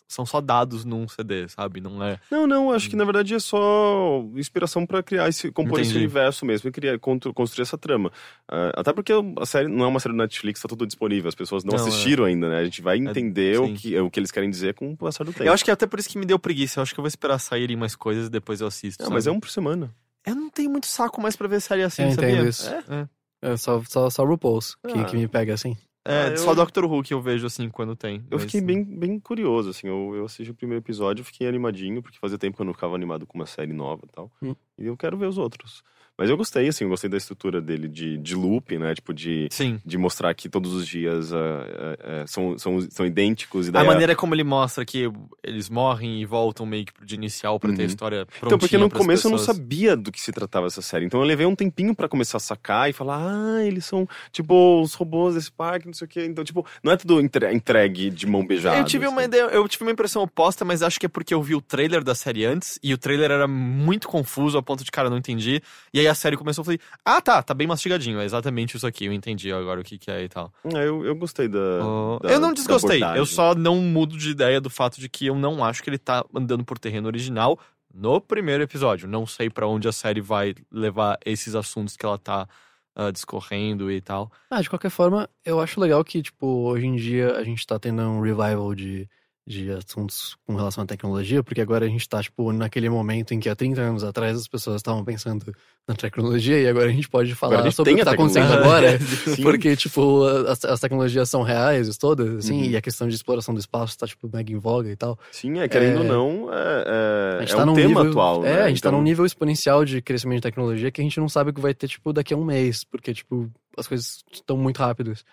São 0.08 0.26
só 0.26 0.42
dados 0.42 0.84
num 0.86 1.08
CD, 1.08 1.48
sabe? 1.50 1.80
Não 1.80 2.04
é. 2.04 2.20
Não, 2.32 2.48
não, 2.48 2.72
acho 2.72 2.90
que 2.90 2.96
na 2.96 3.06
verdade 3.06 3.36
é 3.36 3.40
só 3.40 4.24
inspiração 4.36 4.84
pra 4.84 5.04
criar 5.04 5.30
esse, 5.30 5.52
compor 5.52 5.80
esse 5.80 5.92
Entendi. 5.92 6.06
universo 6.06 6.48
mesmo 6.48 6.68
e 6.68 6.72
criar, 6.72 6.98
construir 7.34 7.64
essa 7.64 7.78
trama. 7.78 8.12
Ah, 8.48 8.72
até 8.78 8.94
porque 8.94 9.12
a 9.40 9.46
série 9.46 9.68
não 9.68 9.86
é 9.86 9.88
uma 9.88 10.00
série 10.00 10.14
do 10.14 10.18
Netflix, 10.18 10.62
tá 10.62 10.68
tudo 10.68 10.86
disponível, 10.86 11.28
as 11.30 11.36
pessoas 11.36 11.64
não, 11.64 11.76
Não, 11.78 11.86
é. 11.86 11.88
assistiram 11.88 12.26
ainda, 12.26 12.50
né? 12.50 12.58
A 12.60 12.64
gente 12.64 12.82
vai 12.82 12.98
entender 12.98 13.60
o 13.60 13.68
sim. 13.68 13.74
que, 13.76 14.00
o 14.00 14.10
que 14.10 14.20
eles 14.20 14.32
querem 14.32 14.50
dizer 14.50 14.74
com 14.74 14.92
o 14.92 14.98
passar 14.98 15.24
do 15.24 15.32
tempo. 15.32 15.44
Eu 15.44 15.54
acho 15.54 15.64
que 15.64 15.70
é 15.70 15.74
até 15.74 15.86
por 15.88 16.00
isso 16.00 16.10
que 16.10 16.18
me 16.18 16.26
deu 16.26 16.40
preguiça. 16.40 16.80
Eu 16.80 16.84
acho 16.84 16.94
que 16.94 17.00
eu 17.00 17.04
vou 17.04 17.08
esperar 17.10 17.38
saírem 17.40 17.76
mais 17.78 17.96
coisas 17.96 18.28
e 18.28 18.30
depois 18.30 18.62
eu 18.62 18.68
assisto. 18.68 19.04
Não, 19.04 19.12
mas 19.12 19.28
é 19.28 19.32
um 19.32 19.40
por 19.40 19.50
semana. 19.50 19.94
Eu 20.26 20.36
não 20.36 20.50
tenho 20.50 20.70
muito 20.70 20.88
saco 20.88 21.22
mais 21.22 21.36
pra 21.36 21.48
ver 21.48 21.62
série 21.62 21.84
assim, 21.84 22.04
Eu 22.04 22.12
sabia? 22.12 22.32
entendo 22.32 22.50
isso. 22.50 22.70
É, 22.70 23.08
É 23.42 23.56
só, 23.58 23.82
só, 23.88 24.10
só 24.10 24.26
RuPaul's 24.26 24.76
que, 24.76 25.00
Ah. 25.00 25.06
que 25.06 25.16
me 25.16 25.28
pega 25.28 25.54
assim. 25.54 25.78
é, 26.06 26.24
Ah, 26.24 26.28
eu- 26.32 26.38
só 26.38 26.54
Doctor 26.54 26.84
Who 26.86 27.02
que 27.04 27.14
eu 27.14 27.22
vejo 27.22 27.46
assim 27.48 27.70
quando 27.70 27.96
tem. 27.96 28.18
Eu 28.30 28.38
mas- 28.38 28.42
fiquei 28.44 28.60
bem, 28.62 28.84
bem 28.84 29.18
curioso, 29.20 29.70
assim, 29.70 29.88
eu, 29.88 30.14
eu 30.16 30.26
assisti 30.26 30.52
o 30.52 30.56
primeiro 30.56 30.84
episódio, 30.84 31.24
fiquei 31.24 31.48
animadinho, 31.48 32.02
porque 32.02 32.18
fazia 32.20 32.38
tempo 32.38 32.58
que 32.58 32.62
eu 32.62 32.66
não 32.66 32.74
ficava 32.74 32.96
animado 32.96 33.26
com 33.26 33.38
uma 33.38 33.46
série 33.46 33.72
nova 33.72 34.02
e 34.06 34.12
tal. 34.12 34.30
Hum. 34.42 34.56
E 34.78 34.88
eu 34.88 34.98
quero 34.98 35.18
ver 35.18 35.28
os 35.28 35.38
outros. 35.38 35.84
Mas 36.20 36.30
eu 36.30 36.36
gostei, 36.36 36.68
assim, 36.68 36.84
eu 36.84 36.90
gostei 36.90 37.10
da 37.10 37.16
estrutura 37.16 37.62
dele 37.62 37.88
de, 37.88 38.18
de 38.18 38.36
loop, 38.36 38.78
né? 38.78 38.94
Tipo, 38.94 39.14
de, 39.14 39.48
Sim. 39.50 39.80
de 39.86 39.98
mostrar 39.98 40.34
que 40.34 40.50
todos 40.50 40.74
os 40.74 40.86
dias 40.86 41.32
ah, 41.32 41.38
ah, 41.40 41.98
ah, 42.24 42.28
são, 42.28 42.58
são, 42.58 42.82
são 42.92 43.06
idênticos. 43.06 43.70
E 43.70 43.72
daí 43.72 43.82
A 43.82 43.86
a- 43.90 43.94
maneira 43.94 44.16
como 44.18 44.36
ele 44.36 44.44
mostra 44.44 44.84
que 44.84 45.10
eles 45.42 45.70
morrem 45.70 46.22
e 46.22 46.26
voltam 46.26 46.66
meio 46.66 46.86
que 46.86 46.92
de 47.06 47.16
inicial 47.16 47.58
pra 47.58 47.72
ter 47.72 47.78
a 47.78 47.80
Uhum. 47.80 47.86
história 47.88 48.26
prontinha 48.26 48.48
Então, 48.48 48.60
porque 48.60 48.78
no 48.78 48.90
começo 48.90 49.28
eu 49.28 49.32
não 49.32 49.38
pessoas. 49.38 49.56
sabia 49.58 49.96
do 49.96 50.12
que 50.12 50.20
se 50.20 50.34
tratava 50.34 50.68
essa 50.68 50.82
série. 50.82 51.06
Então 51.06 51.22
eu 51.22 51.26
levei 51.26 51.46
um 51.46 51.56
tempinho 51.56 51.96
pra 51.96 52.10
começar 52.10 52.36
a 52.36 52.42
sacar 52.42 52.90
e 52.90 52.94
falar, 52.94 53.20
ah, 53.22 53.64
eles 53.64 53.86
são, 53.86 54.06
tipo, 54.32 54.82
os 54.82 54.94
robôs 54.96 55.36
desse 55.36 55.50
parque, 55.52 55.86
não 55.88 55.94
sei 55.94 56.06
o 56.06 56.10
quê. 56.10 56.26
Então, 56.26 56.44
tipo, 56.44 56.66
não 56.84 56.92
é 56.92 56.98
tudo 56.98 57.22
entre- 57.22 57.54
entregue 57.54 58.10
de 58.10 58.28
mão 58.28 58.46
beijada. 58.46 58.78
Eu 58.78 58.84
tive 58.84 59.08
uma 59.08 59.22
assim. 59.22 59.28
ideia, 59.30 59.44
eu 59.44 59.66
tive 59.70 59.86
uma 59.86 59.92
impressão 59.92 60.22
oposta, 60.22 60.66
mas 60.66 60.84
acho 60.84 61.00
que 61.00 61.06
é 61.06 61.10
porque 61.10 61.34
eu 61.34 61.42
vi 61.42 61.56
o 61.56 61.62
trailer 61.62 62.04
da 62.04 62.14
série 62.14 62.44
antes 62.46 62.78
e 62.84 62.94
o 62.94 62.98
trailer 62.98 63.32
era 63.32 63.48
muito 63.48 64.08
confuso 64.10 64.58
a 64.58 64.62
ponto 64.62 64.84
de 64.84 64.92
cara 64.92 65.10
não 65.10 65.18
entendi. 65.18 65.62
E 65.94 66.00
aí 66.02 66.09
a 66.10 66.16
série 66.16 66.36
começou 66.38 66.62
e 66.64 66.66
falei: 66.66 66.80
"Ah, 67.06 67.22
tá, 67.22 67.42
tá 67.42 67.54
bem 67.54 67.68
mastigadinho, 67.68 68.20
é 68.20 68.26
exatamente 68.26 68.76
isso 68.76 68.86
aqui, 68.88 69.06
eu 69.06 69.14
entendi 69.14 69.52
agora 69.52 69.80
o 69.80 69.84
que 69.84 69.98
que 69.98 70.10
é 70.12 70.24
e 70.24 70.30
tal". 70.30 70.52
É, 70.76 70.88
eu, 70.88 71.06
eu 71.06 71.16
gostei 71.16 71.48
da, 71.48 71.60
Oh, 71.82 72.20
da- 72.22 72.30
eu 72.32 72.40
não 72.40 72.54
desgostei, 72.54 73.02
eu 73.16 73.26
só 73.26 73.56
não 73.56 73.78
mudo 73.78 74.18
de 74.18 74.30
ideia 74.32 74.60
do 74.60 74.70
fato 74.70 75.00
de 75.00 75.08
que 75.08 75.28
eu 75.28 75.36
não 75.36 75.64
acho 75.64 75.82
que 75.84 75.90
ele 75.90 75.98
tá 75.98 76.26
andando 76.36 76.64
por 76.66 76.78
terreno 76.78 77.08
original 77.08 77.58
no 77.94 78.20
primeiro 78.20 78.62
episódio. 78.64 79.08
Não 79.08 79.26
sei 79.26 79.50
pra 79.50 79.68
onde 79.68 79.88
a 79.88 79.92
série 79.92 80.22
vai 80.22 80.54
levar 80.72 81.18
esses 81.26 81.56
assuntos 81.56 81.96
que 81.98 82.06
ela 82.06 82.18
tá 82.18 82.48
ah, 82.96 83.12
discorrendo 83.12 83.90
e 83.92 84.02
tal. 84.02 84.32
Ah, 84.52 84.62
de 84.62 84.70
qualquer 84.70 84.90
forma, 84.90 85.30
eu 85.46 85.60
acho 85.60 85.80
legal 85.80 86.04
que, 86.04 86.22
tipo, 86.22 86.46
hoje 86.46 86.86
em 86.86 86.96
dia 86.96 87.36
a 87.38 87.44
gente 87.44 87.66
tá 87.66 87.80
tendo 87.80 88.02
um 88.02 88.20
revival 88.22 88.76
de, 88.76 89.10
de 89.50 89.72
assuntos 89.72 90.38
com 90.46 90.54
relação 90.56 90.84
à 90.84 90.86
tecnologia, 90.86 91.42
porque 91.42 91.60
agora 91.60 91.84
a 91.84 91.90
gente 91.90 92.08
tá, 92.08 92.22
tipo, 92.22 92.54
naquele 92.54 92.88
momento 92.88 93.34
em 93.34 93.40
que 93.40 93.50
há 93.50 93.56
30 93.56 93.82
anos 93.82 94.04
atrás 94.04 94.38
as 94.38 94.48
pessoas 94.48 94.76
estavam 94.76 95.04
pensando 95.04 95.52
na 95.88 95.96
tecnologia 95.96 96.60
e 96.62 96.68
agora 96.68 96.86
a 96.86 96.92
gente 96.92 97.10
pode 97.10 97.34
falar 97.34 97.64
gente 97.64 97.74
sobre 97.74 97.94
o 97.94 97.96
que 97.96 98.02
a 98.04 98.06
tá 98.06 98.12
acontecendo 98.12 98.54
agora. 98.54 99.00
Porque, 99.42 99.76
tipo, 99.76 100.24
as, 100.48 100.64
as 100.64 100.80
tecnologias 100.80 101.28
são 101.32 101.42
reais 101.42 101.98
todas, 101.98 102.36
assim, 102.46 102.60
Uhum. 102.60 102.70
e 102.70 102.78
a 102.78 102.82
questão 102.82 103.08
de 103.08 103.16
exploração 103.16 103.52
do 103.56 103.60
espaço 103.60 103.98
tá, 103.98 104.06
tipo, 104.06 104.30
mega 104.32 104.54
em 104.54 104.58
voga 104.60 104.88
e 104.92 104.96
tal. 104.96 105.18
Sim, 105.32 105.58
é, 105.58 105.68
querendo 105.68 105.98
É, 105.98 106.02
ou 106.02 106.04
não, 106.44 106.54
é, 106.54 106.58
A 106.58 107.38
é, 107.38 107.40
gente 107.40 107.54
é 107.54 107.56
tá 107.56 107.64
um 107.64 107.66
num 107.66 107.74
tema 107.74 107.88
nível, 107.88 108.10
atual, 108.12 108.46
É, 108.46 108.54
né? 108.58 108.62
a 108.62 108.68
gente 108.70 108.82
tá 108.84 108.90
Então, 108.90 109.00
num 109.00 109.04
nível 109.04 109.26
exponencial 109.26 109.84
de 109.84 110.00
crescimento 110.00 110.38
de 110.38 110.44
tecnologia 110.44 110.92
que 110.92 111.02
a 111.02 111.04
gente 111.04 111.20
não 111.20 111.28
sabe 111.28 111.50
o 111.50 111.54
que 111.56 111.60
vai 111.62 111.74
ter, 111.74 111.88
tipo, 111.88 112.14
daqui 112.14 112.36
a 112.36 112.38
um 112.38 112.46
mês, 112.46 112.84
porque, 112.84 113.16
tipo, 113.16 113.50
as 113.76 113.88
coisas 113.88 114.24
estão 114.32 114.56
muito 114.58 114.78
rápidas. 114.78 115.26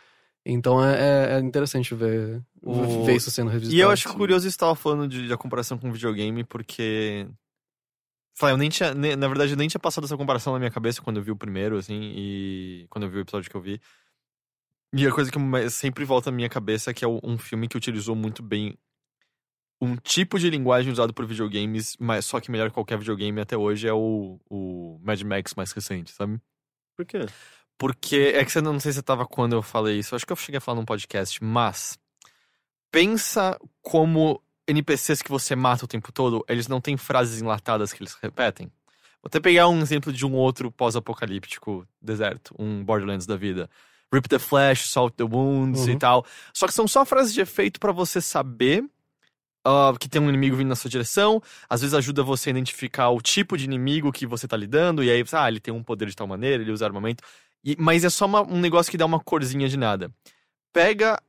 Então 0.49 0.83
é, 0.85 0.95
é- 0.95 1.33
é 1.35 1.41
interessante 1.41 1.93
ver, 1.95 2.41
O- 2.63 3.05
ver 3.05 3.17
isso 3.17 3.31
sendo 3.33 3.51
revisitado. 3.51 3.77
E 3.77 3.81
eu 3.81 3.91
acho 3.91 4.09
curioso 4.15 4.49
você 4.49 4.57
tava 4.57 4.77
falando 4.77 5.09
de, 5.09 5.27
da 5.29 5.37
comparação 5.37 5.77
com 5.77 5.91
videogame, 5.93 6.45
porque. 6.45 7.27
Falei, 8.39 8.55
eu 8.55 8.59
nem 8.59 8.69
tinha. 8.69 8.95
Na 8.95 9.27
verdade, 9.29 9.53
eu 9.53 9.57
nem 9.57 9.67
tinha 9.67 9.81
passado 9.81 10.05
essa 10.05 10.17
comparação 10.17 10.53
na 10.53 10.59
minha 10.61 10.71
cabeça 10.71 11.03
quando 11.03 11.17
eu 11.17 11.23
vi 11.23 11.31
o 11.33 11.37
primeiro, 11.37 11.77
assim, 11.79 12.13
e. 12.15 12.87
Quando 12.91 13.05
eu 13.05 13.11
vi 13.11 13.19
o 13.19 13.21
episódio 13.23 13.51
que 13.51 13.57
eu 13.57 13.61
vi. 13.61 13.81
E 14.95 15.07
a 15.07 15.13
coisa 15.13 15.31
que 15.33 15.39
sempre 15.71 16.05
volta 16.05 16.31
na 16.31 16.37
minha 16.37 16.49
cabeça 16.49 16.91
é 16.91 16.95
que 16.95 17.05
é 17.05 17.09
um 17.09 17.37
filme 17.37 17.67
que 17.67 17.77
utilizou 17.77 18.15
muito 18.15 18.43
bem 18.43 18.79
um 19.83 19.97
tipo 19.97 20.39
de 20.39 20.49
linguagem 20.49 20.91
usado 20.93 21.13
por 21.13 21.27
videogames, 21.27 21.97
mas 22.01 22.25
só 22.25 22.41
que 22.41 22.51
melhor 22.51 22.69
que 22.71 22.75
qualquer 22.75 22.97
videogame 22.99 23.41
até 23.41 23.57
hoje 23.57 23.87
é 23.87 23.93
o, 23.93 24.39
o 24.49 24.99
Mad 25.03 25.21
Max 25.23 25.55
mais 25.55 25.73
recente, 25.73 26.13
sabe? 26.13 26.41
Por 26.97 27.05
quê? 27.05 27.27
Porque 27.79 28.33
é 28.35 28.45
que 28.45 28.51
você 28.51 28.61
não, 28.61 28.81
sei 28.81 28.93
se 28.93 28.97
você 28.97 29.03
tava 29.03 29.27
quando 29.27 29.53
eu 29.55 29.63
falei 29.63 29.99
isso, 29.99 30.15
acho 30.17 30.27
que 30.27 30.33
eu 30.33 30.37
cheguei 30.37 30.59
a 30.59 30.61
falar 30.61 30.79
num 30.79 30.85
podcast, 30.85 31.43
mas 31.45 31.99
pensa 32.91 33.59
como 33.83 34.43
NPCs 34.67 35.23
que 35.23 35.31
você 35.31 35.55
mata 35.55 35.85
o 35.85 35.89
tempo 35.89 36.11
todo, 36.13 36.45
eles 36.49 36.69
não 36.69 36.81
têm 36.81 36.97
frases 36.97 37.41
enlatadas 37.41 37.93
que 37.93 38.03
eles 38.03 38.17
repetem. 38.23 38.67
Vou 39.23 39.29
até 39.29 39.41
pegar 39.41 39.69
um 39.69 39.81
exemplo 39.81 40.13
de 40.13 40.25
um 40.25 40.33
outro 40.35 40.71
pós-apocalíptico 40.71 41.87
deserto, 42.01 42.55
um 42.59 42.83
Borderlands 42.85 43.27
da 43.27 43.37
vida. 43.37 43.69
Rip 44.13 44.29
the 44.29 44.39
flesh, 44.39 44.89
salt 44.89 45.15
the 45.17 45.25
wounds 45.25 45.87
e 45.87 45.93
Uhum. 45.93 45.99
tal. 45.99 46.27
Só 46.55 46.67
que 46.67 46.73
são 46.73 46.87
só 46.87 47.05
frases 47.05 47.35
de 47.35 47.41
efeito 47.41 47.81
pra 47.81 47.93
você 47.93 48.21
saber 48.21 48.85
ah, 49.65 49.93
que 49.99 50.09
tem 50.09 50.23
um 50.23 50.29
inimigo 50.29 50.55
vindo 50.57 50.69
na 50.69 50.77
sua 50.77 50.89
direção. 50.89 51.43
Às 51.69 51.81
vezes 51.81 51.93
ajuda 51.93 52.23
você 52.23 52.51
a 52.51 52.53
identificar 52.53 53.11
o 53.11 53.21
tipo 53.21 53.59
de 53.59 53.65
inimigo 53.65 54.13
que 54.13 54.25
você 54.25 54.47
tá 54.47 54.57
lidando. 54.57 55.03
E 55.03 55.11
aí, 55.11 55.25
ah, 55.33 55.49
ele 55.49 55.59
tem 55.59 55.75
um 55.75 55.83
poder 55.83 56.07
de 56.09 56.15
tal 56.15 56.29
maneira, 56.29 56.63
ele 56.63 56.71
usa 56.71 56.87
armamento. 56.87 57.25
E- 57.67 57.77
mas 57.79 58.05
é 58.05 58.09
só 58.11 58.25
uma- 58.27 58.43
um 58.43 58.61
negócio 58.61 58.91
que 58.91 58.97
dá 58.97 59.05
uma 59.05 59.21
corzinha 59.21 59.69
de 59.69 59.77
nada. 59.77 60.11
Pega 60.73 61.21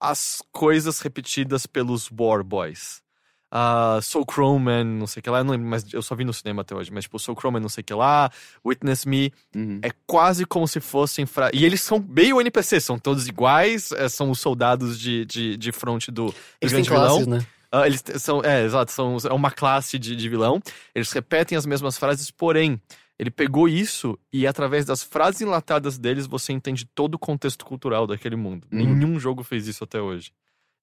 as 0.00 0.42
coisas 0.52 1.00
repetidas 1.00 1.66
pelos 1.66 2.10
War 2.10 2.44
Boys. 2.44 3.02
Ah, 3.50 4.00
Soul 4.02 4.26
Croman, 4.26 4.84
não 4.84 5.06
sei 5.06 5.20
o 5.20 5.22
que 5.22 5.30
lá, 5.30 5.38
eu 5.38 5.44
não 5.44 5.52
lembro, 5.52 5.68
mas 5.68 5.90
eu 5.94 6.02
só 6.02 6.14
vi 6.14 6.24
no 6.24 6.32
cinema 6.34 6.62
até 6.62 6.74
hoje. 6.74 6.90
Mas, 6.92 7.04
tipo, 7.04 7.18
Soul 7.18 7.36
Croman, 7.36 7.60
não 7.60 7.68
sei 7.68 7.80
o 7.80 7.84
que 7.84 7.94
lá, 7.94 8.30
Witness 8.66 9.06
Me, 9.06 9.32
Uhum. 9.54 9.78
é 9.82 9.90
quase 10.06 10.44
como 10.44 10.66
se 10.68 10.80
fossem. 10.80 11.24
Fra... 11.24 11.50
E 11.54 11.64
eles 11.64 11.80
são 11.80 12.04
meio 12.06 12.40
NPC, 12.40 12.80
são 12.80 12.98
todos 12.98 13.26
iguais, 13.28 13.92
é, 13.92 14.08
são 14.08 14.30
os 14.30 14.40
soldados 14.40 14.98
de, 14.98 15.24
de, 15.24 15.56
de 15.56 15.72
fronte 15.72 16.10
do, 16.10 16.26
do 16.26 16.34
Eles 16.60 16.72
grande 16.72 16.90
vilão. 16.90 17.06
classes, 17.06 17.26
né? 17.26 17.46
Ah, 17.70 17.86
eles 17.86 18.02
são, 18.18 18.42
é, 18.44 18.64
exato, 18.64 18.90
são 18.92 19.16
é 19.28 19.32
uma 19.32 19.50
classe 19.50 19.98
de, 19.98 20.14
de 20.16 20.28
vilão. 20.28 20.60
Eles 20.94 21.10
repetem 21.12 21.56
as 21.56 21.64
mesmas 21.66 21.96
frases, 21.96 22.30
porém, 22.30 22.80
ele 23.18 23.30
pegou 23.30 23.68
isso 23.68 24.18
e 24.32 24.46
através 24.46 24.84
das 24.84 25.02
frases 25.02 25.40
enlatadas 25.40 25.98
deles 25.98 26.26
você 26.26 26.52
entende 26.52 26.84
todo 26.84 27.14
o 27.14 27.18
contexto 27.18 27.64
cultural 27.64 28.06
daquele 28.06 28.36
mundo. 28.36 28.66
Uhum. 28.70 28.78
Nenhum 28.78 29.18
jogo 29.18 29.42
fez 29.42 29.66
isso 29.66 29.84
até 29.84 30.00
hoje. 30.00 30.32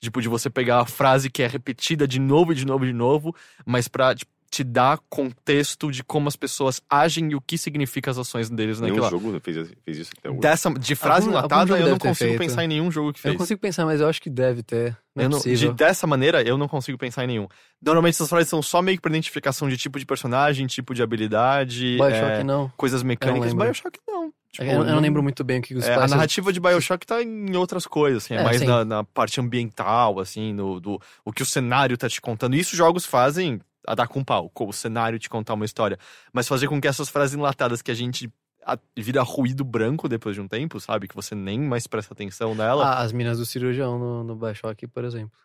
Tipo, 0.01 0.21
de 0.21 0.27
você 0.27 0.49
pegar 0.49 0.79
a 0.79 0.85
frase 0.85 1.29
que 1.29 1.43
é 1.43 1.47
repetida 1.47 2.07
de 2.07 2.19
novo 2.19 2.51
e 2.51 2.55
de 2.55 2.65
novo 2.65 2.83
e 2.83 2.87
de 2.87 2.93
novo, 2.93 3.35
mas 3.65 3.87
pra 3.87 4.13
tipo, 4.13 4.31
te 4.53 4.63
dar 4.63 4.99
contexto 5.09 5.91
de 5.91 6.03
como 6.03 6.27
as 6.27 6.35
pessoas 6.35 6.79
agem 6.87 7.31
e 7.31 7.35
o 7.35 7.41
que 7.41 7.57
significa 7.57 8.11
as 8.11 8.19
ações 8.19 8.51
deles 8.51 8.79
Nenhum 8.79 8.95
naquela. 8.97 9.09
jogo 9.09 9.39
fez, 9.39 9.67
fez 9.83 9.97
isso 9.97 10.11
até 10.15 10.29
hoje. 10.29 10.39
Dessa, 10.39 10.69
de 10.71 10.95
frase 10.95 11.25
Algum- 11.27 11.37
algum 11.37 11.39
enlatada, 11.47 11.67
jogo 11.71 11.81
eu 11.81 11.89
não 11.89 11.97
consigo 11.97 12.29
feito. 12.29 12.39
pensar 12.39 12.63
em 12.63 12.67
nenhum 12.67 12.91
jogo 12.91 13.11
que 13.13 13.17
Eu 13.17 13.21
fez. 13.23 13.33
não 13.33 13.39
consigo 13.39 13.59
pensar, 13.59 13.85
mas 13.85 13.99
eu 13.99 14.07
acho 14.07 14.21
que 14.21 14.29
deve 14.29 14.61
ter. 14.61 14.95
Não 15.15 15.23
é 15.23 15.25
Eu 15.25 15.29
não- 15.31 15.39
de, 15.39 15.73
dessa 15.73 16.05
maneira, 16.05 16.43
eu 16.43 16.55
não 16.57 16.67
consigo 16.67 16.97
pensar 16.99 17.23
em 17.23 17.27
nenhum. 17.27 17.47
Normalmente 17.81 18.13
essas 18.13 18.29
frases 18.29 18.49
são 18.49 18.61
só 18.61 18.79
meio 18.81 18.97
que 18.97 19.01
pra 19.01 19.09
identificação 19.11 19.67
de 19.67 19.75
tipo 19.77 19.97
de 19.97 20.05
personagem, 20.05 20.67
tipo 20.67 20.93
de 20.93 21.01
habilidade, 21.01 21.97
Bioshock 21.97 22.31
é, 22.31 22.43
não. 22.43 22.71
coisas 22.77 23.01
mecânicas. 23.01 23.49
lembro. 23.53 23.65
Bioshock 23.65 23.99
não. 24.07 24.31
Tipo, 24.51 24.65
eu, 24.65 24.71
eu 24.83 24.85
não 24.85 24.99
lembro 24.99 25.23
muito 25.23 25.43
bem 25.43 25.57
o 25.57 25.61
que 25.63 25.73
os 25.73 25.83
é, 25.87 25.95
a 25.95 26.07
narrativa 26.07 26.53
de 26.53 26.59
Bioshock 26.59 27.07
tá 27.07 27.23
em 27.23 27.55
outras 27.55 27.87
coisas, 27.87 28.23
assim, 28.23 28.35
é, 28.35 28.37
É, 28.37 28.43
mais 28.43 28.61
na, 28.61 28.85
na 28.85 29.03
parte 29.03 29.41
ambiental, 29.41 30.19
assim, 30.19 30.53
no, 30.53 30.79
do, 30.79 31.01
o 31.25 31.33
que 31.33 31.41
o 31.41 31.45
cenário 31.45 31.97
tá 31.97 32.07
te 32.07 32.21
contando. 32.21 32.55
Isso 32.55 32.75
jogos 32.75 33.03
fazem 33.03 33.59
a 33.87 33.95
dar 33.95 34.07
com 34.07 34.23
pau, 34.23 34.49
com 34.49 34.67
o 34.67 34.73
cenário 34.73 35.19
te 35.19 35.29
contar 35.29 35.53
uma 35.53 35.65
história. 35.65 35.97
Mas 36.31 36.47
fazer 36.47 36.67
com 36.67 36.79
que 36.79 36.87
essas 36.87 37.09
frases 37.09 37.35
enlatadas 37.35 37.81
que 37.81 37.91
a 37.91 37.95
gente 37.95 38.31
a, 38.65 38.77
vira 38.97 39.21
ruído 39.23 39.63
branco 39.65 40.07
depois 40.07 40.35
de 40.35 40.41
um 40.41 40.47
tempo, 40.47 40.79
sabe? 40.79 41.07
Que 41.07 41.15
você 41.15 41.35
nem 41.35 41.59
mais 41.59 41.85
presta 41.85 42.13
atenção 42.13 42.55
nela. 42.55 42.85
Ah, 42.85 42.99
as 43.01 43.11
minas 43.11 43.37
do 43.37 43.45
cirurgião 43.45 43.99
no, 43.99 44.23
no 44.23 44.35
Bioshock, 44.35 44.87
por 44.87 45.03
exemplo. 45.03 45.37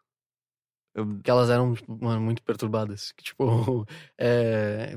Eu- 0.94 1.18
Que 1.22 1.30
elas 1.30 1.50
eram, 1.50 1.74
mano, 1.88 2.20
muito 2.20 2.42
perturbadas. 2.42 3.12
Que, 3.12 3.24
tipo, 3.24 3.44
é, 4.18 4.96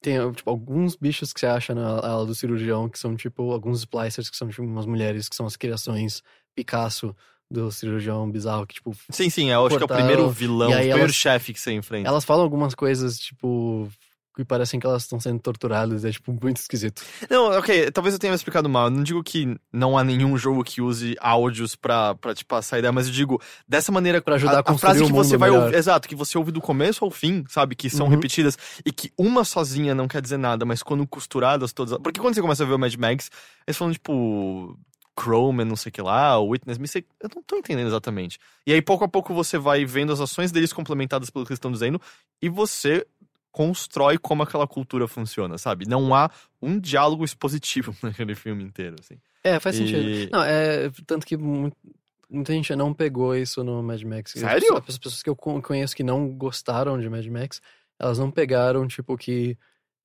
tem, 0.00 0.32
tipo, 0.32 0.48
alguns 0.48 0.96
bichos 0.96 1.32
que 1.32 1.40
você 1.40 1.46
acha 1.46 1.74
na 1.74 1.86
ala 2.00 2.24
do 2.26 2.34
cirurgião, 2.34 2.88
que 2.88 2.98
são, 2.98 3.14
tipo, 3.16 3.50
alguns 3.52 3.80
splicers, 3.80 4.30
que 4.30 4.36
são, 4.36 4.48
tipo, 4.48 4.62
umas 4.62 4.86
mulheres, 4.86 5.28
que 5.28 5.36
são 5.36 5.46
as 5.46 5.56
criações 5.56 6.22
Picasso 6.54 7.14
do 7.50 7.70
cirurgião 7.70 8.28
bizarro, 8.30 8.66
que, 8.66 8.74
tipo, 8.74 8.92
Sim, 9.10 9.30
sim, 9.30 9.50
eu 9.50 9.66
acho 9.66 9.76
que 9.76 9.82
é 9.82 9.84
o 9.84 9.88
primeiro 9.88 10.28
vilão, 10.30 10.68
o 10.68 10.72
primeiro 10.72 10.98
elas- 11.00 11.14
chefe 11.14 11.52
que 11.52 11.60
você 11.60 11.72
enfrenta. 11.72 12.08
elas 12.08 12.24
falam 12.24 12.42
algumas 12.42 12.74
coisas, 12.74 13.18
tipo, 13.18 13.88
que 14.36 14.44
parecem 14.44 14.78
que 14.78 14.86
elas 14.86 15.04
estão 15.04 15.18
sendo 15.18 15.40
torturadas, 15.40 16.04
é, 16.04 16.10
tipo, 16.10 16.30
muito 16.42 16.58
esquisito. 16.58 17.00
Não, 17.30 17.56
ok, 17.58 17.90
talvez 17.90 18.12
eu 18.14 18.18
tenha 18.18 18.30
me 18.30 18.36
explicado 18.36 18.68
mal. 18.68 18.86
Eu 18.88 18.90
não 18.90 19.02
digo 19.02 19.22
que 19.24 19.56
não 19.72 19.96
há 19.96 20.04
nenhum 20.04 20.36
jogo 20.36 20.62
que 20.62 20.82
use 20.82 21.16
áudios 21.20 21.74
pra, 21.74 22.14
pra 22.16 22.34
te 22.34 22.44
passar 22.44 22.76
a 22.76 22.78
ideia, 22.80 22.92
mas 22.92 23.06
eu 23.06 23.12
digo, 23.14 23.40
dessa 23.66 23.90
maneira. 23.90 24.20
Pra 24.20 24.34
ajudar 24.34 24.58
a 24.58 24.60
a 24.60 24.76
frase 24.76 25.00
construir 25.00 25.06
que 25.06 25.12
você 25.12 25.36
vai 25.38 25.48
melhor. 25.48 25.64
ouvir. 25.66 25.76
Exato, 25.78 26.06
que 26.06 26.14
você 26.14 26.36
ouve 26.36 26.52
do 26.52 26.60
começo 26.60 27.02
ao 27.02 27.10
fim, 27.10 27.44
sabe? 27.48 27.74
Que 27.74 27.88
são 27.88 28.04
Uhum. 28.06 28.12
repetidas. 28.12 28.58
E 28.84 28.92
que 28.92 29.10
uma 29.16 29.42
sozinha 29.42 29.94
não 29.94 30.06
quer 30.06 30.20
dizer 30.20 30.36
nada, 30.36 30.66
mas 30.66 30.82
quando 30.82 31.06
costuradas 31.06 31.72
todas. 31.72 31.96
Porque 32.02 32.20
quando 32.20 32.34
você 32.34 32.42
começa 32.42 32.62
a 32.62 32.66
ver 32.66 32.74
o 32.74 32.78
Mad 32.78 32.94
Max, 32.96 33.30
eles 33.66 33.78
falam, 33.78 33.92
tipo. 33.94 34.78
Chrome, 35.18 35.64
não 35.64 35.76
sei 35.76 35.90
o 35.90 35.92
que 35.92 36.02
lá, 36.02 36.38
Witness 36.40 36.78
Me, 36.78 36.86
sei- 36.86 37.04
eu 37.20 37.30
não 37.34 37.42
tô 37.42 37.56
entendendo 37.56 37.86
exatamente. 37.86 38.38
E 38.66 38.72
aí, 38.72 38.82
pouco 38.82 39.04
a 39.04 39.08
pouco, 39.08 39.32
você 39.32 39.56
vai 39.58 39.84
vendo 39.84 40.12
as 40.12 40.20
ações 40.20 40.52
deles 40.52 40.72
complementadas 40.72 41.30
pelo 41.30 41.44
que 41.44 41.52
eles 41.52 41.56
estão 41.58 41.72
dizendo, 41.72 42.00
e 42.42 42.48
você 42.48 43.06
constrói 43.50 44.18
como 44.18 44.42
aquela 44.42 44.66
cultura 44.66 45.08
funciona, 45.08 45.56
sabe? 45.56 45.88
Não 45.88 46.14
há 46.14 46.30
um 46.60 46.78
diálogo 46.78 47.24
expositivo 47.24 47.94
naquele 48.02 48.34
filme 48.34 48.62
inteiro, 48.62 48.96
assim. 49.00 49.16
É, 49.42 49.58
faz 49.58 49.76
sentido. 49.76 50.08
E- 50.08 50.28
Não, 50.30 50.42
é. 50.42 50.90
Tanto 51.06 51.26
que 51.26 51.36
mu- 51.36 51.72
muita 52.28 52.52
gente 52.52 52.74
não 52.76 52.92
pegou 52.92 53.34
isso 53.34 53.64
no 53.64 53.82
Mad 53.82 54.02
Max. 54.02 54.32
Sério? 54.32 54.56
As 54.56 54.60
pessoas, 54.62 54.84
as 54.88 54.98
pessoas 54.98 55.22
que 55.22 55.30
eu 55.30 55.36
con- 55.36 55.62
conheço 55.62 55.96
que 55.96 56.02
não 56.02 56.28
gostaram 56.28 57.00
de 57.00 57.08
Mad 57.08 57.24
Max, 57.28 57.62
elas 57.98 58.18
não 58.18 58.30
pegaram, 58.30 58.86
tipo, 58.86 59.16
que 59.16 59.56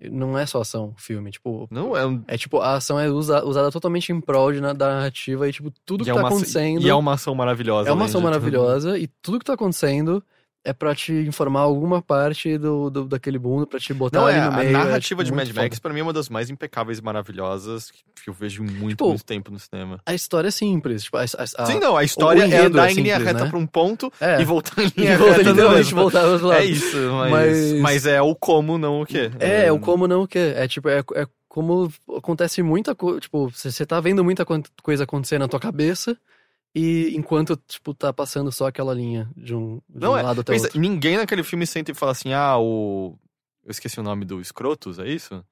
não 0.10 0.38
é 0.38 0.46
só 0.46 0.62
ação, 0.62 0.94
filme. 0.98 1.30
Tipo, 1.32 1.68
Não, 1.70 1.96
é 1.96 2.06
um. 2.06 2.24
é 2.28 2.38
tipo, 2.38 2.60
a 2.60 2.76
ação 2.76 3.00
é 3.00 3.10
usa- 3.10 3.44
usada 3.46 3.70
totalmente 3.72 4.12
em 4.12 4.20
prol 4.22 4.52
de, 4.52 4.62
na- 4.62 4.74
da 4.74 4.88
narrativa 4.96 5.48
e, 5.48 5.52
tipo, 5.52 5.72
tudo 5.86 6.02
e 6.02 6.06
que 6.06 6.10
é 6.12 6.14
tá 6.14 6.20
uma 6.22 6.30
acontecendo. 6.30 6.82
E 6.82 6.90
é 6.90 6.94
uma 6.96 7.14
ação 7.14 7.36
maravilhosa. 7.36 7.90
é 7.90 7.92
uma 7.94 8.06
ação 8.06 8.22
tudo. 8.22 8.30
maravilhosa 8.30 8.98
e 8.98 9.08
tudo 9.22 9.38
que 9.40 9.46
tá 9.46 9.54
acontecendo 9.54 10.24
é 10.64 10.74
pra 10.74 10.94
te 10.94 11.12
informar 11.12 11.62
alguma 11.62 12.02
parte 12.02 12.58
do, 12.58 12.90
do- 12.90 13.06
daquele 13.08 13.40
mundo, 13.40 13.66
pra 13.66 13.80
te 13.80 13.94
botar 13.94 14.20
Não, 14.22 14.30
é, 14.30 14.40
no 14.42 14.48
a 14.48 14.52
meio. 14.58 14.70
é, 14.70 14.72
narrativa 14.72 15.24
tipo, 15.24 15.24
de 15.24 15.32
Mad 15.32 15.48
Max, 15.56 15.70
foda. 15.78 15.82
pra 15.82 15.94
mim, 15.94 16.00
é 16.02 16.04
uma 16.04 16.14
das 16.14 16.30
mais 16.30 16.50
impecáveis 16.52 17.00
e 17.00 17.04
maravilhosas 17.04 17.90
que, 17.90 18.30
eu 18.30 18.34
vejo 18.34 18.64
muito, 18.64 18.90
Tipo, 18.90 19.08
muito 19.08 19.26
tempo 19.26 19.52
no 19.52 19.58
cinema. 19.60 20.00
A 20.06 20.14
história 20.14 20.50
é 20.50 20.52
simples. 20.52 21.04
Tipo, 21.04 21.18
a, 21.18 21.22
a, 21.22 21.64
a, 21.64 21.66
Sim, 21.66 21.80
não, 21.80 21.98
a 21.98 22.04
história 22.04 22.44
é 22.44 22.46
enredo 22.46 22.76
dar 22.78 22.90
é 22.90 22.92
em 22.92 22.96
linha 22.96 23.18
reta 23.18 23.44
né? 23.46 23.50
pra 23.50 23.58
um 23.58 23.66
ponto 23.66 24.12
é, 24.22 24.40
e 24.42 24.46
voltar 24.46 24.84
em 24.84 24.92
e 24.96 25.02
linha 25.02 25.18
volta, 25.18 25.38
reta 25.38 25.50
literalmente 25.50 25.94
voltar 25.96 26.22
pro 26.22 26.32
outro 26.34 26.48
lado. 26.48 26.62
É 26.62 26.66
isso, 26.66 26.98
mas, 27.14 27.32
Mas- 27.32 27.74
mas... 27.82 28.06
é 28.06 28.22
o 28.22 28.36
como, 28.36 28.78
não 28.78 29.02
o 29.02 29.06
quê. 29.06 29.32
É, 29.40 29.66
é 29.66 29.72
o 29.72 29.80
como 29.80 30.08
não 30.08 30.22
o 30.24 30.28
quê. 30.28 30.54
É 30.56 30.68
tipo, 30.68 30.88
é, 30.90 31.00
é 31.16 31.26
como 31.50 31.92
acontece 32.18 32.62
muita 32.62 32.94
coisa. 32.94 33.20
Tipo, 33.20 33.50
você 33.50 33.86
tá 33.86 34.00
vendo 34.00 34.24
muita 34.24 34.46
co- 34.46 34.62
coisa 34.84 35.04
acontecer 35.06 35.38
na 35.40 35.48
tua 35.48 35.60
cabeça 35.60 36.16
e 36.74 37.14
enquanto, 37.16 37.56
tipo, 37.68 37.94
tá 37.94 38.14
passando 38.14 38.52
só 38.52 38.68
aquela 38.68 38.94
linha 38.94 39.30
de 39.36 39.54
um, 39.56 39.82
de 39.90 40.00
Não, 40.00 40.14
um 40.14 40.18
é, 40.18 40.22
lado 40.22 40.42
até 40.42 40.52
o 40.52 40.56
Pensa, 40.56 40.66
outro. 40.68 40.80
ninguém 40.80 41.18
naquele 41.18 41.44
filme 41.44 41.66
senta 41.68 41.92
e 41.92 41.96
fala 41.96 42.12
assim, 42.12 42.34
ah, 42.34 42.58
o... 42.58 43.18
Eu 43.64 43.72
esqueci 43.72 44.00
o 44.00 44.04
nome 44.04 44.26
do 44.26 44.44
Scrotus, 44.44 44.98
é 45.00 45.08
isso? 45.08 45.44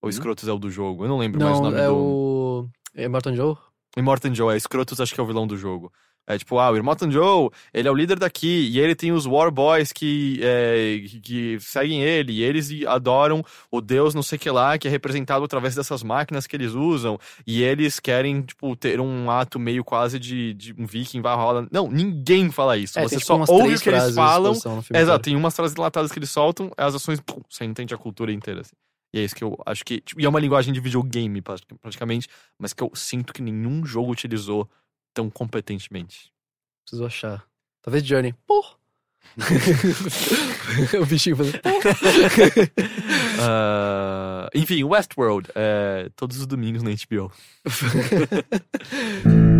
Ou 0.00 0.08
Hum? 0.08 0.12
Scrotus 0.12 0.46
é 0.48 0.52
o 0.52 0.58
do 0.58 0.70
jogo? 0.70 1.04
Eu 1.04 1.08
não 1.08 1.18
lembro 1.18 1.40
mais 1.40 1.58
o 1.58 1.62
Não, 1.62 1.70
nome 1.70 1.82
é 1.82 1.86
do... 1.88 1.94
o. 1.96 2.68
É 2.94 3.08
Martin 3.08 3.34
Joe? 3.34 3.56
Immortan 3.96 4.32
Joe, 4.32 4.54
é 4.54 4.58
Scrotus 4.58 5.00
acho 5.00 5.12
que 5.14 5.20
é 5.20 5.22
o 5.22 5.26
vilão 5.26 5.46
do 5.46 5.56
jogo. 5.56 5.92
É 6.28 6.36
tipo, 6.36 6.58
ah, 6.58 6.70
o 6.70 6.76
Immortan 6.76 7.10
Joe, 7.10 7.48
ele 7.72 7.88
é 7.88 7.90
o 7.90 7.94
líder 7.94 8.18
daqui, 8.18 8.68
e 8.70 8.78
ele 8.78 8.94
tem 8.94 9.12
os 9.12 9.24
War 9.24 9.50
Boys 9.50 9.92
que, 9.92 10.38
é, 10.42 11.00
que, 11.08 11.20
que 11.20 11.58
seguem 11.60 12.02
ele, 12.02 12.32
e 12.34 12.42
eles 12.42 12.68
adoram 12.86 13.42
o 13.70 13.80
deus 13.80 14.14
não 14.14 14.22
sei 14.22 14.38
que 14.38 14.50
lá, 14.50 14.76
que 14.76 14.86
é 14.86 14.90
representado 14.90 15.42
através 15.42 15.74
dessas 15.74 16.02
máquinas 16.02 16.46
que 16.46 16.54
eles 16.54 16.72
usam, 16.72 17.18
e 17.46 17.62
eles 17.62 17.98
querem, 17.98 18.42
tipo, 18.42 18.76
ter 18.76 19.00
um 19.00 19.30
ato 19.30 19.58
meio 19.58 19.82
quase 19.82 20.18
de, 20.18 20.52
de 20.52 20.74
um 20.78 20.84
viking 20.84 21.22
Valhalla. 21.22 21.66
Não, 21.72 21.90
ninguém 21.90 22.50
fala 22.50 22.76
isso, 22.76 22.98
É, 22.98 23.02
você 23.08 23.14
tem, 23.16 23.18
tipo, 23.20 23.46
só 23.46 23.52
ouve 23.54 23.64
o 23.80 23.80
que 23.82 23.88
eles 23.88 24.02
falam, 24.14 24.52
exato, 25.02 25.22
tem 25.22 25.34
umas 25.36 25.56
frases 25.56 25.74
dilatadas 25.74 26.12
que 26.12 26.18
eles 26.18 26.30
soltam, 26.30 26.70
as 26.76 26.94
ações, 26.94 27.20
pum, 27.20 27.40
você 27.48 27.64
entende 27.64 27.94
a 27.94 27.96
cultura 27.96 28.30
inteira, 28.30 28.60
assim. 28.60 28.74
E 29.14 29.18
é 29.18 29.24
isso 29.24 29.34
que 29.34 29.42
eu 29.42 29.56
acho 29.64 29.82
que. 29.82 30.02
tipo, 30.02 30.20
e 30.20 30.26
é 30.26 30.28
uma 30.28 30.38
linguagem 30.38 30.74
de 30.74 30.80
videogame, 30.80 31.40
pra- 31.40 31.56
praticamente, 31.80 32.28
mas 32.58 32.74
que 32.74 32.82
eu 32.82 32.90
sinto 32.94 33.32
que 33.32 33.40
nenhum 33.40 33.82
jogo 33.86 34.12
utilizou 34.12 34.68
tão 35.18 35.28
competentemente. 35.28 36.32
Preciso 36.84 37.04
achar. 37.04 37.44
Talvez 37.82 38.06
Journey. 38.06 38.32
Porra! 38.46 38.76
o 41.02 41.06
bichinho 41.06 41.36
fazendo. 41.36 41.60
Ah, 43.40 44.48
enfim, 44.52 44.82
Westworld, 44.82 45.48
é, 45.54 46.10
todos 46.16 46.38
os 46.38 46.46
domingos 46.46 46.82
na 46.82 46.90
HBO. 46.90 47.30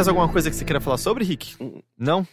mais 0.00 0.08
alguma 0.08 0.28
coisa 0.30 0.48
que 0.48 0.56
você 0.56 0.64
queira 0.64 0.80
falar 0.80 0.96
sobre, 0.96 1.24
Rick? 1.24 1.56
Não? 1.98 2.26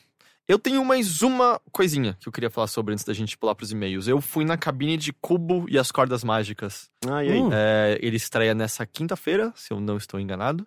Eu 0.47 0.57
tenho 0.57 0.85
mais 0.85 1.21
uma 1.21 1.59
coisinha 1.69 2.15
que 2.17 2.29
eu 2.29 2.31
queria 2.31 2.49
falar 2.49 2.67
sobre 2.67 2.93
antes 2.93 3.03
da 3.03 3.11
gente 3.13 3.37
pular 3.37 3.55
pros 3.55 3.73
e-mails. 3.73 4.07
Eu 4.07 4.21
fui 4.21 4.45
na 4.45 4.55
cabine 4.55 4.95
de 4.95 5.11
Cubo 5.11 5.65
e 5.67 5.77
as 5.77 5.91
Cordas 5.91 6.23
Mágicas. 6.23 6.89
Ah, 7.05 7.21
e 7.21 7.29
aí? 7.29 7.41
É, 7.51 7.99
ele 8.01 8.15
estreia 8.15 8.55
nessa 8.55 8.85
quinta-feira, 8.85 9.51
se 9.53 9.73
eu 9.73 9.81
não 9.81 9.97
estou 9.97 10.17
enganado. 10.17 10.65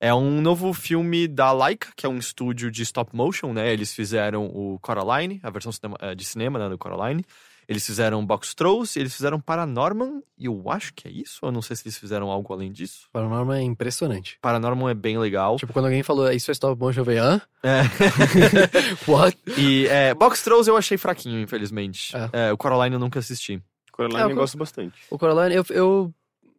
É 0.00 0.14
um 0.14 0.40
novo 0.40 0.72
filme 0.72 1.28
da 1.28 1.52
Laika, 1.52 1.88
que 1.94 2.06
é 2.06 2.08
um 2.08 2.16
estúdio 2.16 2.70
de 2.70 2.80
stop 2.80 3.14
motion, 3.14 3.52
né? 3.52 3.70
Eles 3.70 3.92
fizeram 3.92 4.46
o 4.46 4.78
Coraline, 4.80 5.40
a 5.42 5.50
versão 5.50 5.70
eh, 6.00 6.14
de 6.14 6.24
cinema 6.24 6.58
né, 6.58 6.66
do 6.70 6.78
Coraline. 6.78 7.26
Eles 7.68 7.84
fizeram 7.84 8.24
Box 8.24 8.54
Trolls, 8.54 8.98
eles 8.98 9.14
fizeram 9.14 9.38
Paranorman, 9.38 10.22
e 10.38 10.46
eu 10.46 10.70
acho 10.70 10.94
que 10.94 11.06
é 11.06 11.10
isso. 11.10 11.40
Eu 11.42 11.52
não 11.52 11.60
sei 11.60 11.76
se 11.76 11.82
eles 11.86 11.98
fizeram 11.98 12.30
algo 12.30 12.50
além 12.52 12.72
disso. 12.72 13.08
Paranormal 13.12 13.52
é 13.56 13.62
impressionante. 13.62 14.38
Paranorman 14.40 14.88
é 14.90 14.94
bem 14.94 15.18
legal. 15.18 15.56
Tipo, 15.56 15.74
quando 15.74 15.84
alguém 15.84 16.02
falou, 16.02 16.30
isso 16.32 16.50
é 16.50 16.52
stop 16.52 16.80
motion, 16.80 17.00
eu 17.00 17.04
falei, 17.04 17.18
hã? 17.20 17.40
É. 17.62 17.82
What? 19.06 19.36
e 19.58 19.86
é, 19.88 20.14
Box 20.14 20.42
Trolls 20.42 20.68
eu 20.68 20.76
achei 20.76 20.96
fraquinho, 20.96 21.40
infelizmente. 21.40 22.16
É. 22.16 22.48
É, 22.48 22.52
o 22.52 22.56
Coraline 22.56 22.94
eu 22.96 23.00
nunca 23.00 23.18
assisti. 23.18 23.62
Coraline 23.92 24.20
É, 24.20 24.24
eu 24.24 24.30
eu- 24.30 24.36
gosto 24.36 24.56
bastante. 24.56 24.94
O 25.10 25.18
Coraline, 25.18 25.54
eu, 25.56 25.64
eu, 25.70 26.14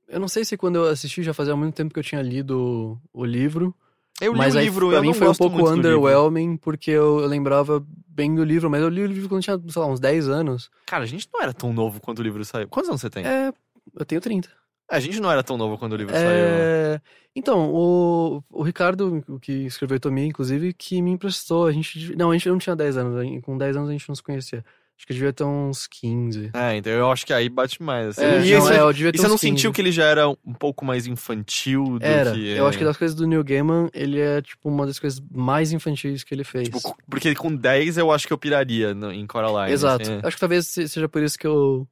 eu 0.08 0.20
não 0.20 0.28
sei 0.28 0.46
se 0.46 0.58
quando 0.58 0.76
eu 0.76 0.86
assisti 0.86 1.24
já 1.24 1.34
fazia 1.34 1.56
muito 1.56 1.74
tempo 1.76 1.94
que 1.94 2.00
eu 2.00 2.04
tinha 2.04 2.22
lido 2.22 3.00
o 3.12 3.26
livro. 3.26 3.76
Eu 4.22 4.34
li 4.34 4.38
mas 4.38 4.56
o 4.56 4.58
aí, 4.58 4.66
livro, 4.66 4.90
pra 4.90 4.98
eu 4.98 5.02
mim 5.02 5.14
foi 5.14 5.28
um 5.28 5.34
pouco 5.34 5.70
underwhelming, 5.70 6.58
porque 6.58 6.92
eu, 6.92 7.20
eu 7.20 7.28
lembrava 7.28 7.84
bem 8.08 8.36
do 8.36 8.44
livro, 8.44 8.70
mas 8.70 8.82
eu 8.82 8.90
li 8.90 9.02
o 9.02 9.08
livro 9.08 9.30
quando 9.30 9.42
tinha, 9.42 9.60
sei 9.68 9.82
lá, 9.82 9.88
uns 9.88 10.00
10 10.00 10.28
anos. 10.28 10.70
Cara, 10.86 11.04
a 11.04 11.08
gente 11.08 11.28
não 11.34 11.42
era 11.42 11.54
tão 11.54 11.72
novo 11.72 12.02
quando 12.02 12.20
o 12.20 12.24
livro 12.24 12.44
saiu. 12.44 12.68
Quantos 12.68 12.90
anos 12.90 13.02
você 13.02 13.10
tem? 13.10 13.26
É, 13.26 13.54
eu 13.96 14.06
tenho 14.06 14.20
30. 14.20 14.50
A 14.92 15.00
gente 15.00 15.20
não 15.20 15.32
era 15.32 15.44
tão 15.44 15.56
novo 15.56 15.78
quando 15.78 15.94
o 15.94 15.96
livro 15.96 16.14
saiu. 16.14 16.28
É, 16.28 17.02
Então, 17.36 17.72
o, 17.72 18.44
o 18.50 18.64
Ricardo, 18.64 19.24
o 19.28 19.40
que 19.40 19.52
escreveu 19.66 20.00
Tomia, 20.00 20.26
inclusive, 20.26 20.74
que 20.74 21.02
me 21.02 21.12
emprestou. 21.12 21.68
A 21.68 21.72
gente. 21.72 22.16
Não, 22.16 22.32
a 22.32 22.34
gente 22.34 22.50
não 22.50 22.58
tinha 22.58 22.76
10 22.76 22.98
anos. 22.98 23.42
Com 23.44 23.58
10 23.58 23.78
anos 23.78 23.90
a 23.90 23.92
gente 23.92 24.10
não 24.10 24.16
se 24.16 24.24
conhecia. 24.24 24.66
Acho 25.00 25.08
que 25.08 25.14
devia 25.14 25.32
ter 25.32 25.46
uns 25.46 25.88
15. 25.88 26.52
É, 26.54 26.76
então 26.76 26.92
eu 26.92 27.10
acho 27.10 27.26
que 27.26 27.32
aí 27.32 27.48
bate 27.48 27.82
mais. 27.82 28.10
Assim. 28.10 28.22
É, 28.22 28.46
e 28.46 28.52
não, 28.52 28.60
isso- 28.60 28.74
é, 28.74 28.80
eu 28.82 28.92
devia 28.92 29.08
e 29.08 29.12
ter 29.14 29.18
você 29.20 29.28
uns 29.28 29.30
não 29.30 29.38
15. 29.38 29.48
sentiu 29.56 29.72
que 29.72 29.80
ele 29.80 29.94
já 29.94 30.04
era 30.04 30.28
um 30.28 30.54
pouco 30.60 30.84
mais 30.84 31.08
infantil 31.08 31.98
do 31.98 32.06
Era. 32.06 32.34
que. 32.34 32.50
Eu 32.50 32.68
acho 32.68 32.78
que 32.78 32.84
das 32.84 32.98
coisas 32.98 33.16
do 33.16 33.26
Neil 33.26 33.42
Gaiman, 33.44 33.90
ele 33.94 34.20
é, 34.20 34.42
tipo, 34.42 34.68
uma 34.68 34.86
das 34.86 35.00
coisas 35.00 35.22
mais 35.32 35.72
infantis 35.72 36.24
que 36.26 36.36
ele 36.36 36.44
fez. 36.44 36.68
Tipo, 36.68 36.98
porque 37.10 37.34
com 37.34 37.56
10 37.56 37.98
eu 37.98 38.12
acho 38.12 38.28
que 38.28 38.34
eu 38.34 38.38
piraria 38.38 38.94
no- 38.94 39.10
em 39.12 39.26
Coraline. 39.26 39.72
Exato. 39.72 40.02
assim, 40.04 40.14
é. 40.16 40.20
Acho 40.22 40.36
que 40.36 40.40
talvez 40.42 40.68
se- 40.68 40.90
seja 40.90 41.08
por 41.08 41.24
isso 41.24 41.40
que 41.40 41.48
eu, 41.48 41.88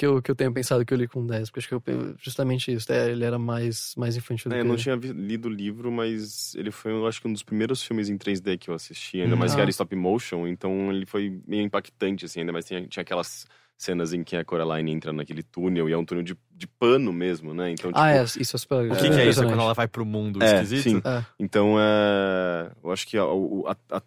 que 0.00 0.06
eu, 0.06 0.22
que 0.22 0.30
eu 0.30 0.34
tenho 0.34 0.50
pensado 0.50 0.82
que 0.82 0.94
eu 0.94 0.96
li 0.96 1.06
com 1.06 1.26
10, 1.26 1.50
porque 1.50 1.58
acho 1.60 1.68
que 1.68 1.74
eu, 1.74 2.14
justamente 2.18 2.72
isso, 2.72 2.90
é, 2.90 3.10
ele 3.10 3.22
era 3.22 3.38
mais, 3.38 3.94
mais 3.98 4.16
infantil 4.16 4.48
do 4.50 4.54
É, 4.54 4.60
que 4.60 4.64
eu 4.64 4.68
não 4.68 4.76
tinha 4.76 4.94
lido 4.96 5.46
o 5.46 5.52
livro, 5.52 5.92
mas 5.92 6.54
ele 6.54 6.70
foi, 6.70 6.90
eu 6.90 7.06
acho 7.06 7.20
que 7.20 7.28
um 7.28 7.32
dos 7.34 7.42
primeiros 7.42 7.82
filmes 7.82 8.08
em 8.08 8.16
3D 8.16 8.56
que 8.56 8.70
eu 8.70 8.74
assisti, 8.74 9.20
ainda 9.20 9.36
mais 9.36 9.52
que 9.54 9.60
Ah. 9.60 9.62
era 9.62 9.70
stop 9.70 9.94
motion, 9.94 10.46
então 10.48 10.90
ele 10.90 11.04
foi 11.04 11.38
meio 11.46 11.62
impactante, 11.62 12.24
assim, 12.24 12.40
ainda 12.40 12.50
mais 12.50 12.64
tinha, 12.64 12.86
tinha 12.86 13.02
aquelas 13.02 13.46
cenas 13.76 14.14
em 14.14 14.24
que 14.24 14.36
a 14.36 14.42
Coraline 14.44 14.90
entra 14.90 15.12
naquele 15.12 15.42
túnel, 15.42 15.86
e 15.86 15.92
é 15.92 15.96
um 15.98 16.04
túnel 16.06 16.24
de, 16.24 16.34
de 16.50 16.66
pano 16.66 17.12
mesmo, 17.12 17.52
né? 17.52 17.70
Então, 17.70 17.90
tipo, 17.92 18.02
Ah, 18.02 18.10
é, 18.10 18.22
isso 18.24 18.56
é 18.56 18.58
super 18.58 18.90
O 18.90 18.96
que, 18.96 19.10
que 19.10 19.20
é 19.20 19.26
isso? 19.28 19.42
É 19.42 19.46
quando 19.46 19.60
ela 19.60 19.74
vai 19.74 19.86
pro 19.86 20.06
mundo 20.06 20.42
É, 20.42 20.62
esquisito? 20.62 20.82
sim. 20.82 21.02
É. 21.04 21.22
Então, 21.38 21.76
é, 21.78 22.70
eu 22.82 22.90
acho 22.90 23.06
que 23.06 23.18
a, 23.18 23.22
a- 23.24 23.96
a- 23.98 24.02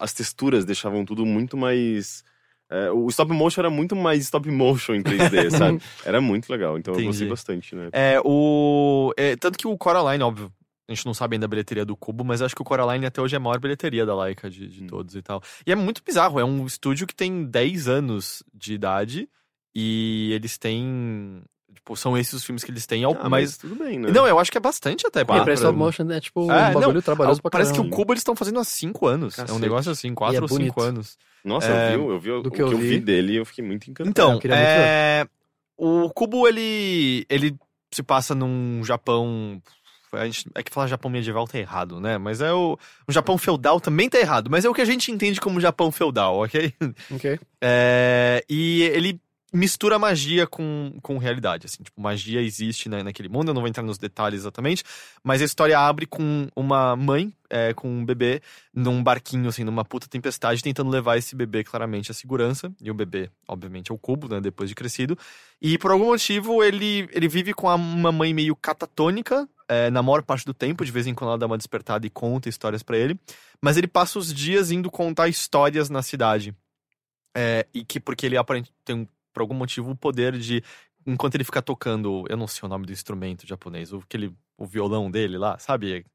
as 0.00 0.12
texturas 0.12 0.64
deixavam 0.64 1.04
tudo 1.04 1.24
muito 1.24 1.56
mais 1.56 2.24
é, 2.70 2.90
o 2.90 3.06
stop 3.08 3.32
motion 3.32 3.60
era 3.60 3.70
muito 3.70 3.94
mais 3.94 4.22
stop 4.24 4.50
motion 4.50 4.94
em 4.94 5.02
3D, 5.02 5.50
sabe? 5.56 5.80
Era 6.04 6.20
muito 6.20 6.50
legal, 6.50 6.76
então 6.78 6.94
eu 6.94 7.02
gostei 7.04 7.26
Entendi. 7.26 7.30
bastante, 7.30 7.74
né? 7.74 7.88
É, 7.92 8.20
o. 8.24 9.12
é, 9.16 9.36
tanto 9.36 9.58
que 9.58 9.66
o 9.66 9.76
Coraline, 9.78 10.22
óbvio. 10.22 10.52
A 10.88 10.94
gente 10.94 11.04
não 11.04 11.14
sabe 11.14 11.34
ainda 11.34 11.46
a 11.46 11.48
bilheteria 11.48 11.84
do 11.84 11.96
Cubo, 11.96 12.24
mas 12.24 12.40
acho 12.40 12.54
que 12.54 12.62
o 12.62 12.64
Coraline 12.64 13.06
até 13.06 13.20
hoje 13.20 13.34
é 13.34 13.38
a 13.38 13.40
maior 13.40 13.58
bilheteria 13.58 14.06
da 14.06 14.14
Laika 14.14 14.48
de, 14.48 14.68
de 14.68 14.84
Hum. 14.84 14.86
todos 14.86 15.16
e 15.16 15.20
tal. 15.22 15.42
E 15.66 15.72
é 15.72 15.74
muito 15.74 16.00
bizarro, 16.04 16.38
é 16.38 16.44
um 16.44 16.64
estúdio 16.64 17.08
que 17.08 17.14
tem 17.14 17.44
10 17.44 17.88
anos 17.88 18.44
de 18.54 18.74
idade 18.74 19.28
e 19.74 20.30
eles 20.32 20.56
têm. 20.58 21.42
Tipo, 21.86 21.96
são 21.96 22.18
esses 22.18 22.32
os 22.34 22.44
filmes 22.44 22.64
que 22.64 22.70
eles 22.72 22.84
têm, 22.84 23.04
ao- 23.04 23.16
Ah, 23.20 23.28
mas. 23.28 23.56
tudo 23.56 23.76
bem, 23.76 23.96
né? 23.96 24.10
Não, 24.10 24.26
eu 24.26 24.40
acho 24.40 24.50
que 24.50 24.58
é 24.58 24.60
bastante 24.60 25.06
até. 25.06 25.20
E 25.20 25.24
pra- 25.24 25.44
pra 25.44 25.54
stop 25.54 25.78
motion 25.78 26.10
é 26.10 26.20
tipo 26.20 26.50
É, 26.50 26.70
um 26.70 26.72
bagulho 26.72 27.00
trabalhoso 27.00 27.40
pra 27.40 27.48
Parece 27.48 27.70
que 27.70 27.76
caramba. 27.78 27.94
o 27.94 27.96
Cubo 27.96 28.12
eles 28.12 28.22
estão 28.22 28.34
fazendo 28.34 28.58
há 28.58 28.64
5 28.64 29.06
anos. 29.06 29.38
É 29.38 29.42
um 29.42 29.46
Cacete. 29.46 29.60
negócio 29.62 29.92
assim, 29.92 30.12
4 30.12 30.34
E 30.34 30.36
é 30.36 30.40
ou 30.42 30.48
5 30.48 30.58
bonito. 30.58 30.80
anos. 30.80 31.16
Nossa, 31.44 31.68
É, 31.68 31.94
eu 31.94 32.00
vi, 32.00 32.08
eu 32.14 32.18
vi 32.20 32.30
o 32.32 32.42
do 32.42 32.50
que 32.50 32.56
que 32.56 32.62
eu, 32.62 32.76
vi 32.76 32.88
vi. 32.88 32.98
dele 32.98 33.34
e 33.34 33.36
eu 33.36 33.44
fiquei 33.46 33.64
muito 33.64 33.88
encantado. 33.88 34.10
Então, 34.10 34.40
é... 34.52 35.24
o 35.76 36.10
Cubo, 36.10 36.48
ele, 36.48 37.24
ele 37.30 37.56
se 37.92 38.02
passa 38.02 38.34
num 38.34 38.82
Japão... 38.82 39.62
a 40.12 40.24
gente- 40.26 40.50
é 40.56 40.64
que 40.64 40.72
falar 40.72 40.88
Japão 40.88 41.08
medieval 41.08 41.46
tá 41.46 41.56
errado, 41.56 42.00
né? 42.00 42.18
Mas 42.18 42.40
é 42.40 42.52
o... 42.52 42.76
O 43.06 43.12
Japão 43.12 43.38
feudal 43.38 43.78
também 43.80 44.08
tá 44.10 44.18
errado, 44.18 44.50
mas 44.50 44.64
é 44.64 44.68
o 44.68 44.74
que 44.74 44.80
a 44.82 44.84
gente 44.84 45.12
entende 45.12 45.40
como 45.40 45.60
Japão 45.60 45.92
feudal, 45.92 46.42
ok? 46.42 46.74
Ok. 47.12 47.38
É, 47.62 48.44
E 48.50 48.82
ele 48.92 49.20
mistura 49.52 49.98
magia 49.98 50.46
com, 50.46 50.98
com 51.02 51.18
realidade, 51.18 51.66
assim. 51.66 51.82
Tipo, 51.82 52.00
magia 52.00 52.40
existe 52.40 52.88
né, 52.88 53.02
naquele 53.02 53.28
mundo, 53.28 53.48
eu 53.48 53.54
não 53.54 53.62
vou 53.62 53.68
entrar 53.68 53.82
nos 53.82 53.98
detalhes 53.98 54.40
exatamente, 54.40 54.82
mas 55.22 55.40
a 55.40 55.44
história 55.44 55.78
abre 55.78 56.06
com 56.06 56.48
uma 56.54 56.96
mãe, 56.96 57.32
é, 57.48 57.72
com 57.72 57.88
um 57.88 58.04
bebê, 58.04 58.42
num 58.74 59.02
barquinho, 59.02 59.48
assim, 59.48 59.64
numa 59.64 59.84
puta 59.84 60.08
tempestade, 60.08 60.62
tentando 60.62 60.90
levar 60.90 61.16
esse 61.16 61.36
bebê 61.36 61.62
claramente 61.62 62.10
à 62.10 62.14
segurança. 62.14 62.72
E 62.80 62.90
o 62.90 62.94
bebê, 62.94 63.30
obviamente, 63.46 63.90
é 63.90 63.94
o 63.94 63.98
cubo, 63.98 64.28
né, 64.28 64.40
depois 64.40 64.68
de 64.68 64.74
crescido. 64.74 65.16
E 65.60 65.78
por 65.78 65.90
algum 65.90 66.06
motivo 66.06 66.62
ele, 66.62 67.08
ele 67.12 67.28
vive 67.28 67.54
com 67.54 67.68
uma 67.74 68.12
mãe 68.12 68.34
meio 68.34 68.54
catatônica, 68.56 69.48
é, 69.68 69.90
na 69.90 70.02
maior 70.02 70.22
parte 70.22 70.44
do 70.44 70.54
tempo, 70.54 70.84
de 70.84 70.92
vez 70.92 71.06
em 71.06 71.14
quando 71.14 71.30
ela 71.30 71.38
dá 71.38 71.46
uma 71.46 71.58
despertada 71.58 72.06
e 72.06 72.10
conta 72.10 72.48
histórias 72.48 72.82
pra 72.82 72.96
ele. 72.96 73.18
Mas 73.60 73.76
ele 73.76 73.86
passa 73.86 74.18
os 74.18 74.32
dias 74.32 74.70
indo 74.70 74.90
contar 74.90 75.28
histórias 75.28 75.90
na 75.90 76.02
cidade. 76.02 76.54
É, 77.36 77.66
e 77.74 77.84
que 77.84 78.00
porque 78.00 78.24
ele 78.24 78.36
aparentemente 78.36 78.74
tem, 78.82 79.06
por 79.36 79.42
algum 79.42 79.54
motivo, 79.54 79.90
o 79.90 79.94
poder 79.94 80.32
de. 80.38 80.64
Enquanto 81.06 81.34
ele 81.34 81.44
fica 81.44 81.60
tocando, 81.60 82.24
eu 82.26 82.38
não 82.38 82.46
sei 82.46 82.66
o 82.66 82.68
nome 82.70 82.86
do 82.86 82.92
instrumento 82.92 83.46
japonês, 83.46 83.92
o, 83.92 83.98
aquele, 83.98 84.32
o 84.56 84.64
violão 84.66 85.10
dele 85.10 85.36
lá, 85.36 85.58
sabe? 85.58 86.06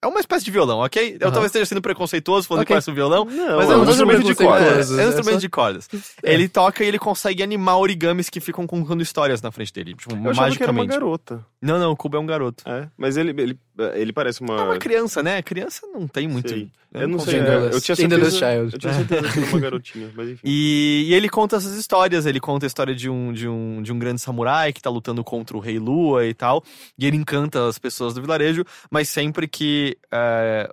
É 0.00 0.06
uma 0.06 0.20
espécie 0.20 0.44
de 0.44 0.50
violão, 0.50 0.80
ok? 0.80 1.14
Eu 1.18 1.32
talvez 1.32 1.46
esteja 1.46 1.64
sendo 1.64 1.80
preconceituoso 1.80 2.46
falando 2.46 2.60
Ok. 2.62 2.66
que 2.68 2.72
parece 2.74 2.90
um 2.90 2.94
violão, 2.94 3.24
Não, 3.24 3.56
Mas 3.56 3.70
é 3.70 3.72
eu 3.72 3.78
um 3.80 3.84
não 3.84 3.90
instrumento 3.90 4.22
de 4.22 4.34
sei 4.34 4.46
corda. 4.46 4.72
coisas, 4.74 4.98
é 4.98 5.02
um 5.02 5.06
é 5.06 5.08
instrumento 5.08 5.34
só- 5.34 5.40
de 5.40 5.48
cordas. 5.48 5.88
É. 6.22 6.34
Ele 6.34 6.46
toca 6.48 6.84
e 6.84 6.86
ele 6.86 6.98
consegue 6.98 7.42
animar 7.42 7.78
origamis 7.78 8.28
que 8.28 8.38
ficam 8.38 8.66
contando 8.66 9.02
histórias 9.02 9.40
na 9.42 9.50
frente 9.50 9.72
dele. 9.72 9.94
Tipo, 9.94 10.14
Eu 10.14 10.30
achava 10.30 10.54
que 10.54 10.62
era 10.62 10.70
uma 10.70 10.82
magicamente. 10.84 10.88
garota. 10.90 11.46
Não, 11.60 11.78
não, 11.78 11.92
o 11.92 11.96
Kubo 11.96 12.18
é 12.18 12.20
um 12.20 12.26
garoto. 12.26 12.62
É, 12.68 12.88
mas 12.98 13.16
ele, 13.16 13.30
ele, 13.30 13.58
ele 13.94 14.12
parece 14.12 14.40
uma... 14.40 14.56
É 14.60 14.62
uma 14.64 14.78
criança, 14.78 15.22
né? 15.22 15.42
Criança 15.42 15.86
não 15.88 16.06
tem 16.06 16.28
muito. 16.28 16.48
Sei. 16.48 16.64
né, 16.92 17.02
Eu 17.04 17.08
não 17.08 17.18
sei, 17.18 17.40
consigo- 17.40 17.44
Genderless- 17.44 17.74
eu 17.74 17.80
tinha 17.80 17.94
genderless 17.96 18.38
certeza, 18.38 18.54
child. 18.60 18.72
eu 18.74 18.78
tinha 18.78 18.92
certeza 18.94 19.32
que 19.32 19.38
era 19.40 19.48
uma 19.48 19.60
garotinha, 19.60 20.10
mas 20.14 20.28
enfim. 20.30 20.40
E, 20.46 21.06
e 21.08 21.14
ele 21.14 21.28
conta 21.28 21.56
essas 21.56 21.74
histórias, 21.76 22.24
ele 22.26 22.38
conta 22.40 22.66
a 22.66 22.68
história 22.68 22.94
de 22.94 23.10
um, 23.10 23.32
de, 23.32 23.48
um, 23.48 23.82
de 23.82 23.92
um 23.92 23.98
grande 23.98 24.20
samurai 24.20 24.72
que 24.72 24.80
tá 24.80 24.88
lutando 24.90 25.24
contra 25.24 25.56
o 25.56 25.60
Rei 25.60 25.78
Lua 25.78 26.24
e 26.26 26.32
tal. 26.34 26.62
E 26.98 27.06
ele 27.06 27.16
encanta 27.16 27.68
as 27.68 27.78
pessoas 27.78 28.14
do 28.14 28.20
vilarejo, 28.22 28.64
mas 28.90 29.08
sempre 29.08 29.48
que 29.48 29.96
é, 30.12 30.72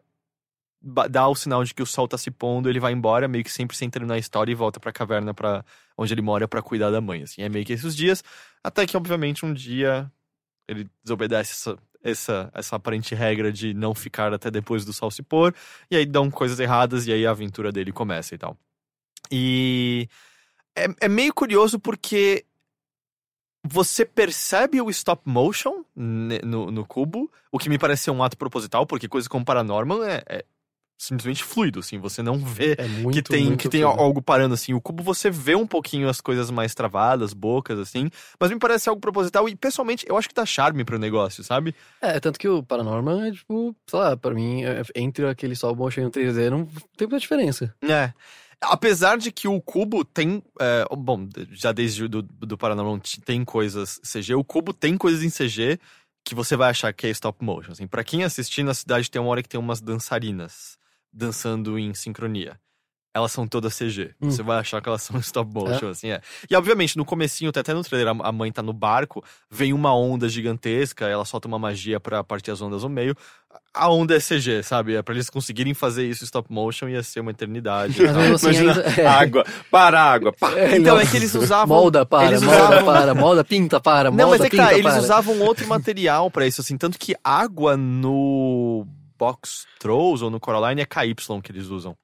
dá 1.10 1.28
o 1.28 1.36
sinal 1.36 1.64
de 1.64 1.74
que 1.74 1.82
o 1.82 1.86
sol 1.86 2.08
tá 2.08 2.18
se 2.18 2.30
pondo, 2.32 2.70
ele 2.70 2.80
vai 2.80 2.92
embora, 2.94 3.28
meio 3.28 3.44
que 3.44 3.52
sempre 3.52 3.76
sem 3.78 3.90
terminar 3.90 4.16
a 4.16 4.20
história 4.20 4.52
e 4.52 4.56
volta 4.56 4.80
pra 4.80 4.92
caverna 4.92 5.34
pra, 5.34 5.64
onde 5.98 6.14
ele 6.14 6.22
mora 6.22 6.48
pra 6.48 6.62
cuidar 6.62 6.90
da 6.92 7.02
mãe. 7.02 7.24
Assim, 7.24 7.42
é 7.42 7.50
meio 7.50 7.66
que 7.66 7.74
esses 7.74 7.96
dias, 7.96 8.24
até 8.64 8.86
que, 8.86 8.96
obviamente, 8.98 9.46
um 9.46 9.54
dia 9.54 10.12
ele 10.68 10.88
desobedece 11.04 11.52
essa, 11.52 11.78
essa, 12.04 12.52
essa 12.54 12.76
aparente 12.76 13.14
regra 13.16 13.52
de 13.52 13.74
não 13.74 13.94
ficar 13.94 14.34
até 14.34 14.50
depois 14.50 14.86
do 14.86 14.94
sol 14.94 15.12
se 15.12 15.22
pôr, 15.22 15.54
e 15.90 15.96
aí 15.96 16.06
dão 16.06 16.30
coisas 16.30 16.60
erradas, 16.60 17.08
e 17.08 17.14
aí 17.14 17.26
a 17.26 17.32
aventura 17.32 17.72
dele 17.72 17.92
começa 17.92 18.36
e 18.36 18.38
tal. 18.38 18.58
E 19.32 20.08
é, 20.76 20.88
é 21.02 21.08
meio 21.08 21.34
curioso 21.34 21.80
porque 21.80 22.46
você 23.64 24.06
percebe 24.06 24.82
o 24.82 24.90
stop 24.90 25.22
motion 25.26 25.84
ne- 25.96 26.42
no, 26.44 26.72
no 26.72 26.86
cubo, 26.86 27.32
o 27.52 27.60
que 27.60 27.70
me 27.70 27.78
parece 27.78 28.04
ser 28.04 28.12
um 28.12 28.24
ato 28.24 28.38
proposital, 28.38 28.86
porque 28.86 29.08
coisa 29.08 29.30
como 29.30 29.46
Paranormal 29.46 30.04
é, 30.04 30.24
é 30.28 30.46
simplesmente 31.02 31.44
fluido, 31.44 31.80
assim, 31.80 31.98
você 31.98 32.22
não 32.22 32.38
vê 32.38 32.76
É 32.78 32.88
muito, 32.88 33.16
que 33.16 33.22
tem, 33.24 33.58
que 33.58 33.68
tem 33.68 33.82
fluido. 33.82 34.00
algo 34.00 34.22
parando, 34.22 34.54
assim. 34.54 34.74
O 34.74 34.80
cubo 34.80 35.02
você 35.02 35.32
vê 35.32 35.56
um 35.56 35.66
pouquinho 35.66 36.08
as 36.08 36.22
coisas 36.22 36.52
mais 36.52 36.76
travadas, 36.76 37.34
bocas, 37.34 37.80
assim, 37.80 38.10
mas 38.40 38.52
me 38.52 38.60
parece 38.60 38.88
algo 38.88 39.02
proposital 39.02 39.50
e, 39.50 39.56
pessoalmente, 39.56 40.06
eu 40.08 40.16
acho 40.18 40.30
que 40.30 40.36
dá 40.36 40.46
charme 40.46 40.84
pro 40.86 41.00
negócio, 41.00 41.44
sabe? 41.44 41.74
É, 42.02 42.20
tanto 42.20 42.38
que 42.38 42.48
o 42.48 42.62
Paranormal 42.62 43.22
é, 43.24 43.32
tipo, 43.32 43.76
sei 43.88 44.00
lá, 44.00 44.16
pra 44.16 44.34
mim, 44.34 44.64
é- 44.64 44.84
entre 44.96 45.28
aquele 45.28 45.54
stop 45.54 45.78
motion 45.78 46.02
e 46.02 46.06
o 46.06 46.12
3D, 46.12 46.50
não 46.52 46.66
tem 46.96 47.08
muita 47.08 47.20
diferença. 47.20 47.74
É. 47.82 48.14
Apesar 48.64 49.18
de 49.18 49.32
que 49.32 49.48
o 49.48 49.60
cubo 49.60 50.06
tem. 50.06 50.44
é, 50.60 50.86
bom, 50.96 51.28
já 51.52 51.72
desde 51.72 52.04
o 52.04 52.10
do, 52.10 52.22
do 52.22 52.56
Paranormal 52.56 53.00
tem 53.26 53.44
coisas 53.44 54.00
CG, 54.04 54.36
o 54.36 54.44
cubo 54.44 54.72
tem 54.72 54.96
coisas 55.00 55.24
em 55.24 55.32
CG 55.32 55.80
que 56.24 56.36
você 56.36 56.56
vai 56.56 56.70
achar 56.70 56.94
que 56.94 57.08
é 57.08 57.10
stop 57.10 57.44
motion. 57.44 57.72
Assim. 57.72 57.88
Pra 57.88 58.04
quem 58.04 58.24
assistir 58.24 58.62
na 58.62 58.76
cidade, 58.76 59.10
tem 59.10 59.20
uma 59.20 59.32
hora 59.32 59.42
que 59.42 59.50
tem 59.50 59.60
umas 59.60 59.82
dançarinas 59.82 60.78
dançando 61.12 61.78
em 61.78 61.94
sincronia. 61.94 62.60
Elas 63.14 63.34
são 63.34 63.46
todas 63.46 63.78
CG. 63.78 64.12
Hum. 64.22 64.32
Você 64.32 64.42
vai 64.42 64.58
achar 64.60 64.82
que 64.82 64.88
elas 64.88 65.02
são 65.04 65.20
stop 65.20 65.54
motion, 65.54 65.90
assim, 65.90 66.12
é. 66.12 66.22
E 66.50 66.56
obviamente, 66.56 66.96
no 66.98 67.04
comecinho, 67.04 67.52
até 67.54 67.74
no 67.74 67.84
trailer, 67.84 68.08
a 68.24 68.32
mãe 68.32 68.50
tá 68.54 68.62
no 68.62 68.72
barco, 68.72 69.22
vem 69.50 69.74
uma 69.74 69.94
onda 69.94 70.30
gigantesca, 70.30 71.06
ela 71.08 71.26
solta 71.26 71.46
uma 71.46 71.60
magia 71.60 72.00
pra 72.00 72.24
partir 72.24 72.52
as 72.52 72.62
ondas 72.62 72.84
no 72.84 72.90
meio. 72.90 73.14
A 73.74 73.90
onda 73.90 74.16
é 74.16 74.20
CG, 74.22 74.64
sabe? 74.64 74.96
É 74.96 75.02
pra 75.02 75.14
eles 75.14 75.30
conseguirem 75.30 75.74
fazer 75.74 76.08
isso 76.08 76.24
stop 76.24 76.50
motion, 76.50 76.88
ia 76.88 77.04
ser 77.04 77.20
uma 77.20 77.32
eternidade. 77.32 78.02
Mas 78.02 78.46
assim, 78.46 78.46
Imagina, 78.64 78.72
ainda... 78.86 79.02
é. 79.02 79.06
água, 79.06 79.46
para 79.70 80.02
a 80.02 80.10
água, 80.14 80.32
pá. 80.32 80.54
É, 80.58 80.78
Então, 80.78 80.96
não. 80.96 81.02
é 81.02 81.06
que 81.06 81.18
eles 81.18 81.36
usavam. 81.36 81.76
Molda, 81.76 82.06
para, 82.06 82.28
eles 82.30 82.42
molda, 82.42 82.62
usavam- 82.64 82.86
para, 82.86 83.14
molda, 83.14 83.44
pinta, 83.44 83.82
para, 83.82 84.10
molda, 84.10 84.24
Não, 84.24 84.30
mas 84.30 84.40
é 84.40 84.46
que 84.46 84.52
pinta, 84.52 84.64
tá, 84.68 84.72
eles 84.74 84.86
para. 84.86 85.02
usavam 85.02 85.38
outro 85.42 85.68
material 85.68 86.32
pra 86.32 86.48
isso, 86.48 86.62
assim. 86.62 86.78
Tanto 86.78 86.98
que 86.98 87.14
água 87.22 87.76
no 87.76 88.88
Box 89.22 89.68
Trolls 89.78 90.24
ou 90.24 90.32
no 90.32 90.40
Coraline 90.40 90.82
é 90.82 90.86
KY 90.86 91.14
que 91.44 91.52
eles 91.52 91.68
usam. 91.68 91.96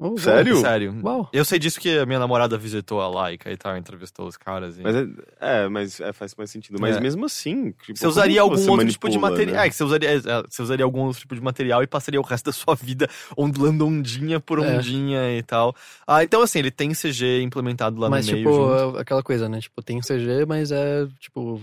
Oh. 0.00 0.16
Sério? 0.16 0.56
Sério. 0.60 0.94
Uau. 1.02 1.28
Eu 1.32 1.44
sei 1.44 1.58
disso 1.58 1.80
que 1.80 1.98
a 1.98 2.06
minha 2.06 2.20
namorada 2.20 2.56
visitou 2.56 3.00
a 3.00 3.08
Laika 3.08 3.50
e 3.50 3.56
tal, 3.56 3.76
entrevistou 3.76 4.28
os 4.28 4.36
caras. 4.36 4.78
E... 4.78 4.82
Mas 4.82 4.94
é, 4.94 5.04
é, 5.40 5.68
mas 5.68 6.00
é, 6.00 6.12
faz 6.12 6.36
mais 6.36 6.50
sentido. 6.52 6.78
Mas 6.80 6.96
É. 6.96 7.00
mesmo 7.00 7.24
assim, 7.26 7.72
tipo, 7.84 7.98
Você 7.98 8.06
usaria 8.06 8.40
algum 8.40 8.54
você 8.56 8.70
outro 8.70 8.86
tipo 8.88 9.08
de 9.08 9.18
manipula, 9.18 9.30
material. 9.32 9.56
né? 9.60 9.66
É, 9.66 9.70
que 9.70 9.74
você 9.74 9.82
usaria, 9.82 10.08
é, 10.10 10.20
você 10.48 10.62
usaria 10.62 10.84
algum 10.84 11.00
outro 11.00 11.18
tipo 11.20 11.34
de 11.34 11.40
material 11.40 11.82
e 11.82 11.86
passaria 11.88 12.20
o 12.20 12.22
resto 12.22 12.44
da 12.44 12.52
sua 12.52 12.76
vida 12.76 13.08
ondulando 13.36 13.84
ondinha 13.86 14.38
por 14.38 14.60
É. 14.64 14.76
ondinha 14.76 15.36
e 15.36 15.42
tal. 15.42 15.74
Ah, 16.06 16.22
então 16.22 16.42
assim, 16.42 16.60
ele 16.60 16.70
tem 16.70 16.92
CG 16.94 17.42
implementado 17.42 17.98
lá 18.00 18.08
Mas, 18.08 18.26
no 18.28 18.34
meio. 18.34 18.44
tipo, 18.46 18.54
junto. 18.56 18.98
é 18.98 19.00
aquela 19.00 19.22
coisa, 19.24 19.48
né? 19.48 19.58
Tipo, 19.60 19.82
tem 19.82 20.00
CG, 20.00 20.44
mas 20.46 20.70
é, 20.70 21.08
tipo, 21.18 21.60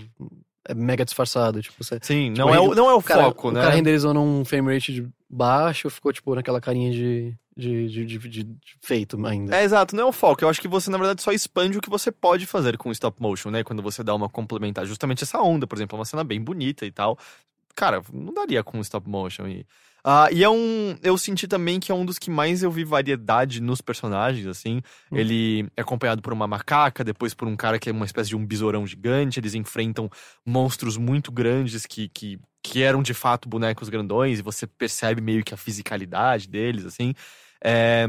é 0.67 0.73
mega 0.73 1.05
disfarçado. 1.05 1.61
Tipo, 1.61 1.83
você, 1.83 1.99
Sim, 2.01 2.33
tipo, 2.33 2.37
não, 2.47 2.53
é 2.53 2.59
o, 2.59 2.73
não 2.75 2.89
é 2.89 2.93
o, 2.93 3.01
cara, 3.01 3.23
foco, 3.25 3.49
o 3.49 3.51
né? 3.51 3.61
cara 3.61 3.73
renderizou 3.75 4.13
num 4.13 4.43
frame 4.45 4.73
rate 4.73 4.93
de 4.93 5.07
baixo, 5.29 5.89
ficou, 5.89 6.11
tipo, 6.13 6.33
naquela 6.35 6.61
carinha 6.61 6.91
de, 6.91 7.33
de, 7.55 7.87
de, 7.89 8.05
de- 8.05 8.17
de- 8.29 8.43
de 8.43 8.59
feito 8.81 9.23
ainda. 9.25 9.55
É, 9.55 9.63
exato, 9.63 9.95
não 9.95 10.03
é 10.03 10.05
o 10.07 10.11
foco. 10.11 10.43
Eu 10.43 10.49
acho 10.49 10.61
que 10.61 10.67
você, 10.67 10.89
na 10.89 10.97
verdade, 10.97 11.21
só 11.21 11.31
expande 11.31 11.77
o 11.77 11.81
que 11.81 11.89
você 11.89 12.11
pode 12.11 12.45
fazer 12.45 12.77
com 12.77 12.91
stop 12.91 13.21
motion, 13.21 13.49
né? 13.51 13.63
Quando 13.63 13.81
você 13.81 14.03
dá 14.03 14.13
uma 14.15 14.29
complementar. 14.29 14.85
Justamente 14.85 15.23
essa 15.23 15.41
onda, 15.41 15.65
por 15.67 15.75
exemplo, 15.77 15.95
é 15.95 15.99
uma 15.99 16.05
cena 16.05 16.23
bem 16.23 16.41
bonita 16.41 16.85
e 16.85 16.91
tal. 16.91 17.17
Cara, 17.75 18.01
não 18.13 18.33
daria 18.33 18.63
com 18.63 18.79
stop 18.81 19.07
motion. 19.09 19.47
E, 19.47 19.65
Ah, 20.07 20.29
e 20.31 20.43
é 20.43 20.49
um. 20.49 20.97
Eu 21.01 21.17
senti 21.17 21.47
também 21.47 21.79
que 21.79 21.91
é 21.91 21.95
um 21.95 22.05
dos 22.05 22.19
que 22.19 22.29
mais 22.29 22.61
eu 22.63 22.71
vi 22.71 22.83
variedade 22.83 23.59
nos 23.59 23.81
personagens, 23.81 24.45
assim. 24.45 24.81
Hum. 25.11 25.17
Ele 25.17 25.67
é 25.75 25.81
acompanhado 25.81 26.21
por 26.21 26.31
uma 26.31 26.47
macaca, 26.47 27.03
depois 27.03 27.33
por 27.33 27.47
um 27.47 27.55
cara 27.55 27.79
que 27.79 27.89
é 27.89 27.91
uma 27.91 28.05
espécie 28.05 28.29
de 28.29 28.35
um 28.35 28.45
besourão 28.45 28.85
gigante. 28.85 29.39
Eles 29.39 29.55
enfrentam 29.55 30.09
monstros 30.45 30.95
muito 30.95 31.31
grandes 31.31 31.85
que, 31.87 32.07
que, 32.09 32.39
que 32.61 32.83
eram 32.83 33.01
de 33.01 33.13
fato 33.15 33.49
bonecos 33.49 33.89
grandões, 33.89 34.39
e 34.39 34.43
você 34.43 34.67
percebe 34.67 35.21
meio 35.21 35.43
que 35.43 35.53
a 35.53 35.57
fisicalidade 35.57 36.47
deles, 36.47 36.85
assim. 36.85 37.13
É, 37.63 38.07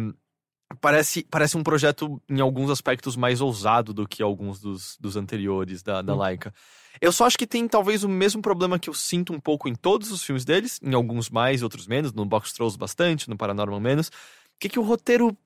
Parece, 0.80 1.24
parece 1.30 1.56
um 1.56 1.62
projeto, 1.62 2.20
em 2.28 2.40
alguns 2.40 2.70
aspectos, 2.70 3.14
mais 3.14 3.40
ousado 3.40 3.94
do 3.94 4.06
que 4.06 4.20
alguns 4.20 4.58
dos, 4.60 4.96
dos 5.00 5.16
anteriores 5.16 5.80
da, 5.80 6.02
da 6.02 6.12
Hum. 6.12 6.16
Laika. 6.18 6.52
Eu 7.00 7.12
só 7.12 7.26
acho 7.26 7.36
que 7.38 7.46
tem 7.46 7.66
talvez 7.68 8.04
o 8.04 8.08
mesmo 8.08 8.40
problema 8.42 8.78
que 8.78 8.88
eu 8.90 8.94
sinto 8.94 9.32
um 9.32 9.40
pouco 9.40 9.68
em 9.68 9.74
todos 9.74 10.10
os 10.10 10.22
filmes 10.22 10.44
deles, 10.44 10.80
em 10.82 10.94
alguns 10.94 11.28
mais, 11.30 11.62
outros 11.62 11.86
menos, 11.86 12.12
no 12.12 12.24
Box 12.24 12.52
Trolls 12.52 12.78
bastante, 12.78 13.28
no 13.28 13.36
Paranormal 13.36 13.80
menos, 13.80 14.10
que 14.58 14.68
que 14.68 14.78
o 14.78 14.82
roteiro 14.82 15.36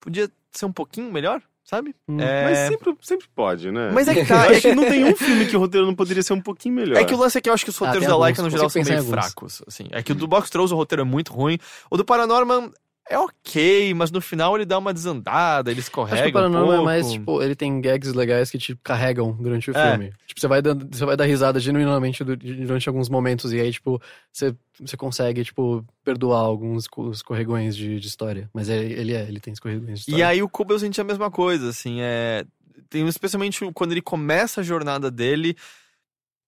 podia 0.00 0.30
ser 0.52 0.66
um 0.66 0.72
pouquinho 0.72 1.12
melhor, 1.12 1.42
sabe? 1.64 1.94
Hum. 2.08 2.20
É, 2.20 2.44
Mas 2.44 2.58
sempre, 2.68 2.96
sempre 3.02 3.26
pode, 3.34 3.70
né? 3.70 3.90
mas 3.92 4.08
é 4.08 4.14
que 4.14 4.24
tá, 4.26 4.46
é 4.46 4.50
acho 4.50 4.62
que, 4.62 4.74
não 4.74 4.84
tem 4.84 5.04
um 5.04 5.14
filme 5.16 5.46
que 5.46 5.56
o 5.56 5.60
roteiro 5.60 5.86
não 5.86 5.94
poderia 5.94 6.22
ser 6.22 6.32
um 6.32 6.40
pouquinho 6.40 6.74
melhor. 6.74 6.96
é 6.96 7.04
que 7.04 7.14
o 7.14 7.18
lance 7.18 7.36
é 7.38 7.40
que 7.40 7.48
eu 7.48 7.54
acho 7.54 7.64
que 7.64 7.70
os 7.70 7.76
Ah, 7.76 7.86
roteiros 7.86 8.06
tem 8.06 8.08
da 8.08 8.16
Laika 8.16 8.42
no 8.42 8.50
geral 8.50 8.70
são 8.70 8.82
meio 8.82 9.04
fracos, 9.04 9.62
assim. 9.66 9.86
É 9.90 10.02
que 10.02 10.12
o 10.12 10.14
do 10.14 10.26
Box 10.26 10.50
Trolls 10.50 10.72
o 10.72 10.76
roteiro 10.76 11.02
é 11.02 11.04
muito 11.04 11.32
ruim, 11.32 11.58
o 11.90 11.96
do 11.96 12.04
Paranormal 12.04 12.70
é 13.08 13.18
ok, 13.18 13.94
mas 13.94 14.10
no 14.10 14.20
final 14.20 14.56
ele 14.56 14.64
dá 14.64 14.76
uma 14.78 14.92
desandada, 14.92 15.70
ele 15.70 15.80
escorrega 15.80 16.14
Acho 16.14 16.22
que 16.24 16.28
o 16.28 16.30
um 16.30 16.32
Paranormal 16.32 16.66
pouco. 16.76 16.82
é 16.82 16.84
mais, 16.84 17.12
tipo, 17.12 17.42
ele 17.42 17.54
tem 17.54 17.80
gags 17.80 18.12
legais 18.12 18.50
que 18.50 18.58
te 18.58 18.74
carregam 18.82 19.32
durante 19.32 19.70
o 19.70 19.76
É. 19.76 19.90
filme. 19.92 20.12
Tipo, 20.26 20.40
você 20.40 20.48
vai, 20.48 20.60
dando, 20.60 20.88
você 20.96 21.04
vai 21.04 21.16
dar 21.16 21.24
risada 21.24 21.60
genuinamente 21.60 22.24
du- 22.24 22.36
durante 22.36 22.88
alguns 22.88 23.08
momentos 23.08 23.52
e 23.52 23.60
aí, 23.60 23.70
tipo, 23.72 24.00
você, 24.32 24.54
você 24.80 24.96
consegue, 24.96 25.44
tipo, 25.44 25.84
perdoar 26.04 26.40
alguns 26.40 26.84
esco- 26.84 27.10
escorregões 27.12 27.76
de, 27.76 28.00
de 28.00 28.06
história. 28.08 28.50
Mas 28.52 28.68
ele, 28.68 28.92
ele 28.94 29.12
é, 29.14 29.22
ele 29.22 29.38
tem 29.40 29.52
escorregões 29.52 30.00
de 30.00 30.10
E 30.10 30.14
história. 30.14 30.28
aí 30.28 30.42
o 30.42 30.48
Kubo 30.48 30.72
eu 30.74 30.78
senti 30.78 31.00
a 31.00 31.04
mesma 31.04 31.30
coisa, 31.30 31.68
assim, 31.70 32.00
é... 32.00 32.44
Tem 32.90 33.06
especialmente 33.08 33.60
quando 33.72 33.92
ele 33.92 34.02
começa 34.02 34.60
a 34.60 34.64
jornada 34.64 35.10
dele, 35.10 35.56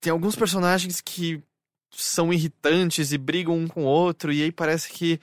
tem 0.01 0.11
alguns 0.13 0.37
personagens 0.37 1.01
que 1.01 1.43
são 1.91 2.33
irritantes 2.33 3.13
e 3.13 3.19
brigam 3.19 3.57
um 3.57 3.67
com 3.67 3.85
o 3.85 3.87
outro, 3.87 4.33
e 4.33 4.43
aí 4.43 4.53
parece 4.53 4.91
que... 4.91 5.19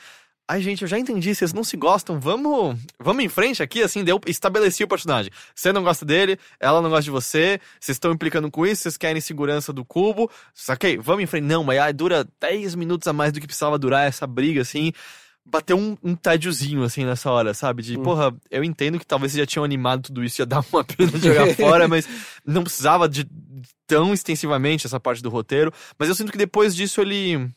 Ai, 0.47 0.61
gente, 0.61 0.84
eu 0.84 0.88
já 0.88 0.99
entendi, 0.99 1.34
vocês 1.34 1.53
não 1.53 1.63
se 1.63 1.76
gostam, 1.76 2.19
vamos 2.19 2.77
vamos 2.99 3.23
em 3.23 3.30
frente 3.30 3.63
aqui, 3.63 3.81
assim, 3.81 4.03
deu, 4.03 4.22
estabeleci 4.27 4.84
o 4.84 4.88
personagem. 4.88 5.31
Você 5.55 5.73
não 5.73 5.84
gosta 5.84 6.05
dele, 6.05 6.38
ela 6.59 6.81
não 6.81 6.89
gosta 6.89 7.03
de 7.03 7.09
você, 7.11 7.59
vocês 7.80 7.95
estão 7.95 8.11
implicando 8.11 8.51
com 8.51 8.65
isso, 8.65 8.84
vocês 8.84 8.95
querem 8.95 9.19
segurança 9.19 9.73
do 9.73 9.84
cubo, 9.84 10.30
saquei, 10.53 10.97
vamos 10.97 11.23
em 11.23 11.26
frente. 11.26 11.45
Não, 11.45 11.63
mas 11.63 11.80
aí 11.80 11.91
dura 11.93 12.27
10 12.39 12.76
minutos 12.76 13.07
a 13.07 13.13
mais 13.13 13.34
do 13.34 13.39
que 13.41 13.47
precisava 13.47 13.80
durar 13.80 14.07
essa 14.07 14.27
briga, 14.27 14.61
assim 14.61 14.91
bateu 15.45 15.77
um, 15.77 15.95
um 16.03 16.15
tédiozinho, 16.15 16.84
assim, 16.84 17.05
nessa 17.05 17.30
hora, 17.30 17.53
sabe? 17.53 17.84
De, 17.84 17.97
Hum. 17.97 18.03
porra, 18.03 18.35
eu 18.49 18.63
entendo 18.63 18.97
que 18.97 19.05
talvez 19.05 19.31
vocês 19.31 19.41
já 19.41 19.45
tinham 19.45 19.63
animado 19.63 20.03
tudo 20.03 20.23
isso, 20.23 20.41
ia 20.41 20.45
dar 20.45 20.65
uma 20.73 20.84
pena 20.84 21.11
de 21.11 21.19
jogar 21.27 21.53
fora, 21.55 21.88
mas 21.88 22.07
não 22.43 22.63
precisava 22.63 23.07
de 23.07 23.27
tão 23.85 24.11
extensivamente 24.13 24.88
essa 24.88 24.99
parte 24.99 25.22
do 25.22 25.30
roteiro. 25.30 25.72
Mas 25.99 26.09
eu 26.09 26.15
sinto 26.15 26.31
que 26.31 26.38
depois 26.38 26.76
disso 26.76 26.99
ele. 26.99 27.47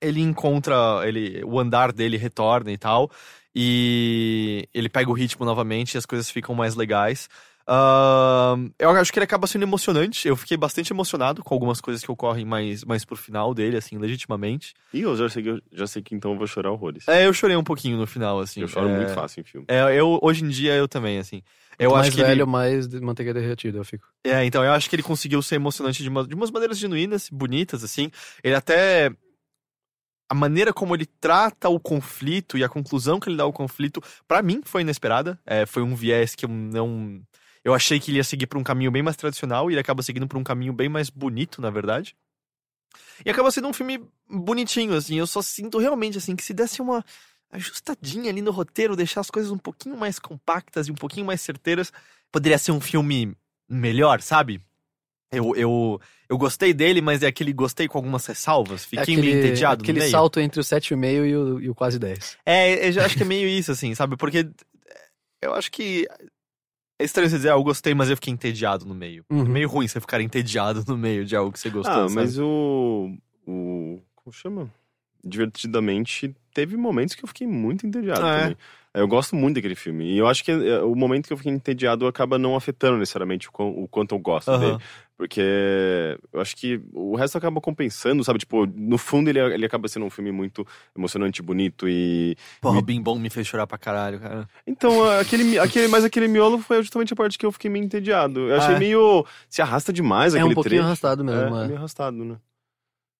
Ele 0.00 0.20
encontra. 0.20 1.02
Ele, 1.04 1.42
o 1.44 1.58
andar 1.58 1.92
dele 1.92 2.16
retorna 2.16 2.70
e 2.72 2.78
tal. 2.78 3.10
E 3.54 4.68
ele 4.72 4.88
pega 4.88 5.10
o 5.10 5.14
ritmo 5.14 5.44
novamente 5.44 5.94
e 5.94 5.98
as 5.98 6.06
coisas 6.06 6.30
ficam 6.30 6.54
mais 6.54 6.74
legais. 6.74 7.28
Ahn, 7.66 8.70
eu 8.80 8.90
acho 8.90 9.12
que 9.12 9.18
ele 9.18 9.24
acaba 9.24 9.46
sendo 9.46 9.62
emocionante. 9.62 10.26
Eu 10.26 10.36
fiquei 10.36 10.56
bastante 10.56 10.92
emocionado 10.92 11.42
com 11.42 11.54
algumas 11.54 11.80
coisas 11.80 12.02
que 12.02 12.10
ocorrem 12.10 12.44
mais, 12.44 12.84
mais 12.84 13.04
pro 13.04 13.16
final 13.16 13.54
dele, 13.54 13.76
assim, 13.76 13.96
legitimamente. 13.96 14.74
Ih, 14.92 15.02
eu 15.02 15.16
já 15.16 15.28
sei, 15.28 15.42
que, 15.42 15.48
eu 15.50 15.62
já 15.72 15.86
sei 15.86 16.02
que 16.02 16.14
então 16.14 16.32
eu 16.32 16.38
vou 16.38 16.48
chorar 16.48 16.72
horrores. 16.72 17.06
É, 17.06 17.26
eu 17.26 17.32
chorei 17.32 17.56
um 17.56 17.62
pouquinho 17.62 17.96
no 17.96 18.06
final, 18.06 18.40
assim. 18.40 18.60
eu 18.60 18.68
choro 18.68 18.88
é... 18.88 18.96
muito 18.96 19.12
fácil 19.12 19.40
em 19.40 19.44
filme. 19.44 19.66
É, 19.68 19.82
eu, 19.94 20.18
hoje 20.20 20.44
em 20.44 20.48
dia 20.48 20.74
eu 20.74 20.88
também, 20.88 21.18
assim. 21.18 21.42
Eu 21.78 21.92
mais 21.92 22.08
acho 22.08 22.16
que 22.16 22.22
velho, 22.22 22.42
ele... 22.42 22.50
mais 22.50 22.88
de 22.88 23.00
manteiga 23.00 23.32
derretida, 23.32 23.78
eu 23.78 23.84
fico. 23.84 24.04
É, 24.24 24.44
então, 24.44 24.64
eu 24.64 24.72
acho 24.72 24.90
que 24.90 24.96
ele 24.96 25.02
conseguiu 25.02 25.40
ser 25.40 25.54
emocionante 25.54 26.02
de, 26.02 26.08
uma, 26.08 26.26
de 26.26 26.34
umas 26.34 26.50
maneiras 26.50 26.76
genuínas, 26.76 27.28
bonitas, 27.30 27.84
assim. 27.84 28.10
Ele 28.42 28.54
até. 28.54 29.10
A 30.30 30.34
maneira 30.34 30.72
como 30.72 30.94
ele 30.94 31.06
trata 31.06 31.68
o 31.68 31.80
conflito 31.80 32.56
e 32.56 32.62
a 32.62 32.68
conclusão 32.68 33.18
que 33.18 33.28
ele 33.28 33.36
dá 33.36 33.42
ao 33.42 33.52
conflito, 33.52 34.00
pra 34.28 34.40
mim, 34.40 34.62
foi 34.64 34.82
inesperada. 34.82 35.38
É, 35.44 35.66
foi 35.66 35.82
um 35.82 35.96
viés 35.96 36.36
que 36.36 36.44
eu 36.44 36.48
não. 36.48 37.20
Eu 37.64 37.74
achei 37.74 37.98
que 37.98 38.12
ele 38.12 38.18
ia 38.18 38.24
seguir 38.24 38.46
por 38.46 38.56
um 38.56 38.62
caminho 38.62 38.92
bem 38.92 39.02
mais 39.02 39.16
tradicional 39.16 39.68
e 39.68 39.74
ele 39.74 39.80
acaba 39.80 40.02
seguindo 40.02 40.28
por 40.28 40.38
um 40.38 40.44
caminho 40.44 40.72
bem 40.72 40.88
mais 40.88 41.10
bonito, 41.10 41.60
na 41.60 41.68
verdade. 41.68 42.16
E 43.26 43.30
acaba 43.30 43.50
sendo 43.50 43.66
um 43.66 43.72
filme 43.72 44.08
bonitinho, 44.28 44.94
assim. 44.94 45.18
Eu 45.18 45.26
só 45.26 45.42
sinto 45.42 45.78
realmente, 45.78 46.16
assim, 46.16 46.36
que 46.36 46.44
se 46.44 46.54
desse 46.54 46.80
uma 46.80 47.04
ajustadinha 47.50 48.30
ali 48.30 48.40
no 48.40 48.52
roteiro, 48.52 48.94
deixar 48.94 49.20
as 49.20 49.30
coisas 49.30 49.50
um 49.50 49.58
pouquinho 49.58 49.96
mais 49.96 50.18
compactas 50.18 50.86
e 50.86 50.92
um 50.92 50.94
pouquinho 50.94 51.26
mais 51.26 51.40
certeiras, 51.40 51.92
poderia 52.30 52.56
ser 52.56 52.70
um 52.70 52.80
filme 52.80 53.36
melhor, 53.68 54.20
sabe? 54.20 54.62
Eu, 55.32 55.54
eu, 55.54 56.00
eu 56.28 56.36
gostei 56.36 56.72
dele, 56.74 57.00
mas 57.00 57.22
é 57.22 57.28
aquele 57.28 57.52
gostei 57.52 57.86
com 57.86 57.98
algumas 57.98 58.26
ressalvas. 58.26 58.84
Fiquei 58.84 58.98
é 58.98 59.02
aquele, 59.02 59.20
meio 59.22 59.38
entediado 59.38 59.82
Aquele 59.82 59.98
no 59.98 60.02
meio. 60.02 60.10
salto 60.10 60.40
entre 60.40 60.58
o 60.60 60.62
7,5 60.64 61.26
e 61.26 61.36
o, 61.36 61.60
e 61.60 61.70
o 61.70 61.74
quase 61.74 61.98
10. 61.98 62.38
É, 62.44 62.88
eu 62.90 63.02
acho 63.04 63.16
que 63.16 63.22
é 63.22 63.26
meio 63.26 63.48
isso, 63.48 63.70
assim, 63.70 63.94
sabe? 63.94 64.16
Porque 64.16 64.48
eu 65.40 65.54
acho 65.54 65.70
que 65.70 66.06
é 67.00 67.04
estranho 67.04 67.30
você 67.30 67.36
dizer, 67.36 67.50
ah, 67.50 67.54
eu 67.54 67.62
gostei, 67.62 67.94
mas 67.94 68.10
eu 68.10 68.16
fiquei 68.16 68.32
entediado 68.32 68.84
no 68.84 68.94
meio. 68.94 69.24
Uhum. 69.30 69.46
É 69.46 69.48
meio 69.48 69.68
ruim 69.68 69.86
você 69.86 70.00
ficar 70.00 70.20
entediado 70.20 70.84
no 70.86 70.98
meio 70.98 71.24
de 71.24 71.36
algo 71.36 71.52
que 71.52 71.60
você 71.60 71.70
gostou, 71.70 71.94
ah, 71.94 72.08
sabe? 72.08 72.14
mas 72.14 72.38
o. 72.38 73.16
O. 73.46 74.00
Como 74.16 74.32
chama? 74.34 74.70
Divertidamente, 75.24 76.34
teve 76.52 76.76
momentos 76.76 77.14
que 77.14 77.24
eu 77.24 77.28
fiquei 77.28 77.46
muito 77.46 77.86
entediado 77.86 78.26
É. 78.26 78.40
também. 78.40 78.56
Eu 78.92 79.06
gosto 79.06 79.36
muito 79.36 79.54
daquele 79.54 79.76
filme. 79.76 80.04
E 80.12 80.18
eu 80.18 80.26
acho 80.26 80.42
que 80.44 80.50
é, 80.50 80.80
o 80.82 80.94
momento 80.96 81.26
que 81.28 81.32
eu 81.32 81.36
fiquei 81.36 81.52
entediado 81.52 82.06
acaba 82.08 82.38
não 82.38 82.56
afetando 82.56 82.98
necessariamente 82.98 83.48
o, 83.48 83.52
o 83.84 83.86
quanto 83.88 84.14
eu 84.14 84.18
gosto 84.18 84.50
Aham. 84.50 84.58
dele. 84.72 84.84
Porque 85.16 85.40
eu 86.32 86.40
acho 86.40 86.56
que 86.56 86.80
o 86.94 87.14
resto 87.14 87.36
acaba 87.36 87.60
compensando, 87.60 88.24
sabe? 88.24 88.38
Tipo, 88.38 88.64
no 88.66 88.96
fundo 88.96 89.28
ele, 89.28 89.38
ele 89.38 89.66
acaba 89.66 89.86
sendo 89.86 90.06
um 90.06 90.10
filme 90.10 90.32
muito 90.32 90.66
emocionante, 90.96 91.42
bonito 91.42 91.86
e. 91.88 92.34
Porra, 92.60 92.76
me- 92.76 92.80
o 92.80 92.82
Bim 92.82 93.02
Bom 93.02 93.18
me 93.18 93.28
fez 93.30 93.46
chorar 93.46 93.66
pra 93.66 93.76
caralho, 93.76 94.18
cara. 94.18 94.48
Então, 94.66 95.04
aquele, 95.20 95.58
aquele, 95.58 95.88
mas 95.88 96.04
aquele 96.04 96.26
miolo 96.26 96.58
foi 96.58 96.82
justamente 96.82 97.12
a 97.12 97.16
parte 97.16 97.38
que 97.38 97.44
eu 97.44 97.52
fiquei 97.52 97.70
meio 97.70 97.84
entediado. 97.84 98.48
Eu 98.48 98.56
achei 98.56 98.72
Ah, 98.74 98.76
é? 98.76 98.78
meio. 98.80 99.26
Se 99.48 99.60
arrasta 99.60 99.92
demais 99.92 100.34
É 100.34 100.38
aquele 100.38 100.52
um 100.52 100.54
pouquinho 100.54 100.76
trecho. 100.76 100.86
arrastado 100.86 101.22
mesmo, 101.22 101.54
É, 101.56 101.64
é. 101.64 101.66
meio 101.66 101.78
arrastado, 101.78 102.24
né? 102.24 102.38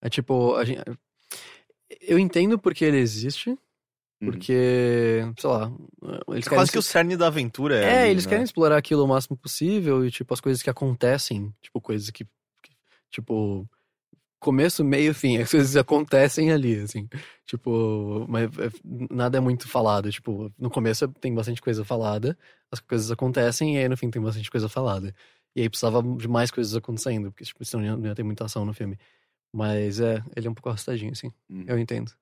É 0.01 0.09
tipo, 0.09 0.61
gente... 0.65 0.81
eu 2.01 2.17
entendo 2.17 2.57
porque 2.57 2.83
ele 2.83 2.97
existe, 2.97 3.55
porque, 4.25 5.21
sei 5.39 5.49
lá, 5.49 5.71
eles 6.29 6.47
É 6.47 6.49
quase 6.49 6.71
que 6.71 6.77
o 6.77 6.81
cerne 6.81 7.17
da 7.17 7.27
aventura 7.27 7.75
é. 7.75 7.83
É, 7.83 8.01
ali, 8.03 8.11
eles 8.11 8.25
né? 8.25 8.29
querem 8.29 8.43
explorar 8.43 8.77
aquilo 8.77 9.03
o 9.03 9.07
máximo 9.07 9.35
possível 9.37 10.05
e, 10.05 10.11
tipo, 10.11 10.33
as 10.33 10.39
coisas 10.41 10.61
que 10.61 10.69
acontecem, 10.69 11.53
tipo, 11.61 11.81
coisas 11.81 12.09
que, 12.09 12.23
que- 12.25 12.71
tipo, 13.09 13.67
começo, 14.39 14.83
meio, 14.83 15.13
fim, 15.13 15.37
as 15.41 15.51
coisas 15.51 15.75
acontecem 15.75 16.51
ali, 16.51 16.79
assim, 16.79 17.07
tipo, 17.45 18.25
mas 18.27 18.45
é, 18.57 18.69
nada 19.09 19.37
é 19.37 19.41
muito 19.41 19.67
falado, 19.67 20.11
tipo, 20.11 20.51
no 20.57 20.69
começo 20.69 21.07
tem 21.19 21.33
bastante 21.33 21.61
coisa 21.61 21.83
falada, 21.85 22.37
as 22.71 22.79
coisas 22.79 23.11
acontecem 23.11 23.75
e 23.75 23.79
aí 23.79 23.89
no 23.89 23.97
fim 23.97 24.09
tem 24.09 24.21
bastante 24.21 24.49
coisa 24.49 24.67
falada. 24.69 25.13
E 25.55 25.61
aí 25.61 25.69
precisava 25.69 26.01
de 26.01 26.27
mais 26.29 26.49
coisas 26.49 26.73
acontecendo, 26.75 27.29
porque, 27.31 27.43
tipo, 27.43 27.63
senão 27.65 27.97
não 27.97 28.07
ia- 28.07 28.15
ter 28.15 28.23
muita 28.23 28.45
ação 28.45 28.63
no 28.65 28.73
filme. 28.73 28.97
Mas 29.53 29.99
é, 29.99 30.23
ele 30.33 30.47
é 30.47 30.49
um 30.49 30.53
pouco 30.53 30.69
arrastadinho, 30.69 31.11
assim, 31.11 31.29
Uhum. 31.49 31.65
eu 31.67 31.77
entendo. 31.77 32.13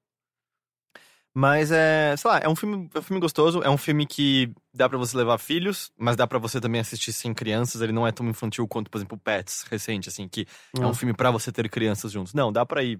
Mas 1.39 1.71
é, 1.71 2.15
sei 2.17 2.29
lá, 2.29 2.39
é 2.39 2.49
um 2.49 2.55
filme, 2.55 2.89
é 2.93 2.99
um 2.99 3.01
filme 3.01 3.21
gostoso, 3.21 3.61
é 3.63 3.69
um 3.69 3.77
filme 3.77 4.05
que 4.05 4.51
dá 4.73 4.89
pra 4.89 4.97
você 4.97 5.15
levar 5.15 5.37
filhos, 5.37 5.89
mas 5.97 6.17
dá 6.17 6.27
pra 6.27 6.37
você 6.37 6.59
também 6.59 6.81
assistir 6.81 7.13
sem 7.13 7.33
crianças, 7.33 7.81
ele 7.81 7.93
não 7.93 8.05
é 8.05 8.11
tão 8.11 8.27
infantil 8.27 8.67
quanto, 8.67 8.91
por 8.91 8.97
exemplo, 8.97 9.17
Pets, 9.17 9.63
recente, 9.71 10.09
assim, 10.09 10.27
que 10.27 10.45
é 10.75 10.85
um 10.85 10.89
Ah. 10.89 10.93
filme 10.93 11.13
pra 11.13 11.31
você 11.31 11.49
ter 11.49 11.69
crianças 11.69 12.11
juntos. 12.11 12.33
Não, 12.33 12.51
dá 12.51 12.65
pra 12.65 12.83
ir 12.83 12.99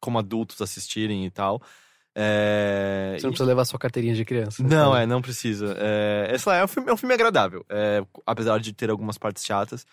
como 0.00 0.18
adultos 0.18 0.60
assistirem 0.60 1.24
e 1.24 1.30
tal. 1.30 1.62
É... 2.16 3.14
Você 3.16 3.26
não 3.26 3.30
precisa 3.30 3.46
levar 3.48 3.64
sua 3.64 3.78
carteirinha 3.78 4.14
de 4.16 4.24
criança. 4.24 4.60
Não, 4.60 4.90
sabe? 4.92 5.04
é, 5.04 5.06
não 5.06 5.22
precisa. 5.22 5.76
É, 5.78 6.30
é, 6.32 6.38
sei 6.38 6.52
lá, 6.52 6.58
é, 6.58 6.64
um 6.64 6.68
filme, 6.68 6.90
é 6.90 6.92
um 6.92 6.96
filme 6.96 7.14
agradável, 7.14 7.64
é, 7.70 8.04
apesar 8.26 8.58
de 8.58 8.72
ter 8.72 8.90
algumas 8.90 9.16
partes 9.16 9.44
chatas. 9.44 9.86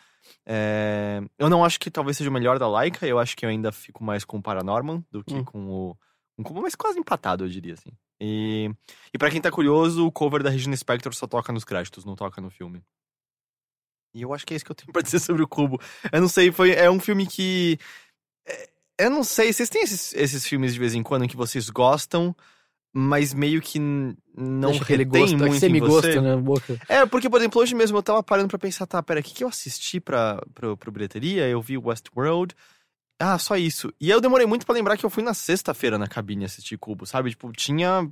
É, 0.44 1.22
eu 1.38 1.50
não 1.50 1.64
acho 1.64 1.80
que 1.80 1.92
talvez 1.92 2.18
seja 2.18 2.32
o 2.32 2.34
melhor 2.34 2.58
da 2.58 2.68
Laika, 2.68 3.06
eu 3.06 3.20
acho 3.20 3.38
que 3.38 3.46
eu 3.46 3.50
ainda 3.50 3.72
fico 3.72 4.04
mais 4.04 4.26
com 4.26 4.38
o 4.38 4.42
Paranorman 4.42 5.06
do 5.12 5.24
que 5.24 5.36
Hum. 5.36 5.44
com 5.46 5.68
o. 5.68 5.98
Com 6.40 6.44
o 6.44 6.46
Kubo, 6.46 6.62
mas 6.62 6.74
quase 6.76 6.98
empatado, 6.98 7.44
eu 7.44 7.50
diria, 7.50 7.74
assim. 7.74 7.90
E, 8.22 8.72
e 9.14 9.18
para 9.18 9.30
quem 9.30 9.42
tá 9.42 9.52
curioso, 9.52 10.06
o 10.06 10.12
cover 10.12 10.42
da 10.42 10.50
Regina 10.50 10.76
Spector 10.76 11.14
só 11.14 11.28
toca 11.28 11.52
nos 11.52 11.66
créditos, 11.66 12.06
não 12.06 12.16
toca 12.16 12.40
no 12.42 12.50
filme. 12.50 12.82
E 14.14 14.22
eu 14.22 14.34
acho 14.34 14.46
que 14.46 14.54
é 14.54 14.58
isso 14.58 14.66
que 14.66 14.72
eu 14.72 14.76
tenho 14.76 14.92
pra 14.94 15.02
dizer 15.02 15.20
sobre 15.20 15.44
o 15.44 15.48
Cubo. 15.48 15.80
Eu 16.12 16.22
não 16.22 16.30
sei, 16.30 16.52
foi, 16.52 16.72
é 16.72 16.90
um 16.90 17.00
filme 17.00 17.28
que. 17.28 17.78
é, 18.46 18.70
eu 19.00 19.10
não 19.10 19.24
sei, 19.24 19.52
vocês 19.52 19.70
têm 19.70 19.84
esses, 19.84 20.14
esses 20.14 20.46
filmes 20.46 20.74
de 20.74 20.80
vez 20.80 20.94
em 20.94 21.04
quando 21.04 21.28
que 21.28 21.38
vocês 21.38 21.70
gostam, 21.70 22.36
mas 22.94 23.34
meio 23.34 23.62
que 23.62 23.80
não 23.80 24.72
Deixa 24.72 24.84
retém 24.84 25.06
gosto, 25.06 25.38
muito 25.38 25.56
aquele 25.56 25.78
em 25.78 25.82
você. 25.82 26.12
semi-gosto 26.12 26.22
na 26.22 26.38
boca. 26.38 26.80
É, 26.88 27.06
porque, 27.06 27.30
por 27.30 27.40
exemplo, 27.40 27.62
hoje 27.62 27.76
mesmo 27.76 27.98
eu 27.98 28.04
tava 28.04 28.24
parando 28.24 28.48
pra 28.50 28.58
pensar, 28.58 28.88
tá, 28.88 29.02
pera, 29.04 29.20
o 29.20 29.24
que, 29.24 29.34
que 29.34 29.44
eu 29.44 29.48
assisti 29.48 30.00
pra, 30.00 30.42
pro, 30.54 30.76
pro 30.76 30.92
bilheteria? 30.92 31.48
Eu 31.48 31.62
vi 31.62 31.78
Westworld. 31.78 32.56
Ah, 33.20 33.38
só 33.38 33.58
isso. 33.58 33.94
E 34.00 34.06
aí 34.06 34.12
eu 34.12 34.22
demorei 34.22 34.46
muito 34.48 34.66
pra 34.66 34.74
lembrar 34.74 34.96
que 34.98 35.06
eu 35.06 35.10
fui 35.10 35.22
na 35.22 35.34
sexta-feira 35.34 35.98
na 35.98 36.08
cabine 36.08 36.46
assistir 36.46 36.78
Cubo, 36.78 37.06
sabe? 37.06 37.30
Tipo, 37.32 37.52
tinha. 37.52 38.10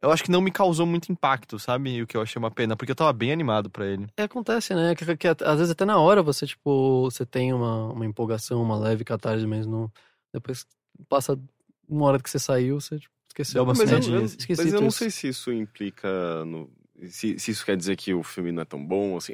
Eu 0.00 0.12
acho 0.12 0.22
que 0.22 0.30
não 0.30 0.40
me 0.40 0.52
causou 0.52 0.86
muito 0.86 1.10
impacto, 1.10 1.58
sabe? 1.58 2.00
O 2.02 2.06
que 2.06 2.16
eu 2.16 2.22
achei 2.22 2.38
uma 2.38 2.52
pena, 2.52 2.76
porque 2.76 2.92
eu 2.92 2.96
tava 2.96 3.12
bem 3.12 3.32
animado 3.32 3.68
pra 3.68 3.84
ele. 3.84 4.06
É, 4.16 4.22
acontece, 4.22 4.72
né? 4.72 4.94
Que, 4.94 5.16
que 5.16 5.26
às 5.26 5.58
vezes 5.58 5.70
até 5.72 5.84
na 5.84 5.98
hora 5.98 6.22
você, 6.22 6.46
tipo, 6.46 7.02
você 7.10 7.26
tem 7.26 7.52
uma, 7.52 7.92
uma 7.92 8.06
empolgação, 8.06 8.62
uma 8.62 8.78
leve 8.78 9.02
catarse, 9.04 9.44
mas 9.44 9.66
não. 9.66 9.90
Depois 10.32 10.64
passa 11.08 11.36
uma 11.88 12.06
hora 12.06 12.20
que 12.22 12.30
você 12.30 12.38
saiu, 12.38 12.80
você 12.80 12.96
tipo, 13.00 13.12
esqueceu. 13.28 13.66
Mas, 13.66 13.80
eu, 13.80 13.86
sumidinha, 13.88 14.18
eu- 14.18 14.24
assim. 14.24 14.36
Esqueci 14.38 14.62
mas 14.62 14.72
eu 14.72 14.80
não 14.80 14.88
tudo. 14.88 14.98
sei 14.98 15.10
se 15.10 15.28
isso 15.28 15.52
implica 15.52 16.44
no. 16.44 16.70
Se, 17.06 17.38
se 17.38 17.50
isso 17.52 17.64
quer 17.64 17.76
dizer 17.76 17.96
que 17.96 18.12
o 18.12 18.22
filme 18.24 18.50
não 18.50 18.62
é 18.62 18.64
tão 18.64 18.84
bom, 18.84 19.16
assim. 19.16 19.32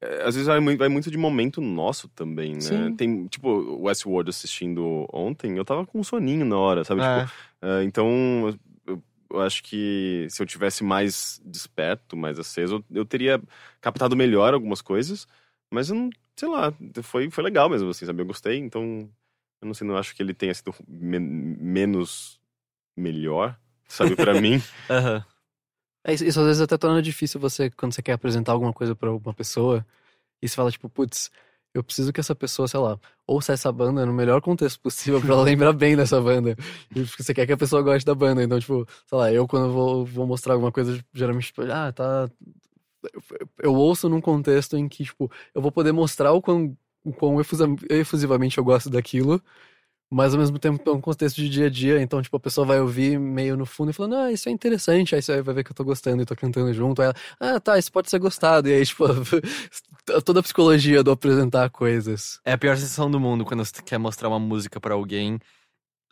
é, 0.00 0.22
Às 0.24 0.34
vezes 0.34 0.46
vai 0.46 0.58
muito, 0.60 0.78
vai 0.78 0.88
muito 0.88 1.10
de 1.10 1.16
momento 1.18 1.60
nosso 1.60 2.08
também, 2.08 2.54
né? 2.54 2.60
Sim. 2.60 2.96
Tem, 2.96 3.26
tipo, 3.28 3.48
o 3.48 3.82
Westworld 3.84 4.30
assistindo 4.30 5.06
ontem, 5.12 5.56
eu 5.56 5.64
tava 5.64 5.86
com 5.86 6.00
um 6.00 6.04
soninho 6.04 6.44
na 6.44 6.58
hora, 6.58 6.84
sabe? 6.84 7.02
É. 7.02 7.24
Tipo, 7.24 7.32
é, 7.62 7.84
então, 7.84 8.58
eu, 8.86 9.02
eu 9.30 9.40
acho 9.42 9.62
que 9.62 10.26
se 10.28 10.42
eu 10.42 10.46
tivesse 10.46 10.82
mais 10.82 11.40
desperto, 11.44 12.16
mais 12.16 12.38
aceso, 12.38 12.84
eu, 12.90 12.98
eu 12.98 13.04
teria 13.04 13.40
captado 13.80 14.16
melhor 14.16 14.52
algumas 14.52 14.82
coisas, 14.82 15.26
mas 15.70 15.90
eu 15.90 15.94
não, 15.96 16.10
sei 16.36 16.48
lá, 16.48 16.72
foi, 17.02 17.30
foi 17.30 17.44
legal 17.44 17.68
mesmo, 17.70 17.90
assim, 17.90 18.06
sabe? 18.06 18.22
Eu 18.22 18.26
gostei, 18.26 18.58
então, 18.58 19.08
eu 19.60 19.66
não 19.66 19.74
sei, 19.74 19.86
não 19.86 19.96
acho 19.96 20.14
que 20.16 20.22
ele 20.22 20.34
tenha 20.34 20.52
sido 20.52 20.74
men- 20.88 21.20
menos 21.60 22.40
melhor, 22.96 23.58
sabe, 23.88 24.16
pra 24.16 24.34
mim. 24.40 24.60
Aham. 24.90 25.24
É, 26.04 26.12
isso, 26.12 26.24
isso 26.24 26.40
às 26.40 26.46
vezes 26.46 26.62
até 26.62 26.76
torna 26.76 27.00
difícil 27.02 27.40
você, 27.40 27.70
quando 27.70 27.94
você 27.94 28.02
quer 28.02 28.12
apresentar 28.12 28.52
alguma 28.52 28.72
coisa 28.72 28.94
pra 28.94 29.10
uma 29.12 29.34
pessoa, 29.34 29.84
e 30.42 30.48
você 30.48 30.54
fala, 30.56 30.70
tipo, 30.70 30.88
putz, 30.88 31.30
eu 31.74 31.82
preciso 31.82 32.12
que 32.12 32.20
essa 32.20 32.34
pessoa, 32.36 32.68
sei 32.68 32.78
lá, 32.80 32.98
ouça 33.26 33.52
essa 33.52 33.72
banda 33.72 34.06
no 34.06 34.12
melhor 34.12 34.40
contexto 34.40 34.80
possível 34.80 35.20
pra 35.20 35.32
ela 35.34 35.42
lembrar 35.42 35.72
bem 35.72 35.96
dessa 35.96 36.20
banda. 36.20 36.56
E 36.94 37.02
você 37.02 37.34
quer 37.34 37.46
que 37.46 37.52
a 37.52 37.56
pessoa 37.56 37.82
goste 37.82 38.06
da 38.06 38.14
banda. 38.14 38.42
Então, 38.44 38.60
tipo, 38.60 38.86
sei 39.06 39.18
lá, 39.18 39.32
eu 39.32 39.48
quando 39.48 39.72
vou, 39.72 40.06
vou 40.06 40.26
mostrar 40.26 40.54
alguma 40.54 40.70
coisa, 40.70 41.04
geralmente, 41.12 41.46
tipo, 41.46 41.62
ah, 41.62 41.92
tá. 41.92 42.30
Eu, 43.02 43.22
eu 43.62 43.74
ouço 43.74 44.08
num 44.08 44.20
contexto 44.20 44.76
em 44.76 44.88
que, 44.88 45.04
tipo, 45.04 45.30
eu 45.54 45.60
vou 45.60 45.72
poder 45.72 45.92
mostrar 45.92 46.32
o 46.32 46.40
quão, 46.40 46.76
o 47.04 47.12
quão 47.12 47.36
efusivamente 47.90 48.58
eu 48.58 48.64
gosto 48.64 48.88
daquilo. 48.90 49.42
Mas 50.14 50.32
ao 50.32 50.38
mesmo 50.38 50.60
tempo 50.60 50.88
é 50.88 50.92
um 50.92 51.00
contexto 51.00 51.34
de 51.34 51.48
dia 51.48 51.66
a 51.66 51.68
dia, 51.68 52.00
então, 52.00 52.22
tipo, 52.22 52.36
a 52.36 52.40
pessoa 52.40 52.64
vai 52.64 52.78
ouvir 52.80 53.18
meio 53.18 53.56
no 53.56 53.66
fundo 53.66 53.90
e 53.90 53.92
falando, 53.92 54.14
ah, 54.14 54.30
isso 54.30 54.48
é 54.48 54.52
interessante, 54.52 55.12
aí 55.12 55.20
você 55.20 55.42
vai 55.42 55.52
ver 55.56 55.64
que 55.64 55.72
eu 55.72 55.74
tô 55.74 55.82
gostando 55.82 56.22
e 56.22 56.24
tô 56.24 56.36
cantando 56.36 56.72
junto. 56.72 57.02
Aí 57.02 57.08
ela, 57.40 57.56
ah, 57.56 57.58
tá, 57.58 57.76
isso 57.76 57.90
pode 57.90 58.08
ser 58.08 58.20
gostado. 58.20 58.68
E 58.68 58.74
aí, 58.74 58.86
tipo, 58.86 59.04
toda 60.24 60.38
a 60.38 60.42
psicologia 60.44 61.02
do 61.02 61.10
apresentar 61.10 61.68
coisas. 61.68 62.38
É 62.44 62.52
a 62.52 62.58
pior 62.58 62.76
sensação 62.76 63.10
do 63.10 63.18
mundo 63.18 63.44
quando 63.44 63.64
você 63.64 63.82
quer 63.82 63.98
mostrar 63.98 64.28
uma 64.28 64.38
música 64.38 64.80
pra 64.80 64.94
alguém. 64.94 65.40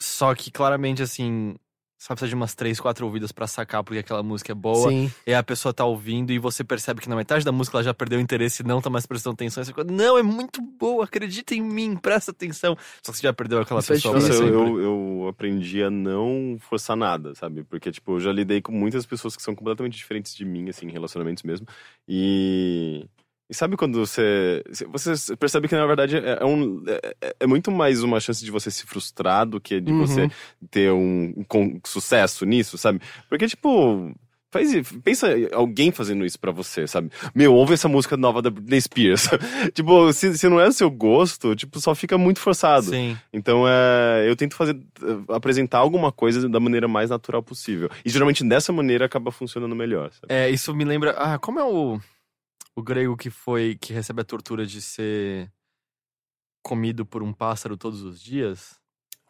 Só 0.01 0.35
que 0.35 0.51
claramente, 0.51 1.01
assim, 1.01 1.55
só 2.03 2.15
precisa 2.15 2.31
de 2.31 2.35
umas 2.35 2.53
três, 2.53 2.81
quatro 2.81 3.07
ouvidas 3.07 3.31
pra 3.31 3.47
sacar 3.47 3.85
porque 3.85 4.01
aquela 4.01 4.24
música 4.24 4.51
é 4.51 4.55
boa. 4.57 4.91
Sim. 4.91 5.09
E 5.24 5.33
a 5.33 5.41
pessoa 5.41 5.73
tá 5.73 5.85
ouvindo 5.85 6.33
e 6.33 6.39
você 6.39 6.65
percebe 6.65 7.01
que 7.01 7.09
na 7.09 7.15
metade 7.15 7.45
da 7.45 7.53
música 7.53 7.77
ela 7.77 7.85
já 7.85 7.95
perdeu 7.95 8.19
o 8.19 8.23
interesse 8.23 8.61
e 8.61 8.66
não 8.66 8.83
tá 8.83 8.91
mais 8.91 9.07
prestando 9.07 9.35
atenção. 9.35 9.62
E 9.62 9.66
você 9.66 9.70
fica, 9.70 9.85
não, 9.85 10.19
é 10.19 10.23
muito 10.23 10.61
boa, 10.61 11.05
acredita 11.05 11.55
em 11.55 11.62
mim, 11.62 11.95
presta 11.95 12.33
atenção. 12.33 12.77
Só 13.05 13.12
que 13.12 13.19
você 13.19 13.23
já 13.23 13.33
perdeu 13.33 13.61
aquela 13.61 13.79
Isso 13.79 13.93
é 13.93 13.95
pessoa. 13.95 14.15
Nossa, 14.15 14.33
eu, 14.33 14.49
eu, 14.49 14.81
eu 14.81 15.29
aprendi 15.29 15.81
a 15.81 15.91
não 15.91 16.57
forçar 16.59 16.97
nada, 16.97 17.37
sabe? 17.37 17.62
Porque, 17.62 17.93
tipo, 17.93 18.16
eu 18.16 18.20
já 18.20 18.33
lidei 18.33 18.61
com 18.61 18.73
muitas 18.73 19.07
pessoas 19.07 19.37
que 19.37 19.43
são 19.43 19.55
completamente 19.55 19.97
diferentes 19.97 20.35
de 20.35 20.45
mim, 20.45 20.69
assim, 20.70 20.87
em 20.87 20.91
relacionamentos 20.91 21.45
mesmo. 21.45 21.69
E. 22.09 23.07
E 23.53 23.55
sabe 23.55 23.77
quando 23.77 23.99
você. 23.99 24.65
Você 24.91 25.37
percebe 25.37 25.69
que, 25.69 25.77
na 25.77 25.85
verdade, 25.87 26.16
é, 26.16 26.39
é 26.41 26.45
um, 26.45 26.83
é, 27.20 27.35
é 27.41 27.47
muito 27.47 27.70
mais 27.70 28.03
uma 28.03 28.19
chance 28.19 28.43
de 28.43 28.51
você 28.51 28.70
se 28.70 28.87
frustrar 28.87 29.45
do 29.45 29.61
que 29.61 29.79
de 29.79 29.93
Uhum. 29.93 29.99
você 30.07 30.31
ter 30.70 30.91
um, 30.91 31.35
um 31.55 31.81
sucesso 31.85 32.47
nisso, 32.47 32.79
sabe? 32.79 32.99
Porque, 33.29 33.47
tipo. 33.47 34.11
Faz, 34.51 34.70
pensa 35.03 35.29
alguém 35.55 35.91
fazendo 35.91 36.27
isso 36.27 36.39
pra 36.39 36.53
você, 36.53 36.87
sabe? 36.87 37.11
Meu, 37.35 37.55
ouve 37.55 37.73
essa 37.73 37.89
música 37.89 38.19
nova 38.19 38.43
da 38.43 38.51
Britney 38.51 38.83
Spears. 38.83 39.27
tipo, 39.73 40.12
se, 40.12 40.37
se 40.37 40.47
não 40.47 40.61
é 40.61 40.69
o 40.69 40.73
seu 40.73 40.91
gosto, 40.91 41.57
tipo, 41.57 41.81
só 41.81 41.95
fica 41.95 42.19
muito 42.19 42.39
forçado. 42.39 42.91
Sim. 42.91 43.16
Então, 43.33 43.65
é, 43.66 44.27
eu 44.29 44.37
tento 44.37 44.55
fazer, 44.55 44.77
eh, 45.03 45.35
apresentar 45.35 45.79
alguma 45.79 46.12
coisa 46.12 46.47
da 46.51 46.61
maneira 46.61 46.87
mais 46.87 47.09
natural 47.09 47.43
possível. 47.43 47.89
E 48.05 48.11
geralmente 48.11 48.45
dessa 48.47 48.70
maneira 48.74 49.07
acaba 49.07 49.33
funcionando 49.33 49.74
melhor. 49.74 50.11
Sabe? 50.12 50.27
É, 50.29 50.51
isso 50.51 50.74
me 50.74 50.85
lembra. 50.85 51.12
Ah, 51.12 51.39
como 51.39 51.59
é 51.59 51.65
o. 51.65 51.99
O 52.77 52.82
grego 52.82 53.16
que 53.16 53.31
foi. 53.31 53.77
que 53.81 53.93
recebe 53.93 54.23
a 54.23 54.24
tortura 54.24 54.65
de 54.66 54.81
ser 54.81 55.51
comido 56.62 57.05
por 57.05 57.23
um 57.23 57.32
pássaro 57.32 57.77
todos 57.77 58.03
os 58.03 58.20
dias? 58.20 58.81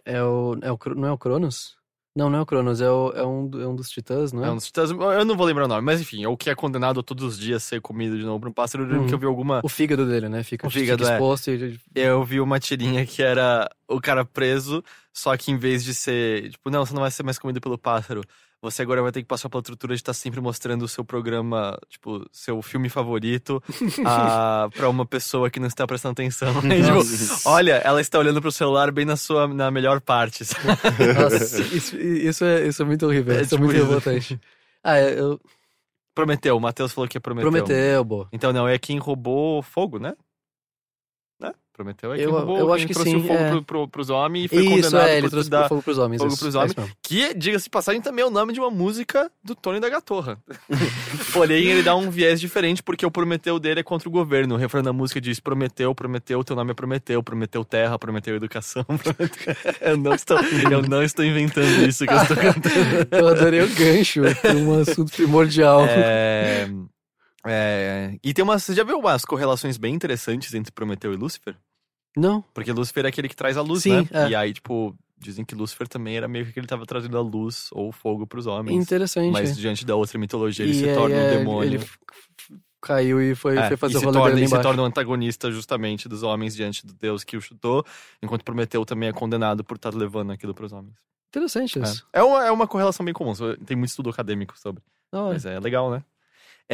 É 0.05 0.23
o, 0.23 0.56
é 0.62 0.70
o, 0.70 0.78
não 0.94 1.09
é 1.09 1.12
o 1.12 1.19
Cronos? 1.19 1.77
Não, 2.14 2.28
não 2.28 2.40
é 2.40 2.43
o 2.43 2.47
Cronos, 2.47 2.82
é, 2.82 2.90
o, 2.90 3.10
é, 3.12 3.24
um, 3.24 3.51
é 3.59 3.66
um 3.66 3.74
dos 3.74 3.89
titãs, 3.89 4.35
não 4.35 4.44
é? 4.44 4.48
É 4.48 4.51
um 4.51 4.56
dos 4.56 4.66
titãs- 4.66 4.90
eu 4.90 5.24
não 5.24 5.35
vou 5.35 5.47
lembrar 5.47 5.64
o 5.64 5.69
nome, 5.69 5.81
mas 5.81 5.98
enfim, 5.98 6.23
é 6.23 6.28
o 6.28 6.36
que 6.36 6.51
é 6.51 6.55
condenado 6.55 7.01
a 7.01 7.02
todos 7.02 7.24
os 7.24 7.39
dias 7.39 7.62
ser 7.62 7.81
comido 7.81 8.19
de 8.19 8.24
novo 8.24 8.39
por 8.40 8.48
um 8.51 8.52
pássaro. 8.52 8.85
Uhum. 8.85 9.06
que 9.06 9.14
eu 9.14 9.19
vi 9.19 9.24
alguma. 9.24 9.62
O 9.64 9.69
fígado 9.69 10.06
dele, 10.06 10.28
né? 10.28 10.43
Fica, 10.43 10.66
O 10.66 10.70
fígado, 10.70 11.02
fica 11.05 11.14
é. 11.14 11.16
exposto 11.16 11.51
e... 11.51 11.81
Eu 11.94 12.23
vi 12.23 12.39
uma 12.39 12.60
tirinha 12.60 13.06
que 13.06 13.23
era 13.23 13.66
o 13.89 13.98
cara 13.98 14.27
preso, 14.27 14.85
só 15.10 15.35
que 15.39 15.51
em 15.51 15.56
vez 15.56 15.82
de 15.82 15.94
ser. 15.94 16.51
Tipo, 16.51 16.69
não, 16.69 16.85
você 16.85 16.93
não 16.93 17.01
vai 17.01 17.10
ser 17.10 17.23
mais 17.23 17.39
comido 17.39 17.62
pelo 17.62 17.78
pássaro. 17.78 18.23
Você 18.62 18.80
agora 18.80 19.02
vai 19.02 19.10
ter 19.10 19.22
que 19.22 19.26
passar 19.28 19.48
pela 19.48 19.60
tortura 19.60 19.93
de 19.93 20.01
estar 20.01 20.14
sempre 20.14 20.40
mostrando 20.40 20.82
o 20.82 20.89
seu 20.89 21.05
programa, 21.05 21.76
tipo, 21.89 22.24
seu 22.30 22.62
filme 22.62 22.89
favorito 22.89 23.60
a, 24.06 24.68
pra 24.72 24.89
uma 24.89 25.05
pessoa 25.05 25.51
que 25.51 25.59
não 25.59 25.66
está 25.66 25.84
prestando 25.84 26.12
atenção. 26.12 26.55
Tipo, 26.62 27.48
olha, 27.48 27.74
ela 27.84 28.01
está 28.01 28.20
olhando 28.20 28.40
pro 28.40 28.52
celular 28.52 28.93
bem 28.93 29.05
na 29.05 29.16
sua 29.16 29.48
na 29.48 29.68
melhor 29.70 30.01
parte. 30.01 30.44
Nossa, 30.44 31.60
isso, 31.60 31.97
isso, 31.97 32.44
é, 32.44 32.68
isso 32.68 32.82
é 32.82 32.84
muito 32.84 33.05
horrível, 33.05 33.34
É 33.34 33.43
isso 33.43 33.55
é 33.55 33.59
tipo 33.59 33.64
muito 33.64 33.76
isso. 33.76 33.84
revoltante. 33.86 34.40
Ah, 34.84 34.97
é, 34.97 35.18
eu... 35.18 35.40
Prometeu, 36.14 36.56
o 36.56 36.60
Matheus 36.60 36.93
falou 36.93 37.09
que 37.09 37.16
é 37.16 37.20
Prometeu. 37.20 37.51
Prometeu, 37.51 38.05
boa. 38.05 38.28
Então 38.32 38.52
não, 38.52 38.68
é 38.68 38.78
quem 38.78 38.98
roubou 38.98 39.60
fogo, 39.62 39.98
né? 39.98 40.14
Prometeu 41.73 42.12
é 42.12 42.16
quem 42.16 42.24
Eu- 42.24 42.32
roubou, 42.32 42.59
eu 42.59 42.73
acho 42.73 42.86
que 42.86 42.93
trouxe 42.93 43.11
sim, 43.11 43.16
o 43.16 43.23
fogo 43.23 43.35
é. 43.35 43.51
pro, 43.51 43.62
pro, 43.62 43.89
pros 43.89 44.11
homens 44.11 44.44
e 44.44 44.49
foi 44.49 44.59
Isso, 44.59 44.70
condenado 44.70 45.09
é, 45.09 45.12
ele 45.15 45.23
por 45.23 45.31
trouxe 45.31 45.51
dar 45.51 45.69
fogo 45.69 45.82
pros 45.82 45.99
homens. 45.99 46.19
fogo 46.20 46.32
isso, 46.32 46.40
pros 46.40 46.55
é 46.55 46.59
homens. 46.59 46.74
Que, 47.03 47.35
diga-se 47.35 47.70
passagem, 47.70 48.01
também 48.03 48.23
é 48.23 48.27
o 48.27 48.31
nome 48.31 48.53
de 48.53 48.61
uma 48.61 48.70
música 48.70 49.31
do 49.43 49.55
Tony 49.55 49.81
da 49.81 49.89
Gatorra. 49.89 50.39
Porém, 51.32 51.65
ele 51.65 51.82
dá 51.82 51.97
um 51.97 52.11
viés 52.11 52.40
diferente 52.40 52.82
porque 52.82 53.07
o 53.07 53.11
Prometeu 53.11 53.59
dele 53.59 53.81
é 53.81 53.82
contra 53.82 54.09
o 54.09 54.12
governo. 54.12 54.55
O 54.55 54.59
refrão 54.59 54.82
da 54.82 54.93
música 54.93 55.20
diz: 55.20 55.40
Prometeu, 55.40 55.94
Prometeu, 55.94 56.44
teu 56.44 56.55
nome 56.55 56.73
é 56.73 56.74
Prometeu, 56.74 57.23
Prometeu 57.23 57.65
terra, 57.65 57.99
Prometeu 57.99 58.36
educação. 58.36 58.85
Prometeu... 58.85 59.57
eu, 59.81 59.97
não 59.97 60.15
estou, 60.15 60.39
eu 60.70 60.82
não 60.82 61.03
estou 61.03 61.24
inventando 61.24 61.86
isso 61.89 62.07
que 62.07 62.12
eu 62.12 62.19
estou 62.23 62.36
cantando. 62.36 62.62
Eu 63.12 63.28
adorei 63.28 63.62
o 63.62 63.69
gancho, 63.74 64.20
um 64.57 64.81
assunto 64.81 65.12
primordial. 65.12 65.85
É, 65.86 66.69
é, 67.47 68.19
e 68.23 68.32
tem 68.32 68.43
umas. 68.43 68.62
Você 68.62 68.74
já 68.74 68.85
viu 68.85 68.98
umas 68.98 69.24
correlações 69.24 69.77
bem 69.77 69.94
interessantes 69.94 70.55
entre 70.55 70.73
Prometeu 70.73 71.12
e 71.12 71.16
Lúcifer? 71.16 71.56
Não, 72.16 72.44
Porque 72.52 72.70
Lúcifer 72.73 73.06
é 73.06 73.09
aquele 73.09 73.28
que 73.28 73.35
traz 73.35 73.56
a 73.56 73.62
luz, 73.62 73.82
Sim, 73.85 74.02
né? 74.02 74.09
é. 74.12 74.28
E 74.28 74.35
aí, 74.35 74.52
tipo, 74.52 74.94
dizem 75.16 75.44
que 75.44 75.55
Lúcifer 75.55 75.89
também 75.89 76.16
era 76.16 76.28
meio 76.28 76.44
que 76.52 76.59
ele 76.59 76.66
tava 76.66 76.85
trazendo 76.85 77.16
a 77.16 77.23
luz 77.23 77.69
ou 77.73 77.90
fogo 77.90 78.27
pros 78.27 78.47
homens. 78.47 78.77
interessante. 78.82 79.32
Mas 79.32 79.56
diante 79.56 79.86
da 79.86 79.97
outra 79.97 80.19
mitologia, 80.19 80.64
ele 80.64 80.73
E 80.73 80.78
se 80.78 80.89
aí, 80.89 80.94
torna 80.94 81.14
um 81.16 81.19
é, 81.19 81.39
demônio. 81.39 81.74
Ele 81.74 81.86
caiu 82.82 83.23
e 83.23 83.35
foi, 83.35 83.56
É, 83.56 83.69
foi 83.69 83.77
fazer 83.77 83.94
e 83.94 83.97
o 83.97 84.01
rolê 84.01 84.12
torna, 84.12 84.35
dele 84.35 84.44
e 84.44 84.48
se 84.48 84.60
torna 84.60 84.82
um 84.82 84.85
antagonista 84.85 85.51
justamente 85.51 86.09
dos 86.09 86.23
homens 86.23 86.55
diante 86.55 86.86
do 86.86 86.93
Deus 86.93 87.24
que 87.24 87.36
o 87.36 87.40
chutou, 87.40 87.85
enquanto 88.23 88.44
Prometeu 88.44 88.85
também 88.85 89.09
é 89.09 89.12
condenado 89.12 89.64
por 89.64 89.77
estar 89.77 89.94
levando 89.94 90.32
aquilo 90.32 90.52
pros 90.52 90.73
homens. 90.73 90.94
Interessante 91.31 91.81
isso. 91.81 92.06
É, 92.12 92.19
é, 92.19 92.23
uma, 92.23 92.47
é 92.47 92.51
uma 92.51 92.66
correlação 92.66 93.06
bem 93.06 93.14
comum, 93.14 93.32
tem 93.64 93.77
muito 93.77 93.89
estudo 93.89 94.10
acadêmico 94.10 94.59
sobre. 94.59 94.82
Da 95.10 95.23
hora. 95.23 95.32
Mas 95.32 95.47
é 95.47 95.59
legal, 95.59 95.90
né? 95.90 96.05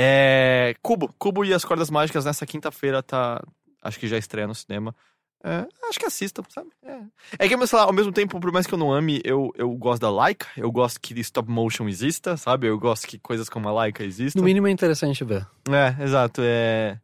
É, 0.01 0.77
Cubo. 0.81 1.13
Cubo 1.19 1.45
e 1.45 1.53
as 1.53 1.65
Cordas 1.65 1.91
Mágicas 1.91 2.25
nessa 2.25 2.47
quinta-feira 2.47 3.03
tá. 3.03 3.43
Acho 3.83 3.99
que 3.99 4.07
já 4.07 4.17
estreia 4.17 4.47
no 4.47 4.55
cinema. 4.55 4.95
É, 5.43 5.67
acho 5.89 5.99
que 5.99 6.07
assistam, 6.07 6.43
sabe? 6.49 6.69
É, 6.85 7.01
é 7.45 7.49
que, 7.49 7.67
sei 7.67 7.79
lá, 7.79 7.85
ao 7.85 7.93
mesmo 7.93 8.13
tempo, 8.13 8.39
por 8.39 8.53
mais 8.53 8.67
que 8.67 8.75
eu 8.75 8.79
não 8.79 8.93
ame, 8.93 9.21
eu, 9.25 9.53
eu 9.57 9.71
gosto 9.71 10.01
da 10.01 10.11
Laika, 10.11 10.47
eu 10.57 10.71
gosto 10.71 11.01
que 11.01 11.19
stop 11.21 11.49
motion 11.51 11.89
exista, 11.89 12.37
sabe? 12.37 12.67
Eu 12.69 12.79
gosto 12.79 13.07
que 13.07 13.19
coisas 13.19 13.49
como 13.49 13.69
a 13.69 13.73
Laika 13.73 14.05
existam. 14.05 14.39
No 14.39 14.45
mínimo 14.45 14.69
é 14.69 14.71
interessante 14.71 15.25
ver. 15.25 15.47
É, 15.69 16.03
exato. 16.03 16.43
É... 16.45 17.01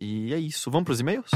E 0.00 0.32
é 0.34 0.38
isso. 0.38 0.70
Vamos 0.70 0.84
pros 0.84 1.00
e-mails? 1.00 1.30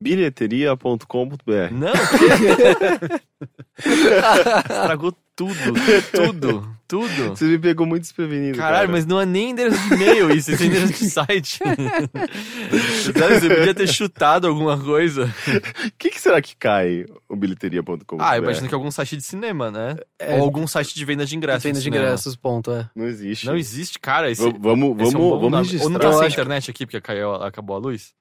Bilheteria.com.br 0.02 1.06
Não, 1.72 1.94
estragou 3.78 5.16
tudo, 5.36 5.74
tudo, 6.12 6.76
tudo. 6.94 7.30
Você 7.30 7.46
me 7.46 7.58
pegou 7.58 7.88
muito 7.88 8.04
desprevenido. 8.04 8.58
Caralho, 8.58 8.76
cara. 8.82 8.92
mas 8.92 9.06
não 9.06 9.20
é 9.20 9.26
nem 9.26 9.50
endereço 9.50 9.80
de 9.88 9.94
e-mail 9.96 10.30
isso, 10.32 10.52
é 10.52 10.54
endereço 10.54 10.94
de 10.94 11.10
site. 11.10 11.58
Sério, 13.14 13.40
você 13.40 13.50
podia 13.56 13.74
ter 13.74 13.88
chutado 13.88 14.48
alguma 14.48 14.78
coisa. 14.80 15.26
O 15.26 15.92
que, 15.98 16.10
que 16.10 16.20
será 16.22 16.42
que 16.42 16.56
cai 16.56 17.06
o 17.28 17.36
bilheteria.com.br? 17.36 18.18
Ah, 18.20 18.38
eu 18.38 18.44
imagino 18.44 18.68
que 18.68 18.74
é 18.74 18.78
algum 18.78 18.92
site 18.92 19.18
de 19.18 19.24
cinema, 19.24 19.72
né? 19.72 19.96
É, 20.20 20.36
Ou 20.36 20.44
algum 20.44 20.68
site 20.68 20.94
de 20.94 21.04
venda 21.06 21.26
de 21.26 21.36
ingressos. 21.36 21.64
venda 21.64 21.80
de 21.80 21.84
cinema. 21.84 22.04
ingressos, 22.06 22.36
ponto, 22.36 22.72
é. 22.72 22.90
Não 22.96 23.06
existe. 23.06 23.46
Não 23.46 23.56
existe, 23.56 24.00
cara. 24.00 24.30
Esse, 24.30 24.42
Vamos, 24.60 25.02
esse 25.02 25.12
vamos, 25.12 25.14
é 25.14 25.18
um 25.18 25.30
vamos 25.30 25.52
nome. 25.52 25.58
registrar. 25.64 25.84
Ou 25.86 25.90
não 25.90 26.00
tá 26.00 26.08
Eu 26.08 26.14
sem 26.14 26.28
acho- 26.28 26.36
internet 26.36 26.72
aqui 26.72 26.86
porque 26.86 27.02
caiu, 27.02 27.34
acabou 27.36 27.76
a 27.76 27.80
luz? 27.80 28.14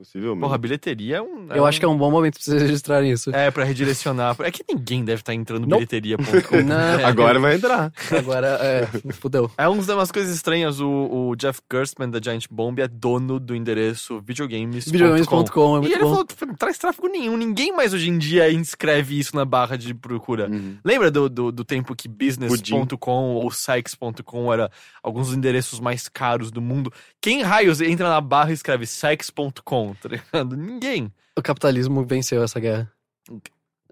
Possivelmente. 0.00 0.40
Porra, 0.40 0.54
a 0.54 0.58
bilheteria 0.58 1.16
é 1.18 1.22
um. 1.22 1.46
Eu 1.54 1.66
acho 1.66 1.78
que 1.78 1.84
é 1.84 1.88
um 1.88 1.96
bom 1.96 2.10
momento 2.10 2.32
pra 2.36 2.42
vocês 2.42 2.62
registrarem 2.62 3.12
isso. 3.12 3.28
É, 3.36 3.50
pra 3.50 3.64
redirecionar. 3.64 4.34
É 4.40 4.50
que 4.50 4.64
ninguém 4.66 5.04
deve 5.04 5.20
estar 5.20 5.34
entrando 5.34 5.60
no 5.64 5.66
Nope. 5.68 5.84
bilheteria.com. 5.86 6.62
Não. 6.62 7.04
Agora 7.06 7.38
vai 7.38 7.56
entrar. 7.56 7.92
Agora, 8.18 8.58
é, 8.62 8.86
fudeu. 9.12 9.50
É 9.58 9.68
uma 9.68 9.82
das 9.82 10.10
coisas 10.10 10.34
estranhas, 10.34 10.80
o, 10.80 10.88
o 10.88 11.36
Jeff 11.36 11.60
Gerstmann 11.70 12.08
da 12.10 12.18
Giant 12.18 12.46
Bomb 12.50 12.78
é 12.80 12.88
dono 12.88 13.38
do 13.38 13.54
endereço 13.54 14.22
videogames.com. 14.22 14.90
Videogames.com 14.90 15.78
é 15.84 15.88
E 15.88 15.92
ele 15.92 16.02
bom. 16.02 16.10
falou, 16.10 16.24
"Pô, 16.24 16.46
não 16.46 16.54
traz 16.54 16.78
tráfego 16.78 17.06
nenhum, 17.08 17.36
ninguém 17.36 17.70
mais 17.76 17.92
hoje 17.92 18.08
em 18.08 18.16
dia 18.16 18.50
inscreve 18.50 19.18
isso 19.18 19.36
na 19.36 19.44
barra 19.44 19.76
de 19.76 19.92
procura. 19.92 20.48
Uhum. 20.48 20.78
Lembra 20.82 21.10
do, 21.10 21.28
do, 21.28 21.52
do 21.52 21.62
tempo 21.62 21.94
que 21.94 22.08
business.com 22.08 23.34
ou 23.34 23.50
sykes.com 23.50 24.50
era 24.50 24.70
alguns 25.02 25.28
dos 25.28 25.36
endereços 25.36 25.78
mais 25.78 26.08
caros 26.08 26.50
do 26.50 26.62
mundo? 26.62 26.90
Quem 27.20 27.42
raios 27.42 27.82
entra 27.82 28.08
na 28.08 28.20
barra 28.20 28.50
e 28.50 28.54
escreve 28.54 28.86
sykes.com, 28.86 29.89
tá 30.00 30.08
ligado? 30.08 30.56
Ninguém. 30.56 31.12
O 31.36 31.42
capitalismo 31.42 32.04
venceu 32.04 32.42
essa 32.42 32.58
guerra. 32.60 32.90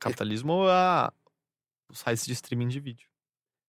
Capitalismo 0.01 0.65
é 0.69 0.73
a- 0.73 1.13
os 1.91 1.99
sites 2.01 2.27
de 2.27 2.33
streaming 2.33 2.69
de 2.69 2.81
vídeo. 2.81 3.08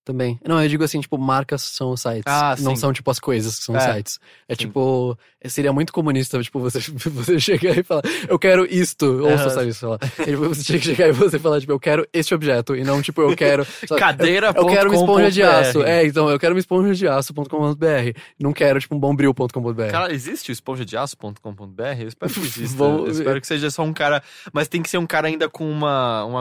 Também. 0.06 0.40
Não, 0.44 0.60
eu 0.64 0.68
digo 0.68 0.84
assim, 0.84 1.00
tipo, 1.00 1.18
marcas 1.20 1.62
são 1.62 1.92
os 1.92 2.02
sites. 2.02 2.24
Ah, 2.26 2.56
não 2.60 2.76
são, 2.76 2.92
tipo, 2.92 3.12
as 3.12 3.20
coisas 3.20 3.60
que 3.60 3.66
são 3.66 3.76
os 3.76 3.84
É. 3.84 3.94
sites. 3.94 4.20
É 4.48 4.56
Sim. 4.56 4.60
tipo. 4.62 5.16
Seria 5.46 5.72
muito 5.72 5.94
comunista, 5.94 6.42
tipo, 6.42 6.60
você, 6.60 6.80
você 7.10 7.40
chegar 7.40 7.78
e 7.78 7.84
falar, 7.84 8.02
eu 8.28 8.38
quero 8.40 8.66
isto. 8.66 9.06
Ou 9.06 9.30
Aham. 9.30 9.38
socialista, 9.44 9.80
sei 9.80 9.88
lá. 9.90 10.00
E, 10.28 10.32
tipo, 10.32 10.50
você 10.50 10.64
tinha 10.64 10.80
que 10.80 10.86
chegar 10.86 11.08
e 11.08 11.12
você 11.12 11.38
falar, 11.40 11.60
tipo, 11.62 11.72
eu 11.72 11.80
quero 11.80 12.08
este 12.12 12.34
objeto. 12.34 12.76
E 12.76 12.84
não, 12.84 13.02
tipo, 13.02 13.22
eu 13.22 13.36
quero. 13.36 13.64
sabe, 13.88 14.00
Cadeira. 14.00 14.52
Eu 14.56 14.66
quero 14.66 14.90
uma 14.90 14.96
esponja 15.00 15.32
de 15.32 15.44
aço. 15.44 15.84
É, 15.84 16.06
então, 16.06 16.30
eu 16.30 16.40
quero 16.40 16.56
uma 16.56 16.60
esponja 16.60 16.94
de 16.96 17.08
aço.com.br. 17.08 18.20
Não 18.40 18.52
quero, 18.52 18.80
tipo, 18.80 18.96
um 18.96 19.00
bombril.com.br. 19.00 19.88
Cara, 19.92 20.12
existe 20.14 20.50
o 20.50 20.54
esponjadeaço.com.br? 20.54 21.84
Eu 22.02 22.08
espero 22.08 22.34
que 22.34 22.40
exista. 22.40 22.76
Vou- 22.78 23.06
Eu 23.06 23.12
espero 23.12 23.40
que 23.40 23.48
seja 23.48 23.70
só 23.70 23.84
um 23.84 23.94
cara. 23.94 24.24
Mas 24.52 24.68
tem 24.68 24.82
que 24.82 24.90
ser 24.90 24.98
um 24.98 25.06
cara 25.06 25.28
ainda 25.28 25.48
com 25.48 25.70
uma, 25.70 26.26
um 26.26 26.36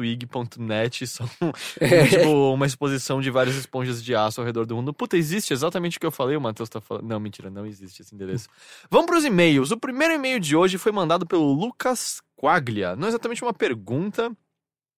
hpg.ig.net, 0.00 1.06
só 1.06 1.24
um, 1.42 1.50
É. 1.80 2.06
tipo, 2.06 2.52
uma 2.54 2.65
exposição 2.66 3.20
de 3.20 3.30
várias 3.30 3.56
esponjas 3.56 4.02
de 4.02 4.14
aço 4.14 4.40
ao 4.40 4.46
redor 4.46 4.66
do 4.66 4.76
mundo. 4.76 4.92
Puta, 4.92 5.16
existe 5.16 5.52
exatamente 5.52 5.96
o 5.96 6.00
que 6.00 6.06
eu 6.06 6.10
falei, 6.10 6.36
o 6.36 6.40
Matheus 6.40 6.68
tá 6.68 6.80
falando. 6.80 7.06
Não, 7.06 7.20
mentira, 7.20 7.48
não 7.48 7.64
existe 7.64 8.02
esse 8.02 8.14
endereço. 8.14 8.48
Vamos 8.90 9.06
pros 9.06 9.24
e-mails. 9.24 9.70
O 9.70 9.76
primeiro 9.76 10.14
e-mail 10.14 10.38
de 10.38 10.56
hoje 10.56 10.78
foi 10.78 10.92
mandado 10.92 11.26
pelo 11.26 11.52
Lucas 11.52 12.20
Quaglia. 12.36 12.96
Não 12.96 13.06
é 13.06 13.08
exatamente 13.08 13.42
uma 13.42 13.54
pergunta, 13.54 14.30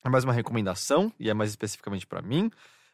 é 0.05 0.09
mais 0.09 0.25
uma 0.25 0.33
recomendação, 0.33 1.13
e 1.19 1.31
é 1.31 1.35
mais 1.35 1.51
especificamente 1.51 2.07
pra 2.07 2.23
mim. 2.23 2.51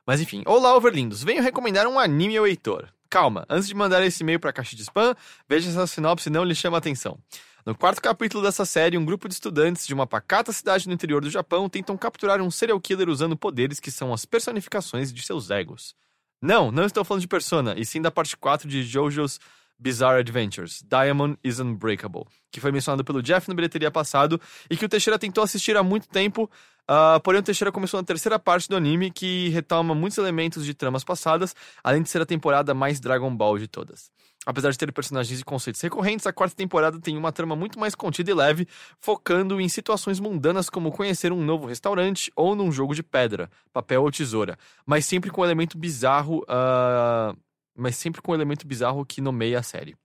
Mas 0.07 0.21
enfim, 0.21 0.43
olá, 0.47 0.77
overlindos. 0.77 1.23
Venho 1.23 1.43
recomendar 1.43 1.87
um 1.87 1.99
anime 1.99 2.37
ao 2.37 2.47
Heitor. 2.47 2.89
Calma, 3.15 3.47
antes 3.49 3.69
de 3.69 3.77
mandar 3.77 4.03
esse 4.03 4.25
e-mail 4.25 4.41
pra 4.41 4.53
caixa 4.53 4.75
de 4.75 4.83
spam, 4.83 5.15
veja 5.49 5.71
essa 5.71 5.87
sinopse 5.87 6.29
não 6.29 6.43
lhe 6.43 6.53
chama 6.53 6.79
atenção. 6.79 7.17
No 7.65 7.73
quarto 7.73 8.03
capítulo 8.03 8.43
dessa 8.43 8.65
série, 8.65 8.99
um 8.99 9.05
grupo 9.05 9.29
de 9.29 9.35
estudantes 9.35 9.87
de 9.87 9.95
uma 9.95 10.05
pacata 10.05 10.53
cidade 10.53 10.89
no 10.89 10.93
interior 10.93 11.23
do 11.23 11.31
Japão 11.31 11.69
tentam 11.69 11.97
capturar 11.97 12.43
um 12.43 12.51
serial 12.51 12.81
killer 12.81 13.09
usando 13.09 13.37
poderes 13.37 13.79
que 13.79 13.93
são 13.93 14.13
as 14.13 14.25
personificações 14.25 15.13
de 15.13 15.23
seus 15.23 15.49
egos. 15.49 15.95
Não, 16.43 16.73
não 16.73 16.85
estou 16.85 17.05
falando 17.05 17.21
de 17.21 17.29
Persona, 17.29 17.77
e 17.79 17.87
sim 17.87 18.03
da 18.03 18.11
parte 18.11 18.37
4 18.37 18.69
de 18.69 18.83
JoJo's 18.83 19.39
Bizarre 19.79 20.19
Adventures, 20.19 20.83
Diamond 20.85 21.39
is 21.45 21.61
Unbreakable, 21.61 22.25
que 22.51 22.61
foi 22.61 22.73
mencionado 22.73 23.05
pelo 23.05 23.23
Jeff 23.23 23.49
no 23.49 23.55
bilheteria 23.55 23.93
passado 23.93 24.41
e 24.69 24.77
que 24.77 24.85
o 24.85 24.89
Teixeira 24.89 25.21
tentou 25.21 25.45
assistir 25.45 25.77
há 25.77 25.85
muito 25.85 26.09
tempo, 26.09 26.51
ah, 26.87 27.19
porém 27.25 27.41
o 27.41 27.43
Teixeira 27.43 27.73
começou 27.73 27.99
na 27.99 28.05
terceira 28.05 28.39
parte 28.39 28.69
do 28.69 28.77
anime 28.77 29.11
que 29.11 29.49
retoma 29.49 29.95
muitos 29.95 30.19
elementos 30.19 30.65
de 30.65 30.75
tramas 30.75 31.03
passadas, 31.03 31.55
além 31.83 32.03
de 32.03 32.11
ser 32.11 32.21
a 32.21 32.27
temporada 32.27 32.75
mais 32.75 33.01
Dragon 33.01 33.35
Ball 33.35 33.59
de 33.59 33.67
todas. 33.67 34.11
Apesar 34.47 34.71
de 34.71 34.77
ter 34.77 34.93
personagens 34.93 35.41
e 35.41 35.45
conceitos 35.45 35.81
recorrentes, 35.81 36.27
a 36.27 36.33
quarta 36.33 36.55
temporada 36.55 37.01
tem 37.01 37.17
uma 37.17 37.33
trama 37.33 37.57
muito 37.57 37.79
mais 37.79 37.95
contida 37.95 38.31
e 38.31 38.35
leve, 38.35 38.69
focando 39.01 39.59
em 39.59 39.69
situações 39.69 40.21
mundanas 40.21 40.69
como 40.69 40.93
conhecer 40.93 41.33
um 41.33 41.43
novo 41.43 41.67
restaurante 41.67 42.31
ou 42.37 42.55
num 42.55 42.71
jogo 42.71 42.95
de 42.95 43.03
pedra, 43.03 43.51
papel 43.73 44.03
ou 44.03 44.11
tesoura, 44.11 44.59
mas 44.85 45.07
sempre 45.07 45.31
com 45.31 45.41
um 45.41 45.45
elemento 45.45 45.79
bizarro, 45.79 46.45
ah, 46.47 47.35
mas 47.75 47.97
sempre 47.97 48.21
com 48.21 48.33
um 48.33 48.35
elemento 48.35 48.67
bizarro 48.67 49.07
que 49.07 49.23
nomeia 49.23 49.61
a 49.61 49.63
série. 49.63 49.97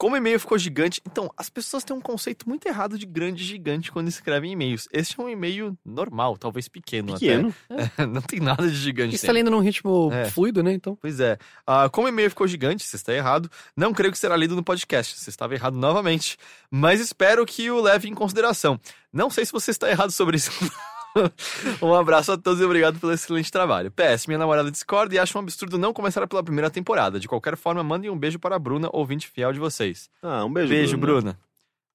Como 0.00 0.14
o 0.14 0.16
e-mail 0.16 0.40
ficou 0.40 0.56
gigante, 0.56 0.98
então 1.06 1.30
as 1.36 1.50
pessoas 1.50 1.84
têm 1.84 1.94
um 1.94 2.00
conceito 2.00 2.48
muito 2.48 2.66
errado 2.66 2.96
de 2.98 3.04
grande 3.04 3.42
e 3.42 3.46
gigante 3.46 3.92
quando 3.92 4.08
escrevem 4.08 4.50
e-mails. 4.50 4.88
Este 4.90 5.20
é 5.20 5.22
um 5.22 5.28
e-mail 5.28 5.76
normal, 5.84 6.38
talvez 6.38 6.68
pequeno, 6.68 7.12
Pequeno. 7.12 7.54
até. 7.68 8.06
Não 8.08 8.22
tem 8.22 8.40
nada 8.40 8.66
de 8.66 8.74
gigante. 8.74 9.18
Tá 9.20 9.26
nele. 9.26 9.40
lendo 9.40 9.50
num 9.50 9.60
ritmo 9.60 10.08
É. 10.10 10.24
fluido, 10.30 10.62
né? 10.62 10.72
Então. 10.72 10.96
Pois 10.98 11.20
é. 11.20 11.36
Ah, 11.66 11.90
como 11.90 12.06
o 12.06 12.08
e-mail 12.08 12.30
ficou 12.30 12.46
gigante, 12.48 12.82
você 12.82 12.96
está 12.96 13.12
errado. 13.12 13.50
Não 13.76 13.92
creio 13.92 14.10
que 14.10 14.18
será 14.18 14.34
lido 14.38 14.56
no 14.56 14.64
podcast. 14.64 15.18
Você 15.18 15.28
estava 15.28 15.52
errado 15.54 15.76
novamente. 15.76 16.38
Mas 16.70 16.98
espero 16.98 17.44
que 17.44 17.70
o 17.70 17.82
leve 17.82 18.08
em 18.08 18.14
consideração. 18.14 18.80
Não 19.12 19.28
sei 19.28 19.44
se 19.44 19.52
você 19.52 19.70
está 19.70 19.90
errado 19.90 20.12
sobre 20.12 20.38
isso. 20.38 20.50
um 21.82 21.94
abraço 21.94 22.32
a 22.32 22.38
todos 22.38 22.60
e 22.60 22.64
obrigado 22.64 22.98
pelo 22.98 23.12
excelente 23.12 23.50
trabalho. 23.50 23.90
PS, 23.90 24.26
minha 24.26 24.38
namorada 24.38 24.70
discorda 24.70 25.14
e 25.14 25.18
acha 25.18 25.36
um 25.36 25.40
absurdo 25.40 25.78
não 25.78 25.92
começar 25.92 26.26
pela 26.26 26.42
primeira 26.42 26.70
temporada. 26.70 27.18
De 27.18 27.28
qualquer 27.28 27.56
forma, 27.56 27.82
mandem 27.82 28.10
um 28.10 28.18
beijo 28.18 28.38
para 28.38 28.56
a 28.56 28.58
Bruna, 28.58 28.88
ouvinte 28.92 29.28
fiel 29.28 29.52
de 29.52 29.58
vocês. 29.58 30.08
Ah, 30.22 30.44
um 30.44 30.52
beijo. 30.52 30.68
Beijo, 30.68 30.96
Bruna. 30.96 31.20
Bruna. 31.20 31.38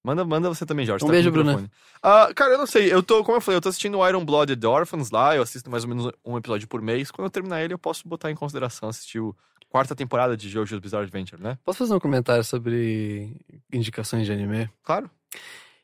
Manda, 0.03 0.23
manda 0.23 0.49
você 0.49 0.67
também, 0.67 0.85
Jorge. 0.85 1.03
Um 1.03 1.07
tá 1.07 1.13
beijo, 1.13 1.31
Bruna. 1.31 1.53
microfone. 1.53 1.71
Ah, 2.03 2.29
cara, 2.35 2.53
eu 2.53 2.57
não 2.59 2.67
sei. 2.67 2.93
Eu 2.93 3.01
tô, 3.01 3.23
como 3.23 3.37
eu 3.37 3.41
falei, 3.41 3.57
eu 3.57 3.61
tô 3.61 3.69
assistindo 3.69 3.97
o 3.97 4.07
Iron 4.07 4.23
Blooded 4.23 4.63
Orphans 4.63 5.09
lá. 5.09 5.35
Eu 5.35 5.41
assisto 5.41 5.69
mais 5.69 5.83
ou 5.83 5.89
menos 5.89 6.11
um 6.23 6.37
episódio 6.37 6.67
por 6.67 6.79
mês. 6.79 7.09
Quando 7.09 7.25
eu 7.25 7.31
terminar 7.31 7.63
ele, 7.63 7.73
eu 7.73 7.79
posso 7.79 8.07
botar 8.07 8.29
em 8.29 8.35
consideração 8.35 8.87
assistir 8.87 9.19
o 9.19 9.35
quarta 9.67 9.95
temporada 9.95 10.37
de 10.37 10.47
JoJo's 10.47 10.79
Bizarre 10.79 11.03
Adventure, 11.03 11.41
né? 11.41 11.57
Posso 11.65 11.79
fazer 11.79 11.93
um 11.93 11.99
comentário 11.99 12.43
sobre 12.43 13.35
indicações 13.73 14.27
de 14.27 14.31
anime? 14.31 14.69
Claro. 14.83 15.09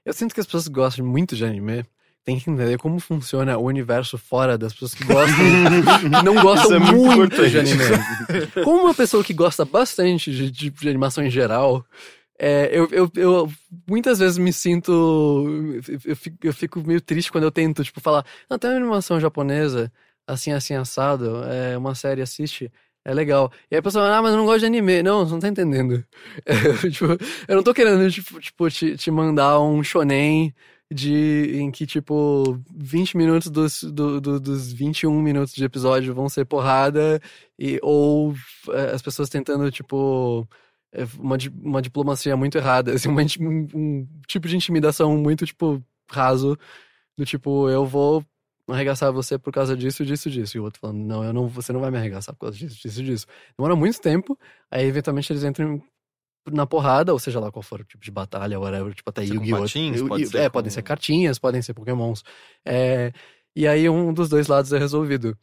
Eu 0.05 0.13
sinto 0.13 0.33
que 0.33 0.39
as 0.39 0.45
pessoas 0.45 0.67
gostam 0.67 1.05
muito 1.05 1.35
de 1.35 1.43
anime 1.43 1.83
têm 2.23 2.39
que 2.39 2.49
entender 2.49 2.77
como 2.77 2.99
funciona 2.99 3.57
o 3.57 3.65
universo 3.65 4.17
fora 4.17 4.57
das 4.57 4.73
pessoas 4.73 4.93
que 4.93 5.03
gostam, 5.03 5.37
que 5.99 6.23
não 6.23 6.35
gostam 6.41 6.77
Isso 6.77 6.93
é 6.93 6.95
muito 6.95 7.49
de 7.49 7.59
anime. 7.59 7.83
Como 8.63 8.83
uma 8.83 8.93
pessoa 8.93 9.23
que 9.23 9.33
gosta 9.33 9.65
bastante 9.65 10.31
de, 10.31 10.51
de, 10.51 10.69
de 10.69 10.89
animação 10.89 11.23
em 11.23 11.29
geral, 11.29 11.85
é, 12.37 12.69
eu, 12.71 12.87
eu, 12.91 13.11
eu 13.15 13.51
muitas 13.87 14.19
vezes 14.19 14.37
me 14.37 14.51
sinto. 14.51 14.91
Eu, 15.87 15.99
eu 16.05 16.15
fico, 16.15 16.37
eu 16.43 16.53
fico 16.53 16.79
meio 16.81 17.01
triste 17.01 17.31
quando 17.31 17.43
eu 17.43 17.51
tento, 17.51 17.83
tipo, 17.83 18.01
falar, 18.01 18.25
não, 18.49 18.57
tem 18.57 18.69
uma 18.71 18.77
animação 18.77 19.19
japonesa, 19.19 19.91
assim, 20.25 20.51
assim, 20.51 20.73
assado, 20.75 21.43
é 21.45 21.77
uma 21.77 21.95
série, 21.95 22.21
assiste. 22.21 22.71
É 23.03 23.13
legal. 23.13 23.51
E 23.69 23.75
aí 23.75 23.79
a 23.79 23.81
pessoa, 23.81 24.15
ah, 24.15 24.21
mas 24.21 24.31
eu 24.31 24.37
não 24.37 24.45
gosto 24.45 24.59
de 24.59 24.67
anime. 24.67 25.01
Não, 25.01 25.25
você 25.25 25.33
não 25.33 25.39
tá 25.39 25.47
entendendo. 25.47 26.03
É, 26.45 26.89
tipo, 26.89 27.05
eu 27.47 27.55
não 27.55 27.63
tô 27.63 27.73
querendo, 27.73 28.09
tipo, 28.11 28.39
tipo 28.39 28.69
te, 28.69 28.95
te 28.95 29.09
mandar 29.11 29.59
um 29.59 29.83
shonen 29.83 30.53
de, 30.91 31.57
em 31.57 31.71
que, 31.71 31.85
tipo, 31.85 32.59
20 32.75 33.15
minutos 33.15 33.49
dos, 33.49 33.81
do, 33.83 34.19
do, 34.19 34.39
dos 34.39 34.73
21 34.73 35.21
minutos 35.21 35.53
de 35.53 35.63
episódio 35.63 36.13
vão 36.13 36.27
ser 36.27 36.45
porrada, 36.45 37.21
e, 37.57 37.79
ou 37.81 38.35
é, 38.69 38.91
as 38.93 39.01
pessoas 39.01 39.29
tentando, 39.29 39.71
tipo, 39.71 40.47
é, 40.91 41.05
uma, 41.17 41.37
uma 41.63 41.81
diplomacia 41.81 42.35
muito 42.35 42.57
errada, 42.57 42.93
assim, 42.93 43.07
uma 43.07 43.21
um, 43.39 43.67
um 43.73 44.07
tipo 44.27 44.47
de 44.49 44.57
intimidação 44.57 45.17
muito, 45.17 45.45
tipo, 45.45 45.81
raso, 46.09 46.57
do 47.17 47.25
tipo, 47.25 47.69
eu 47.69 47.85
vou 47.85 48.25
arregaçar 48.67 49.11
você 49.13 49.37
por 49.37 49.53
causa 49.53 49.75
disso, 49.75 50.05
disso, 50.05 50.29
disso. 50.29 50.57
E 50.57 50.59
o 50.59 50.63
outro 50.63 50.79
falando, 50.79 50.99
não, 50.99 51.23
eu 51.23 51.33
não, 51.33 51.47
você 51.47 51.71
não 51.73 51.79
vai 51.79 51.91
me 51.91 51.97
arregaçar 51.97 52.35
por 52.35 52.41
causa 52.41 52.57
disso, 52.57 52.75
disso, 52.81 53.03
disso. 53.03 53.27
Demora 53.57 53.75
muito 53.75 53.99
tempo, 54.01 54.37
aí 54.69 54.85
eventualmente 54.85 55.31
eles 55.31 55.43
entram 55.43 55.81
na 56.49 56.65
porrada, 56.65 57.13
ou 57.13 57.19
seja 57.19 57.39
lá 57.39 57.51
qual 57.51 57.61
for 57.63 57.81
o 57.81 57.83
tipo 57.83 58.03
de 58.03 58.11
batalha, 58.11 58.59
whatever, 58.59 58.93
tipo 58.93 59.09
até 59.09 59.23
Yu-Gi-Oh! 59.23 59.57
pode 60.07 60.23
É, 60.37 60.43
com- 60.49 60.53
podem 60.53 60.71
ser 60.71 60.81
cartinhas, 60.81 61.37
podem 61.39 61.61
ser 61.61 61.73
pokémons. 61.73 62.23
É, 62.65 63.11
e 63.55 63.67
aí 63.67 63.87
um 63.89 64.13
dos 64.13 64.29
dois 64.29 64.47
lados 64.47 64.71
é 64.73 64.79
resolvido. 64.79 65.37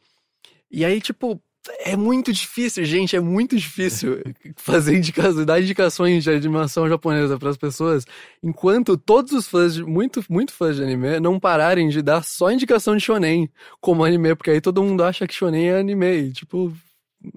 E 0.71 0.85
aí, 0.85 1.01
tipo, 1.01 1.41
é 1.81 1.97
muito 1.97 2.33
difícil, 2.33 2.85
gente, 2.85 3.15
é 3.17 3.21
muito 3.21 3.57
difícil 3.57 4.23
fazer 4.57 4.97
indicações, 4.97 5.47
dar 5.47 5.61
indicações 5.61 6.25
de 6.25 6.31
animação 6.31 6.89
japonesa 6.89 7.39
para 7.39 7.51
as 7.51 7.57
pessoas, 7.57 8.05
enquanto 8.43 8.97
todos 8.97 9.33
os 9.33 9.47
fãs, 9.49 9.75
de, 9.75 9.85
muito, 9.85 10.25
muito 10.29 10.53
fãs 10.53 10.77
de 10.77 10.83
anime, 10.83 11.21
não 11.21 11.39
pararem 11.39 11.89
de 11.89 12.03
dar 12.03 12.23
só 12.23 12.51
indicação 12.51 12.97
de 12.97 13.03
shonen 13.03 13.49
como 13.81 14.05
anime, 14.05 14.35
porque 14.35 14.51
aí 14.51 14.61
todo 14.61 14.83
mundo 14.83 15.03
acha 15.05 15.27
que 15.27 15.35
shonen 15.35 15.69
é 15.69 15.79
anime, 15.79 16.07
e, 16.07 16.33
tipo, 16.33 16.73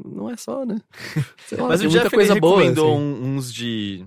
não 0.05 0.29
é 0.29 0.35
só, 0.37 0.65
né? 0.65 0.79
Lá, 1.57 1.67
Mas 1.69 1.81
o 1.81 1.85
muita 1.85 2.03
Jeff 2.03 2.15
coisa 2.15 2.33
ele 2.33 2.39
boa, 2.39 2.57
recomendou 2.57 2.93
assim. 2.95 3.23
uns 3.23 3.53
de. 3.53 4.05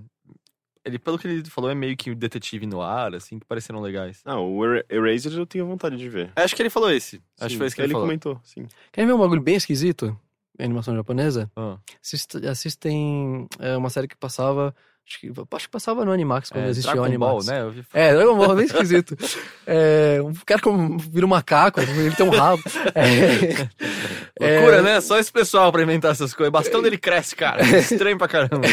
Ele, 0.83 0.99
pelo 0.99 1.17
que 1.17 1.27
ele 1.27 1.43
falou, 1.49 1.69
é 1.71 1.73
meio 1.75 1.97
que 1.97 2.11
um 2.11 2.15
detetive 2.15 2.67
no 2.67 2.79
ar, 2.79 3.15
assim, 3.15 3.39
que 3.39 3.45
pareceram 3.45 3.81
legais. 3.81 4.21
Ah, 4.23 4.39
o 4.39 4.63
Er- 4.63 4.85
Eraser 4.87 5.33
eu 5.33 5.45
tenho 5.45 5.65
vontade 5.65 5.97
de 5.97 6.07
ver. 6.07 6.31
Acho 6.35 6.55
que 6.55 6.61
ele 6.61 6.69
falou 6.69 6.91
esse. 6.91 7.19
Acho 7.39 7.49
que 7.53 7.57
foi 7.57 7.65
esse 7.67 7.75
que 7.75 7.81
ele, 7.81 7.87
ele 7.87 7.93
falou. 7.93 8.07
comentou, 8.07 8.39
sim. 8.43 8.67
Querem 8.91 9.07
ver 9.07 9.13
um 9.13 9.17
bagulho 9.19 9.41
bem 9.41 9.55
esquisito? 9.55 10.15
Animação 10.59 10.95
japonesa? 10.95 11.51
Ah. 11.55 11.77
Assist- 12.03 12.35
assistem 12.47 13.47
é, 13.59 13.75
uma 13.75 13.89
série 13.89 14.07
que 14.07 14.15
passava 14.15 14.75
Acho 15.07 15.19
que, 15.19 15.31
acho 15.55 15.65
que 15.67 15.71
passava 15.71 16.03
no 16.03 16.11
Animax 16.11 16.49
quando 16.49 16.63
É, 16.65 16.69
existia 16.69 16.91
o 16.91 16.93
Dragon 16.95 17.05
Animax. 17.07 17.31
Ball, 17.31 17.43
né? 17.45 17.69
Vi. 17.69 17.85
É, 17.93 18.13
Dragon 18.15 18.35
Ball 18.37 18.51
é 18.53 18.55
bem 18.55 18.65
esquisito. 18.65 19.15
É, 19.67 20.19
um 20.23 20.31
cara 20.45 20.61
como 20.61 20.99
vira 20.99 21.25
um 21.25 21.29
macaco, 21.29 21.79
ele 21.81 22.11
tem 22.15 22.25
um 22.25 22.29
rabo. 22.29 22.61
É, 24.37 24.53
Loucura, 24.57 24.77
é, 24.77 24.81
né? 24.81 25.01
Só 25.01 25.17
esse 25.17 25.31
pessoal 25.31 25.71
pra 25.71 25.81
inventar 25.81 26.11
essas 26.11 26.33
coisas. 26.33 26.51
Bastão 26.51 26.81
dele 26.81 26.97
cresce, 26.97 27.35
cara. 27.35 27.63
Estranho 27.77 28.17
pra 28.17 28.27
caramba. 28.27 28.67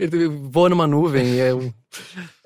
Ele 0.00 0.26
voa 0.26 0.68
numa 0.70 0.86
nuvem. 0.86 1.38
É 1.38 1.54
um, 1.54 1.72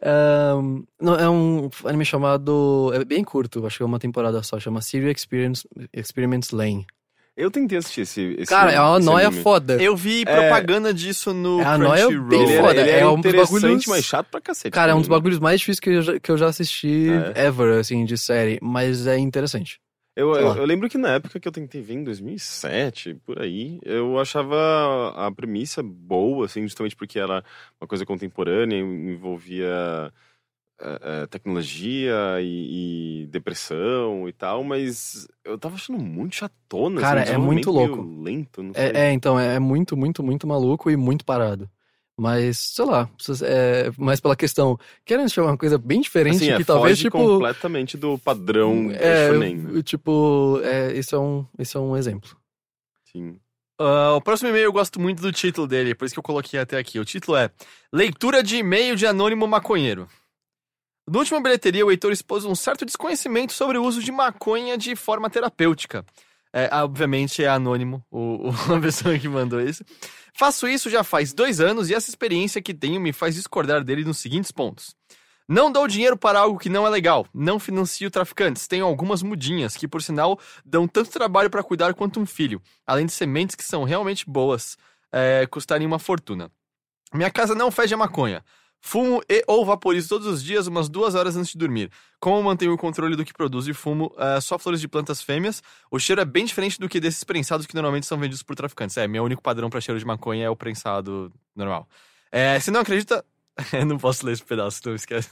é 0.03 0.55
um- 0.55 0.85
não, 1.01 1.15
é 1.15 1.31
um 1.31 1.71
anime 1.85 2.05
chamado. 2.05 2.91
É 2.95 3.05
bem 3.05 3.23
curto, 3.23 3.65
acho 3.67 3.77
que 3.77 3.83
é 3.83 3.87
uma 3.87 3.99
temporada 4.01 4.43
só. 4.43 4.59
Chama 4.59 4.81
Serial 4.81 5.13
Experience, 5.13 5.67
Experiments 5.93 6.51
Lane. 6.51 6.87
Eu 7.39 7.51
tentei 7.53 7.79
assistir 7.79 8.01
esse. 8.01 8.21
esse 8.39 8.47
Cara, 8.47 8.73
é 8.73 8.81
uma 8.81 8.99
noia 8.99 9.29
anime. 9.29 9.43
foda. 9.45 9.81
Eu 9.81 9.97
vi 9.97 10.25
propaganda 10.25 10.93
disso 10.93 11.33
no 11.33 11.61
É 11.61 11.65
a 11.65 11.79
noia 11.79 12.09
bem 12.09 12.43
Ele 12.43 12.53
é, 12.53 12.61
foda, 12.61 12.81
ele 12.81 12.91
é 12.91 12.99
é, 13.01 13.07
um 13.07 13.21
dos 13.21 13.33
bagulhos- 13.33 13.87
mas 13.87 14.05
chato 14.05 14.27
pra 14.29 14.41
cacete. 14.41 14.73
Cara, 14.75 14.91
é 14.91 14.95
um 14.95 14.97
também, 14.97 15.03
dos 15.03 15.09
né? 15.09 15.17
bagulhos 15.17 15.39
mais 15.39 15.61
difíceis 15.61 15.79
que 15.81 15.91
eu 15.91 16.03
já, 16.03 16.19
que 16.19 16.31
eu 16.33 16.37
já 16.37 16.47
assisti 16.47 17.09
É. 17.37 17.47
ever, 17.47 17.79
assim, 17.79 18.05
de 18.05 18.19
série. 18.19 18.59
Mas 18.61 19.07
é 19.07 19.17
interessante. 19.19 19.79
Eu, 20.17 20.35
eu, 20.35 20.57
eu 20.57 20.65
lembro 20.65 20.89
que 20.89 20.99
na 20.99 21.11
época 21.15 21.39
que 21.39 21.47
eu 21.47 21.53
tentei 21.53 21.81
ver, 21.81 21.95
em 21.95 22.03
2007, 22.03 23.15
por 23.25 23.41
aí, 23.41 23.79
eu 23.85 24.19
achava 24.19 25.13
a 25.17 25.31
premissa 25.31 25.81
boa, 25.81 26.47
assim, 26.47 26.63
justamente 26.63 26.97
porque 26.97 27.21
era 27.21 27.45
uma 27.81 27.87
coisa 27.87 28.05
contemporânea, 28.05 28.77
envolvia 28.79 30.13
tecnologia 31.31 32.15
e, 32.41 33.23
e 33.23 33.27
depressão 33.27 34.29
e 34.29 34.33
tal, 34.33 34.63
mas 34.63 35.27
eu 35.45 35.59
tava 35.59 35.75
achando 35.75 35.99
muito 35.99 36.37
chatona. 36.37 37.01
Cara, 37.01 37.23
assim, 37.23 37.33
é 37.33 37.39
muito 37.39 37.71
louco. 37.71 38.03
lento, 38.23 38.63
não 38.63 38.73
sei. 38.73 38.85
É, 38.85 39.09
é, 39.09 39.13
então, 39.13 39.39
é 39.39 39.59
muito, 39.59 39.97
muito, 39.97 40.23
muito 40.23 40.47
maluco 40.47 40.91
e 40.91 40.97
muito 40.97 41.25
parado. 41.25 41.69
Mas, 42.17 42.59
sei 42.59 42.85
lá, 42.85 43.09
é, 43.45 43.93
mais 43.97 44.19
pela 44.19 44.35
questão. 44.35 44.77
Querem 45.05 45.25
achar 45.25 45.45
uma 45.45 45.57
coisa 45.57 45.79
bem 45.79 46.01
diferente 46.01 46.37
Assim, 46.37 46.51
é, 46.51 46.57
que 46.57 46.65
talvez, 46.65 46.99
foge 46.99 47.03
tipo. 47.05 47.17
completamente 47.17 47.97
do 47.97 48.19
padrão 48.19 48.91
É, 48.91 49.29
shonen, 49.29 49.57
né? 49.57 49.83
tipo, 49.83 50.61
é, 50.65 50.93
isso, 50.99 51.15
é 51.15 51.19
um, 51.19 51.47
isso 51.59 51.79
é 51.79 51.81
um 51.81 51.97
exemplo. 51.97 52.37
Sim. 53.05 53.39
Ah, 53.81 54.15
o 54.17 54.21
próximo 54.21 54.49
e-mail 54.51 54.65
eu 54.65 54.73
gosto 54.73 55.01
muito 55.01 55.23
do 55.23 55.31
título 55.31 55.69
dele, 55.69 55.95
por 55.95 56.05
isso 56.05 56.15
que 56.15 56.19
eu 56.19 56.25
coloquei 56.25 56.59
até 56.59 56.77
aqui. 56.77 56.99
O 56.99 57.05
título 57.05 57.37
é 57.37 57.49
Leitura 57.93 58.43
de 58.43 58.57
e-mail 58.57 58.97
de 58.97 59.07
anônimo 59.07 59.47
maconheiro. 59.47 60.09
No 61.11 61.21
último 61.21 61.41
bilheteria, 61.43 61.85
o 61.87 61.91
Heitor 61.91 62.13
expôs 62.13 62.45
um 62.45 62.55
certo 62.55 62.85
desconhecimento 62.85 63.53
sobre 63.53 63.79
o 63.79 63.85
uso 63.85 64.03
de 64.03 64.13
maconha 64.13 64.77
de 64.77 64.95
forma 64.95 65.31
terapêutica. 65.31 66.05
É, 66.53 66.69
obviamente 66.83 67.43
é 67.43 67.49
anônimo 67.49 68.05
o, 68.11 68.49
o- 68.49 68.53
a 68.77 68.81
pessoa 68.81 69.19
que 69.19 69.29
mandou 69.29 69.61
isso. 69.61 69.85
Faço 70.35 70.67
isso 70.69 70.89
já 70.91 71.03
faz 71.05 71.33
dois 71.33 71.61
anos 71.61 71.91
e 71.91 71.95
essa 71.95 72.09
experiência 72.11 72.63
que 72.63 72.73
tenho 72.75 73.01
me 73.01 73.13
faz 73.13 73.35
discordar 73.35 73.83
dele 73.85 74.05
nos 74.05 74.19
seguintes 74.19 74.51
pontos. 74.51 74.95
Não 75.49 75.73
dou 75.73 75.89
dinheiro 75.89 76.17
para 76.17 76.41
algo 76.41 76.59
que 76.59 76.69
não 76.69 76.87
é 76.87 76.91
legal. 76.91 77.27
Não 77.33 77.59
financio 77.59 78.11
traficantes. 78.11 78.67
Tenho 78.67 78.85
algumas 78.85 79.23
mudinhas 79.23 79.77
que, 79.77 79.89
por 79.89 80.03
sinal, 80.03 80.39
dão 80.63 80.87
tanto 80.87 81.11
trabalho 81.11 81.49
para 81.49 81.63
cuidar 81.63 81.95
quanto 81.95 82.21
um 82.21 82.27
filho. 82.27 82.61
Além 82.87 83.07
de 83.07 83.13
sementes 83.13 83.57
que 83.57 83.65
são 83.65 83.83
realmente 83.83 84.29
boas, 84.29 84.77
é, 85.11 85.47
custarem 85.47 85.87
uma 85.87 85.99
fortuna. 85.99 86.51
Minha 87.15 87.31
casa 87.31 87.55
não 87.55 87.71
fede 87.71 87.95
a 87.95 87.97
maconha. 87.97 88.45
Fumo 88.81 89.23
e 89.29 89.43
ou 89.47 89.65
vaporizo 89.65 90.09
todos 90.09 90.27
os 90.27 90.43
dias, 90.43 90.67
umas 90.67 90.89
duas 90.89 91.15
horas 91.15 91.37
antes 91.37 91.53
de 91.53 91.59
dormir. 91.59 91.91
Como 92.21 92.43
mantenho 92.43 92.73
o 92.73 92.79
controle 92.79 93.17
do 93.17 93.25
que 93.25 93.33
produzo 93.33 93.71
e 93.71 93.75
fumo 93.75 94.15
é, 94.17 94.41
só 94.41 94.59
flores 94.59 94.81
de 94.81 94.89
plantas 94.89 95.21
fêmeas, 95.21 95.63
o 95.91 95.99
cheiro 95.99 96.21
é 96.21 96.25
bem 96.25 96.45
diferente 96.45 96.79
do 96.79 96.89
que 96.89 97.01
desses 97.01 97.25
prensados 97.25 97.67
que 97.67 97.75
normalmente 97.75 98.07
são 98.07 98.19
vendidos 98.19 98.43
por 98.43 98.55
traficantes. 98.57 98.97
É, 98.97 99.07
meu 99.07 99.25
único 99.25 99.43
padrão 99.43 99.69
para 99.69 99.81
cheiro 99.81 99.99
de 99.99 100.07
maconha 100.07 100.45
é 100.45 100.51
o 100.51 100.57
prensado 100.57 101.33
normal. 101.55 101.89
É, 102.31 102.59
se 102.61 102.71
não 102.71 102.81
acredita. 102.81 103.25
Não 103.85 103.99
posso 103.99 104.25
ler 104.25 104.35
esse 104.35 104.45
pedaço, 104.45 104.79
então 104.79 104.95
esquece. 104.95 105.29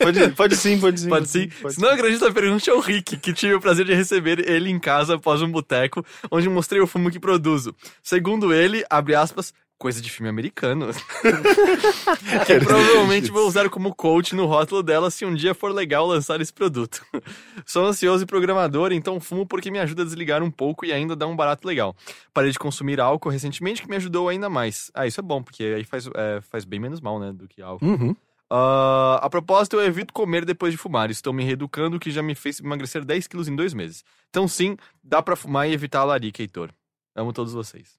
Pode, 0.00 0.30
pode 0.30 0.56
sim, 0.56 0.80
pode 0.80 1.00
sim. 1.00 1.08
Pode 1.10 1.28
sim. 1.28 1.48
Se 1.68 1.80
não 1.80 1.90
acredita, 1.90 2.32
pergunte 2.32 2.70
ao 2.70 2.78
Rick, 2.78 3.16
que 3.18 3.32
tive 3.32 3.54
o 3.54 3.60
prazer 3.60 3.84
de 3.84 3.94
receber 3.94 4.48
ele 4.48 4.70
em 4.70 4.78
casa 4.78 5.16
após 5.16 5.42
um 5.42 5.50
boteco, 5.50 6.04
onde 6.30 6.48
mostrei 6.48 6.80
o 6.80 6.86
fumo 6.86 7.10
que 7.10 7.18
produzo. 7.18 7.74
Segundo 8.02 8.52
ele, 8.52 8.84
abre 8.88 9.14
aspas, 9.14 9.52
coisa 9.78 10.02
de 10.02 10.10
filme 10.10 10.28
americano. 10.28 10.88
que 12.46 12.58
provavelmente 12.60 13.30
vou 13.30 13.46
usar 13.46 13.70
como 13.70 13.94
coach 13.94 14.34
no 14.34 14.46
rótulo 14.46 14.82
dela 14.82 15.10
se 15.10 15.24
um 15.24 15.34
dia 15.34 15.54
for 15.54 15.72
legal 15.72 16.06
lançar 16.06 16.40
esse 16.40 16.52
produto. 16.52 17.04
Sou 17.64 17.86
ansioso 17.86 18.24
e 18.24 18.26
programador, 18.26 18.92
então 18.92 19.20
fumo 19.20 19.46
porque 19.46 19.70
me 19.70 19.78
ajuda 19.78 20.02
a 20.02 20.04
desligar 20.04 20.42
um 20.42 20.50
pouco 20.50 20.84
e 20.84 20.92
ainda 20.92 21.14
dá 21.14 21.26
um 21.26 21.36
barato 21.36 21.66
legal. 21.66 21.96
Parei 22.34 22.50
de 22.50 22.58
consumir 22.58 23.00
álcool 23.00 23.30
recentemente, 23.30 23.82
que 23.82 23.88
me 23.88 23.96
ajudou 23.96 24.28
ainda 24.28 24.50
mais. 24.50 24.90
Ah, 24.92 25.06
isso 25.06 25.20
é 25.20 25.22
bom, 25.22 25.42
porque 25.42 25.62
aí 25.62 25.84
faz, 25.84 26.08
é, 26.14 26.40
faz 26.40 26.64
bem 26.64 26.80
menos 26.80 27.00
mal, 27.00 27.18
né, 27.20 27.32
do 27.32 27.46
que 27.46 27.62
álcool. 27.62 27.86
Uhum. 27.86 28.16
Ah, 28.50 29.20
a 29.22 29.30
propósito, 29.30 29.76
eu 29.76 29.84
evito 29.84 30.12
comer 30.12 30.44
depois 30.44 30.72
de 30.72 30.78
fumar. 30.78 31.10
Estou 31.10 31.32
me 31.32 31.44
reeducando, 31.44 31.96
o 31.96 32.00
que 32.00 32.10
já 32.10 32.22
me 32.22 32.34
fez 32.34 32.60
emagrecer 32.60 33.04
10 33.04 33.26
quilos 33.26 33.46
em 33.46 33.54
dois 33.54 33.74
meses. 33.74 34.04
Então, 34.30 34.48
sim, 34.48 34.76
dá 35.04 35.22
pra 35.22 35.36
fumar 35.36 35.68
e 35.68 35.72
evitar 35.72 36.00
a 36.00 36.04
larica, 36.04 36.42
Heitor. 36.42 36.70
Amo 37.14 37.32
todos 37.32 37.52
vocês. 37.52 37.98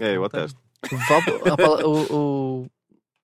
É, 0.00 0.16
eu 0.16 0.24
atesto. 0.24 0.65
Vapo- 0.90 1.86
o- 1.86 2.16
o- 2.62 2.66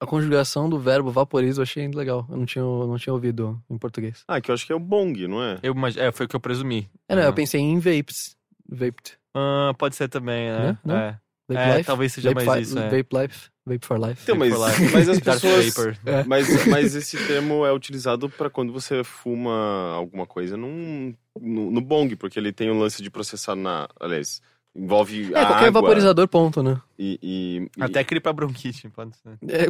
a 0.01 0.07
conjugação 0.07 0.69
do 0.69 0.79
verbo 0.79 1.11
vaporizo 1.11 1.61
eu 1.61 1.63
achei 1.63 1.87
legal. 1.89 2.27
Eu 2.29 2.37
não 2.37 2.45
tinha, 2.47 2.63
eu 2.63 2.87
não 2.87 2.99
tinha 2.99 3.13
ouvido 3.13 3.61
em 3.71 3.79
português. 3.79 4.25
Ah, 4.27 4.41
que 4.41 4.51
eu 4.51 4.55
acho 4.55 4.67
que 4.67 4.73
é 4.73 4.77
o 4.77 4.81
bong, 4.81 5.27
não 5.29 5.43
é? 5.43 5.59
Eu, 5.63 5.73
imag- 5.75 5.99
é, 5.99 6.11
foi 6.11 6.27
o 6.27 6.29
que 6.29 6.37
eu 6.37 6.41
presumi. 6.41 6.91
É, 7.09 7.15
não, 7.15 7.23
Ah. 7.23 7.27
eu 7.27 7.33
pensei 7.33 7.61
em 7.61 7.79
vapes. 7.79 8.37
Vaped. 8.69 9.19
Ah, 9.35 9.73
pode 9.79 9.95
ser 9.97 10.09
também, 10.09 10.51
né? 10.51 10.59
Né? 10.73 10.79
Não? 10.85 10.97
É. 10.97 11.19
Vape 11.49 11.61
É, 11.61 11.77
life. 11.77 11.87
talvez 11.87 12.13
seja 12.13 12.31
vape 12.33 12.47
mais 12.47 12.59
fi- 12.59 12.63
isso, 12.65 12.79
é. 12.79 12.89
Vape 12.89 13.09
life. 13.17 13.51
Vape 13.67 13.87
for 13.87 13.99
life. 14.01 14.21
Então, 14.25 14.37
mas, 14.37 14.53
life. 14.53 14.93
mas 14.93 15.09
as 15.09 15.21
pessoas. 15.21 15.67
Vapor. 15.75 15.97
É. 16.05 16.25
Mas, 16.25 16.67
mas 16.67 16.95
esse 16.97 17.17
termo 17.27 17.65
é 17.65 17.73
utilizado 17.73 18.29
pra 18.29 18.51
quando 18.51 18.73
você 18.73 19.05
fuma 19.05 19.93
alguma 19.95 20.27
coisa 20.27 20.57
num, 20.57 21.15
no, 21.41 21.71
no 21.71 21.81
bong, 21.81 22.17
porque 22.17 22.39
ele 22.39 22.53
tem 22.53 22.71
o 22.71 22.79
lance 22.79 23.03
de 23.03 23.11
processar 23.11 23.55
na. 23.55 23.89
Aliás, 24.01 24.41
envolve. 24.75 25.33
É, 25.35 25.39
a 25.41 25.47
qualquer 25.47 25.67
água 25.69 25.81
vaporizador, 25.83 26.29
ponto, 26.29 26.63
né? 26.63 26.81
E, 26.99 27.19
e- 27.23 27.71
e- 27.81 27.83
Até 27.83 28.03
gripa 28.05 28.33
bronquite, 28.33 28.89
pode 28.91 29.17
ser. 29.17 29.39
É, 29.49 29.67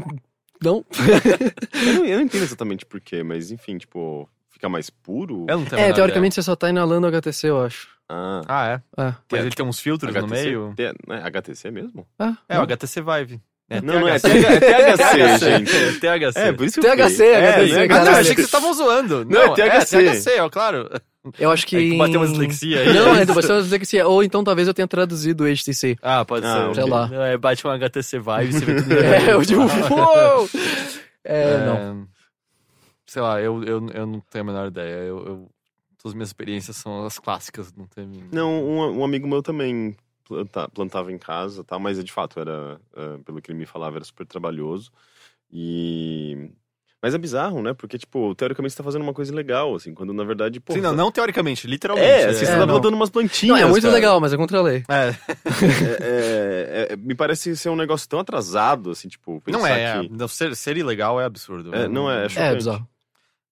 não. 0.62 0.84
eu, 1.86 1.94
não, 1.94 2.04
eu 2.04 2.16
não 2.18 2.24
entendo 2.24 2.42
exatamente 2.42 2.86
porquê, 2.86 3.22
mas 3.22 3.50
enfim, 3.50 3.78
tipo, 3.78 4.28
fica 4.50 4.68
mais 4.68 4.90
puro. 4.90 5.46
Eu 5.48 5.58
não 5.58 5.64
tenho 5.66 5.80
É, 5.80 5.92
teoricamente 5.92 6.34
você 6.34 6.42
só 6.42 6.54
tá 6.54 6.68
inalando 6.70 7.06
HTC, 7.06 7.48
eu 7.48 7.64
acho. 7.64 7.88
Ah, 8.08 8.40
ideia. 8.42 8.44
Ah, 8.48 8.66
é? 8.68 9.02
É. 9.08 9.14
Mas 9.30 9.40
ele 9.40 9.50
tem 9.54 9.64
uns 9.64 9.80
filtros 9.80 10.12
no 10.14 10.20
HTC, 10.26 10.44
meio. 10.44 10.74
T- 10.76 10.94
não 11.06 11.16
é 11.16 11.22
HTC 11.22 11.70
mesmo? 11.70 12.06
Ah, 12.18 12.36
É, 12.48 12.58
o 12.58 12.62
HTC 12.62 13.00
Vive. 13.00 13.40
É, 13.70 13.80
Não, 13.80 14.00
não 14.00 14.08
é, 14.08 14.18
THC. 14.18 14.28
TH, 14.28 14.66
é 14.66 14.96
THC, 14.96 15.38
gente. 15.38 15.76
É 15.76 15.92
THC. 15.92 16.38
É, 16.40 16.52
por 16.52 16.66
isso 16.66 16.80
que 16.80 16.86
eu 16.86 16.90
THC, 16.96 17.08
fiquei. 17.08 17.32
HTC, 17.32 17.32
é, 17.32 17.36
Ah, 17.36 17.56
não, 17.76 17.82
eu 17.82 17.88
caralho. 17.88 18.10
achei 18.10 18.34
que 18.34 18.34
vocês 18.42 18.46
estavam 18.46 18.74
zoando. 18.74 19.24
Não, 19.24 19.42
é 19.42 19.54
THC. 19.54 19.96
É, 20.06 20.12
THC, 20.14 20.40
ó, 20.40 20.48
claro. 20.50 20.90
Eu 21.38 21.50
acho 21.50 21.66
que. 21.66 21.76
É 21.76 21.80
que 21.80 21.96
bateu 21.96 22.20
uma 22.20 22.26
dislexia 22.28 22.80
aí. 22.80 22.92
Não, 22.92 23.14
é 23.16 23.22
é, 23.22 23.24
bateu 23.24 23.54
uma 23.54 23.62
dislexia. 23.62 24.06
Ou 24.08 24.22
então 24.22 24.42
talvez 24.44 24.68
eu 24.68 24.74
tenha 24.74 24.88
traduzido 24.88 25.44
o 25.44 25.46
HTC. 25.46 25.96
Ah, 26.02 26.24
pode 26.24 26.44
Ah, 26.44 26.66
ser. 26.68 26.74
sei 26.82 26.90
lá. 26.90 27.06
Não, 27.06 27.22
É, 27.22 27.38
bate 27.38 27.66
um 27.66 27.70
HTC 27.70 28.18
Vive, 28.18 28.52
você 28.52 28.64
vê 28.64 28.74
tudo. 28.82 28.92
É, 28.92 29.32
eu 29.32 29.42
digo, 29.42 29.62
uou! 29.62 30.48
É, 31.24 31.58
não. 31.64 31.76
É, 31.76 31.94
Sei 33.06 33.22
lá, 33.22 33.40
eu, 33.40 33.62
eu, 33.64 33.86
eu 33.94 34.06
não 34.06 34.20
tenho 34.30 34.42
a 34.42 34.46
menor 34.46 34.66
ideia. 34.68 34.94
Eu, 35.04 35.18
eu- 35.18 35.50
todas 36.02 36.12
as 36.12 36.14
minhas 36.14 36.28
experiências 36.30 36.76
são 36.76 37.04
as 37.06 37.18
clássicas. 37.18 37.72
Não 37.76 37.86
tem... 37.86 38.08
Não, 38.32 38.50
um, 38.64 38.98
um 39.00 39.04
amigo 39.04 39.28
meu 39.28 39.42
também 39.42 39.94
planta- 40.24 40.68
plantava 40.68 41.12
em 41.12 41.18
casa, 41.18 41.62
tá? 41.64 41.78
mas 41.78 42.02
de 42.02 42.12
fato 42.12 42.38
era, 42.40 42.80
ah, 42.96 43.18
pelo 43.24 43.40
que 43.42 43.50
ele 43.50 43.58
me 43.58 43.66
falava, 43.66 43.96
era 43.96 44.04
super 44.04 44.26
trabalhoso. 44.26 44.90
E. 45.50 46.50
Mas 47.04 47.14
é 47.14 47.18
bizarro, 47.18 47.60
né? 47.60 47.74
Porque, 47.74 47.98
tipo, 47.98 48.32
teoricamente 48.36 48.72
você 48.74 48.78
tá 48.78 48.84
fazendo 48.84 49.02
uma 49.02 49.12
coisa 49.12 49.34
legal, 49.34 49.74
assim, 49.74 49.92
quando 49.92 50.12
na 50.12 50.22
verdade, 50.22 50.60
pô. 50.60 50.72
Sim, 50.72 50.80
não, 50.80 50.94
não 50.94 51.10
teoricamente, 51.10 51.66
literalmente. 51.66 52.08
É, 52.08 52.26
assim, 52.26 52.44
você 52.46 52.52
É, 52.52 52.54
tá 52.54 52.60
não. 52.64 52.74
plantando 52.74 52.94
umas 52.94 53.10
plantinhas. 53.10 53.58
Não, 53.58 53.66
é 53.66 53.68
muito 53.68 53.82
cara. 53.82 53.94
legal, 53.94 54.20
mas 54.20 54.32
é 54.32 54.36
contra 54.36 54.58
a 54.58 54.62
lei. 54.62 54.84
É, 54.88 55.08
É, 55.08 56.86
é, 56.88 56.92
é, 56.92 56.96
me 56.96 57.14
parece 57.14 57.56
ser 57.56 57.70
um 57.70 57.76
negócio 57.76 58.08
tão 58.08 58.20
atrasado, 58.20 58.90
assim, 58.90 59.08
tipo, 59.08 59.40
pensar 59.40 59.58
não 59.58 59.66
é. 59.66 60.02
que. 60.02 60.08
Não, 60.12 60.28
ser, 60.28 60.54
ser 60.54 60.76
ilegal 60.76 61.20
é 61.20 61.24
absurdo. 61.24 61.74
É, 61.74 61.88
não 61.88 62.08
é, 62.10 62.22
é 62.22 62.24
É, 62.26 62.28
chocante. 62.28 62.54
bizarro. 62.56 62.88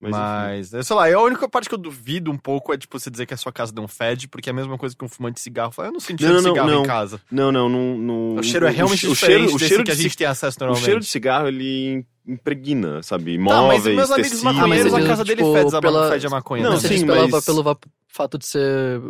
Mas. 0.01 0.13
Mas, 0.13 0.75
é, 0.75 0.83
sei 0.83 0.97
lá, 0.97 1.13
a 1.13 1.23
única 1.23 1.47
parte 1.49 1.69
que 1.69 1.75
eu 1.75 1.79
duvido 1.79 2.31
um 2.31 2.37
pouco 2.39 2.73
é, 2.73 2.79
tipo, 2.79 2.99
você 2.99 3.11
dizer 3.11 3.27
que 3.27 3.35
a 3.35 3.37
sua 3.37 3.53
casa 3.53 3.71
não 3.77 3.87
fede, 3.87 4.27
porque 4.27 4.49
é 4.49 4.53
a 4.53 4.55
mesma 4.55 4.79
coisa 4.79 4.97
que 4.97 5.05
um 5.05 5.09
fumante 5.09 5.35
de 5.35 5.41
cigarro 5.41 5.71
fala, 5.73 5.89
eu 5.89 5.93
não 5.93 6.01
senti 6.01 6.23
Não, 6.25 6.29
cheiro 6.31 6.39
de 6.39 6.45
não, 6.49 6.55
cigarro 6.55 6.71
não. 6.71 6.83
em 6.83 6.87
casa. 6.87 7.21
Não, 7.31 7.53
não, 7.53 7.69
não. 7.69 7.99
não 7.99 8.35
O 8.37 8.43
cheiro 8.43 8.67
é 8.67 8.71
realmente 8.71 9.07
o 9.07 9.11
diferente 9.11 9.39
cheiro, 9.43 9.55
o 9.55 9.59
cheiro 9.59 9.85
que 9.85 9.91
a 9.91 9.95
gente 9.95 10.17
tem 10.17 10.27
acesso 10.27 10.57
O 10.59 10.61
normalmente. 10.61 10.85
cheiro 10.87 11.01
de 11.01 11.07
cigarro, 11.07 11.49
ele 11.49 12.05
impregna, 12.27 13.03
sabe? 13.03 13.37
Tá, 13.37 13.43
mas 13.63 13.87
Imóveis, 13.87 13.97
meus 13.97 14.11
amigos 14.11 14.31
tecidos. 14.31 14.43
maconheiros, 14.55 14.93
Ah, 14.93 14.97
mas 14.97 15.05
a 15.05 15.09
casa 15.09 15.25
digo, 15.25 15.37
dele 15.37 15.49
tipo, 15.49 15.65
fede, 15.65 15.77
a 15.77 15.81
pela- 15.81 16.11
fede 16.11 16.27
a 16.27 16.31
maconha. 16.31 16.63
Não, 16.63 16.73
né? 16.73 16.79
Sim, 16.81 16.89
diz 16.89 17.05
pela- 17.05 17.29
mas- 17.29 17.45
pelo 17.45 17.63
va- 17.63 17.77
fato 18.13 18.37
de 18.39 18.47
ser 18.47 19.01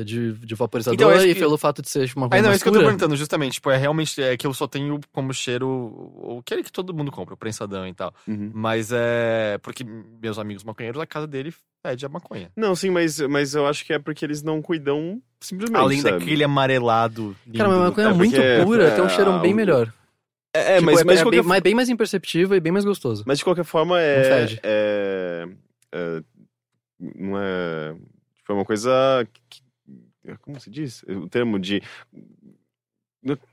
é, 0.00 0.04
de, 0.04 0.32
de 0.34 0.54
vaporizador 0.54 0.94
Então, 0.94 1.10
acho 1.10 1.26
e 1.26 1.34
que- 1.34 1.40
pelo 1.40 1.56
fato 1.56 1.80
de 1.82 1.88
ser 1.88 2.10
uma 2.16 2.26
Aí 2.26 2.30
coisa 2.30 2.42
não, 2.44 2.50
é 2.52 2.54
isso 2.54 2.62
que 2.64 2.68
eu 2.68 2.72
tô 2.74 2.80
perguntando, 2.80 3.16
justamente. 3.16 3.54
Tipo, 3.54 3.70
é 3.70 3.76
realmente 3.76 4.22
é 4.22 4.36
que 4.36 4.46
eu 4.46 4.52
só 4.54 4.66
tenho 4.68 5.00
como 5.12 5.32
cheiro 5.32 5.66
o 5.68 6.38
aquele 6.40 6.62
que 6.62 6.70
todo 6.70 6.94
mundo 6.94 7.10
compra, 7.10 7.34
o 7.34 7.36
prensadão 7.36 7.86
e 7.86 7.94
tal. 7.94 8.14
Uhum. 8.28 8.50
Mas 8.54 8.90
é. 8.92 9.58
Porque 9.62 9.84
meus 9.84 10.38
amigos 10.38 10.64
maconheiros, 10.64 11.00
a 11.00 11.06
casa 11.06 11.26
dele 11.26 11.52
fede 11.84 12.06
a 12.06 12.08
maconha. 12.08 12.50
Não, 12.56 12.76
sim, 12.76 12.90
mas, 12.90 13.18
mas 13.20 13.54
eu 13.54 13.66
acho 13.66 13.84
que 13.84 13.92
é 13.92 13.98
porque 13.98 14.24
eles 14.24 14.42
não 14.42 14.60
cuidam 14.62 15.20
simplesmente. 15.40 15.80
Além 15.80 16.00
sabe? 16.00 16.18
daquele 16.20 16.44
amaelado. 16.44 17.34
Lindo. 17.46 17.58
Cara, 17.58 17.68
mas 17.70 17.78
a 17.78 17.82
maconha 17.84 18.06
é 18.06 18.10
É, 18.10 18.14
muito 18.14 18.36
pura, 18.64 18.84
é, 18.84 18.90
tem 18.94 19.04
um 19.04 19.08
cheiro 19.08 19.38
bem 19.40 19.54
melhor. 19.54 19.92
É, 20.54 20.74
Tipo, 20.74 20.86
mas, 20.86 21.00
é, 21.00 21.04
mas, 21.04 21.18
é 21.18 21.22
qualquer, 21.22 21.40
bem, 21.40 21.48
mas 21.48 21.60
bem 21.62 21.74
mais 21.74 21.88
imperceptível 21.88 22.54
e 22.56 22.60
bem 22.60 22.70
mais 22.72 22.84
gostoso. 22.84 23.24
mas 23.26 23.38
de 23.38 23.44
qualquer 23.44 23.64
forma 23.64 23.98
é. 23.98 24.16
Não 24.18 24.24
fede. 24.46 24.60
é, 24.62 25.48
é 25.94 26.22
não 27.00 27.38
é. 27.38 27.96
É 28.52 28.54
uma 28.54 28.64
coisa. 28.64 28.90
que- 29.48 29.62
como 30.42 30.60
se 30.60 30.70
diz? 30.70 31.02
O 31.04 31.28
termo 31.28 31.58
de. 31.58 31.82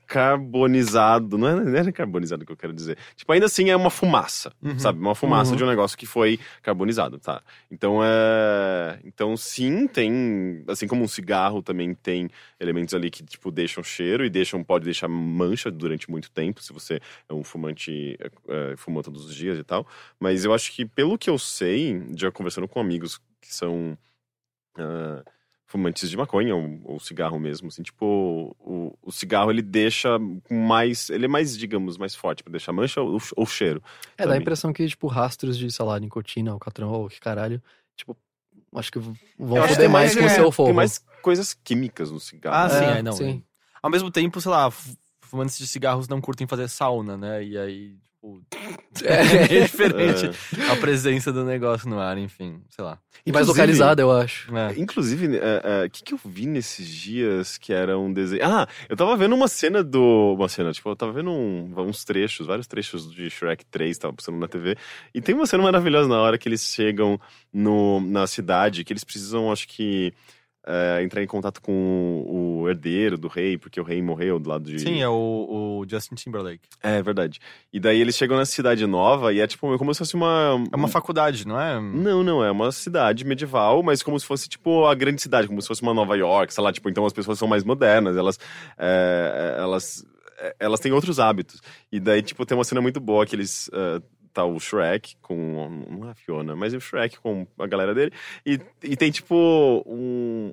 Carbonizado, 0.04 1.38
não 1.38 1.46
é, 1.46 1.54
não 1.64 1.76
é 1.76 1.92
carbonizado 1.92 2.44
que 2.44 2.50
eu 2.50 2.56
quero 2.56 2.72
dizer. 2.72 2.98
Tipo, 3.14 3.32
ainda 3.32 3.46
assim 3.46 3.70
é 3.70 3.76
uma 3.76 3.88
fumaça, 3.88 4.52
Uhum. 4.60 4.76
sabe? 4.76 4.98
Uma 4.98 5.14
fumaça 5.14 5.52
Uhum. 5.52 5.56
de 5.58 5.62
um 5.62 5.68
negócio 5.68 5.96
que 5.96 6.06
foi 6.06 6.40
carbonizado, 6.60 7.20
tá? 7.20 7.40
Então 7.70 8.00
é. 8.02 8.98
Então, 9.04 9.36
sim, 9.36 9.86
tem. 9.86 10.64
Assim 10.66 10.88
como 10.88 11.04
um 11.04 11.08
cigarro 11.08 11.62
também 11.62 11.94
tem 11.94 12.28
elementos 12.58 12.92
ali 12.94 13.08
que, 13.12 13.22
tipo, 13.22 13.52
deixam 13.52 13.84
cheiro 13.84 14.24
e 14.24 14.30
deixam, 14.30 14.64
pode 14.64 14.84
deixar 14.84 15.06
mancha 15.06 15.70
durante 15.70 16.10
muito 16.10 16.28
tempo, 16.32 16.60
se 16.60 16.72
você 16.72 17.00
é 17.28 17.32
um 17.32 17.44
fumante, 17.44 18.16
é, 18.20 18.72
é, 18.72 18.76
fumou 18.76 19.04
todos 19.04 19.24
os 19.24 19.34
dias 19.34 19.56
e 19.56 19.62
tal. 19.62 19.86
Mas 20.18 20.44
eu 20.44 20.52
acho 20.52 20.72
que, 20.72 20.84
pelo 20.84 21.16
que 21.16 21.30
eu 21.30 21.38
sei, 21.38 22.02
já 22.16 22.32
conversando 22.32 22.66
com 22.66 22.80
amigos 22.80 23.20
que 23.40 23.54
são 23.54 23.96
ah, 24.78 25.22
fumantes 25.66 26.10
de 26.10 26.16
maconha 26.16 26.54
ou, 26.56 26.80
ou 26.84 27.00
cigarro 27.00 27.38
mesmo, 27.38 27.68
assim, 27.68 27.82
tipo, 27.82 28.56
o, 28.58 28.96
o 29.02 29.12
cigarro 29.12 29.50
ele 29.50 29.62
deixa 29.62 30.18
com 30.44 30.54
mais, 30.66 31.08
ele 31.10 31.26
é 31.26 31.28
mais, 31.28 31.56
digamos, 31.56 31.96
mais 31.96 32.14
forte 32.14 32.42
pra 32.42 32.50
deixar 32.50 32.72
mancha 32.72 33.00
ou, 33.00 33.18
ou 33.36 33.46
cheiro. 33.46 33.82
É, 34.18 34.26
dá 34.26 34.34
a 34.34 34.36
impressão 34.36 34.72
que, 34.72 34.86
tipo, 34.88 35.06
rastros 35.06 35.56
de, 35.56 35.70
sei 35.70 35.84
lá, 35.84 35.98
nicotina, 36.00 36.50
alcatrão, 36.50 36.90
ou 36.90 37.08
que 37.08 37.20
caralho, 37.20 37.62
tipo, 37.96 38.16
acho 38.74 38.90
que 38.90 38.98
vão 38.98 39.16
que 39.76 39.88
mais 39.88 40.12
é- 40.12 40.18
que 40.18 40.24
o 40.24 40.26
é- 40.26 40.28
seu 40.30 40.50
fogo. 40.50 40.68
Tem 40.68 40.74
mais 40.76 40.98
coisas 41.22 41.54
químicas 41.54 42.10
no 42.10 42.18
cigarro. 42.18 42.56
Ah, 42.56 42.68
sim, 42.68 42.84
É, 42.84 42.98
é, 42.98 43.02
não. 43.02 43.12
sim. 43.12 43.44
Ao 43.82 43.90
mesmo 43.90 44.10
tempo, 44.10 44.40
sei 44.40 44.50
lá, 44.50 44.70
fu- 44.70 44.96
fumantes 45.20 45.56
de 45.56 45.66
cigarros 45.68 46.08
não 46.08 46.20
curtem 46.20 46.46
fazer 46.48 46.68
sauna, 46.68 47.16
né? 47.16 47.44
E 47.44 47.56
aí, 47.56 47.96
tipo. 48.20 48.42
É, 49.04 49.48
diferente 49.64 50.30
É. 50.58 50.70
a 50.72 50.76
presença 50.76 51.32
do 51.32 51.44
negócio 51.44 51.88
no 51.88 51.98
ar, 51.98 52.18
enfim, 52.18 52.60
sei 52.68 52.84
lá. 52.84 52.98
E 53.24 53.32
mais 53.32 53.46
localizado, 53.48 54.00
eu 54.00 54.10
acho. 54.12 54.54
É. 54.56 54.78
Inclusive, 54.78 55.26
o 55.28 55.90
que, 55.90 56.02
que 56.02 56.14
eu 56.14 56.20
vi 56.24 56.46
nesses 56.46 56.88
dias 56.88 57.56
que 57.58 57.72
era 57.72 57.98
um 57.98 58.12
desenho. 58.12 58.42
Ah, 58.44 58.66
eu 58.88 58.96
tava 58.96 59.16
vendo 59.16 59.34
uma 59.34 59.48
cena 59.48 59.82
do. 59.82 60.34
Uma 60.38 60.48
cena, 60.48 60.72
tipo, 60.72 60.88
eu 60.88 60.96
tava 60.96 61.12
vendo 61.12 61.30
um- 61.30 61.72
uns 61.78 62.04
trechos, 62.04 62.46
vários 62.46 62.66
trechos 62.66 63.12
de 63.12 63.28
Shrek 63.30 63.64
3, 63.66 63.98
tava 63.98 64.14
passando 64.14 64.38
na 64.38 64.48
TV. 64.48 64.76
E 65.14 65.20
tem 65.20 65.34
uma 65.34 65.46
cena 65.46 65.62
maravilhosa 65.62 66.08
na 66.08 66.18
hora 66.20 66.38
que 66.38 66.48
eles 66.48 66.62
chegam 66.62 67.20
no, 67.52 68.00
na 68.00 68.26
cidade, 68.26 68.84
que 68.84 68.92
eles 68.92 69.04
precisam, 69.04 69.50
acho 69.52 69.66
que. 69.68 70.12
É, 70.66 71.02
entrar 71.02 71.22
em 71.22 71.26
contato 71.26 71.60
com 71.60 72.24
o, 72.26 72.68
herdeiro 72.68 73.16
do 73.16 73.28
rei, 73.28 73.56
porque 73.56 73.80
o 73.80 73.84
rei 73.84 74.02
morreu 74.02 74.38
do 74.38 74.48
lado 74.48 74.64
de. 74.64 74.78
Sim, 74.78 75.00
é 75.00 75.08
o, 75.08 75.12
o 75.80 75.86
Justin 75.88 76.14
Timberlake. 76.14 76.68
É 76.82 77.02
verdade. 77.02 77.40
E 77.72 77.80
daí 77.80 78.00
eles 78.00 78.16
chegam 78.16 78.36
na 78.36 78.44
cidade 78.44 78.86
nova 78.86 79.32
e 79.32 79.40
é 79.40 79.46
tipo 79.46 79.76
como 79.78 79.92
se 79.94 79.98
fosse 79.98 80.14
uma. 80.14 80.62
É 80.70 80.76
uma 80.76 80.88
faculdade, 80.88 81.46
não 81.46 81.60
é? 81.60 81.80
Não, 81.80 82.22
não, 82.22 82.44
é 82.44 82.50
uma 82.50 82.70
cidade 82.72 83.24
medieval, 83.24 83.82
mas 83.82 84.02
como 84.02 84.18
se 84.20 84.26
fosse, 84.26 84.48
tipo, 84.48 84.86
a 84.86 84.94
grande 84.94 85.22
cidade, 85.22 85.48
como 85.48 85.60
se 85.60 85.68
fosse 85.68 85.82
uma 85.82 85.94
Nova 85.94 86.16
York, 86.16 86.52
sei 86.52 86.62
lá, 86.62 86.72
tipo, 86.72 86.88
então 86.88 87.06
as 87.06 87.12
pessoas 87.12 87.38
são 87.38 87.48
mais 87.48 87.64
modernas, 87.64 88.16
elas, 88.16 88.38
é, 88.78 89.56
elas, 89.58 90.04
é, 90.38 90.56
elas 90.58 90.80
têm 90.80 90.92
outros 90.92 91.18
hábitos. 91.18 91.60
E 91.90 91.98
daí, 91.98 92.22
tipo, 92.22 92.44
tem 92.44 92.56
uma 92.56 92.64
cena 92.64 92.80
muito 92.80 93.00
boa 93.00 93.24
que 93.24 93.34
eles, 93.34 93.70
é, 93.72 94.02
tá 94.32 94.44
o 94.44 94.58
Shrek 94.60 95.16
com, 95.20 95.84
não 95.90 96.08
é 96.08 96.12
a 96.12 96.14
Fiona, 96.14 96.54
mas 96.56 96.72
o 96.74 96.80
Shrek 96.80 97.18
com 97.20 97.46
a 97.58 97.66
galera 97.66 97.94
dele, 97.94 98.12
e, 98.46 98.58
e 98.82 98.96
tem, 98.96 99.10
tipo, 99.10 99.82
um... 99.86 100.52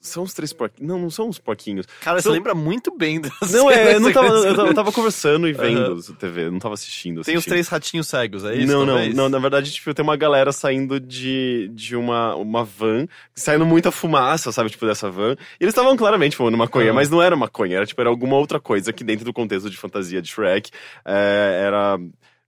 São 0.00 0.22
os 0.22 0.32
três 0.32 0.52
porquinhos. 0.52 0.88
Não, 0.88 0.96
não 0.96 1.10
são 1.10 1.28
os 1.28 1.40
porquinhos. 1.40 1.84
Cara, 2.00 2.18
você 2.20 2.28
São- 2.28 2.32
lembra 2.32 2.54
muito 2.54 2.96
bem 2.96 3.20
das 3.20 3.32
Não, 3.50 3.68
é, 3.68 3.96
eu 3.96 4.00
não 4.00 4.12
tava, 4.12 4.28
eu 4.28 4.54
tava, 4.54 4.68
eu 4.68 4.74
tava 4.74 4.92
conversando 4.92 5.48
e 5.48 5.52
vendo 5.52 5.80
Aham. 5.80 6.14
TV, 6.16 6.44
eu 6.44 6.52
não 6.52 6.60
tava 6.60 6.74
assistindo. 6.74 7.22
Tem 7.24 7.34
os 7.34 7.38
assistindo. 7.40 7.50
três 7.50 7.66
ratinhos 7.68 8.06
cegos, 8.06 8.44
é 8.44 8.54
isso? 8.54 8.66
não, 8.68 8.86
não, 8.86 9.08
não, 9.08 9.28
na 9.28 9.40
verdade, 9.40 9.72
tipo, 9.72 9.92
tem 9.92 10.04
uma 10.04 10.16
galera 10.16 10.52
saindo 10.52 11.00
de, 11.00 11.68
de 11.74 11.96
uma, 11.96 12.36
uma 12.36 12.62
van, 12.64 13.08
saindo 13.34 13.66
muita 13.66 13.90
fumaça, 13.90 14.52
sabe, 14.52 14.70
tipo, 14.70 14.86
dessa 14.86 15.10
van. 15.10 15.32
E 15.60 15.64
eles 15.64 15.72
estavam 15.72 15.96
claramente 15.96 16.36
fumando 16.36 16.56
maconha, 16.56 16.92
Ah. 16.92 16.94
mas 16.94 17.10
não 17.10 17.20
era 17.20 17.34
maconha, 17.34 17.78
era 17.78 17.84
tipo, 17.84 18.00
era 18.00 18.08
alguma 18.08 18.36
outra 18.36 18.60
coisa 18.60 18.92
que 18.92 19.02
dentro 19.02 19.24
do 19.24 19.32
contexto 19.32 19.68
de 19.68 19.76
fantasia 19.76 20.22
de 20.22 20.28
Shrek 20.28 20.70
é, 21.04 21.62
era 21.66 21.98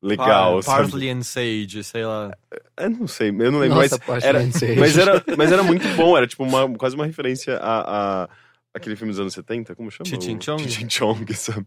legal, 0.03 0.55
Par 0.55 0.63
sabe? 0.63 0.79
Parsley 0.83 1.11
and 1.11 1.23
Sage, 1.23 1.85
sei 1.85 2.05
lá. 2.05 2.31
Eu 2.77 2.91
não 2.91 3.07
sei, 3.07 3.29
eu 3.29 3.53
não 3.53 3.59
lembro, 3.61 3.79
Nossa, 3.79 3.97
mas, 3.97 4.07
parte 4.07 4.27
era, 4.27 4.41
mas, 4.79 4.99
era, 4.99 5.25
mas 5.37 5.53
era 5.53 5.63
muito 5.63 5.87
bom, 5.97 6.17
era 6.17 6.27
tipo 6.27 6.43
uma, 6.45 6.69
quase 6.77 6.95
uma 6.95 7.07
referência 7.07 7.57
a... 7.59 8.23
a 8.25 8.29
Aquele 8.73 8.95
filme 8.95 9.11
dos 9.13 9.19
anos 9.19 9.35
70, 9.35 9.75
como 9.75 9.91
chama? 9.91 10.09
O- 10.17 10.41
Chong? 10.41 10.63
Cheech 10.63 10.85
and 10.85 10.89
Chong, 10.91 11.27
sabe? 11.35 11.67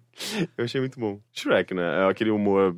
Eu 0.57 0.63
achei 0.63 0.79
muito 0.79 0.97
bom. 0.97 1.19
Shrek, 1.33 1.73
né? 1.73 2.05
É 2.05 2.09
aquele 2.09 2.31
humor 2.31 2.77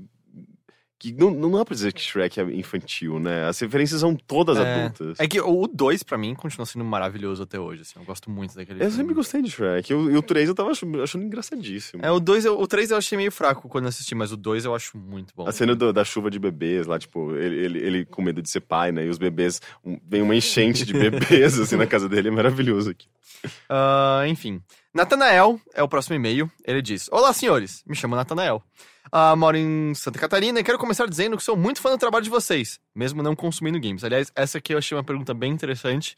que 0.97 1.11
não, 1.13 1.29
não 1.29 1.51
dá 1.51 1.65
pra 1.65 1.73
dizer 1.75 1.91
que 1.93 2.01
Shrek 2.01 2.39
é 2.39 2.43
infantil, 2.43 3.19
né? 3.19 3.45
As 3.47 3.59
referências 3.59 3.99
são 3.99 4.15
todas 4.15 4.57
É. 4.57 4.85
adultas. 4.85 5.19
É 5.19 5.27
que 5.27 5.39
o 5.41 5.67
2, 5.67 6.03
pra 6.03 6.17
mim, 6.17 6.33
continua 6.33 6.65
sendo 6.65 6.85
maravilhoso 6.85 7.43
até 7.43 7.59
hoje, 7.59 7.81
assim. 7.81 7.93
Eu 7.99 8.05
gosto 8.05 8.29
muito 8.31 8.55
daquele 8.55 8.79
Eu 8.79 8.85
filme. 8.85 8.95
sempre 8.97 9.13
gostei 9.13 9.41
de 9.41 9.51
Shrek. 9.51 9.91
E 9.91 9.95
o, 9.95 10.09
e 10.11 10.17
o 10.17 10.21
3 10.21 10.47
eu 10.49 10.55
tava 10.55 10.71
achando, 10.71 11.03
achando 11.03 11.25
engraçadíssimo. 11.25 12.03
É, 12.05 12.09
o 12.11 12.19
2, 12.19 12.45
eu- 12.45 12.59
o 12.59 12.65
3 12.65 12.91
eu 12.91 12.97
achei 12.97 13.17
meio 13.17 13.31
fraco 13.31 13.67
quando 13.67 13.87
assisti, 13.87 14.15
mas 14.15 14.31
o 14.31 14.37
2 14.37 14.63
eu 14.65 14.73
acho 14.73 14.97
muito 14.97 15.33
bom. 15.35 15.47
A 15.47 15.51
cena 15.51 15.75
do- 15.75 15.91
da 15.91 16.05
chuva 16.05 16.31
de 16.31 16.39
bebês 16.39 16.87
lá, 16.87 16.97
tipo, 16.97 17.35
ele, 17.35 17.55
ele, 17.57 17.79
ele 17.79 18.05
com 18.05 18.21
medo 18.21 18.41
de 18.41 18.49
ser 18.49 18.61
pai, 18.61 18.91
né? 18.91 19.05
E 19.05 19.09
os 19.09 19.17
bebês, 19.17 19.61
um- 19.83 19.99
vem 20.07 20.21
uma 20.21 20.35
enchente 20.35 20.85
de 20.85 20.93
bebês, 20.93 21.59
assim, 21.59 21.75
na 21.75 21.85
casa 21.85 22.07
dele. 22.07 22.29
É 22.29 22.31
maravilhoso 22.31 22.89
aqui. 22.91 23.07
Ah, 23.69 24.23
enfim. 24.27 24.61
Natanael 24.93 25.59
é 25.73 25.83
o 25.83 25.87
próximo 25.89 26.15
e-mail. 26.15 26.49
Ele 26.65 26.81
diz: 26.81 27.09
Olá, 27.11 27.33
senhores. 27.33 27.83
Me 27.85 27.95
chamo 27.95 28.15
Natanael. 28.15 28.63
Ah, 29.11 29.35
moro 29.35 29.57
em 29.57 29.93
Santa 29.93 30.19
Catarina 30.19 30.59
e 30.59 30.63
quero 30.63 30.77
começar 30.77 31.07
dizendo 31.07 31.37
que 31.37 31.43
sou 31.43 31.55
muito 31.55 31.81
fã 31.81 31.91
do 31.91 31.97
trabalho 31.97 32.23
de 32.23 32.29
vocês, 32.29 32.79
mesmo 32.93 33.21
não 33.21 33.35
consumindo 33.35 33.79
games. 33.79 34.03
Aliás, 34.03 34.31
essa 34.35 34.57
aqui 34.57 34.73
eu 34.73 34.77
achei 34.77 34.97
uma 34.97 35.03
pergunta 35.03 35.33
bem 35.33 35.51
interessante. 35.51 36.17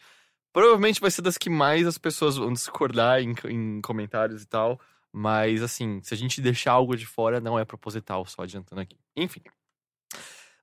Provavelmente 0.53 1.01
vai 1.01 1.11
ser 1.11 1.21
das 1.21 1.37
que 1.37 1.49
mais 1.49 1.85
as 1.85 1.97
pessoas 1.97 2.37
vão 2.37 2.51
discordar 2.51 3.21
em, 3.21 3.35
em 3.45 3.81
comentários 3.81 4.41
e 4.43 4.47
tal. 4.47 4.79
Mas, 5.11 5.61
assim, 5.61 5.99
se 6.03 6.13
a 6.13 6.17
gente 6.17 6.41
deixar 6.41 6.73
algo 6.73 6.95
de 6.95 7.05
fora, 7.05 7.39
não 7.39 7.57
é 7.57 7.65
proposital, 7.65 8.25
só 8.25 8.43
adiantando 8.43 8.81
aqui. 8.81 8.97
Enfim. 9.15 9.41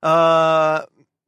Ah, 0.01 0.87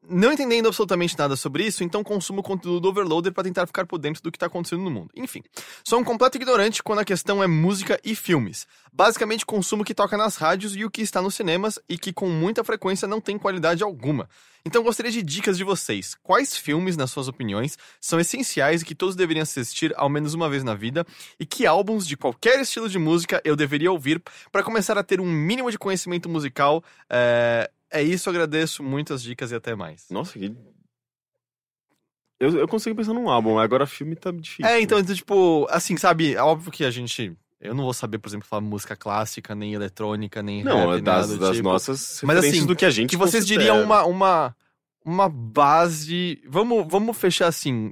não 0.09 0.31
entendendo 0.31 0.67
absolutamente 0.67 1.17
nada 1.17 1.35
sobre 1.35 1.65
isso, 1.65 1.83
então 1.83 2.03
consumo 2.03 2.41
conteúdo 2.41 2.79
do 2.79 2.89
Overloader 2.89 3.33
para 3.33 3.43
tentar 3.43 3.67
ficar 3.67 3.85
por 3.85 3.97
dentro 3.97 4.21
do 4.23 4.31
que 4.31 4.39
tá 4.39 4.45
acontecendo 4.45 4.83
no 4.83 4.91
mundo. 4.91 5.09
Enfim, 5.15 5.43
sou 5.83 5.99
um 5.99 6.03
completo 6.03 6.37
ignorante 6.37 6.81
quando 6.81 6.99
a 6.99 7.05
questão 7.05 7.43
é 7.43 7.47
música 7.47 7.99
e 8.03 8.15
filmes. 8.15 8.67
Basicamente, 8.91 9.45
consumo 9.45 9.83
o 9.83 9.85
que 9.85 9.93
toca 9.93 10.17
nas 10.17 10.37
rádios 10.37 10.75
e 10.75 10.83
o 10.83 10.89
que 10.89 11.01
está 11.01 11.21
nos 11.21 11.35
cinemas 11.35 11.79
e 11.87 11.97
que 11.97 12.11
com 12.13 12.27
muita 12.29 12.63
frequência 12.63 13.07
não 13.07 13.21
tem 13.21 13.37
qualidade 13.37 13.83
alguma. 13.83 14.27
Então 14.65 14.83
gostaria 14.83 15.11
de 15.11 15.23
dicas 15.23 15.57
de 15.57 15.63
vocês. 15.63 16.15
Quais 16.21 16.57
filmes, 16.57 16.97
nas 16.97 17.09
suas 17.09 17.29
opiniões, 17.29 17.77
são 18.01 18.19
essenciais 18.19 18.81
e 18.81 18.85
que 18.85 18.93
todos 18.93 19.15
deveriam 19.15 19.43
assistir 19.43 19.93
ao 19.95 20.09
menos 20.09 20.33
uma 20.33 20.49
vez 20.49 20.61
na 20.61 20.73
vida? 20.73 21.05
E 21.39 21.45
que 21.45 21.65
álbuns 21.65 22.05
de 22.05 22.17
qualquer 22.17 22.59
estilo 22.59 22.89
de 22.89 22.99
música 22.99 23.41
eu 23.45 23.55
deveria 23.55 23.91
ouvir 23.91 24.21
para 24.51 24.63
começar 24.63 24.97
a 24.97 25.03
ter 25.03 25.21
um 25.21 25.31
mínimo 25.31 25.71
de 25.71 25.77
conhecimento 25.77 26.27
musical? 26.27 26.83
É, 27.09 27.71
é 27.91 28.01
isso, 28.01 28.29
agradeço 28.29 28.83
muitas 28.83 29.23
dicas 29.23 29.51
e 29.51 29.55
até 29.55 29.75
mais. 29.75 30.05
Nossa, 30.09 30.37
que... 30.37 30.55
Eu, 32.39 32.55
eu 32.55 32.67
consigo 32.67 32.95
pensar 32.95 33.13
num 33.13 33.29
álbum, 33.29 33.57
agora 33.57 33.87
filme 33.87 34.15
tá 34.15 34.31
difícil. 34.31 34.65
É, 34.65 34.79
então, 34.79 34.99
então, 34.99 35.15
tipo, 35.15 35.67
assim, 35.69 35.97
sabe, 35.97 36.35
é 36.35 36.41
óbvio 36.41 36.71
que 36.71 36.85
a 36.85 36.91
gente. 36.91 37.35
Eu 37.59 37.73
não 37.73 37.83
vou 37.83 37.93
saber, 37.93 38.19
por 38.19 38.29
exemplo, 38.29 38.47
falar 38.47 38.61
música 38.61 38.95
clássica, 38.95 39.55
nem 39.55 39.73
eletrônica, 39.73 40.43
nem 40.43 40.63
Não, 40.63 40.91
rap, 40.91 40.99
é 40.99 41.01
das, 41.01 41.35
das 41.37 41.55
tipo. 41.55 41.67
nossas 41.67 42.21
Mas, 42.23 42.37
assim, 42.37 42.65
do 42.65 42.75
que 42.75 42.85
a 42.85 42.91
gente 42.91 43.09
Que 43.09 43.17
vocês 43.17 43.43
considera. 43.43 43.73
diriam 43.73 43.83
uma, 43.83 44.03
uma, 44.05 44.55
uma 45.03 45.27
base. 45.27 46.39
Vamos, 46.47 46.85
vamos 46.87 47.17
fechar 47.17 47.47
assim. 47.47 47.91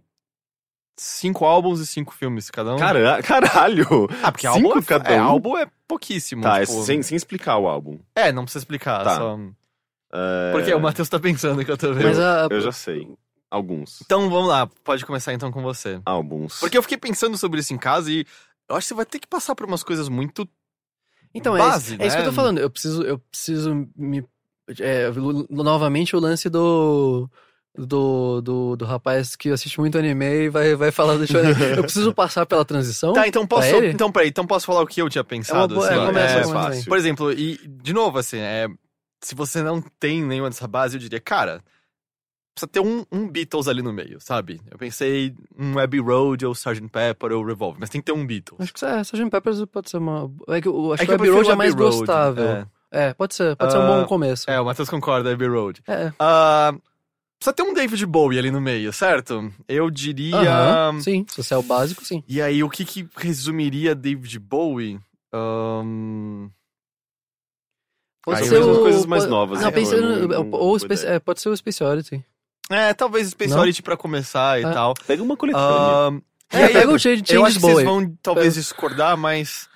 Cinco 0.98 1.44
álbuns 1.44 1.82
e 1.82 1.88
cinco 1.88 2.14
filmes 2.14 2.50
cada 2.52 2.76
um. 2.76 2.78
Cara, 2.78 3.22
caralho! 3.24 4.08
ah, 4.22 4.32
porque 4.32 4.48
cinco 4.48 4.68
álbum 4.68 4.80
é, 4.80 4.84
cada 4.84 5.14
é, 5.14 5.22
um? 5.22 5.26
álbum 5.26 5.58
é 5.58 5.68
pouquíssimo. 5.88 6.44
Tá, 6.44 6.62
é 6.62 6.66
tipo, 6.66 6.84
sem, 6.84 7.02
sem 7.02 7.16
explicar 7.16 7.58
o 7.58 7.68
álbum. 7.68 7.98
é, 8.16 8.32
não 8.32 8.44
precisa 8.44 8.62
explicar. 8.62 9.04
Tá. 9.04 9.16
Só... 9.16 9.40
É, 10.18 10.52
Porque 10.54 10.74
o 10.74 10.80
Matheus 10.80 11.10
tá 11.10 11.20
pensando 11.20 11.64
que 11.66 11.70
eu 11.72 11.78
tô 11.78 11.94
vendo. 11.94 12.06
Mas 12.06 12.20
a, 12.20 12.48
Eu 12.50 12.62
já 12.62 12.72
sei. 12.72 13.08
Alguns. 13.52 14.02
Então 14.02 14.30
vamos 14.30 14.48
lá, 14.50 14.68
pode 14.84 15.06
começar 15.06 15.34
então 15.34 15.52
com 15.52 15.62
você. 15.62 16.00
Álbuns. 16.06 16.60
Porque 16.60 16.78
eu 16.78 16.82
fiquei 16.82 16.98
pensando 16.98 17.38
sobre 17.38 17.60
isso 17.60 17.74
em 17.74 17.78
casa 17.78 18.12
e 18.12 18.26
eu 18.70 18.76
acho 18.76 18.86
que 18.86 18.90
você 18.90 18.94
vai 18.96 19.06
ter 19.06 19.20
que 19.20 19.28
passar 19.28 19.56
por 19.56 19.66
umas 19.68 19.84
coisas 19.84 20.10
muito 20.10 20.48
Então, 21.34 21.54
base, 21.58 21.94
é, 21.94 21.96
isso, 21.96 22.04
é 22.04 22.08
isso 22.08 22.16
que 22.16 22.22
eu 22.22 22.26
né? 22.26 22.30
tô 22.32 22.36
falando. 22.36 22.58
Eu 22.60 22.70
preciso, 22.70 23.04
eu 23.04 23.20
preciso 23.20 23.88
me. 23.96 24.24
é, 24.80 25.10
novamente 25.50 26.16
o 26.16 26.20
lance 26.20 26.50
do. 26.50 27.30
Do, 27.78 28.40
do, 28.42 28.76
do 28.78 28.86
rapaz 28.86 29.36
que 29.36 29.50
assiste 29.50 29.82
muito 29.82 29.98
anime 29.98 30.46
e 30.46 30.50
vai, 30.50 30.76
vai 30.76 30.92
falar 30.92 31.18
do 31.18 31.28
shonen. 31.28 31.52
Eu 31.76 31.84
preciso 31.84 32.14
passar 32.14 32.46
pela 32.46 32.64
transição? 32.64 33.12
Tá, 33.12 33.28
então 33.28 33.46
posso. 33.46 33.68
Pra 33.68 33.78
ele? 33.78 33.90
Então, 33.92 34.10
peraí, 34.10 34.30
então 34.30 34.48
posso 34.48 34.66
falar 34.66 34.82
o 34.82 34.88
que 34.88 35.02
eu 35.02 35.10
tinha 35.10 35.26
pensado? 35.26 35.76
boa- 35.76 35.86
assim, 35.86 36.00
é, 36.00 36.06
começa, 36.06 36.32
É, 36.32 36.36
mais 36.36 36.48
começa 36.48 36.68
fácil. 36.70 36.86
Por 36.86 36.98
exemplo, 36.98 37.34
e 37.34 37.58
de 37.68 37.92
novo, 37.92 38.18
assim, 38.18 38.38
é, 38.38 38.70
se 39.26 39.36
você 39.36 39.62
não 39.64 39.82
tem 40.00 40.24
nenhuma 40.24 40.50
dessa 40.50 40.68
base, 40.68 40.96
eu 40.96 41.00
diria, 41.00 41.20
cara, 41.20 41.62
precisa 42.54 42.68
ter 42.72 42.80
um, 42.80 43.06
um 43.12 43.28
Beatles 43.28 43.68
ali 43.68 43.82
no 43.82 43.92
meio, 43.92 44.20
sabe? 44.22 44.62
Eu 44.70 44.78
pensei 44.78 45.34
um 45.58 45.78
Abbey 45.80 46.00
Road 46.00 46.46
ou 46.46 46.54
Sgt. 46.54 46.88
Pepper 46.90 47.32
ou 47.34 47.44
Revolver, 47.46 47.80
mas 47.80 47.90
tem 47.90 48.00
que 48.02 48.06
ter 48.06 48.12
um 48.12 48.26
Beatles. 48.26 48.62
Acho 48.62 48.74
que 48.74 48.86
é, 48.86 49.02
Sgt. 49.02 49.30
Peppers 49.30 49.66
pode 49.66 49.90
ser 49.90 49.98
uma. 49.98 50.32
É 50.48 50.62
que 50.62 50.68
eu 50.68 50.94
acho 50.94 51.04
É 51.04 51.06
que 51.06 51.12
o 51.12 51.14
eu 51.14 51.16
Abbey 51.16 51.30
Road 51.32 51.50
é 51.52 51.56
mais 51.56 51.74
Road, 51.74 51.98
gostável. 51.98 52.46
é. 52.46 52.68
É, 52.92 53.14
pode 53.14 53.36
ser. 53.36 53.56
Pode 53.58 53.74
ser 53.74 53.78
um 53.80 53.82
Ah, 53.82 53.88
bom 54.02 54.06
começo. 54.06 54.50
É, 54.50 54.62
o 54.62 54.64
Matheus 54.64 54.90
concorda, 54.90 55.34
Abbey 55.34 55.48
Road. 55.50 55.82
É. 55.86 56.14
Ah, 56.18 56.74
precisa 57.38 57.54
ter 57.54 57.64
um 57.64 57.74
David 57.74 58.06
Bowie 58.06 58.40
ali 58.40 58.50
no 58.52 58.62
meio, 58.62 58.94
certo? 58.94 59.52
Eu 59.68 59.90
diria. 59.90 60.38
Aham, 60.38 61.02
Sim, 61.02 61.26
se 61.28 61.44
você 61.44 61.54
é 61.54 61.58
o 61.58 61.64
básico, 61.64 62.06
sim. 62.06 62.24
E 62.26 62.42
aí, 62.42 62.64
o 62.64 62.70
que, 62.70 62.86
que 62.86 63.06
resumiria 63.18 63.94
David 63.94 64.40
Bowie? 64.40 64.98
Ahn, 65.34 66.48
Pode 68.26 68.42
Aí 68.42 68.48
ser 68.50 68.62
o. 68.62 68.72
as 68.72 68.78
coisas 68.80 69.06
mais 69.06 69.24
pode- 69.24 69.32
novas, 69.32 69.60
Não, 69.60 69.66
né? 69.68 69.72
pensei 69.72 70.02
Não- 70.02 70.50
ou 70.52 70.80
Space- 70.80 71.04
ideia. 71.04 71.16
é, 71.18 71.20
pode 71.20 71.40
ser 71.42 71.50
o 71.50 71.56
Speciality. 71.56 72.26
É, 72.70 72.94
talvez 72.96 73.28
Speciality 73.30 73.84
pra 73.84 73.96
começar 73.96 74.60
e 74.60 74.66
É. 74.66 74.72
tal. 74.72 74.96
Pega 75.06 75.22
uma 75.22 75.38
coletânea. 75.38 76.22
E 76.52 76.58
É, 76.58 76.64
aí, 76.66 76.74
pega 76.74 76.92
o 76.92 76.98
Change, 77.00 77.24
eu 77.30 77.46
acho 77.46 77.54
Change 77.54 77.56
que 77.56 77.62
vocês 77.62 77.74
Boy. 77.76 77.84
vão 77.86 78.18
talvez 78.24 78.56
discordar, 78.56 79.16
mas. 79.16 79.70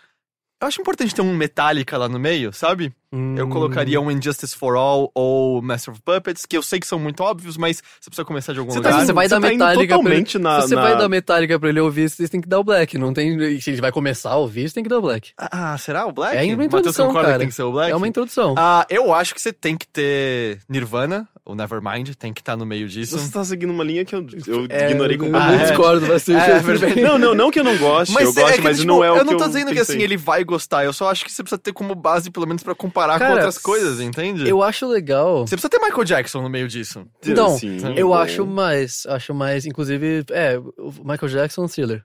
Eu 0.62 0.68
acho 0.68 0.82
importante 0.82 1.14
ter 1.16 1.22
um 1.22 1.34
Metallica 1.36 1.98
lá 1.98 2.10
no 2.10 2.20
meio, 2.20 2.52
sabe? 2.52 2.94
Eu 3.12 3.48
Hum. 3.48 3.50
colocaria 3.50 4.00
um 4.00 4.12
Injustice 4.12 4.56
for 4.56 4.76
All 4.76 5.10
ou 5.16 5.64
Master 5.64 5.92
of 5.96 6.02
Puppets, 6.04 6.46
que 6.46 6.56
eu 6.56 6.62
sei 6.62 6.80
que 6.80 6.86
são 6.86 7.00
muito 7.00 7.24
óbvios, 7.24 7.58
mas 7.58 7.78
você 8.00 8.08
precisa 8.08 8.24
começar 8.24 8.54
de 8.54 8.60
algum 8.60 8.72
Você 8.72 8.82
tá- 8.82 8.90
lugar. 8.92 9.06
você 9.08 9.14
vai 9.14 9.28
dar 9.28 9.38
tá 9.38 9.42
pra 9.42 9.50
ele- 9.74 9.88
totalmente 9.88 10.38
na, 10.38 10.62
Se 10.62 10.68
você 10.68 10.76
na- 10.76 10.82
vai 10.84 10.96
dar 10.96 11.10
Metallica 11.10 11.60
pra 11.60 11.70
ele 11.70 11.80
ouvir, 11.80 12.08
você 12.08 12.28
tem 12.28 12.40
que 12.40 12.48
dar 12.48 12.60
o 12.60 12.64
Black. 12.64 13.00
Não 13.00 13.12
tem. 13.12 13.60
Se 13.60 13.72
ele 13.72 13.82
vai 13.82 13.92
começar 13.92 14.30
a 14.30 14.36
ouvir, 14.36 14.70
você 14.70 14.76
tem 14.76 14.84
que 14.84 14.90
dar 14.90 15.00
o 15.00 15.02
Black. 15.02 15.32
Ah, 15.40 15.76
será 15.80 16.06
o 16.06 16.12
Black? 16.12 16.38
É 16.38 16.54
uma 16.54 16.64
introdução, 16.64 17.12
cara. 17.12 17.34
que 17.34 17.40
tem 17.40 17.48
que 17.48 17.56
ser 17.56 17.64
o 17.64 17.72
Black? 17.72 17.92
É 17.92 17.96
uma 17.96 18.08
introdução. 18.08 18.54
Ah, 18.56 18.86
eu 18.92 19.12
acho 19.12 19.34
que 19.34 19.42
você 19.42 19.52
tem 19.52 19.76
que 19.76 19.88
ter 19.88 20.60
Nirvana, 20.70 21.28
ou 21.44 21.56
Nevermind, 21.56 22.10
tem 22.14 22.32
que 22.32 22.42
estar 22.42 22.56
no 22.56 22.64
meio 22.66 22.88
disso. 22.88 23.18
Você 23.18 23.32
tá 23.32 23.44
seguindo 23.44 23.72
uma 23.72 23.84
linha 23.84 24.06
que 24.06 24.14
eu, 24.14 24.24
eu 24.46 24.68
É, 24.70 24.92
ignorei 24.92 25.16
eu- 25.16 25.22
completamente. 25.22 25.56
Eu 25.56 25.60
Ah, 25.60 25.64
é. 25.64 25.68
discordo 25.68 26.06
bastante. 26.06 26.40
É, 26.40 26.62
mas. 26.62 26.96
Não, 26.96 27.18
não, 27.18 27.34
não 27.34 27.50
que 27.50 27.60
eu 27.60 27.64
não 27.64 27.76
goste, 27.76 28.14
eu 28.14 28.22
é 28.22 28.24
gosto, 28.26 28.54
que, 28.58 28.62
mas 28.62 28.78
tipo, 28.78 28.88
não 28.88 29.04
é 29.04 29.12
o 29.12 29.16
eu 29.16 29.26
que 29.26 29.32
não 29.32 29.38
tô 29.38 29.46
eu 29.46 29.48
dizendo 29.48 29.72
que 29.74 29.80
assim 29.80 30.00
ele 30.00 30.16
vai 30.16 30.44
gostar, 30.44 30.86
eu 30.86 30.94
só 30.94 31.10
acho 31.10 31.26
que 31.26 31.32
você 31.32 31.42
precisa 31.42 31.58
ter 31.58 31.74
como 31.74 31.96
base, 31.96 32.30
pelo 32.30 32.46
menos, 32.46 32.62
pra 32.62 32.76
comparar 32.76 32.99
com 33.14 33.20
Cara, 33.20 33.34
outras 33.36 33.58
coisas, 33.58 34.00
entende? 34.00 34.48
Eu 34.48 34.62
acho 34.64 34.88
legal. 34.88 35.46
Você 35.48 35.56
precisa 35.56 35.70
ter 35.70 35.80
Michael 35.80 36.04
Jackson 36.04 36.42
no 36.42 36.50
meio 36.50 36.68
disso. 36.68 37.06
Então, 37.26 37.58
Sim, 37.58 37.78
Eu 37.96 38.10
bom. 38.10 38.14
acho 38.16 38.46
mais. 38.46 39.06
Acho 39.08 39.34
mais, 39.34 39.66
inclusive. 39.66 40.26
É, 40.32 40.58
o 40.58 40.92
Michael 41.04 41.30
Jackson 41.30 41.66
é 41.66 41.68
thriller. 41.68 42.04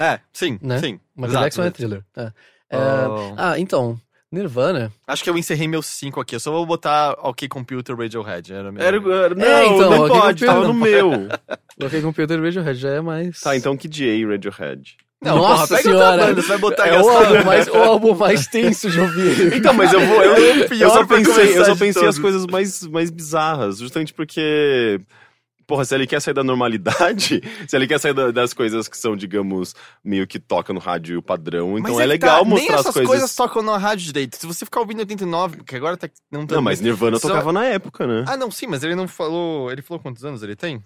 É, 0.00 0.18
sim, 0.32 0.58
Né? 0.62 0.78
sim. 0.78 1.00
Michael 1.16 1.30
Exato. 1.30 1.44
Jackson 1.44 1.62
é 1.64 1.70
thriller. 1.70 2.04
É. 2.16 2.32
É, 2.70 2.78
Oh. 3.08 3.34
Ah, 3.36 3.58
então. 3.58 4.00
Nirvana. 4.32 4.92
Acho 5.06 5.22
que 5.22 5.30
eu 5.30 5.38
encerrei 5.38 5.68
meus 5.68 5.86
cinco 5.86 6.20
aqui. 6.20 6.34
Eu 6.34 6.40
só 6.40 6.50
vou 6.50 6.66
botar 6.66 7.12
OK 7.22 7.46
Computer 7.48 7.96
Radiohead. 7.96 8.52
Era 8.52 8.72
meu. 8.72 8.82
Era, 8.82 8.96
era, 8.96 9.34
não, 9.34 9.46
É, 9.46 9.66
então, 9.66 9.90
não 9.90 10.08
pode, 10.08 10.44
no 10.44 10.46
tava 10.48 10.60
Pedro 10.62 10.74
no 10.74 10.80
meu. 10.80 11.10
Coloquei 11.78 12.02
Computer 12.02 12.40
Radiohead, 12.42 12.74
já 12.80 12.90
é 12.90 13.00
mais. 13.00 13.40
Tá, 13.40 13.56
então 13.56 13.76
que 13.76 13.86
DA 13.86 14.26
Radiohead. 14.28 14.96
Não, 15.22 15.36
Nossa 15.38 15.68
porra, 15.68 15.68
pega 15.68 15.82
senhora! 15.82 16.10
outra 16.10 16.26
banda, 16.26 16.42
você 16.42 16.48
vai 16.48 16.58
botar 16.58 16.86
é 16.86 17.00
o 17.02 17.08
álbum, 17.08 17.44
mais, 17.44 17.68
o 17.68 17.76
álbum 17.76 18.14
mais 18.14 18.46
tenso 18.46 18.90
de 18.90 19.00
ouvir. 19.00 19.54
Então, 19.56 19.72
mas 19.72 19.90
eu 19.92 20.00
vou. 20.06 20.22
Eu, 20.22 20.36
eu 20.64 20.68
Pior 20.68 20.90
só 20.90 21.06
pensei, 21.06 21.58
eu 21.58 21.64
só 21.64 21.74
pensei 21.76 22.06
as 22.06 22.18
coisas 22.18 22.46
mais, 22.46 22.86
mais 22.86 23.10
bizarras, 23.10 23.78
justamente 23.78 24.12
porque. 24.12 25.00
Porra, 25.66 25.82
se 25.86 25.94
ele 25.94 26.06
quer 26.06 26.20
sair 26.20 26.34
da 26.34 26.44
normalidade, 26.44 27.40
se 27.66 27.74
ele 27.74 27.86
quer 27.86 27.98
sair 27.98 28.12
da- 28.12 28.30
das 28.30 28.52
coisas 28.52 28.86
que 28.86 28.98
são, 28.98 29.16
digamos, 29.16 29.74
meio 30.04 30.26
que 30.26 30.38
toca 30.38 30.74
no 30.74 30.78
rádio 30.78 31.22
padrão, 31.22 31.78
então 31.78 31.94
Mas 31.94 32.00
é, 32.00 32.02
que 32.02 32.06
legal 32.06 32.40
tá, 32.40 32.44
mostrar 32.44 32.66
nem 32.68 32.74
essas 32.74 32.86
as 32.88 32.92
coisas. 32.92 33.08
coisas 33.08 33.34
tocam 33.34 33.62
na 33.62 33.78
rádio 33.78 34.04
direito. 34.04 34.36
Se 34.36 34.46
você 34.46 34.66
ficar 34.66 34.80
ouvindo 34.80 34.98
89, 34.98 35.56
porque 35.56 35.74
agora 35.76 35.96
tá 35.96 36.06
não 36.30 36.46
tá 36.46 36.56
Não, 36.56 36.60
mas 36.60 36.82
Nirvana 36.82 37.18
Só- 37.18 37.28
tocava 37.28 37.50
na 37.50 37.64
época, 37.64 38.06
né? 38.06 38.26
Ah, 38.28 38.36
não, 38.36 38.50
sim, 38.50 38.66
mas 38.66 38.84
ele 38.84 38.94
não 38.94 39.08
falou. 39.08 39.72
Ele 39.72 39.80
falou 39.80 39.98
quantos 40.02 40.22
anos 40.22 40.42
ele 40.42 40.54
tem? 40.54 40.84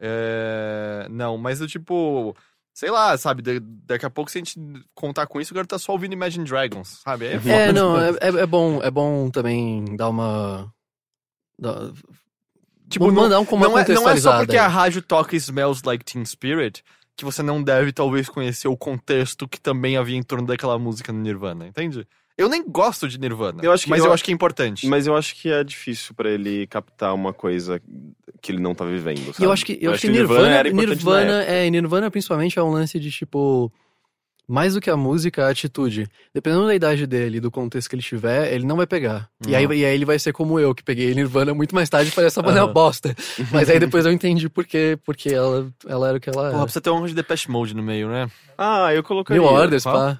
É... 0.00 1.06
Não, 1.10 1.36
mas 1.36 1.60
eu 1.60 1.66
tipo. 1.66 2.36
Sei 2.74 2.90
lá, 2.90 3.16
sabe? 3.18 3.42
da- 3.42 3.52
daqui 3.86 4.06
a 4.06 4.10
pouco, 4.10 4.30
se 4.30 4.38
a 4.38 4.40
gente 4.40 4.58
contar 4.94 5.26
com 5.26 5.40
isso, 5.40 5.52
o 5.52 5.54
cara 5.54 5.66
tá 5.66 5.78
só 5.78 5.92
ouvindo 5.92 6.12
Imagine 6.14 6.44
Dragons, 6.44 7.00
sabe? 7.04 7.26
É. 7.26 7.34
É, 7.34 7.72
não, 7.72 7.98
é, 8.00 8.10
é, 8.20 8.28
é 8.28 8.46
bom, 8.46 8.80
é 8.82 8.90
bom 8.90 9.30
também 9.30 9.96
dar 9.96 10.08
uma. 10.08 10.72
dar- 11.58 11.92
Tipo, 12.88 13.06
não, 13.06 13.22
mandar 13.22 13.40
um 13.40 13.44
como 13.46 13.64
uma 13.64 13.70
não, 13.70 13.78
é, 13.78 13.88
não 13.94 14.08
é 14.08 14.16
só 14.16 14.38
porque 14.38 14.56
a 14.56 14.68
rádio 14.68 15.00
toca 15.02 15.34
Smells 15.36 15.82
Like 15.84 16.04
Teen 16.04 16.24
Spirit 16.26 16.82
que 17.16 17.24
você 17.26 17.42
não 17.42 17.62
deve, 17.62 17.92
talvez, 17.92 18.28
conhecer 18.28 18.68
o 18.68 18.76
contexto 18.76 19.46
que 19.46 19.60
também 19.60 19.96
havia 19.98 20.16
em 20.16 20.22
torno 20.22 20.46
daquela 20.46 20.78
música 20.78 21.12
no 21.12 21.20
Nirvana, 21.20 21.66
entende? 21.66 22.06
Eu 22.42 22.48
nem 22.48 22.64
gosto 22.66 23.08
de 23.08 23.18
Nirvana, 23.18 23.60
Eu 23.62 23.72
acho 23.72 23.84
que- 23.84 23.90
mas 23.90 24.00
eu- 24.00 24.06
eu 24.06 24.12
acho 24.12 24.24
que 24.24 24.30
é 24.30 24.34
importante. 24.34 24.86
Mas 24.86 25.06
eu 25.06 25.16
acho 25.16 25.34
que 25.36 25.50
é 25.50 25.62
difícil 25.62 26.14
pra 26.14 26.28
ele 26.30 26.66
captar 26.66 27.14
uma 27.14 27.32
coisa 27.32 27.80
que 28.40 28.50
ele 28.52 28.60
não 28.60 28.74
tá 28.74 28.84
vivendo, 28.84 29.18
E 29.20 29.32
sabe? 29.32 29.44
eu 29.44 29.52
acho 29.52 29.64
que, 29.64 29.78
eu 29.80 29.92
acho 29.92 30.00
que 30.00 30.08
Nirvana, 30.08 30.48
era 30.56 30.68
importante 30.68 30.88
na 30.88 30.94
Nirvana, 30.94 31.38
época. 31.42 31.52
é, 31.52 31.70
Nirvana 31.70 32.10
principalmente 32.10 32.58
é 32.58 32.62
um 32.62 32.70
lance 32.70 32.98
de 32.98 33.10
tipo. 33.10 33.72
Mais 34.48 34.74
do 34.74 34.80
que 34.80 34.90
a 34.90 34.96
música, 34.96 35.46
a 35.46 35.50
atitude. 35.50 36.06
Dependendo 36.34 36.66
da 36.66 36.74
idade 36.74 37.06
dele, 37.06 37.38
do 37.40 37.48
contexto 37.50 37.88
que 37.88 37.94
ele 37.94 38.02
tiver, 38.02 38.52
ele 38.52 38.66
não 38.66 38.76
vai 38.76 38.86
pegar. 38.88 39.28
E, 39.46 39.54
aí, 39.54 39.64
Uhum. 39.64 39.72
e 39.72 39.84
aí 39.84 39.94
ele 39.94 40.04
vai 40.04 40.18
ser 40.18 40.32
como 40.32 40.58
eu, 40.58 40.74
que 40.74 40.82
peguei 40.82 41.14
Nirvana 41.14 41.54
muito 41.54 41.74
mais 41.74 41.88
tarde 41.88 42.10
e 42.10 42.12
falei, 42.12 42.26
essa 42.26 42.42
banda 42.42 42.58
é 42.58 42.60
uma 42.62 42.66
Aham. 42.66 42.72
bosta. 42.74 43.14
Mas 43.66 43.70
aí 43.70 43.78
depois 43.78 44.04
eu 44.04 44.10
entendi 44.12 44.48
por 44.48 44.66
quê, 44.66 44.98
porque 45.04 45.30
ela, 45.30 45.72
ela 45.86 46.08
era 46.08 46.18
o 46.18 46.20
que 46.20 46.28
ela 46.28 46.38
Porra, 46.42 46.48
era. 46.56 46.62
precisa 46.64 46.80
ter 46.80 46.90
um 46.90 47.06
de 47.06 47.14
Depeche 47.14 47.48
Mode 47.50 47.74
no 47.74 47.82
meio, 47.84 48.08
né? 48.08 48.28
Ah, 48.58 48.92
eu 48.92 49.02
colocaria. 49.04 49.40
New 49.40 49.48
Orders, 49.48 49.84
pá. 49.84 50.18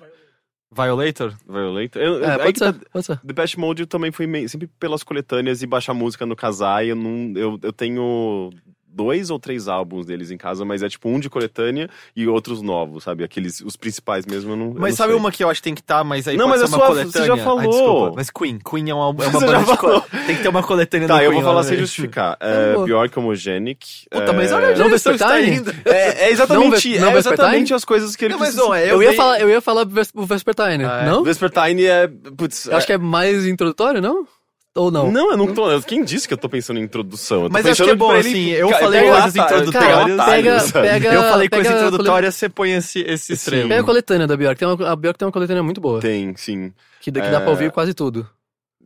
Violator? 0.75 1.35
Violator. 1.47 2.01
Eu, 2.03 2.25
É, 2.25 2.31
aí 2.33 2.39
pode 2.39 2.53
que 2.55 2.59
ser, 2.61 2.73
tá- 2.73 2.81
pode 2.93 3.07
ser. 3.07 3.21
Depeche 3.23 3.59
Mode 3.59 3.87
também 3.87 4.11
foi 4.11 4.27
meio- 4.27 4.49
sempre 4.49 4.67
pelas 4.81 5.03
coletâneas 5.03 5.63
e 5.63 5.67
baixar 5.67 5.93
música 5.95 6.25
no 6.25 6.35
casar. 6.35 6.87
Eu, 6.87 6.97
não, 6.97 7.33
eu, 7.37 7.59
eu 7.63 7.73
tenho 7.73 8.51
dois 8.95 9.31
ou 9.31 9.39
três 9.39 9.69
álbuns 9.69 10.07
deles 10.07 10.31
em 10.31 10.37
casa, 10.37 10.65
mas 10.65 10.83
é 10.83 10.89
tipo 10.89 11.09
um 11.09 11.19
de 11.19 11.31
coletânea 11.31 11.89
e 12.15 12.27
outros 12.29 12.61
novos, 12.63 13.05
sabe? 13.05 13.25
Aqueles, 13.25 13.61
os 13.61 13.77
principais 13.77 14.27
mesmo, 14.27 14.53
eu 14.53 14.57
não 14.57 14.67
eu 14.67 14.75
Mas 14.75 14.91
não 14.93 14.97
sabe 14.97 15.13
sei. 15.13 15.19
uma 15.21 15.33
que 15.33 15.43
eu 15.43 15.49
acho 15.51 15.61
que 15.61 15.65
tem 15.65 15.75
que 15.75 15.81
estar, 15.81 16.05
mas 16.05 16.29
aí 16.29 16.37
Não, 16.37 16.49
pode 16.49 16.61
mas 16.61 16.71
ser 16.71 16.75
é 16.75 16.79
uma 16.79 16.79
sua- 16.87 16.87
coletânea? 16.95 17.13
você 17.13 17.27
já 17.27 17.35
Ah, 17.35 17.45
falou. 17.45 17.71
desculpa. 17.71 18.13
Mas 18.17 18.31
Queen, 18.31 18.59
Queen 18.59 18.91
é 18.91 18.95
uma, 18.95 19.05
é 19.05 19.09
uma 19.29 19.31
Você 19.33 19.47
já 19.47 19.47
banda 19.47 19.59
de 19.73 19.77
falou. 19.79 20.01
co- 20.03 20.09
Tem 20.27 20.37
que 20.37 20.43
ter 20.43 20.49
uma 20.49 20.63
coletânea 20.63 21.09
do 21.09 21.11
Tá, 21.15 21.23
eu 21.25 21.31
Queen 21.31 21.43
vou 21.43 21.51
falar 21.51 21.63
no 21.63 21.69
sem 21.69 21.79
justificar. 21.79 22.37
Tá 22.37 22.47
É, 22.47 22.75
bom. 22.75 22.85
Bjork 22.85 23.19
Homogenic. 23.19 24.07
Puta, 24.11 24.33
mas 24.33 24.51
é... 24.51 24.55
olha 24.55 24.67
Não, 24.77 24.95
está 24.95 25.11
Vespertine? 25.13 25.63
É, 25.87 26.27
é 26.27 26.31
exatamente, 26.31 26.65
Não, 26.65 26.71
Ves- 26.71 27.01
não 27.01 27.09
é 27.11 27.17
exatamente 27.19 27.75
as 27.75 27.85
coisas 27.85 28.15
que 28.17 28.25
ele 28.27 28.35
Não, 28.35 28.41
mas 28.41 28.55
não, 28.55 28.75
é. 28.75 28.91
Eu, 28.91 29.03
ia 29.03 29.09
dei- 29.09 29.17
falar, 29.17 29.41
eu 29.41 29.49
ia 29.51 29.61
falar 29.61 29.83
o 30.15 30.27
Vespertine, 30.27 30.85
Ah, 30.85 31.03
é? 31.03 31.07
não? 31.07 31.23
Vespertine 31.23 31.85
é. 31.85 32.09
Putz, 32.37 32.67
Eu 32.67 32.77
acho 32.77 32.87
que 32.87 32.93
é 32.93 32.99
mais 32.99 33.47
introdutório, 33.47 34.01
não? 34.01 34.27
Ou 34.75 34.91
não? 34.91 35.13
Não, 35.13 35.31
eu 35.33 35.37
não 35.37 35.53
tô. 35.53 35.83
Quem 35.83 36.03
disse 36.03 36.27
que 36.27 36.33
eu 36.33 36.39
tô 36.39 36.49
pensando 36.49 36.79
em 36.81 36.83
introdução? 36.85 37.45
Eu 37.45 37.51
Mas 37.51 37.67
acho 37.67 37.85
que 37.85 37.91
é 37.91 37.95
bom, 37.95 38.11
ele- 38.15 38.21
assim, 38.29 38.49
eu 38.53 38.71
Ca- 38.71 38.79
falei 38.79 39.01
pega 39.03 39.13
coisas 39.13 39.37
introdutórias. 39.37 40.17
cara, 40.17 40.31
Pega, 40.31 40.73
pega, 40.73 41.13
eu 41.13 41.23
falei 41.23 41.49
coisa 41.51 41.65
pega 41.69 41.75
a 41.85 41.87
introdutória, 41.89 42.31
você 42.33 42.49
põe 42.49 42.71
esse, 42.73 43.01
esse 43.01 43.35
extremo. 43.35 43.69
Pega 43.69 43.83
a 43.83 43.85
coletânea 43.85 44.27
da 44.27 44.35
Bjork. 44.35 44.59
Tem 44.59 44.67
uma, 44.67 44.89
a 44.91 44.97
Bjork 44.97 45.19
tem 45.19 45.27
uma 45.27 45.33
coletânea 45.33 45.63
muito 45.63 45.79
boa. 45.81 46.01
Tem, 46.01 46.35
sim. 46.37 46.73
Que, 47.03 47.11
dá- 47.11 47.21
que 47.21 47.27
É. 47.27 47.31
dá 47.31 47.41
pra 47.43 47.51
ouvir 47.51 47.71
quase 47.71 47.93
tudo. 47.93 48.27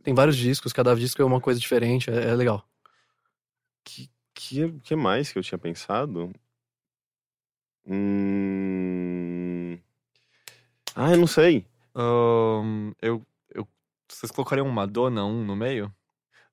Tem 0.03 0.13
vários 0.13 0.35
discos, 0.35 0.73
cada 0.73 0.93
disco 0.93 1.21
é 1.21 1.25
uma 1.25 1.39
coisa 1.39 1.57
diferente, 1.59 2.09
é, 2.09 2.31
é 2.31 2.35
legal. 2.35 2.65
Que, 3.85 4.09
que, 4.35 4.69
que 4.83 4.95
mais 4.95 5.31
que 5.31 5.39
eu 5.39 5.43
tinha 5.43 5.57
pensado? 5.57 6.31
Hum... 8.47 9.77
Ah, 10.95 11.11
eu 11.11 11.17
não 11.17 11.27
sei. 11.27 11.65
Eu, 11.95 12.93
eu, 13.01 13.21
vocês 14.15 14.31
colocariam 14.31 14.67
Madonna 14.69 15.25
um 15.25 15.43
no 15.43 15.55
meio? 15.55 15.91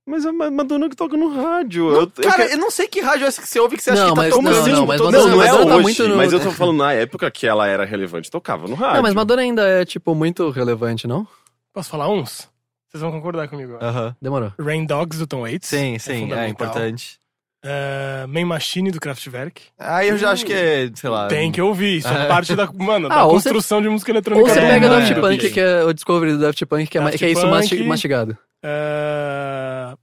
Mas 0.07 0.25
é 0.27 0.31
Ma- 0.33 0.51
Madonna 0.51 0.89
que 0.91 0.97
toca 0.97 1.17
no 1.17 1.35
rádio. 1.35 1.89
eu, 1.91 2.01
eu 2.03 2.11
Cara, 2.11 2.47
que- 2.47 2.55
eu 2.55 2.59
não 2.59 2.71
sei 2.71 2.87
que 2.87 3.01
rádio 3.01 3.25
é 3.25 3.29
essa 3.29 3.41
que 3.41 3.49
você 3.49 3.59
ouve 3.59 3.77
que 3.77 3.83
você 3.83 3.91
acha 3.91 4.03
Não, 4.03 4.11
que 4.11 4.15
tá 4.17 4.21
mas- 4.23 4.35
tocando. 4.35 4.45
não, 4.51 4.53
não, 4.77 4.87
mas 4.87 5.01
Madonna- 5.01 5.19
não, 5.19 5.29
não 5.29 5.43
é 5.43 5.47
Madonna 5.47 5.67
tá 5.67 5.75
hoje, 5.77 5.83
muito 5.83 6.09
no- 6.09 6.17
mas 6.17 6.33
eu 6.33 6.41
tô 6.41 6.51
falando 6.53 6.77
na 6.79 6.93
época 6.93 7.31
que 7.31 7.47
ela 7.47 7.67
era 7.67 7.85
relevante, 7.87 8.31
tocava 8.31 8.69
no 8.69 8.75
rádio. 8.75 8.97
Não, 8.97 9.03
mas 9.03 9.15
Madonna 9.15 9.41
ainda 9.43 9.67
é, 9.67 9.85
tipo, 9.87 10.15
muito 10.15 10.51
relevante, 10.51 11.07
não? 11.07 11.27
Posso 11.73 11.89
falar 11.89 12.09
uns? 12.11 12.49
Vocês 12.91 13.01
vão 13.03 13.11
concordar 13.11 13.49
comigo. 13.49 13.79
Aham. 13.81 14.15
Demorou. 14.21 14.53
Rain 14.61 14.85
Dogs 14.85 15.19
do 15.19 15.27
Tom 15.27 15.41
Waits. 15.41 15.69
Sim, 15.69 15.99
sim, 15.99 16.13
é, 16.13 16.21
fundamental. 16.21 16.49
importante. 16.51 17.19
Uh, 17.65 18.29
Main 18.29 18.45
Machine 18.45 18.91
do 18.91 19.01
Kraftwerk. 19.01 19.63
Aí 19.79 20.11
eu 20.11 20.19
já 20.19 20.31
acho 20.33 20.45
que 20.45 20.53
é, 20.53 20.91
sei 20.95 21.09
lá. 21.09 21.29
Tem 21.29 21.51
que 21.51 21.63
ouvir. 21.63 21.97
Isso 21.99 22.09
é 22.09 22.25
É. 22.25 22.27
parte 22.27 22.55
da, 22.55 22.71
mano, 22.71 23.09
Ah, 23.11 23.17
da 23.17 23.25
ou 23.25 23.31
você- 23.41 23.49
construção 23.49 23.81
de 23.81 23.89
música 23.89 24.13
Ou 24.13 24.17
eletrônica. 24.17 24.49
você 24.53 24.61
É, 24.61 24.69
pega 24.69 24.89
não, 24.89 24.99
Daft 24.99 25.13
é. 25.13 25.21
Punk, 25.21 25.51
que 25.51 25.61
é 25.61 25.83
o 25.83 25.93
Discovery 25.95 26.33
do 26.33 26.39
Daft 26.41 26.67
Punk, 26.67 26.87
que 26.87 26.99
é, 26.99 27.01
Daft 27.01 27.19
que 27.19 27.25
é 27.25 27.31
isso 27.31 27.41
Punk. 27.41 27.85
mastigado. 27.85 28.37
Uh, 28.63 29.97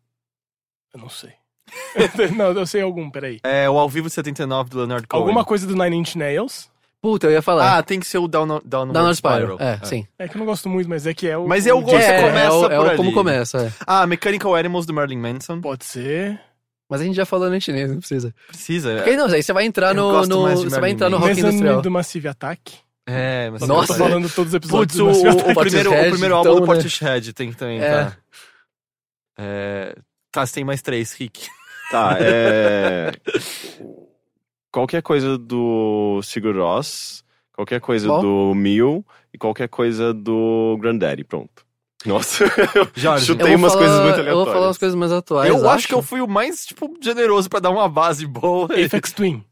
eu 0.94 1.00
não 1.00 1.10
sei. 1.10 1.32
não, 2.36 2.52
eu 2.52 2.66
sei 2.66 2.82
algum, 2.82 3.10
peraí. 3.10 3.40
É 3.44 3.70
o 3.70 3.78
ao 3.78 3.88
vivo 3.88 4.08
de 4.08 4.14
79 4.14 4.70
do 4.72 4.78
Leonard 4.80 5.08
Cohen. 5.08 5.22
Alguma 5.22 5.46
coisa 5.46 5.66
do 5.68 5.76
Nine 5.76 5.96
Inch 5.98 6.16
Nails. 6.16 6.70
Puta, 7.02 7.28
eu 7.28 7.32
ia 7.32 7.42
falar. 7.42 7.78
Ah, 7.78 7.84
tem 7.84 8.00
que 8.00 8.06
ser 8.06 8.18
o 8.20 8.28
Down, 8.28 8.48
Down, 8.64 8.88
Downward 8.92 9.16
Spiral. 9.16 9.58
É, 9.60 9.80
sim. 9.84 10.06
É 10.20 10.28
que 10.28 10.36
eu 10.36 10.40
não 10.40 10.46
gosto 10.46 10.70
muito, 10.70 10.88
mas 10.90 11.08
é 11.08 11.14
que 11.14 11.28
é 11.28 11.36
o. 11.38 11.48
Mas 11.48 11.66
eu 11.66 11.78
o 11.80 11.82
você 11.82 11.96
é, 11.96 12.22
começa 12.22 12.46
é, 12.48 12.50
o, 12.52 12.66
é 12.66 12.70
por 12.78 12.86
o 12.86 12.90
ali. 12.90 12.98
como 12.98 13.12
começa, 13.14 13.58
é. 13.68 13.72
Ah, 13.88 14.06
Mechanical 14.06 14.56
Animals 14.56 14.86
do 14.86 14.94
Marilyn 14.94 15.18
Manson. 15.20 15.60
Pode 15.62 15.84
ser. 15.86 16.40
Mas 16.92 17.00
a 17.00 17.06
gente 17.06 17.16
já 17.16 17.26
falou 17.26 17.50
no 17.50 17.62
chinês, 17.62 17.90
não 17.90 18.00
precisa. 18.00 18.36
Precisa. 18.50 18.96
Porque 18.96 19.12
aí 19.12 19.16
não, 19.16 19.26
aí 19.28 19.42
você 19.42 19.54
vai 19.54 19.64
entrar 19.66 19.96
no. 19.96 20.26
no- 20.26 20.58
você 20.58 20.78
vai 20.78 20.90
entrar 20.92 21.10
no 21.10 21.16
rock 21.18 21.30
Mezzanine 21.30 21.54
industrial. 21.56 21.82
do 21.82 21.90
Massive 21.90 22.28
Attack. 22.28 22.74
É, 23.08 23.50
mas 23.50 23.62
Nossa. 23.66 23.94
Eu 23.94 23.98
tô 23.98 24.04
falando 24.04 24.30
todos 24.30 24.50
os 24.52 24.56
episódios 24.56 24.98
Putz, 24.98 24.98
do 24.98 25.04
o, 25.06 25.08
Massive 25.08 25.28
o 25.28 25.32
Attack. 25.32 25.60
primeiro, 25.62 25.90
o 25.90 25.94
Portishead, 25.94 26.12
primeiro 26.12 26.36
álbum 26.36 26.50
então, 26.50 26.60
do 26.60 26.68
né? 26.68 26.74
Portishead 26.74 27.34
tem 27.34 27.50
que 27.52 27.56
também, 27.56 27.80
É. 27.82 27.90
tá? 27.90 28.18
É... 29.40 29.96
Tá, 30.34 30.46
você 30.46 30.54
tem 30.56 30.64
mais 30.66 30.82
três, 30.82 31.14
Rick. 31.14 31.48
Tá, 31.92 32.18
é. 32.20 33.12
Qualquer 34.72 35.02
coisa 35.02 35.38
do 35.38 36.22
Sigur 36.24 36.56
Rós, 36.58 37.24
qualquer 37.54 37.82
coisa 37.82 38.08
Qual? 38.08 38.22
do 38.22 38.54
Mil 38.56 39.06
e 39.34 39.38
qualquer 39.38 39.68
coisa 39.68 40.14
do 40.14 40.78
Granddaddy, 40.80 41.24
pronto. 41.24 41.66
Nossa, 42.06 42.44
eu 42.44 42.88
Jorge, 42.96 43.26
chutei 43.26 43.56
umas 43.56 43.74
falar- 43.74 43.86
coisas 43.86 44.04
muito 44.06 44.20
Eu 44.20 44.36
vou 44.36 44.46
falar 44.46 44.46
umas 44.46 44.48
aleatórias. 44.48 44.78
coisas 44.78 44.96
mais 44.96 45.12
atuais. 45.12 45.50
eu 45.50 45.70
acho 45.70 45.88
que 45.88 45.94
eu 45.94 46.02
fui 46.02 46.22
o 46.22 46.28
mais, 46.28 46.66
tipo, 46.66 46.94
generoso 47.02 47.50
pra 47.50 47.60
dar 47.60 47.70
uma 47.70 47.88
base 47.90 48.26
boa. 48.26 48.66
Apex 48.74 49.12
Twin. 49.12 49.44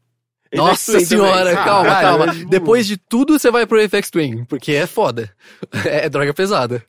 Nossa 0.52 0.98
senhora, 0.98 1.50
também. 1.50 1.64
calma, 1.64 1.84
Caralho, 1.90 2.08
calma. 2.18 2.32
é 2.32 2.34
tipo- 2.36 2.50
Depois 2.50 2.86
de 2.86 2.96
tudo, 2.96 3.38
você 3.38 3.50
vai 3.52 3.66
pro 3.66 3.82
Apex 3.84 4.10
Twin, 4.10 4.44
porque 4.44 4.72
é 4.72 4.86
foda. 4.86 5.30
É 5.84 6.08
droga 6.08 6.34
pesada. 6.34 6.84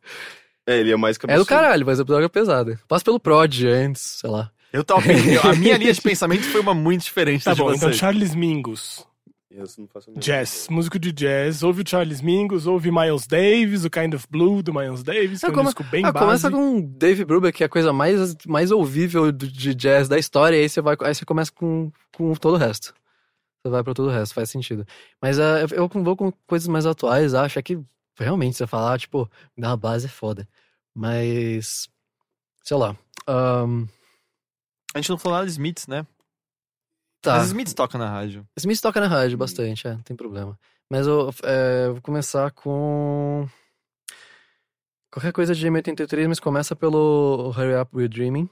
É, 0.65 0.79
ele 0.79 0.91
é 0.91 0.95
mais 0.95 1.15
É 1.17 1.19
cabeçudo. 1.19 1.43
do 1.43 1.47
caralho, 1.47 1.85
mas 1.85 1.99
é 1.99 2.03
droga 2.03 2.27
pesada. 2.29 2.79
Passa 2.87 3.03
pelo 3.03 3.19
Prod 3.19 3.63
antes, 3.65 4.01
sei 4.19 4.29
lá. 4.29 4.49
Eu 4.73 4.83
tava 4.83 5.01
a 5.01 5.53
minha 5.55 5.77
linha 5.77 5.93
de 5.93 5.99
pensamento 6.01 6.43
foi 6.43 6.61
uma 6.61 6.73
muito 6.73 7.03
diferente 7.03 7.43
Tá 7.43 7.51
da 7.51 7.55
de 7.55 7.61
bom, 7.61 7.69
então 7.73 7.89
vocês. 7.89 7.97
Charles 7.97 8.33
Mingus. 8.33 9.05
Eu 9.53 9.65
não 9.77 9.87
faço 9.87 10.09
a 10.09 10.11
menor 10.11 10.21
Jazz, 10.23 10.67
músico 10.69 10.97
de 10.97 11.11
jazz. 11.11 11.61
Ouve 11.61 11.81
o 11.81 11.87
Charles 11.87 12.21
Mingus, 12.21 12.65
ouve 12.65 12.89
Miles 12.89 13.27
Davis, 13.27 13.83
o 13.83 13.89
Kind 13.89 14.13
of 14.13 14.25
Blue 14.29 14.63
do 14.63 14.73
Miles 14.73 15.03
Davis, 15.03 15.41
que 15.41 15.45
é 15.45 15.49
um 15.49 15.53
come- 15.53 15.65
disco 15.65 15.83
bem 15.83 16.05
Ah, 16.05 16.11
base. 16.11 16.25
começa 16.25 16.51
com 16.51 16.81
Dave 16.81 17.25
Brubeck, 17.25 17.57
que 17.57 17.63
é 17.63 17.65
a 17.65 17.69
coisa 17.69 17.91
mais, 17.91 18.35
mais 18.47 18.71
ouvível 18.71 19.29
de 19.31 19.75
jazz 19.75 20.07
da 20.07 20.17
história, 20.17 20.55
e 20.55 20.61
aí 20.61 20.69
você, 20.69 20.79
vai, 20.81 20.95
aí 21.01 21.13
você 21.13 21.25
começa 21.25 21.51
com, 21.51 21.91
com 22.15 22.33
todo 22.35 22.53
o 22.53 22.57
resto. 22.57 22.93
Você 23.61 23.69
vai 23.69 23.83
pra 23.83 23.93
todo 23.93 24.07
o 24.07 24.11
resto, 24.11 24.33
faz 24.33 24.49
sentido. 24.49 24.87
Mas 25.21 25.37
ah, 25.37 25.65
eu 25.71 25.87
vou 25.89 26.15
com 26.15 26.31
coisas 26.47 26.67
mais 26.69 26.85
atuais, 26.85 27.33
acho 27.33 27.59
é 27.59 27.61
que 27.61 27.77
realmente 28.17 28.55
você 28.55 28.65
falar, 28.65 28.97
tipo, 28.99 29.29
uma 29.57 29.75
base 29.75 30.05
é 30.05 30.09
foda. 30.09 30.47
Mas. 30.95 31.89
Sei 32.63 32.77
lá. 32.77 32.95
ahn, 33.27 33.85
A 34.95 34.97
gente 34.99 35.09
não 35.09 35.17
falou 35.17 35.37
nada 35.37 35.45
de 35.47 35.51
Smiths, 35.53 35.87
né? 35.87 36.05
Tá. 37.21 37.37
Mas 37.37 37.47
Smiths 37.47 37.73
toca 37.73 37.97
na 37.97 38.09
rádio. 38.09 38.45
Smith 38.57 38.81
toca 38.81 38.99
na 38.99 39.07
rádio 39.07 39.37
bastante, 39.37 39.87
é, 39.87 39.91
não 39.93 40.01
tem 40.01 40.15
problema. 40.15 40.57
Mas 40.89 41.07
eu 41.07 41.33
é, 41.43 41.87
vou 41.89 42.01
começar 42.01 42.51
com. 42.51 43.47
Qualquer 45.11 45.33
coisa 45.33 45.53
de 45.53 45.67
M83, 45.67 46.27
mas 46.27 46.39
começa 46.39 46.75
pelo 46.75 47.53
Hurry 47.55 47.75
Up 47.81 47.95
We're 47.95 48.07
Dreaming. 48.07 48.49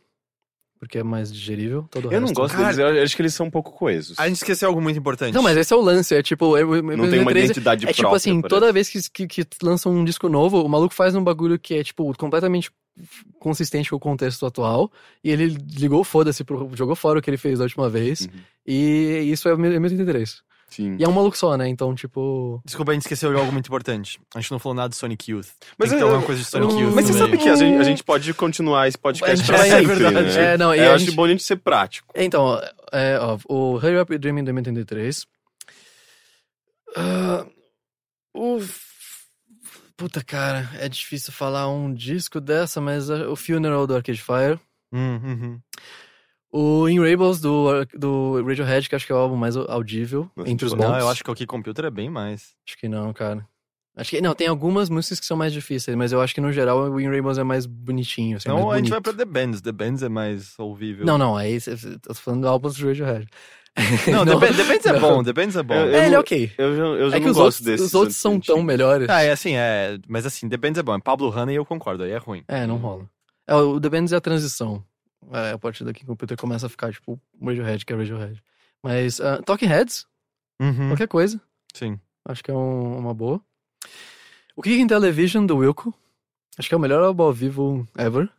Porque 0.77 0.97
é 0.97 1.03
mais 1.03 1.31
digerível. 1.31 1.85
Todo 1.91 2.05
Eu 2.09 2.21
não 2.21 2.27
resto- 2.29 2.39
gosto 2.39 2.55
Cara- 2.55 2.73
deles, 2.73 2.97
eu 2.97 3.03
acho 3.03 3.13
que 3.15 3.21
eles 3.21 3.33
são 3.33 3.47
um 3.47 3.51
pouco 3.51 3.71
coesos. 3.73 4.17
A 4.17 4.27
gente 4.29 4.37
esqueceu 4.37 4.69
algo 4.69 4.79
muito 4.81 4.97
importante. 4.97 5.33
Não, 5.35 5.43
mas 5.43 5.57
esse 5.57 5.73
é 5.73 5.75
o 5.75 5.81
lance, 5.81 6.15
é 6.15 6.23
tipo. 6.23 6.55
é- 6.55 6.63
Não 6.63 7.09
tem 7.09 7.19
uma 7.19 7.31
M83 7.31 7.43
identidade 7.43 7.83
É 7.83 7.87
própria. 7.87 7.93
tipo 8.05 8.15
assim, 8.15 8.41
parece. 8.41 8.47
toda 8.49 8.71
vez 8.71 8.87
que, 8.87 9.27
que, 9.27 9.27
que 9.27 9.45
lança 9.61 9.89
um 9.89 10.05
disco 10.05 10.29
novo, 10.29 10.63
o 10.63 10.69
maluco 10.69 10.93
faz 10.95 11.15
um 11.15 11.23
bagulho 11.23 11.59
que 11.59 11.75
é, 11.75 11.83
tipo, 11.83 12.13
completamente 12.17 12.71
consistente 13.39 13.89
com 13.89 13.95
o 13.95 13.99
contexto 13.99 14.45
atual. 14.45 14.91
E 15.23 15.31
ele 15.31 15.57
ligou 15.77 16.03
foda-se, 16.03 16.43
pro- 16.43 16.69
jogou 16.75 16.95
fora 16.95 17.19
o 17.19 17.21
que 17.21 17.29
ele 17.29 17.37
fez 17.37 17.59
da 17.59 17.63
última 17.65 17.89
vez. 17.89 18.21
Uhum. 18.21 18.39
E 18.67 19.31
isso 19.31 19.47
é 19.49 19.53
o 19.53 19.57
M83. 19.57 20.37
Sim. 20.69 20.97
E 20.99 21.03
é 21.03 21.07
um 21.09 21.11
maluco 21.11 21.35
só, 21.35 21.57
né? 21.57 21.67
Então, 21.67 21.95
tipo. 21.95 22.61
Desculpa, 22.63 22.91
a 22.91 22.93
gente 22.93 23.01
esqueceu 23.01 23.31
de 23.33 23.39
algo 23.39 23.51
muito 23.51 23.65
importante. 23.65 24.19
A 24.35 24.39
gente 24.39 24.51
não 24.51 24.59
falou 24.59 24.75
nada 24.75 24.89
de 24.89 24.97
Sonic 24.97 25.31
Youth. 25.31 25.47
Mas 25.79 25.91
eu- 25.91 25.97
ter 25.97 26.03
alguma 26.03 26.21
coisa 26.21 26.41
de 26.43 26.47
Sonic 26.47 26.73
Youth. 26.79 26.93
Mas 26.93 27.05
você 27.07 27.13
no 27.13 27.17
sabe 27.17 27.37
que 27.39 27.49
a 27.49 27.55
gente, 27.55 27.77
a 27.79 27.83
gente 27.83 28.03
pode 28.03 28.31
continuar 28.35 28.87
esse 28.87 28.97
podcast 28.97 29.33
A 29.33 29.35
gente 29.35 29.47
pra 29.47 29.65
é 29.65 29.69
sempre, 29.79 29.95
verdade. 29.95 30.37
né? 30.37 30.53
É, 30.53 30.57
não, 30.59 30.75
e 30.75 30.77
eu 30.77 30.91
a 30.91 30.95
acho 30.95 31.05
gente- 31.05 31.15
bom 31.15 31.23
a 31.25 31.27
gente 31.29 31.41
ser 31.41 31.55
prático. 31.55 32.07
Então, 32.15 32.61
é, 32.93 33.17
ó, 33.19 33.39
o 33.49 33.77
Hurry 33.77 33.97
Up 33.99 34.15
Dreaming 34.15 34.43
do 34.43 34.51
M83. 34.53 35.25
Ah, 36.95 37.45
o. 38.33 38.59
Puta, 39.99 40.23
cara, 40.23 40.69
é 40.79 40.87
difícil 40.87 41.33
falar 41.33 41.67
um 41.69 41.93
disco 41.93 42.39
dessa, 42.39 42.79
mas 42.79 43.09
ah, 43.09 43.29
o 43.29 43.35
Funeral 43.35 43.85
do 43.85 43.93
Arcade 43.93 44.21
Fire. 44.21 44.57
Hum, 44.93 45.19
uhum. 45.21 45.59
O 46.49 46.87
In 46.87 47.01
Rainbows 47.01 47.41
do, 47.41 47.85
do 47.93 48.41
Radiohead, 48.41 48.87
que 48.87 48.95
acho 48.95 49.05
que 49.05 49.11
é 49.11 49.15
o 49.15 49.17
álbum 49.17 49.35
mais 49.35 49.57
audível 49.57 50.31
Nossa, 50.37 50.49
entre 50.49 50.65
os 50.65 50.73
bons. 50.73 50.85
Não, 50.85 50.97
eu 50.97 51.09
acho 51.09 51.21
que 51.21 51.29
o 51.29 51.33
OK 51.33 51.45
Computer 51.45 51.83
é 51.83 51.91
bem 51.91 52.09
mais. 52.09 52.53
Acho 52.65 52.77
que 52.77 52.87
não, 52.87 53.11
cara. 53.11 53.45
Acho 53.93 54.11
que 54.11 54.21
não, 54.21 54.33
tem 54.33 54.47
algumas 54.47 54.89
músicas 54.89 55.19
que 55.19 55.25
são 55.25 55.35
mais 55.35 55.51
difíceis, 55.51 55.97
mas 55.97 56.13
eu 56.13 56.21
acho 56.21 56.33
que 56.33 56.39
no 56.39 56.53
geral 56.53 56.89
o 56.89 57.01
In 57.01 57.09
Rainbows 57.09 57.37
é 57.37 57.43
mais 57.43 57.65
bonitinho. 57.65 58.37
Assim, 58.37 58.47
Então 58.47 58.67
mais 58.67 58.75
a 58.75 58.77
gente 58.77 58.89
vai 58.89 59.01
pra 59.01 59.13
The 59.13 59.25
Bands. 59.25 59.59
The 59.59 59.71
Bands 59.73 60.01
é 60.01 60.07
mais 60.07 60.57
ouvível. 60.57 61.05
Não, 61.05 61.17
não, 61.17 61.35
aí 61.35 61.59
cê- 61.59 61.75
tô 62.01 62.13
falando 62.13 62.43
do 62.43 62.47
álbum 62.47 62.69
do 62.69 62.87
Radiohead. 62.87 63.27
Não, 64.11 64.25
Bands 64.39 64.85
é 64.85 64.91
não. 64.93 64.99
bom. 64.99 65.23
The 65.23 65.33
Bands 65.33 65.55
é 65.55 65.63
bom. 65.63 65.73
Eu- 65.73 65.85
eu 65.87 65.99
É, 66.01 66.05
ele 66.07 66.15
é 66.15 66.19
ok. 66.19 66.51
Eu 66.57 66.75
já, 66.75 66.83
eu 66.83 67.09
já 67.09 67.15
É 67.15 67.19
que 67.19 67.25
não 67.25 67.31
os 67.31 67.37
gosto 67.37 67.45
outros, 67.59 67.61
desses. 67.61 67.85
os 67.87 67.93
outros 67.93 68.15
são 68.17 68.39
tão 68.39 68.61
melhores. 68.63 69.07
Ah, 69.09 69.21
é 69.21 69.31
assim, 69.31 69.55
é. 69.55 69.97
Mas 70.07 70.25
assim, 70.25 70.47
The 70.49 70.57
Bands 70.57 70.77
é 70.79 70.83
bom. 70.83 70.95
É 70.95 70.99
Pablo 70.99 71.29
Honey 71.35 71.55
eu 71.55 71.65
concordo, 71.65 72.03
aí 72.03 72.11
é 72.11 72.17
ruim. 72.17 72.43
É, 72.47 72.65
não 72.67 72.77
rola. 72.77 73.09
É, 73.47 73.55
o 73.55 73.79
The 73.79 73.89
Bands 73.89 74.11
é 74.13 74.15
a 74.17 74.21
transição. 74.21 74.83
É, 75.33 75.51
a 75.51 75.57
partir 75.57 75.83
daqui 75.83 76.03
o 76.03 76.07
computer 76.07 76.37
começa 76.37 76.65
a 76.65 76.69
ficar, 76.69 76.91
tipo, 76.91 77.19
Radiohead, 77.43 77.85
que 77.85 77.93
é 77.93 77.95
Radiohead. 77.95 78.41
Mas, 78.81 79.19
uh, 79.19 79.41
Talking 79.45 79.67
Heads, 79.67 80.05
Uhum. 80.61 80.87
qualquer 80.89 81.07
coisa, 81.07 81.39
Sim. 81.73 81.99
acho 82.25 82.43
que 82.43 82.49
é 82.49 82.53
um- 82.53 82.97
uma 82.97 83.13
boa. 83.13 83.41
O 84.55 84.61
Kicking 84.61 84.87
Television, 84.87 85.45
do 85.45 85.57
Wilco, 85.57 85.93
acho 86.57 86.67
que 86.67 86.73
é 86.73 86.77
o 86.77 86.79
melhor 86.79 87.03
álbum 87.03 87.23
ao 87.23 87.33
vivo 87.33 87.87
ever. 87.97 88.29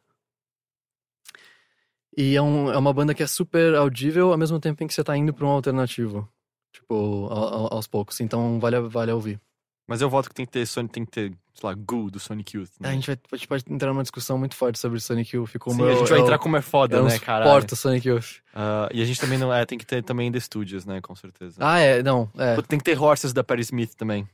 E 2.17 2.35
é, 2.37 2.43
um- 2.43 2.71
é 2.73 2.77
uma 2.79 2.93
banda 2.93 3.15
que 3.15 3.23
é 3.23 3.27
super 3.27 3.75
audível, 3.75 4.33
ao 4.33 4.39
mesmo 4.39 4.59
tempo 4.59 4.83
em 4.83 4.87
que 4.87 4.95
você 4.95 5.05
tá 5.05 5.17
indo 5.17 5.33
pra 5.33 5.47
um 5.47 5.51
alternativo. 5.51 6.29
Tipo, 6.73 6.95
ao- 7.31 7.55
ao- 7.55 7.75
aos 7.75 7.87
poucos. 7.87 8.21
Então, 8.21 8.59
vale, 8.61 8.77
a- 8.77 8.81
vale 8.81 9.11
a 9.11 9.15
ouvir. 9.15 9.41
Mas 9.89 10.01
eu 10.01 10.09
voto 10.09 10.29
que 10.29 10.35
tem 10.35 10.47
que 10.47 10.53
ter 10.53 10.65
Sonic, 10.67 10.93
tem 10.95 11.05
que 11.05 11.11
ter, 11.11 11.33
sei 11.53 11.69
lá, 11.69 11.75
Goo 11.75 12.09
do 12.13 12.21
Sonic 12.21 12.57
Youth. 12.57 12.71
né? 12.79 12.91
A 12.91 12.93
gente 12.93 13.09
vai, 13.09 13.19
a 13.33 13.37
gente 13.37 13.49
pode 13.49 13.65
entrar 13.69 13.89
numa 13.89 14.03
discussão 14.03 14.39
muito 14.39 14.55
forte 14.55 14.79
sobre 14.79 15.01
Sonic 15.01 15.35
Youth. 15.35 15.49
Ficou 15.49 15.73
Sim, 15.73 15.83
meu, 15.83 15.89
a 15.91 15.95
gente 15.97 16.09
vai 16.09 16.19
eu- 16.19 16.23
entrar 16.23 16.39
como 16.39 16.57
é 16.57 16.63
foda, 16.63 16.97
eu 16.99 17.05
né, 17.05 17.19
caralho? 17.19 17.51
suporto 17.51 17.75
Sonic 17.75 18.07
Youth. 18.09 18.37
Ah, 18.55 18.89
e 18.93 19.03
a 19.03 19.05
gente 19.05 19.21
também 19.21 19.37
não. 19.37 19.53
É, 19.53 19.67
tem 19.67 19.77
que 19.77 19.85
ter 19.85 20.05
também 20.05 20.31
The 20.31 20.39
Studios, 20.39 20.87
né, 20.87 21.01
com 21.01 21.17
certeza. 21.17 21.57
Ah, 21.59 21.81
é, 21.81 22.05
não, 22.05 22.31
é. 22.39 22.61
Tem 22.63 22.79
que 22.79 22.85
ter 22.85 22.97
Horses 23.01 23.33
da 23.33 23.43
Perry 23.43 23.63
Smith 23.63 23.95
também. 23.97 24.29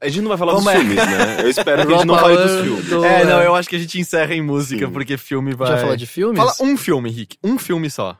A 0.00 0.08
gente 0.08 0.20
não 0.22 0.28
vai 0.28 0.38
falar 0.38 0.52
Como 0.54 0.64
dos 0.64 0.72
é? 0.74 0.78
filmes, 0.78 0.96
né? 0.96 1.40
Eu 1.42 1.48
espero 1.48 1.86
que 1.86 1.92
a 1.92 1.96
gente 1.96 2.06
não 2.06 2.18
fale 2.18 2.36
dos 2.36 2.60
filmes. 2.60 2.88
do- 2.88 3.04
é, 3.04 3.22
é. 3.22 3.24
não, 3.24 3.42
eu 3.42 3.54
acho 3.54 3.68
que 3.68 3.76
a 3.76 3.78
gente 3.78 3.98
encerra 3.98 4.34
em 4.34 4.40
música, 4.42 4.86
Sim. 4.86 4.92
porque 4.92 5.16
filme 5.16 5.54
vai. 5.54 5.68
Já 5.68 5.78
falar 5.78 5.96
de 5.96 6.06
filmes? 6.06 6.38
Fala 6.38 6.54
um 6.60 6.76
filme, 6.76 7.10
Rick. 7.10 7.36
Um 7.42 7.58
filme 7.58 7.90
só. 7.90 8.16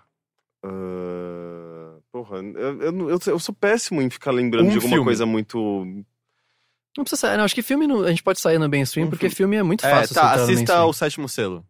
Ah, 0.65 1.97
porra, 2.13 2.39
eu, 2.39 2.83
eu, 2.83 3.11
eu, 3.11 3.19
eu 3.27 3.39
sou 3.39 3.55
péssimo 3.55 4.01
em 4.03 4.11
ficar 4.11 4.31
lembrando 4.33 4.67
Um 4.67 4.71
de 4.71 4.77
alguma 4.77 4.93
filme. 4.95 5.05
coisa 5.05 5.25
muito. 5.27 5.85
Não 6.97 7.05
precisa 7.05 7.21
sair, 7.21 7.37
não. 7.37 7.45
Acho 7.45 7.55
que 7.55 7.63
filme 7.63 7.87
não- 7.87 8.03
a 8.03 8.11
gente 8.11 8.23
pode 8.23 8.39
sair 8.41 8.59
no 8.59 8.69
mainstream, 8.69 9.07
Um 9.07 9.11
porque 9.11 9.31
filme 9.31 9.57
é 9.57 9.63
muito 9.63 9.85
É, 9.87 9.91
fácil. 9.91 10.15
tá, 10.15 10.21
entrar 10.33 10.37
no 10.37 10.43
assista 10.53 10.85
o 10.85 10.93
sétimo 10.93 11.29
selo. 11.29 11.65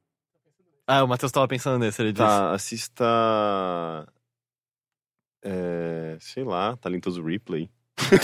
Ah, 0.86 1.04
o 1.04 1.08
Matheus 1.08 1.30
tava 1.30 1.46
pensando 1.46 1.78
nesse, 1.78 2.02
ele 2.02 2.12
disse. 2.12 2.24
Tá, 2.26 2.50
assista. 2.52 3.04
É, 5.44 6.16
sei 6.20 6.44
lá, 6.44 6.76
Talentoso 6.76 7.22
Ripley. 7.22 7.68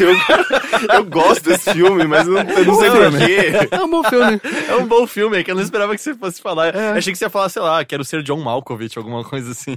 Eu, 0.00 0.10
eu 0.96 1.04
gosto 1.04 1.44
desse 1.44 1.72
filme, 1.72 2.04
mas 2.06 2.26
não, 2.26 2.38
eu 2.38 2.64
não 2.64 2.74
sei 2.74 2.90
porquê. 2.90 3.68
É 3.74 3.82
um 3.84 3.90
bom 3.90 4.02
filme. 4.04 4.40
É 4.68 4.74
um 4.76 4.86
bom 4.86 5.06
filme, 5.06 5.36
é 5.38 5.44
que 5.44 5.50
eu 5.50 5.54
não 5.54 5.62
esperava 5.62 5.94
que 5.94 6.00
você 6.00 6.14
fosse 6.14 6.40
falar. 6.40 6.74
É. 6.74 6.90
Achei 6.92 7.12
que 7.12 7.18
você 7.18 7.24
ia 7.26 7.30
falar, 7.30 7.48
sei 7.48 7.62
lá, 7.62 7.84
quero 7.84 8.04
ser 8.04 8.22
John 8.22 8.40
Malkovich, 8.40 8.96
alguma 8.98 9.22
coisa 9.24 9.52
assim. 9.52 9.76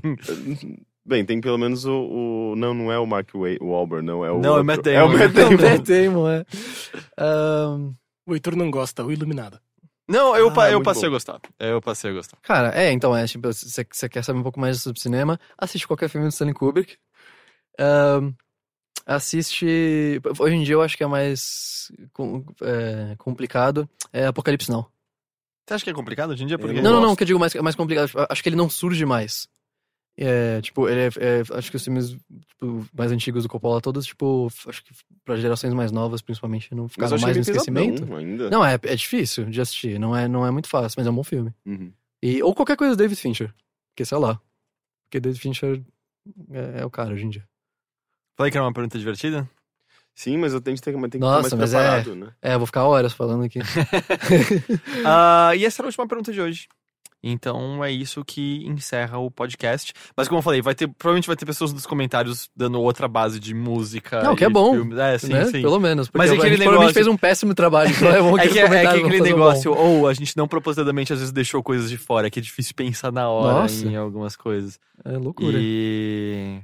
Bem, 1.05 1.25
tem 1.25 1.41
pelo 1.41 1.57
menos 1.57 1.85
o. 1.85 1.91
o- 2.51 2.55
não, 2.55 2.73
não 2.73 2.91
é 2.91 2.97
o 2.99 3.05
Mark 3.05 3.29
Wa- 3.33 3.57
Wahlberg, 3.61 4.05
não. 4.05 4.23
É 4.23 4.31
o 4.31 4.39
Não, 4.39 4.49
é 4.49 4.51
o 4.53 4.57
outro. 4.57 4.65
Matt 4.65 4.87
É 4.87 5.03
o 5.03 5.07
Damon. 5.07 5.17
Matt 5.17 5.33
Não, 5.33 5.49
Damon. 5.49 5.69
Matt 5.71 5.87
Damon, 5.87 6.29
é. 6.29 6.45
Ahn, 7.17 7.91
O 8.27 8.33
Heitor 8.33 8.55
não 8.55 8.69
gosta, 8.71 9.03
o 9.03 9.11
Iluminado. 9.11 9.59
Não, 10.07 10.35
eu, 10.35 10.49
Ah, 10.49 10.53
pa- 10.53 10.71
eu 10.71 10.81
passei 10.83 11.03
bom. 11.03 11.07
a 11.07 11.09
gostar. 11.11 11.39
Eu 11.59 11.81
passei 11.81 12.11
a 12.11 12.13
gostar. 12.13 12.37
cara, 12.41 12.71
é, 12.75 12.91
então, 12.91 13.15
é, 13.15 13.25
tipo, 13.25 13.47
você 13.51 14.09
quer 14.09 14.23
saber 14.23 14.39
um 14.39 14.43
pouco 14.43 14.59
mais 14.59 14.81
sobre 14.81 14.99
cinema, 14.99 15.39
assiste 15.57 15.87
qualquer 15.87 16.09
filme 16.09 16.27
do 16.27 16.31
Stanley 16.31 16.53
Kubrick. 16.53 16.97
Ahn, 17.79 18.33
assiste... 19.05 20.21
Hoje 20.39 20.55
em 20.55 20.63
dia 20.63 20.75
eu 20.75 20.81
acho 20.81 20.97
que 20.97 21.03
é 21.03 21.07
mais 21.07 21.91
é, 22.61 23.15
complicado. 23.17 23.89
É 24.11 24.25
Apocalipse 24.25 24.71
Now. 24.71 24.91
Você 25.67 25.75
acha 25.75 25.83
que 25.83 25.89
é 25.89 25.93
complicado 25.93 26.31
hoje 26.31 26.43
em 26.43 26.47
dia? 26.47 26.57
Porque... 26.57 26.81
Não, 26.81 26.93
não, 26.93 27.01
não, 27.01 27.15
que 27.15 27.23
eu 27.23 27.27
digo 27.27 27.39
mais, 27.39 27.53
mais 27.55 27.75
complicado. 27.75 28.07
tipo, 28.07 28.25
Acho 28.29 28.43
que 28.43 28.49
ele 28.49 28.55
não 28.55 28.69
surge 28.69 29.05
mais. 29.05 29.47
É, 30.17 30.59
tipo, 30.61 30.89
ele 30.89 31.01
é, 31.01 31.07
é- 31.07 31.57
acho 31.57 31.71
que 31.71 31.77
os 31.77 31.83
filmes 31.83 32.09
tipo, 32.09 32.85
mais 32.93 33.11
antigos 33.11 33.43
do 33.43 33.49
Coppola, 33.49 33.79
todos, 33.79 34.05
tipo, 34.05 34.49
acho 34.67 34.83
que 34.83 34.93
para 35.23 35.37
gerações 35.37 35.73
mais 35.73 35.91
novas, 35.91 36.21
principalmente, 36.21 36.75
não 36.75 36.87
ficaram 36.89 37.17
mais 37.17 37.35
no 37.35 37.41
esquecimento. 37.41 38.05
Não, 38.51 38.63
é, 38.65 38.75
é 38.75 38.95
difícil 38.95 39.45
de 39.45 39.61
assistir, 39.61 39.97
não 39.97 40.15
é, 40.15 40.27
não 40.27 40.45
é 40.45 40.51
muito 40.51 40.67
fácil, 40.67 40.95
mas 40.97 41.07
é 41.07 41.09
um 41.09 41.15
bom 41.15 41.23
filme. 41.23 41.53
Uhum. 41.65 41.93
E, 42.21 42.43
ou 42.43 42.53
qualquer 42.53 42.75
coisa 42.75 42.93
do 42.95 42.97
David 42.99 43.19
Fincher, 43.19 43.53
porque 43.89 44.05
sei 44.05 44.17
lá. 44.17 44.39
Porque 45.05 45.19
David 45.19 45.41
Fincher 45.41 45.81
é, 46.51 46.81
é 46.81 46.85
o 46.85 46.89
cara 46.89 47.13
hoje 47.13 47.25
em 47.25 47.29
dia. 47.29 47.47
Falei 48.37 48.51
que 48.51 48.57
era 48.57 48.65
uma 48.65 48.73
pergunta 48.73 48.97
divertida? 48.97 49.49
Sim, 50.13 50.37
mas 50.37 50.53
eu 50.53 50.59
tenho 50.61 50.75
que 50.75 50.83
ter, 50.83 50.91
tem 50.93 51.09
que 51.09 51.17
Nossa, 51.19 51.55
mas 51.55 51.71
mais 51.71 51.73
é- 51.73 51.77
preparado, 52.01 52.15
né? 52.15 52.27
É, 52.41 52.53
eu 52.53 52.59
vou 52.59 52.65
ficar 52.65 52.83
horas 52.85 53.13
falando 53.13 53.43
aqui. 53.45 53.59
Ah, 55.05 55.51
e 55.55 55.65
essa 55.65 55.81
era 55.81 55.87
a 55.87 55.89
última 55.89 56.07
pergunta 56.07 56.31
de 56.31 56.41
hoje. 56.41 56.67
Então 57.23 57.83
é 57.83 57.91
isso 57.91 58.25
que 58.25 58.65
encerra 58.65 59.19
o 59.19 59.29
podcast. 59.29 59.93
Mas 60.17 60.27
como 60.27 60.39
eu 60.39 60.41
falei, 60.43 60.59
vai 60.59 60.73
ter, 60.73 60.87
provavelmente 60.87 61.27
vai 61.27 61.35
ter 61.35 61.45
pessoas 61.45 61.71
nos 61.71 61.85
comentários 61.85 62.49
dando 62.55 62.81
outra 62.81 63.07
base 63.07 63.39
de 63.39 63.53
música. 63.53 64.23
Não, 64.23 64.35
que 64.35 64.43
é 64.43 64.49
bom, 64.49 64.71
filmes. 64.73 64.97
É, 64.97 65.17
sim, 65.19 65.27
né? 65.31 65.45
sim. 65.45 65.61
Pelo 65.61 65.79
menos. 65.79 66.07
Porque 66.07 66.17
Mas 66.17 66.31
é 66.31 66.33
a 66.33 66.37
aquele 66.37 66.49
gente 66.55 66.63
provavelmente 66.63 66.87
negócio- 66.87 66.93
fez 66.95 67.07
um 67.07 67.17
péssimo 67.17 67.53
trabalho. 67.53 67.91
Então 67.91 68.09
é 68.09 68.21
bom 68.21 68.33
que 68.37 68.41
É 68.41 68.47
que, 68.47 68.59
é, 68.59 68.63
é 68.63 68.81
que 68.81 68.87
aquele 69.05 69.21
negócio, 69.21 69.71
bom. 69.73 69.79
ou 69.79 70.07
a 70.07 70.13
gente 70.15 70.35
não 70.35 70.47
propositadamente 70.47 71.13
às 71.13 71.19
vezes 71.19 71.31
deixou 71.31 71.61
coisas 71.61 71.91
de 71.91 71.97
fora, 71.97 72.27
que 72.29 72.39
é 72.39 72.41
difícil 72.41 72.73
pensar 72.75 73.11
na 73.11 73.29
hora 73.29 73.61
Nossa. 73.61 73.85
em 73.87 73.95
algumas 73.95 74.35
coisas. 74.35 74.79
É 75.05 75.15
loucura. 75.15 75.57
E. 75.61 76.59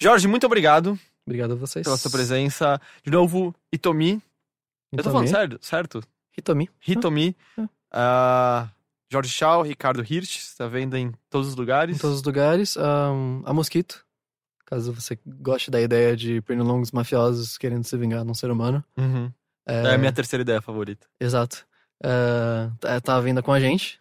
Jorge, 0.00 0.26
muito 0.28 0.44
obrigado 0.46 0.98
Obrigado 1.26 1.52
a 1.52 1.56
vocês. 1.56 1.84
pela 1.84 1.96
sua 1.96 2.10
presença. 2.10 2.80
De 3.02 3.10
novo, 3.10 3.54
Itomi. 3.72 4.22
Eu 4.92 5.02
tô 5.02 5.10
falando 5.10 5.28
sério, 5.28 5.58
certo? 5.60 6.02
Hitomi. 6.36 6.68
Hitomi. 6.86 7.36
Ah. 7.56 7.68
Ah, 7.96 8.68
Jorge 9.10 9.30
Shaw, 9.30 9.62
Ricardo 9.62 10.02
Hirsch, 10.02 10.36
está 10.36 10.66
vendo 10.66 10.96
em 10.96 11.12
todos 11.30 11.48
os 11.48 11.56
lugares. 11.56 11.96
Em 11.96 11.98
todos 12.00 12.16
os 12.18 12.22
lugares. 12.22 12.76
Ahn, 12.76 13.42
a 13.44 13.52
Mosquito. 13.52 14.04
Caso 14.66 14.92
você 14.92 15.18
goste 15.24 15.70
da 15.70 15.80
ideia 15.80 16.16
de 16.16 16.40
pernilongos 16.42 16.90
mafiosos 16.90 17.56
querendo 17.56 17.84
se 17.84 17.96
vingar 17.96 18.24
num 18.24 18.34
ser 18.34 18.50
humano. 18.50 18.84
Uhum. 18.96 19.30
É 19.66 19.94
a 19.94 19.98
minha 19.98 20.12
terceira 20.12 20.42
ideia 20.42 20.60
favorita. 20.60 21.06
Exato. 21.20 21.66
É, 22.02 22.70
tá, 22.80 23.00
tá 23.00 23.16
à 23.16 23.20
venda 23.20 23.42
com 23.42 23.52
a 23.52 23.60
gente. 23.60 24.00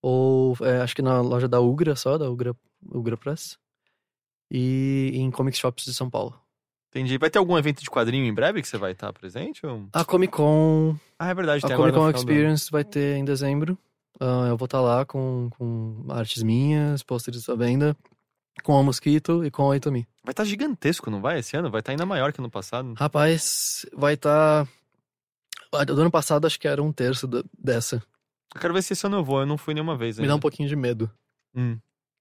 Ou 0.00 0.56
é, 0.60 0.80
acho 0.80 0.94
que 0.94 1.02
na 1.02 1.20
loja 1.20 1.46
da 1.48 1.60
Ugra 1.60 1.94
só, 1.94 2.16
da 2.16 2.28
Ugra, 2.30 2.54
Ugra 2.90 3.16
Press. 3.16 3.58
E 4.56 5.10
em 5.14 5.32
comic 5.32 5.58
shops 5.58 5.84
de 5.84 5.92
São 5.92 6.08
Paulo. 6.08 6.40
Entendi. 6.90 7.18
Vai 7.18 7.28
ter 7.28 7.40
algum 7.40 7.58
evento 7.58 7.82
de 7.82 7.90
quadrinho 7.90 8.24
em 8.24 8.32
breve 8.32 8.62
que 8.62 8.68
você 8.68 8.78
vai 8.78 8.92
estar 8.92 9.12
presente? 9.12 9.66
Ou... 9.66 9.88
A 9.92 10.04
Comic 10.04 10.32
Con. 10.32 10.96
Ah, 11.18 11.30
é 11.30 11.34
verdade. 11.34 11.66
A 11.66 11.76
Comic 11.76 11.92
Con. 11.92 12.08
Experience 12.10 12.70
vai 12.70 12.84
ter 12.84 13.16
em 13.16 13.24
dezembro. 13.24 13.76
Ah, 14.20 14.46
eu 14.48 14.56
vou 14.56 14.66
estar 14.66 14.80
lá 14.80 15.04
com, 15.04 15.50
com 15.58 16.06
artes 16.08 16.44
minhas, 16.44 17.02
pôsteres 17.02 17.48
à 17.48 17.56
venda. 17.56 17.96
Com 18.62 18.78
a 18.78 18.82
Mosquito 18.84 19.44
e 19.44 19.50
com 19.50 19.72
a 19.72 19.76
Itomi. 19.76 20.06
Vai 20.22 20.30
estar 20.30 20.44
gigantesco, 20.44 21.10
não 21.10 21.20
vai? 21.20 21.40
Esse 21.40 21.56
ano? 21.56 21.68
Vai 21.68 21.80
estar 21.80 21.90
ainda 21.90 22.06
maior 22.06 22.32
que 22.32 22.40
no 22.40 22.48
passado. 22.48 22.94
Rapaz, 22.96 23.84
vai 23.92 24.14
estar. 24.14 24.68
Do 25.88 26.00
ano 26.00 26.12
passado 26.12 26.46
acho 26.46 26.60
que 26.60 26.68
era 26.68 26.80
um 26.80 26.92
terço 26.92 27.26
dessa. 27.58 28.00
Eu 28.54 28.60
quero 28.60 28.72
ver 28.72 28.82
se 28.82 28.92
esse 28.92 29.04
ano 29.04 29.16
eu 29.16 29.24
vou. 29.24 29.40
Eu 29.40 29.46
não 29.46 29.58
fui 29.58 29.74
nenhuma 29.74 29.96
vez 29.96 30.16
Me 30.16 30.22
ainda. 30.22 30.34
dá 30.34 30.36
um 30.36 30.40
pouquinho 30.40 30.68
de 30.68 30.76
medo. 30.76 31.10
Hum. 31.56 31.76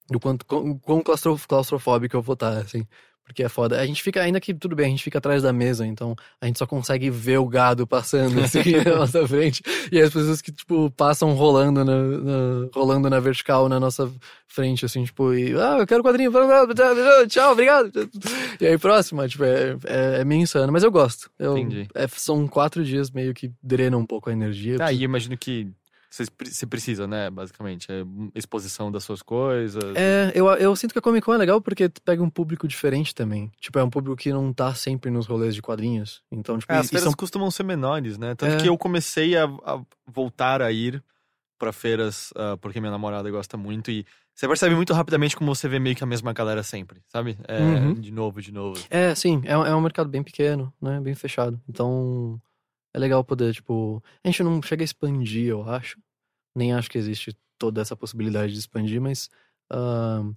Do 0.10 0.20
quanto 0.20 0.46
quão, 0.46 0.78
quão 0.78 1.02
claustro- 1.02 1.40
claustrofóbico 1.48 2.16
eu 2.16 2.22
vou 2.22 2.34
estar, 2.34 2.58
assim. 2.58 2.86
Porque 3.26 3.42
é 3.42 3.48
foda. 3.48 3.80
A 3.80 3.86
gente 3.86 4.04
fica, 4.04 4.22
ainda 4.22 4.38
que 4.42 4.54
tudo 4.54 4.76
bem, 4.76 4.88
a 4.88 4.90
gente 4.90 5.04
fica 5.04 5.18
atrás 5.18 5.42
da 5.42 5.54
mesa, 5.54 5.88
então 5.88 6.14
a 6.42 6.46
gente 6.46 6.60
só 6.60 6.68
consegue 6.68 7.10
ver 7.10 7.38
o 7.38 7.48
gado 7.48 7.88
passando 7.88 8.38
assim 8.42 8.60
na 8.86 8.98
nossa 8.98 9.26
frente. 9.26 9.64
E 9.90 9.98
as 10.02 10.12
pessoas 10.12 10.42
que, 10.42 10.52
tipo, 10.52 10.92
passam 10.92 11.34
rolando 11.34 11.86
na, 11.86 11.96
na- 11.96 12.68
rolando 12.76 13.10
na 13.10 13.22
vertical 13.22 13.70
na 13.70 13.80
nossa 13.80 14.12
frente, 14.46 14.84
assim, 14.84 15.06
tipo, 15.06 15.34
e, 15.34 15.54
ah, 15.58 15.78
eu 15.80 15.88
quero 15.88 16.04
quadrinho, 16.04 16.34
tchau, 17.30 17.54
obrigado. 17.54 17.92
E 18.60 18.68
aí, 18.68 18.78
próxima, 18.78 19.26
tipo, 19.26 19.46
é, 19.46 19.78
é, 19.86 20.20
é 20.20 20.26
meio 20.26 20.42
insano, 20.42 20.74
mas 20.74 20.84
eu 20.84 20.92
gosto. 20.92 21.32
Eu, 21.40 21.58
Entendi. 21.58 21.88
é, 21.96 22.06
são 22.10 22.46
quatro 22.46 22.84
dias 22.84 23.10
meio 23.10 23.34
que 23.34 23.50
drenam 23.64 24.00
um 24.00 24.06
pouco 24.06 24.30
a 24.30 24.34
energia. 24.34 24.76
Ah, 24.82 24.92
e 24.92 25.02
imagino 25.02 25.38
que 25.38 25.72
você 26.16 26.26
pre- 26.30 26.52
você 26.52 26.66
precisa, 26.68 27.08
né? 27.08 27.30
Basicamente. 27.30 27.88
É 27.92 28.04
exposição 28.36 28.92
das 28.92 29.04
suas 29.04 29.22
coisas. 29.24 29.84
É, 29.96 30.32
eu, 30.36 30.46
eu 30.48 30.76
sinto 30.76 30.92
que 30.94 31.00
a 31.00 31.02
Comic 31.02 31.26
Con 31.26 31.34
é 31.34 31.38
legal 31.38 31.60
porque 31.60 31.90
pega 32.06 32.22
um 32.22 32.30
público 32.30 32.68
diferente 32.68 33.16
também. 33.16 33.52
Tipo, 33.60 33.80
é 33.80 33.84
um 33.84 33.90
público 33.90 34.16
que 34.16 34.32
não 34.32 34.54
tá 34.54 34.76
sempre 34.76 35.10
nos 35.10 35.26
rolês 35.26 35.56
de 35.56 35.62
quadrinhos. 35.62 36.22
Então, 36.32 36.58
tipo, 36.60 36.72
É, 36.72 36.78
as 36.78 36.86
e- 36.86 36.88
e 36.88 36.90
feiras 36.90 37.04
são- 37.06 37.14
costumam 37.14 37.50
ser 37.50 37.64
menores, 37.64 38.18
né? 38.20 38.36
Tanto 38.36 38.54
É. 38.54 38.58
que 38.58 38.70
eu 38.70 38.78
comecei 38.78 39.36
a, 39.36 39.46
a 39.46 39.82
voltar 40.06 40.62
a 40.62 40.72
ir 40.72 41.04
pra 41.58 41.72
feiras 41.74 42.32
ah, 42.36 42.58
porque 42.62 42.80
minha 42.80 42.92
namorada 42.92 43.30
gosta 43.32 43.56
muito 43.58 43.90
e 43.90 44.06
você 44.36 44.48
percebe 44.48 44.76
muito 44.76 44.94
rapidamente 44.94 45.36
como 45.36 45.54
você 45.56 45.68
vê 45.70 45.80
meio 45.80 45.96
que 45.96 46.04
a 46.04 46.08
mesma 46.08 46.34
galera 46.34 46.62
sempre, 46.62 47.02
sabe? 47.08 47.38
É, 47.48 47.60
Uhum. 47.60 47.94
De 47.94 48.12
novo, 48.12 48.42
de 48.42 48.52
novo. 48.52 48.80
É, 48.90 49.16
sim, 49.16 49.42
é, 49.46 49.58
um- 49.58 49.66
é 49.66 49.76
um 49.76 49.82
mercado 49.82 50.10
bem 50.10 50.22
pequeno, 50.22 50.74
né? 50.82 51.00
Bem 51.00 51.16
fechado. 51.16 51.60
Então, 51.70 52.40
é 52.94 53.00
legal 53.00 53.24
poder, 53.24 53.54
tipo. 53.54 54.04
A 54.24 54.28
gente 54.28 54.44
não 54.44 54.62
chega 54.62 54.84
a 54.84 54.86
expandir, 54.86 55.48
eu 55.48 55.68
acho. 55.70 56.00
Nem 56.56 56.74
acho 56.74 56.90
que 56.90 56.98
existe 56.98 57.36
toda 57.58 57.82
essa 57.82 57.96
possibilidade 57.96 58.54
de 58.54 58.60
expandir, 58.60 59.02
mas. 59.02 59.30
ahn, 59.72 60.34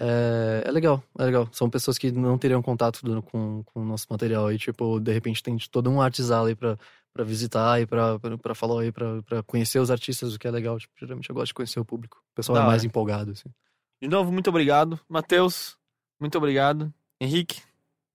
é, 0.00 0.62
é 0.66 0.70
legal, 0.70 1.02
é 1.18 1.24
legal. 1.24 1.48
São 1.52 1.68
pessoas 1.68 1.98
que 1.98 2.10
não 2.10 2.38
teriam 2.38 2.62
contato 2.62 3.02
do- 3.04 3.22
com, 3.22 3.62
com 3.64 3.82
o 3.82 3.84
nosso 3.84 4.06
material 4.08 4.50
e, 4.52 4.58
tipo, 4.58 4.98
de 4.98 5.12
repente 5.12 5.42
tem 5.42 5.56
todo 5.70 5.90
um 5.90 6.00
artisala 6.00 6.48
aí 6.48 6.54
pra, 6.54 6.78
pra 7.12 7.24
visitar 7.24 7.78
e 7.80 7.86
pra, 7.86 8.18
pra, 8.18 8.38
pra 8.38 8.54
falar 8.54 8.80
aí, 8.82 8.90
pra, 8.92 9.22
pra 9.22 9.42
conhecer 9.42 9.78
os 9.78 9.90
artistas, 9.90 10.34
o 10.34 10.38
que 10.38 10.48
é 10.48 10.50
legal. 10.50 10.78
Tipo, 10.78 10.94
geralmente 10.98 11.28
eu 11.28 11.34
gosto 11.34 11.48
de 11.48 11.54
conhecer 11.54 11.78
o 11.78 11.84
público. 11.84 12.16
O 12.32 12.34
pessoal 12.34 12.56
Da 12.56 12.62
é 12.64 12.66
mais 12.66 12.80
hora. 12.82 12.86
empolgado, 12.86 13.32
assim. 13.32 13.50
De 14.00 14.08
novo, 14.08 14.32
muito 14.32 14.48
obrigado. 14.48 14.98
Matheus, 15.08 15.76
muito 16.18 16.38
obrigado. 16.38 16.92
Henrique, 17.20 17.60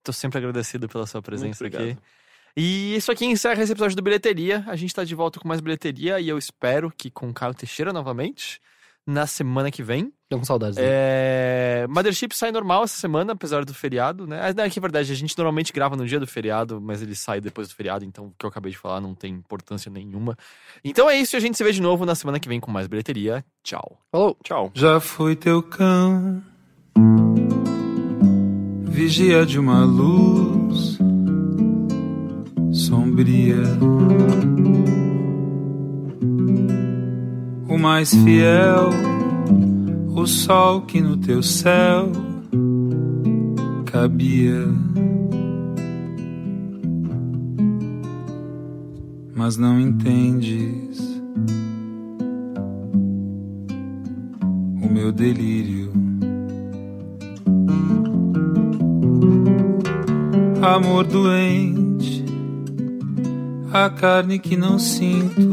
tô 0.03 0.11
sempre 0.11 0.39
agradecido 0.39 0.89
pela 0.89 1.05
sua 1.05 1.21
presença 1.21 1.63
Muito 1.63 1.77
aqui. 1.77 1.97
E 2.59 2.95
isso 2.95 3.11
aqui 3.11 3.23
encerra 3.23 3.61
esse 3.61 3.71
episódio 3.71 3.95
do 3.95 4.01
Bilheteria. 4.01 4.63
A 4.65 4.75
gente 4.75 4.91
tá 4.91 5.03
de 5.03 5.13
volta 5.13 5.39
com 5.39 5.47
mais 5.47 5.61
bilheteria 5.61 6.19
e 6.19 6.27
eu 6.27 6.39
espero 6.39 6.91
que 6.91 7.11
com 7.11 7.31
Caio 7.31 7.53
Teixeira 7.53 7.93
novamente 7.93 8.59
na 9.05 9.27
semana 9.27 9.69
que 9.69 9.83
vem. 9.83 10.11
Tô 10.27 10.39
com 10.39 10.43
saudades 10.43 10.75
dele. 10.75 10.87
É... 10.91 11.85
Mothership 11.87 12.33
sai 12.33 12.51
normal 12.51 12.83
essa 12.83 12.97
semana, 12.97 13.33
apesar 13.33 13.63
do 13.63 13.75
feriado, 13.75 14.25
né? 14.25 14.39
Ah, 14.41 14.51
não, 14.55 14.63
É 14.63 14.69
que 14.71 14.79
é 14.79 14.81
verdade, 14.81 15.11
a 15.11 15.15
gente 15.15 15.37
normalmente 15.37 15.71
grava 15.71 15.95
no 15.95 16.03
dia 16.07 16.19
do 16.19 16.25
feriado, 16.25 16.81
mas 16.81 16.99
ele 17.03 17.13
sai 17.13 17.39
depois 17.39 17.67
do 17.67 17.75
feriado, 17.75 18.03
então 18.03 18.25
o 18.25 18.33
que 18.37 18.43
eu 18.43 18.49
acabei 18.49 18.71
de 18.71 18.77
falar 18.77 18.99
não 18.99 19.13
tem 19.13 19.35
importância 19.35 19.91
nenhuma. 19.91 20.35
Então 20.83 21.07
é 21.07 21.15
isso, 21.15 21.35
e 21.35 21.37
a 21.37 21.39
gente 21.39 21.55
se 21.55 21.63
vê 21.63 21.71
de 21.71 21.81
novo 21.81 22.07
na 22.07 22.15
semana 22.15 22.39
que 22.39 22.49
vem 22.49 22.59
com 22.59 22.71
mais 22.71 22.87
bilheteria. 22.87 23.45
Tchau. 23.63 23.99
Falou! 24.11 24.35
Tchau. 24.43 24.71
Já 24.73 24.99
fui 24.99 25.35
teu 25.35 25.61
cão, 25.61 26.43
vigia 28.83 29.45
de 29.45 29.59
uma 29.59 29.85
luz 29.85 30.97
sombria. 32.71 33.63
O 37.67 37.77
mais 37.77 38.13
fiel, 38.13 38.89
o 40.15 40.25
sol 40.25 40.81
que 40.81 41.01
no 41.01 41.17
teu 41.17 41.43
céu 41.43 42.11
cabia. 43.85 44.67
Mas 49.35 49.57
não 49.57 49.79
entendes 49.79 50.99
o 54.81 54.87
meu 54.87 55.11
delírio. 55.11 55.91
Amor 60.61 61.05
doente, 61.05 61.86
a 63.71 63.89
carne 63.89 64.39
que 64.39 64.55
não 64.55 64.79
sinto 64.79 65.51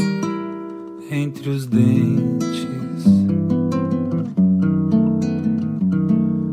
entre 1.11 1.49
os 1.51 1.67
dentes. 1.67 2.65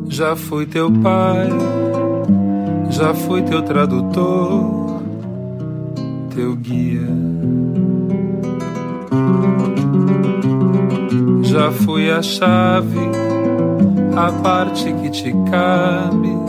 Já 0.10 0.36
fui 0.36 0.66
teu 0.66 0.92
pai, 0.92 1.50
já 2.90 3.14
fui 3.14 3.42
teu 3.44 3.62
tradutor, 3.62 5.02
teu 6.36 6.56
guia. 6.56 7.08
Já 11.44 11.72
fui 11.72 12.10
a 12.10 12.22
chave, 12.22 13.00
a 14.16 14.32
parte 14.42 14.94
que 14.94 15.10
te 15.10 15.32
cabe 15.50 16.41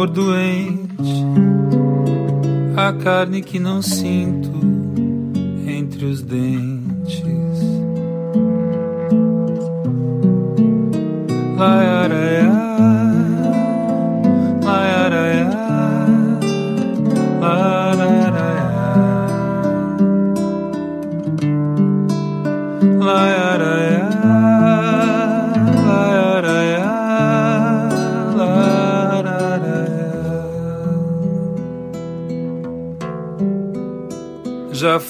Amor 0.00 0.14
doente, 0.14 1.26
a 2.74 2.90
carne 2.90 3.42
que 3.42 3.58
não 3.58 3.82
sinto 3.82 4.50
entre 5.66 6.06
os 6.06 6.22
dentes. 6.22 7.22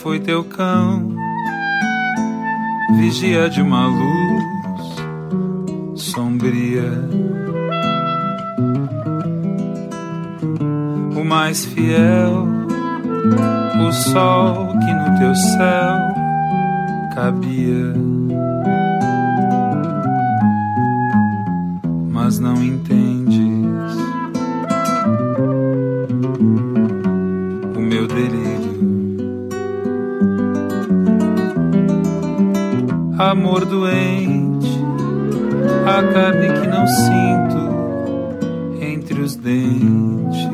Fui 0.03 0.19
teu 0.19 0.43
cão, 0.43 1.15
vigia 2.97 3.51
de 3.51 3.61
uma 3.61 3.87
luz 3.87 4.95
sombria. 5.95 6.91
O 11.15 11.23
mais 11.23 11.67
fiel, 11.67 12.47
o 13.87 13.93
sol 13.93 14.69
que 14.69 14.93
no 14.93 15.19
teu 15.19 15.35
céu 15.35 15.99
cabia. 17.15 18.10
Carne 36.13 36.49
que 36.61 36.67
não 36.67 36.87
sinto 36.87 37.71
entre 38.81 39.21
os 39.21 39.37
dentes. 39.37 40.51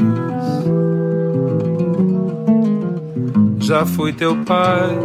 Já 3.61 3.85
fui 3.85 4.13
teu 4.13 4.37
pai, 4.45 4.97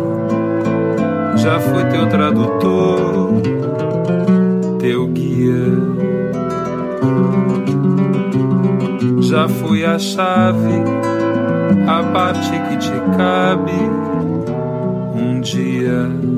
já 1.37 1.59
fui 1.59 1.83
teu 1.85 2.07
tradutor, 2.07 3.41
teu 4.79 5.07
guia. 5.07 6.01
Já 9.21 9.47
fui 9.47 9.83
a 9.85 9.97
chave, 9.97 10.83
a 11.87 12.03
parte 12.11 12.51
que 12.51 12.77
te 12.77 12.91
cabe 13.17 13.71
um 15.15 15.39
dia. 15.39 16.30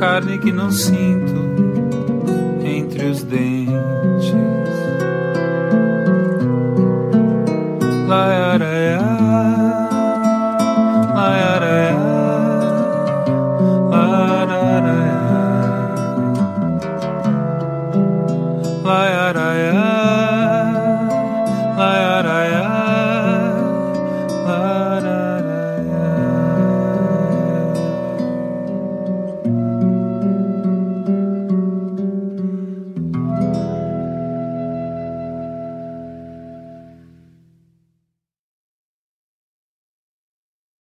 Carne 0.00 0.38
que 0.38 0.50
não 0.50 0.72
sinto. 0.72 1.29